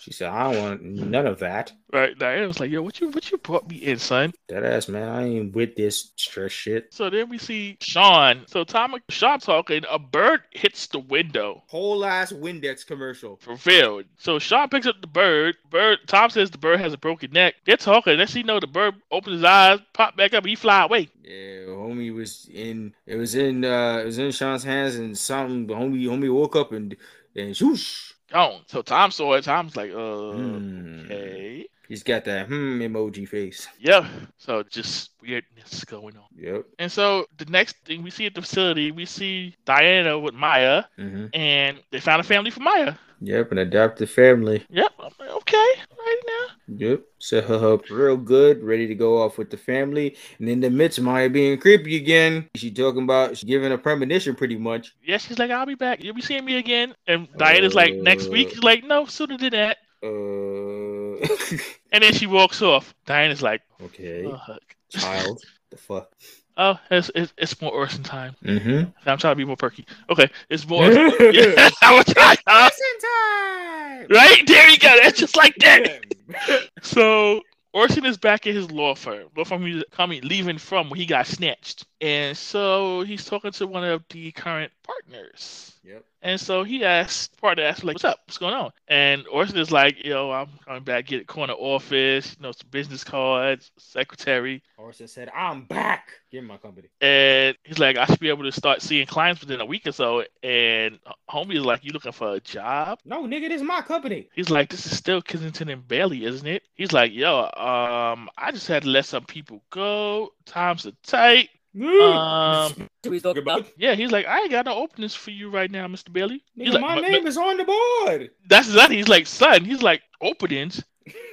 She 0.00 0.12
said, 0.12 0.28
I 0.30 0.52
don't 0.52 0.62
want 0.62 0.82
none 0.82 1.26
of 1.26 1.38
that. 1.40 1.72
right? 1.92 2.18
Diana 2.18 2.46
was 2.46 2.60
like, 2.60 2.70
"Yo, 2.70 2.82
what 2.82 3.00
you 3.00 3.08
what 3.10 3.30
you 3.30 3.38
brought 3.38 3.68
me 3.68 3.76
in, 3.76 3.98
son?" 3.98 4.32
That 4.48 4.64
ass 4.64 4.88
man, 4.88 5.08
I 5.08 5.26
ain't 5.26 5.54
with 5.54 5.76
this 5.76 6.12
stress 6.16 6.52
shit. 6.52 6.92
So 6.92 7.10
then 7.10 7.28
we 7.28 7.38
see 7.38 7.76
Sean. 7.80 8.44
So 8.46 8.64
Tom 8.64 8.94
and 8.94 9.02
Sean 9.08 9.38
talking. 9.40 9.82
A 9.90 9.98
bird 9.98 10.40
hits 10.52 10.86
the 10.86 10.98
window. 11.00 11.62
Whole 11.68 12.04
ass 12.04 12.32
Windex 12.32 12.86
commercial. 12.86 13.36
fulfilled. 13.36 14.04
So 14.18 14.38
Sean 14.38 14.68
picks 14.68 14.86
up 14.86 15.00
the 15.00 15.06
bird. 15.06 15.56
Bird 15.70 15.98
Tom 16.06 16.30
says 16.30 16.50
the 16.50 16.58
bird 16.58 16.80
has 16.80 16.92
a 16.92 16.98
broken 16.98 17.30
neck. 17.32 17.54
They're 17.64 17.76
talking. 17.76 18.16
Next 18.18 18.32
thing 18.32 18.42
you 18.42 18.46
know, 18.46 18.60
the 18.60 18.66
bird 18.66 18.94
opens 19.10 19.34
his 19.36 19.44
eyes, 19.44 19.80
pop 19.92 20.16
back 20.16 20.34
up, 20.34 20.44
and 20.44 20.50
he 20.50 20.56
fly 20.56 20.84
away. 20.84 21.08
Yeah, 21.22 21.66
homie 21.68 22.14
was 22.14 22.48
in. 22.52 22.94
It 23.06 23.16
was 23.16 23.34
in. 23.34 23.64
uh 23.64 23.98
It 24.02 24.06
was 24.06 24.18
in 24.18 24.30
Sean's 24.32 24.64
hands, 24.64 24.96
and 24.96 25.16
something. 25.16 25.66
Homie, 25.68 26.02
homie 26.04 26.32
woke 26.32 26.56
up 26.56 26.72
and 26.72 26.96
and 27.36 27.56
swoosh. 27.56 28.09
Gone. 28.30 28.62
So 28.68 28.82
Tom 28.82 29.10
saw 29.10 29.34
it. 29.34 29.44
Tom's 29.44 29.76
like, 29.76 29.90
uh, 29.92 30.32
Hmm. 30.32 31.04
okay. 31.04 31.66
He's 31.88 32.04
got 32.04 32.24
that 32.26 32.46
hmm 32.46 32.80
emoji 32.80 33.26
face. 33.28 33.66
Yeah. 33.78 34.06
So 34.38 34.62
just 34.62 35.10
weirdness 35.20 35.84
going 35.84 36.16
on. 36.16 36.24
Yep. 36.36 36.64
And 36.78 36.90
so 36.92 37.26
the 37.38 37.46
next 37.46 37.76
thing 37.84 38.02
we 38.02 38.10
see 38.10 38.26
at 38.26 38.34
the 38.34 38.40
facility, 38.42 38.92
we 38.92 39.04
see 39.06 39.56
Diana 39.64 40.18
with 40.18 40.34
Maya, 40.34 40.84
Mm-hmm. 40.98 41.26
and 41.34 41.78
they 41.90 41.98
found 42.00 42.20
a 42.20 42.24
family 42.24 42.50
for 42.50 42.60
Maya. 42.60 42.94
Yep, 43.20 43.52
an 43.52 43.58
adopted 43.58 44.08
family. 44.08 44.64
Yep. 44.70 44.92
Like, 44.98 45.30
okay. 45.30 45.56
Right 45.56 46.20
now. 46.26 46.46
Yep. 46.76 47.02
Set 47.18 47.44
her 47.44 47.74
up 47.74 47.90
real 47.90 48.16
good, 48.16 48.62
ready 48.62 48.86
to 48.86 48.94
go 48.94 49.22
off 49.22 49.36
with 49.36 49.50
the 49.50 49.56
family. 49.56 50.16
And 50.38 50.48
in 50.48 50.60
the 50.60 50.70
midst 50.70 50.98
of 50.98 51.04
Maya 51.04 51.28
being 51.28 51.58
creepy 51.58 51.96
again, 51.96 52.48
she 52.54 52.70
talking 52.70 53.02
about 53.02 53.36
she 53.36 53.46
giving 53.46 53.72
a 53.72 53.78
premonition 53.78 54.34
pretty 54.34 54.56
much. 54.56 54.94
Yeah, 55.04 55.18
she's 55.18 55.38
like, 55.38 55.50
I'll 55.50 55.66
be 55.66 55.74
back. 55.74 56.02
You'll 56.02 56.14
be 56.14 56.22
seeing 56.22 56.44
me 56.44 56.56
again. 56.56 56.94
And 57.06 57.28
Diana's 57.36 57.74
like, 57.74 57.94
next 57.94 58.28
week. 58.28 58.50
She's 58.50 58.62
like, 58.62 58.84
no, 58.84 59.04
sooner 59.04 59.36
than 59.36 59.50
that. 59.50 59.78
Uh 60.02 61.16
And 61.92 62.02
then 62.02 62.14
she 62.14 62.26
walks 62.26 62.62
off. 62.62 62.94
Diana's 63.04 63.42
like, 63.42 63.60
okay. 63.84 64.24
oh, 64.26 64.56
Child. 64.90 65.42
The 65.70 65.76
fuck. 65.76 66.10
Oh, 66.56 66.78
it's 66.90 67.10
it's, 67.14 67.32
it's 67.38 67.60
more 67.60 67.72
Orson 67.72 68.02
time. 68.02 68.36
Mm-hmm. 68.44 68.90
I'm 69.08 69.18
trying 69.18 69.32
to 69.32 69.36
be 69.36 69.44
more 69.44 69.56
perky. 69.56 69.86
Okay, 70.10 70.28
it's 70.48 70.66
more. 70.68 70.84
yeah, 70.90 71.70
I 71.82 71.94
was 71.94 72.04
trying. 72.06 72.36
time. 72.36 74.06
Right 74.10 74.42
there 74.46 74.68
you 74.68 74.78
go. 74.78 74.94
That's 75.02 75.18
just 75.18 75.36
like 75.36 75.54
that. 75.56 76.68
so 76.82 77.42
Orson 77.72 78.04
is 78.04 78.16
back 78.16 78.46
at 78.46 78.54
his 78.54 78.70
law 78.70 78.94
firm. 78.94 79.28
Law 79.36 79.44
firm 79.44 79.64
he's 79.64 79.84
coming 79.90 80.22
leaving 80.22 80.58
from 80.58 80.90
where 80.90 80.98
he 80.98 81.06
got 81.06 81.26
snatched. 81.26 81.86
And 82.00 82.36
so 82.36 83.02
he's 83.02 83.24
talking 83.24 83.52
to 83.52 83.66
one 83.66 83.84
of 83.84 84.02
the 84.10 84.32
current 84.32 84.72
partners. 84.82 85.74
Yep. 85.84 86.04
And 86.22 86.40
so 86.40 86.64
he 86.64 86.84
asked, 86.84 87.40
part 87.40 87.58
of 87.58 87.64
asked, 87.64 87.82
like, 87.82 87.94
what's 87.94 88.04
up? 88.04 88.20
What's 88.26 88.38
going 88.38 88.54
on? 88.54 88.70
And 88.88 89.26
Orson 89.28 89.58
is 89.58 89.70
like, 89.70 90.04
yo, 90.04 90.30
I'm 90.30 90.48
coming 90.64 90.82
back, 90.82 91.06
get 91.06 91.22
a 91.22 91.24
corner 91.24 91.54
office, 91.54 92.36
you 92.36 92.42
know, 92.42 92.52
some 92.52 92.68
business 92.70 93.04
cards, 93.04 93.70
secretary. 93.78 94.62
Orson 94.76 95.08
said, 95.08 95.30
I'm 95.34 95.64
back. 95.64 96.10
Give 96.30 96.44
my 96.44 96.58
company. 96.58 96.88
And 97.00 97.56
he's 97.64 97.78
like, 97.78 97.96
I 97.96 98.04
should 98.04 98.20
be 98.20 98.28
able 98.28 98.44
to 98.44 98.52
start 98.52 98.82
seeing 98.82 99.06
clients 99.06 99.40
within 99.40 99.60
a 99.60 99.64
week 99.64 99.86
or 99.86 99.92
so. 99.92 100.24
And 100.42 100.98
homie 101.30 101.56
is 101.56 101.64
like, 101.64 101.84
you 101.84 101.92
looking 101.92 102.12
for 102.12 102.34
a 102.34 102.40
job? 102.40 102.98
No, 103.04 103.24
nigga, 103.26 103.48
this 103.48 103.62
is 103.62 103.66
my 103.66 103.80
company. 103.80 104.28
He's 104.34 104.50
like, 104.50 104.68
this 104.68 104.86
is 104.86 104.96
still 104.96 105.22
Kensington 105.22 105.70
and 105.70 105.86
Bailey, 105.88 106.24
isn't 106.24 106.46
it? 106.46 106.62
He's 106.74 106.92
like, 106.92 107.12
yo, 107.12 107.44
um, 107.44 108.28
I 108.36 108.50
just 108.52 108.68
had 108.68 108.82
to 108.82 108.88
let 108.88 109.06
some 109.06 109.24
people 109.24 109.62
go. 109.70 110.32
Times 110.44 110.86
are 110.86 110.92
tight. 111.02 111.48
Um, 111.74 112.88
we 113.08 113.20
talking 113.20 113.42
about? 113.42 113.66
yeah, 113.76 113.94
he's 113.94 114.10
like, 114.10 114.26
I 114.26 114.40
ain't 114.40 114.50
got 114.50 114.66
no 114.66 114.74
openings 114.74 115.14
for 115.14 115.30
you 115.30 115.50
right 115.50 115.70
now, 115.70 115.86
Mr. 115.86 116.12
Bailey. 116.12 116.42
He's 116.56 116.72
like, 116.72 116.82
my 116.82 117.00
name 117.00 117.26
is 117.26 117.36
on 117.36 117.56
the 117.56 117.64
board. 117.64 118.30
That's 118.48 118.68
exactly. 118.68 118.96
He's 118.96 119.08
like, 119.08 119.26
son. 119.26 119.64
He's 119.64 119.82
like, 119.82 120.02
openings. 120.20 120.82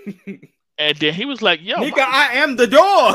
And 0.80 0.96
then 1.00 1.14
he 1.16 1.26
was 1.26 1.42
like, 1.42 1.60
yo. 1.64 1.78
Nigga, 1.78 1.98
my-" 1.98 2.04
I 2.08 2.34
am 2.34 2.56
the 2.56 2.68
door. 2.68 3.14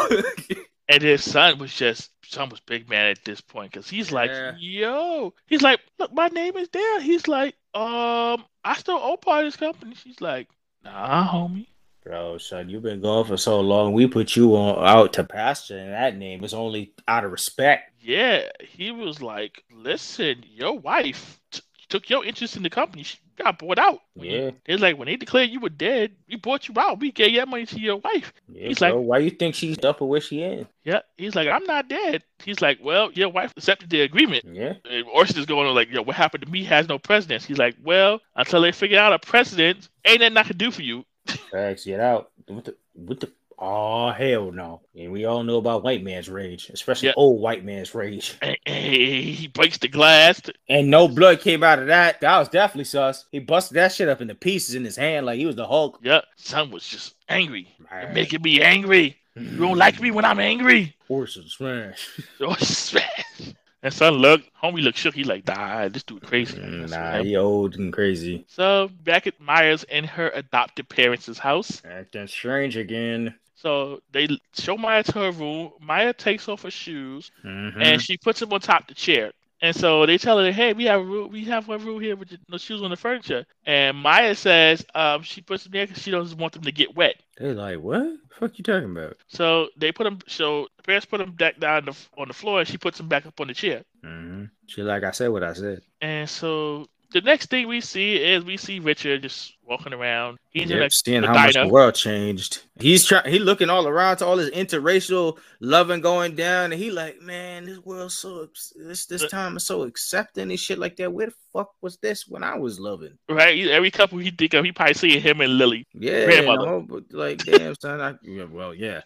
And 0.89 1.01
his 1.01 1.23
son 1.23 1.59
was 1.59 1.73
just, 1.73 2.11
son 2.25 2.49
was 2.51 2.59
big 2.61 2.91
man 2.91 3.07
at 3.07 3.25
this 3.25 3.41
point 3.41 3.71
because 3.71 3.89
he's 3.89 4.11
like, 4.11 4.31
Yeah. 4.31 4.53
yo. 4.59 5.33
He's 5.47 5.63
like, 5.63 5.81
look, 5.99 6.13
my 6.13 6.27
name 6.29 6.57
is 6.57 6.69
there. 6.71 7.01
He's 7.01 7.29
like, 7.29 7.55
um, 7.73 8.45
I 8.65 8.75
still 8.77 8.99
own 9.01 9.17
part 9.19 9.47
of 9.47 9.53
this 9.53 9.57
company. 9.57 9.95
She's 9.95 10.21
like, 10.21 10.49
nah, 10.85 11.27
homie. 11.33 11.69
Bro, 12.05 12.39
son, 12.39 12.69
you've 12.69 12.83
been 12.83 13.01
gone 13.01 13.25
for 13.25 13.37
so 13.37 13.61
long. 13.61 13.93
We 13.93 14.09
put 14.09 14.35
you 14.35 14.57
on 14.57 14.85
out 14.85 15.13
to 15.15 15.25
pasture, 15.25 15.79
and 15.79 15.93
that 15.93 16.17
name 16.17 16.43
is 16.43 16.53
only 16.53 16.93
out 17.07 17.25
of 17.25 17.31
respect. 17.31 17.93
Yeah, 18.01 18.49
he 18.61 18.91
was 18.91 19.23
like, 19.23 19.63
listen, 19.73 20.43
your 20.53 20.77
wife 20.79 21.41
t- 21.53 21.61
took 21.89 22.11
your 22.11 22.25
interest 22.25 22.57
in 22.57 22.65
the 22.65 22.71
company. 22.71 23.05
She 23.05 23.19
got 23.37 23.61
bought 23.61 23.79
out. 23.79 24.01
Yeah, 24.17 24.51
It's 24.67 24.83
like 24.83 24.99
when 24.99 25.07
they 25.07 25.15
declared 25.15 25.51
you 25.51 25.61
were 25.61 25.69
dead, 25.69 26.13
we 26.29 26.35
bought 26.37 26.67
you 26.67 26.75
out. 26.77 26.99
We 26.99 27.13
gave 27.13 27.37
that 27.37 27.47
money 27.47 27.67
to 27.67 27.79
your 27.79 27.99
wife. 27.99 28.33
yeah. 28.53 28.67
He's 28.69 28.81
bro. 28.81 28.99
like- 28.99 29.07
why 29.07 29.19
you 29.19 29.31
think 29.31 29.55
she's 29.55 29.79
up 29.85 29.99
for 29.99 30.09
where 30.09 30.21
she 30.21 30.43
is?" 30.43 30.67
Yeah, 30.83 31.01
he's 31.17 31.37
like, 31.37 31.47
I'm 31.47 31.65
not 31.65 31.89
dead. 31.89 32.25
He's 32.45 32.61
like, 32.61 32.81
well, 32.83 33.13
your 33.13 33.29
wife 33.29 33.53
accepted 33.57 33.91
the 33.91 34.01
agreement. 34.01 34.45
Yeah, 34.51 34.75
And 34.91 35.07
Orson 35.07 35.39
is 35.39 35.47
going 35.47 35.69
on 35.69 35.75
like, 35.77 35.89
yo, 35.93 36.03
what 36.03 36.17
happened 36.17 36.45
to 36.45 36.51
me 36.51 36.65
has 36.65 36.89
no 36.89 36.99
precedence. 36.99 37.45
He's 37.45 37.59
like, 37.59 37.77
well, 37.85 38.21
until 38.35 38.61
they 38.63 38.73
figure 38.73 38.99
out 38.99 39.13
a 39.13 39.21
precedent, 39.21 39.89
ain't 40.05 40.21
nothing 40.21 40.37
I 40.37 40.43
can 40.43 40.57
do 40.57 40.73
for 40.73 40.83
you. 40.83 41.05
Facts. 41.27 41.85
Get 41.85 42.01
out. 42.01 42.31
What 42.47 42.65
the? 42.65 42.77
What 42.95 43.21
the? 43.21 43.33
Oh 43.59 44.11
hell 44.11 44.51
no! 44.51 44.81
And 44.99 45.13
we 45.13 45.25
all 45.25 45.45
know 45.45 45.59
about 45.59 45.85
white 45.85 46.03
man's 46.03 46.29
rage, 46.29 46.69
especially 46.71 47.09
Yeah. 47.09 47.15
old 47.17 47.41
white 47.41 47.65
man's 47.65 47.95
rage. 47.95 48.37
And, 48.43 48.57
and 48.67 48.85
he 48.85 49.47
breaks 49.49 49.79
the 49.79 49.87
glass. 49.89 50.41
And 50.69 50.91
no 50.91 51.07
blood 51.07 51.41
came 51.41 51.63
out 51.63 51.79
of 51.79 51.87
that. 51.87 52.21
That 52.23 52.39
was 52.39 52.49
definitely 52.49 52.85
sus. 52.85 53.27
He 53.31 53.39
busted 53.39 53.77
that 53.77 53.93
shit 53.93 54.09
up 54.09 54.21
into 54.21 54.35
pieces 54.35 54.75
in 54.75 54.85
his 54.85 54.97
hand 54.97 55.27
like 55.27 55.39
he 55.39 55.47
was 55.47 55.55
the 55.57 55.67
Hulk. 55.67 56.01
Yeah, 56.03 56.23
son 56.37 56.71
was 56.73 56.87
just 56.89 57.15
angry. 57.29 57.69
Making 58.13 58.43
me 58.43 58.61
angry. 58.63 59.17
You 59.37 59.59
don't 59.59 59.79
like 59.79 60.01
me 60.01 60.11
when 60.11 60.25
I'm 60.25 60.41
angry. 60.41 60.97
Orson 61.09 61.47
smash. 61.49 62.19
Oh, 62.41 62.55
smash. 62.55 63.55
And 63.83 63.93
son 63.93 64.15
looked, 64.15 64.49
homie 64.63 64.83
looked 64.83 64.99
shook. 64.99 65.15
He 65.15 65.25
like, 65.25 65.47
nah, 65.47 65.89
this 65.89 66.05
dude 66.05 66.23
crazy. 66.23 66.59
Mm, 66.59 66.81
That's 66.81 66.93
Nah, 66.93 67.23
he 67.23 67.37
old 67.37 67.77
and 67.77 67.93
crazy. 67.93 68.45
So 68.49 68.91
back 69.03 69.27
at 69.27 69.41
Myers 69.41 69.85
in 69.85 70.05
her 70.05 70.31
adopted 70.31 70.89
parents' 70.89 71.39
house. 71.39 71.83
Acting 71.85 72.29
strange 72.29 72.77
again. 72.77 73.35
So 73.57 74.01
they 74.13 74.29
show 74.55 74.77
Maya 74.77 75.03
to 75.05 75.13
her 75.19 75.31
room. 75.33 75.73
Maya 75.81 76.13
takes 76.13 76.49
off 76.49 76.63
her 76.63 76.71
shoes 76.71 77.31
Mhm. 77.45 77.81
and 77.83 78.03
she 78.03 78.17
puts 78.17 78.41
them 78.41 78.53
on 78.53 78.61
top 78.61 78.83
of 78.83 78.87
the 78.89 78.95
chair. 78.95 79.33
And 79.63 79.75
so 79.75 80.05
they 80.07 80.19
tell 80.19 80.39
her, 80.39 80.53
"Hey, 80.53 80.73
we 80.75 80.85
have 80.85 81.01
a 81.01 81.05
room. 81.05 81.31
We 81.33 81.45
have 81.45 81.69
one 81.69 81.85
room 81.85 82.01
here 82.01 82.17
with 82.17 82.37
no 82.49 82.59
shoes 82.59 82.83
on 82.83 82.91
the 82.91 82.97
furniture." 82.97 83.47
And 83.65 83.97
Maya 83.97 84.35
says, 84.35 84.85
um, 84.95 85.23
she 85.23 85.41
puts 85.41 85.63
them 85.63 85.73
there 85.73 85.87
because 85.87 86.03
she 86.03 86.11
doesn't 86.11 86.39
want 86.39 86.53
them 86.53 86.63
to 86.65 86.73
get 86.73 86.97
wet. 86.97 87.15
They're 87.39 87.55
like, 87.55 87.79
what? 87.79 88.03
The 88.03 88.35
fuck 88.35 88.59
you 88.59 88.65
talking 88.65 88.91
about? 88.91 89.17
So 89.29 89.69
they 89.77 89.93
put 89.93 90.05
them. 90.05 90.19
So 90.27 90.69
the 90.77 90.83
parents 90.83 91.07
put 91.07 91.19
them 91.19 91.33
back 91.33 91.61
down 91.61 91.85
the, 91.87 91.97
on 92.19 92.29
the 92.29 92.35
floor, 92.35 92.59
and 92.61 92.69
she 92.69 92.77
puts 92.77 92.99
them 92.99 93.09
back 93.09 93.25
up 93.25 93.41
on 93.41 93.47
the 93.47 93.55
chair. 93.55 93.85
hmm 94.03 94.45
She 94.67 94.83
like 94.83 95.05
I 95.05 95.13
said 95.13 95.29
what 95.29 95.45
I 95.45 95.53
said. 95.55 95.81
And 96.01 96.29
so 96.29 96.89
the 97.13 97.21
next 97.21 97.51
thing 97.51 97.69
we 97.69 97.81
see 97.81 98.17
is 98.17 98.45
we 98.45 98.57
see 98.57 98.79
Richard 98.79 99.23
just 99.23 99.55
walking 99.65 99.93
around. 99.93 100.39
He's 100.51 100.71
in 100.71 100.83
a, 100.83 100.91
seeing 100.91 101.23
how 101.23 101.33
much 101.33 101.55
the 101.55 101.69
world 101.69 101.95
changed. 101.95 102.63
He's 102.79 103.05
trying. 103.05 103.31
He 103.31 103.39
looking 103.39 103.71
all 103.71 103.87
around 103.87 104.19
to 104.19 104.27
all 104.27 104.37
this 104.37 104.51
interracial 104.51 105.39
loving 105.61 106.01
going 106.01 106.35
down, 106.35 106.73
and 106.73 106.81
he 106.81 106.91
like, 106.91 107.21
man, 107.21 107.65
this 107.65 107.79
world 107.79 108.13
so 108.13 108.49
this 108.77 109.07
this 109.07 109.27
time 109.29 109.57
is 109.57 109.67
so 109.67 109.83
accepting 109.83 110.51
and 110.51 110.61
shit 110.61 110.79
like 110.79 110.97
that. 110.97 111.13
Where 111.13 111.29
the 111.29 111.35
fuck 111.53 111.71
was 111.81 111.99
this 111.99 112.27
when 112.27 112.43
I 112.43 112.57
was 112.57 112.81
loving? 112.81 113.17
right. 113.29 113.67
Every 113.69 113.91
couple 113.91 114.19
he 114.19 114.31
think 114.31 114.55
of, 114.55 114.65
he 114.65 114.73
probably 114.73 114.95
seeing 114.95 115.21
him 115.21 115.41
and 115.41 115.59
Lily. 115.59 115.87
Yeah, 115.95 116.27
Grandmother. 116.27 116.67
no, 116.67 116.81
but 116.89 117.05
like, 117.11 117.39
damn 117.45 117.75
son, 117.77 118.01
I 118.01 118.15
yeah, 118.23 118.45
well, 118.45 118.75
yeah, 118.75 119.03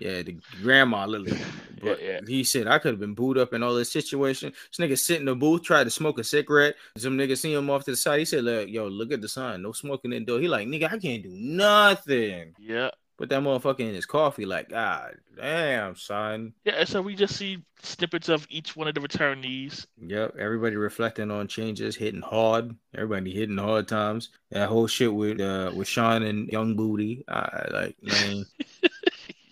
yeah, 0.00 0.22
the 0.22 0.36
grandma 0.62 1.06
Lily. 1.06 1.38
But 1.80 2.02
yeah. 2.02 2.18
he 2.26 2.42
said 2.42 2.66
I 2.66 2.80
could 2.80 2.90
have 2.90 2.98
been 2.98 3.14
booed 3.14 3.38
up 3.38 3.52
in 3.52 3.62
all 3.62 3.72
this 3.72 3.92
situation. 3.92 4.52
This 4.52 4.84
nigga 4.84 4.98
sit 4.98 5.20
in 5.20 5.26
the 5.26 5.36
booth, 5.36 5.62
tried 5.62 5.84
to 5.84 5.90
smoke 5.90 6.18
a 6.18 6.24
cigarette. 6.24 6.74
Some 6.96 7.16
nigga 7.16 7.38
see 7.38 7.54
him 7.54 7.70
off 7.70 7.84
to 7.84 7.92
the 7.92 7.96
side. 7.96 8.18
He 8.18 8.24
said, 8.24 8.42
like, 8.42 8.68
yo, 8.68 8.88
look 8.88 9.12
at 9.12 9.20
the 9.20 9.28
sun, 9.28 9.62
no 9.62 9.70
smoking 9.70 10.12
in 10.12 10.24
the 10.24 10.26
door. 10.26 10.40
He 10.40 10.48
like, 10.48 10.66
nigga, 10.66 10.92
I 10.92 10.98
can't 10.98 11.22
do 11.22 11.30
nothing. 11.30 12.56
Yeah. 12.58 12.90
Put 13.16 13.28
that 13.28 13.42
motherfucker 13.42 13.80
in 13.80 13.94
his 13.94 14.06
coffee, 14.06 14.44
like, 14.44 14.70
God 14.70 15.18
damn, 15.36 15.96
son. 15.96 16.52
Yeah. 16.64 16.84
So 16.84 17.00
we 17.00 17.14
just 17.14 17.36
see 17.36 17.62
snippets 17.82 18.28
of 18.28 18.46
each 18.50 18.76
one 18.76 18.88
of 18.88 18.94
the 18.94 19.00
returnees. 19.00 19.86
Yep, 20.00 20.36
everybody 20.38 20.76
reflecting 20.76 21.30
on 21.30 21.48
changes, 21.48 21.96
hitting 21.96 22.22
hard. 22.22 22.74
Everybody 22.94 23.32
hitting 23.32 23.58
hard 23.58 23.88
times. 23.88 24.30
That 24.50 24.68
whole 24.68 24.86
shit 24.86 25.12
with 25.12 25.40
uh 25.40 25.72
with 25.74 25.88
Sean 25.88 26.22
and 26.22 26.48
Young 26.48 26.76
Booty. 26.76 27.24
I 27.28 27.68
like, 27.72 27.96
man. 28.02 28.44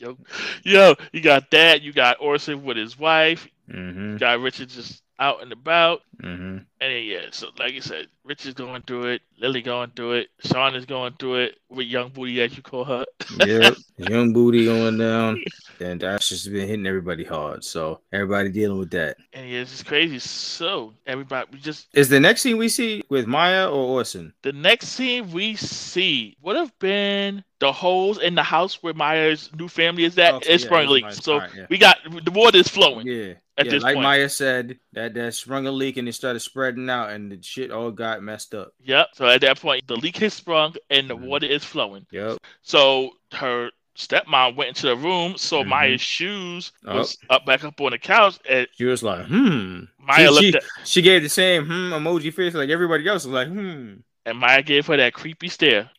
Yo, 0.06 0.18
yo, 0.62 0.94
you 1.12 1.20
got 1.20 1.50
that. 1.50 1.82
You 1.82 1.92
got 1.92 2.20
Orson 2.20 2.64
with 2.64 2.76
his 2.76 2.98
wife. 2.98 3.48
mm-hmm. 3.70 4.12
You 4.12 4.18
got 4.18 4.40
Richard 4.40 4.68
just 4.68 5.02
out 5.18 5.42
and 5.42 5.52
about. 5.52 6.02
Mm-hmm. 6.22 6.58
And 6.80 6.92
then, 6.92 7.04
yeah, 7.04 7.20
so 7.30 7.48
like 7.58 7.72
you 7.72 7.80
said, 7.80 8.08
Rich 8.24 8.44
is 8.44 8.54
going 8.54 8.82
through 8.82 9.06
it. 9.06 9.22
Lily 9.38 9.62
going 9.62 9.90
through 9.96 10.12
it. 10.12 10.28
Sean 10.40 10.74
is 10.74 10.84
going 10.84 11.14
through 11.18 11.36
it 11.36 11.58
with 11.70 11.86
Young 11.86 12.10
Booty, 12.10 12.42
as 12.42 12.54
you 12.56 12.62
call 12.62 12.84
her. 12.84 13.04
Yep. 13.38 13.76
Young 13.96 14.32
Booty 14.32 14.66
going 14.66 14.98
down. 14.98 15.42
And 15.80 16.00
that's 16.00 16.28
just 16.28 16.50
been 16.50 16.68
hitting 16.68 16.86
everybody 16.86 17.24
hard. 17.24 17.64
So 17.64 18.00
everybody 18.12 18.50
dealing 18.50 18.78
with 18.78 18.90
that. 18.90 19.16
And 19.32 19.48
yeah, 19.48 19.60
it's 19.60 19.70
just 19.70 19.86
crazy. 19.86 20.18
So 20.18 20.92
everybody, 21.06 21.48
we 21.52 21.58
just 21.60 21.88
Is 21.94 22.08
the 22.08 22.20
next 22.20 22.42
scene 22.42 22.58
we 22.58 22.68
see 22.68 23.02
with 23.08 23.26
Maya 23.26 23.68
or 23.68 23.98
Orson? 23.98 24.32
the 24.42 24.52
next 24.52 24.88
scene 24.88 25.30
we 25.32 25.56
see 25.56 26.36
would 26.42 26.56
have 26.56 26.76
been 26.78 27.42
the 27.58 27.72
holes 27.72 28.18
in 28.18 28.34
the 28.34 28.42
house 28.42 28.82
where 28.82 28.94
Maya's 28.94 29.50
new 29.58 29.68
family 29.68 30.04
is 30.04 30.18
at. 30.18 30.34
Okay, 30.34 30.52
it's 30.52 30.62
yeah, 30.62 30.68
sprung 30.68 30.82
it's 30.82 30.90
leaks. 30.90 31.18
So 31.18 31.34
Alright, 31.34 31.50
yeah. 31.56 31.66
we 31.70 31.78
got 31.78 31.98
the 32.24 32.30
water 32.30 32.58
is 32.58 32.68
flowing. 32.68 33.06
Yeah. 33.06 33.34
At 33.58 33.66
yeah, 33.66 33.72
this 33.72 33.82
like 33.82 33.94
point. 33.94 34.04
Maya 34.04 34.28
said, 34.28 34.78
that 34.92 35.14
that 35.14 35.34
sprung 35.34 35.66
a 35.66 35.70
leak 35.70 35.96
and 35.96 36.06
it 36.08 36.12
started 36.12 36.40
spreading 36.40 36.65
out 36.90 37.10
and 37.10 37.30
the 37.30 37.42
shit 37.42 37.70
all 37.70 37.90
got 37.90 38.22
messed 38.22 38.54
up. 38.54 38.72
Yep. 38.82 39.08
So 39.14 39.26
at 39.26 39.40
that 39.42 39.60
point, 39.60 39.86
the 39.86 39.96
leak 39.96 40.16
has 40.18 40.34
sprung 40.34 40.74
and 40.90 41.08
the 41.08 41.16
Mhm. 41.16 41.26
water 41.26 41.46
is 41.46 41.64
flowing. 41.64 42.06
Yep. 42.10 42.38
So 42.62 43.10
her 43.32 43.70
stepmom 43.96 44.56
went 44.56 44.68
into 44.68 44.86
the 44.88 44.96
room, 44.96 45.36
so 45.38 45.62
Mhm. 45.62 45.68
Maya's 45.68 46.00
shoes 46.00 46.72
Oh. 46.86 46.96
was 46.98 47.16
up 47.30 47.46
back 47.46 47.64
up 47.64 47.80
on 47.80 47.90
the 47.92 47.98
couch, 47.98 48.38
and 48.48 48.66
She 48.76 48.84
was 48.84 49.02
like, 49.02 49.26
hmm. 49.26 49.84
Maya 49.98 50.26
she, 50.26 50.28
looked 50.28 50.42
she, 50.44 50.54
at 50.54 50.64
she 50.84 51.02
gave 51.02 51.22
the 51.22 51.28
same 51.28 51.64
hmm 51.64 51.92
emoji 51.92 52.32
face 52.32 52.54
like 52.54 52.68
everybody 52.70 53.08
else 53.08 53.24
was 53.24 53.32
like, 53.32 53.48
hmm. 53.48 53.94
and 54.26 54.38
Maya 54.38 54.62
gave 54.62 54.86
her 54.86 54.96
that 54.96 55.14
creepy 55.14 55.48
stare. 55.48 55.90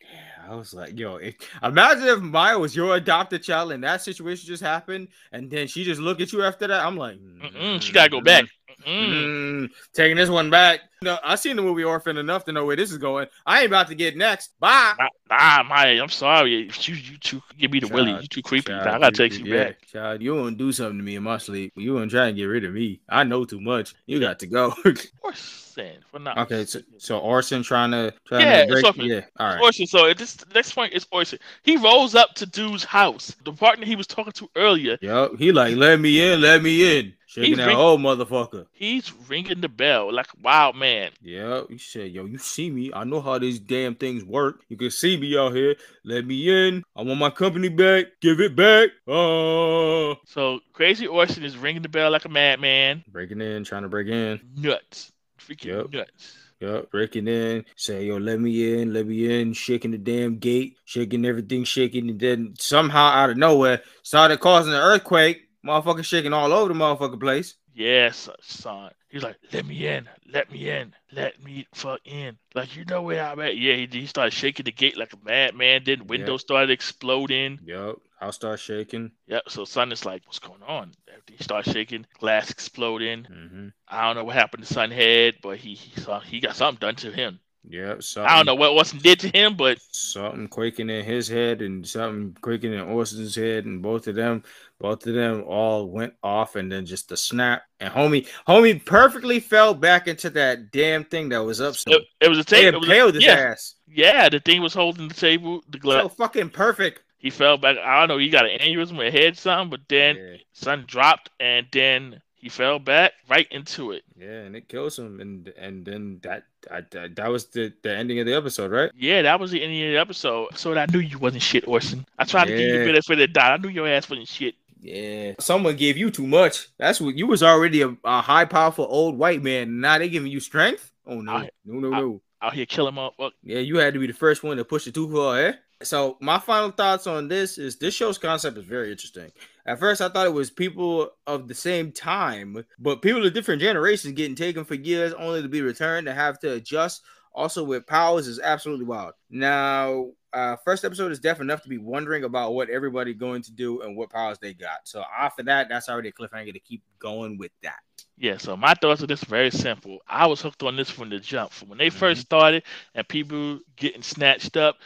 I 0.48 0.54
was 0.54 0.72
like, 0.72 0.98
yo, 0.98 1.16
if, 1.16 1.34
imagine 1.62 2.04
if 2.04 2.20
Maya 2.20 2.58
was 2.58 2.74
your 2.74 2.96
adopted 2.96 3.42
child 3.42 3.70
and 3.72 3.84
that 3.84 4.00
situation 4.00 4.46
just 4.46 4.62
happened, 4.62 5.08
and 5.30 5.50
then 5.50 5.66
she 5.66 5.84
just 5.84 6.00
look 6.00 6.22
at 6.22 6.32
you 6.32 6.42
after 6.42 6.66
that. 6.68 6.86
I'm 6.86 6.96
like, 6.96 7.18
Mm-mm, 7.18 7.82
she 7.82 7.92
gotta 7.92 8.08
go 8.08 8.22
back. 8.22 8.46
Mm. 8.86 9.70
taking 9.92 10.16
this 10.16 10.30
one 10.30 10.50
back. 10.50 10.80
No, 11.00 11.18
I 11.22 11.36
seen 11.36 11.54
the 11.54 11.62
movie 11.62 11.84
Orphan 11.84 12.16
enough 12.16 12.44
to 12.46 12.52
know 12.52 12.64
where 12.64 12.74
this 12.74 12.90
is 12.90 12.98
going. 12.98 13.28
I 13.46 13.58
ain't 13.58 13.68
about 13.68 13.86
to 13.88 13.94
get 13.94 14.16
next. 14.16 14.58
Bye. 14.58 14.94
Nah, 14.98 15.08
nah 15.30 15.62
Maya, 15.62 16.02
I'm 16.02 16.08
sorry. 16.08 16.50
You, 16.50 16.94
you 16.94 17.18
too 17.18 17.40
give 17.56 17.70
me 17.70 17.78
the 17.80 17.88
willy. 17.88 18.12
You 18.20 18.26
too 18.26 18.42
creepy. 18.42 18.72
Child, 18.72 18.86
I 18.88 18.98
gotta 18.98 19.16
take 19.16 19.38
you 19.38 19.44
yeah, 19.44 19.64
back. 19.64 19.86
Child, 19.86 20.22
you 20.22 20.34
won't 20.34 20.58
do 20.58 20.72
something 20.72 20.98
to 20.98 21.04
me 21.04 21.14
in 21.14 21.22
my 21.22 21.38
sleep. 21.38 21.72
You 21.76 21.94
won't 21.94 22.10
try 22.10 22.28
and 22.28 22.36
get 22.36 22.44
rid 22.44 22.64
of 22.64 22.72
me. 22.72 23.00
I 23.08 23.22
know 23.22 23.44
too 23.44 23.60
much. 23.60 23.94
You 24.06 24.18
got 24.18 24.40
to 24.40 24.46
go. 24.46 24.74
Orson 25.22 25.98
for 26.10 26.18
now. 26.18 26.42
Okay, 26.42 26.64
so, 26.64 26.80
so 26.98 27.18
Orson 27.18 27.62
trying 27.62 27.92
to 27.92 28.12
trying 28.26 28.40
yeah, 28.42 28.64
to 28.64 28.72
break, 28.72 28.96
yeah, 28.96 29.20
all 29.38 29.54
right. 29.54 29.62
Orson. 29.62 29.86
So 29.86 30.06
at 30.06 30.18
this 30.18 30.36
next 30.52 30.72
point 30.72 30.94
is 30.94 31.06
Orson. 31.12 31.38
He 31.62 31.76
rolls 31.76 32.16
up 32.16 32.34
to 32.36 32.46
dude's 32.46 32.82
house. 32.82 33.36
The 33.44 33.52
partner 33.52 33.86
he 33.86 33.94
was 33.94 34.08
talking 34.08 34.32
to 34.32 34.50
earlier. 34.56 34.98
Yep. 35.00 35.32
He 35.38 35.52
like 35.52 35.76
let 35.76 36.00
me 36.00 36.32
in, 36.32 36.40
let 36.40 36.62
me 36.62 36.98
in. 36.98 37.14
Shaking 37.28 37.50
he's 37.50 37.56
that 37.58 37.66
ring- 37.66 37.76
old 37.76 38.00
motherfucker. 38.00 38.64
He's 38.72 39.12
ringing 39.28 39.60
the 39.60 39.68
bell 39.68 40.10
like 40.10 40.28
wild 40.42 40.76
man. 40.76 41.10
Yeah, 41.20 41.60
he 41.68 41.76
said, 41.76 42.10
"Yo, 42.10 42.24
you 42.24 42.38
see 42.38 42.70
me? 42.70 42.90
I 42.94 43.04
know 43.04 43.20
how 43.20 43.38
these 43.38 43.58
damn 43.58 43.96
things 43.96 44.24
work. 44.24 44.62
You 44.70 44.78
can 44.78 44.90
see 44.90 45.14
me 45.18 45.36
out 45.36 45.54
here. 45.54 45.76
Let 46.04 46.24
me 46.24 46.48
in. 46.48 46.82
I 46.96 47.02
want 47.02 47.20
my 47.20 47.28
company 47.28 47.68
back. 47.68 48.06
Give 48.22 48.40
it 48.40 48.56
back." 48.56 48.88
Oh. 49.06 50.16
So 50.24 50.60
Crazy 50.72 51.06
Orson 51.06 51.44
is 51.44 51.58
ringing 51.58 51.82
the 51.82 51.90
bell 51.90 52.10
like 52.10 52.24
a 52.24 52.30
madman. 52.30 53.04
Breaking 53.08 53.42
in, 53.42 53.62
trying 53.62 53.82
to 53.82 53.90
break 53.90 54.08
in. 54.08 54.40
Nuts. 54.56 55.12
Freaking 55.38 55.66
yep. 55.66 55.92
nuts. 55.92 56.38
Yep, 56.60 56.90
breaking 56.90 57.28
in, 57.28 57.64
say, 57.76 58.06
yo, 58.06 58.16
let 58.16 58.40
me 58.40 58.80
in, 58.80 58.92
let 58.92 59.06
me 59.06 59.40
in, 59.40 59.52
shaking 59.52 59.92
the 59.92 59.98
damn 59.98 60.38
gate, 60.38 60.76
shaking 60.86 61.24
everything, 61.24 61.62
shaking, 61.62 62.10
and 62.10 62.18
then 62.18 62.54
somehow 62.58 63.10
out 63.10 63.30
of 63.30 63.36
nowhere 63.36 63.82
started 64.02 64.40
causing 64.40 64.72
an 64.72 64.80
earthquake 64.80 65.47
Motherfucker 65.68 66.02
shaking 66.02 66.32
all 66.32 66.50
over 66.50 66.72
the 66.72 66.78
motherfucking 66.78 67.20
place. 67.20 67.56
Yes, 67.74 68.30
son. 68.40 68.90
He's 69.10 69.22
like, 69.22 69.36
let 69.52 69.66
me 69.66 69.86
in, 69.86 70.08
let 70.32 70.50
me 70.50 70.70
in, 70.70 70.94
let 71.12 71.42
me 71.44 71.66
fuck 71.74 72.00
in. 72.06 72.38
Like, 72.54 72.74
you 72.74 72.86
know 72.86 73.02
where 73.02 73.22
I'm 73.22 73.38
at. 73.40 73.58
Yeah, 73.58 73.74
he, 73.74 73.86
he 73.86 74.06
started 74.06 74.32
shaking 74.32 74.64
the 74.64 74.72
gate 74.72 74.96
like 74.96 75.12
a 75.12 75.18
madman. 75.22 75.82
Then 75.84 76.06
windows 76.06 76.40
yep. 76.40 76.46
started 76.46 76.70
exploding. 76.70 77.58
Yep. 77.66 77.96
House 78.18 78.36
start 78.36 78.60
shaking. 78.60 79.12
Yep. 79.26 79.42
So 79.48 79.66
son 79.66 79.92
is 79.92 80.06
like, 80.06 80.22
what's 80.24 80.38
going 80.38 80.62
on? 80.66 80.92
He 81.26 81.42
started 81.44 81.70
shaking, 81.70 82.06
glass 82.18 82.50
exploding. 82.50 83.24
Mm-hmm. 83.30 83.68
I 83.88 84.06
don't 84.06 84.16
know 84.16 84.24
what 84.24 84.36
happened 84.36 84.66
to 84.66 84.72
son 84.72 84.90
head, 84.90 85.34
but 85.42 85.58
he 85.58 85.74
he 85.74 86.00
saw 86.00 86.18
he 86.18 86.40
got 86.40 86.56
something 86.56 86.80
done 86.80 86.96
to 86.96 87.12
him. 87.12 87.40
Yeah, 87.66 87.96
so 88.00 88.24
I 88.24 88.36
don't 88.36 88.46
know 88.46 88.54
what 88.54 88.74
wasn't 88.74 89.02
did 89.02 89.20
to 89.20 89.28
him, 89.28 89.56
but 89.56 89.78
something 89.90 90.48
quaking 90.48 90.88
in 90.88 91.04
his 91.04 91.28
head 91.28 91.60
and 91.60 91.86
something 91.86 92.36
quaking 92.40 92.72
in 92.72 92.80
Orson's 92.80 93.34
head, 93.34 93.66
and 93.66 93.82
both 93.82 94.06
of 94.06 94.14
them, 94.14 94.42
both 94.78 95.06
of 95.06 95.14
them 95.14 95.44
all 95.46 95.86
went 95.86 96.14
off, 96.22 96.56
and 96.56 96.70
then 96.70 96.86
just 96.86 97.12
a 97.12 97.16
snap, 97.16 97.62
and 97.80 97.92
homie, 97.92 98.26
homie 98.46 98.84
perfectly 98.84 99.40
fell 99.40 99.74
back 99.74 100.08
into 100.08 100.30
that 100.30 100.70
damn 100.70 101.04
thing 101.04 101.28
that 101.30 101.44
was 101.44 101.60
up. 101.60 101.74
So 101.76 101.92
it, 101.92 102.04
it 102.20 102.28
was 102.28 102.38
a 102.38 102.44
table. 102.44 102.82
It 102.90 103.14
his 103.14 103.24
yeah. 103.24 103.32
ass. 103.32 103.74
Yeah, 103.86 104.28
the 104.28 104.40
thing 104.40 104.62
was 104.62 104.74
holding 104.74 105.08
the 105.08 105.14
table. 105.14 105.62
The 105.68 105.78
glass. 105.78 106.02
So 106.04 106.08
fucking 106.10 106.50
perfect. 106.50 107.02
He 107.18 107.30
fell 107.30 107.58
back. 107.58 107.76
I 107.78 107.98
don't 107.98 108.08
know. 108.08 108.18
He 108.18 108.30
got 108.30 108.46
an 108.46 108.58
aneurysm 108.60 108.98
or 108.98 109.10
head, 109.10 109.36
something, 109.36 109.70
but 109.70 109.80
then 109.88 110.16
yeah. 110.16 110.36
son 110.52 110.84
dropped, 110.86 111.30
and 111.40 111.66
then 111.72 112.22
he 112.38 112.48
fell 112.48 112.78
back 112.78 113.12
right 113.28 113.46
into 113.50 113.92
it. 113.92 114.04
Yeah, 114.16 114.42
and 114.42 114.56
it 114.56 114.68
kills 114.68 114.98
him, 114.98 115.20
and 115.20 115.48
and 115.58 115.84
then 115.84 116.20
that 116.22 116.44
that, 116.70 117.16
that 117.16 117.28
was 117.28 117.46
the, 117.46 117.72
the 117.82 117.94
ending 117.94 118.20
of 118.20 118.26
the 118.26 118.34
episode, 118.34 118.70
right? 118.70 118.90
Yeah, 118.96 119.22
that 119.22 119.40
was 119.40 119.50
the 119.50 119.62
ending 119.62 119.82
of 119.84 119.92
the 119.92 119.98
episode. 119.98 120.56
So 120.56 120.74
I 120.74 120.86
knew 120.86 121.00
you 121.00 121.18
wasn't 121.18 121.42
shit, 121.42 121.66
Orson. 121.66 122.06
I 122.18 122.24
tried 122.24 122.48
yeah. 122.48 122.56
to 122.56 122.62
give 122.62 122.74
you 122.74 122.84
benefit 122.84 123.12
of 123.12 123.18
the 123.18 123.26
doubt. 123.28 123.52
I 123.52 123.62
knew 123.62 123.68
your 123.68 123.88
ass 123.88 124.08
wasn't 124.08 124.28
shit. 124.28 124.54
Yeah, 124.80 125.32
someone 125.40 125.76
gave 125.76 125.96
you 125.96 126.10
too 126.10 126.26
much. 126.26 126.68
That's 126.78 127.00
what 127.00 127.16
you 127.16 127.26
was 127.26 127.42
already 127.42 127.82
a, 127.82 127.96
a 128.04 128.20
high, 128.20 128.44
powerful 128.44 128.86
old 128.88 129.18
white 129.18 129.42
man. 129.42 129.80
Now 129.80 129.98
they 129.98 130.08
giving 130.08 130.30
you 130.30 130.40
strength. 130.40 130.92
Oh 131.06 131.20
no, 131.20 131.32
I, 131.32 131.50
no, 131.64 131.80
no, 131.80 131.90
no! 131.90 132.22
Out 132.40 132.54
here 132.54 132.66
killing 132.66 132.94
motherfucker. 132.94 133.32
Yeah, 133.42 133.58
you 133.58 133.78
had 133.78 133.94
to 133.94 134.00
be 134.00 134.06
the 134.06 134.12
first 134.12 134.44
one 134.44 134.56
to 134.58 134.64
push 134.64 134.86
it 134.86 134.94
too 134.94 135.10
far, 135.12 135.38
eh? 135.38 135.52
So 135.82 136.16
my 136.20 136.38
final 136.38 136.70
thoughts 136.70 137.06
on 137.06 137.28
this 137.28 137.56
is 137.56 137.76
this 137.76 137.94
show's 137.94 138.18
concept 138.18 138.58
is 138.58 138.64
very 138.64 138.90
interesting. 138.90 139.30
At 139.68 139.78
first, 139.78 140.00
I 140.00 140.08
thought 140.08 140.26
it 140.26 140.32
was 140.32 140.50
people 140.50 141.10
of 141.26 141.46
the 141.46 141.54
same 141.54 141.92
time, 141.92 142.64
but 142.78 143.02
people 143.02 143.26
of 143.26 143.34
different 143.34 143.60
generations 143.60 144.14
getting 144.14 144.34
taken 144.34 144.64
for 144.64 144.74
years 144.74 145.12
only 145.12 145.42
to 145.42 145.48
be 145.48 145.60
returned 145.60 146.06
to 146.06 146.14
have 146.14 146.38
to 146.38 146.54
adjust. 146.54 147.02
Also, 147.34 147.62
with 147.62 147.86
powers 147.86 148.26
is 148.26 148.40
absolutely 148.40 148.86
wild. 148.86 149.12
Now, 149.28 150.06
uh, 150.32 150.56
first 150.64 150.86
episode 150.86 151.12
is 151.12 151.20
definitely 151.20 151.52
enough 151.52 151.62
to 151.64 151.68
be 151.68 151.76
wondering 151.76 152.24
about 152.24 152.54
what 152.54 152.70
everybody 152.70 153.12
going 153.12 153.42
to 153.42 153.52
do 153.52 153.82
and 153.82 153.94
what 153.94 154.08
powers 154.08 154.38
they 154.38 154.54
got. 154.54 154.88
So 154.88 155.04
after 155.14 155.42
that, 155.42 155.68
that's 155.68 155.90
already 155.90 156.08
a 156.08 156.12
cliffhanger 156.12 156.54
to 156.54 156.60
keep 156.60 156.82
going 156.98 157.36
with 157.36 157.52
that. 157.62 157.82
Yeah, 158.20 158.36
so 158.38 158.56
my 158.56 158.74
thoughts 158.74 159.00
on 159.00 159.06
this 159.06 159.22
very 159.22 159.50
simple. 159.52 160.00
I 160.08 160.26
was 160.26 160.42
hooked 160.42 160.64
on 160.64 160.74
this 160.74 160.90
from 160.90 161.08
the 161.08 161.20
jump. 161.20 161.52
From 161.52 161.68
when 161.68 161.78
they 161.78 161.86
mm-hmm. 161.86 161.98
first 161.98 162.22
started 162.22 162.64
and 162.94 163.06
people 163.06 163.60
getting 163.76 164.02
snatched 164.02 164.56
up, 164.56 164.76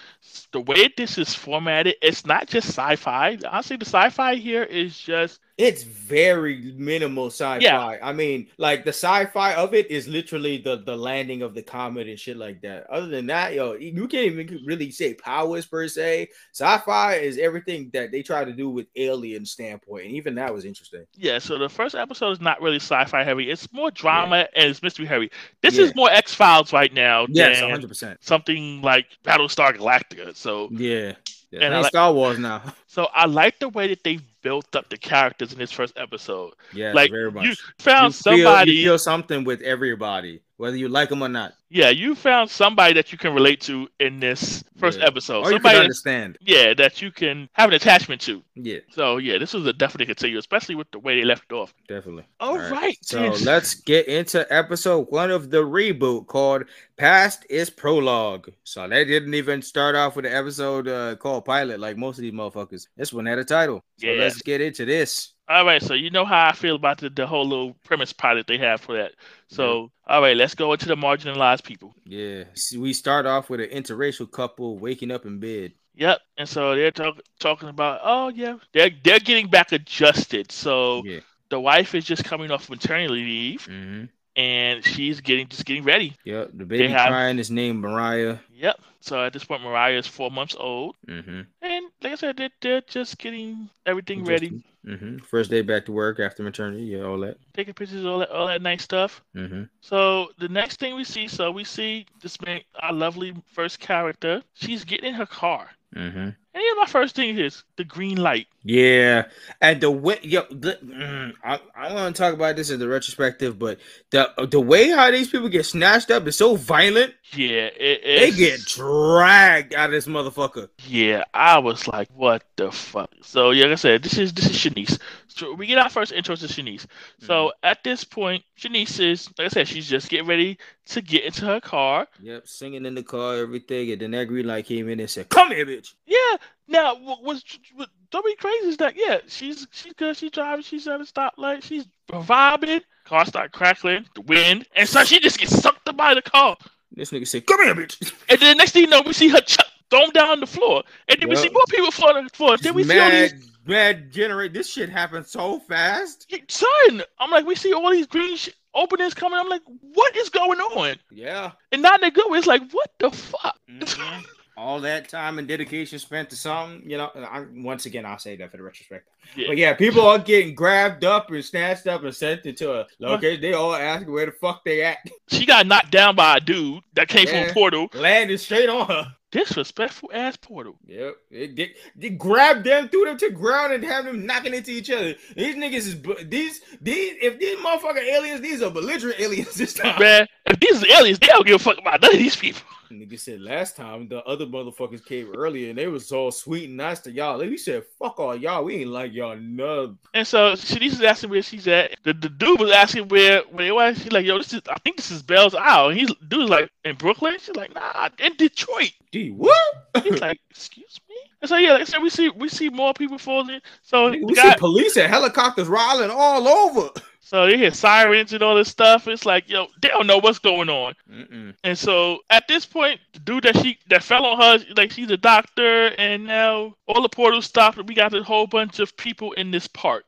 the 0.53 0.61
way 0.61 0.89
this 0.97 1.17
is 1.17 1.35
formatted, 1.35 1.97
it's 2.03 2.27
not 2.27 2.47
just 2.47 2.69
sci-fi. 2.69 3.39
Honestly, 3.51 3.77
the 3.79 3.87
sci-fi 3.87 4.35
here 4.35 4.65
is 4.65 4.99
just 4.99 5.41
it's 5.62 5.84
very 5.84 6.72
minimal 6.76 7.26
sci-fi. 7.26 7.60
Yeah. 7.60 7.98
I 8.02 8.12
mean, 8.12 8.48
like 8.59 8.84
the 8.84 8.90
sci-fi 8.90 9.55
of 9.55 9.74
it 9.74 9.89
is 9.90 10.09
literally 10.09 10.59
the 10.59 10.82
the 10.84 10.97
landing 10.97 11.43
of 11.43 11.55
the 11.55 11.62
comet 11.62 12.09
and 12.09 12.18
shit 12.18 12.36
like 12.36 12.60
that. 12.62 12.90
Other 12.90 13.06
than 13.06 13.26
that, 13.28 13.55
yo, 13.55 13.74
you 13.74 14.09
can't 14.09 14.26
even 14.26 14.60
really 14.66 14.90
say 14.90 15.14
powers 15.14 15.64
per 15.66 15.86
se. 15.86 16.30
Sci-fi 16.52 17.14
is 17.14 17.39
everything 17.39 17.90
that 17.93 18.10
they 18.10 18.22
try 18.22 18.44
to 18.44 18.52
do 18.52 18.68
with 18.70 18.89
alien 18.97 19.47
standpoint, 19.47 20.06
and 20.06 20.14
even 20.14 20.34
that 20.34 20.52
was 20.52 20.64
interesting. 20.64 21.06
Yeah. 21.14 21.39
So 21.39 21.56
the 21.59 21.68
first 21.68 21.94
episode 21.94 22.30
is 22.32 22.40
not 22.40 22.60
really 22.60 22.80
sci-fi 22.80 23.22
heavy. 23.22 23.48
It's 23.48 23.72
more 23.72 23.93
drama 23.93 24.39
yeah. 24.39 24.47
and 24.56 24.70
it's 24.70 24.82
mystery 24.82 25.06
heavy. 25.06 25.30
This 25.60 25.76
yeah. 25.76 25.84
is 25.84 25.94
more 25.94 26.10
X 26.10 26.34
Files 26.34 26.72
right 26.72 26.93
now. 26.93 27.26
Yes, 27.28 27.60
hundred 27.60 27.89
percent. 27.89 28.18
Something 28.20 28.82
like 28.82 29.06
Battlestar 29.24 29.76
Galactica. 29.76 30.34
So 30.34 30.68
yeah. 30.72 31.12
Yeah, 31.53 31.66
and 31.66 31.74
like, 31.74 31.87
Star 31.87 32.12
Wars 32.12 32.39
now. 32.39 32.62
So 32.93 33.09
I 33.15 33.24
like 33.24 33.59
the 33.59 33.70
way 33.70 33.89
that 33.89 34.05
they 34.05 34.19
built 34.43 34.77
up 34.77 34.91
the 34.91 34.99
characters 34.99 35.51
in 35.55 35.59
this 35.59 35.73
first 35.73 35.97
episode. 35.97 36.53
Yeah, 36.74 36.93
like 36.93 37.11
very 37.11 37.33
much. 37.33 37.45
You 37.47 37.55
found 37.79 38.12
you 38.12 38.20
somebody. 38.20 38.73
You 38.73 38.85
feel 38.85 38.99
something 38.99 39.45
with 39.45 39.62
everybody, 39.62 40.43
whether 40.62 40.76
you 40.76 40.89
like 40.89 41.09
them 41.09 41.24
or 41.24 41.28
not. 41.28 41.55
Yeah, 41.70 41.89
you 41.89 42.14
found 42.14 42.48
somebody 42.48 42.94
that 42.94 43.10
you 43.10 43.18
can 43.18 43.34
relate 43.34 43.60
to 43.62 43.89
in 43.98 44.20
this 44.20 44.62
first 44.78 45.01
yeah. 45.01 45.06
episode. 45.06 45.40
Or 45.40 45.51
somebody 45.51 45.74
you 45.74 45.82
understand. 45.82 46.39
Yeah, 46.40 46.72
that 46.74 47.02
you 47.02 47.10
can 47.10 47.48
have 47.55 47.70
an 47.70 47.74
attachment 47.74 48.20
to. 48.22 48.44
Yeah. 48.55 48.78
So 48.90 49.16
yeah, 49.16 49.39
this 49.39 49.55
was 49.55 49.66
a 49.66 49.72
definitely 49.72 50.06
continue, 50.06 50.39
especially 50.39 50.76
with 50.76 50.89
the 50.93 51.01
way 51.01 51.18
they 51.18 51.24
left 51.24 51.51
off. 51.51 51.74
Definitely. 51.89 52.26
All, 52.39 52.51
All 52.51 52.59
right. 52.59 52.70
right. 52.70 52.98
So 53.02 53.34
let's 53.43 53.74
get 53.74 54.06
into 54.06 54.47
episode 54.55 55.09
one 55.10 55.32
of 55.32 55.51
the 55.51 55.64
reboot 55.64 56.28
called 56.28 56.66
Past 56.97 57.44
is 57.51 57.68
Prologue. 57.68 58.48
So 58.62 58.86
they 58.86 59.05
didn't 59.05 59.34
even 59.34 59.62
start 59.62 59.97
off 59.97 60.14
with 60.14 60.26
an 60.26 60.32
episode 60.32 60.86
uh, 60.86 61.16
called 61.16 61.44
Pilot 61.44 61.80
like 61.80 61.97
most 61.97 62.18
of 62.18 62.22
these 62.22 62.32
motherfuckers. 62.32 62.86
This 62.97 63.12
one 63.12 63.26
had 63.26 63.39
a 63.39 63.44
title. 63.44 63.82
So 63.98 64.06
yeah. 64.06 64.20
let's 64.20 64.40
get 64.43 64.60
into 64.60 64.84
this. 64.84 65.32
All 65.53 65.66
right, 65.66 65.83
so 65.83 65.93
you 65.93 66.09
know 66.09 66.24
how 66.24 66.49
I 66.49 66.53
feel 66.53 66.77
about 66.77 66.97
the, 66.97 67.11
the 67.11 67.27
whole 67.27 67.47
little 67.47 67.74
premise 67.85 68.11
pilot 68.11 68.47
they 68.47 68.57
have 68.57 68.81
for 68.81 68.97
that. 68.97 69.12
So, 69.49 69.91
yeah. 70.09 70.15
all 70.15 70.23
right, 70.23 70.35
let's 70.35 70.55
go 70.55 70.73
into 70.73 70.89
the 70.89 70.97
marginalized 70.97 71.62
people. 71.62 71.95
Yeah, 72.07 72.45
See, 72.55 72.79
we 72.79 72.95
start 72.95 73.27
off 73.27 73.51
with 73.51 73.61
an 73.61 73.69
interracial 73.69 74.31
couple 74.31 74.79
waking 74.79 75.11
up 75.11 75.27
in 75.27 75.41
bed. 75.41 75.73
Yep, 75.95 76.20
and 76.39 76.49
so 76.49 76.74
they're 76.74 76.91
talk, 76.91 77.20
talking 77.39 77.69
about, 77.69 78.01
oh 78.03 78.29
yeah, 78.29 78.57
they're 78.73 78.91
they're 79.05 79.19
getting 79.19 79.49
back 79.49 79.73
adjusted. 79.73 80.51
So 80.51 81.03
yeah. 81.05 81.20
the 81.51 81.61
wife 81.61 81.95
is 81.95 82.07
just 82.07 82.24
coming 82.24 82.51
off 82.51 82.70
maternity 82.70 83.12
leave. 83.12 83.69
Mm-hmm 83.69 84.05
and 84.37 84.85
she's 84.85 85.20
getting 85.20 85.47
just 85.49 85.65
getting 85.65 85.85
ready. 85.85 86.16
Yep, 86.24 86.53
the 86.55 86.65
baby 86.65 86.89
have, 86.89 87.09
crying 87.09 87.39
is 87.39 87.51
named 87.51 87.81
Mariah. 87.81 88.39
Yep. 88.55 88.81
So 89.01 89.23
at 89.23 89.33
this 89.33 89.45
point, 89.45 89.62
Mariah 89.62 89.99
is 89.99 90.07
four 90.07 90.31
months 90.31 90.57
old, 90.59 90.97
mm-hmm. 91.07 91.43
and 91.61 91.82
like 92.03 92.12
I 92.12 92.16
said, 92.16 92.37
they're, 92.37 92.51
they're 92.61 92.81
just 92.83 93.19
getting 93.19 93.69
everything 93.87 94.20
just, 94.20 94.31
ready. 94.31 94.62
Mm-hmm. 94.87 95.19
First 95.19 95.51
day 95.51 95.62
back 95.62 95.87
to 95.87 95.93
work 95.93 96.19
after 96.19 96.43
maternity, 96.43 96.85
yeah, 96.85 97.03
all 97.03 97.20
that. 97.20 97.39
Taking 97.55 97.74
pictures, 97.74 98.05
all 98.05 98.19
that, 98.19 98.31
all 98.31 98.47
that 98.49 98.62
nice 98.62 98.83
stuff. 98.83 99.23
Mm-hmm. 99.37 99.65
So 99.81 100.29
the 100.39 100.49
next 100.49 100.81
thing 100.81 100.97
we 100.97 101.05
see, 101.05 101.29
so 101.29 101.51
we 101.51 101.65
see 101.65 102.07
this 102.20 102.41
man, 102.41 102.61
our 102.81 102.93
lovely 102.93 103.35
first 103.53 103.79
character. 103.79 104.43
She's 104.55 104.85
getting 104.85 105.11
in 105.11 105.15
her 105.15 105.27
car. 105.27 105.70
Mm-hmm. 105.97 106.19
And 106.19 106.36
yeah, 106.55 106.74
my 106.78 106.86
first 106.86 107.14
thing 107.14 107.39
is 107.39 107.64
the 107.77 107.85
green 107.85 108.19
light. 108.19 108.47
Yeah, 108.62 109.24
and 109.60 109.81
the 109.81 109.90
way, 109.90 110.19
yo, 110.23 110.43
the, 110.51 110.78
mm, 110.85 111.32
I, 111.43 111.60
I 111.74 111.93
want 111.93 112.14
to 112.14 112.23
talk 112.23 112.35
about 112.35 112.56
this 112.56 112.70
in 112.70 112.78
the 112.78 112.89
retrospective, 112.89 113.59
but 113.59 113.78
the 114.10 114.31
the 114.51 114.60
way 114.60 114.89
how 114.90 115.10
these 115.10 115.28
people 115.28 115.48
get 115.48 115.64
snatched 115.64 116.10
up 116.10 116.27
is 116.27 116.36
so 116.36 116.56
violent. 116.56 117.14
Yeah, 117.35 117.70
it, 117.74 118.02
they 118.05 118.31
get 118.31 118.60
dragged 118.60 119.74
out 119.74 119.86
of 119.86 119.93
this 119.93 120.06
motherfucker. 120.06 120.69
Yeah, 120.86 121.24
I 121.32 121.59
was 121.59 121.89
like, 121.89 122.09
what 122.14 122.44
the 122.56 122.70
fuck? 122.70 123.10
So 123.23 123.51
yeah, 123.51 123.64
like 123.64 123.73
I 123.73 123.77
said, 123.77 124.02
this 124.02 124.19
is 124.19 124.32
this 124.32 124.51
is 124.51 124.56
Shanice. 124.56 124.98
So 125.35 125.55
we 125.55 125.67
get 125.67 125.79
our 125.79 125.89
first 125.89 126.13
intro 126.13 126.37
to 126.37 126.47
Shanice. 126.47 126.87
So 127.21 127.33
mm-hmm. 127.35 127.67
at 127.67 127.83
this 127.85 128.05
point, 128.05 128.45
Shanice 128.59 129.01
is, 129.01 129.29
like 129.39 129.47
I 129.47 129.49
said, 129.49 129.69
she's 129.69 129.89
just 129.89 130.09
getting 130.09 130.27
ready 130.27 130.59
to 130.87 131.01
get 131.01 131.25
into 131.25 131.47
her 131.47 131.61
car. 131.61 132.07
Yep, 132.21 132.47
singing 132.47 132.87
in 132.87 132.95
the 132.95 133.03
car, 133.03 133.37
everything. 133.37 133.91
And 133.93 134.01
then 134.01 134.11
that 134.13 134.27
green 134.27 134.47
light 134.47 134.67
came 134.67 134.89
in 134.89 135.01
and 135.01 135.11
said, 135.11 135.29
"Come 135.29 135.51
here, 135.51 135.67
bitch." 135.67 135.95
Yeah. 136.07 136.37
Now, 136.69 136.95
what 136.97 137.23
was 137.23 137.45
what, 137.75 137.89
don't 138.11 138.25
be 138.25 138.35
crazy 138.37 138.69
is 138.69 138.77
that 138.79 138.95
yeah, 138.97 139.19
she's 139.27 139.67
she's 139.73 139.93
good. 139.95 140.17
She's 140.17 140.31
driving. 140.31 140.63
She's 140.63 140.87
at 140.87 141.01
a 141.01 141.05
stoplight. 141.05 141.63
She's 141.63 141.87
vibing. 142.09 142.83
Car 143.05 143.27
start 143.27 143.53
crackling. 143.53 144.07
The 144.15 144.23
wind, 144.23 144.67
and 144.77 144.89
so 144.89 145.05
she 145.05 145.19
just 145.21 145.39
gets 145.39 145.61
sucked 145.61 145.89
up 145.89 145.97
by 145.97 146.15
the 146.15 146.23
car. 146.23 146.57
This 146.93 147.11
nigga 147.11 147.27
said, 147.27 147.47
"Come 147.47 147.63
here, 147.65 147.75
bitch." 147.75 148.13
And 148.29 148.41
then 148.41 148.57
the 148.57 148.59
next 148.61 148.73
thing 148.73 148.85
you 148.85 148.89
know, 148.89 149.03
we 149.05 149.13
see 149.13 149.29
her 149.29 149.41
chuck 149.41 149.67
throw 149.91 150.11
down 150.11 150.29
on 150.31 150.41
the 150.41 150.47
floor, 150.47 150.83
and 151.09 151.21
then 151.21 151.29
yep. 151.29 151.37
we 151.37 151.43
see 151.43 151.51
more 151.51 151.65
people 151.69 151.91
fall 151.91 152.17
on 152.17 152.25
the 152.25 152.31
floor. 152.31 152.57
Then 152.57 152.75
we 152.75 152.85
mad, 152.85 152.95
see 152.95 153.01
all 153.01 153.41
these 153.41 153.52
mad 153.66 154.10
generate. 154.10 154.52
This 154.52 154.70
shit 154.70 154.89
happened 154.89 155.26
so 155.26 155.59
fast, 155.60 156.32
son. 156.48 157.02
I'm 157.18 157.30
like, 157.30 157.47
we 157.47 157.55
see 157.55 157.72
all 157.72 157.90
these 157.90 158.06
green 158.06 158.36
sh- 158.36 158.51
openings 158.74 159.14
coming. 159.14 159.39
I'm 159.39 159.48
like, 159.48 159.62
what 159.94 160.16
is 160.16 160.28
going 160.28 160.59
on? 160.60 160.97
Yeah, 161.10 161.52
and 161.70 161.82
not 161.82 162.01
that 162.01 162.14
good. 162.14 162.30
way. 162.30 162.39
It's 162.39 162.47
like, 162.47 162.70
what 162.72 162.90
the 162.98 163.10
fuck? 163.10 163.59
Mm-hmm. 163.70 164.22
all 164.56 164.80
that 164.80 165.09
time 165.09 165.39
and 165.39 165.48
dedication 165.48 165.98
spent 165.98 166.30
to 166.30 166.36
something, 166.36 166.89
you 166.89 166.98
know. 166.98 167.10
I, 167.14 167.44
once 167.55 167.86
again, 167.86 168.05
I'll 168.05 168.18
say 168.18 168.36
that 168.36 168.51
for 168.51 168.59
the 168.59 168.62
retrospect. 168.62 169.09
Yeah. 169.34 169.48
But 169.48 169.56
yeah, 169.56 169.74
people 169.74 170.02
are 170.02 170.18
getting 170.18 170.55
grabbed 170.55 171.05
up 171.05 171.30
and 171.30 171.44
snatched 171.44 171.86
up 171.86 172.02
and 172.05 172.14
sent 172.14 172.44
into 172.47 172.72
a 172.72 172.86
location. 172.98 173.40
They 173.40 173.55
all 173.55 173.74
asking 173.74 174.12
where 174.12 174.26
the 174.26 174.32
fuck 174.32 174.64
they 174.64 174.82
at. 174.82 174.98
She 175.28 175.47
got 175.47 175.66
knocked 175.66 175.90
down 175.90 176.16
by 176.16 176.36
a 176.36 176.40
dude 176.40 176.82
that 176.94 177.09
came 177.09 177.26
yeah. 177.26 177.43
from 177.43 177.51
a 177.51 177.55
portal. 177.55 177.89
Landed 177.94 178.39
straight 178.39 178.68
on 178.68 178.86
her. 178.86 179.16
Disrespectful 179.33 180.11
ass 180.13 180.37
portal. 180.37 180.77
Yep. 180.87 181.17
It, 181.31 181.57
they, 181.57 181.75
they 181.97 182.11
grabbed 182.11 182.65
them, 182.65 182.91
threw 182.91 183.07
them 183.07 183.17
to 183.17 183.31
the 183.31 183.35
ground, 183.35 183.73
and 183.73 183.83
have 183.83 184.05
them 184.05 184.27
knocking 184.27 184.53
into 184.53 184.71
each 184.71 184.91
other. 184.91 185.15
These 185.35 185.57
niggas 185.57 185.75
is 185.75 186.03
these 186.29 186.61
these 186.83 187.17
if 187.21 187.39
these 187.39 187.59
motherfucking 187.59 188.13
aliens, 188.13 188.43
these 188.43 188.61
are 188.61 188.71
belligerent 188.71 189.19
aliens 189.19 189.55
this 189.55 189.73
time. 189.73 189.99
Man, 189.99 190.29
if 190.45 190.61
these 190.61 190.85
are 190.85 190.99
aliens, 190.99 191.19
they 191.19 191.29
don't 191.29 191.47
give 191.47 191.57
a 191.57 191.59
fuck 191.59 191.79
about 191.79 192.03
none 192.03 192.13
of 192.13 192.19
these 192.19 192.37
people. 192.37 192.61
Nigga 193.01 193.19
said 193.19 193.40
last 193.40 193.77
time 193.77 194.09
the 194.09 194.23
other 194.24 194.47
motherfuckers 194.47 195.05
came 195.05 195.32
earlier 195.35 195.70
and 195.70 195.78
they 195.78 195.86
was 195.86 196.12
all 196.12 196.31
sweet 196.31 196.69
and 196.69 196.77
nice 196.77 197.01
to 197.01 197.10
y'all. 197.10 197.39
They 197.39 197.56
said, 197.56 197.85
fuck 197.98 198.19
all 198.20 198.36
y'all. 198.36 198.64
We 198.64 198.77
ain't 198.77 198.90
like 198.90 199.12
y'all 199.12 199.36
none. 199.36 199.98
And 200.14 200.27
so 200.27 200.52
Shanice 200.52 200.93
is 200.93 201.02
asking 201.02 201.31
where 201.31 201.43
she's 201.43 201.66
at. 201.69 201.97
The, 202.05 202.12
the 202.12 202.28
dude 202.28 202.60
was 202.60 202.70
asking 202.70 203.09
where 203.09 203.43
where 203.51 203.64
they 203.64 203.73
was. 203.73 203.98
She's 203.98 204.12
like, 204.12 204.27
yo, 204.27 204.39
this 204.39 204.52
is 204.52 204.62
I 204.69 204.78
think 204.81 204.97
this 204.97 205.10
is 205.10 205.23
Belle's 205.23 205.55
Isle. 205.55 205.90
And 205.90 205.98
he's 205.98 206.12
dude's 206.28 206.51
like 206.51 206.70
in 206.85 206.97
Brooklyn. 206.97 207.36
She's 207.40 207.56
like, 207.56 207.74
nah, 207.74 208.09
in 208.19 208.35
Detroit. 208.36 208.93
D 209.10 209.31
what? 209.31 210.02
He's 210.02 210.20
like, 210.20 210.40
excuse 210.51 211.01
me. 211.09 211.16
And 211.40 211.48
so 211.48 211.56
yeah, 211.56 211.73
like 211.73 211.82
I 211.82 211.85
said, 211.85 212.02
we 212.02 212.10
see 212.10 212.31
we 212.31 212.48
see 212.48 212.69
more 212.69 212.94
people 212.94 213.19
falling. 213.19 213.60
So 213.82 214.10
we 214.10 214.35
guy, 214.35 214.51
see 214.51 214.59
police 214.59 214.97
and 214.97 215.10
helicopters 215.10 215.69
rolling 215.69 216.10
all 216.10 216.47
over. 216.48 216.90
So 217.24 217.47
they 217.47 217.57
hear 217.57 217.70
sirens 217.70 218.32
and 218.32 218.43
all 218.43 218.57
this 218.57 218.69
stuff. 218.69 219.09
It's 219.09 219.24
like, 219.24 219.49
yo, 219.49 219.69
they 219.81 219.89
don't 219.89 220.07
know 220.07 220.19
what's 220.19 220.40
going 220.40 220.69
on. 220.69 220.94
Mm-mm. 221.11 221.55
And 221.65 221.78
so 221.78 222.19
at 222.28 222.47
this 222.49 222.66
point, 222.66 223.01
the 223.12 223.20
dude 223.20 223.44
that 223.44 223.57
she 223.57 223.78
that 223.89 224.03
fell 224.03 224.27
on 224.27 224.39
her, 224.39 224.65
like 224.77 224.90
she's 224.90 225.11
a 225.11 225.16
doctor, 225.16 225.93
and 225.99 226.24
now 226.24 226.74
all 226.86 227.01
the 227.01 227.09
portals 227.09 227.47
stopped, 227.47 227.78
and 227.78 227.89
we 227.89 227.94
got 227.94 228.12
a 228.12 228.23
whole 228.23 228.47
bunch 228.47 228.81
of 228.81 228.97
people 228.97 229.32
in 229.32 229.51
this 229.51 229.66
park. 229.69 230.05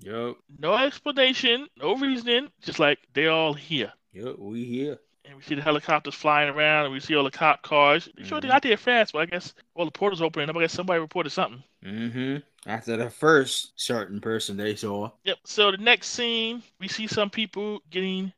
Yep. 0.00 0.36
No 0.58 0.74
explanation, 0.74 1.68
no 1.78 1.96
reasoning, 1.96 2.48
just 2.62 2.78
like 2.78 2.98
they're 3.14 3.30
all 3.30 3.54
here. 3.54 3.92
Yep, 4.12 4.38
we 4.38 4.64
here. 4.64 4.98
And 5.26 5.36
we 5.36 5.42
see 5.42 5.56
the 5.56 5.62
helicopters 5.62 6.14
flying 6.14 6.48
around, 6.48 6.84
and 6.84 6.94
we 6.94 7.00
see 7.00 7.16
all 7.16 7.24
the 7.24 7.30
cop 7.30 7.62
cars. 7.62 8.04
Sure 8.04 8.24
mm-hmm. 8.24 8.40
they 8.40 8.48
got 8.48 8.62
there 8.62 8.76
fast, 8.76 9.12
but 9.12 9.22
I 9.22 9.26
guess 9.26 9.54
all 9.74 9.84
the 9.84 9.90
portals 9.90 10.22
opening 10.22 10.48
up. 10.48 10.56
I 10.56 10.60
guess 10.60 10.72
somebody 10.72 11.00
reported 11.00 11.30
something. 11.30 11.62
Mm-hmm 11.84 12.36
after 12.66 12.96
the 12.96 13.08
first 13.08 13.72
certain 13.76 14.20
person 14.20 14.56
they 14.56 14.74
saw. 14.74 15.10
Yep. 15.24 15.38
So 15.44 15.70
the 15.70 15.78
next 15.78 16.08
scene, 16.08 16.62
we 16.80 16.88
see 16.88 17.06
some 17.06 17.30
people 17.30 17.80
getting, 17.90 18.32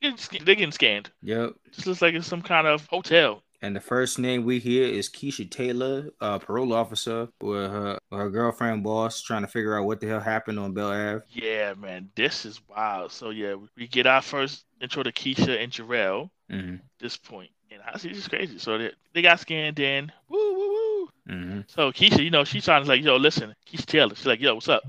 getting 0.00 0.44
they're 0.44 0.54
getting 0.54 0.72
scanned. 0.72 1.10
Yep. 1.22 1.54
This 1.74 1.86
looks 1.86 2.02
like 2.02 2.14
it's 2.14 2.26
some 2.26 2.42
kind 2.42 2.66
of 2.66 2.86
hotel. 2.86 3.42
And 3.62 3.76
the 3.76 3.80
first 3.80 4.18
name 4.18 4.44
we 4.44 4.58
hear 4.58 4.84
is 4.84 5.10
Keisha 5.10 5.50
Taylor, 5.50 6.08
a 6.20 6.38
parole 6.38 6.72
officer 6.72 7.28
with 7.42 7.70
her 7.70 7.98
with 8.10 8.20
her 8.20 8.30
girlfriend 8.30 8.82
boss 8.82 9.20
trying 9.20 9.42
to 9.42 9.48
figure 9.48 9.78
out 9.78 9.84
what 9.84 10.00
the 10.00 10.08
hell 10.08 10.20
happened 10.20 10.58
on 10.58 10.72
Belle 10.72 10.92
Ave. 10.92 11.24
Yeah, 11.30 11.74
man, 11.74 12.08
this 12.14 12.46
is 12.46 12.60
wild. 12.68 13.12
So 13.12 13.30
yeah, 13.30 13.56
we 13.76 13.86
get 13.86 14.06
our 14.06 14.22
first 14.22 14.64
intro 14.80 15.02
to 15.02 15.12
Keisha 15.12 15.62
and 15.62 15.70
Jarrell. 15.70 16.30
Mm-hmm. 16.50 16.76
This 16.98 17.16
point, 17.18 17.50
and 17.70 17.82
I 17.86 17.98
see 17.98 18.08
this 18.08 18.18
is 18.18 18.28
crazy. 18.28 18.58
So 18.58 18.78
they, 18.78 18.90
they 19.12 19.22
got 19.22 19.40
scanned 19.40 19.78
in. 19.78 20.10
Woo 20.28 20.38
woo 20.38 20.68
woo. 20.68 21.08
Mm-hmm. 21.28 21.60
So 21.66 21.92
Keisha, 21.92 22.24
you 22.24 22.30
know, 22.30 22.44
she's 22.44 22.64
trying 22.64 22.82
to 22.82 22.88
like, 22.88 23.02
yo, 23.02 23.16
listen, 23.16 23.54
Keisha 23.70 23.86
Taylor. 23.86 24.14
She's 24.14 24.26
like, 24.26 24.40
yo, 24.40 24.54
what's 24.54 24.68
up? 24.70 24.84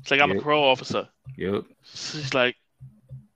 It's 0.00 0.10
like 0.10 0.20
I'm 0.20 0.30
yep. 0.30 0.40
a 0.40 0.42
parole 0.42 0.64
officer. 0.64 1.08
Yep. 1.36 1.64
She's 1.84 2.34
like, 2.34 2.56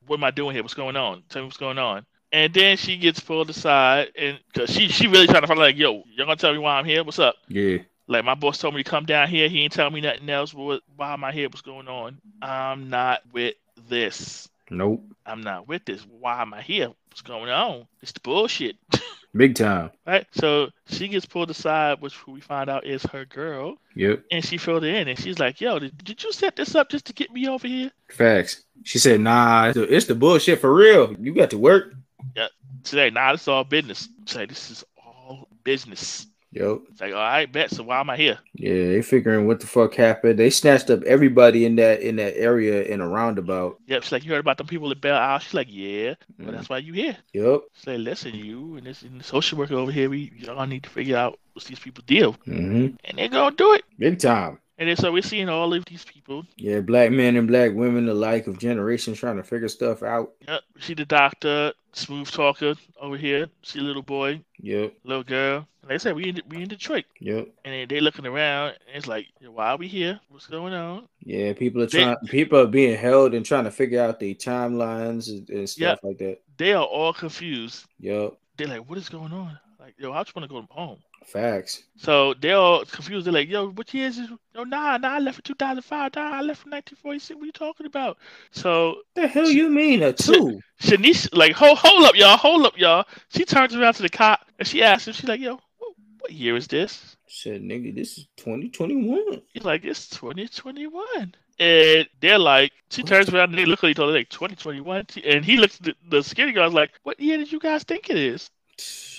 what 0.06 0.16
am 0.16 0.24
I 0.24 0.31
doing 0.31 0.55
here? 0.55 0.62
What's 0.62 0.74
going 0.74 0.97
on? 0.97 1.23
Tell 1.31 1.40
me 1.40 1.47
what's 1.47 1.56
going 1.56 1.78
on. 1.78 2.05
And 2.35 2.52
then 2.52 2.77
she 2.77 2.97
gets 2.97 3.20
pulled 3.20 3.48
aside, 3.48 4.09
and 4.19 4.40
cause 4.55 4.69
she 4.69 4.89
she 4.89 5.06
really 5.06 5.28
trying 5.28 5.43
to 5.43 5.47
find 5.47 5.61
like, 5.61 5.77
yo, 5.77 6.02
you're 6.12 6.27
gonna 6.27 6.35
tell 6.35 6.52
me 6.52 6.59
why 6.59 6.77
I'm 6.77 6.85
here? 6.85 7.05
What's 7.05 7.20
up? 7.20 7.36
Yeah. 7.47 7.78
Like 8.09 8.24
my 8.24 8.35
boss 8.35 8.59
told 8.59 8.74
me 8.74 8.82
to 8.82 8.90
come 8.90 9.05
down 9.05 9.28
here. 9.28 9.48
He 9.48 9.61
ain't 9.62 9.73
tell 9.73 9.89
me 9.89 10.01
nothing 10.01 10.28
else. 10.28 10.52
What? 10.52 10.82
Why 10.97 11.12
am 11.12 11.23
I 11.23 11.31
here? 11.31 11.48
What's 11.48 11.61
going 11.61 11.86
on? 11.86 12.19
I'm 12.43 12.90
not 12.90 13.20
with 13.32 13.55
this. 13.89 14.48
Nope. 14.69 15.05
I'm 15.24 15.43
not 15.43 15.69
with 15.69 15.85
this. 15.85 16.05
Why 16.11 16.43
am 16.43 16.52
I 16.55 16.61
here? 16.61 16.89
What's 17.09 17.23
going 17.23 17.51
on? 17.51 17.86
It's 18.02 18.11
the 18.11 18.19
bullshit. 18.19 18.74
Big 19.36 19.55
time. 19.55 19.93
Right? 20.05 20.27
So 20.32 20.70
she 20.86 21.06
gets 21.06 21.27
pulled 21.27 21.51
aside, 21.51 22.01
which 22.01 22.27
we 22.27 22.40
find 22.40 22.69
out 22.69 22.85
is 22.85 23.05
her 23.05 23.24
girl. 23.24 23.77
Yep. 23.94 24.24
And 24.32 24.44
she 24.44 24.59
filled 24.59 24.82
it 24.82 24.94
in 24.94 25.06
and 25.06 25.19
she's 25.19 25.39
like, 25.39 25.61
yo, 25.61 25.78
did, 25.78 25.97
did 26.05 26.23
you 26.23 26.32
set 26.32 26.56
this 26.56 26.74
up 26.74 26.89
just 26.89 27.05
to 27.06 27.12
get 27.12 27.32
me 27.32 27.48
over 27.48 27.69
here? 27.69 27.93
Facts. 28.11 28.65
She 28.82 28.98
said, 28.98 29.20
nah, 29.20 29.66
it's 29.66 29.74
the, 29.77 29.94
it's 29.94 30.06
the 30.06 30.15
bullshit 30.16 30.61
for 30.61 30.74
real. 30.74 31.15
You 31.20 31.32
got 31.32 31.51
to 31.51 31.59
work. 31.59 31.94
Yeah. 32.36 32.48
Today, 32.82 33.10
nah, 33.10 33.32
it's 33.32 33.48
all 33.48 33.64
business. 33.64 34.09
Say 34.26 34.46
this 34.46 34.70
is 34.70 34.84
all 34.96 35.48
business. 35.64 36.26
Yep. 36.55 36.82
It's 36.92 37.01
like, 37.01 37.12
all 37.12 37.18
right, 37.18 37.51
bet. 37.51 37.70
So 37.70 37.82
why 37.82 37.98
am 37.98 38.10
I 38.10 38.16
here? 38.16 38.38
Yeah, 38.55 38.74
they 38.74 39.02
figuring 39.02 39.48
what 39.48 39.59
the 39.59 39.66
fuck 39.66 39.94
happened. 39.94 40.38
They 40.38 40.51
snatched 40.51 40.88
up 40.88 41.02
everybody 41.02 41.64
in 41.64 41.74
that 41.76 42.01
in 42.01 42.14
that 42.16 42.36
area 42.36 42.84
in 42.84 43.01
a 43.01 43.09
roundabout. 43.09 43.80
Yep. 43.86 44.05
She's 44.05 44.12
like, 44.12 44.24
you 44.24 44.30
heard 44.30 44.38
about 44.38 44.59
the 44.59 44.64
people 44.64 44.88
at 44.92 45.01
Belle 45.01 45.16
Isle? 45.16 45.40
She's 45.40 45.55
like, 45.55 45.66
yeah. 45.68 46.14
Mm. 46.38 46.44
Well, 46.44 46.52
that's 46.52 46.68
why 46.68 46.78
you 46.78 46.92
here. 46.92 47.16
Yep. 47.32 47.62
Say, 47.74 47.98
listen, 47.98 48.34
you 48.34 48.76
and 48.76 48.86
this 48.86 49.02
and 49.02 49.18
the 49.18 49.24
social 49.24 49.59
worker 49.59 49.74
over 49.74 49.90
here, 49.90 50.09
we 50.09 50.32
y'all 50.36 50.64
need 50.66 50.84
to 50.84 50.90
figure 50.90 51.16
out 51.16 51.40
what 51.55 51.64
these 51.64 51.80
people 51.80 52.05
deal. 52.06 52.34
Mm-hmm. 52.46 52.96
And 53.05 53.18
they're 53.18 53.28
gonna 53.28 53.56
do 53.56 53.74
it. 53.74 53.82
Big 53.98 54.20
time. 54.20 54.60
And 54.78 54.88
then 54.88 54.96
so 54.96 55.12
we're 55.12 55.22
seeing 55.22 55.48
all 55.48 55.72
of 55.72 55.84
these 55.86 56.05
people. 56.05 56.44
Yeah, 56.56 56.80
black 56.80 57.10
men 57.10 57.36
and 57.36 57.48
black 57.48 57.72
women 57.74 58.09
alike 58.09 58.46
of 58.46 58.59
generations 58.59 59.18
trying 59.18 59.36
to 59.36 59.42
figure 59.42 59.68
stuff 59.68 60.02
out. 60.05 60.32
Yep. 60.46 60.62
See 60.80 60.94
the 60.94 61.05
doctor, 61.05 61.72
smooth 61.96 62.30
talker 62.30 62.74
over 63.00 63.16
here. 63.16 63.48
See 63.62 63.80
little 63.80 64.02
boy. 64.02 64.40
Yep. 64.60 64.94
Little 65.04 65.24
girl. 65.24 65.68
Like 65.82 65.92
I 65.92 65.96
said, 65.98 66.16
we 66.16 66.24
in 66.24 66.40
we 66.48 66.62
in 66.62 66.68
Detroit. 66.68 67.04
Yep. 67.20 67.48
And 67.64 67.90
they 67.90 68.00
looking 68.00 68.26
around, 68.26 68.68
and 68.86 68.96
it's 68.96 69.06
like, 69.06 69.26
why 69.40 69.68
are 69.70 69.76
we 69.76 69.86
here? 69.86 70.18
What's 70.28 70.46
going 70.46 70.72
on? 70.72 71.08
Yeah, 71.20 71.52
people 71.52 71.82
are 71.82 71.86
trying. 71.86 72.16
They, 72.22 72.28
people 72.28 72.58
are 72.58 72.66
being 72.66 72.96
held 72.96 73.34
and 73.34 73.44
trying 73.44 73.64
to 73.64 73.70
figure 73.70 74.02
out 74.02 74.18
the 74.18 74.34
timelines 74.34 75.28
and, 75.28 75.48
and 75.50 75.68
stuff 75.68 75.80
yep. 75.80 76.00
like 76.02 76.18
that. 76.18 76.40
They 76.56 76.72
are 76.72 76.84
all 76.84 77.12
confused. 77.12 77.84
Yep. 78.00 78.34
They're 78.56 78.68
like, 78.68 78.88
what 78.88 78.98
is 78.98 79.08
going 79.08 79.32
on? 79.32 79.58
Like, 79.85 79.97
yo, 79.98 80.12
I 80.12 80.23
just 80.23 80.35
want 80.35 80.48
to 80.48 80.55
go 80.55 80.66
home. 80.70 80.97
Facts. 81.27 81.82
So 81.98 82.32
they're 82.40 82.56
all 82.56 82.86
confused. 82.86 83.27
They're 83.27 83.35
like, 83.35 83.51
yo, 83.51 83.69
what 83.69 83.93
year 83.93 84.06
is 84.06 84.16
this? 84.16 84.31
No, 84.55 84.65
nah, 84.65 84.97
nah, 84.97 85.16
I 85.16 85.19
left 85.19 85.40
in 85.40 85.43
2005. 85.43 86.16
Nah, 86.16 86.23
I 86.23 86.40
left 86.40 86.65
in 86.65 86.70
1946. 86.70 87.36
What 87.36 87.43
are 87.43 87.47
you 87.47 87.52
talking 87.52 87.85
about? 87.85 88.16
So. 88.51 89.02
The 89.15 89.27
hell 89.27 89.51
you 89.51 89.69
mean 89.69 90.02
a 90.02 90.15
two? 90.15 90.59
Shanice, 90.81 91.36
like, 91.36 91.52
hold, 91.52 91.77
hold 91.77 92.05
up, 92.06 92.15
y'all. 92.15 92.39
Hold 92.39 92.65
up, 92.65 92.78
y'all. 92.78 93.05
She 93.28 93.44
turns 93.44 93.77
around 93.77 93.93
to 93.94 94.02
the 94.02 94.09
cop 94.09 94.47
and 94.59 94.66
she 94.66 94.82
asks 94.82 95.06
him, 95.06 95.12
she's 95.12 95.28
like, 95.28 95.40
yo, 95.40 95.61
what, 95.77 95.93
what 96.20 96.32
year 96.32 96.56
is 96.56 96.66
this? 96.66 97.19
Said, 97.27 97.61
nigga, 97.61 97.94
this 97.94 98.16
is 98.16 98.27
2021. 98.39 99.43
He's 99.52 99.65
like, 99.65 99.85
it's 99.85 100.09
2021. 100.09 101.35
And 101.59 102.09
they're 102.20 102.39
like, 102.39 102.73
she 102.89 103.02
turns 103.02 103.28
around 103.28 103.51
and 103.51 103.59
they 103.59 103.66
look 103.66 103.85
at 103.85 103.90
each 103.90 103.98
other 103.98 104.12
like 104.12 104.31
2021. 104.31 105.09
And 105.27 105.44
he 105.44 105.59
looks 105.59 105.77
at 105.77 105.82
the, 105.82 105.94
the 106.09 106.23
skinny 106.23 106.52
guy's 106.52 106.73
like, 106.73 106.93
what 107.02 107.20
year 107.20 107.36
did 107.36 107.52
you 107.52 107.61
guys 107.61 107.85
think 107.85 108.09
it 108.09 108.16
is? 108.16 108.51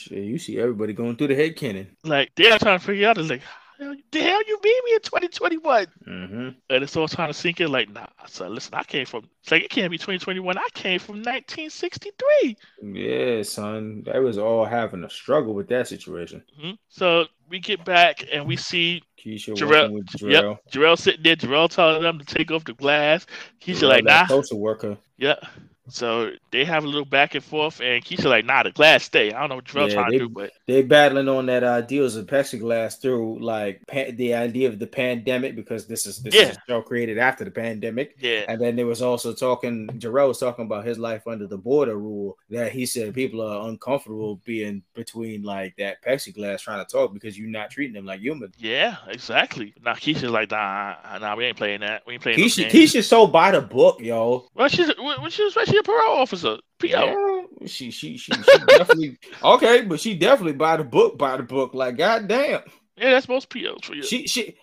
You 0.10 0.38
see 0.38 0.60
everybody 0.60 0.94
going 0.94 1.16
through 1.16 1.28
the 1.28 1.36
head 1.36 1.56
cannon. 1.56 1.96
Like 2.04 2.32
they're 2.36 2.58
trying 2.60 2.80
to 2.80 2.86
figure 2.86 3.08
out, 3.08 3.18
it's 3.18 3.30
like, 3.30 3.42
the 3.78 4.22
hell 4.22 4.42
you 4.48 4.58
mean 4.64 4.82
me 4.86 4.94
in 4.94 5.02
2021? 5.02 5.88
Mm-hmm. 6.08 6.50
And 6.70 6.84
it's 6.84 6.96
all 6.96 7.10
trying 7.10 7.28
to 7.28 7.34
sink 7.34 7.60
in, 7.60 7.70
like, 7.74 7.90
nah, 7.92 8.08
so 8.26 8.48
listen, 8.48 8.74
I 8.74 8.84
came 8.84 9.06
from, 9.06 9.28
it's 9.42 9.52
like, 9.52 9.64
it 9.64 9.70
can't 9.70 9.92
be 9.92 9.98
2021. 9.98 10.58
I 10.58 10.68
came 10.74 10.98
from 10.98 11.16
1963. 11.16 12.56
Yeah, 12.82 13.44
son. 13.44 14.04
That 14.06 14.24
was 14.24 14.38
all 14.38 14.64
having 14.64 15.04
a 15.04 15.10
struggle 15.10 15.54
with 15.54 15.68
that 15.68 15.90
situation. 15.90 16.42
Mm-hmm. 16.58 16.72
So 16.88 17.26
we 17.50 17.60
get 17.60 17.84
back 17.84 18.24
and 18.32 18.46
we 18.48 18.56
see 18.56 19.04
Keisha 19.20 19.56
Jarrell, 19.56 19.92
with 19.92 20.06
Jarrell. 20.06 20.32
Yep, 20.32 20.72
Jarrell 20.72 20.98
sitting 20.98 21.24
there. 21.24 21.36
Jarrell 21.36 21.70
telling 21.70 22.02
them 22.02 22.20
to 22.20 22.26
take 22.26 22.52
off 22.52 22.64
the 22.64 22.74
glass. 22.74 23.26
Keisha, 23.60 23.82
Jarrell, 23.82 23.90
like, 23.90 24.04
nah. 24.06 24.26
Social 24.28 24.60
worker. 24.60 24.96
Yep. 25.18 25.46
So 25.88 26.32
they 26.52 26.66
have 26.66 26.84
a 26.84 26.88
little 26.88 27.06
back 27.06 27.36
and 27.36 27.44
forth, 27.44 27.80
and 27.80 28.04
Keisha 28.04 28.26
like, 28.26 28.46
nah, 28.46 28.64
the 28.64 28.72
glass 28.72 29.04
stay. 29.04 29.32
I 29.32 29.40
don't 29.40 29.50
know 29.50 29.56
what 29.56 29.66
Jarrell 29.66 29.88
Yeah, 29.90 29.94
trying 29.94 30.12
they- 30.12 30.18
to 30.18 30.24
do, 30.26 30.30
but 30.30 30.52
They 30.66 30.82
battling 30.82 31.30
on 31.30 31.46
that 31.46 31.64
uh, 31.64 31.68
ideals 31.68 32.16
of 32.16 32.26
plexiglass 32.26 33.00
through 33.00 33.40
like 33.40 33.82
pa- 33.88 34.12
the 34.14 34.34
idea 34.34 34.68
of 34.68 34.80
the 34.80 34.88
pandemic 34.88 35.56
because 35.56 35.86
this 35.86 36.06
is 36.08 36.22
this 36.24 36.34
Yeah. 36.34 36.50
is 36.50 36.58
show 36.68 36.82
created 36.82 37.18
after 37.20 37.44
the 37.44 37.52
pandemic. 37.52 38.16
yeah, 38.20 38.46
And 38.48 38.60
then 38.60 38.76
there 38.76 38.88
was 38.88 39.02
also 39.04 39.34
talking, 39.34 39.88
Jarrell 40.00 40.28
was 40.30 40.40
talking 40.40 40.66
about 40.66 40.86
his 40.86 40.98
life 40.98 41.28
under 41.28 41.46
the 41.46 41.58
border 41.58 41.98
rule 41.98 42.38
that 42.50 42.72
he 42.72 42.86
said 42.88 43.14
people 43.14 43.42
are 43.42 43.70
uncomfortable 43.70 44.42
being 44.46 44.82
between 44.96 45.44
like 45.44 45.76
that 45.78 46.04
plexiglass 46.04 46.62
trying 46.62 46.84
to 46.84 46.92
talk 46.92 47.14
because 47.14 47.38
you're 47.38 47.48
not 47.50 47.70
treating 47.70 47.94
them 47.94 48.06
like 48.06 48.22
human. 48.22 48.52
yeah, 48.58 48.96
exactly. 49.08 49.74
Now 49.84 49.94
Keisha's 49.94 50.32
like, 50.32 50.50
nah, 50.52 50.96
nah, 51.20 51.36
we 51.36 51.46
ain't 51.46 51.58
playing 51.58 51.82
that. 51.82 52.02
We 52.08 52.14
ain't 52.14 52.24
playing. 52.24 52.40
Keisha, 52.40 52.70
games. 52.70 52.74
Keisha's 52.94 53.08
so 53.08 53.28
by 53.28 53.52
the 53.52 53.62
book, 53.62 54.00
yo. 54.02 54.48
Well, 54.56 54.68
she's 54.68 54.90
when 54.98 55.30
she 55.30 55.44
was 55.44 55.56
she 55.76 55.80
a 55.80 55.84
parole 55.84 56.18
officer. 56.18 56.58
PO. 56.80 56.88
Yeah, 56.88 57.68
she, 57.68 57.92
she, 57.92 58.18
she, 58.18 58.32
she 58.34 58.60
definitely 58.68 59.18
okay, 59.44 59.82
but 59.82 60.00
she 60.00 60.16
definitely 60.16 60.54
by 60.54 60.78
the 60.78 60.84
book, 60.84 61.18
by 61.18 61.38
the 61.38 61.44
book. 61.44 61.74
Like, 61.74 61.98
goddamn. 61.98 62.62
Yeah, 62.98 63.10
that's 63.12 63.28
most 63.28 63.50
POs 63.50 63.80
for 63.84 63.94
you. 63.94 64.04
She 64.04 64.26
she 64.26 64.56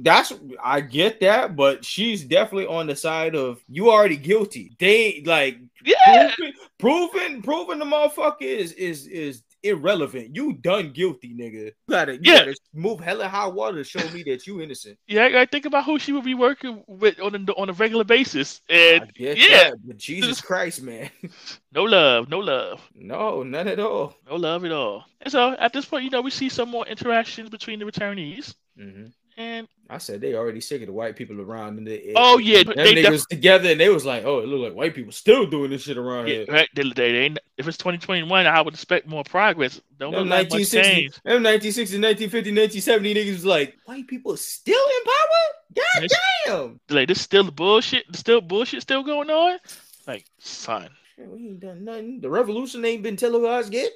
that's 0.00 0.32
I 0.62 0.80
get 0.80 1.20
that, 1.20 1.54
but 1.54 1.84
she's 1.84 2.24
definitely 2.24 2.66
on 2.66 2.88
the 2.88 2.96
side 2.96 3.36
of 3.36 3.62
you 3.68 3.90
already 3.90 4.16
guilty. 4.16 4.72
They 4.80 5.22
like 5.24 5.58
yeah, 5.84 6.32
proving 6.34 6.52
proving 6.78 7.42
proving 7.42 7.78
the 7.78 7.84
motherfucker 7.84 8.42
is 8.42 8.72
is 8.72 9.06
is 9.06 9.42
irrelevant. 9.68 10.34
You 10.34 10.54
done 10.54 10.90
guilty, 10.92 11.34
nigga. 11.34 11.64
You 11.66 11.72
gotta 11.90 12.12
you 12.14 12.20
Yeah. 12.22 12.38
gotta 12.46 12.56
move 12.74 13.00
hella 13.00 13.28
high 13.28 13.46
water 13.46 13.78
to 13.78 13.84
show 13.84 14.06
me 14.10 14.22
that 14.24 14.46
you 14.46 14.60
innocent. 14.60 14.98
yeah. 15.06 15.24
I 15.24 15.30
gotta 15.30 15.46
think 15.50 15.64
about 15.66 15.84
who 15.84 15.98
she 15.98 16.12
would 16.12 16.24
be 16.24 16.34
working 16.34 16.82
with 16.86 17.20
on 17.20 17.34
a, 17.34 17.52
on 17.52 17.68
a 17.68 17.72
regular 17.72 18.04
basis, 18.04 18.60
I 18.70 18.74
and 18.74 19.12
yeah. 19.16 19.34
that, 19.34 19.74
but 19.84 19.96
Jesus 19.98 20.40
Christ, 20.48 20.82
man. 20.82 21.10
no 21.72 21.84
love, 21.84 22.28
no 22.28 22.38
love. 22.38 22.80
No, 22.94 23.42
none 23.42 23.68
at 23.68 23.78
all. 23.80 24.14
No 24.28 24.36
love 24.36 24.64
at 24.64 24.72
all. 24.72 25.04
And 25.20 25.32
so 25.32 25.52
at 25.58 25.72
this 25.72 25.84
point, 25.84 26.04
you 26.04 26.10
know, 26.10 26.20
we 26.22 26.30
see 26.30 26.48
some 26.48 26.68
more 26.70 26.86
interactions 26.86 27.48
between 27.50 27.78
the 27.78 27.84
returnees. 27.84 28.54
Mhm. 28.78 29.12
And 29.38 29.68
I 29.90 29.98
said 29.98 30.20
they 30.20 30.34
already 30.34 30.60
sick 30.60 30.80
of 30.80 30.86
the 30.86 30.92
white 30.92 31.14
people 31.14 31.40
around, 31.40 31.76
and 31.76 31.86
they, 31.86 32.12
oh 32.16 32.38
yeah, 32.38 32.62
them 32.62 32.72
they 32.76 32.94
niggas 32.94 33.10
def- 33.10 33.28
together, 33.28 33.70
and 33.70 33.78
they 33.78 33.90
was 33.90 34.04
like, 34.04 34.24
"Oh, 34.24 34.38
it 34.38 34.46
look 34.46 34.62
like 34.62 34.74
white 34.74 34.94
people 34.94 35.12
still 35.12 35.46
doing 35.46 35.70
this 35.70 35.82
shit 35.82 35.98
around 35.98 36.28
yeah, 36.28 36.34
here." 36.34 36.46
right, 36.48 36.68
they, 36.74 36.90
they, 36.94 37.16
ain't- 37.18 37.38
if 37.58 37.68
it's 37.68 37.76
2021, 37.76 38.46
I 38.46 38.60
would 38.62 38.72
expect 38.72 39.06
more 39.06 39.24
progress. 39.24 39.80
Don't 39.98 40.12
Them 40.12 40.22
look 40.22 40.30
like 40.30 40.50
much 40.50 40.60
1960, 40.60 40.94
change. 40.94 41.14
them 41.22 41.42
1960, 41.42 41.98
1950, 41.98 42.50
1970 42.80 43.14
niggas 43.14 43.32
was 43.32 43.44
like, 43.44 43.76
white 43.84 44.06
people 44.06 44.36
still 44.38 44.74
in 44.74 45.04
power? 45.04 45.84
God 46.00 46.08
damn. 46.46 46.80
Like 46.88 47.08
this 47.08 47.20
still 47.20 47.44
the 47.44 47.52
bullshit, 47.52 48.04
still 48.16 48.40
bullshit 48.40 48.82
still 48.82 49.02
going 49.02 49.30
on. 49.30 49.58
Like 50.06 50.24
son, 50.38 50.88
We 51.18 51.48
ain't 51.48 51.60
done 51.60 51.84
nothing. 51.84 52.20
The 52.20 52.28
revolution 52.28 52.84
ain't 52.84 53.02
been 53.02 53.16
televised 53.16 53.72
yet. 53.72 53.92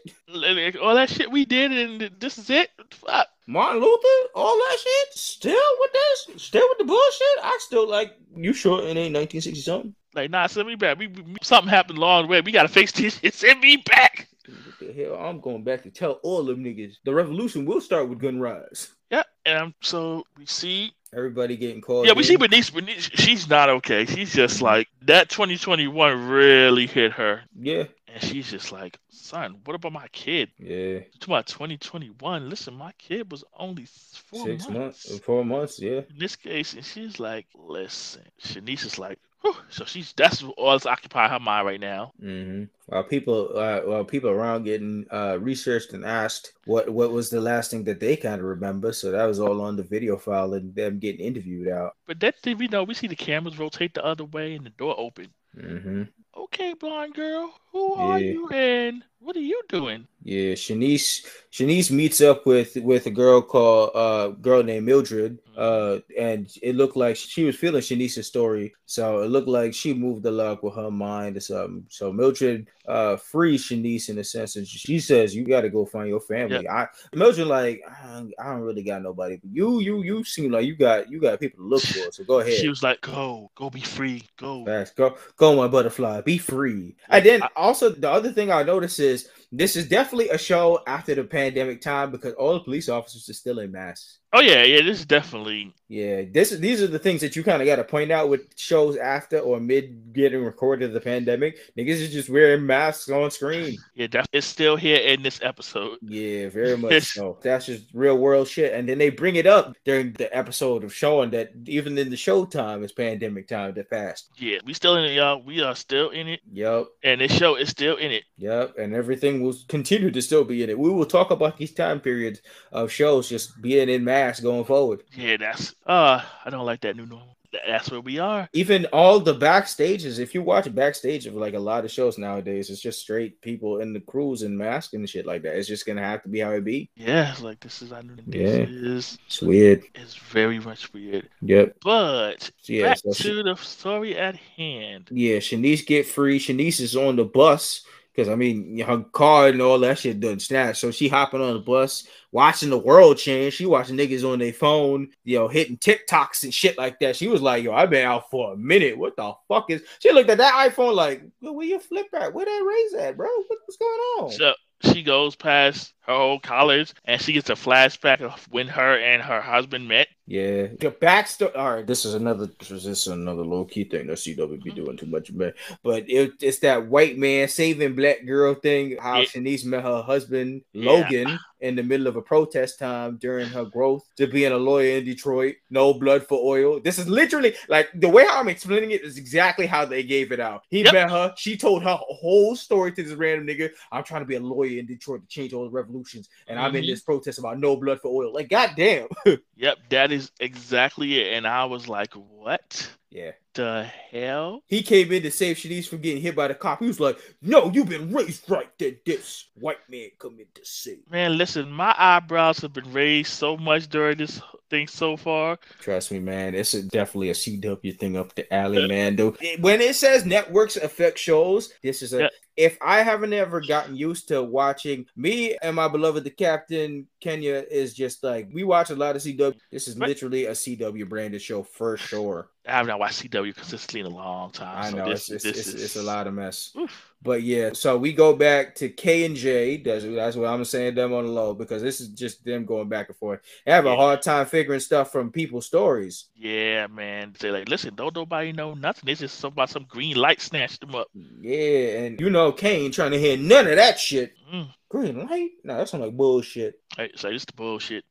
all 0.83 0.95
that 0.95 1.11
shit 1.11 1.31
we 1.31 1.45
did, 1.45 1.71
and 1.71 2.11
this 2.19 2.39
is 2.39 2.49
it. 2.49 2.71
Fuck. 2.91 3.29
Martin 3.47 3.83
Luther, 3.83 4.31
all 4.35 4.57
that 4.57 4.79
shit, 4.81 5.19
still 5.19 5.71
with 5.81 5.93
this, 5.93 6.43
still 6.43 6.67
with 6.69 6.79
the 6.79 6.85
bullshit. 6.85 7.27
I 7.43 7.59
still 7.61 7.89
like. 7.89 8.17
You 8.35 8.53
sure 8.53 8.79
it 8.79 8.97
ain't 8.97 9.15
1960 9.15 9.61
something? 9.61 9.95
Like 10.15 10.31
nah, 10.31 10.47
send 10.47 10.67
me 10.67 10.77
back. 10.77 10.99
We, 10.99 11.09
we 11.09 11.37
something 11.43 11.69
happened 11.69 11.99
along 11.99 12.25
the 12.25 12.29
way. 12.29 12.41
We 12.41 12.53
gotta 12.53 12.69
fix 12.69 12.93
this 12.93 13.19
shit. 13.19 13.35
Send 13.35 13.61
me 13.61 13.77
back. 13.77 14.29
What 14.47 14.79
the 14.81 14.93
hell? 14.93 15.15
I'm 15.15 15.41
going 15.41 15.63
back 15.63 15.83
to 15.83 15.91
tell 15.91 16.13
all 16.23 16.45
them 16.45 16.65
niggas 16.65 16.95
the 17.05 17.15
revolution 17.15 17.67
will 17.67 17.81
start 17.81 18.09
with 18.09 18.19
gun 18.19 18.41
rise. 18.41 18.89
Yeah, 19.11 19.23
and 19.45 19.75
so 19.83 20.25
we 20.39 20.47
see 20.47 20.93
Everybody 21.15 21.57
getting 21.57 21.81
called. 21.81 22.07
Yeah, 22.07 22.13
we 22.13 22.21
in. 22.21 22.25
see 22.25 22.37
Bernice, 22.37 22.71
Bernice. 22.71 23.11
She's 23.15 23.49
not 23.49 23.69
okay. 23.69 24.07
She's 24.07 24.33
just 24.33 24.63
like 24.63 24.89
that. 25.03 25.29
2021 25.29 26.29
really 26.29 26.87
hit 26.87 27.13
her, 27.13 27.43
Yeah, 27.59 27.85
and 28.07 28.23
she's 28.23 28.49
just 28.51 28.71
like, 28.71 28.97
"Son, 29.09 29.57
what 29.65 29.75
about 29.75 29.93
my 29.93 30.07
kid? 30.13 30.51
yeah. 30.59 31.01
It's 31.15 31.27
about 31.27 31.47
2021. 31.49 32.49
Listen, 32.49 32.75
my 32.75 32.93
kid 32.99 33.31
was 33.33 33.43
only 33.59 33.87
four 33.87 34.47
Six 34.47 34.69
months. 34.69 35.09
months, 35.09 35.19
four 35.25 35.45
months. 35.45 35.81
Yeah. 35.81 36.03
In 36.11 36.19
this 36.19 36.37
case, 36.37 36.75
and 36.75 36.85
she's 36.85 37.19
like, 37.19 37.47
"Listen." 37.57 38.23
Shanice 38.41 38.85
is 38.85 38.99
like, 38.99 39.19
Whew. 39.43 39.55
So 39.71 39.85
she's 39.85 40.13
that's 40.13 40.43
all 40.43 40.73
that's 40.73 40.87
occupying 40.87 41.31
her 41.31 41.41
mind 41.41 41.67
right 41.67 41.81
now. 41.81 42.13
hmm 42.21 42.65
While 42.87 43.05
people, 43.05 43.57
uh, 43.57 43.81
while 43.81 44.05
people 44.05 44.31
around 44.31 44.65
getting 44.65 45.07
uh, 45.11 45.39
researched 45.41 45.93
and 45.93 46.05
asked 46.05 46.53
what 46.67 46.91
what 46.91 47.11
was 47.11 47.31
the 47.31 47.41
last 47.41 47.71
thing 47.71 47.85
that 47.85 48.01
they 48.01 48.17
kind 48.17 48.41
of 48.41 48.47
remember, 48.47 48.93
so 48.93 49.11
that 49.11 49.25
was 49.25 49.41
all 49.41 49.61
on 49.63 49.77
the 49.77 49.83
video 49.83 50.17
file 50.19 50.53
and 50.55 50.75
them 50.75 50.99
getting 50.99 51.25
interviewed 51.25 51.69
out. 51.69 51.97
But 52.07 52.21
that 52.21 52.39
thing 52.41 52.59
we 52.59 52.69
know, 52.69 52.85
we 52.85 52.95
see 52.95 53.07
the 53.07 53.17
cameras 53.17 53.59
rotate 53.59 53.95
the 53.95 54.05
other 54.05 54.25
way 54.25 54.55
and 54.55 54.67
the 54.67 54.71
door 54.71 54.95
open. 54.99 55.29
hmm 55.59 56.03
Okay, 56.37 56.75
blonde 56.75 57.15
girl, 57.15 57.53
who 57.73 57.95
are 57.95 58.19
you 58.21 58.49
and 58.51 59.03
what 59.19 59.37
are 59.37 59.41
you 59.41 59.61
doing? 59.69 60.07
Yeah, 60.23 60.53
Shanice 60.53 61.27
Shanice 61.51 61.91
meets 61.91 62.21
up 62.21 62.47
with 62.47 62.77
with 62.77 63.07
a 63.07 63.11
girl 63.11 63.41
called 63.43 63.91
uh 63.95 64.29
girl 64.29 64.63
named 64.63 64.87
Mildred. 64.87 65.39
Uh 65.57 65.99
and 66.19 66.49
it 66.63 66.77
looked 66.77 66.97
like 66.97 67.17
she 67.17 67.45
was 67.45 67.57
feeling 67.57 67.81
Shanice's 67.81 68.27
story. 68.27 68.73
So 68.87 69.21
it 69.23 69.29
looked 69.29 69.49
like 69.49 69.75
she 69.75 69.95
moved 69.95 70.23
the 70.23 70.31
luck 70.31 70.63
with 70.63 70.75
her 70.75 70.91
mind 70.91 71.37
or 71.37 71.41
something. 71.41 71.85
So 71.89 72.13
Mildred 72.13 72.69
uh 72.87 73.17
frees 73.17 73.65
Shanice 73.69 74.09
in 74.11 74.19
a 74.19 74.25
sense 74.25 74.57
and 74.57 74.67
she 74.67 75.01
says 75.01 75.35
you 75.35 75.45
gotta 75.45 75.69
go 75.71 75.85
find 75.87 76.09
your 76.09 76.21
family. 76.21 76.69
I 76.69 76.87
Mildred 77.15 77.47
like 77.47 77.83
I 77.89 78.13
don't, 78.15 78.33
I 78.39 78.45
don't 78.51 78.61
really 78.61 78.83
got 78.83 79.03
nobody. 79.03 79.37
But 79.37 79.51
you 79.53 79.81
you 79.81 80.03
you 80.03 80.25
seem 80.25 80.51
like 80.53 80.67
you 80.67 80.77
got 80.77 81.11
you 81.11 81.19
got 81.21 81.41
people 81.41 81.65
to 81.65 81.69
look 81.69 81.83
for. 81.83 82.13
So 82.13 82.25
go 82.25 82.41
ahead. 82.41 82.55
She 82.55 82.69
was 82.69 82.83
like, 82.83 83.01
"Go, 83.01 83.51
go, 83.55 83.71
be 83.71 83.81
free, 83.81 84.23
go." 84.37 84.65
Facts. 84.65 84.93
Go, 84.93 85.17
go, 85.37 85.57
my 85.57 85.69
butterfly. 85.69 86.20
Be 86.25 86.39
free. 86.39 86.95
And 87.09 87.25
then 87.25 87.43
also 87.57 87.91
the 87.91 88.11
other 88.11 88.33
thing 88.33 88.51
I 88.51 88.63
noticed 88.63 89.01
is 89.01 89.29
this 89.53 89.77
is 89.77 89.89
definitely 89.89 90.29
a 90.31 90.39
show 90.39 90.81
after 90.87 91.15
the 91.15 91.25
pandemic 91.25 91.81
time 91.81 92.11
because 92.11 92.35
all 92.35 92.55
the 92.55 92.61
police 92.61 92.89
officers 92.89 93.29
are 93.29 93.35
still 93.35 93.59
in 93.59 93.73
masks. 93.73 94.19
Oh 94.33 94.41
yeah, 94.41 94.63
yeah. 94.63 94.81
This 94.83 95.01
is 95.01 95.07
definitely 95.07 95.75
Yeah, 95.89 96.23
this 96.33 96.51
these 96.51 96.81
are 96.81 96.87
the 96.87 97.01
things 97.01 97.21
that 97.21 97.35
you 97.35 97.43
kind 97.43 97.61
of 97.61 97.67
got 97.67 97.77
to 97.77 97.85
point 97.85 98.13
out 98.13 98.29
with 98.29 98.43
shows 98.57 98.97
after 98.97 99.41
or 99.41 99.59
mid 99.59 100.13
getting 100.13 100.45
recorded 100.45 100.93
the 100.93 101.01
pandemic. 101.01 101.59
Niggas 101.77 101.89
is 101.99 102.13
just 102.13 102.31
wearing 102.31 102.65
masks 102.65 103.09
on 103.11 103.29
screen. 103.33 103.77
yeah. 103.97 104.07
That, 104.13 104.29
it's 104.33 104.47
still 104.47 104.77
here 104.77 104.99
in 104.99 105.25
this 105.25 105.41
episode. 105.43 105.99
Yeah, 106.01 106.49
very 106.49 106.77
much 106.77 107.03
so. 107.15 107.39
That's 107.43 107.67
just 107.67 107.87
real 107.93 108.19
world 108.19 108.47
shit. 108.47 108.73
And 108.73 108.89
then 108.89 108.99
they 108.99 109.11
bring 109.11 109.35
it 109.35 109.49
up 109.49 109.75
during 109.85 110.13
the 110.13 110.35
episode 110.37 110.85
of 110.85 110.95
showing 110.95 111.31
that 111.31 111.51
even 111.67 111.99
in 111.99 112.09
the 112.09 112.17
show 112.17 112.45
time 112.45 112.85
is 112.85 112.93
pandemic 112.93 113.49
time 113.49 113.75
that 113.75 113.91
passed. 113.91 114.31
Yeah, 114.39 114.59
we 114.65 114.75
still 114.75 114.95
in 114.95 115.07
it, 115.07 115.15
y'all. 115.15 115.43
We 115.43 115.61
are 115.61 115.75
still 115.75 116.11
in 116.11 116.29
it, 116.29 116.39
Yep. 116.53 116.87
and 117.03 117.21
this 117.21 117.37
show 117.37 117.57
is 117.57 117.69
still 117.69 117.97
in 117.97 118.13
it. 118.13 118.23
Yep, 118.39 118.75
and 118.79 118.95
everything 118.95 119.40
will 119.43 119.57
continue 119.69 120.11
to 120.11 120.23
still 120.23 120.45
be 120.45 120.63
in 120.63 120.71
it. 120.71 120.79
We 120.79 120.91
will 120.91 121.07
talk 121.07 121.31
about 121.31 121.57
these 121.57 121.73
time 121.73 122.01
periods 122.01 122.41
of 122.73 122.91
shows 122.91 123.29
just 123.29 123.61
being 123.63 123.89
in 123.89 124.05
mass 124.05 124.41
going 124.41 124.65
forward. 124.65 125.03
Yeah, 125.15 125.37
that's 125.39 125.75
uh, 125.87 126.23
I 126.45 126.51
don't 126.51 126.67
like 126.67 126.81
that 126.83 126.97
new 126.97 127.07
normal. 127.07 127.37
That's 127.67 127.91
where 127.91 128.01
we 128.01 128.21
are. 128.21 128.49
Even 128.53 128.87
all 128.93 129.19
the 129.19 129.35
backstages, 129.35 130.21
if 130.21 130.37
you 130.37 130.41
watch 130.43 130.73
backstage 130.73 131.27
of 131.27 131.35
like 131.35 131.55
a 131.55 131.59
lot 131.59 131.85
of 131.85 131.91
shows 131.91 132.17
nowadays, 132.17 132.71
it's 132.71 132.81
just 132.81 133.01
straight 133.01 133.41
people 133.41 133.81
in 133.81 133.93
the 133.93 133.99
crews 133.99 134.43
and 134.43 134.57
masks 134.57 134.95
and 134.95 135.09
shit 135.11 135.27
like 135.27 135.43
that. 135.43 135.57
It's 135.57 135.67
just 135.67 135.85
gonna 135.85 136.01
have 136.01 136.23
to 136.23 136.29
be 136.29 136.39
how 136.39 136.51
it 136.53 136.65
be. 136.65 136.91
Yeah, 136.95 137.33
it's 137.33 137.41
like 137.43 137.59
this 137.59 137.83
is 137.83 137.91
I 137.91 138.03
know 138.03 138.15
this 138.25 138.37
Yeah. 138.41 138.67
is 138.69 139.19
It's 139.27 139.43
weird. 139.43 139.83
is 139.97 140.15
very 140.15 140.61
much 140.61 140.93
weird. 140.93 141.29
Yep. 141.43 141.79
But 141.83 142.53
Yeah. 142.67 142.91
back 142.91 142.99
to 143.17 143.43
the 143.43 143.57
story 143.57 144.17
at 144.17 144.37
hand. 144.37 145.09
yeah. 145.11 145.39
Shanice 145.39 145.85
get 145.85 146.07
free. 146.07 146.39
Shanice 146.39 146.81
is 146.81 146.95
on 146.95 147.17
the 147.17 147.25
bus 147.25 147.83
because 148.21 148.31
I 148.31 148.37
mean 148.37 148.79
her 148.81 149.03
car 149.13 149.49
and 149.49 149.63
all 149.63 149.79
that 149.79 149.99
shit 149.99 150.21
done 150.21 150.39
snatched. 150.39 150.79
So 150.79 150.91
she 150.91 151.09
hopping 151.09 151.41
on 151.41 151.55
the 151.55 151.61
bus, 151.61 152.07
watching 152.33 152.69
the 152.69 152.79
world 152.79 153.17
change. 153.17 153.55
She 153.55 153.65
watching 153.65 153.97
niggas 153.97 154.31
on 154.31 154.41
their 154.41 154.53
phone, 154.53 155.09
you 155.25 155.39
know, 155.39 155.49
hitting 155.49 155.79
TikToks 155.79 156.45
and 156.45 156.53
shit 156.53 156.77
like 156.77 157.01
that. 157.01 157.17
She 157.17 157.29
was 157.29 157.41
like, 157.41 157.65
"Yo, 157.65 157.73
I've 157.73 157.89
been 157.89 158.07
out 158.07 158.31
for 158.31 158.53
a 158.53 158.57
minute. 158.59 158.99
What 158.99 159.17
the 159.17 159.33
fuck 159.49 159.71
is?" 159.71 159.83
She 160.01 160.13
looked 160.13 160.29
at 160.29 160.39
that 160.39 160.71
iPhone 160.71 160.95
like, 160.95 161.23
"Well, 161.41 161.55
"Where 161.55 161.67
your 161.67 161.81
flip 161.81 162.09
at? 162.13 162.35
Where 162.35 162.45
that 162.45 162.93
raise 162.93 162.95
at, 163.03 163.17
bro? 163.17 163.29
What's 163.47 163.79
going 163.79 164.01
on?" 164.19 164.33
So 164.33 164.53
she 164.83 165.03
goes 165.03 165.37
past 165.37 165.95
her 166.07 166.13
old 166.13 166.43
college 166.43 166.93
and 167.05 167.21
she 167.21 167.33
gets 167.33 167.51
a 167.51 167.55
flashback 167.55 168.21
of 168.21 168.47
when 168.51 168.69
her 168.69 168.99
and 168.99 169.23
her 169.23 169.41
husband 169.41 169.89
met. 169.89 170.09
Yeah, 170.31 170.69
the 170.79 170.93
backstory. 170.93 171.57
All 171.59 171.75
right, 171.75 171.85
this 171.85 172.05
is 172.05 172.15
another. 172.15 172.47
This 172.61 172.71
is 172.87 173.09
another 173.09 173.43
low 173.43 173.65
key 173.65 173.83
thing 173.83 174.07
that 174.07 174.13
CW 174.19 174.63
be 174.63 174.71
doing 174.71 174.97
too 174.97 175.07
much, 175.07 175.37
but 175.37 175.57
but 175.83 176.09
it, 176.09 176.35
it's 176.41 176.61
that 176.61 176.87
white 176.87 177.19
man 177.19 177.49
saving 177.49 177.97
black 177.97 178.25
girl 178.25 178.55
thing. 178.55 178.97
How 178.97 179.19
Yeah. 179.19 179.25
Shanice 179.25 179.65
met 179.65 179.83
her 179.83 180.03
husband 180.03 180.63
Yeah. 180.73 180.93
Logan 180.93 181.39
in 181.63 181.75
the 181.75 181.83
middle 181.83 182.07
of 182.07 182.15
a 182.17 182.23
protest 182.23 182.79
time 182.79 183.17
during 183.17 183.47
her 183.49 183.65
growth 183.65 184.09
to 184.17 184.27
being 184.29 184.53
a 184.53 184.57
lawyer 184.57 184.99
in 184.99 185.05
Detroit. 185.05 185.57
No 185.69 185.93
blood 185.93 186.25
for 186.29 186.39
oil. 186.43 186.81
This 186.81 186.99
is 187.01 187.09
literally 187.09 187.55
like 187.69 187.91
the 187.97 188.09
way 188.09 188.25
how 188.25 188.39
I'm 188.41 188.49
explaining 188.49 188.93
it 188.93 189.03
is 189.03 189.19
exactly 189.19 189.67
how 189.67 189.85
they 189.85 190.05
gave 190.05 190.31
it 190.31 190.39
out. 190.41 190.63
He 190.71 190.85
Yep. 190.85 190.93
met 190.95 191.11
her. 191.11 191.35
She 191.37 191.57
told 191.57 191.83
her 191.83 191.99
whole 192.01 192.55
story 192.55 192.93
to 192.93 193.03
this 193.03 193.13
random 193.15 193.49
nigga. 193.49 193.71
I'm 193.91 194.05
trying 194.05 194.23
to 194.23 194.27
be 194.27 194.37
a 194.37 194.41
lawyer 194.41 194.79
in 194.79 194.87
Detroit 194.87 195.23
to 195.23 195.27
change 195.27 195.53
all 195.53 195.65
the 195.65 195.71
revolutions, 195.71 196.29
and 196.47 196.57
I'm 196.57 196.77
in 196.77 196.85
Mhm. 196.85 196.87
this 196.87 197.01
protest 197.01 197.41
about 197.41 197.59
no 197.59 197.75
blood 197.77 198.01
for 198.01 198.09
oil. 198.25 198.33
Like, 198.33 198.49
goddamn. 198.49 199.09
Yep, 199.61 199.77
that 199.91 200.11
is 200.11 200.20
exactly 200.41 201.21
it. 201.21 201.35
And 201.35 201.47
I 201.47 201.65
was 201.67 201.89
like, 201.89 202.13
what? 202.15 202.91
Yeah. 203.11 203.33
The 203.55 203.91
hell? 204.13 204.63
He 204.69 204.83
came 204.83 205.11
in 205.11 205.23
to 205.25 205.31
save 205.31 205.57
Shanice 205.57 205.89
from 205.89 206.01
getting 206.01 206.23
hit 206.23 206.37
by 206.37 206.47
the 206.47 206.55
cop. 206.55 206.79
He 206.79 206.87
was 206.87 207.01
like, 207.01 207.19
"No, 207.43 207.69
you've 207.73 207.89
been 207.89 208.13
raised 208.13 208.49
right. 208.49 208.69
That 208.79 209.05
this 209.05 209.47
white 209.55 209.81
man 209.89 210.11
come 210.21 210.39
in 210.39 210.47
to 210.55 210.65
save." 210.65 211.11
Man, 211.11 211.37
listen, 211.37 211.71
my 211.73 211.93
eyebrows 211.99 212.59
have 212.61 212.73
been 212.73 212.93
raised 212.93 213.33
so 213.33 213.57
much 213.57 213.89
during 213.89 214.19
this 214.19 214.41
thing 214.71 214.87
so 214.87 215.17
far. 215.17 215.59
Trust 215.81 216.13
me, 216.13 216.21
man. 216.21 216.55
It's 216.55 216.75
a, 216.75 216.83
definitely 216.85 217.31
a 217.31 217.35
CW 217.35 217.99
thing 217.99 218.17
up 218.17 218.33
the 218.37 218.53
alley, 218.55 218.87
man. 218.87 219.17
Though 219.17 219.37
when 219.59 219.81
it 219.81 219.97
says 219.97 220.25
networks 220.25 220.77
affect 220.77 221.19
shows, 221.19 221.73
this 221.83 222.03
is 222.03 222.15
a. 222.15 222.21
Yeah. 222.21 222.29
If 222.57 222.77
I 222.83 223.03
haven't 223.03 223.33
ever 223.33 223.61
gotten 223.61 223.97
used 223.97 224.29
to 224.29 224.43
watching 224.43 225.07
me 225.17 225.57
and 225.63 225.75
my 225.75 225.89
beloved 225.89 226.25
the 226.25 226.31
Captain 226.31 227.07
Kenya 227.21 227.65
is 227.71 227.95
just 227.95 228.23
like 228.23 228.51
we 228.53 228.65
watch 228.65 228.91
a 228.91 228.97
lot 228.97 229.17
of 229.17 229.23
CW. 229.23 229.55
This 229.73 229.89
is 229.89 229.97
literally 229.97 230.45
a 230.45 230.53
CW 230.53 231.09
branded 231.09 231.41
show 231.41 231.63
for 231.63 231.97
sure. 231.97 232.51
I 232.71 232.77
have 232.77 232.87
not 232.87 232.99
watched 232.99 233.23
CW 233.23 233.55
consistently 233.55 234.01
in 234.01 234.07
a 234.07 234.11
long 234.11 234.51
time. 234.51 234.77
I 234.77 234.91
so 234.91 234.97
know 234.97 235.09
this, 235.09 235.31
it's, 235.31 235.45
this 235.45 235.59
it's, 235.59 235.69
is 235.69 235.83
it's 235.83 235.97
a 235.97 236.03
lot 236.03 236.27
of 236.27 236.35
mess. 236.35 236.73
Oof. 236.79 237.13
But 237.23 237.43
yeah, 237.43 237.71
so 237.75 237.99
we 237.99 238.13
go 238.13 238.35
back 238.35 238.75
to 238.77 238.89
K 238.89 239.27
and 239.27 239.37
J. 239.37 239.77
That's, 239.79 240.05
that's 240.05 240.37
what 240.37 240.49
I'm 240.49 240.65
saying 240.65 240.95
them 240.95 241.13
on 241.13 241.27
the 241.27 241.33
low 241.33 241.53
because 241.53 241.83
this 241.83 242.01
is 242.01 242.09
just 242.09 242.45
them 242.45 242.65
going 242.65 242.89
back 242.89 243.09
and 243.09 243.17
forth. 243.17 243.41
They 243.67 243.73
have 243.73 243.85
a 243.85 243.95
hard 243.95 244.23
time 244.23 244.47
figuring 244.47 244.81
stuff 244.81 245.13
from 245.13 245.31
people's 245.31 245.67
stories. 245.67 246.27
Yeah, 246.35 246.87
man. 246.87 247.35
Say 247.39 247.51
like, 247.51 247.69
listen, 247.69 247.95
don't 247.95 248.15
nobody 248.15 248.53
know 248.53 248.75
nothing. 248.75 249.09
It's 249.09 249.21
just 249.21 249.45
about 249.45 249.69
some 249.69 249.85
green 249.89 250.17
light 250.17 250.41
snatched 250.41 250.81
them 250.81 250.95
up. 250.95 251.09
Yeah, 251.15 251.99
and 251.99 252.21
you 252.21 252.31
know 252.31 252.53
Kane 252.53 252.91
trying 252.91 253.11
to 253.11 253.19
hear 253.19 253.37
none 253.37 253.67
of 253.67 253.77
that 253.77 253.99
shit. 253.99 254.33
Mm. 254.53 254.69
Green 254.89 255.27
light? 255.27 255.51
No, 255.63 255.77
that 255.77 255.89
sounds 255.89 256.05
like 256.05 256.17
bullshit. 256.17 256.81
Hey, 256.97 257.11
so 257.17 257.29
it's 257.29 257.45
the 257.45 257.53
bullshit. 257.53 258.05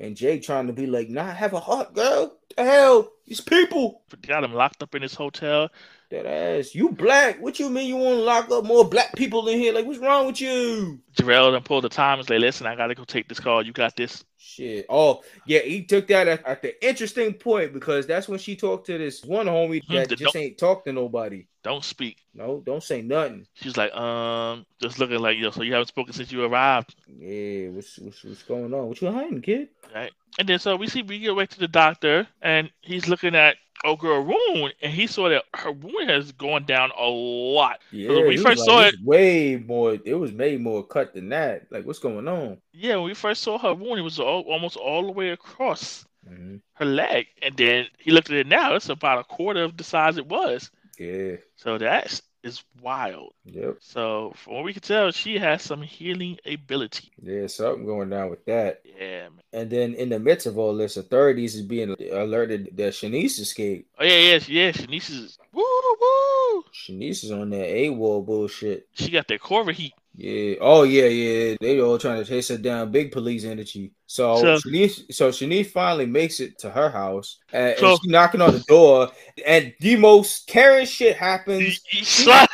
And 0.00 0.16
Jay 0.16 0.38
trying 0.38 0.66
to 0.66 0.72
be 0.72 0.86
like, 0.86 1.10
nah, 1.10 1.26
have 1.26 1.52
a 1.52 1.60
heart, 1.60 1.92
girl. 1.92 2.38
The 2.56 2.64
hell? 2.64 3.12
These 3.30 3.40
people. 3.42 4.02
Got 4.26 4.42
him 4.42 4.52
locked 4.52 4.82
up 4.82 4.96
in 4.96 5.02
this 5.02 5.14
hotel. 5.14 5.68
That 6.10 6.26
ass. 6.26 6.74
You 6.74 6.90
black. 6.90 7.40
What 7.40 7.60
you 7.60 7.70
mean 7.70 7.86
you 7.86 7.94
want 7.94 8.16
to 8.16 8.22
lock 8.22 8.50
up 8.50 8.64
more 8.64 8.84
black 8.84 9.14
people 9.14 9.46
in 9.46 9.56
here? 9.56 9.72
Like, 9.72 9.86
what's 9.86 10.00
wrong 10.00 10.26
with 10.26 10.40
you? 10.40 10.98
Jarrell 11.14 11.52
done 11.52 11.62
pulled 11.62 11.84
the 11.84 11.88
time 11.88 12.18
and 12.18 12.26
say, 12.26 12.40
listen, 12.40 12.66
I 12.66 12.74
gotta 12.74 12.96
go 12.96 13.04
take 13.04 13.28
this 13.28 13.38
call. 13.38 13.64
You 13.64 13.72
got 13.72 13.94
this. 13.94 14.24
Shit. 14.42 14.86
Oh, 14.88 15.22
yeah, 15.46 15.60
he 15.60 15.84
took 15.84 16.06
that 16.06 16.26
at, 16.26 16.46
at 16.46 16.62
the 16.62 16.86
interesting 16.86 17.34
point 17.34 17.74
because 17.74 18.06
that's 18.06 18.26
when 18.26 18.38
she 18.38 18.56
talked 18.56 18.86
to 18.86 18.96
this 18.96 19.22
one 19.22 19.46
homie 19.46 19.84
Hmm, 19.84 19.96
that 19.96 20.16
just 20.16 20.34
ain't 20.34 20.56
talked 20.56 20.86
to 20.86 20.92
nobody. 20.94 21.46
Don't 21.62 21.84
speak. 21.84 22.16
No, 22.34 22.62
don't 22.64 22.82
say 22.82 23.02
nothing. 23.02 23.46
She's 23.52 23.76
like, 23.76 23.92
um, 23.92 24.64
just 24.80 24.98
looking 24.98 25.18
like, 25.18 25.36
yo, 25.36 25.50
so 25.50 25.62
you 25.62 25.72
haven't 25.74 25.88
spoken 25.88 26.14
since 26.14 26.32
you 26.32 26.42
arrived. 26.42 26.94
Yeah, 27.06 27.68
what's 27.68 27.98
what's, 27.98 28.24
what's 28.24 28.42
going 28.42 28.72
on? 28.72 28.88
What 28.88 29.02
you 29.02 29.12
hiding, 29.12 29.42
kid? 29.42 29.68
Right. 29.94 30.12
And 30.38 30.48
then 30.48 30.58
so 30.58 30.74
we 30.76 30.86
see 30.88 31.02
we 31.02 31.18
get 31.18 31.36
back 31.36 31.50
to 31.50 31.58
the 31.58 31.68
doctor 31.68 32.26
and 32.40 32.70
he's 32.80 33.08
looking 33.08 33.34
at 33.34 33.56
girl 33.84 34.12
wound 34.12 34.64
and 34.72 34.82
he 34.82 34.96
saw 34.96 35.20
that 35.20 35.34
her 35.54 35.70
wound 35.70 36.08
has 36.10 36.32
gone 36.32 36.64
down 36.64 36.90
a 36.96 37.06
lot. 37.06 37.78
Yeah, 37.90 38.14
when 38.14 38.26
we 38.26 38.36
first 38.36 38.64
like, 38.64 38.64
saw 38.64 38.80
"It's 38.80 38.92
way 39.02 39.56
more. 39.56 39.98
It 40.04 40.14
was 40.14 40.32
made 40.32 40.60
more 40.60 40.84
cut 40.86 41.14
than 41.14 41.28
that. 41.30 41.66
Like, 41.70 41.84
what's 41.86 41.98
going 41.98 42.26
on? 42.28 42.58
Yeah, 42.72 42.96
when 42.96 43.04
we 43.04 43.14
first 43.14 43.42
saw 43.42 43.58
her 43.58 43.74
wound, 43.74 43.98
it 43.98 44.02
was 44.02 44.18
all, 44.18 44.42
almost 44.42 44.76
all 44.76 45.04
the 45.04 45.12
way 45.12 45.30
across 45.30 46.06
hmm 46.26 46.56
her 46.74 46.84
leg. 46.84 47.26
And 47.42 47.56
then 47.56 47.86
he 47.98 48.10
looked 48.10 48.30
at 48.30 48.36
it 48.36 48.46
now, 48.46 48.74
it's 48.74 48.88
about 48.88 49.18
a 49.20 49.24
quarter 49.24 49.62
of 49.62 49.76
the 49.76 49.84
size 49.84 50.16
it 50.16 50.26
was. 50.26 50.70
Yeah. 50.98 51.36
So 51.56 51.78
that 51.78 52.20
is 52.42 52.62
wild. 52.82 53.32
Yep. 53.44 53.78
So 53.80 54.32
from 54.36 54.54
what 54.54 54.64
we 54.64 54.72
can 54.72 54.82
tell, 54.82 55.10
she 55.10 55.38
has 55.38 55.62
some 55.62 55.82
healing 55.82 56.38
ability. 56.46 57.10
There's 57.20 57.54
Something 57.54 57.84
going 57.84 58.10
down 58.10 58.30
with 58.30 58.44
that. 58.46 58.82
Yeah, 58.84 59.28
man. 59.28 59.40
And 59.52 59.70
then 59.70 59.94
in 59.94 60.08
the 60.08 60.18
midst 60.18 60.46
of 60.46 60.58
all 60.58 60.76
this, 60.76 60.96
authorities 60.96 61.54
is 61.54 61.62
being 61.62 61.94
alerted 62.12 62.70
that 62.76 62.92
Shanice 62.94 63.38
escaped. 63.38 63.90
Oh 63.98 64.04
yeah, 64.04 64.18
yeah, 64.18 64.40
yeah. 64.46 64.72
Shanice 64.72 65.10
is 65.10 65.38
woo 65.52 65.62
woo. 66.00 66.64
Shanice 66.72 67.24
is 67.24 67.30
on 67.30 67.50
that 67.50 67.68
AWOL 67.68 68.24
bullshit. 68.24 68.88
She 68.94 69.10
got 69.10 69.28
that 69.28 69.40
Corva 69.40 69.72
heat. 69.72 69.94
Yeah. 70.14 70.56
Oh 70.60 70.84
yeah, 70.84 71.06
yeah. 71.06 71.56
They 71.60 71.80
all 71.80 71.98
trying 71.98 72.22
to 72.22 72.24
chase 72.24 72.48
her 72.48 72.58
down. 72.58 72.90
Big 72.90 73.12
police 73.12 73.44
energy. 73.44 73.92
So, 74.10 74.40
So- 74.58 74.68
Shanice, 74.68 75.14
so 75.14 75.28
Shanice 75.30 75.70
finally 75.70 76.04
makes 76.04 76.40
it 76.40 76.58
to 76.58 76.70
her 76.70 76.90
house, 76.90 77.36
and, 77.52 77.78
So- 77.78 77.90
and 77.92 78.00
she 78.02 78.08
knocking 78.10 78.40
on 78.40 78.52
the 78.52 78.58
door, 78.66 79.08
and 79.46 79.72
the 79.78 79.94
most 79.94 80.48
Karen 80.48 80.84
shit 80.84 81.16
happens. 81.16 81.80
He, 81.88 81.98
he 81.98 82.04
shot 82.04 82.50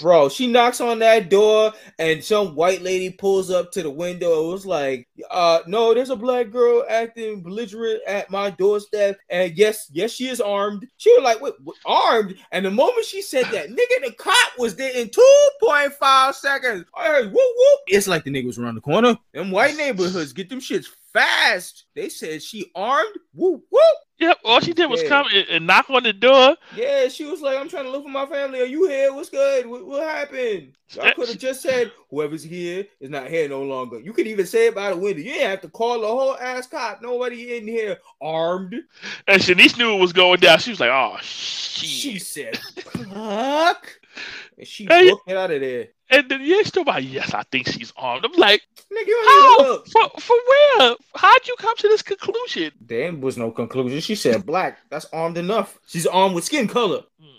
Bro, 0.00 0.30
she 0.30 0.48
knocks 0.48 0.80
on 0.80 0.98
that 0.98 1.30
door, 1.30 1.72
and 2.00 2.22
some 2.22 2.56
white 2.56 2.82
lady 2.82 3.10
pulls 3.10 3.50
up 3.52 3.70
to 3.72 3.82
the 3.82 3.90
window. 3.90 4.48
It 4.48 4.52
was 4.52 4.66
like, 4.66 5.06
uh, 5.30 5.60
no, 5.66 5.94
there's 5.94 6.10
a 6.10 6.16
black 6.16 6.50
girl 6.50 6.84
acting 6.88 7.40
belligerent 7.40 8.00
at 8.06 8.28
my 8.28 8.50
doorstep, 8.50 9.16
and 9.30 9.56
yes, 9.56 9.88
yes, 9.92 10.10
she 10.12 10.26
is 10.28 10.40
armed. 10.40 10.86
She 10.96 11.12
was 11.12 11.22
like, 11.22 11.40
wait, 11.40 11.54
what, 11.62 11.76
armed? 11.86 12.34
And 12.50 12.66
the 12.66 12.70
moment 12.70 13.06
she 13.06 13.22
said 13.22 13.44
that, 13.52 13.68
nigga, 13.70 14.04
the 14.06 14.14
cop 14.18 14.58
was 14.58 14.74
there 14.74 14.92
in 14.92 15.08
2.5 15.08 16.34
seconds. 16.34 16.84
I 16.96 17.06
heard 17.06 17.26
whoop 17.26 17.34
whoop. 17.34 17.80
It's 17.86 18.08
like 18.08 18.24
the 18.24 18.30
nigga 18.30 18.46
was 18.46 18.58
around 18.58 18.74
the 18.74 18.80
corner. 18.80 19.16
Them 19.32 19.50
white 19.52 19.76
neighborhoods 19.76 20.32
get 20.32 20.48
them 20.48 20.60
shits 20.60 20.86
fast. 21.16 21.84
They 21.94 22.08
said 22.08 22.42
she 22.42 22.70
armed. 22.74 23.14
Whoop 23.34 23.62
whoop. 23.70 23.96
Yep, 24.18 24.38
all 24.44 24.60
she 24.60 24.72
did 24.72 24.88
was 24.88 25.02
Yeah. 25.02 25.08
come 25.08 25.26
and, 25.34 25.46
and 25.48 25.66
knock 25.66 25.90
on 25.90 26.02
the 26.02 26.12
door. 26.12 26.56
Yeah, 26.74 27.08
she 27.08 27.24
was 27.26 27.42
like, 27.42 27.58
I'm 27.58 27.68
trying 27.68 27.84
to 27.84 27.90
look 27.90 28.02
for 28.02 28.08
my 28.10 28.24
family. 28.24 28.60
Are 28.62 28.66
you 28.66 28.88
here? 28.88 29.12
What's 29.12 29.28
good? 29.28 29.66
What, 29.66 29.86
what 29.86 30.08
happened? 30.08 30.74
I 31.02 31.12
could 31.12 31.28
have 31.28 31.38
just 31.38 31.60
said, 31.60 31.92
whoever's 32.10 32.42
here 32.42 32.86
is 33.00 33.10
not 33.10 33.28
here 33.28 33.46
no 33.48 33.62
longer. 33.62 34.00
You 34.00 34.14
could 34.14 34.26
even 34.26 34.46
say 34.46 34.68
it 34.68 34.74
by 34.74 34.90
the 34.90 34.96
window. 34.96 35.18
You 35.18 35.32
didn't 35.32 35.50
have 35.50 35.60
to 35.62 35.68
call 35.68 36.00
the 36.00 36.06
whole 36.06 36.36
ass 36.38 36.66
cop. 36.66 37.02
Nobody 37.02 37.58
in 37.58 37.66
here 37.66 37.98
armed. 38.22 38.74
And 39.26 39.42
Shanice 39.42 39.76
knew 39.76 39.94
it 39.94 40.00
was 40.00 40.14
going 40.14 40.40
down. 40.40 40.60
She 40.60 40.70
was 40.70 40.80
like, 40.80 40.90
oh, 40.90 41.16
shit." 41.20 41.88
She 41.88 42.18
said, 42.18 42.56
fuck. 42.56 44.00
And 44.56 44.66
she 44.66 44.86
booked 44.86 45.30
it 45.30 45.36
out 45.36 45.50
of 45.50 45.60
there. 45.60 45.88
And 46.10 46.28
then 46.28 46.40
yeah, 46.42 46.62
still 46.62 46.84
like, 46.84 47.04
yes, 47.06 47.34
I 47.34 47.42
think 47.50 47.68
she's 47.68 47.92
armed. 47.96 48.24
I'm 48.24 48.32
like, 48.32 48.62
Nigga, 48.92 49.12
how? 49.26 49.82
For, 49.84 50.20
for 50.20 50.36
where? 50.48 50.94
How'd 51.16 51.48
you 51.48 51.56
come 51.58 51.76
to 51.78 51.88
this 51.88 52.02
conclusion? 52.02 52.70
There 52.80 53.12
was 53.12 53.36
no 53.36 53.50
conclusion. 53.50 54.00
She 54.00 54.14
said 54.14 54.46
black. 54.46 54.78
That's 54.90 55.06
armed 55.12 55.38
enough. 55.38 55.78
She's 55.86 56.06
armed 56.06 56.34
with 56.34 56.44
skin 56.44 56.68
color. 56.68 57.02
Hmm. 57.20 57.35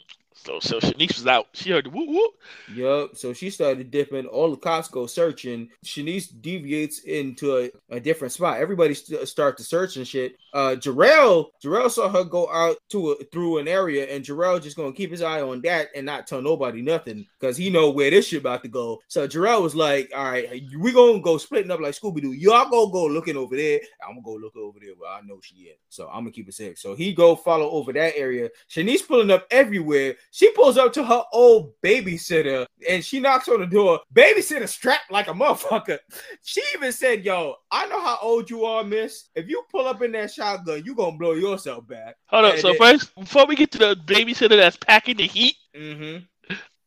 So, 0.48 0.62
so 0.62 0.80
Shanice 0.80 1.16
was 1.16 1.28
out. 1.28 1.48
She 1.52 1.72
heard 1.72 1.88
the 1.88 1.90
whoop 1.90 2.08
whoop. 2.08 2.32
Yup. 2.74 3.18
So 3.18 3.34
she 3.34 3.50
started 3.50 3.92
dipping. 3.92 4.28
All 4.28 4.50
the 4.50 4.56
cops 4.56 4.88
go 4.88 5.06
searching. 5.06 5.68
Shanice 5.84 6.30
deviates 6.42 7.00
into 7.00 7.58
a, 7.58 7.72
a 7.90 8.00
different 8.00 8.32
spot. 8.32 8.58
Everybody 8.58 8.94
st- 8.94 9.28
start 9.28 9.58
to 9.58 9.64
search 9.66 9.98
and 9.98 10.08
shit. 10.08 10.38
Uh, 10.54 10.78
Jarrell, 10.78 11.48
Jarrell 11.62 11.92
saw 11.92 12.08
her 12.08 12.24
go 12.24 12.50
out 12.50 12.78
to 12.92 13.12
a, 13.12 13.24
through 13.26 13.58
an 13.58 13.68
area, 13.68 14.06
and 14.06 14.24
Jarrell 14.24 14.64
just 14.64 14.78
gonna 14.78 14.94
keep 14.94 15.12
his 15.12 15.22
eye 15.22 15.42
on 15.42 15.62
that 15.64 15.90
and 15.94 16.06
not 16.06 16.28
tell 16.28 16.42
nobody 16.42 16.82
nothing 16.82 17.28
because 17.38 17.58
he 17.58 17.70
know 17.70 17.92
where 17.92 18.10
this 18.10 18.28
shit 18.30 18.40
about 18.40 18.64
to 18.64 18.70
go. 18.70 19.02
So 19.10 19.28
Jarrell 19.28 19.62
was 19.62 19.76
like, 19.76 20.10
"All 20.16 20.32
right, 20.32 20.64
we 20.80 20.94
gonna 20.94 21.20
go 21.20 21.38
splitting 21.38 21.72
up 21.72 21.82
like 21.82 21.94
Scooby 21.94 22.22
Doo. 22.22 22.32
Y'all 22.32 22.70
gonna 22.70 22.90
go 22.90 23.06
looking 23.06 23.36
over 23.36 23.58
there. 23.58 23.82
I'm 24.02 24.16
gonna 24.16 24.22
go 24.24 24.36
look 24.36 24.56
over 24.56 24.80
there 24.82 24.94
where 24.98 25.12
I 25.12 25.20
know 25.26 25.40
she 25.42 25.56
is. 25.56 25.78
So 25.90 26.08
I'm 26.08 26.22
gonna 26.22 26.32
keep 26.32 26.48
it 26.48 26.54
safe. 26.54 26.80
So 26.80 26.96
he 26.96 27.12
go 27.14 27.36
follow 27.36 27.70
over 27.70 27.92
that 27.92 28.16
area. 28.16 28.50
Shanice 28.70 29.06
pulling 29.06 29.30
up 29.30 29.46
everywhere. 29.52 30.16
She 30.38 30.52
pulls 30.52 30.78
up 30.78 30.94
to 30.94 31.04
her 31.04 31.24
old 31.34 31.74
babysitter 31.82 32.68
and 32.88 33.04
she 33.04 33.20
knocks 33.20 33.48
on 33.48 33.60
the 33.60 33.66
door. 33.66 34.02
Babysitter 34.14 34.70
strapped 34.70 35.10
like 35.12 35.28
a 35.28 35.32
motherfucker. 35.34 35.98
She 36.44 36.62
even 36.76 36.92
said, 36.92 37.26
Yo, 37.26 37.56
I 37.72 37.88
know 37.88 38.00
how 38.00 38.20
old 38.22 38.48
you 38.48 38.64
are, 38.64 38.84
miss. 38.84 39.30
If 39.34 39.48
you 39.48 39.64
pull 39.72 39.88
up 39.88 40.04
in 40.04 40.12
that 40.12 40.32
shotgun, 40.32 40.84
you 40.86 40.94
gonna 40.94 41.18
blow 41.18 41.32
yourself 41.34 41.88
back. 41.88 42.18
Hold 42.28 42.46
up. 42.46 42.60
So 42.60 42.68
then- 42.68 42.78
first, 42.78 43.16
before 43.16 43.48
we 43.48 43.56
get 43.56 43.72
to 43.72 43.78
the 43.80 43.96
babysitter 44.06 44.50
that's 44.50 44.78
packing 44.78 45.18
the 45.18 45.26
heat, 45.26 45.56
Mm-hmm. 45.76 46.24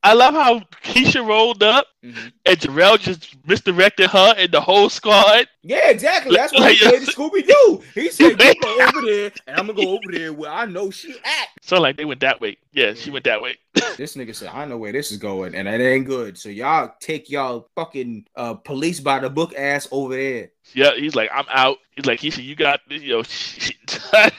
I 0.03 0.15
love 0.15 0.35
how 0.35 0.61
Keisha 0.83 1.27
rolled 1.27 1.63
up 1.63 1.87
mm-hmm. 2.03 2.29
and 2.47 2.59
Jarrell 2.59 2.99
just 2.99 3.37
misdirected 3.47 4.09
her 4.11 4.35
and 4.39 4.51
the 4.51 4.61
whole 4.61 4.89
squad. 4.89 5.47
Yeah, 5.63 5.91
exactly. 5.91 6.37
That's 6.37 6.55
what 6.55 6.71
he 6.71 6.79
said 6.79 7.01
to 7.01 7.13
Scooby 7.13 7.47
Doo. 7.47 7.83
He 7.95 8.09
said, 8.09 8.41
You 8.41 8.55
go 8.63 8.81
over 8.81 9.01
there, 9.07 9.33
and 9.47 9.59
I'm 9.59 9.67
gonna 9.67 9.85
go 9.85 9.91
over 9.91 10.11
there 10.11 10.33
where 10.33 10.51
I 10.51 10.65
know 10.65 10.91
she 10.91 11.13
at. 11.13 11.49
So 11.61 11.79
like 11.79 11.99
they 11.99 12.07
went 12.07 12.21
that 12.21 12.41
way. 12.41 12.57
Yeah, 12.73 12.95
she 12.95 13.11
went 13.11 13.25
that 13.25 13.43
way. 13.43 13.57
This 13.97 14.17
nigga 14.17 14.35
said, 14.35 14.49
I 14.49 14.65
know 14.65 14.79
where 14.79 14.93
this 14.93 15.13
is 15.13 15.19
going, 15.19 15.55
and 15.55 15.69
it 15.69 15.81
ain't 15.81 16.07
good. 16.07 16.39
So 16.39 16.49
y'all 16.49 16.95
take 17.01 17.29
y'all 17.29 17.69
fucking 17.75 18.27
uh 18.35 18.55
police 18.55 19.01
by 19.01 19.19
the 19.19 19.29
book 19.29 19.55
ass 19.55 19.87
over 19.91 20.17
there. 20.17 20.51
Yeah, 20.75 20.95
he's 20.97 21.15
like, 21.15 21.31
I'm 21.35 21.47
out. 21.51 21.79
He's 21.97 22.07
like, 22.07 22.21
he 22.21 22.31
said, 22.31 22.45
you 22.45 22.55
got 22.55 22.81
this, 22.89 23.03
yo. 23.03 23.23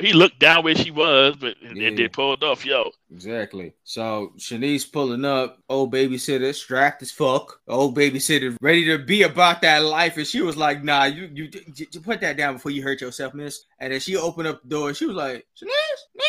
he 0.00 0.12
looked 0.12 0.38
down 0.38 0.64
where 0.64 0.74
she 0.74 0.90
was, 0.90 1.36
but 1.36 1.56
and 1.62 1.76
Yeah. 1.76 1.88
then 1.88 1.96
they 1.96 2.08
pulled 2.08 2.42
off, 2.42 2.64
yo. 2.64 2.90
Exactly. 3.10 3.74
So 3.84 4.32
Shanice 4.38 4.90
pulling 4.90 5.24
up, 5.24 5.58
old 5.68 5.92
babysitter 5.92 6.54
strapped 6.54 7.02
as 7.02 7.10
fuck. 7.10 7.60
Old 7.68 7.96
babysitter 7.96 8.56
ready 8.60 8.84
to 8.86 8.98
be 8.98 9.22
about 9.22 9.60
that 9.62 9.82
life, 9.84 10.16
and 10.16 10.26
she 10.26 10.40
was 10.40 10.56
like, 10.56 10.82
"Nah, 10.82 11.04
you 11.04 11.28
you, 11.32 11.48
you, 11.74 11.86
you 11.92 12.00
put 12.00 12.20
that 12.20 12.36
down 12.36 12.54
before 12.54 12.70
you 12.72 12.82
hurt 12.82 13.00
yourself, 13.00 13.34
miss." 13.34 13.64
And 13.78 13.92
then 13.92 14.00
she 14.00 14.16
opened 14.16 14.48
up 14.48 14.62
the 14.62 14.68
door. 14.68 14.88
and 14.88 14.96
She 14.96 15.06
was 15.06 15.16
like, 15.16 15.46
"Shanice, 15.60 16.02
Nene, 16.14 16.24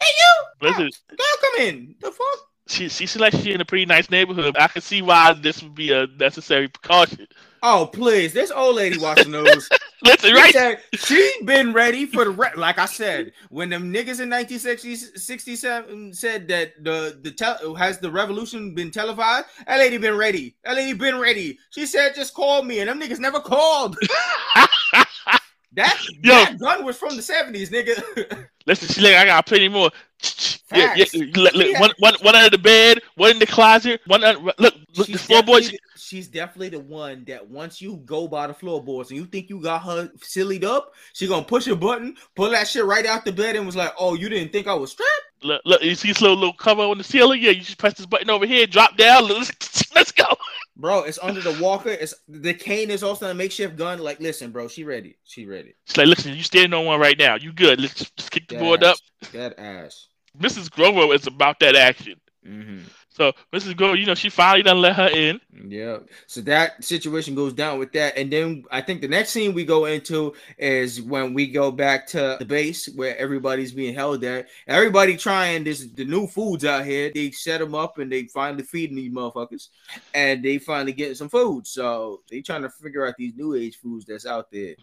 hey 0.00 0.10
you, 0.18 0.68
Listen, 0.68 0.90
girl, 1.08 1.18
come 1.40 1.66
in. 1.66 1.94
The 2.00 2.10
fuck." 2.10 2.48
She 2.66 2.88
she 2.88 3.06
seems 3.06 3.20
like 3.20 3.32
she's 3.32 3.54
in 3.54 3.60
a 3.60 3.64
pretty 3.64 3.84
nice 3.84 4.10
neighborhood. 4.10 4.56
I 4.58 4.68
can 4.68 4.80
see 4.80 5.02
why 5.02 5.34
this 5.34 5.62
would 5.62 5.74
be 5.74 5.92
a 5.92 6.06
necessary 6.06 6.68
precaution. 6.68 7.26
Oh 7.62 7.88
please, 7.92 8.32
this 8.32 8.50
old 8.50 8.76
lady 8.76 8.98
watching 8.98 9.32
those. 9.32 9.68
Listen, 10.02 10.34
right? 10.34 10.52
said 10.52 10.80
she 10.94 11.32
been 11.44 11.72
ready 11.72 12.06
for 12.06 12.24
the 12.24 12.30
re- 12.30 12.52
like 12.56 12.78
I 12.78 12.86
said 12.86 13.32
when 13.50 13.68
them 13.70 13.92
niggas 13.92 14.20
in 14.20 14.30
1967 14.30 16.14
said 16.14 16.48
that 16.48 16.82
the 16.82 17.18
the 17.22 17.30
tel- 17.30 17.74
has 17.74 17.98
the 17.98 18.10
revolution 18.10 18.74
been 18.74 18.90
televised. 18.90 19.46
That 19.66 19.78
lady 19.78 19.98
been 19.98 20.16
ready. 20.16 20.56
That 20.64 20.76
lady 20.76 20.94
been 20.94 21.18
ready. 21.18 21.58
She 21.70 21.84
said 21.84 22.14
just 22.14 22.34
call 22.34 22.62
me, 22.62 22.80
and 22.80 22.88
them 22.88 23.00
niggas 23.00 23.18
never 23.18 23.40
called. 23.40 23.98
that 25.74 25.98
Yo. 26.22 26.32
that 26.32 26.58
gun 26.58 26.84
was 26.84 26.96
from 26.96 27.16
the 27.16 27.22
70s, 27.22 27.70
nigga. 27.70 28.46
Listen, 28.66 28.88
she 28.88 29.00
like, 29.02 29.14
I 29.14 29.26
got 29.26 29.46
plenty 29.46 29.68
more. 29.68 29.90
Yeah, 30.74 30.94
yeah. 30.96 31.04
Look, 31.36 31.54
look, 31.54 31.66
Yeah. 31.70 31.80
one, 31.80 31.90
one, 31.98 32.14
one 32.22 32.34
under 32.36 32.50
the 32.50 32.58
bed, 32.62 33.00
one 33.16 33.30
in 33.30 33.38
the 33.38 33.46
closet, 33.46 34.00
one 34.06 34.24
under, 34.24 34.40
look, 34.58 34.74
look, 34.96 35.06
the 35.06 35.18
floorboards. 35.18 35.72
she's 35.96 36.28
definitely 36.28 36.70
the 36.70 36.80
one 36.80 37.24
that 37.26 37.46
once 37.48 37.80
you 37.80 37.96
go 38.04 38.26
by 38.28 38.46
the 38.46 38.54
floorboards 38.54 39.10
and 39.10 39.18
you 39.18 39.26
think 39.26 39.48
you 39.50 39.60
got 39.60 39.82
her 39.82 40.10
sillied 40.22 40.64
up, 40.64 40.92
she 41.12 41.26
gonna 41.26 41.44
push 41.44 41.66
a 41.66 41.76
button, 41.76 42.16
pull 42.34 42.50
that 42.50 42.66
shit 42.68 42.84
right 42.84 43.06
out 43.06 43.24
the 43.24 43.32
bed, 43.32 43.56
and 43.56 43.64
was 43.66 43.76
like, 43.76 43.92
"Oh, 43.98 44.14
you 44.14 44.28
didn't 44.28 44.52
think 44.52 44.66
I 44.66 44.74
was 44.74 44.92
strapped." 44.92 45.10
Look, 45.42 45.60
look, 45.64 45.82
you 45.82 45.94
see 45.94 46.08
this 46.08 46.20
little, 46.22 46.36
little 46.36 46.54
cover 46.54 46.82
on 46.82 46.96
the 46.98 47.04
ceiling? 47.04 47.42
Yeah, 47.42 47.50
you 47.50 47.60
just 47.60 47.78
press 47.78 47.94
this 47.94 48.06
button 48.06 48.30
over 48.30 48.46
here, 48.46 48.66
drop 48.66 48.96
down, 48.96 49.28
let's, 49.28 49.52
let's 49.94 50.10
go. 50.12 50.24
Bro, 50.76 51.04
it's 51.04 51.20
under 51.22 51.40
the 51.40 51.56
walker. 51.62 51.90
It's 51.90 52.14
the 52.28 52.52
cane 52.52 52.90
is 52.90 53.02
also 53.04 53.30
a 53.30 53.34
makeshift 53.34 53.76
gun. 53.76 54.00
Like, 54.00 54.18
listen, 54.18 54.50
bro, 54.50 54.66
she 54.66 54.82
ready. 54.82 55.16
She 55.22 55.46
ready. 55.46 55.74
She's 55.84 55.96
like, 55.96 56.08
listen, 56.08 56.34
you 56.34 56.42
standing 56.42 56.74
on 56.76 56.84
one 56.84 56.98
right 56.98 57.16
now. 57.16 57.36
You 57.36 57.52
good. 57.52 57.80
Let's 57.80 57.94
just, 57.94 58.30
kick 58.32 58.48
the 58.48 58.56
That 58.56 58.60
board 58.60 58.82
up. 58.82 58.96
ass. 59.22 59.28
That 59.30 59.58
ass. 59.60 60.08
Mrs. 60.38 60.70
Grover 60.70 61.14
is 61.14 61.26
about 61.26 61.60
that 61.60 61.76
action. 61.76 62.20
Mm-hmm. 62.46 62.80
So 63.14 63.32
Mrs. 63.52 63.76
Grover, 63.76 63.94
you 63.94 64.06
know, 64.06 64.16
she 64.16 64.28
finally 64.28 64.64
done 64.64 64.80
let 64.80 64.96
her 64.96 65.08
in. 65.08 65.40
Yeah. 65.68 65.98
So 66.26 66.40
that 66.42 66.82
situation 66.82 67.36
goes 67.36 67.52
down 67.52 67.78
with 67.78 67.92
that. 67.92 68.18
And 68.18 68.32
then 68.32 68.64
I 68.72 68.80
think 68.80 69.02
the 69.02 69.08
next 69.08 69.30
scene 69.30 69.54
we 69.54 69.64
go 69.64 69.84
into 69.84 70.34
is 70.58 71.00
when 71.00 71.32
we 71.32 71.46
go 71.46 71.70
back 71.70 72.08
to 72.08 72.36
the 72.40 72.44
base 72.44 72.88
where 72.96 73.16
everybody's 73.16 73.70
being 73.70 73.94
held 73.94 74.24
at. 74.24 74.48
Everybody 74.66 75.16
trying 75.16 75.62
this 75.62 75.86
the 75.86 76.04
new 76.04 76.26
foods 76.26 76.64
out 76.64 76.84
here. 76.84 77.12
They 77.14 77.30
set 77.30 77.60
them 77.60 77.76
up 77.76 77.98
and 77.98 78.10
they 78.10 78.24
finally 78.24 78.64
feeding 78.64 78.96
these 78.96 79.12
motherfuckers. 79.12 79.68
And 80.12 80.44
they 80.44 80.58
finally 80.58 80.92
getting 80.92 81.14
some 81.14 81.28
food. 81.28 81.68
So 81.68 82.22
they 82.28 82.40
trying 82.40 82.62
to 82.62 82.70
figure 82.70 83.06
out 83.06 83.14
these 83.16 83.36
new 83.36 83.54
age 83.54 83.76
foods 83.76 84.06
that's 84.06 84.26
out 84.26 84.50
there. 84.50 84.74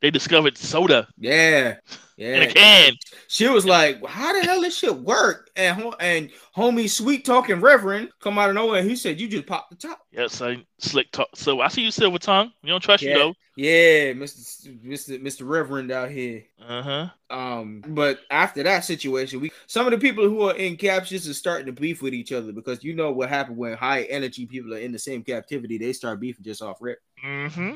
They 0.00 0.10
discovered 0.10 0.56
soda 0.56 1.06
Yeah. 1.18 1.76
In 2.16 2.26
Yeah. 2.42 2.48
a 2.48 2.52
can. 2.52 2.92
She 3.28 3.48
was 3.48 3.64
like, 3.66 4.04
"How 4.06 4.32
the 4.32 4.40
hell 4.46 4.60
this 4.60 4.76
shit 4.78 4.94
work?" 4.94 5.50
And 5.56 5.94
and 6.00 6.30
homie, 6.56 6.88
sweet 6.88 7.24
talking 7.24 7.60
Reverend, 7.60 8.10
come 8.20 8.38
out 8.38 8.48
of 8.48 8.54
nowhere. 8.54 8.82
He 8.82 8.96
said, 8.96 9.20
"You 9.20 9.28
just 9.28 9.46
pop 9.46 9.68
the 9.70 9.76
top." 9.76 10.00
Yeah, 10.12 10.26
so 10.28 10.56
slick 10.78 11.10
talk. 11.12 11.28
So 11.34 11.60
I 11.60 11.68
see 11.68 11.82
you, 11.82 11.90
Silver 11.90 12.18
Tongue. 12.18 12.52
We 12.62 12.70
don't 12.70 12.80
trust 12.82 13.02
you 13.02 13.14
though. 13.14 13.34
Yeah, 13.56 14.12
Mister 14.14 14.70
Mister 14.82 15.18
Mister 15.18 15.44
Reverend 15.44 15.90
out 15.92 16.10
here. 16.10 16.44
Uh 16.66 16.82
huh. 16.82 17.08
Um, 17.30 17.82
but 17.88 18.20
after 18.30 18.62
that 18.62 18.84
situation, 18.84 19.40
we 19.40 19.50
some 19.66 19.86
of 19.86 19.92
the 19.92 19.98
people 19.98 20.28
who 20.28 20.42
are 20.42 20.56
in 20.56 20.76
captures 20.76 21.28
are 21.28 21.34
starting 21.34 21.66
to 21.66 21.72
beef 21.72 22.02
with 22.02 22.14
each 22.14 22.32
other 22.32 22.52
because 22.52 22.82
you 22.84 22.94
know 22.94 23.12
what 23.12 23.28
happened 23.28 23.56
when 23.56 23.74
high 23.74 24.02
energy 24.04 24.46
people 24.46 24.74
are 24.74 24.78
in 24.78 24.92
the 24.92 24.98
same 24.98 25.22
captivity, 25.22 25.78
they 25.78 25.92
start 25.92 26.20
beefing 26.20 26.44
just 26.44 26.62
off 26.62 26.78
rip. 26.80 26.98
Mm-hmm. 27.24 27.74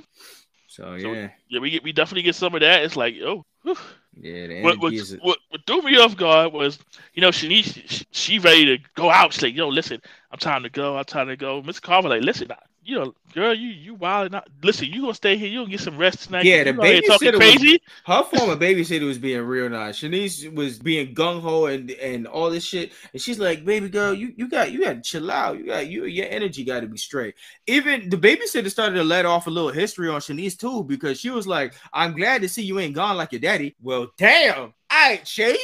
So 0.67 0.99
So- 0.99 1.13
yeah, 1.13 1.31
Yeah, 1.49 1.61
we 1.61 1.71
get 1.71 1.83
we 1.85 1.93
definitely 1.93 2.23
get 2.23 2.35
some 2.35 2.55
of 2.55 2.61
that. 2.61 2.83
It's 2.83 2.97
like, 2.97 3.15
oh, 3.23 3.45
whew. 3.63 3.77
Yeah, 4.21 4.47
the 4.49 4.55
what, 4.61 4.79
energy 4.79 4.81
what, 4.81 4.93
is 4.95 5.19
what, 5.21 5.39
what 5.51 5.61
threw 5.67 5.83
me 5.83 5.99
off 5.99 6.17
guard 6.17 6.53
was, 6.53 6.79
you 7.15 7.23
know, 7.23 7.31
she 7.31 7.49
needs 7.49 7.73
she, 7.73 8.07
she 8.11 8.39
ready 8.39 8.67
to 8.79 8.85
go 8.95 9.11
out. 9.11 9.33
She's 9.33 9.43
like, 9.43 9.57
yo, 9.57 9.69
listen, 9.69 10.01
I'm 10.33 10.39
trying 10.39 10.63
to 10.65 10.71
go. 10.71 10.97
I'm 10.99 11.05
trying 11.05 11.29
to 11.29 11.37
go. 11.37 11.63
Miss 11.63 11.81
Carver, 11.81 12.09
like, 12.09 12.23
listen, 12.23 12.51
I- 12.53 12.57
you 12.85 12.97
know, 12.97 13.15
girl, 13.35 13.55
you 13.55 13.69
you 13.69 13.95
wild 13.95 14.33
not. 14.33 14.49
Listen, 14.63 14.87
you 14.87 15.01
gonna 15.01 15.15
stay 15.15 15.37
here. 15.37 15.49
You 15.49 15.61
gonna 15.61 15.71
get 15.71 15.81
some 15.81 15.97
rest 15.97 16.25
tonight. 16.25 16.45
Yeah, 16.45 16.65
the 16.65 16.71
out 16.71 16.77
babysitter 16.77 17.39
was- 17.39 17.57
crazy. 17.57 17.83
her 18.07 18.23
former 18.25 18.57
babysitter 18.57 19.07
was 19.07 19.19
being 19.19 19.41
real 19.43 19.69
nice. 19.69 20.01
Shanice 20.01 20.53
was 20.55 20.79
being 20.79 21.15
gung 21.15 21.41
ho 21.41 21.67
and 21.67 21.91
and 21.91 22.27
all 22.27 22.51
this 22.51 22.65
shit, 22.65 22.93
and 23.13 23.21
she's 23.21 23.39
like, 23.39 23.65
"Baby 23.65 23.89
girl, 23.89 24.13
you 24.15 24.33
you 24.37 24.49
got 24.49 24.73
you 24.73 24.83
got 24.83 24.95
to 24.95 25.01
chill 25.01 25.31
out. 25.31 25.59
You 25.59 25.67
got 25.67 25.87
you 25.87 26.05
your 26.05 26.27
energy 26.29 26.65
got 26.65 26.81
to 26.81 26.87
be 26.87 26.99
straight." 26.99 27.35
Even 27.67 28.09
the 28.09 28.17
babysitter 28.17 28.71
started 28.71 28.97
to 28.97 29.05
let 29.05 29.27
off 29.27 29.47
a 29.47 29.51
little 29.51 29.71
history 29.71 30.09
on 30.09 30.21
Shanice 30.21 30.59
too 30.59 30.85
because 30.85 31.21
she 31.21 31.31
was 31.31 31.47
like, 31.47 31.75
"I'm 31.93 32.15
glad 32.17 32.43
to 32.43 32.49
see 32.49 32.63
you 32.63 32.79
ain't 32.79 32.95
gone 32.95 33.17
like 33.17 33.33
your 33.33 33.41
daddy." 33.41 33.77
Well, 33.83 34.09
damn. 34.17 34.75
I 34.91 35.13
ain't 35.13 35.29
Shade. 35.29 35.59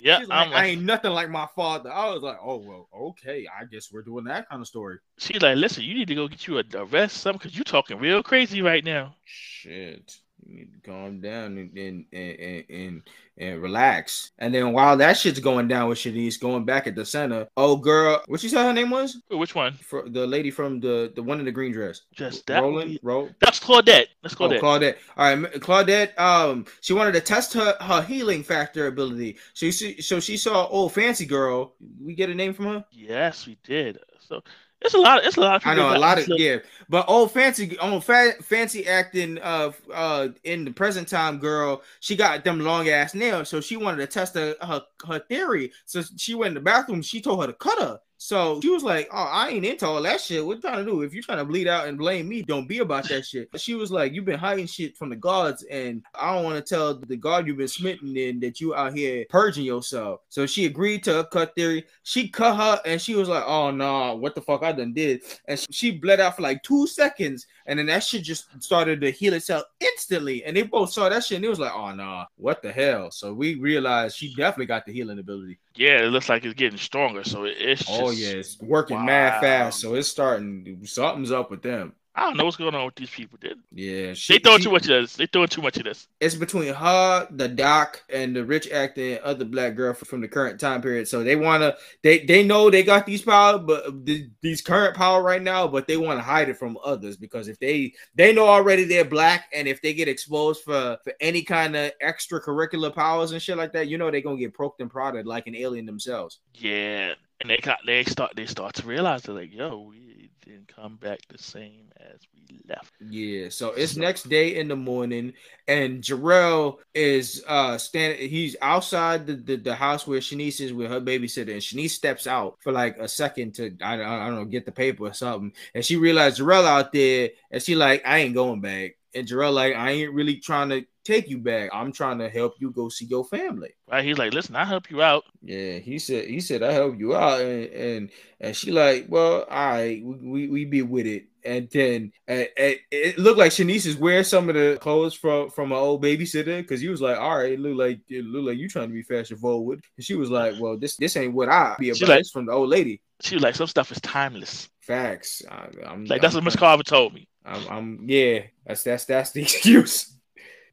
Yeah, 0.00 0.18
like, 0.18 0.28
I'm 0.30 0.52
I 0.52 0.66
ain't 0.66 0.82
nothing 0.82 1.12
like 1.12 1.30
my 1.30 1.46
father. 1.54 1.92
I 1.92 2.10
was 2.10 2.22
like, 2.22 2.38
oh 2.42 2.56
well, 2.56 2.88
okay. 3.10 3.46
I 3.46 3.64
guess 3.66 3.92
we're 3.92 4.02
doing 4.02 4.24
that 4.24 4.48
kind 4.48 4.60
of 4.60 4.66
story. 4.66 4.98
She's 5.18 5.40
like, 5.40 5.56
listen, 5.56 5.84
you 5.84 5.94
need 5.94 6.08
to 6.08 6.14
go 6.14 6.26
get 6.26 6.46
you 6.46 6.58
a, 6.58 6.64
a 6.74 6.84
rest, 7.02 7.18
something, 7.18 7.38
because 7.38 7.56
you're 7.56 7.64
talking 7.64 7.98
real 7.98 8.22
crazy 8.22 8.62
right 8.62 8.84
now. 8.84 9.14
Shit. 9.24 10.16
You 10.44 10.56
need 10.56 10.72
to 10.72 10.90
calm 10.90 11.20
down 11.20 11.56
and 11.56 11.78
and, 11.78 12.04
and 12.12 12.64
and 12.68 13.02
and 13.38 13.62
relax. 13.62 14.32
And 14.40 14.52
then 14.52 14.72
while 14.72 14.96
that 14.96 15.16
shit's 15.16 15.38
going 15.38 15.68
down 15.68 15.88
with 15.88 15.98
Shanice, 15.98 16.40
going 16.40 16.64
back 16.64 16.88
at 16.88 16.96
the 16.96 17.04
center, 17.04 17.46
oh 17.56 17.76
girl, 17.76 18.20
what 18.26 18.42
you 18.42 18.48
said 18.48 18.64
her 18.64 18.72
name 18.72 18.90
was? 18.90 19.22
Which 19.30 19.54
one? 19.54 19.74
For 19.74 20.08
the 20.08 20.26
lady 20.26 20.50
from 20.50 20.80
the 20.80 21.12
the 21.14 21.22
one 21.22 21.38
in 21.38 21.44
the 21.44 21.52
green 21.52 21.70
dress. 21.72 22.02
Just 22.12 22.44
that. 22.48 22.60
Roland, 22.60 22.98
Ro- 23.04 23.30
That's 23.40 23.60
Claudette. 23.60 24.06
That's 24.22 24.34
Oh, 24.34 24.48
Claudette. 24.48 24.60
Claudette. 24.60 24.96
All 25.16 25.36
right, 25.36 25.52
Claudette. 25.60 26.18
Um, 26.18 26.66
she 26.80 26.92
wanted 26.92 27.12
to 27.12 27.20
test 27.20 27.52
her 27.54 27.76
her 27.80 28.02
healing 28.02 28.42
factor 28.42 28.88
ability. 28.88 29.38
So 29.54 29.70
she 29.70 30.02
so 30.02 30.18
she 30.18 30.36
saw 30.36 30.66
old 30.66 30.92
fancy 30.92 31.24
girl. 31.24 31.76
We 32.04 32.16
get 32.16 32.30
a 32.30 32.34
name 32.34 32.52
from 32.52 32.64
her. 32.66 32.84
yes, 32.90 33.46
we 33.46 33.58
did. 33.62 34.00
So 34.18 34.42
it's 34.84 34.94
a 34.94 34.98
lot. 34.98 35.24
It's 35.24 35.36
a 35.36 35.40
lot. 35.40 35.56
Of 35.56 35.66
I 35.66 35.74
know 35.74 35.94
a 35.94 35.98
lot 35.98 36.18
of 36.18 36.28
yeah, 36.28 36.58
but 36.88 37.08
old 37.08 37.32
fancy, 37.32 37.78
old 37.78 38.04
fa- 38.04 38.34
fancy 38.42 38.86
acting. 38.86 39.38
Uh, 39.38 39.72
uh, 39.92 40.28
in 40.44 40.64
the 40.64 40.70
present 40.70 41.08
time, 41.08 41.38
girl, 41.38 41.82
she 42.00 42.16
got 42.16 42.44
them 42.44 42.60
long 42.60 42.88
ass 42.88 43.14
nails, 43.14 43.48
so 43.48 43.60
she 43.60 43.76
wanted 43.76 43.98
to 43.98 44.06
test 44.06 44.34
her, 44.34 44.54
her 44.60 44.82
her 45.06 45.18
theory. 45.20 45.72
So 45.86 46.02
she 46.16 46.34
went 46.34 46.48
in 46.48 46.54
the 46.54 46.60
bathroom. 46.60 47.02
She 47.02 47.20
told 47.20 47.40
her 47.40 47.46
to 47.46 47.52
cut 47.52 47.78
her. 47.78 48.00
So 48.24 48.60
she 48.60 48.68
was 48.68 48.84
like, 48.84 49.08
"Oh, 49.10 49.16
I 49.16 49.48
ain't 49.48 49.64
into 49.64 49.84
all 49.84 50.00
that 50.00 50.20
shit. 50.20 50.46
What 50.46 50.54
you 50.54 50.60
trying 50.60 50.84
to 50.84 50.90
do? 50.90 51.02
If 51.02 51.12
you're 51.12 51.24
trying 51.24 51.38
to 51.38 51.44
bleed 51.44 51.66
out 51.66 51.88
and 51.88 51.98
blame 51.98 52.28
me, 52.28 52.42
don't 52.42 52.68
be 52.68 52.78
about 52.78 53.08
that 53.08 53.26
shit." 53.26 53.48
She 53.56 53.74
was 53.74 53.90
like, 53.90 54.12
"You've 54.12 54.24
been 54.24 54.38
hiding 54.38 54.68
shit 54.68 54.96
from 54.96 55.10
the 55.10 55.16
gods, 55.16 55.64
and 55.64 56.04
I 56.14 56.32
don't 56.32 56.44
want 56.44 56.64
to 56.64 56.74
tell 56.74 56.94
the 56.94 57.16
god 57.16 57.48
you've 57.48 57.56
been 57.56 57.66
smitten 57.66 58.16
in 58.16 58.38
that 58.38 58.60
you 58.60 58.76
out 58.76 58.96
here 58.96 59.26
purging 59.28 59.64
yourself." 59.64 60.20
So 60.28 60.46
she 60.46 60.66
agreed 60.66 61.02
to 61.02 61.18
a 61.18 61.24
cut 61.24 61.52
theory. 61.56 61.84
She 62.04 62.28
cut 62.28 62.54
her, 62.56 62.80
and 62.86 63.02
she 63.02 63.16
was 63.16 63.28
like, 63.28 63.42
"Oh 63.44 63.72
no, 63.72 64.14
what 64.14 64.36
the 64.36 64.40
fuck 64.40 64.62
I 64.62 64.70
done 64.70 64.92
did?" 64.92 65.22
And 65.48 65.58
she 65.72 65.90
bled 65.90 66.20
out 66.20 66.36
for 66.36 66.42
like 66.42 66.62
two 66.62 66.86
seconds, 66.86 67.48
and 67.66 67.78
then 67.78 67.86
that 67.86 68.04
shit 68.04 68.22
just 68.22 68.46
started 68.62 69.00
to 69.00 69.10
heal 69.10 69.34
itself 69.34 69.64
instantly. 69.80 70.44
And 70.44 70.56
they 70.56 70.62
both 70.62 70.92
saw 70.92 71.08
that 71.08 71.24
shit, 71.24 71.36
and 71.36 71.44
it 71.44 71.48
was 71.48 71.60
like, 71.60 71.72
"Oh 71.74 71.92
no, 71.92 72.24
what 72.36 72.62
the 72.62 72.72
hell?" 72.72 73.10
So 73.10 73.32
we 73.32 73.54
realized 73.56 74.16
she 74.16 74.34
definitely 74.34 74.66
got 74.66 74.86
the 74.86 74.92
healing 74.92 75.18
ability. 75.18 75.58
Yeah, 75.76 76.02
it 76.02 76.08
looks 76.08 76.28
like 76.28 76.44
it's 76.44 76.54
getting 76.54 76.78
stronger. 76.78 77.24
So 77.24 77.44
it's 77.44 77.84
oh, 77.88 77.92
just, 77.92 78.02
Oh 78.02 78.10
yeah, 78.10 78.28
it's 78.28 78.60
working 78.60 79.04
mad 79.04 79.40
fast, 79.40 79.80
so 79.80 79.94
it's 79.94 80.08
starting. 80.08 80.80
Something's 80.84 81.32
up 81.32 81.50
with 81.50 81.62
them. 81.62 81.94
I 82.14 82.24
don't 82.24 82.36
know 82.36 82.44
what's 82.44 82.58
going 82.58 82.74
on 82.74 82.84
with 82.84 82.94
these 82.94 83.08
people. 83.08 83.38
Did 83.40 83.58
Yeah, 83.72 84.12
she, 84.12 84.34
they 84.34 84.38
throwing 84.38 84.58
she- 84.58 84.64
too 84.64 84.70
much 84.72 84.82
of 84.82 84.88
this? 84.88 85.16
They 85.16 85.24
throwing 85.26 85.48
too 85.48 85.62
much 85.62 85.78
of 85.78 85.84
this. 85.84 86.08
It's 86.20 86.34
between 86.34 86.74
her, 86.74 87.26
the 87.30 87.48
doc, 87.48 88.02
and 88.10 88.36
the 88.36 88.44
rich 88.44 88.70
acting 88.70 89.18
other 89.24 89.46
black 89.46 89.76
girl 89.76 89.94
from 89.94 90.20
the 90.20 90.28
current 90.28 90.60
time 90.60 90.82
period. 90.82 91.08
So 91.08 91.24
they 91.24 91.36
wanna, 91.36 91.74
they 92.02 92.18
they 92.26 92.42
know 92.42 92.68
they 92.68 92.82
got 92.82 93.06
these 93.06 93.22
power, 93.22 93.58
but 93.58 94.04
th- 94.04 94.26
these 94.42 94.60
current 94.60 94.94
power 94.94 95.22
right 95.22 95.40
now, 95.42 95.66
but 95.66 95.86
they 95.88 95.96
want 95.96 96.18
to 96.18 96.22
hide 96.22 96.50
it 96.50 96.58
from 96.58 96.76
others 96.84 97.16
because 97.16 97.48
if 97.48 97.58
they 97.58 97.94
they 98.14 98.34
know 98.34 98.46
already 98.46 98.84
they're 98.84 99.06
black, 99.06 99.46
and 99.54 99.66
if 99.66 99.80
they 99.80 99.94
get 99.94 100.06
exposed 100.08 100.62
for 100.64 100.98
for 101.04 101.14
any 101.18 101.42
kind 101.42 101.74
of 101.74 101.92
extracurricular 102.04 102.94
powers 102.94 103.32
and 103.32 103.40
shit 103.40 103.56
like 103.56 103.72
that, 103.72 103.88
you 103.88 103.96
know 103.96 104.10
they're 104.10 104.20
gonna 104.20 104.36
get 104.36 104.52
poked 104.54 104.80
and 104.82 104.90
prodded 104.90 105.26
like 105.26 105.46
an 105.46 105.56
alien 105.56 105.86
themselves. 105.86 106.40
Yeah, 106.54 107.14
and 107.40 107.48
they 107.48 107.56
got 107.56 107.78
they 107.86 108.04
start 108.04 108.32
they 108.36 108.44
start 108.46 108.74
to 108.74 108.86
realize 108.86 109.22
they're 109.22 109.34
like, 109.34 109.54
yo, 109.54 109.80
we 109.88 110.30
didn't 110.52 110.68
come 110.74 110.96
back 110.96 111.20
the 111.28 111.38
same 111.38 111.86
as 112.00 112.20
we 112.34 112.60
left. 112.68 112.92
Yeah, 113.00 113.48
so 113.48 113.70
it's 113.70 113.96
next 113.96 114.28
day 114.28 114.56
in 114.56 114.68
the 114.68 114.76
morning, 114.76 115.32
and 115.66 116.02
Jarrell 116.02 116.76
is 116.94 117.42
uh 117.48 117.78
standing. 117.78 118.28
He's 118.28 118.56
outside 118.60 119.26
the, 119.26 119.34
the, 119.36 119.56
the 119.56 119.74
house 119.74 120.06
where 120.06 120.20
Shanice 120.20 120.60
is 120.60 120.72
with 120.72 120.90
her 120.90 121.00
babysitter, 121.00 121.52
and 121.52 121.62
Shanice 121.62 121.90
steps 121.90 122.26
out 122.26 122.58
for 122.60 122.72
like 122.72 122.98
a 122.98 123.08
second 123.08 123.54
to 123.54 123.74
I, 123.82 123.96
don't- 123.96 124.06
I 124.06 124.26
don't 124.26 124.36
know 124.36 124.44
get 124.44 124.66
the 124.66 124.72
paper 124.72 125.04
or 125.06 125.12
something, 125.14 125.52
and 125.74 125.84
she 125.84 125.96
realized 125.96 126.38
Jarrell 126.40 126.64
out 126.66 126.92
there, 126.92 127.30
and 127.50 127.62
she 127.62 127.74
like 127.74 128.02
I 128.06 128.18
ain't 128.18 128.34
going 128.34 128.60
back, 128.60 128.96
and 129.14 129.26
Jarrell 129.26 129.52
like 129.54 129.74
I 129.74 129.90
ain't 129.92 130.12
really 130.14 130.36
trying 130.36 130.68
to 130.70 130.84
take 131.04 131.28
you 131.28 131.38
back. 131.38 131.70
I'm 131.72 131.92
trying 131.92 132.18
to 132.18 132.28
help 132.28 132.54
you 132.58 132.70
go 132.70 132.88
see 132.88 133.06
your 133.06 133.24
family. 133.24 133.70
Right? 133.90 134.04
He's 134.04 134.18
like, 134.18 134.32
listen, 134.32 134.56
I'll 134.56 134.66
help 134.66 134.90
you 134.90 135.02
out. 135.02 135.24
Yeah, 135.42 135.78
he 135.78 135.98
said 135.98 136.28
he 136.28 136.40
said 136.40 136.62
I 136.62 136.72
help 136.72 136.98
you 136.98 137.14
out, 137.14 137.40
and 137.40 137.64
and, 137.72 138.10
and 138.40 138.56
she 138.56 138.70
like, 138.72 139.06
well, 139.08 139.42
all 139.50 139.70
right, 139.70 140.02
we, 140.04 140.14
we 140.16 140.48
we 140.48 140.64
be 140.64 140.82
with 140.82 141.06
it. 141.06 141.26
And 141.44 141.68
then 141.70 142.12
uh, 142.28 142.44
uh, 142.56 142.78
it 142.92 143.18
looked 143.18 143.38
like 143.38 143.50
Shanice 143.50 143.84
is 143.86 143.96
wearing 143.96 144.22
some 144.22 144.48
of 144.48 144.54
the 144.54 144.78
clothes 144.80 145.14
from 145.14 145.50
from 145.50 145.72
an 145.72 145.78
old 145.78 146.00
babysitter 146.02 146.58
because 146.62 146.80
he 146.80 146.88
was 146.88 147.00
like, 147.00 147.18
all 147.18 147.38
right, 147.38 147.52
it 147.52 147.58
looked 147.60 147.78
like 147.78 148.00
it 148.08 148.24
looked 148.24 148.46
like 148.46 148.58
you 148.58 148.68
trying 148.68 148.88
to 148.88 148.94
be 148.94 149.02
fashion 149.02 149.36
forward. 149.36 149.80
And 149.96 150.04
she 150.06 150.14
was 150.14 150.30
like, 150.30 150.54
well, 150.60 150.76
this 150.78 150.96
this 150.96 151.16
ain't 151.16 151.34
what 151.34 151.48
I 151.48 151.74
be 151.80 151.92
She 151.94 152.04
about. 152.04 152.10
like- 152.12 152.20
it's 152.20 152.30
from 152.30 152.46
the 152.46 152.52
old 152.52 152.68
lady. 152.68 153.00
She 153.22 153.34
was 153.36 153.42
like, 153.42 153.54
some 153.56 153.66
stuff 153.68 153.90
is 153.92 154.00
timeless. 154.00 154.68
Facts. 154.80 155.42
I, 155.48 155.68
I'm 155.86 156.04
Like 156.06 156.22
that's 156.22 156.34
I'm, 156.34 156.38
what 156.38 156.44
Miss 156.44 156.56
Carver 156.56 156.82
told 156.84 157.14
me. 157.14 157.26
I'm, 157.44 157.68
I'm 157.68 158.04
yeah. 158.08 158.40
That's 158.66 158.82
that's 158.84 159.04
that's 159.04 159.30
the 159.32 159.42
excuse. 159.42 160.12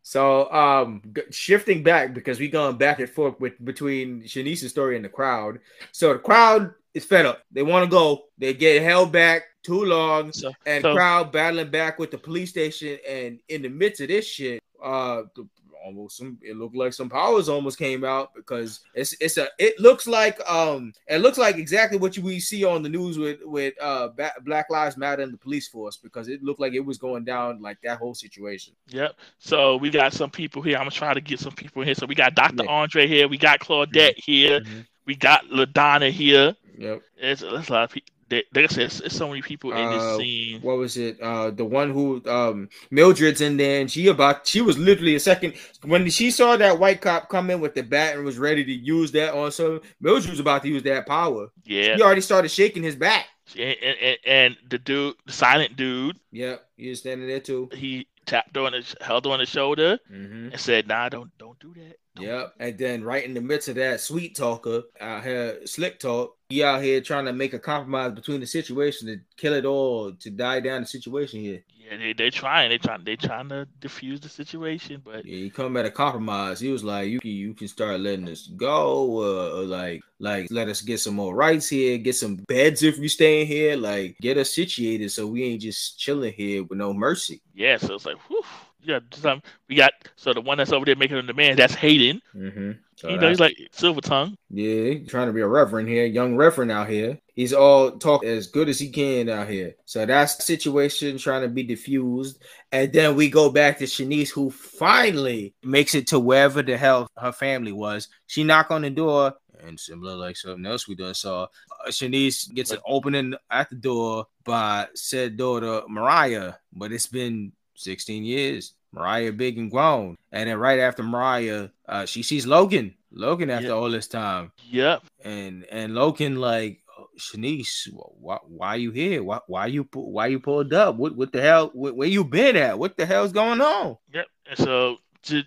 So 0.10 0.52
um 0.52 1.04
shifting 1.30 1.84
back 1.84 2.16
because 2.16 2.40
we 2.40 2.48
going 2.48 2.78
back 2.78 2.98
and 2.98 3.08
forth 3.08 3.40
with 3.40 3.64
between 3.64 4.24
Shanice's 4.24 4.72
story 4.72 4.96
and 4.96 5.06
the 5.06 5.10
crowd. 5.10 5.60
So 5.92 6.14
the 6.14 6.18
crowd 6.18 6.74
is 6.96 7.06
fed 7.06 7.28
up. 7.28 7.44
They 7.52 7.62
want 7.62 7.86
to 7.86 7.92
go. 7.92 8.24
They 8.40 8.56
get 8.56 8.82
held 8.82 9.12
back 9.12 9.44
too 9.62 9.86
long, 9.86 10.32
so, 10.32 10.52
and 10.66 10.82
so, 10.82 10.96
crowd 10.96 11.32
battling 11.32 11.70
back 11.70 12.00
with 12.00 12.10
the 12.10 12.18
police 12.18 12.50
station. 12.50 12.98
And 13.08 13.40
in 13.50 13.62
the 13.62 13.70
midst 13.70 14.02
of 14.02 14.08
this 14.08 14.26
shit, 14.26 14.64
uh, 14.84 15.24
the 15.36 15.48
almost 15.84 16.18
some 16.18 16.38
it 16.42 16.56
looked 16.56 16.76
like 16.76 16.94
some 16.94 17.10
powers 17.10 17.50
almost 17.50 17.78
came 17.78 18.04
out 18.04 18.34
because 18.36 18.82
it's 18.94 19.16
it's 19.20 19.38
a 19.38 19.48
it 19.58 19.80
looks 19.80 20.08
like 20.08 20.40
um 20.50 20.94
it 21.08 21.20
looks 21.20 21.38
like 21.38 21.58
exactly 21.58 21.98
what 21.98 22.16
you, 22.18 22.24
we 22.24 22.40
see 22.40 22.64
on 22.64 22.84
the 22.84 22.90
news 22.90 23.18
with 23.18 23.40
with 23.44 23.74
uh 23.82 24.10
Black 24.44 24.70
Lives 24.70 24.98
Matter 24.98 25.24
and 25.24 25.34
the 25.34 25.38
police 25.38 25.68
force 25.68 25.98
because 25.98 26.28
it 26.28 26.44
looked 26.44 26.60
like 26.60 26.74
it 26.74 26.80
was 26.80 26.98
going 26.98 27.24
down 27.24 27.62
like 27.62 27.78
that 27.84 27.98
whole 27.98 28.14
situation. 28.14 28.74
Yep. 28.90 29.16
So 29.38 29.78
we 29.78 29.90
got 29.90 30.14
some 30.14 30.30
people 30.30 30.62
here. 30.62 30.76
I'm 30.76 30.82
gonna 30.82 30.92
try 30.92 31.14
to 31.14 31.22
get 31.22 31.40
some 31.40 31.54
people 31.54 31.84
here. 31.84 31.96
So 31.96 32.06
we 32.06 32.16
got 32.16 32.36
Dr. 32.36 32.64
Yeah. 32.64 32.70
Andre 32.70 33.08
here. 33.08 33.28
We 33.28 33.38
got 33.38 33.60
Claudette 33.60 34.18
mm-hmm. 34.18 34.32
here. 34.32 34.60
Mm-hmm. 34.62 34.80
We 35.06 35.16
got 35.16 35.46
Ladonna 35.46 36.12
here. 36.12 36.56
Yep. 36.78 37.02
It's, 37.18 37.42
it's 37.42 37.70
a 37.70 37.74
lot 37.74 37.84
of 37.86 37.92
people 37.92 38.14
they, 38.30 38.44
like 38.54 38.66
I 38.66 38.68
said, 38.68 38.84
it's, 38.86 39.00
it's, 39.00 39.16
so 39.16 39.28
many 39.28 39.42
people 39.42 39.72
in 39.72 39.90
this 39.90 40.04
uh, 40.04 40.18
scene. 40.18 40.62
What 40.62 40.78
was 40.78 40.98
it? 40.98 41.20
Uh, 41.20 41.52
the 41.52 41.66
one 41.66 41.92
who 41.92 42.22
um 42.28 42.70
Mildred's 42.92 43.42
in 43.42 43.58
there, 43.58 43.82
and 43.82 43.90
she 43.90 44.08
about 44.08 44.48
she 44.48 44.62
was 44.62 44.78
literally 44.78 45.16
a 45.16 45.20
second 45.20 45.56
when 45.84 46.10
she 46.10 46.32
saw 46.32 46.56
that 46.56 46.80
white 46.80 47.02
cop 47.02 47.30
come 47.30 47.50
in 47.50 47.60
with 47.60 47.76
the 47.76 47.84
bat 47.84 48.16
and 48.16 48.24
was 48.24 48.38
ready 48.38 48.64
to 48.64 48.72
use 48.72 49.12
that 49.14 49.34
on 49.34 49.52
some. 49.52 49.82
Mildred 50.00 50.30
was 50.30 50.40
about 50.40 50.62
to 50.64 50.70
use 50.70 50.84
that 50.84 51.08
power. 51.08 51.50
Yeah, 51.66 51.96
he 51.96 52.02
already 52.02 52.22
started 52.22 52.50
shaking 52.50 52.84
his 52.84 52.96
back. 52.96 53.26
And, 53.58 53.76
and, 53.82 54.18
and 54.28 54.58
the 54.70 54.78
dude, 54.78 55.16
the 55.26 55.34
silent 55.34 55.76
dude. 55.76 56.20
Yep, 56.32 56.64
he 56.78 56.90
was 56.90 57.00
standing 57.00 57.28
there 57.28 57.40
too. 57.40 57.70
He 57.74 58.08
tapped 58.28 58.56
on 58.58 58.74
his, 58.74 58.96
held 59.02 59.26
on 59.26 59.40
his 59.40 59.50
shoulder, 59.50 59.98
mm-hmm. 60.12 60.52
and 60.52 60.60
said, 60.60 60.88
"Nah, 60.88 61.10
don't, 61.10 61.36
don't 61.40 61.60
do 61.60 61.74
that." 61.74 61.98
Yep. 62.22 62.54
And 62.60 62.78
then 62.78 63.04
right 63.04 63.24
in 63.24 63.34
the 63.34 63.42
midst 63.42 63.70
of 63.70 63.76
that 63.76 64.02
sweet 64.02 64.36
talker 64.36 64.84
out 65.00 65.24
here, 65.24 65.66
slick 65.66 66.00
talk, 66.00 66.38
he 66.50 66.64
out 66.64 66.82
here 66.82 67.00
trying 67.02 67.26
to 67.26 67.34
make 67.34 67.54
a 67.54 67.60
compromise 67.60 68.14
between 68.14 68.40
the 68.40 68.48
situation 68.48 69.08
to 69.08 69.20
kill 69.38 69.54
it 69.54 69.66
all, 69.66 70.12
to 70.14 70.30
die 70.30 70.60
down 70.60 70.82
the 70.82 70.88
situation 70.88 71.42
here. 71.42 71.64
Yeah, 71.78 71.98
they 71.98 72.14
they 72.14 72.30
trying, 72.30 72.70
they 72.70 72.78
trying, 72.78 73.04
they 73.04 73.16
trying 73.16 73.50
to 73.50 73.68
diffuse 73.80 74.20
the 74.20 74.30
situation, 74.30 75.02
but 75.04 75.26
yeah, 75.26 75.38
he 75.38 75.50
come 75.50 75.76
at 75.78 75.86
a 75.86 75.92
compromise. 75.92 76.60
He 76.60 76.72
was 76.72 76.84
like, 76.84 77.10
you 77.10 77.20
can 77.20 77.32
you 77.32 77.54
can 77.54 77.68
start 77.68 78.00
letting 78.00 78.30
us 78.30 78.48
go, 78.48 79.22
uh, 79.22 79.60
or 79.60 79.64
like 79.64 80.02
like 80.20 80.48
let 80.52 80.68
us 80.70 80.82
get 80.82 81.00
some 81.00 81.16
more 81.16 81.36
rights 81.36 81.68
here, 81.68 81.98
get 81.98 82.16
some 82.16 82.36
beds 82.48 82.84
if 82.84 83.00
we 83.00 83.08
stay 83.08 83.42
in 83.42 83.48
here, 83.48 83.76
like 83.76 84.18
get 84.22 84.38
us 84.38 84.54
situated 84.54 85.12
so 85.12 85.26
we 85.26 85.44
ain't 85.44 85.62
just 85.62 85.98
chilling 86.00 86.34
here 86.34 86.64
with 86.64 86.78
no 86.78 86.94
mercy. 86.94 87.42
Yeah, 87.56 87.78
so 87.78 87.96
it's 87.96 88.06
like, 88.06 88.18
whew 88.28 88.44
yeah, 88.82 89.00
some 89.12 89.42
we 89.68 89.76
got 89.76 89.94
so 90.16 90.34
the 90.34 90.42
one 90.42 90.58
that's 90.58 90.72
over 90.72 90.86
there 90.86 90.96
making 90.96 91.18
the 91.18 91.24
demand 91.24 91.60
that's 91.60 91.76
Hayden. 91.76 92.22
Mm-hmm. 92.36 92.72
So 92.96 93.10
you 93.10 93.18
know, 93.18 93.30
he's 93.30 93.40
like 93.40 93.58
silver 93.72 94.02
tongue. 94.02 94.38
Yeah, 94.50 94.96
trying 95.08 95.28
to 95.28 95.34
be 95.34 95.42
a 95.42 95.48
reverend 95.48 95.88
here, 95.88 96.06
young 96.06 96.36
reverend 96.36 96.72
out 96.72 96.90
here. 96.90 97.18
He's 97.34 97.54
all 97.54 97.92
talk 97.92 98.26
as 98.26 98.48
good 98.48 98.68
as 98.68 98.80
he 98.80 98.90
can 98.90 99.30
out 99.30 99.48
here. 99.48 99.76
So 99.86 100.06
that's 100.06 100.36
the 100.36 100.44
situation 100.44 101.18
trying 101.18 101.44
to 101.44 101.48
be 101.48 101.64
diffused. 101.64 102.44
And 102.72 102.92
then 102.92 103.16
we 103.16 103.30
go 103.30 103.50
back 103.50 103.78
to 103.78 103.86
Shanice, 103.86 104.30
who 104.30 104.52
finally 104.52 105.54
makes 105.64 105.96
it 105.96 106.08
to 106.08 106.20
wherever 106.20 106.62
the 106.62 106.78
hell 106.78 107.10
her 107.18 107.32
family 107.32 107.72
was. 107.72 108.10
She 108.28 108.44
knock 108.44 108.72
on 108.72 108.82
the 108.82 108.90
door, 108.90 109.34
and 109.64 109.80
similar 109.80 110.16
like 110.16 110.38
something 110.38 110.66
else 110.66 110.88
we 110.88 110.96
done 110.96 111.14
saw. 111.14 111.44
Uh, 111.44 111.90
Shanice 111.90 112.54
gets 112.54 112.72
an 112.72 112.80
opening 112.86 113.34
at 113.50 113.70
the 113.70 113.76
door 113.76 114.28
by 114.44 114.88
said 114.94 115.38
daughter 115.38 115.84
Mariah, 115.88 116.54
but 116.74 116.92
it's 116.92 117.08
been 117.08 117.54
16 117.80 118.24
years. 118.24 118.74
Mariah 118.92 119.32
big 119.32 119.58
and 119.58 119.70
grown. 119.70 120.18
And 120.32 120.50
then 120.50 120.58
right 120.58 120.80
after 120.80 121.04
Mariah, 121.04 121.70
uh, 121.88 122.06
she 122.06 122.24
sees 122.24 122.48
Logan. 122.48 122.96
Logan 123.12 123.50
after 123.50 123.68
yep. 123.68 123.76
all 123.76 123.90
this 123.90 124.08
time. 124.08 124.52
Yep. 124.70 125.04
And 125.24 125.66
and 125.72 125.96
Logan 125.96 126.36
like 126.38 126.82
Shanice, 127.18 127.88
why 127.94 128.38
why 128.48 128.76
you 128.76 128.92
here? 128.92 129.24
Why 129.24 129.40
why 129.48 129.68
you 129.68 129.88
why 129.94 130.28
you 130.28 130.40
pulled 130.40 130.74
up? 130.74 130.96
What 130.96 131.16
what 131.16 131.32
the 131.32 131.42
hell? 131.42 131.72
where 131.74 132.08
you 132.08 132.24
been 132.24 132.56
at? 132.56 132.78
What 132.78 132.98
the 132.98 133.06
hell's 133.06 133.32
going 133.32 133.62
on? 133.62 133.98
Yep. 134.14 134.28
And 134.50 134.58
so 134.58 134.98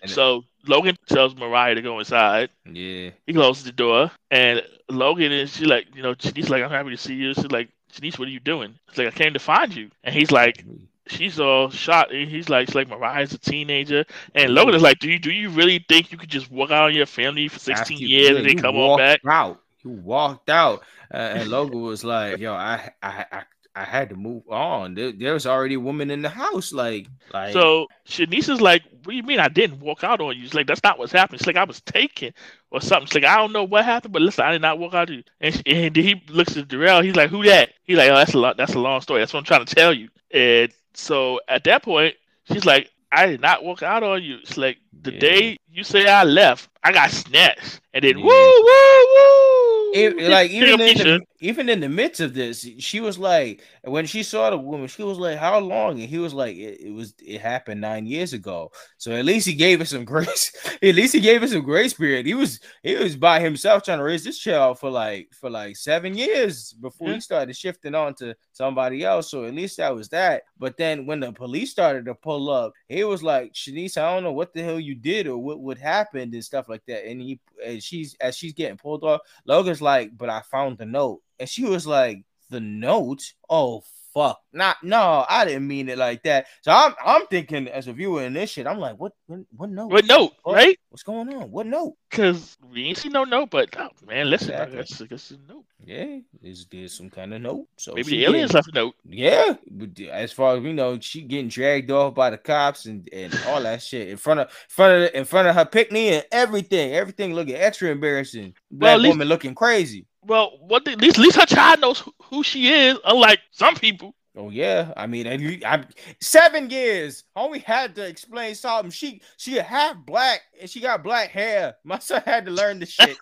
so 0.05 0.43
Logan 0.67 0.95
tells 1.07 1.35
Mariah 1.35 1.75
to 1.75 1.81
go 1.81 1.99
inside. 1.99 2.49
Yeah. 2.65 3.09
He 3.25 3.33
closes 3.33 3.63
the 3.63 3.71
door, 3.71 4.11
and 4.31 4.61
Logan 4.89 5.31
is 5.31 5.55
she 5.55 5.65
like 5.65 5.87
you 5.95 6.03
know 6.03 6.15
Shanice 6.15 6.49
like 6.49 6.63
I'm 6.63 6.69
happy 6.69 6.91
to 6.91 6.97
see 6.97 7.15
you. 7.15 7.33
She's 7.33 7.51
like 7.51 7.69
Shanice, 7.93 8.19
what 8.19 8.27
are 8.27 8.31
you 8.31 8.39
doing? 8.39 8.75
It's 8.89 8.97
like 8.97 9.07
I 9.07 9.11
came 9.11 9.33
to 9.33 9.39
find 9.39 9.73
you, 9.73 9.89
and 10.03 10.13
he's 10.13 10.31
like 10.31 10.63
she's 11.07 11.39
all 11.39 11.69
shot. 11.69 12.11
He's 12.11 12.49
like, 12.49 12.67
she's 12.67 12.75
like 12.75 12.89
Mariah's 12.89 13.33
a 13.33 13.37
teenager, 13.37 14.05
and 14.35 14.53
Logan 14.53 14.75
is 14.75 14.81
like, 14.81 14.99
do 14.99 15.09
you 15.09 15.19
do 15.19 15.31
you 15.31 15.49
really 15.49 15.83
think 15.87 16.11
you 16.11 16.17
could 16.17 16.29
just 16.29 16.51
walk 16.51 16.71
out 16.71 16.85
on 16.85 16.95
your 16.95 17.05
family 17.05 17.47
for 17.47 17.59
sixteen 17.59 17.97
years 17.99 18.31
yeah, 18.31 18.37
and 18.37 18.49
then 18.49 18.57
come 18.57 18.75
on 18.75 18.97
back? 18.97 19.21
Out, 19.25 19.61
you 19.83 19.91
walked 19.91 20.49
out, 20.49 20.83
uh, 21.13 21.17
and 21.17 21.49
Logan 21.49 21.81
was 21.81 22.03
like, 22.03 22.39
yo, 22.39 22.53
I, 22.53 22.91
I, 23.01 23.25
I. 23.31 23.43
I 23.75 23.85
had 23.85 24.09
to 24.09 24.15
move 24.15 24.43
on. 24.49 24.93
There, 24.93 25.11
there, 25.11 25.33
was 25.33 25.47
already 25.47 25.73
a 25.73 25.79
woman 25.79 26.11
in 26.11 26.21
the 26.21 26.29
house, 26.29 26.73
like, 26.73 27.07
like. 27.33 27.53
So 27.53 27.87
Shanice 28.07 28.47
is 28.47 28.61
like, 28.61 28.83
"What 28.83 29.05
do 29.05 29.15
you 29.15 29.23
mean 29.23 29.39
I 29.39 29.47
didn't 29.47 29.79
walk 29.79 30.03
out 30.03 30.21
on 30.21 30.37
you?" 30.37 30.43
It's 30.43 30.53
like 30.53 30.67
that's 30.67 30.83
not 30.83 30.99
what's 30.99 31.11
happening. 31.11 31.39
It's 31.39 31.47
like 31.47 31.55
I 31.55 31.63
was 31.63 31.81
taken 31.81 32.35
or 32.69 32.81
something. 32.81 33.05
It's 33.05 33.15
like 33.15 33.23
I 33.23 33.37
don't 33.37 33.51
know 33.51 33.63
what 33.63 33.83
happened, 33.83 34.13
but 34.13 34.21
listen, 34.21 34.45
I 34.45 34.51
did 34.51 34.61
not 34.61 34.77
walk 34.77 34.93
out 34.93 35.09
on 35.09 35.15
you. 35.15 35.23
And, 35.41 35.55
she, 35.55 35.63
and 35.65 35.95
he 35.95 36.21
looks 36.29 36.55
at 36.55 36.67
Jarrell. 36.67 37.03
He's 37.03 37.15
like, 37.15 37.31
"Who 37.31 37.43
that?" 37.45 37.71
He's 37.81 37.97
like, 37.97 38.11
"Oh, 38.11 38.15
that's 38.15 38.35
a 38.35 38.37
lot. 38.37 38.57
That's 38.57 38.75
a 38.75 38.79
long 38.79 39.01
story. 39.01 39.21
That's 39.21 39.33
what 39.33 39.39
I'm 39.39 39.45
trying 39.45 39.65
to 39.65 39.73
tell 39.73 39.91
you." 39.91 40.09
And 40.29 40.71
so 40.93 41.39
at 41.47 41.63
that 41.65 41.83
point, 41.83 42.15
she's 42.45 42.65
like, 42.65 42.91
I 43.11 43.27
did 43.27 43.41
not 43.41 43.63
walk 43.63 43.83
out 43.83 44.03
on 44.03 44.23
you. 44.23 44.37
It's 44.37 44.57
like 44.57 44.79
the 45.01 45.13
yeah. 45.13 45.19
day 45.19 45.57
you 45.71 45.83
say 45.83 46.07
I 46.07 46.23
left, 46.23 46.69
I 46.83 46.91
got 46.91 47.11
snatched. 47.11 47.81
And 47.93 48.03
then 48.03 48.17
yeah. 48.17 48.25
woo, 48.25 48.29
woo, 48.29 49.05
woo. 49.15 49.91
It, 49.95 50.29
like 50.29 50.49
even 50.49 50.81
in 50.81 50.97
the, 50.97 51.21
even 51.43 51.67
in 51.67 51.81
the 51.81 51.89
midst 51.89 52.21
of 52.21 52.33
this, 52.33 52.65
she 52.79 53.01
was 53.01 53.19
like, 53.19 53.61
when 53.83 54.05
she 54.05 54.23
saw 54.23 54.49
the 54.49 54.57
woman, 54.57 54.87
she 54.87 55.03
was 55.03 55.17
like, 55.17 55.37
"How 55.37 55.59
long?" 55.59 55.99
And 55.99 56.09
he 56.09 56.17
was 56.17 56.33
like, 56.33 56.55
"It, 56.55 56.79
it 56.79 56.93
was 56.93 57.13
it 57.19 57.41
happened 57.41 57.81
nine 57.81 58.05
years 58.05 58.31
ago." 58.31 58.71
So 58.97 59.11
at 59.11 59.25
least 59.25 59.45
he 59.45 59.53
gave 59.53 59.81
us 59.81 59.89
some 59.89 60.05
grace. 60.13 60.55
at 60.81 60.95
least 60.95 61.13
he 61.13 61.19
gave 61.19 61.43
us 61.43 61.51
some 61.51 61.61
grace 61.61 61.93
period. 61.93 62.25
He 62.25 62.33
was 62.33 62.61
he 62.81 62.95
was 62.95 63.17
by 63.17 63.41
himself 63.41 63.83
trying 63.83 63.97
to 63.97 64.05
raise 64.05 64.23
this 64.23 64.39
child 64.39 64.79
for 64.79 64.89
like 64.89 65.31
for 65.33 65.49
like 65.49 65.75
seven 65.75 66.15
years 66.15 66.71
before 66.71 67.07
he 67.07 67.13
mm-hmm. 67.15 67.19
started 67.19 67.57
shifting 67.57 67.93
on 67.93 68.15
to 68.15 68.35
somebody 68.53 69.03
else. 69.03 69.29
So 69.29 69.43
at 69.43 69.53
least 69.53 69.77
that 69.77 69.93
was 69.93 70.07
that. 70.09 70.43
But 70.57 70.77
then 70.77 71.05
when 71.05 71.19
the 71.19 71.33
police 71.33 71.71
started 71.71 72.05
to 72.05 72.15
pull 72.15 72.49
up, 72.49 72.71
he 72.87 73.03
was 73.03 73.21
like, 73.21 73.51
"Shanice, 73.51 73.97
I 73.97 74.13
don't 74.13 74.23
know 74.23 74.31
what 74.31 74.53
the 74.53 74.63
hell 74.63 74.79
you 74.79 74.95
did 74.95 75.27
or 75.27 75.37
what 75.37 75.59
what 75.59 75.77
happened 75.77 76.33
and 76.33 76.45
stuff 76.45 76.69
like 76.69 76.85
that." 76.85 77.05
And 77.05 77.21
he 77.21 77.41
and 77.65 77.83
she's 77.83 78.15
as 78.21 78.37
she's 78.37 78.53
getting 78.53 78.77
pulled 78.77 79.03
off, 79.03 79.19
Logan's 79.45 79.81
like, 79.81 80.17
"But 80.17 80.29
I 80.29 80.41
found 80.41 80.77
the 80.77 80.85
note." 80.85 81.21
And 81.43 81.49
she 81.49 81.65
was 81.65 81.85
like, 81.85 82.23
the 82.51 82.61
note? 82.61 83.33
Oh 83.49 83.83
fuck. 84.13 84.39
Not 84.53 84.77
no, 84.81 85.25
I 85.27 85.43
didn't 85.43 85.67
mean 85.67 85.89
it 85.89 85.97
like 85.97 86.23
that. 86.23 86.45
So 86.61 86.71
I'm 86.71 86.93
I'm 87.05 87.27
thinking 87.27 87.67
as 87.67 87.89
a 87.89 87.91
viewer 87.91 88.23
in 88.23 88.31
this 88.31 88.51
shit, 88.51 88.65
I'm 88.65 88.79
like, 88.79 88.97
what 88.97 89.11
what, 89.27 89.69
note? 89.69 89.91
What 89.91 90.05
note, 90.05 90.31
what, 90.43 90.55
right? 90.55 90.79
What's 90.93 91.01
going 91.01 91.33
on? 91.33 91.49
What 91.49 91.65
note? 91.65 91.95
Cause 92.11 92.55
we 92.71 92.83
ain't 92.83 92.99
see 92.99 93.09
no 93.09 93.23
note, 93.23 93.49
but 93.49 93.75
oh, 93.79 93.89
man, 94.05 94.29
listen, 94.29 94.51
exactly. 94.51 94.77
I 94.77 94.81
guess, 94.81 95.01
I 95.01 95.05
guess 95.05 95.31
a 95.31 95.51
note. 95.51 95.65
Yeah, 95.83 96.19
is 96.43 96.67
there 96.69 96.87
some 96.87 97.09
kind 97.09 97.33
of 97.33 97.41
note? 97.41 97.67
So 97.77 97.95
maybe 97.95 98.11
the 98.11 98.25
aliens 98.25 98.53
left 98.53 98.67
a 98.67 98.73
note. 98.73 98.93
Yeah, 99.03 99.55
but 99.71 99.89
uh, 99.99 100.11
as 100.11 100.31
far 100.31 100.55
as 100.55 100.61
we 100.61 100.71
know, 100.71 100.99
she 100.99 101.23
getting 101.23 101.47
dragged 101.47 101.89
off 101.89 102.13
by 102.13 102.29
the 102.29 102.37
cops 102.37 102.85
and, 102.85 103.09
and 103.11 103.35
all 103.47 103.63
that 103.63 103.81
shit 103.81 104.09
in 104.09 104.17
front 104.17 104.41
of 104.41 104.49
in 104.49 104.69
front 104.69 105.03
of 105.03 105.15
in 105.15 105.25
front 105.25 105.47
of 105.47 105.55
her 105.55 105.65
picnic 105.65 106.13
and 106.13 106.25
everything. 106.31 106.93
Everything 106.93 107.33
looking 107.33 107.55
extra 107.55 107.89
embarrassing. 107.89 108.53
Black 108.69 108.89
well, 108.89 108.97
least, 108.99 109.13
woman 109.13 109.27
looking 109.29 109.55
crazy. 109.55 110.05
Well, 110.21 110.59
what 110.61 110.85
the, 110.85 110.91
at 110.91 111.01
least 111.01 111.17
at 111.17 111.23
least 111.23 111.37
her 111.37 111.47
child 111.47 111.81
knows 111.81 112.07
who 112.25 112.43
she 112.43 112.71
is, 112.71 112.99
unlike 113.03 113.39
some 113.49 113.73
people. 113.73 114.13
Oh 114.35 114.49
yeah, 114.49 114.91
I 114.97 115.05
mean, 115.05 115.27
I, 115.63 115.83
seven 116.19 116.67
years. 116.71 117.23
I 117.35 117.41
only 117.41 117.59
had 117.59 117.93
to 117.95 118.07
explain 118.07 118.55
something. 118.55 118.89
She 118.89 119.21
she 119.37 119.53
half 119.57 119.95
black 119.95 120.41
and 120.59 120.67
she 120.67 120.79
got 120.79 121.03
black 121.03 121.29
hair. 121.29 121.75
My 121.83 121.99
son 121.99 122.23
had 122.25 122.45
to 122.45 122.51
learn 122.51 122.79
the 122.79 122.87
shit. 122.87 123.15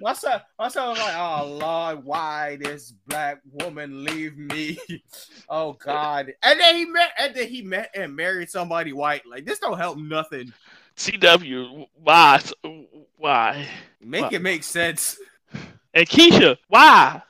my 0.00 0.12
son, 0.12 0.40
my 0.56 0.68
son 0.68 0.90
was 0.90 0.98
like, 0.98 1.16
"Oh 1.16 1.58
Lord, 1.60 2.04
why 2.04 2.58
this 2.60 2.92
black 3.08 3.40
woman 3.50 4.04
leave 4.04 4.38
me? 4.38 4.78
oh 5.48 5.72
God!" 5.72 6.32
And 6.44 6.60
then 6.60 6.76
he 6.76 6.84
met, 6.84 7.10
and 7.18 7.34
then 7.34 7.48
he 7.48 7.62
met 7.62 7.90
and 7.94 8.14
married 8.14 8.48
somebody 8.48 8.92
white. 8.92 9.26
Like 9.26 9.46
this 9.46 9.58
don't 9.58 9.78
help 9.78 9.98
nothing. 9.98 10.52
CW, 10.96 11.86
why? 12.02 12.40
Why? 13.16 13.66
Make 14.00 14.22
why? 14.22 14.30
it 14.32 14.42
make 14.42 14.62
sense. 14.62 15.18
And 15.92 16.08
Keisha, 16.08 16.56
why? 16.68 17.22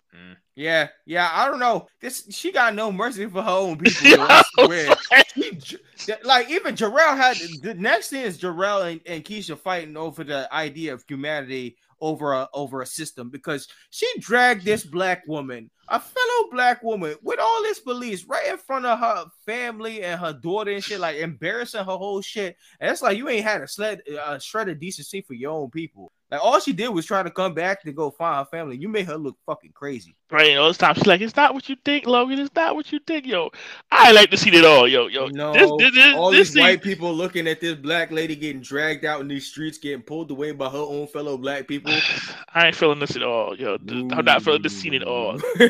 Yeah, 0.56 0.88
yeah, 1.04 1.28
I 1.30 1.48
don't 1.48 1.58
know. 1.58 1.86
This 2.00 2.26
she 2.30 2.50
got 2.50 2.74
no 2.74 2.90
mercy 2.90 3.26
for 3.26 3.42
her 3.42 3.50
own 3.50 3.76
people. 3.78 4.22
I 4.22 4.42
swear. 4.54 4.96
she 5.34 5.60
She 5.96 6.12
like 6.24 6.48
even 6.48 6.74
Jarrell 6.74 7.14
had 7.14 7.36
the 7.62 7.74
next 7.74 8.08
thing 8.08 8.22
is 8.22 8.38
Jarrell 8.38 8.90
and, 8.90 9.00
and 9.04 9.22
Keisha 9.22 9.58
fighting 9.58 9.98
over 9.98 10.24
the 10.24 10.52
idea 10.52 10.94
of 10.94 11.04
humanity 11.06 11.76
over 12.00 12.32
a 12.32 12.48
over 12.54 12.80
a 12.80 12.86
system 12.86 13.28
because 13.28 13.68
she 13.90 14.10
dragged 14.18 14.64
this 14.64 14.82
black 14.82 15.24
woman, 15.26 15.70
a 15.88 16.00
fellow 16.00 16.50
black 16.50 16.82
woman, 16.82 17.16
with 17.22 17.38
all 17.38 17.62
this 17.62 17.78
police 17.78 18.24
right 18.24 18.48
in 18.48 18.56
front 18.56 18.86
of 18.86 18.98
her 18.98 19.26
family 19.44 20.02
and 20.02 20.18
her 20.18 20.32
daughter 20.32 20.70
and 20.70 20.82
shit, 20.82 21.00
like 21.00 21.16
embarrassing 21.16 21.84
her 21.84 21.96
whole 21.96 22.22
shit. 22.22 22.56
And 22.80 22.90
it's 22.90 23.02
like 23.02 23.18
you 23.18 23.28
ain't 23.28 23.44
had 23.44 23.60
a 23.60 23.68
sled 23.68 24.00
a 24.26 24.40
shred 24.40 24.70
of 24.70 24.80
decency 24.80 25.20
for 25.20 25.34
your 25.34 25.52
own 25.52 25.70
people. 25.70 26.12
Like 26.30 26.40
all 26.42 26.58
she 26.58 26.72
did 26.72 26.88
was 26.88 27.06
try 27.06 27.22
to 27.22 27.30
come 27.30 27.54
back 27.54 27.82
to 27.84 27.92
go 27.92 28.10
find 28.10 28.38
her 28.38 28.44
family. 28.50 28.76
You 28.76 28.88
made 28.88 29.06
her 29.06 29.16
look 29.16 29.36
fucking 29.46 29.70
crazy. 29.72 30.16
Right, 30.28 30.56
all 30.56 30.66
this 30.66 30.76
time 30.76 30.96
she's 30.96 31.06
like, 31.06 31.20
"It's 31.20 31.36
not 31.36 31.54
what 31.54 31.68
you 31.68 31.76
think, 31.84 32.04
Logan. 32.04 32.40
It's 32.40 32.52
not 32.52 32.74
what 32.74 32.90
you 32.90 32.98
think, 33.06 33.26
yo." 33.26 33.50
I 33.92 34.10
like 34.10 34.30
to 34.30 34.36
see 34.36 34.50
it 34.50 34.64
all, 34.64 34.88
yo, 34.88 35.06
yo. 35.06 35.28
No, 35.28 35.52
this, 35.52 35.70
this, 35.78 35.94
this, 35.94 36.16
all 36.16 36.32
these 36.32 36.52
scene... 36.52 36.64
white 36.64 36.82
people 36.82 37.14
looking 37.14 37.46
at 37.46 37.60
this 37.60 37.76
black 37.76 38.10
lady 38.10 38.34
getting 38.34 38.60
dragged 38.60 39.04
out 39.04 39.20
in 39.20 39.28
these 39.28 39.46
streets, 39.46 39.78
getting 39.78 40.02
pulled 40.02 40.32
away 40.32 40.50
by 40.50 40.68
her 40.68 40.78
own 40.78 41.06
fellow 41.06 41.38
black 41.38 41.68
people. 41.68 41.92
I 42.54 42.66
ain't 42.66 42.74
feeling 42.74 42.98
this 42.98 43.14
at 43.14 43.22
all, 43.22 43.56
yo. 43.56 43.78
No. 43.84 44.16
I'm 44.16 44.24
not 44.24 44.42
feeling 44.42 44.62
this 44.62 44.76
scene 44.76 44.94
at 44.94 45.04
all. 45.04 45.38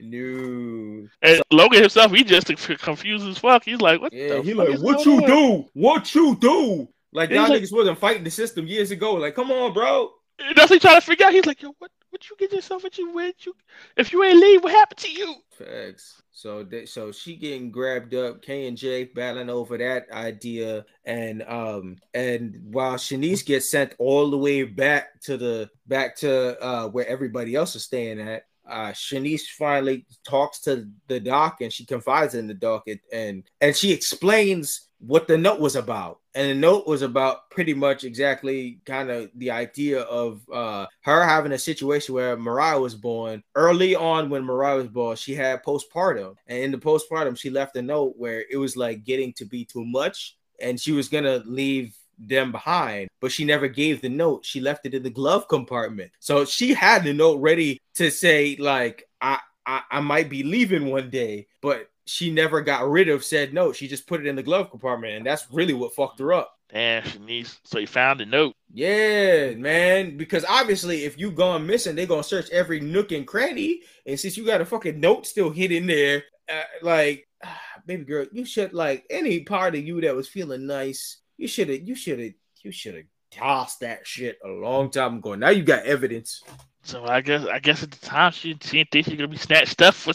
no. 0.00 1.08
And 1.22 1.42
Logan 1.52 1.82
himself, 1.82 2.10
he 2.10 2.24
just 2.24 2.48
confused 2.80 3.28
as 3.28 3.38
fuck. 3.38 3.62
He's 3.62 3.80
like, 3.80 4.00
"What?" 4.00 4.12
Yeah, 4.12 4.42
he 4.42 4.54
like, 4.54 4.76
"What 4.80 5.06
you 5.06 5.18
on? 5.18 5.26
do? 5.26 5.64
What 5.72 6.12
you 6.16 6.34
do?" 6.34 6.88
Like 7.14 7.30
y'all 7.30 7.48
like, 7.48 7.62
niggas 7.62 7.72
wasn't 7.72 7.98
fighting 7.98 8.24
the 8.24 8.30
system 8.30 8.66
years 8.66 8.90
ago. 8.90 9.14
Like, 9.14 9.34
come 9.36 9.50
on, 9.50 9.72
bro. 9.72 10.10
That's 10.56 10.68
what 10.68 10.76
he 10.76 10.78
trying 10.80 11.00
to 11.00 11.06
figure 11.06 11.26
out. 11.26 11.32
He's 11.32 11.46
like, 11.46 11.62
yo, 11.62 11.72
what 11.78 11.90
what 12.10 12.28
you 12.28 12.36
get 12.38 12.52
yourself 12.52 12.84
into 12.84 13.12
with 13.12 13.34
you 13.46 13.54
if 13.96 14.12
you 14.12 14.22
ain't 14.22 14.38
leave, 14.38 14.62
what 14.62 14.72
happened 14.72 14.98
to 14.98 15.10
you? 15.10 15.34
Facts. 15.50 16.22
So 16.30 16.64
they, 16.64 16.86
so 16.86 17.12
she 17.12 17.36
getting 17.36 17.70
grabbed 17.70 18.14
up, 18.14 18.42
K 18.42 18.66
and 18.66 18.76
J 18.76 19.04
battling 19.04 19.50
over 19.50 19.78
that 19.78 20.10
idea, 20.12 20.84
and 21.04 21.42
um 21.42 21.96
and 22.12 22.56
while 22.64 22.94
Shanice 22.94 23.46
gets 23.46 23.70
sent 23.70 23.94
all 23.98 24.30
the 24.30 24.38
way 24.38 24.64
back 24.64 25.20
to 25.22 25.36
the 25.36 25.70
back 25.86 26.16
to 26.18 26.60
uh 26.60 26.88
where 26.88 27.06
everybody 27.06 27.54
else 27.54 27.76
is 27.76 27.84
staying 27.84 28.20
at, 28.20 28.44
uh 28.68 28.92
Shanice 28.92 29.46
finally 29.58 30.06
talks 30.26 30.60
to 30.60 30.88
the 31.08 31.20
doc 31.20 31.60
and 31.60 31.72
she 31.72 31.84
confides 31.84 32.34
in 32.34 32.46
the 32.46 32.54
doc 32.54 32.84
and 32.86 33.00
and, 33.12 33.44
and 33.60 33.76
she 33.76 33.92
explains 33.92 34.88
what 35.06 35.28
the 35.28 35.36
note 35.36 35.60
was 35.60 35.76
about. 35.76 36.20
And 36.34 36.50
the 36.50 36.54
note 36.54 36.86
was 36.86 37.02
about 37.02 37.50
pretty 37.50 37.74
much 37.74 38.04
exactly 38.04 38.80
kind 38.86 39.10
of 39.10 39.30
the 39.36 39.50
idea 39.50 40.00
of 40.02 40.40
uh, 40.52 40.86
her 41.02 41.24
having 41.24 41.52
a 41.52 41.58
situation 41.58 42.14
where 42.14 42.36
Mariah 42.36 42.80
was 42.80 42.94
born. 42.94 43.42
Early 43.54 43.94
on, 43.94 44.30
when 44.30 44.44
Mariah 44.44 44.76
was 44.76 44.88
born, 44.88 45.16
she 45.16 45.34
had 45.34 45.62
postpartum. 45.62 46.34
And 46.46 46.58
in 46.58 46.70
the 46.72 46.78
postpartum, 46.78 47.38
she 47.38 47.50
left 47.50 47.76
a 47.76 47.82
note 47.82 48.14
where 48.16 48.44
it 48.50 48.56
was 48.56 48.76
like 48.76 49.04
getting 49.04 49.32
to 49.34 49.44
be 49.44 49.64
too 49.64 49.84
much. 49.84 50.36
And 50.60 50.80
she 50.80 50.92
was 50.92 51.08
going 51.08 51.24
to 51.24 51.42
leave 51.46 51.94
them 52.18 52.52
behind, 52.52 53.08
but 53.20 53.32
she 53.32 53.44
never 53.44 53.68
gave 53.68 54.00
the 54.00 54.08
note. 54.08 54.44
She 54.44 54.60
left 54.60 54.86
it 54.86 54.94
in 54.94 55.02
the 55.02 55.10
glove 55.10 55.48
compartment. 55.48 56.12
So 56.20 56.44
she 56.44 56.74
had 56.74 57.04
the 57.04 57.12
note 57.12 57.40
ready 57.40 57.80
to 57.94 58.10
say, 58.10 58.56
like, 58.58 59.08
I, 59.20 59.38
I, 59.66 59.82
I 59.90 60.00
might 60.00 60.28
be 60.28 60.42
leaving 60.42 60.90
one 60.90 61.10
day, 61.10 61.46
but 61.60 61.90
she 62.06 62.30
never 62.30 62.60
got 62.60 62.88
rid 62.88 63.08
of 63.08 63.24
said 63.24 63.54
note. 63.54 63.76
She 63.76 63.88
just 63.88 64.06
put 64.06 64.20
it 64.20 64.26
in 64.26 64.36
the 64.36 64.42
glove 64.42 64.70
compartment, 64.70 65.14
and 65.14 65.26
that's 65.26 65.46
really 65.50 65.74
what 65.74 65.94
fucked 65.94 66.18
her 66.20 66.32
up. 66.32 66.58
Damn, 66.70 67.04
she 67.04 67.18
needs. 67.18 67.60
So 67.64 67.78
he 67.78 67.86
found 67.86 68.20
the 68.20 68.26
note. 68.26 68.54
Yeah, 68.72 69.54
man. 69.54 70.16
Because 70.16 70.44
obviously, 70.48 71.04
if 71.04 71.18
you 71.18 71.30
gone 71.30 71.66
missing, 71.66 71.94
they're 71.94 72.06
gonna 72.06 72.22
search 72.22 72.50
every 72.50 72.80
nook 72.80 73.12
and 73.12 73.26
cranny. 73.26 73.82
And 74.06 74.18
since 74.18 74.36
you 74.36 74.44
got 74.44 74.60
a 74.60 74.66
fucking 74.66 74.98
note 74.98 75.26
still 75.26 75.50
hidden 75.50 75.86
there, 75.86 76.24
uh, 76.52 76.62
like, 76.82 77.28
ah, 77.44 77.60
baby 77.86 78.04
girl, 78.04 78.26
you 78.32 78.44
should 78.44 78.72
like 78.72 79.04
any 79.08 79.40
part 79.40 79.74
of 79.74 79.84
you 79.84 80.00
that 80.00 80.16
was 80.16 80.28
feeling 80.28 80.66
nice. 80.66 81.18
You 81.36 81.48
should 81.48 81.68
have. 81.68 81.82
You 81.82 81.94
should 81.94 82.18
have. 82.18 82.32
You 82.62 82.72
should 82.72 82.94
have 82.94 83.04
tossed 83.30 83.80
that 83.80 84.06
shit 84.06 84.38
a 84.44 84.48
long 84.48 84.90
time 84.90 85.16
ago. 85.16 85.34
Now 85.34 85.50
you 85.50 85.62
got 85.62 85.84
evidence. 85.84 86.42
So 86.82 87.04
I 87.04 87.20
guess 87.20 87.46
I 87.46 87.58
guess 87.58 87.82
at 87.82 87.90
the 87.90 88.06
time 88.06 88.32
she, 88.32 88.56
she 88.60 88.78
didn't 88.78 88.90
think 88.90 89.06
she 89.06 89.12
was 89.12 89.18
gonna 89.18 89.28
be 89.28 89.36
snatched 89.36 89.80
up 89.82 89.94
for 89.94 90.12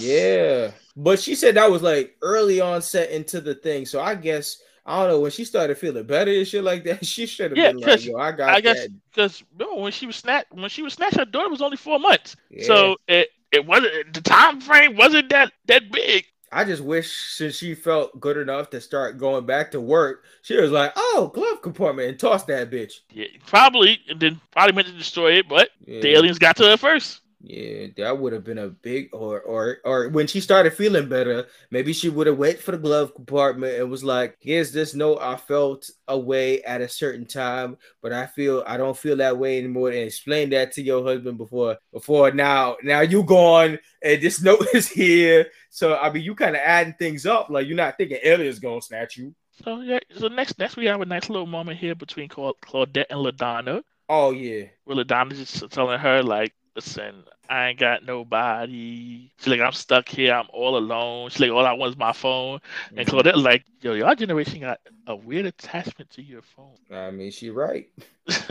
Yeah. 0.00 0.70
But 0.96 1.18
she 1.18 1.34
said 1.34 1.56
that 1.56 1.70
was 1.70 1.82
like 1.82 2.16
early 2.22 2.60
on 2.60 2.82
set 2.82 3.10
into 3.10 3.40
the 3.40 3.54
thing. 3.54 3.86
So 3.86 4.00
I 4.00 4.14
guess 4.14 4.60
I 4.84 5.00
don't 5.00 5.08
know 5.08 5.20
when 5.20 5.30
she 5.30 5.44
started 5.44 5.78
feeling 5.78 6.04
better 6.04 6.30
and 6.30 6.46
shit 6.46 6.64
like 6.64 6.84
that. 6.84 7.04
She 7.06 7.26
should 7.26 7.52
have 7.52 7.58
yeah, 7.58 7.72
been 7.72 7.80
like, 7.80 8.04
"Yo, 8.04 8.16
I 8.18 8.32
got." 8.32 8.50
I 8.50 8.60
guess 8.60 8.86
because 9.14 9.42
when 9.58 9.92
she 9.92 10.06
was 10.06 10.16
snatched, 10.16 10.52
when 10.52 10.68
she 10.68 10.82
was 10.82 10.94
snatched, 10.94 11.16
her 11.16 11.24
daughter 11.24 11.48
was 11.48 11.62
only 11.62 11.76
four 11.76 11.98
months. 11.98 12.36
Yeah. 12.50 12.66
So 12.66 12.96
it 13.08 13.28
it 13.52 13.66
wasn't 13.66 14.12
the 14.12 14.20
time 14.20 14.60
frame 14.60 14.96
wasn't 14.96 15.30
that 15.30 15.52
that 15.66 15.90
big. 15.90 16.26
I 16.52 16.64
just 16.64 16.82
wish 16.82 17.12
since 17.12 17.56
she 17.56 17.74
felt 17.74 18.18
good 18.18 18.36
enough 18.36 18.70
to 18.70 18.80
start 18.80 19.18
going 19.18 19.46
back 19.46 19.70
to 19.70 19.80
work, 19.80 20.24
she 20.42 20.56
was 20.56 20.70
like, 20.70 20.92
"Oh, 20.96 21.30
glove 21.32 21.62
compartment," 21.62 22.08
and 22.08 22.18
toss 22.18 22.44
that 22.44 22.70
bitch. 22.70 23.00
Yeah, 23.12 23.26
probably, 23.46 24.00
and 24.08 24.18
then 24.18 24.40
probably 24.50 24.72
meant 24.72 24.88
to 24.88 24.92
destroy 24.94 25.34
it, 25.34 25.48
but 25.48 25.70
yeah. 25.86 26.00
the 26.00 26.08
aliens 26.12 26.38
got 26.38 26.56
to 26.56 26.64
her 26.64 26.76
first. 26.76 27.19
Yeah, 27.42 27.86
that 27.96 28.18
would 28.18 28.34
have 28.34 28.44
been 28.44 28.58
a 28.58 28.68
big 28.68 29.14
or 29.14 29.40
or 29.40 29.78
or 29.84 30.10
when 30.10 30.26
she 30.26 30.42
started 30.42 30.74
feeling 30.74 31.08
better, 31.08 31.46
maybe 31.70 31.94
she 31.94 32.10
would 32.10 32.26
have 32.26 32.36
went 32.36 32.58
for 32.58 32.72
the 32.72 32.78
glove 32.78 33.14
compartment 33.14 33.80
and 33.80 33.90
was 33.90 34.04
like, 34.04 34.36
"Here's 34.40 34.72
this 34.72 34.94
note 34.94 35.20
I 35.22 35.36
felt 35.36 35.88
a 36.06 36.18
way 36.18 36.62
at 36.62 36.82
a 36.82 36.88
certain 36.88 37.26
time, 37.26 37.78
but 38.02 38.12
I 38.12 38.26
feel 38.26 38.62
I 38.66 38.76
don't 38.76 38.96
feel 38.96 39.16
that 39.16 39.38
way 39.38 39.58
anymore." 39.58 39.88
And 39.88 40.00
explain 40.00 40.50
that 40.50 40.72
to 40.72 40.82
your 40.82 41.02
husband 41.02 41.38
before 41.38 41.78
before 41.94 42.30
now. 42.30 42.76
Now 42.82 43.00
you 43.00 43.22
gone 43.22 43.78
and 44.02 44.20
this 44.22 44.42
note 44.42 44.66
is 44.74 44.90
here. 44.90 45.46
So 45.70 45.96
I 45.96 46.12
mean, 46.12 46.22
you 46.22 46.34
kind 46.34 46.56
of 46.56 46.62
adding 46.62 46.94
things 46.98 47.24
up. 47.24 47.48
Like 47.48 47.66
you're 47.66 47.76
not 47.76 47.96
thinking 47.96 48.18
Elliot's 48.22 48.58
gonna 48.58 48.82
snatch 48.82 49.16
you. 49.16 49.34
So 49.64 49.80
yeah. 49.80 50.00
So 50.18 50.28
next 50.28 50.58
next 50.58 50.76
we 50.76 50.84
have 50.86 51.00
a 51.00 51.06
nice 51.06 51.30
little 51.30 51.46
moment 51.46 51.78
here 51.78 51.94
between 51.94 52.28
Claudette 52.28 53.06
and 53.08 53.20
Ladonna. 53.20 53.82
Oh 54.10 54.32
yeah. 54.32 54.64
Where 54.84 55.02
Ladonna's 55.02 55.38
just 55.38 55.72
telling 55.72 55.98
her 55.98 56.22
like 56.22 56.52
listen, 56.80 57.24
I 57.50 57.68
ain't 57.68 57.78
got 57.78 58.06
nobody. 58.06 59.30
She's 59.38 59.46
like, 59.48 59.60
I'm 59.60 59.72
stuck 59.72 60.08
here. 60.08 60.32
I'm 60.32 60.46
all 60.50 60.78
alone. 60.78 61.28
She's 61.28 61.40
like, 61.40 61.50
all 61.50 61.66
I 61.66 61.72
want 61.72 61.90
is 61.90 61.98
my 61.98 62.12
phone. 62.12 62.58
Mm-hmm. 62.58 62.98
And 62.98 63.08
Claudette 63.08 63.42
like, 63.42 63.64
yo, 63.82 63.92
your 63.92 64.14
generation 64.14 64.60
got 64.60 64.80
a 65.06 65.14
weird 65.14 65.44
attachment 65.44 66.08
to 66.10 66.22
your 66.22 66.40
phone. 66.40 66.76
I 66.90 67.10
mean, 67.10 67.30
she 67.32 67.50
right. 67.50 67.86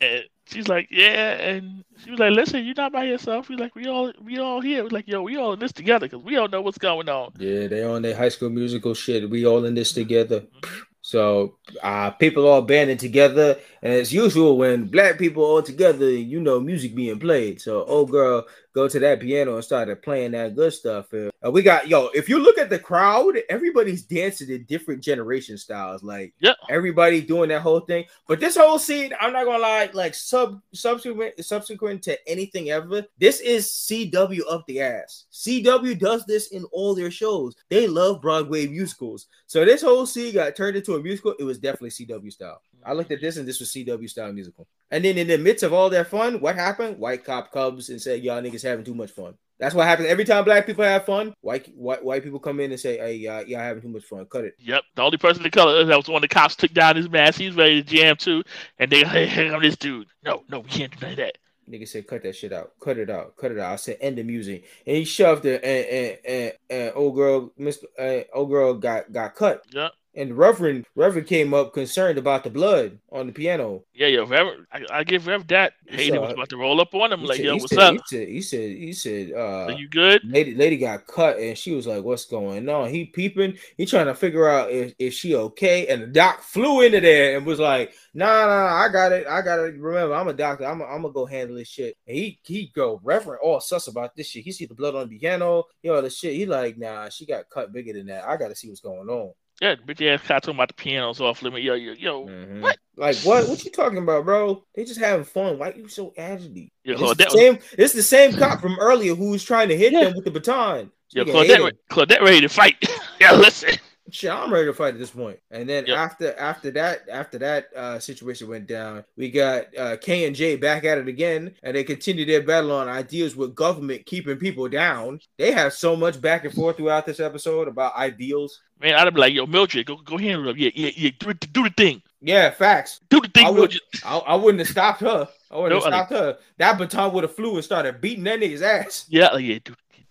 and 0.00 0.24
she's 0.46 0.68
like, 0.68 0.88
yeah. 0.90 1.32
And 1.32 1.84
she 2.02 2.12
was 2.12 2.18
like, 2.18 2.32
listen, 2.32 2.64
you're 2.64 2.74
not 2.74 2.92
by 2.92 3.04
yourself. 3.04 3.50
We're 3.50 3.58
like, 3.58 3.74
we 3.74 3.88
all, 3.88 4.10
we 4.22 4.38
all 4.38 4.62
here. 4.62 4.84
We're 4.84 4.88
like, 4.88 5.06
yo, 5.06 5.20
we 5.20 5.36
all 5.36 5.52
in 5.52 5.58
this 5.58 5.72
together 5.72 6.06
because 6.08 6.24
we 6.24 6.38
all 6.38 6.48
know 6.48 6.62
what's 6.62 6.78
going 6.78 7.10
on. 7.10 7.32
Yeah, 7.38 7.66
they 7.66 7.84
on 7.84 8.00
their 8.00 8.16
high 8.16 8.30
school 8.30 8.48
musical 8.48 8.94
shit. 8.94 9.28
We 9.28 9.46
all 9.46 9.66
in 9.66 9.74
this 9.74 9.92
together. 9.92 10.40
Mm-hmm. 10.40 10.80
So 11.06 11.56
uh, 11.82 12.12
people 12.12 12.46
all 12.48 12.62
banding 12.62 12.96
together, 12.96 13.58
and 13.82 13.92
as 13.92 14.10
usual, 14.12 14.56
when 14.56 14.86
black 14.86 15.18
people 15.18 15.44
all 15.44 15.62
together, 15.62 16.08
you 16.10 16.40
know, 16.40 16.60
music 16.60 16.94
being 16.94 17.18
played. 17.18 17.60
So 17.60 17.84
old 17.84 18.10
girl 18.10 18.46
go 18.74 18.88
to 18.88 18.98
that 18.98 19.20
piano 19.20 19.54
and 19.54 19.64
started 19.64 20.02
playing 20.02 20.32
that 20.32 20.54
good 20.54 20.72
stuff. 20.72 21.12
And 21.12 21.30
we 21.52 21.62
got 21.62 21.88
yo. 21.88 22.08
If 22.14 22.28
you 22.28 22.38
look 22.38 22.58
at 22.58 22.68
the 22.68 22.78
crowd, 22.78 23.38
everybody's 23.48 24.02
dancing 24.02 24.50
in 24.50 24.64
different 24.64 25.02
generation 25.02 25.56
styles. 25.56 26.02
Like 26.02 26.34
yeah, 26.40 26.54
everybody 26.68 27.22
doing 27.22 27.48
that 27.50 27.62
whole 27.62 27.80
thing. 27.80 28.04
But 28.26 28.40
this 28.40 28.56
whole 28.56 28.78
scene, 28.78 29.12
I'm 29.20 29.32
not 29.32 29.44
gonna 29.44 29.58
lie, 29.58 29.88
like 29.94 30.14
sub 30.14 30.60
subsequent 30.74 31.42
subsequent 31.44 32.02
to 32.02 32.28
anything 32.28 32.70
ever. 32.70 33.04
This 33.18 33.40
is 33.40 33.66
CW 33.66 34.40
up 34.50 34.66
the 34.66 34.80
ass. 34.80 35.24
CW 35.32 35.98
does 35.98 36.26
this 36.26 36.48
in 36.48 36.64
all 36.72 36.94
their 36.94 37.10
shows. 37.10 37.54
They 37.68 37.86
love 37.86 38.20
Broadway 38.20 38.66
musicals. 38.66 39.26
So 39.46 39.64
this 39.64 39.82
whole 39.82 40.06
scene 40.06 40.34
got 40.34 40.56
turned 40.56 40.76
into 40.76 40.94
a 40.94 41.02
musical. 41.02 41.34
It 41.38 41.44
was 41.44 41.58
definitely 41.58 41.90
CW 41.90 42.32
style. 42.32 42.60
I 42.84 42.92
looked 42.92 43.12
at 43.12 43.20
this 43.20 43.36
and 43.36 43.48
this 43.48 43.60
was 43.60 43.70
CW 43.70 44.08
style 44.10 44.32
musical. 44.32 44.66
And 44.94 45.04
then 45.04 45.18
in 45.18 45.26
the 45.26 45.38
midst 45.38 45.64
of 45.64 45.72
all 45.72 45.90
that 45.90 46.06
fun, 46.06 46.38
what 46.38 46.54
happened? 46.54 47.00
White 47.00 47.24
cop 47.24 47.50
comes 47.50 47.88
and 47.88 48.00
said, 48.00 48.22
"Y'all 48.22 48.40
niggas 48.40 48.62
having 48.62 48.84
too 48.84 48.94
much 48.94 49.10
fun." 49.10 49.34
That's 49.58 49.74
what 49.74 49.88
happens 49.88 50.08
every 50.08 50.24
time 50.24 50.44
black 50.44 50.66
people 50.66 50.84
have 50.84 51.04
fun. 51.04 51.34
White 51.40 51.68
white, 51.74 52.04
white 52.04 52.22
people 52.22 52.38
come 52.38 52.60
in 52.60 52.70
and 52.70 52.78
say, 52.78 52.98
"Hey, 52.98 53.16
y'all, 53.16 53.42
y'all 53.42 53.58
having 53.58 53.82
too 53.82 53.88
much 53.88 54.04
fun. 54.04 54.24
Cut 54.26 54.44
it." 54.44 54.54
Yep. 54.60 54.84
The 54.94 55.02
only 55.02 55.18
person 55.18 55.44
of 55.44 55.50
color 55.50 55.84
that 55.84 55.96
was 55.96 56.06
one 56.06 56.22
of 56.22 56.28
the 56.28 56.32
cops 56.32 56.54
took 56.54 56.72
down 56.72 56.94
his 56.94 57.10
mask. 57.10 57.40
He's 57.40 57.56
ready 57.56 57.82
to 57.82 57.88
jam 57.88 58.14
too, 58.14 58.44
and 58.78 58.88
they, 58.88 59.02
hey, 59.04 59.26
hey, 59.26 59.50
I'm 59.50 59.60
this 59.60 59.76
dude. 59.76 60.06
No, 60.24 60.44
no, 60.48 60.60
we 60.60 60.68
can't 60.68 60.96
do 61.00 61.16
that. 61.16 61.38
Nigga 61.68 61.88
said, 61.88 62.06
"Cut 62.06 62.22
that 62.22 62.36
shit 62.36 62.52
out. 62.52 62.74
Cut 62.80 62.96
it 62.96 63.10
out. 63.10 63.36
Cut 63.36 63.50
it 63.50 63.58
out." 63.58 63.72
I 63.72 63.76
said, 63.76 63.96
"End 64.00 64.16
the 64.16 64.22
music," 64.22 64.64
and 64.86 64.96
he 64.96 65.04
shoved 65.04 65.44
it, 65.44 65.64
and 65.64 65.86
and 65.86 66.18
and, 66.24 66.52
and 66.70 66.92
old 66.94 67.16
girl, 67.16 67.52
Mister, 67.58 67.88
uh, 67.98 68.20
old 68.32 68.48
girl 68.48 68.74
got 68.74 69.10
got 69.10 69.34
cut. 69.34 69.64
Yep 69.72 69.90
and 70.16 70.36
Reverend 70.36 70.86
Reverend 70.94 71.26
came 71.26 71.54
up 71.54 71.72
concerned 71.72 72.18
about 72.18 72.44
the 72.44 72.50
blood 72.50 72.98
on 73.10 73.26
the 73.26 73.32
piano. 73.32 73.84
Yeah, 73.94 74.08
yeah, 74.08 74.20
Reverend, 74.20 74.66
I, 74.72 74.84
I 74.90 75.04
give 75.04 75.26
Rev 75.26 75.46
that. 75.48 75.74
Hayden 75.88 76.20
was 76.20 76.32
about 76.32 76.48
to 76.50 76.56
roll 76.56 76.80
up 76.80 76.94
on 76.94 77.12
him, 77.12 77.24
like, 77.24 77.36
said, 77.36 77.46
"Yo, 77.46 77.56
what's 77.56 77.70
said, 77.70 77.78
up? 77.78 77.94
He 77.94 78.00
said, 78.06 78.28
he 78.28 78.42
said, 78.42 78.70
he 78.70 78.92
said, 78.92 79.32
uh, 79.32 79.64
Are 79.66 79.72
you 79.72 79.88
good?" 79.88 80.22
lady, 80.24 80.54
lady 80.54 80.76
got 80.76 81.06
cut, 81.06 81.38
and 81.38 81.56
she 81.56 81.74
was 81.74 81.86
like, 81.86 82.02
"What's 82.02 82.26
going 82.26 82.68
on?" 82.68 82.90
He 82.90 83.06
peeping, 83.06 83.58
he 83.76 83.86
trying 83.86 84.06
to 84.06 84.14
figure 84.14 84.48
out 84.48 84.70
if, 84.70 84.94
if 84.98 85.14
she 85.14 85.34
okay, 85.34 85.86
and 85.88 86.02
the 86.02 86.06
doc 86.06 86.42
flew 86.42 86.82
into 86.82 87.00
there 87.00 87.36
and 87.36 87.46
was 87.46 87.60
like, 87.60 87.94
"Nah, 88.14 88.26
nah, 88.26 88.46
nah 88.46 88.76
I 88.76 88.88
got 88.88 89.12
it, 89.12 89.26
I 89.26 89.42
got 89.42 89.60
it. 89.60 89.78
Remember, 89.78 90.14
I'm 90.14 90.28
a 90.28 90.32
doctor. 90.32 90.66
I'm, 90.66 90.80
a, 90.80 90.84
I'm 90.84 91.02
gonna 91.02 91.12
go 91.12 91.26
handle 91.26 91.56
this 91.56 91.68
shit." 91.68 91.96
And 92.06 92.16
he 92.16 92.38
he 92.44 92.72
go 92.74 93.00
Reverend 93.02 93.40
all 93.42 93.60
sus 93.60 93.88
about 93.88 94.14
this 94.16 94.28
shit. 94.28 94.44
He 94.44 94.52
see 94.52 94.66
the 94.66 94.74
blood 94.74 94.94
on 94.94 95.08
the 95.08 95.18
piano, 95.18 95.64
yo, 95.82 96.00
the 96.00 96.10
shit. 96.10 96.34
He 96.34 96.46
like, 96.46 96.78
nah, 96.78 97.08
she 97.08 97.26
got 97.26 97.50
cut 97.50 97.72
bigger 97.72 97.92
than 97.92 98.06
that. 98.06 98.26
I 98.26 98.36
gotta 98.36 98.54
see 98.54 98.68
what's 98.68 98.80
going 98.80 99.08
on. 99.08 99.32
Yeah, 99.64 99.76
bitch 99.76 100.06
ass 100.06 100.20
cat 100.26 100.42
talking 100.42 100.56
about 100.56 100.68
the 100.68 100.74
pianos 100.74 101.22
off 101.22 101.40
limit. 101.40 101.62
Yo, 101.62 101.72
yo, 101.72 101.92
yo. 101.94 102.26
Mhm. 102.26 102.60
What? 102.60 102.76
Like 102.96 103.16
what? 103.20 103.48
What 103.48 103.64
you 103.64 103.70
talking 103.70 103.96
about, 103.96 104.26
bro? 104.26 104.62
They 104.74 104.84
just 104.84 105.00
having 105.00 105.24
fun. 105.24 105.58
Why 105.58 105.72
you 105.74 105.88
so 105.88 106.12
agitated? 106.18 106.68
Yo, 106.84 106.96
It's 107.12 107.24
the 107.24 107.30
same. 107.30 107.58
It's 107.78 107.92
the 107.94 108.02
same 108.02 108.34
cop 108.34 108.60
from 108.60 108.76
earlier 108.78 109.14
who 109.14 109.30
was 109.30 109.42
trying 109.42 109.68
to 109.70 109.76
hit 109.76 109.94
Yeah. 109.94 110.04
them 110.04 110.16
with 110.16 110.26
the 110.26 110.30
baton. 110.30 110.92
yo, 111.12 111.24
Nigga 111.24 111.32
Claudette. 111.32 111.72
Claudette 111.90 112.20
ready 112.20 112.42
to 112.42 112.48
fight. 112.50 112.76
yeah, 113.22 113.32
listen. 113.32 113.70
Shit, 114.10 114.30
I'm 114.30 114.52
ready 114.52 114.66
to 114.66 114.74
fight 114.74 114.92
at 114.94 114.98
this 115.00 115.10
point. 115.10 115.38
And 115.50 115.66
then 115.68 115.86
Yep. 115.86 115.96
after 115.96 116.34
after 116.38 116.70
that 116.72 117.08
after 117.10 117.38
that 117.38 117.66
uh, 117.74 117.98
situation 117.98 118.48
went 118.48 118.66
down, 118.66 119.02
we 119.16 119.30
got 119.30 119.66
uh, 119.78 119.96
K 119.96 120.26
and 120.26 120.36
J 120.36 120.56
back 120.56 120.84
at 120.84 120.98
it 120.98 121.08
again, 121.08 121.54
and 121.62 121.74
they 121.74 121.84
continue 121.84 122.26
their 122.26 122.42
battle 122.42 122.72
on 122.72 122.86
ideas 122.88 123.34
with 123.34 123.54
government 123.54 124.04
keeping 124.04 124.36
people 124.36 124.68
down. 124.68 125.20
They 125.38 125.52
have 125.52 125.72
so 125.72 125.96
much 125.96 126.20
back 126.20 126.44
and 126.44 126.52
forth 126.52 126.76
throughout 126.76 127.06
this 127.06 127.18
episode 127.18 127.66
about 127.66 127.96
ideals. 127.96 128.60
Man, 128.78 128.94
I'd 128.94 129.14
be 129.14 129.20
like, 129.20 129.32
yo, 129.32 129.46
Mildred, 129.46 129.86
go 129.86 129.96
go 129.96 130.18
handle 130.18 130.50
it. 130.50 130.58
Yeah, 130.58 130.70
yeah, 130.74 130.90
yeah. 130.94 131.10
Do, 131.18 131.32
do 131.32 131.62
the 131.64 131.70
thing. 131.70 132.02
Yeah, 132.20 132.50
facts. 132.50 133.00
Do 133.08 133.20
the 133.20 133.28
thing, 133.28 133.46
I 133.46 133.50
would- 133.50 133.58
Mildred. 133.70 133.80
I, 134.04 134.18
I 134.18 134.34
wouldn't 134.34 134.58
have 134.60 134.68
stopped 134.68 135.00
her. 135.00 135.28
I 135.50 135.56
wouldn't 135.56 135.82
have 135.82 135.90
No, 135.90 135.96
stopped 135.96 136.10
her. 136.12 136.38
That 136.58 136.76
baton 136.78 137.12
would 137.14 137.24
have 137.24 137.34
flew 137.34 137.54
and 137.54 137.64
started 137.64 138.00
beating 138.02 138.24
that 138.24 138.40
nigga's 138.40 138.60
ass. 138.62 139.06
Yeah, 139.08 139.28
like, 139.28 139.44
yeah, 139.46 139.58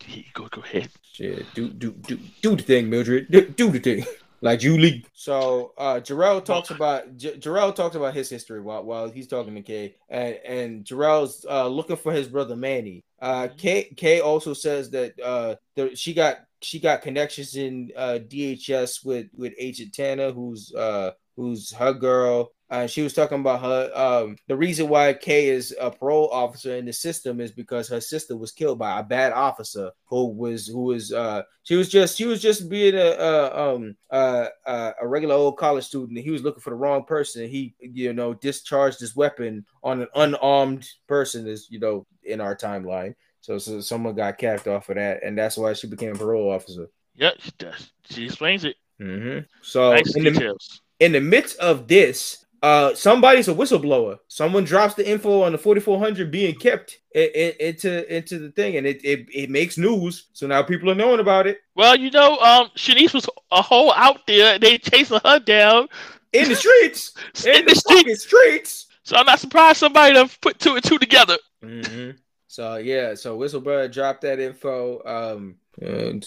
yeah, 0.07 0.24
go 0.34 0.48
go 0.48 0.61
ahead. 0.61 0.90
Shit, 1.14 1.45
do 1.53 1.69
do 1.69 1.91
do 1.91 2.18
do 2.41 2.56
the 2.56 2.64
thing, 2.64 2.90
Mildred. 2.90 3.30
Do, 3.31 3.48
do 3.48 3.72
the 3.72 3.80
thing. 3.80 4.06
Like 4.44 4.60
Julie. 4.60 5.06
So 5.14 5.72
uh 5.77 6.02
Jarrell 6.02 6.44
talks 6.44 6.69
about 6.69 7.15
J- 7.15 7.38
Jarrell 7.38 7.73
talks 7.73 7.95
about 7.95 8.14
his 8.14 8.30
history 8.30 8.60
while 8.60 8.84
while 8.84 9.10
he's 9.10 9.26
talking 9.30 9.56
to 9.56 9.61
Kay. 9.61 9.95
And 10.10 10.35
and 10.45 10.84
Jarrell's 10.84 11.45
uh 11.49 11.69
looking 11.69 11.95
for 11.95 12.11
his 12.11 12.27
brother 12.27 12.57
Manny. 12.57 13.06
Uh 13.22 13.48
Kay 13.57 13.94
Kay 13.95 14.19
also 14.19 14.53
says 14.53 14.90
that 14.90 15.18
uh 15.22 15.56
she 15.95 16.14
got 16.14 16.40
she 16.61 16.81
got 16.81 17.03
connections 17.03 17.56
in 17.56 17.91
uh 17.95 18.19
DHS 18.27 19.06
with 19.06 19.27
with 19.34 19.53
Agent 19.57 19.94
Tana, 19.94 20.34
who's 20.34 20.76
uh 20.76 21.11
who's 21.38 21.72
her 21.72 21.94
girl. 21.94 22.52
Uh, 22.74 22.88
she 22.88 23.04
was 23.04 23.14
talking 23.14 23.40
about 23.40 23.62
her. 23.62 23.91
Um, 23.94 24.36
the 24.48 24.58
reason 24.58 24.90
why 24.90 25.14
Kay 25.14 25.50
is 25.50 25.76
a 25.80 25.91
parole 25.91 26.28
officer 26.32 26.76
in 26.76 26.86
the 26.86 26.91
system 26.91 27.40
is 27.40 27.52
because 27.52 27.88
her 27.88 28.02
sister 28.02 28.36
was 28.36 28.52
killed 28.52 28.80
by 28.80 29.00
a 29.00 29.04
bad 29.04 29.32
officer 29.32 29.91
who 30.06 30.26
was 30.26 30.66
who 30.66 30.86
was 30.86 31.14
uh 31.14 31.44
she 31.62 31.76
was 31.76 31.88
just 31.88 32.18
she 32.18 32.26
was 32.26 32.41
just 32.41 32.70
being 32.70 32.95
a, 32.95 33.12
a 33.12 33.76
um 33.76 33.95
uh, 34.10 34.48
uh, 34.66 34.91
a 35.00 35.08
regular 35.08 35.36
old 35.36 35.56
college 35.58 35.86
student. 35.86 36.18
And 36.18 36.26
he 36.26 36.32
was 36.32 36.41
looking 36.41 36.62
for 36.62 36.72
the 36.72 36.76
wrong 36.76 37.04
person. 37.04 37.48
He 37.48 37.76
you 37.80 38.12
know 38.12 38.34
discharged 38.34 39.00
his 39.00 39.16
weapon 39.16 39.68
on 39.84 40.02
an 40.02 40.08
unarmed 40.16 40.90
person. 41.06 41.45
Is 41.45 41.68
you 41.70 41.80
know 41.80 42.08
in 42.24 42.41
our 42.41 42.56
timeline. 42.56 43.14
So, 43.41 43.60
so 43.60 43.82
someone 43.82 44.16
got 44.16 44.40
capped 44.40 44.68
off 44.68 44.90
of 44.90 44.95
that, 44.95 45.22
and 45.24 45.38
that's 45.38 45.58
why 45.58 45.74
she 45.74 45.86
became 45.86 46.16
a 46.16 46.18
parole 46.18 46.52
officer. 46.52 46.88
Yep, 47.18 47.36
she 47.38 47.52
does. 47.60 47.91
She 48.10 48.26
explains 48.26 48.64
it. 48.64 48.78
Mm-hmm. 49.00 49.45
So 49.62 49.91
nice 49.91 50.16
in 50.16 50.24
the 50.24 50.58
in 51.00 51.12
the 51.12 51.22
midst 51.22 51.60
of 51.60 51.88
this, 51.88 52.43
uh, 52.64 52.95
somebody's 52.95 53.49
a 53.49 53.53
whistleblower. 53.53 54.18
Someone 54.30 54.64
drops 54.64 54.94
the 54.94 55.07
info 55.07 55.41
on 55.41 55.52
the 55.52 55.57
4400 55.57 56.31
being 56.31 56.56
kept 56.56 56.98
into 57.14 58.15
into 58.15 58.40
the 58.40 58.52
thing, 58.52 58.77
and 58.77 58.88
it, 58.88 59.03
it 59.03 59.27
it 59.34 59.49
makes 59.49 59.77
news. 59.77 60.27
So 60.31 60.48
now 60.48 60.64
people 60.64 60.90
are 60.90 60.95
knowing 60.95 61.19
about 61.19 61.45
it 61.45 61.60
Well, 61.76 61.98
you 61.98 62.10
know, 62.10 62.38
um, 62.40 62.69
Shanice 62.77 63.14
was 63.14 63.30
a 63.52 63.61
whole 63.61 63.94
out 63.94 64.26
there. 64.27 64.57
They 64.57 64.77
chasing 64.77 65.19
her 65.26 65.40
down 65.40 65.90
in 66.31 66.48
the 66.48 66.56
streets, 66.56 67.14
in, 67.45 67.56
in 67.56 67.65
the, 67.65 67.73
the 67.73 67.76
street. 67.76 68.18
streets. 68.18 68.88
So 69.03 69.18
I'm 69.18 69.26
not 69.26 69.41
surprised 69.41 69.80
somebody 69.80 70.14
done 70.14 70.30
put 70.41 70.60
two 70.60 70.76
and 70.76 70.84
two 70.84 70.98
together. 70.98 71.38
Mm-hmm. 71.61 72.11
So 72.53 72.75
yeah, 72.75 73.15
so 73.15 73.35
whistleblower 73.35 73.91
dropped 73.91 74.21
that 74.21 74.39
info. 74.39 75.01
Um, 75.07 75.55
and 75.81 76.23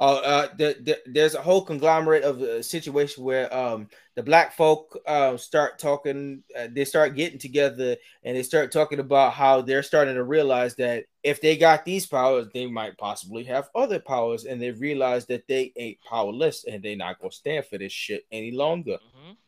oh, 0.00 0.16
uh, 0.16 0.48
the, 0.58 0.76
the, 0.82 0.98
there's 1.06 1.36
a 1.36 1.40
whole 1.40 1.64
conglomerate 1.64 2.24
of 2.24 2.42
a 2.42 2.60
situation 2.60 3.22
where 3.22 3.54
um 3.54 3.86
the 4.16 4.24
black 4.24 4.52
folk 4.56 4.98
uh, 5.06 5.36
start 5.36 5.78
talking. 5.78 6.42
Uh, 6.58 6.66
they 6.68 6.84
start 6.84 7.14
getting 7.14 7.38
together 7.38 7.96
and 8.24 8.36
they 8.36 8.42
start 8.42 8.72
talking 8.72 8.98
about 8.98 9.34
how 9.34 9.60
they're 9.62 9.84
starting 9.84 10.16
to 10.16 10.24
realize 10.24 10.74
that 10.74 11.04
if 11.22 11.40
they 11.40 11.56
got 11.56 11.84
these 11.84 12.06
powers, 12.06 12.48
they 12.52 12.66
might 12.66 12.98
possibly 12.98 13.44
have 13.44 13.68
other 13.76 14.00
powers, 14.00 14.46
and 14.46 14.60
they 14.60 14.72
realize 14.72 15.26
that 15.26 15.46
they 15.46 15.72
ain't 15.76 15.98
powerless 16.02 16.64
and 16.64 16.82
they're 16.82 16.96
not 16.96 17.20
gonna 17.20 17.30
stand 17.30 17.66
for 17.66 17.78
this 17.78 17.92
shit 17.92 18.26
any 18.32 18.50
longer. 18.50 18.98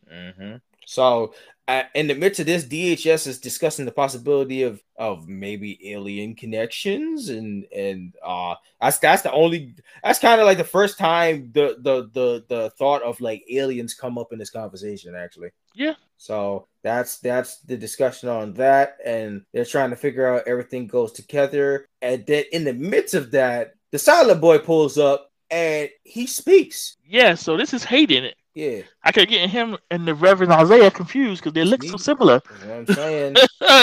Mhm. 0.08 0.36
hmm 0.38 0.56
So, 0.86 1.34
uh, 1.68 1.84
in 1.94 2.09
the 2.09 2.14
midst 2.14 2.40
of 2.40 2.46
this, 2.46 2.64
DHS 2.64 3.26
is 3.26 3.38
discussing 3.38 3.84
the 3.84 3.92
possibility 3.92 4.62
of 4.62 4.82
of 4.96 5.28
maybe 5.28 5.92
alien 5.92 6.34
connections, 6.34 7.28
and 7.28 7.64
and 7.74 8.14
uh, 8.22 8.56
that's 8.80 8.98
that's 8.98 9.22
the 9.22 9.32
only 9.32 9.74
that's 10.02 10.18
kind 10.18 10.40
of 10.40 10.46
like 10.46 10.59
the 10.59 10.64
first 10.64 10.98
time 10.98 11.50
the 11.52 11.76
the 11.78 12.10
the 12.12 12.44
the 12.48 12.70
thought 12.70 13.02
of 13.02 13.20
like 13.20 13.44
aliens 13.48 13.94
come 13.94 14.18
up 14.18 14.32
in 14.32 14.38
this 14.38 14.50
conversation 14.50 15.14
actually. 15.14 15.50
Yeah. 15.74 15.94
So 16.18 16.66
that's 16.82 17.18
that's 17.18 17.59
the 17.60 17.76
discussion 17.76 18.28
on 18.28 18.54
that, 18.54 18.98
and 19.04 19.42
they're 19.52 19.64
trying 19.64 19.90
to 19.90 19.96
figure 19.96 20.26
out 20.26 20.48
everything 20.48 20.88
goes 20.88 21.12
together, 21.12 21.86
and 22.00 22.26
then 22.26 22.44
in 22.52 22.64
the 22.64 22.74
midst 22.74 23.14
of 23.14 23.30
that, 23.30 23.74
the 23.92 23.98
silent 23.98 24.40
boy 24.40 24.59
pulls 24.59 24.98
up 24.98 25.30
and 25.50 25.88
he 26.02 26.26
speaks. 26.26 26.96
Yeah, 27.06 27.34
so 27.34 27.56
this 27.56 27.72
is 27.72 27.84
Hayden. 27.84 28.32
Yeah, 28.54 28.82
I 29.02 29.12
kept 29.12 29.30
getting 29.30 29.48
him 29.48 29.78
and 29.90 30.06
the 30.06 30.14
Reverend 30.14 30.52
Isaiah 30.52 30.90
confused 30.90 31.42
because 31.42 31.54
they 31.54 31.64
look 31.64 31.82
so 31.82 31.96
similar. 31.96 32.40
that's 32.40 32.64
what 32.64 32.76
I'm 32.76 32.94
saying. 32.94 33.34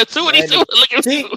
two 0.05 0.27
of 0.27 0.33
these 0.33 0.51
two 0.51 0.57
looking 0.57 1.01
see, 1.01 1.29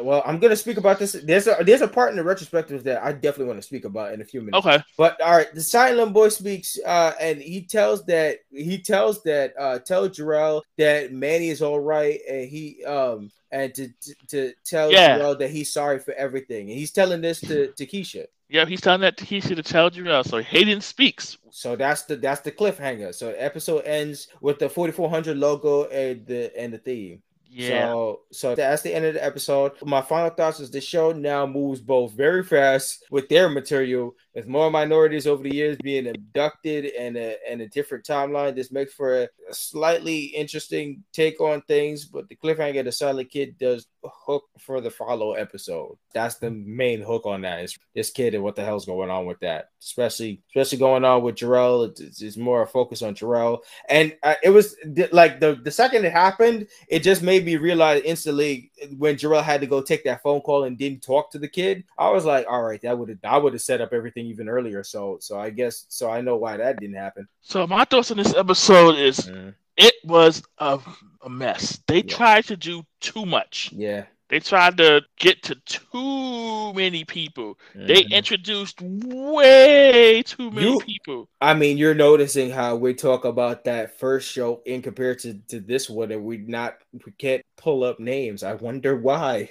Well, 0.00 0.22
I'm 0.24 0.38
gonna 0.38 0.56
speak 0.56 0.76
about 0.76 0.98
this. 0.98 1.12
There's 1.12 1.46
a 1.46 1.56
there's 1.62 1.80
a 1.80 1.88
part 1.88 2.10
in 2.10 2.16
the 2.16 2.24
retrospective 2.24 2.84
that 2.84 3.02
I 3.02 3.12
definitely 3.12 3.46
want 3.46 3.58
to 3.58 3.66
speak 3.66 3.84
about 3.84 4.12
in 4.12 4.20
a 4.20 4.24
few 4.24 4.40
minutes. 4.40 4.64
Okay. 4.64 4.82
But 4.96 5.20
all 5.20 5.36
right, 5.36 5.52
the 5.52 5.60
silent 5.60 6.12
boy 6.12 6.28
speaks, 6.28 6.78
uh, 6.86 7.14
and 7.20 7.40
he 7.40 7.62
tells 7.62 8.04
that 8.06 8.38
he 8.50 8.78
tells 8.78 9.22
that 9.24 9.54
uh 9.58 9.78
tell 9.80 10.08
Jarrell 10.08 10.62
that 10.76 11.12
Manny 11.12 11.48
is 11.48 11.62
all 11.62 11.80
right, 11.80 12.20
and 12.28 12.48
he 12.48 12.84
um 12.84 13.30
and 13.50 13.74
to 13.74 13.88
to, 13.88 14.14
to 14.28 14.52
tell 14.64 14.92
Yeah. 14.92 15.18
Jarrell 15.18 15.38
that 15.38 15.50
he's 15.50 15.72
sorry 15.72 15.98
for 15.98 16.14
everything, 16.14 16.70
and 16.70 16.78
he's 16.78 16.92
telling 16.92 17.20
this 17.20 17.40
to 17.40 17.72
to 17.72 17.86
Keisha. 17.86 18.26
Yeah, 18.48 18.64
he's 18.64 18.80
telling 18.80 19.02
that 19.02 19.20
he 19.20 19.40
should 19.40 19.58
have 19.58 19.66
told 19.66 19.94
you 19.94 20.04
now. 20.04 20.22
So 20.22 20.40
Hayden 20.40 20.80
speaks. 20.80 21.36
So 21.50 21.76
that's 21.76 22.02
the 22.02 22.16
that's 22.16 22.40
the 22.40 22.52
cliffhanger. 22.52 23.14
So 23.14 23.26
the 23.26 23.42
episode 23.42 23.84
ends 23.84 24.28
with 24.40 24.58
the 24.58 24.68
4400 24.68 25.36
logo 25.36 25.84
and 25.84 26.26
the 26.26 26.56
and 26.58 26.72
the 26.72 26.78
theme. 26.78 27.22
Yeah. 27.50 27.88
So, 27.88 28.20
so 28.30 28.54
that's 28.54 28.82
the 28.82 28.94
end 28.94 29.06
of 29.06 29.14
the 29.14 29.24
episode. 29.24 29.72
My 29.82 30.02
final 30.02 30.30
thoughts 30.30 30.60
is 30.60 30.70
the 30.70 30.80
show 30.80 31.12
now 31.12 31.46
moves 31.46 31.80
both 31.80 32.12
very 32.12 32.44
fast 32.44 33.04
with 33.10 33.28
their 33.28 33.48
material, 33.48 34.14
with 34.34 34.46
more 34.46 34.70
minorities 34.70 35.26
over 35.26 35.42
the 35.42 35.54
years 35.54 35.78
being 35.82 36.08
abducted 36.08 36.92
and 36.98 37.16
a 37.16 37.36
and 37.48 37.62
a 37.62 37.68
different 37.68 38.04
timeline. 38.04 38.54
This 38.54 38.70
makes 38.70 38.92
for 38.92 39.22
a, 39.22 39.28
a 39.50 39.54
slightly 39.54 40.24
interesting 40.24 41.02
take 41.12 41.40
on 41.40 41.62
things, 41.62 42.04
but 42.04 42.28
the 42.28 42.36
cliffhanger, 42.36 42.84
the 42.84 42.92
silent 42.92 43.30
kid 43.30 43.56
does 43.58 43.86
hook 44.04 44.44
for 44.58 44.80
the 44.80 44.90
follow 44.90 45.32
episode. 45.32 45.96
That's 46.14 46.36
the 46.36 46.50
main 46.50 47.02
hook 47.02 47.26
on 47.26 47.42
that 47.42 47.64
is 47.64 47.78
this 47.94 48.10
kid 48.10 48.34
and 48.34 48.42
what 48.42 48.56
the 48.56 48.64
hell's 48.64 48.86
going 48.86 49.10
on 49.10 49.26
with 49.26 49.40
that, 49.40 49.70
especially 49.82 50.42
especially 50.50 50.78
going 50.78 51.04
on 51.04 51.22
with 51.22 51.36
Jarrell. 51.36 51.88
It's, 51.98 52.22
it's 52.22 52.36
more 52.36 52.62
a 52.62 52.66
focus 52.66 53.02
on 53.02 53.14
Jarrell, 53.14 53.60
and 53.88 54.16
uh, 54.22 54.34
it 54.42 54.50
was 54.50 54.76
th- 54.94 55.12
like 55.12 55.40
the 55.40 55.60
the 55.62 55.70
second 55.70 56.04
it 56.04 56.12
happened, 56.12 56.68
it 56.88 57.00
just 57.00 57.22
made 57.22 57.44
me 57.44 57.56
realize 57.56 58.02
instantly 58.04 58.70
when 58.96 59.16
Jarrell 59.16 59.42
had 59.42 59.60
to 59.60 59.66
go 59.66 59.82
take 59.82 60.04
that 60.04 60.22
phone 60.22 60.40
call 60.40 60.64
and 60.64 60.78
didn't 60.78 61.02
talk 61.02 61.30
to 61.32 61.38
the 61.38 61.48
kid. 61.48 61.84
I 61.98 62.10
was 62.10 62.24
like, 62.24 62.46
all 62.48 62.62
right, 62.62 62.80
that 62.82 62.98
would 62.98 63.08
have 63.08 63.18
I 63.24 63.38
would 63.38 63.52
have 63.52 63.62
set 63.62 63.80
up 63.80 63.92
everything 63.92 64.26
even 64.26 64.48
earlier. 64.48 64.82
So 64.84 65.18
so 65.20 65.38
I 65.38 65.50
guess 65.50 65.86
so 65.88 66.10
I 66.10 66.20
know 66.20 66.36
why 66.36 66.56
that 66.56 66.80
didn't 66.80 66.96
happen. 66.96 67.28
So 67.40 67.66
my 67.66 67.84
thoughts 67.84 68.10
on 68.10 68.18
this 68.18 68.34
episode 68.34 68.96
is 68.96 69.30
it 69.78 69.94
was 70.04 70.42
a, 70.58 70.78
a 71.22 71.28
mess. 71.30 71.78
They 71.86 72.02
Yeah. 72.02 72.14
tried 72.16 72.44
to 72.46 72.56
do 72.56 72.84
too 73.00 73.24
much. 73.24 73.70
Yeah. 73.72 74.04
They 74.28 74.40
tried 74.40 74.76
to 74.76 75.00
get 75.18 75.42
to 75.44 75.54
too 75.64 76.74
many 76.74 77.06
people. 77.06 77.58
They 77.74 78.02
Mhm. 78.02 78.10
introduced 78.10 78.78
way 78.82 80.22
too 80.22 80.50
many 80.50 80.68
You- 80.72 80.80
people. 80.80 81.28
I 81.40 81.54
mean, 81.54 81.78
you're 81.78 81.94
noticing 81.94 82.50
how 82.50 82.76
we 82.76 82.92
talk 82.92 83.24
about 83.24 83.64
that 83.64 83.98
first 83.98 84.30
show 84.30 84.60
in 84.66 84.82
comparison 84.82 85.44
to 85.48 85.60
this 85.60 85.88
one, 85.88 86.12
and 86.12 86.24
we 86.24 86.36
not 86.38 86.76
we 86.92 87.12
can't 87.18 87.42
pull 87.56 87.84
up 87.84 87.98
names. 88.00 88.42
I 88.42 88.52
wonder 88.54 88.96
why. 88.96 89.48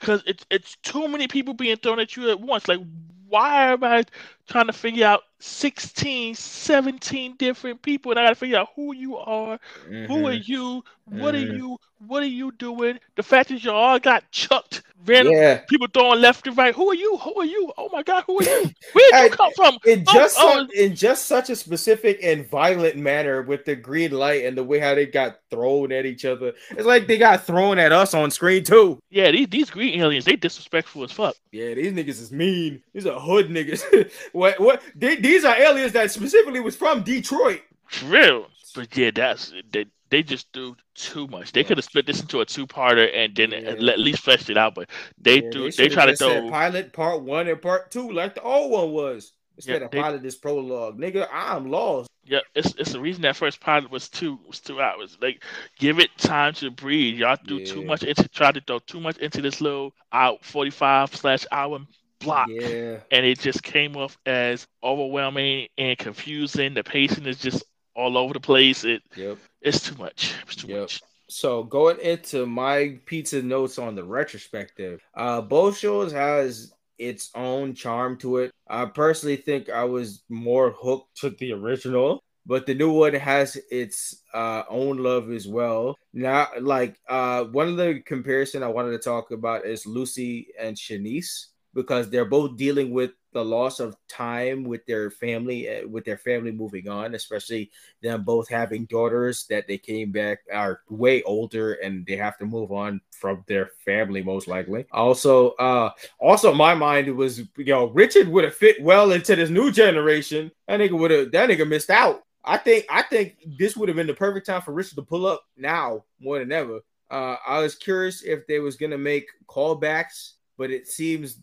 Because 0.00 0.22
it's 0.26 0.46
it's 0.50 0.76
too 0.82 1.06
many 1.08 1.28
people 1.28 1.52
being 1.52 1.76
thrown 1.76 2.00
at 2.00 2.16
you 2.16 2.30
at 2.30 2.40
once. 2.40 2.66
Like, 2.66 2.80
why 3.28 3.72
am 3.72 3.84
I 3.84 4.04
trying 4.48 4.68
to 4.68 4.72
figure 4.72 5.06
out 5.06 5.22
16, 5.46 6.34
17 6.34 7.36
different 7.36 7.82
people, 7.82 8.10
and 8.10 8.18
I 8.18 8.24
gotta 8.24 8.34
figure 8.34 8.56
out 8.56 8.70
who 8.74 8.94
you 8.94 9.18
are, 9.18 9.58
mm-hmm. 9.86 10.10
who 10.10 10.26
are 10.26 10.32
mm-hmm. 10.32 10.50
you, 10.50 10.84
what 11.06 11.34
mm-hmm. 11.34 11.50
are 11.50 11.56
you, 11.56 11.78
what 12.06 12.22
are 12.22 12.26
you 12.26 12.52
doing? 12.52 12.98
The 13.16 13.22
fact 13.22 13.50
that 13.50 13.62
you 13.62 13.70
all 13.70 13.98
got 13.98 14.30
chucked, 14.30 14.82
random 15.04 15.34
yeah. 15.34 15.58
people 15.68 15.86
throwing 15.92 16.20
left 16.20 16.46
and 16.46 16.56
right. 16.56 16.74
Who 16.74 16.90
are 16.90 16.94
you? 16.94 17.18
Who 17.18 17.34
are 17.40 17.44
you? 17.44 17.72
Oh 17.76 17.90
my 17.92 18.02
god, 18.02 18.24
who 18.26 18.40
are 18.40 18.42
you? 18.42 18.70
Where 18.92 19.10
did 19.10 19.30
you 19.30 19.30
come 19.36 19.52
from? 19.54 19.78
In 19.84 20.04
oh, 20.08 20.14
just 20.14 20.36
oh, 20.38 20.66
in 20.74 20.94
just 20.94 21.26
such 21.26 21.50
a 21.50 21.56
specific 21.56 22.20
and 22.22 22.48
violent 22.48 22.96
manner 22.96 23.42
with 23.42 23.64
the 23.64 23.76
green 23.76 24.12
light 24.12 24.44
and 24.44 24.56
the 24.56 24.64
way 24.64 24.78
how 24.78 24.94
they 24.94 25.06
got 25.06 25.40
thrown 25.50 25.92
at 25.92 26.06
each 26.06 26.24
other. 26.24 26.52
It's 26.70 26.86
like 26.86 27.06
they 27.06 27.18
got 27.18 27.44
thrown 27.44 27.78
at 27.78 27.92
us 27.92 28.14
on 28.14 28.30
screen 28.30 28.64
too. 28.64 28.98
Yeah, 29.10 29.30
these, 29.30 29.48
these 29.48 29.70
green 29.70 30.00
aliens, 30.00 30.24
they 30.24 30.36
disrespectful 30.36 31.04
as 31.04 31.12
fuck. 31.12 31.36
Yeah, 31.52 31.74
these 31.74 31.92
niggas 31.92 32.20
is 32.20 32.32
mean. 32.32 32.82
These 32.94 33.06
are 33.06 33.20
hood 33.20 33.48
niggas. 33.48 34.10
what 34.32 34.58
what 34.58 34.82
they, 34.94 35.16
these 35.16 35.44
are 35.44 35.56
aliens 35.56 35.92
that 35.92 36.10
specifically 36.10 36.60
was 36.60 36.76
from 36.76 37.02
Detroit. 37.02 37.60
For 37.88 38.06
real. 38.06 38.46
But 38.74 38.96
yeah, 38.96 39.10
that's 39.14 39.52
they, 39.70 39.86
they 40.14 40.22
just 40.22 40.52
do 40.52 40.76
too 40.94 41.26
much. 41.26 41.50
They 41.50 41.64
could 41.64 41.76
have 41.76 41.84
split 41.84 42.06
this 42.06 42.20
into 42.20 42.40
a 42.40 42.46
two-parter 42.46 43.10
and 43.12 43.34
then 43.34 43.50
yeah. 43.50 43.70
at 43.70 43.98
least 43.98 44.20
fleshed 44.20 44.48
it 44.48 44.56
out. 44.56 44.76
But 44.76 44.88
they 45.20 45.42
yeah, 45.42 45.50
do. 45.50 45.70
They, 45.72 45.88
they 45.88 45.88
try 45.88 46.06
to 46.06 46.14
throw 46.14 46.48
pilot 46.50 46.92
part 46.92 47.22
one 47.22 47.48
and 47.48 47.60
part 47.60 47.90
two 47.90 48.12
like 48.12 48.36
the 48.36 48.42
old 48.42 48.70
one 48.70 48.92
was 48.92 49.32
instead 49.56 49.80
yeah, 49.80 49.86
of 49.86 49.90
they, 49.90 50.00
pilot 50.00 50.22
this 50.22 50.36
prologue. 50.36 51.00
Nigga, 51.00 51.26
I'm 51.32 51.68
lost. 51.68 52.08
Yeah, 52.24 52.38
it's 52.54 52.76
it's 52.76 52.92
the 52.92 53.00
reason 53.00 53.22
that 53.22 53.34
first 53.34 53.60
pilot 53.60 53.90
was 53.90 54.08
two 54.08 54.38
was 54.46 54.60
two 54.60 54.80
hours. 54.80 55.18
Like, 55.20 55.42
give 55.80 55.98
it 55.98 56.10
time 56.16 56.52
to 56.54 56.70
breathe. 56.70 57.18
Y'all 57.18 57.36
do 57.44 57.56
yeah. 57.56 57.64
too 57.64 57.84
much 57.84 58.04
into 58.04 58.28
try 58.28 58.52
to 58.52 58.60
throw 58.60 58.78
too 58.78 59.00
much 59.00 59.18
into 59.18 59.42
this 59.42 59.60
little 59.60 59.92
uh, 60.12 60.16
out 60.16 60.44
forty 60.44 60.70
five 60.70 61.12
slash 61.16 61.44
hour 61.50 61.80
block. 62.20 62.46
Yeah. 62.48 62.98
And 63.10 63.26
it 63.26 63.40
just 63.40 63.64
came 63.64 63.96
off 63.96 64.16
as 64.26 64.68
overwhelming 64.80 65.66
and 65.76 65.98
confusing. 65.98 66.74
The 66.74 66.84
pacing 66.84 67.26
is 67.26 67.38
just 67.38 67.64
all 67.94 68.16
over 68.18 68.32
the 68.34 68.40
place. 68.40 68.84
It 68.84 69.02
yep. 69.16 69.38
it's 69.60 69.80
too 69.80 69.96
much. 69.96 70.34
It's 70.42 70.56
too 70.56 70.68
yep. 70.68 70.80
much. 70.82 71.02
So 71.28 71.62
going 71.62 71.98
into 72.00 72.46
my 72.46 72.98
pizza 73.06 73.42
notes 73.42 73.78
on 73.78 73.94
the 73.94 74.04
retrospective, 74.04 75.00
uh 75.14 75.40
both 75.40 75.78
shows 75.78 76.12
has 76.12 76.72
its 76.98 77.30
own 77.34 77.74
charm 77.74 78.16
to 78.18 78.38
it. 78.38 78.52
I 78.68 78.86
personally 78.86 79.36
think 79.36 79.68
I 79.68 79.84
was 79.84 80.22
more 80.28 80.70
hooked 80.70 81.18
to 81.20 81.30
the 81.30 81.52
original, 81.52 82.22
but 82.46 82.66
the 82.66 82.74
new 82.74 82.92
one 82.92 83.14
has 83.14 83.56
its 83.70 84.22
uh, 84.32 84.62
own 84.68 84.98
love 84.98 85.30
as 85.30 85.46
well. 85.46 85.96
Now, 86.12 86.48
like 86.60 86.96
uh, 87.08 87.44
one 87.44 87.68
of 87.68 87.76
the 87.76 88.00
comparison 88.04 88.62
I 88.62 88.68
wanted 88.68 88.92
to 88.92 88.98
talk 88.98 89.30
about 89.30 89.64
is 89.64 89.86
Lucy 89.86 90.48
and 90.58 90.76
Shanice 90.76 91.46
because 91.74 92.08
they're 92.08 92.24
both 92.24 92.56
dealing 92.56 92.90
with 92.90 93.10
the 93.32 93.44
loss 93.44 93.80
of 93.80 93.96
time 94.08 94.62
with 94.64 94.86
their 94.86 95.10
family 95.10 95.66
eh, 95.66 95.82
with 95.84 96.04
their 96.04 96.16
family 96.16 96.52
moving 96.52 96.88
on 96.88 97.14
especially 97.16 97.68
them 98.00 98.22
both 98.22 98.48
having 98.48 98.84
daughters 98.86 99.44
that 99.50 99.66
they 99.66 99.76
came 99.76 100.12
back 100.12 100.38
are 100.52 100.80
way 100.88 101.22
older 101.24 101.74
and 101.74 102.06
they 102.06 102.16
have 102.16 102.38
to 102.38 102.46
move 102.46 102.70
on 102.70 103.00
from 103.10 103.44
their 103.48 103.70
family 103.84 104.22
most 104.22 104.46
likely. 104.46 104.86
Also 104.92 105.50
uh 105.52 105.90
also 106.18 106.52
my 106.52 106.74
mind 106.74 107.14
was 107.16 107.38
you 107.56 107.64
know 107.64 107.86
richard 107.86 108.28
would 108.28 108.44
have 108.44 108.54
fit 108.54 108.80
well 108.82 109.12
into 109.12 109.34
this 109.34 109.50
new 109.50 109.70
generation. 109.70 110.50
That 110.68 110.80
nigga 110.80 110.98
would 110.98 111.10
have 111.10 111.32
that 111.32 111.50
nigga 111.50 111.66
missed 111.66 111.90
out. 111.90 112.22
I 112.44 112.58
think 112.58 112.84
i 112.90 113.02
think 113.02 113.38
this 113.58 113.76
would 113.76 113.88
have 113.88 113.96
been 113.96 114.06
the 114.06 114.14
perfect 114.14 114.46
time 114.46 114.62
for 114.62 114.72
richard 114.72 114.96
to 114.96 115.02
pull 115.02 115.26
up 115.26 115.44
now 115.56 116.04
more 116.20 116.38
than 116.38 116.52
ever. 116.52 116.80
Uh, 117.10 117.36
I 117.46 117.60
was 117.60 117.74
curious 117.74 118.22
if 118.22 118.46
they 118.46 118.58
was 118.58 118.76
gonna 118.76 118.98
make 118.98 119.26
callbacks 119.48 120.32
but 120.56 120.70
it 120.70 120.86
seems 120.86 121.38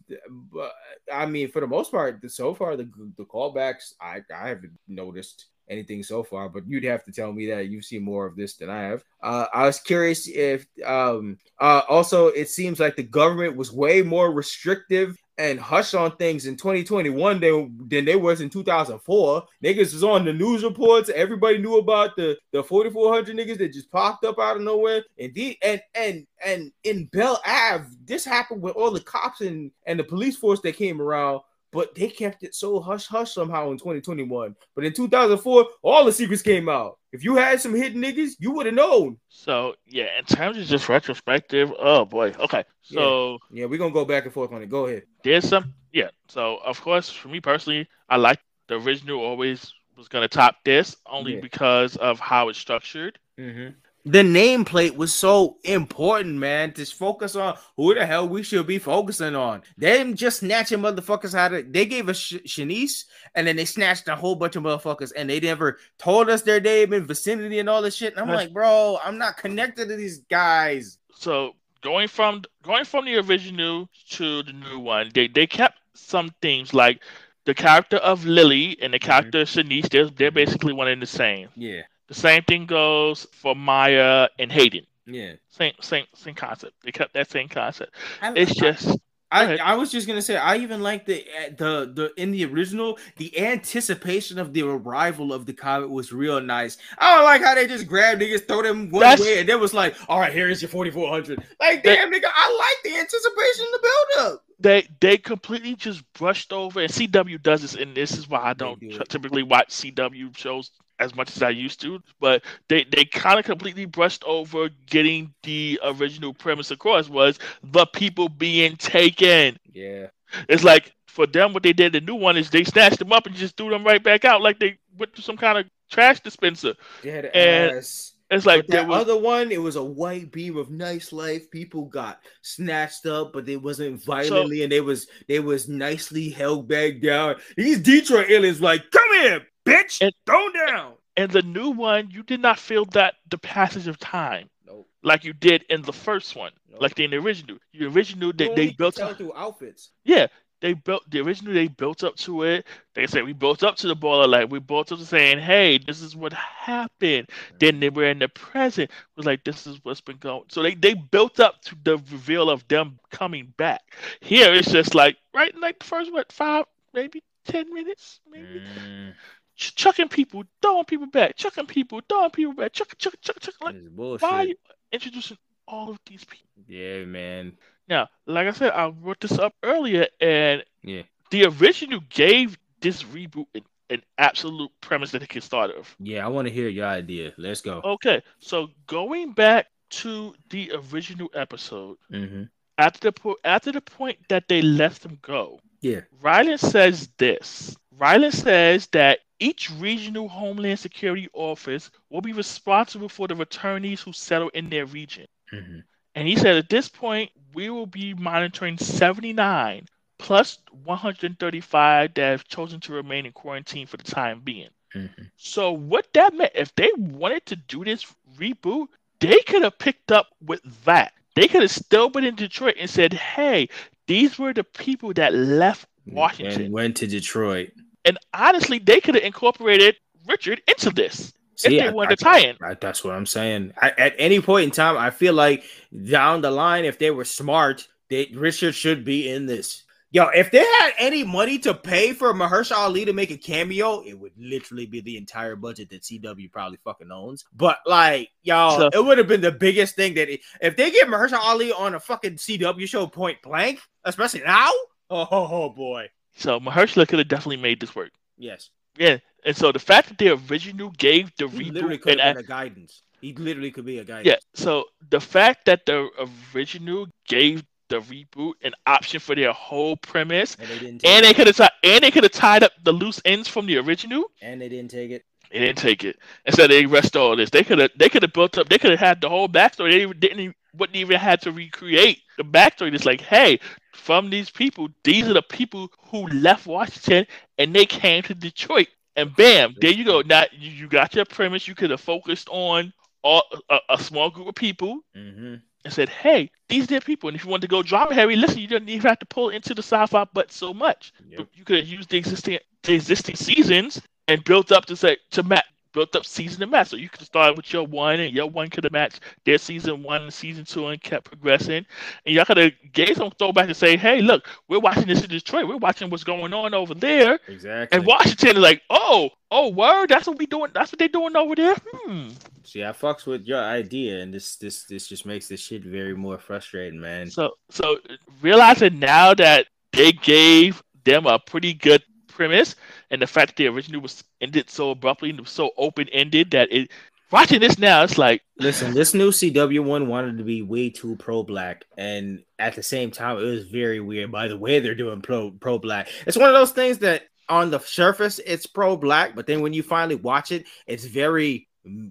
i 1.14 1.26
mean 1.26 1.50
for 1.50 1.62
the 1.62 1.68
most 1.68 1.92
part 1.92 2.20
so 2.32 2.54
far 2.54 2.76
the 2.76 2.90
the 3.18 3.26
callbacks 3.26 3.94
i 4.02 4.20
i 4.36 4.50
haven't 4.50 4.72
noticed 4.88 5.48
anything 5.70 6.04
so 6.04 6.24
far 6.24 6.50
but 6.50 6.68
you'd 6.68 6.84
have 6.84 7.04
to 7.04 7.12
tell 7.12 7.32
me 7.32 7.46
that 7.46 7.68
you've 7.68 7.86
seen 7.86 8.04
more 8.04 8.26
of 8.26 8.36
this 8.36 8.56
than 8.56 8.70
i 8.70 8.82
have. 8.82 9.04
Uh, 9.24 9.46
i 9.54 9.66
was 9.66 9.80
curious 9.80 10.28
if 10.28 10.66
um 10.86 11.38
uh 11.60 11.82
also 11.88 12.28
it 12.28 12.50
seems 12.50 12.80
like 12.80 12.96
the 12.96 13.04
government 13.04 13.56
was 13.56 13.72
way 13.72 14.02
more 14.02 14.32
restrictive 14.32 15.18
and 15.42 15.60
hush 15.60 15.96
on 15.96 16.16
things 16.18 16.46
in 16.46 16.56
2021 16.56 17.40
than, 17.40 17.76
than 17.88 18.06
they 18.06 18.16
was 18.16 18.42
in 18.42 18.50
2004. 18.50 19.44
Niggas 19.64 19.94
was 19.94 20.04
on 20.04 20.24
the 20.24 20.32
news 20.32 20.64
reports. 20.64 21.10
Everybody 21.10 21.58
knew 21.58 21.80
about 21.80 22.16
the, 22.16 22.38
the 22.52 22.64
4,400 22.64 23.36
niggas 23.36 23.58
that 23.58 23.74
just 23.74 23.92
popped 23.92 24.24
up 24.24 24.38
out 24.38 24.58
of 24.58 24.62
nowhere. 24.62 25.04
And 25.20 25.34
the, 25.34 25.58
and 25.64 25.82
and 25.96 26.28
and 26.46 26.72
in 26.84 27.06
Belle 27.06 27.42
Isle, 27.44 27.88
this 28.06 28.24
happened 28.24 28.62
with 28.62 28.76
all 28.76 28.92
the 28.92 29.00
cops 29.00 29.42
and, 29.42 29.72
and 29.88 30.00
the 30.00 30.04
police 30.04 30.38
force 30.38 30.62
that 30.62 30.76
came 30.76 31.02
around 31.02 31.42
but 31.72 31.96
they 31.96 32.08
kept 32.08 32.44
it 32.44 32.54
so 32.54 32.80
hush 32.80 33.08
hush 33.08 33.34
somehow 33.34 33.72
in 33.72 33.78
2021. 33.78 34.56
But 34.76 34.86
in 34.86 34.94
2004, 34.94 35.66
all 35.82 36.06
the 36.06 36.12
secrets 36.12 36.42
came 36.42 36.70
out. 36.70 36.98
If 37.12 37.24
you 37.24 37.36
had 37.36 37.60
some 37.60 37.74
hidden 37.74 38.02
niggas, 38.02 38.32
you 38.40 38.52
would 38.52 38.66
have 38.66 38.76
known. 38.76 39.18
So 39.30 39.76
yeah, 39.88 40.08
in 40.18 40.26
terms 40.26 40.58
of 40.58 40.66
just 40.66 40.90
retrospective, 40.90 41.74
oh 41.78 42.06
boy. 42.06 42.34
Okay. 42.40 42.64
So 42.82 43.40
yeah, 43.52 43.62
yeah 43.62 43.66
we're 43.66 43.80
gonna 43.80 43.94
go 43.94 44.06
back 44.06 44.26
and 44.26 44.34
forth 44.34 44.52
on 44.52 44.62
it. 44.62 44.70
Go 44.70 44.88
ahead. 44.88 45.04
There's 45.24 45.48
some 45.48 45.74
yeah. 45.92 46.10
So 46.28 46.58
of 46.64 46.82
course, 46.82 47.10
for 47.10 47.28
me 47.28 47.40
personally, 47.40 47.88
I 48.10 48.18
like 48.18 48.40
the 48.68 48.76
original 48.76 49.22
always 49.22 49.74
was 49.98 50.08
gonna 50.08 50.28
top 50.28 50.56
this 50.64 50.96
only 51.06 51.36
yeah. 51.36 51.42
because 51.42 51.96
of 51.98 52.20
how 52.20 52.50
it's 52.50 52.60
structured. 52.60 53.20
Mm-hmm 53.40 53.70
the 54.06 54.24
nameplate 54.24 54.96
was 54.96 55.14
so 55.14 55.58
important, 55.64 56.36
man. 56.36 56.74
To 56.74 56.86
focus 56.86 57.36
on 57.36 57.58
who 57.76 57.94
the 57.94 58.06
hell 58.06 58.28
we 58.28 58.44
should 58.44 58.66
be 58.66 58.80
focusing 58.80 59.36
on. 59.36 59.62
Them 59.78 60.16
just 60.16 60.40
snatching 60.40 60.80
motherfuckers 60.80 61.36
out 61.36 61.54
of. 61.54 61.72
They 61.72 61.86
gave 61.86 62.10
us 62.10 62.18
Sh- 62.18 62.36
Shanice, 62.46 63.06
and 63.36 63.46
then 63.46 63.56
they 63.56 63.66
snatched 63.66 64.08
a 64.08 64.16
whole 64.16 64.36
bunch 64.36 64.56
of 64.56 64.64
motherfuckers, 64.64 65.12
and 65.16 65.30
they 65.30 65.40
never 65.40 65.78
told 65.98 66.30
us 66.30 66.42
their 66.42 66.60
name 66.60 66.94
and 66.94 67.08
vicinity 67.08 67.60
and 67.60 67.70
all 67.70 67.82
this 67.82 67.96
shit. 67.96 68.14
And 68.14 68.22
I'm 68.22 68.36
like, 68.36 68.54
bro, 68.54 68.98
I'm 69.04 69.18
not 69.18 69.38
connected 69.38 69.88
to 69.90 69.96
these 69.96 70.20
guys. 70.30 70.98
So 71.16 71.54
going 71.82 72.08
from 72.08 72.44
going 72.64 72.86
from 72.86 73.06
the 73.06 73.18
original 73.18 73.90
to 74.12 74.44
the 74.44 74.54
new 74.54 74.80
one, 74.80 75.12
they 75.14 75.28
they 75.28 75.46
kept 75.46 75.78
some 75.94 76.34
things 76.42 76.74
like 76.74 77.02
the 77.46 77.54
character 77.54 77.98
of 77.98 78.26
Lily 78.26 78.78
and 78.82 78.94
the 78.94 79.00
mm-hmm. 79.00 79.10
character 79.10 79.42
of 79.42 79.50
Shanice. 79.50 79.90
They're 79.90 80.10
they're 80.10 80.32
basically 80.32 80.74
one 80.74 80.88
and 80.88 81.02
the 81.02 81.08
same. 81.08 81.50
Yeah. 81.56 81.82
The 82.12 82.16
same 82.16 82.44
thing 82.44 82.66
goes 82.66 83.26
for 83.32 83.56
Maia 83.56 84.28
and 84.38 84.52
Hayden. 84.52 84.86
Yeah. 85.06 85.36
Same 85.48 85.72
same 85.80 86.04
same 86.14 86.36
concept. 86.36 86.74
They 86.84 86.92
kept 86.92 87.14
that 87.14 87.32
same 87.32 87.48
concept. 87.48 87.96
I, 88.22 88.34
it's 88.36 88.54
just 88.54 89.00
I, 89.32 89.56
I 89.56 89.76
was 89.76 89.94
just 89.94 90.08
gonna 90.08 90.22
say 90.22 90.36
I 90.36 90.58
even 90.58 90.84
like 90.84 91.06
the 91.06 91.26
the 91.58 91.90
the 91.94 92.12
in 92.22 92.32
the 92.32 92.44
original 92.44 93.00
the 93.16 93.40
anticipation 93.40 94.40
of 94.40 94.52
the 94.52 94.64
arrival 94.64 95.32
of 95.32 95.46
the 95.46 95.54
comet 95.54 95.90
was 95.90 96.12
real 96.12 96.42
nice. 96.42 96.78
I 96.98 97.16
don't 97.16 97.24
like 97.24 97.42
how 97.42 97.56
they 97.56 97.66
just 97.66 97.88
grab 97.88 98.20
niggas 98.20 98.46
throw 98.46 98.62
them 98.62 98.90
one 98.90 99.00
That's, 99.00 99.22
way 99.22 99.40
and 99.40 99.48
then 99.48 99.62
was 99.62 99.74
like, 99.74 99.96
all 100.10 100.20
right, 100.20 100.34
here's 100.34 100.62
your 100.62 100.68
forty 100.68 100.92
four 100.92 101.10
hundred. 101.10 101.42
Like 101.62 101.82
damn 101.82 102.12
nigga, 102.12 102.26
I 102.26 102.74
like 102.84 102.94
the 102.94 103.00
anticipation, 103.00 103.68
the 103.72 103.80
build 103.82 104.28
up. 104.28 104.44
They 104.60 104.86
they 105.00 105.18
completely 105.18 105.76
just 105.78 106.04
brushed 106.12 106.52
over 106.52 106.82
and 106.82 106.92
CW 106.92 107.42
does 107.42 107.62
this 107.62 107.76
and 107.76 107.96
this 107.96 108.18
is 108.18 108.28
why 108.28 108.42
I 108.42 108.54
don't 108.54 108.82
do 108.82 109.00
typically 109.08 109.44
watch 109.44 109.70
CW 109.70 110.36
shows 110.36 110.72
as 111.02 111.16
much 111.16 111.36
as 111.36 111.42
I 111.42 111.50
used 111.50 111.82
to, 111.82 112.02
but 112.20 112.44
they, 112.70 112.86
they 112.86 113.04
kind 113.04 113.40
of 113.40 113.46
completely 113.46 113.86
brushed 113.86 114.24
over 114.26 114.70
getting 114.86 115.34
the 115.44 115.80
original 115.84 116.34
premise 116.34 116.72
across 116.72 117.10
was 117.10 117.40
the 117.64 117.86
people 117.88 118.30
being 118.30 118.78
taken. 118.78 119.58
Yeah. 119.74 120.08
It's 120.48 120.64
like 120.64 120.94
for 121.08 121.28
them 121.28 121.54
what 121.54 121.64
they 121.64 121.74
did 121.74 121.92
the 121.92 122.00
new 122.00 122.16
one 122.16 122.38
is 122.38 122.50
they 122.50 122.64
snatched 122.64 123.00
them 123.00 123.12
up 123.12 123.26
and 123.26 123.36
just 123.36 123.58
threw 123.58 123.70
them 123.70 123.84
right 123.84 124.02
back 124.02 124.24
out 124.24 124.42
like 124.42 124.60
they 124.60 124.78
went 124.98 125.14
to 125.16 125.22
some 125.22 125.36
kind 125.36 125.58
of 125.58 125.66
trash 125.90 126.22
dispenser. 126.22 126.76
Dead 127.02 127.26
and 127.34 127.78
ass. 127.78 128.14
It's 128.30 128.46
like 128.46 128.66
that 128.68 128.88
was... 128.88 129.02
other 129.02 129.18
one. 129.18 129.52
It 129.52 129.62
was 129.62 129.76
a 129.76 129.84
white 129.84 130.32
beam 130.32 130.56
of 130.56 130.72
nice 130.72 131.12
life. 131.12 131.52
People 131.52 131.84
got 131.84 132.22
snatched 132.42 133.06
up, 133.06 133.34
but 133.34 133.46
they 133.46 133.58
wasn't 133.58 134.02
violently, 134.02 134.60
so, 134.60 134.64
and 134.64 134.72
they 134.72 134.80
was 134.80 135.08
they 135.28 135.42
was 135.42 135.68
nicely 135.68 136.30
held 136.30 136.70
back 136.70 137.02
down. 137.02 137.36
These 137.58 137.82
Detroit 137.82 138.30
aliens 138.30 138.62
like, 138.62 138.90
come 138.90 139.14
here, 139.16 139.46
bitch, 139.66 140.02
and, 140.02 140.14
throw 140.26 140.50
down. 140.68 140.94
And 141.18 141.32
the 141.32 141.42
new 141.42 141.70
one, 141.70 142.10
you 142.12 142.24
did 142.24 142.40
not 142.40 142.60
feel 142.60 142.86
that 142.86 143.16
the 143.30 143.38
passage 143.38 143.88
of 143.88 144.00
time. 144.00 144.50
Nope. 144.66 144.88
Like 145.04 145.24
you 145.24 145.34
did 145.34 145.66
in 145.70 145.82
the 145.82 145.94
first 145.94 146.36
one, 146.36 146.52
nope. 146.70 146.82
like 146.82 147.00
in 147.00 147.12
the 147.12 147.18
original. 147.18 147.58
The 147.74 147.86
original, 147.88 148.32
they, 148.34 148.54
they 148.54 148.70
built 148.72 149.00
up 149.00 149.18
through 149.18 149.34
outfits. 149.36 149.92
Yeah, 150.04 150.28
they 150.62 150.74
built 150.74 151.10
the 151.10 151.20
original. 151.20 151.54
They 151.54 151.68
built 151.68 152.04
up 152.04 152.16
to 152.18 152.44
it. 152.44 152.68
They 152.94 153.08
said 153.08 153.26
we 153.26 153.34
built 153.34 153.64
up 153.64 153.76
to 153.78 153.88
the 153.88 153.96
baller 153.96 154.30
light. 154.30 154.50
We 154.50 154.60
built 154.60 154.92
up 154.92 155.00
to 155.00 155.06
saying, 155.06 155.40
"Hey, 155.40 155.80
this 155.80 156.02
is 156.02 156.16
what 156.16 156.34
happened." 156.34 157.28
Mm-hmm. 157.28 157.56
Then 157.60 157.80
they 157.80 157.90
were 157.90 158.06
in 158.06 158.20
the 158.20 158.30
present. 158.30 158.90
It 158.90 159.18
was 159.18 159.26
like 159.26 159.44
this 159.44 159.66
is 159.66 159.80
what's 159.84 160.02
been 160.02 160.18
going. 160.18 160.44
So 160.50 160.62
they 160.62 160.76
they 160.76 160.94
built 160.94 161.40
up 161.40 161.62
to 161.64 161.76
the 161.84 161.98
reveal 161.98 162.50
of 162.50 162.68
them 162.68 163.00
coming 163.10 163.54
back. 163.58 163.82
Here 164.22 164.54
it's 164.54 164.72
just 164.72 164.94
like 164.94 165.18
right, 165.34 165.54
like 165.58 165.80
the 165.80 165.86
first 165.86 166.14
what 166.14 166.32
five, 166.32 166.66
maybe 166.94 167.24
ten 167.44 167.74
minutes, 167.74 168.22
maybe. 168.32 168.62
Mm 168.62 169.14
chucking 169.62 170.10
people, 170.10 170.44
throwing 170.62 170.86
people 170.86 171.08
back, 171.08 171.36
chucking 171.36 171.68
people, 171.68 172.02
throwing 172.08 172.32
people 172.32 172.54
back, 172.54 172.74
chuck, 172.74 172.98
chuck, 172.98 173.14
chuck, 173.22 173.40
chuck. 173.40 173.54
Like, 173.62 173.76
why 173.96 174.18
are 174.22 174.46
you 174.46 174.56
introducing 174.92 175.38
all 175.68 175.90
of 175.92 176.00
these 176.06 176.24
people? 176.26 176.50
Yeah, 176.68 177.06
man. 177.06 177.58
Now, 177.88 178.10
like 178.26 178.48
I 178.48 178.52
said, 178.52 178.72
I 178.72 178.88
wrote 178.88 179.20
this 179.20 179.38
up 179.38 179.54
earlier, 179.64 180.08
and 180.20 180.64
yeah, 180.84 181.04
the 181.30 181.46
original 181.46 182.00
gave 182.10 182.58
this 182.82 183.04
reboot 183.04 183.46
an 183.56 183.62
an 183.90 184.02
absolute 184.18 184.72
premise 184.80 185.12
that 185.12 185.22
it 185.22 185.28
can 185.28 185.42
start 185.42 185.70
of. 185.76 185.94
Yeah, 186.00 186.24
I 186.26 186.30
want 186.30 186.48
to 186.48 186.54
hear 186.54 186.70
your 186.70 186.86
idea. 186.88 187.34
Let's 187.38 187.60
go. 187.60 187.82
Okay, 187.84 188.22
so 188.40 188.70
going 188.88 189.34
back 189.34 189.68
to 189.90 190.34
the 190.50 190.72
original 190.94 191.30
episode, 191.34 191.98
Mm-hmm. 192.10 192.44
after 192.78 193.00
the 193.02 193.12
po- 193.12 193.36
after 193.44 193.74
the 193.74 193.82
point 193.82 194.18
that 194.30 194.48
they 194.48 194.62
let 194.62 194.96
them 195.02 195.18
go, 195.22 195.60
Yeah. 195.82 196.02
Ryland 196.22 196.62
says 196.62 197.10
this. 197.18 197.76
Ryland 198.02 198.34
says 198.34 198.88
that 198.88 199.20
each 199.40 199.70
regional 199.78 200.28
Homeland 200.28 200.80
Security 200.80 201.30
office 201.34 201.92
will 202.10 202.22
be 202.22 202.34
responsible 202.34 203.08
for 203.08 203.28
the 203.28 203.36
returnees 203.36 204.00
who 204.00 204.12
settle 204.12 204.50
in 204.50 204.72
their 204.72 204.88
region. 204.88 205.28
Mm-hmm. 205.54 205.80
And 206.16 206.28
he 206.28 206.36
said 206.36 206.56
at 206.56 206.68
this 206.68 206.90
point, 206.90 207.30
we 207.54 207.70
will 207.70 207.86
be 207.86 208.16
monitoring 208.16 208.80
79 208.80 209.86
plus 210.18 210.58
135 210.84 212.16
that 212.16 212.22
have 212.22 212.48
chosen 212.48 212.80
to 212.80 212.94
remain 212.94 213.28
in 213.28 213.34
quarantine 213.34 213.86
for 213.86 213.98
the 213.98 214.04
time 214.04 214.42
being. 214.44 214.70
Mm-hmm. 214.96 215.24
So 215.38 215.72
what 215.72 216.08
that 216.14 216.34
meant, 216.34 216.54
if 216.56 216.74
they 216.74 216.90
wanted 216.98 217.46
to 217.48 217.56
do 217.56 217.84
this 217.84 218.06
reboot, 218.36 218.88
they 219.20 219.42
could 219.42 219.62
have 219.62 219.78
picked 219.78 220.12
up 220.12 220.28
with 220.44 220.62
that. 220.86 221.14
They 221.36 221.48
could 221.48 221.62
have 221.62 221.72
still 221.72 222.10
been 222.10 222.24
in 222.24 222.36
Detroit 222.36 222.76
and 222.80 222.90
said, 222.90 223.14
"Hey, 223.14 223.70
these 224.08 224.38
were 224.38 224.54
the 224.54 224.66
people 224.66 225.14
that 225.14 225.34
left 225.34 225.88
Washington." 226.06 226.64
And 226.64 226.74
went 226.74 226.98
to 226.98 227.08
Detroit. 227.08 227.72
And 228.06 228.18
honestly, 228.34 228.80
they 228.80 229.00
could 229.00 229.16
have 229.16 229.24
incorporated 229.24 229.96
Richard 230.28 230.62
into 230.68 230.90
this 230.92 231.34
See, 231.56 231.78
if 231.78 231.84
they 231.84 231.88
I- 231.90 231.92
wanted 231.92 232.12
I- 232.14 232.16
to 232.16 232.24
tie 232.24 232.40
in. 232.40 232.58
I- 232.64 232.74
that's 232.76 233.04
what 233.04 233.14
I'm 233.14 233.26
saying. 233.26 233.74
I, 233.82 233.92
at 233.98 234.16
any 234.18 234.40
point 234.42 234.66
in 234.66 234.72
time, 234.72 234.98
I 234.98 235.10
feel 235.12 235.34
like 235.34 235.64
down 236.10 236.42
the 236.42 236.52
line, 236.52 236.86
if 236.86 236.98
they 237.00 237.12
were 237.12 237.26
smart, 237.26 237.88
they 238.10 238.32
Richard 238.34 238.74
should 238.76 239.06
be 239.06 239.30
in 239.30 239.46
this. 239.46 239.84
Yo, 240.14 240.26
if 240.36 240.52
they 240.52 240.58
had 240.60 240.92
any 240.98 241.24
money 241.24 241.58
to 241.58 241.74
pay 241.74 242.12
for 242.12 242.34
Mahershala 242.34 242.80
Ali 242.80 243.06
to 243.06 243.14
make 243.14 243.32
a 243.32 243.38
cameo, 243.38 244.02
it 244.02 244.14
would 244.14 244.34
literally 244.38 244.86
be 244.86 245.00
the 245.00 245.16
entire 245.16 245.56
budget 245.56 245.90
that 245.90 246.04
CW 246.04 246.50
probably 246.52 246.78
fucking 246.84 247.10
owns. 247.10 247.46
But 247.54 247.78
like, 247.86 248.30
yo, 248.44 248.78
So- 248.78 248.90
it 248.92 249.06
would 249.06 249.18
have 249.20 249.28
been 249.30 249.40
the 249.40 249.54
biggest 249.54 249.96
thing 249.96 250.16
that 250.16 250.28
it, 250.28 250.42
if 250.60 250.76
they 250.76 250.92
get 250.92 251.08
Mahershala 251.08 251.40
Ali 251.40 251.72
on 251.72 251.96
a 251.96 252.00
fucking 252.02 252.36
CW 252.36 252.86
show 252.90 253.08
point 253.08 253.42
blank, 253.42 253.80
especially 254.04 254.42
now. 254.42 254.70
Oh, 255.10 255.28
oh, 255.32 255.48
oh 255.50 255.70
boy, 255.70 256.10
So 256.36 256.60
Mahershala 256.60 257.08
could 257.08 257.20
have 257.20 257.28
definitely 257.28 257.58
made 257.58 257.80
this 257.80 257.96
work. 257.96 258.12
yes, 258.38 258.70
Yeah, 258.98 259.18
and 259.46 259.56
so 259.56 259.72
the 259.72 259.80
fact 259.80 260.10
that 260.10 260.18
the 260.18 260.30
original 260.52 260.90
gave 260.92 261.32
the 261.38 261.48
he 261.48 261.72
literally 261.72 261.98
reboot 261.98 262.02
could 262.02 262.20
and 262.20 262.38
a 262.38 262.44
guidance. 262.44 263.04
He 263.22 263.34
literally 263.34 263.72
could 263.72 263.86
be 263.86 264.00
a 264.00 264.04
guidance. 264.04 264.28
yeah, 264.28 264.38
so 264.54 264.86
the 265.10 265.20
fact 265.20 265.66
that 265.66 265.86
the 265.86 266.10
original 266.56 267.08
gave 267.28 267.64
the 267.90 268.00
reboot 268.02 268.54
an 268.64 268.74
option 268.88 269.20
for 269.20 269.36
their 269.36 269.52
whole 269.52 269.98
premise, 269.98 270.56
and 270.60 270.70
they. 270.70 271.28
And 271.28 271.36
could 271.36 271.48
have 271.48 271.58
ti- 271.58 271.76
and 271.84 272.04
they 272.04 272.12
could 272.12 272.24
have 272.24 272.32
tied 272.32 272.64
up 272.64 272.72
the 272.84 272.94
loose 272.94 273.22
ends 273.26 273.48
from 273.48 273.66
the 273.66 273.78
original. 273.78 274.26
and 274.42 274.60
they 274.62 274.70
didn't 274.70 274.92
take 274.92 275.12
it. 275.12 275.26
They 275.52 275.60
didn't 275.60 275.80
take 275.80 276.06
it. 276.06 276.18
Instead, 276.46 276.72
they 276.72 276.86
rest 276.86 277.18
all 277.18 277.36
this. 277.36 277.50
They 277.50 277.64
could 277.64 277.80
have 277.80 277.92
they 277.98 278.08
could 278.10 278.24
have 278.24 278.34
built 278.34 278.58
up. 278.58 278.70
They 278.70 278.78
could 278.78 278.92
have 278.92 279.00
had 279.00 279.22
the 279.22 279.28
whole 279.30 279.50
backstory. 279.50 279.92
They 279.92 280.14
didn't 280.20 280.40
even, 280.40 280.56
wouldn't 280.74 280.96
even 280.96 281.20
had 281.20 281.42
to 281.42 281.52
recreate 281.52 282.20
the 282.42 282.58
backstory. 282.58 282.94
It's 282.94 283.06
like, 283.06 283.22
hey, 283.22 283.60
from 283.94 284.30
these 284.30 284.50
people, 284.50 284.90
these 285.04 285.28
are 285.28 285.34
the 285.34 285.42
people 285.42 285.92
who 286.10 286.28
left 286.28 286.66
Washington 286.66 287.26
and 287.58 287.74
they 287.74 287.86
came 287.86 288.24
to 288.24 288.34
Detroit. 288.34 288.88
And 289.16 289.36
bam, 289.36 289.76
there 289.82 289.92
you 289.92 290.06
go. 290.06 290.22
Now 290.22 290.46
you, 290.52 290.88
got 290.88 291.14
your 291.16 291.26
premise. 291.26 291.68
You 291.68 291.76
could 291.76 291.90
have 291.92 292.02
focused 292.02 292.48
on 292.50 292.94
all, 293.24 293.44
a, 293.70 293.80
a 293.90 294.00
small 294.00 294.30
group 294.30 294.48
of 294.48 294.56
people 294.56 295.02
Mm-hmm. 295.16 295.56
and 295.84 295.94
said, 295.94 296.10
hey, 296.10 296.50
these 296.70 296.84
are 296.86 296.96
the 297.00 297.02
people. 297.02 297.28
And 297.30 297.36
if 297.36 297.44
you 297.44 297.50
want 297.52 297.62
to 297.62 297.68
go 297.68 297.84
drama 297.84 298.14
heavy, 298.14 298.36
listen, 298.36 298.60
you 298.60 298.68
don't 298.68 298.88
even 298.88 299.10
have 299.10 299.20
to 299.20 299.26
pull 299.26 299.50
into 299.50 299.74
the 299.74 299.84
sci-fi 299.84 300.26
but 300.34 300.52
so 300.52 300.74
much. 300.74 301.14
Yep. 301.30 301.48
You 301.54 301.66
could 301.66 301.80
have 301.80 301.88
used 301.88 302.10
the 302.10 302.18
existing 302.18 302.60
the 302.84 302.94
existing 302.94 303.36
seasons 303.36 304.02
and 304.28 304.44
built 304.44 304.72
up 304.72 304.86
to 304.86 304.96
say 304.96 305.18
to 305.32 305.44
match 305.44 305.66
built 305.94 306.16
up 306.16 306.26
season 306.26 306.60
to 306.62 306.68
match. 306.68 306.90
So 306.90 306.98
you 306.98 307.10
could 307.10 307.26
start 307.26 307.56
with 307.56 307.72
your 307.72 307.86
one 307.86 308.20
and 308.20 308.34
your 308.34 308.50
one 308.50 308.70
could 308.70 308.84
have 308.84 308.94
matched 308.94 309.22
their 309.46 309.58
season 309.58 310.04
one 310.04 310.24
and 310.24 310.34
season 310.34 310.66
two 310.66 310.88
and 310.88 311.02
kept 311.02 311.26
progressing. 311.26 311.86
And 312.26 312.36
y'all 312.36 312.46
could 312.46 312.58
have 312.58 312.74
gave 312.94 313.18
some 313.18 313.32
throwback 313.38 313.68
to 313.68 313.74
say, 313.74 313.98
hey, 313.98 314.22
look, 314.22 314.48
we're 314.68 314.80
watching 314.80 315.08
this 315.08 315.24
in 315.24 315.30
Detroit. 315.30 315.68
We're 315.68 315.78
watching 315.78 316.10
what's 316.10 316.24
going 316.24 316.54
on 316.54 316.74
over 316.74 316.94
there. 316.94 317.40
Exactly. 317.48 317.98
And 317.98 318.06
Washington 318.06 318.58
is 318.58 318.64
like, 318.64 318.82
oh, 318.90 319.30
oh, 319.52 319.70
word, 319.70 320.10
that's 320.10 320.28
what 320.28 320.38
we 320.38 320.46
doing. 320.46 320.72
That's 320.74 320.92
what 320.92 321.00
they 321.00 321.08
doing 321.08 321.36
over 321.36 321.56
there. 321.56 321.76
Hmm. 321.94 322.30
See, 322.64 322.84
I 322.84 322.92
fucks 322.92 323.26
with 323.26 323.46
your 323.46 323.62
idea, 323.62 324.20
and 324.20 324.34
this 324.34 324.56
this 324.56 324.84
this 324.86 325.08
just 325.08 325.26
makes 325.26 325.48
this 325.48 325.60
shit 325.60 325.84
very 325.84 326.16
more 326.16 326.38
frustrating, 326.38 327.00
man. 327.00 327.30
So 327.30 327.52
so 327.70 327.98
realizing 328.42 329.00
now 329.00 329.34
that 329.34 329.68
they 329.92 330.12
gave 330.12 330.82
them 331.04 331.26
a 331.26 331.40
pretty 331.40 331.74
good 331.74 332.04
premise, 332.32 332.76
and 333.10 333.22
the 333.22 333.28
fact 333.28 333.50
that 333.50 333.56
the 333.58 333.68
original 333.68 334.02
was 334.02 334.24
ended 334.40 334.70
so 334.70 334.92
abruptly 334.92 335.30
and 335.30 335.40
was 335.40 335.50
so 335.50 335.72
open 335.78 336.10
ended 336.10 336.52
that 336.52 336.72
it 336.72 336.92
watching 337.32 337.62
this 337.62 337.80
now, 337.80 338.04
it's 338.04 338.18
like 338.18 338.42
Listen, 338.58 338.94
this 338.94 339.14
new 339.14 339.32
CW 339.32 339.84
one 339.84 340.08
wanted 340.08 340.38
to 340.38 340.44
be 340.44 340.62
way 340.62 340.90
too 340.90 341.16
pro 341.16 341.44
black, 341.44 341.86
and 341.98 342.44
at 342.60 342.76
the 342.76 342.84
same 342.84 343.12
time, 343.12 343.38
it 343.38 343.44
was 343.44 343.66
very 343.66 344.00
weird 344.00 344.32
by 344.32 344.48
the 344.48 344.58
way 344.58 344.80
they're 344.80 344.96
doing 344.96 345.22
pro 345.22 345.52
pro 345.52 345.80
black. 345.80 346.10
It's 346.26 346.38
one 346.38 346.50
of 346.50 346.56
those 346.56 346.72
things 346.72 347.00
that 347.00 347.24
on 347.50 347.70
the 347.70 347.80
surface 347.80 348.40
it's 348.46 348.66
pro 348.66 348.96
black, 348.96 349.36
but 349.36 349.46
then 349.46 349.62
when 349.62 349.74
you 349.74 349.84
finally 349.84 350.16
watch 350.16 350.52
it, 350.52 350.66
it's 350.88 351.06
very 351.06 351.68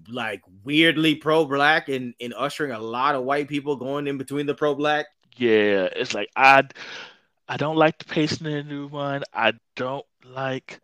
like 0.09 0.41
weirdly 0.63 1.15
pro 1.15 1.45
black 1.45 1.87
and, 1.87 2.13
and 2.19 2.33
ushering 2.37 2.71
a 2.71 2.79
lot 2.79 3.15
of 3.15 3.23
white 3.23 3.47
people 3.47 3.77
going 3.77 4.07
in 4.07 4.17
between 4.17 4.45
the 4.45 4.53
pro 4.53 4.75
black. 4.75 5.05
yeah, 5.37 5.87
it's 5.95 6.13
like 6.13 6.29
I 6.35 6.63
I 7.47 7.57
don't 7.57 7.77
like 7.77 7.97
the 7.97 8.05
pacing 8.05 8.47
in 8.47 8.53
the 8.53 8.63
new 8.63 8.87
one. 8.87 9.23
I 9.33 9.53
don't 9.75 10.05
like 10.25 10.81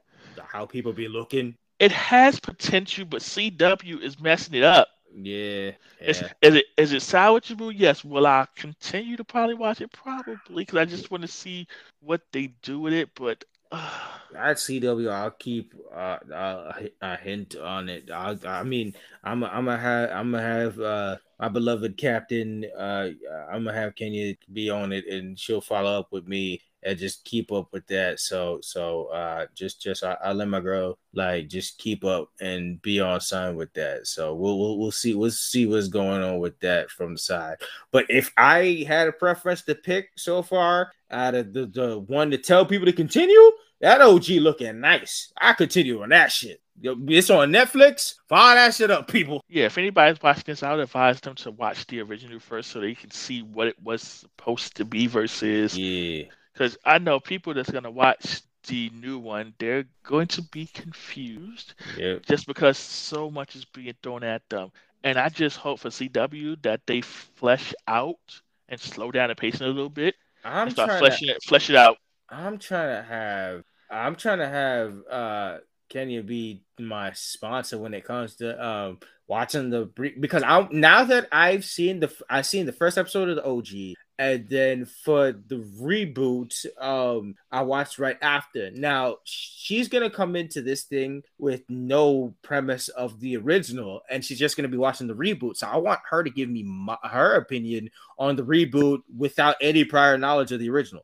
How 0.52 0.66
people 0.66 0.94
be 0.94 1.08
looking. 1.08 1.58
it 1.80 1.92
has 1.92 2.40
potential, 2.40 3.06
but 3.06 3.24
CW 3.24 3.98
is 4.00 4.20
messing 4.20 4.54
it 4.56 4.64
up. 4.64 4.90
Yeah, 5.14 5.72
Is, 6.06 6.22
yeah. 6.22 6.34
is 6.42 6.56
it 6.56 6.66
is 6.78 6.92
it 6.94 7.02
salvageable? 7.02 7.72
Yes. 7.76 8.04
Will 8.04 8.26
I 8.28 8.48
continue 8.56 9.18
to 9.18 9.24
probably 9.24 9.56
watch 9.56 9.82
it? 9.82 9.92
Probably, 9.92 10.64
because 10.64 10.78
I 10.78 10.86
just 10.86 11.12
want 11.12 11.22
to 11.22 11.28
see 11.28 11.68
what 12.00 12.22
they 12.32 12.48
do 12.62 12.80
with 12.80 12.94
it. 12.94 13.10
But 13.16 13.44
uh, 13.72 14.20
At 14.36 14.60
CW, 14.60 15.10
I'll 15.10 15.32
keep 15.32 15.74
uh, 15.94 16.18
uh, 16.34 16.74
a 17.02 17.16
hint 17.18 17.56
on 17.56 17.88
it. 17.90 18.12
I, 18.12 18.36
I 18.46 18.64
mean, 18.64 18.94
I'm 19.24 19.44
I'm 19.44 19.66
gonna 19.66 19.78
have 19.78 20.10
I'm 20.12 20.32
gonna 20.32 20.44
have 20.44 20.80
uh, 20.80 21.18
my 21.40 21.48
beloved 21.48 21.98
captain. 21.98 22.66
Uh, 22.78 23.10
I'm 23.50 23.64
gonna 23.64 23.74
have 23.74 23.96
Kenya 23.96 24.36
be 24.52 24.70
on 24.70 24.92
it, 24.92 25.06
and 25.08 25.40
she'll 25.40 25.62
follow 25.62 25.98
up 26.00 26.12
with 26.12 26.28
me 26.28 26.62
and 26.88 26.98
just 26.98 27.26
keep 27.26 27.52
up 27.52 27.68
with 27.74 27.86
that. 27.88 28.20
So 28.20 28.60
so 28.62 29.08
uh, 29.08 29.48
just 29.54 29.82
just 29.82 30.04
I, 30.04 30.18
I 30.24 30.32
let 30.32 30.48
my 30.48 30.62
girl 30.62 30.98
like 31.14 31.50
just 31.50 31.78
keep 31.78 32.06
up 32.06 32.30
and 32.40 32.82
be 32.82 33.00
on 33.02 33.20
sign 33.20 33.56
with 33.56 33.74
that. 33.74 34.08
So 34.08 34.34
we'll 34.34 34.58
we'll 34.58 34.80
we'll 34.80 34.92
see 34.92 35.14
we'll 35.14 35.32
see 35.32 35.66
what's 35.66 35.90
going 35.90 36.24
on 36.24 36.40
with 36.40 36.60
that 36.62 36.90
from 36.90 37.14
the 37.14 37.20
side. 37.20 37.58
But 37.92 38.06
if 38.10 38.32
I 38.38 38.86
had 38.88 39.08
a 39.08 39.12
preference 39.12 39.64
to 39.64 39.76
pick 39.76 40.10
so 40.16 40.42
far 40.42 40.92
out 41.12 41.36
of 41.36 41.54
the, 41.54 41.66
the 41.66 42.00
one 42.00 42.32
to 42.32 42.38
tell 42.38 42.66
people 42.66 42.86
to 42.86 42.94
continue, 42.94 43.52
that 43.82 44.02
OG 44.02 44.30
looking 44.30 44.80
nice. 44.80 45.32
I 45.40 45.54
continue 45.54 46.02
on 46.02 46.10
that 46.10 46.32
shit. 46.32 46.62
It's 46.82 47.30
on 47.32 47.52
Netflix. 47.52 48.16
Fire 48.30 48.56
that 48.56 48.76
shit 48.76 48.92
up, 48.92 49.08
people. 49.08 49.44
yeah, 49.50 49.66
if 49.66 49.78
anybody's 49.80 50.22
watching 50.22 50.44
this, 50.46 50.62
I 50.62 50.72
would 50.72 50.82
advise 50.82 51.20
them 51.20 51.34
to 51.36 51.52
watch 51.52 51.86
the 51.88 52.02
original 52.02 52.40
first 52.40 52.70
so 52.70 52.80
they 52.80 52.94
can 52.94 53.10
see 53.10 53.42
what 53.42 53.68
it 53.68 53.76
was 53.82 54.02
supposed 54.04 54.76
to 54.78 54.86
be 54.86 55.08
versus 55.08 55.76
Yeah. 55.78 56.26
Because 56.58 56.78
I 56.86 56.98
know 56.98 57.20
people 57.20 57.54
that's 57.54 57.70
gonna 57.70 57.92
watch 57.92 58.42
the 58.68 58.90
new 58.90 59.20
one, 59.20 59.54
they're 59.60 59.86
going 60.04 60.28
to 60.28 60.42
be 60.42 60.66
confused 60.68 61.76
Yep. 61.98 62.26
just 62.26 62.48
because 62.48 62.78
so 62.78 63.30
much 63.30 63.56
is 63.56 63.66
being 63.66 63.94
thrown 64.04 64.24
at 64.24 64.42
them. 64.50 64.72
And 65.04 65.18
I 65.18 65.30
just 65.30 65.58
hope 65.58 65.80
for 65.80 65.90
CW 65.90 66.62
that 66.64 66.82
they 66.88 67.02
flesh 67.02 67.74
out 67.88 68.42
and 68.70 68.80
slow 68.80 69.12
down 69.12 69.30
the 69.30 69.36
pacing 69.36 69.66
a 69.68 69.70
little 69.70 69.90
bit 69.90 70.16
I'm 70.44 70.70
start 70.72 70.90
trying 70.90 71.00
fleshing 71.00 71.28
to, 71.28 71.36
it, 71.36 71.44
flesh 71.44 71.70
it 71.70 71.76
out. 71.76 71.98
I'm 72.30 72.58
trying 72.58 73.04
to 73.04 73.08
have 73.08 73.64
I'm 73.90 74.16
trying 74.16 74.40
to 74.40 74.48
have 74.48 74.96
uh 75.10 75.58
Kenya 75.90 76.24
be 76.24 76.64
my 76.80 77.14
sponsor 77.14 77.78
when 77.78 77.94
it 77.94 78.04
comes 78.04 78.36
to 78.38 78.66
um 78.66 79.00
watching 79.28 79.70
the 79.70 79.86
because 80.20 80.44
I 80.44 80.60
am 80.60 80.68
now 80.72 81.06
that 81.06 81.28
I've 81.32 81.64
seen 81.64 82.00
the 82.00 82.14
I've 82.30 82.46
seen 82.46 82.66
the 82.66 82.74
first 82.74 82.98
episode 82.98 83.30
of 83.30 83.36
the 83.38 83.46
OG 83.46 83.96
and 84.20 84.48
then 84.50 84.86
for 84.86 85.32
the 85.32 85.64
reboot 85.80 86.66
um 86.82 87.36
I 87.52 87.62
watched 87.62 88.00
right 88.00 88.18
after. 88.22 88.72
Now 88.72 89.18
she's 89.24 89.88
gonna 89.88 90.10
come 90.10 90.36
into 90.36 90.62
this 90.62 90.84
thing 90.84 91.24
with 91.38 91.64
no 91.70 92.34
premise 92.42 92.90
of 92.90 93.20
the 93.20 93.38
original 93.38 94.02
and 94.10 94.24
she's 94.24 94.40
just 94.40 94.58
gonna 94.58 94.68
be 94.68 94.78
watching 94.78 95.08
the 95.08 95.16
reboot. 95.16 95.58
So 95.58 95.68
I 95.68 95.78
want 95.78 96.00
her 96.10 96.24
to 96.24 96.30
give 96.30 96.50
me 96.50 96.64
my, 96.64 96.98
her 97.04 97.36
opinion 97.36 97.90
on 98.18 98.36
the 98.36 98.46
reboot 98.46 99.02
without 99.16 99.56
any 99.62 99.84
prior 99.84 100.18
knowledge 100.18 100.52
of 100.52 100.60
the 100.60 100.70
original. 100.70 101.04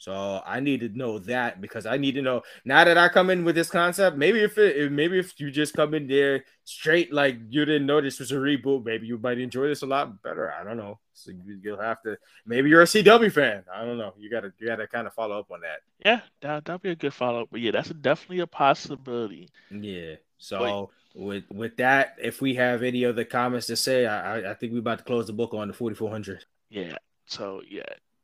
So 0.00 0.42
I 0.46 0.60
need 0.60 0.80
to 0.80 0.88
know 0.88 1.18
that 1.18 1.60
because 1.60 1.84
I 1.84 1.98
need 1.98 2.14
to 2.14 2.22
know 2.22 2.40
now 2.64 2.84
that 2.84 2.96
I 2.96 3.10
come 3.10 3.28
in 3.28 3.44
with 3.44 3.54
this 3.54 3.68
concept. 3.68 4.16
Maybe 4.16 4.40
if 4.40 4.56
it, 4.56 4.90
maybe 4.90 5.18
if 5.18 5.38
you 5.38 5.50
just 5.50 5.74
come 5.74 5.92
in 5.92 6.06
there 6.06 6.42
straight 6.64 7.12
like 7.12 7.36
you 7.50 7.66
didn't 7.66 7.84
know 7.84 8.00
this 8.00 8.18
was 8.18 8.32
a 8.32 8.36
reboot, 8.36 8.82
maybe 8.82 9.06
you 9.06 9.18
might 9.18 9.38
enjoy 9.38 9.68
this 9.68 9.82
a 9.82 9.86
lot 9.86 10.22
better. 10.22 10.54
I 10.58 10.64
don't 10.64 10.78
know. 10.78 10.98
So 11.12 11.32
you'll 11.44 11.82
have 11.82 12.00
to. 12.04 12.16
Maybe 12.46 12.70
you're 12.70 12.80
a 12.80 12.86
CW 12.86 13.30
fan. 13.30 13.62
I 13.70 13.84
don't 13.84 13.98
know. 13.98 14.14
You 14.18 14.30
gotta 14.30 14.54
you 14.58 14.68
gotta 14.68 14.86
kind 14.86 15.06
of 15.06 15.12
follow 15.12 15.38
up 15.38 15.50
on 15.50 15.60
that. 15.60 15.80
Yeah, 16.02 16.20
that 16.40 16.64
that'd 16.64 16.80
be 16.80 16.92
a 16.92 16.96
good 16.96 17.12
follow 17.12 17.42
up. 17.42 17.48
But 17.50 17.60
yeah, 17.60 17.72
that's 17.72 17.90
definitely 17.90 18.40
a 18.40 18.46
possibility. 18.46 19.50
Yeah. 19.70 20.14
So 20.38 20.90
but, 21.14 21.22
with 21.22 21.44
with 21.52 21.76
that, 21.76 22.16
if 22.22 22.40
we 22.40 22.54
have 22.54 22.82
any 22.82 23.04
other 23.04 23.26
comments 23.26 23.66
to 23.66 23.76
say, 23.76 24.06
I 24.06 24.52
I 24.52 24.54
think 24.54 24.72
we're 24.72 24.78
about 24.78 25.00
to 25.00 25.04
close 25.04 25.26
the 25.26 25.34
book 25.34 25.52
on 25.52 25.68
the 25.68 25.74
4400. 25.74 26.46
Yeah. 26.70 26.96
So 27.26 27.60
yeah, 27.68 27.82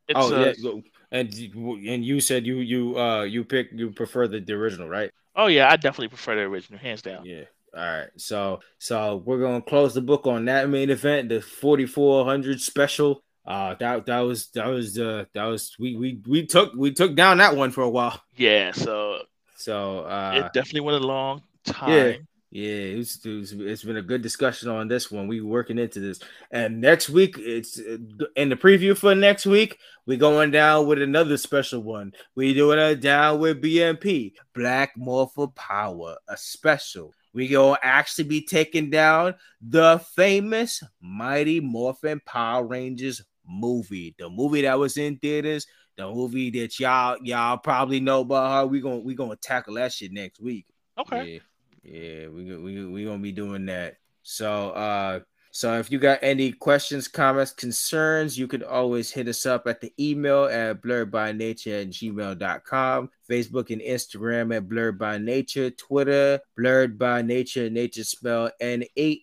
it's, 0.09 0.19
oh 0.19 0.35
uh, 0.35 0.53
yeah, 0.57 0.81
and 1.11 1.33
and 1.33 2.05
you 2.05 2.21
said 2.21 2.47
you 2.47 2.57
you 2.57 2.99
uh 2.99 3.23
you 3.23 3.45
pick 3.45 3.69
you 3.73 3.91
prefer 3.91 4.27
the, 4.29 4.41
the 4.41 4.53
original, 4.53 4.89
right? 4.89 5.11
Oh 5.35 5.47
yeah, 5.47 5.69
I 5.71 5.77
definitely 5.77 6.09
prefer 6.09 6.35
the 6.37 6.43
original, 6.43 6.79
hands 6.79 7.03
down. 7.03 7.25
Yeah. 7.25 7.45
All 7.77 7.83
right. 7.83 8.09
So 8.17 8.61
so 8.79 9.23
we're 9.25 9.41
gonna 9.41 9.63
close 9.63 9.95
the 9.95 10.01
book 10.01 10.27
on 10.27 10.47
that 10.47 10.69
main 10.69 10.91
event, 10.91 11.29
the 11.29 11.41
4400 11.41 12.61
special. 12.61 13.23
Uh 13.47 13.75
that 13.79 14.07
that 14.07 14.21
was 14.21 14.49
that 14.49 14.67
was 14.67 14.99
uh 14.99 15.25
that 15.35 15.45
was 15.45 15.77
we 15.79 15.97
we 15.97 16.21
we 16.27 16.47
took 16.47 16.73
we 16.75 16.93
took 16.93 17.15
down 17.15 17.39
that 17.39 17.55
one 17.55 17.71
for 17.71 17.83
a 17.83 17.91
while. 17.91 18.21
Yeah, 18.37 18.73
so 18.73 19.23
so 19.57 20.01
uh 20.01 20.43
it 20.45 20.53
definitely 20.53 20.81
went 20.81 21.05
a 21.05 21.07
long 21.07 21.43
time. 21.65 21.91
Yeah. 21.91 22.17
Yeah, 22.57 23.01
it's, 23.01 23.19
it's 23.23 23.85
been 23.85 23.99
a 23.99 24.03
good 24.03 24.23
discussion 24.23 24.71
on 24.71 24.89
this 24.89 25.11
one. 25.11 25.29
We 25.29 25.43
working 25.43 25.79
into 25.79 26.01
this, 26.01 26.21
and 26.51 26.81
next 26.81 27.11
week 27.11 27.37
it's 27.39 27.79
uh, 27.79 27.99
in 28.35 28.49
the 28.49 28.57
preview 28.57 28.97
for 28.97 29.15
next 29.15 29.45
week. 29.45 29.79
We 30.07 30.17
going 30.17 30.53
down 30.53 30.87
with 30.87 31.03
another 31.03 31.37
special 31.37 31.83
one. 31.83 32.15
We 32.35 32.55
doing 32.55 32.79
it 32.79 33.03
down 33.03 33.41
with 33.41 33.61
BMP 33.61 34.33
Black 34.55 34.97
Morpher 34.97 35.49
Power, 35.49 36.17
a 36.29 36.37
special. 36.39 37.13
We 37.35 37.47
gonna 37.47 37.77
actually 37.83 38.25
be 38.25 38.47
taking 38.47 38.89
down 38.89 39.35
the 39.61 39.99
famous 40.15 40.83
Mighty 41.03 41.61
Morphin 41.61 42.23
Power 42.25 42.67
Rangers 42.67 43.23
movie, 43.47 44.15
the 44.19 44.31
movie 44.31 44.63
that 44.63 44.79
was 44.79 44.97
in 44.97 45.19
theaters, 45.19 45.67
the 45.99 46.11
movie 46.11 46.49
that 46.53 46.81
y'all 46.81 47.19
y'all 47.23 47.59
probably 47.59 48.01
know 48.01 48.23
about. 48.23 48.51
How 48.51 48.65
we 48.65 48.81
gonna 48.81 49.01
we 49.01 49.15
gonna 49.15 49.37
tackle 49.37 49.75
that 49.75 49.93
shit 49.93 50.11
next 50.11 50.41
week. 50.41 50.65
Okay. 50.99 51.35
Yeah. 51.35 51.39
Yeah, 51.87 52.29
we 52.29 52.57
we 52.57 52.85
we 52.87 53.05
gonna 53.05 53.19
be 53.19 53.33
doing 53.33 53.67
that. 53.67 53.99
So 54.23 54.71
uh 54.71 55.21
so 55.53 55.79
if 55.79 55.91
you 55.91 55.99
got 55.99 56.19
any 56.21 56.53
questions, 56.53 57.09
comments, 57.09 57.53
concerns, 57.53 58.37
you 58.37 58.47
can 58.47 58.63
always 58.63 59.11
hit 59.11 59.27
us 59.27 59.47
up 59.47 59.67
at 59.67 59.81
the 59.81 59.91
email 59.99 60.45
at 60.45 60.83
blurredbynature 60.83 61.83
at 61.83 61.89
gmail.com, 61.89 63.11
Facebook 63.31 63.71
and 63.71 63.81
Instagram 63.81 64.55
at 64.55 64.69
blurred 64.69 64.99
by 64.99 65.17
nature, 65.17 65.71
Twitter, 65.71 66.41
blurred 66.59 66.99
by 66.99 67.23
nature, 67.23 67.71
nature 67.71 68.05
spell 68.05 68.51
N-8-T-U-R-E. 68.61 69.21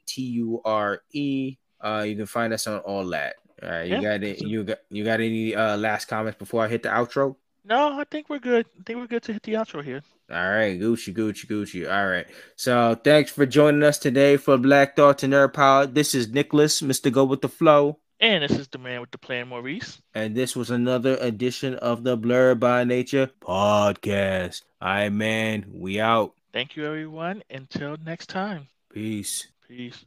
Uh 1.83 2.03
you 2.07 2.15
can 2.15 2.25
find 2.25 2.53
us 2.53 2.65
on 2.65 2.79
all 2.79 3.05
that. 3.09 3.35
All 3.61 3.69
right, 3.69 3.87
you 3.87 3.95
yeah. 3.95 4.01
got 4.01 4.23
it. 4.23 4.41
You 4.41 4.63
got 4.63 4.79
you 4.89 5.03
got 5.03 5.19
any 5.19 5.53
uh 5.53 5.75
last 5.77 6.05
comments 6.05 6.39
before 6.39 6.63
I 6.63 6.69
hit 6.69 6.83
the 6.83 6.89
outro? 6.89 7.35
No, 7.65 7.99
I 7.99 8.05
think 8.05 8.29
we're 8.29 8.39
good. 8.39 8.65
I 8.79 8.83
think 8.85 8.99
we're 8.99 9.07
good 9.07 9.23
to 9.23 9.33
hit 9.33 9.43
the 9.43 9.53
outro 9.53 9.83
here. 9.83 10.01
All 10.31 10.49
right, 10.49 10.79
Gucci, 10.79 11.13
Gucci, 11.13 11.45
Gucci. 11.45 11.91
All 11.91 12.07
right. 12.07 12.25
So 12.55 12.99
thanks 13.03 13.31
for 13.31 13.45
joining 13.45 13.83
us 13.83 13.97
today 13.97 14.37
for 14.37 14.57
Black 14.57 14.95
Thought 14.95 15.23
and 15.23 15.33
Nerd 15.33 15.53
Power. 15.53 15.85
This 15.85 16.15
is 16.15 16.29
Nicholas, 16.29 16.81
Mr. 16.81 17.11
Go 17.11 17.25
with 17.25 17.41
the 17.41 17.49
Flow. 17.49 17.99
And 18.19 18.41
this 18.41 18.57
is 18.57 18.69
the 18.69 18.77
man 18.77 19.01
with 19.01 19.11
the 19.11 19.17
plan, 19.17 19.49
Maurice. 19.49 20.01
And 20.15 20.33
this 20.33 20.55
was 20.55 20.71
another 20.71 21.17
edition 21.19 21.75
of 21.75 22.03
the 22.05 22.15
Blur 22.15 22.55
by 22.55 22.85
Nature 22.85 23.31
podcast. 23.41 24.61
All 24.81 24.87
right, 24.87 25.09
man. 25.09 25.65
We 25.69 25.99
out. 25.99 26.33
Thank 26.53 26.77
you, 26.77 26.85
everyone. 26.85 27.43
Until 27.49 27.97
next 27.97 28.29
time. 28.29 28.69
Peace. 28.93 29.47
Peace. 29.67 30.05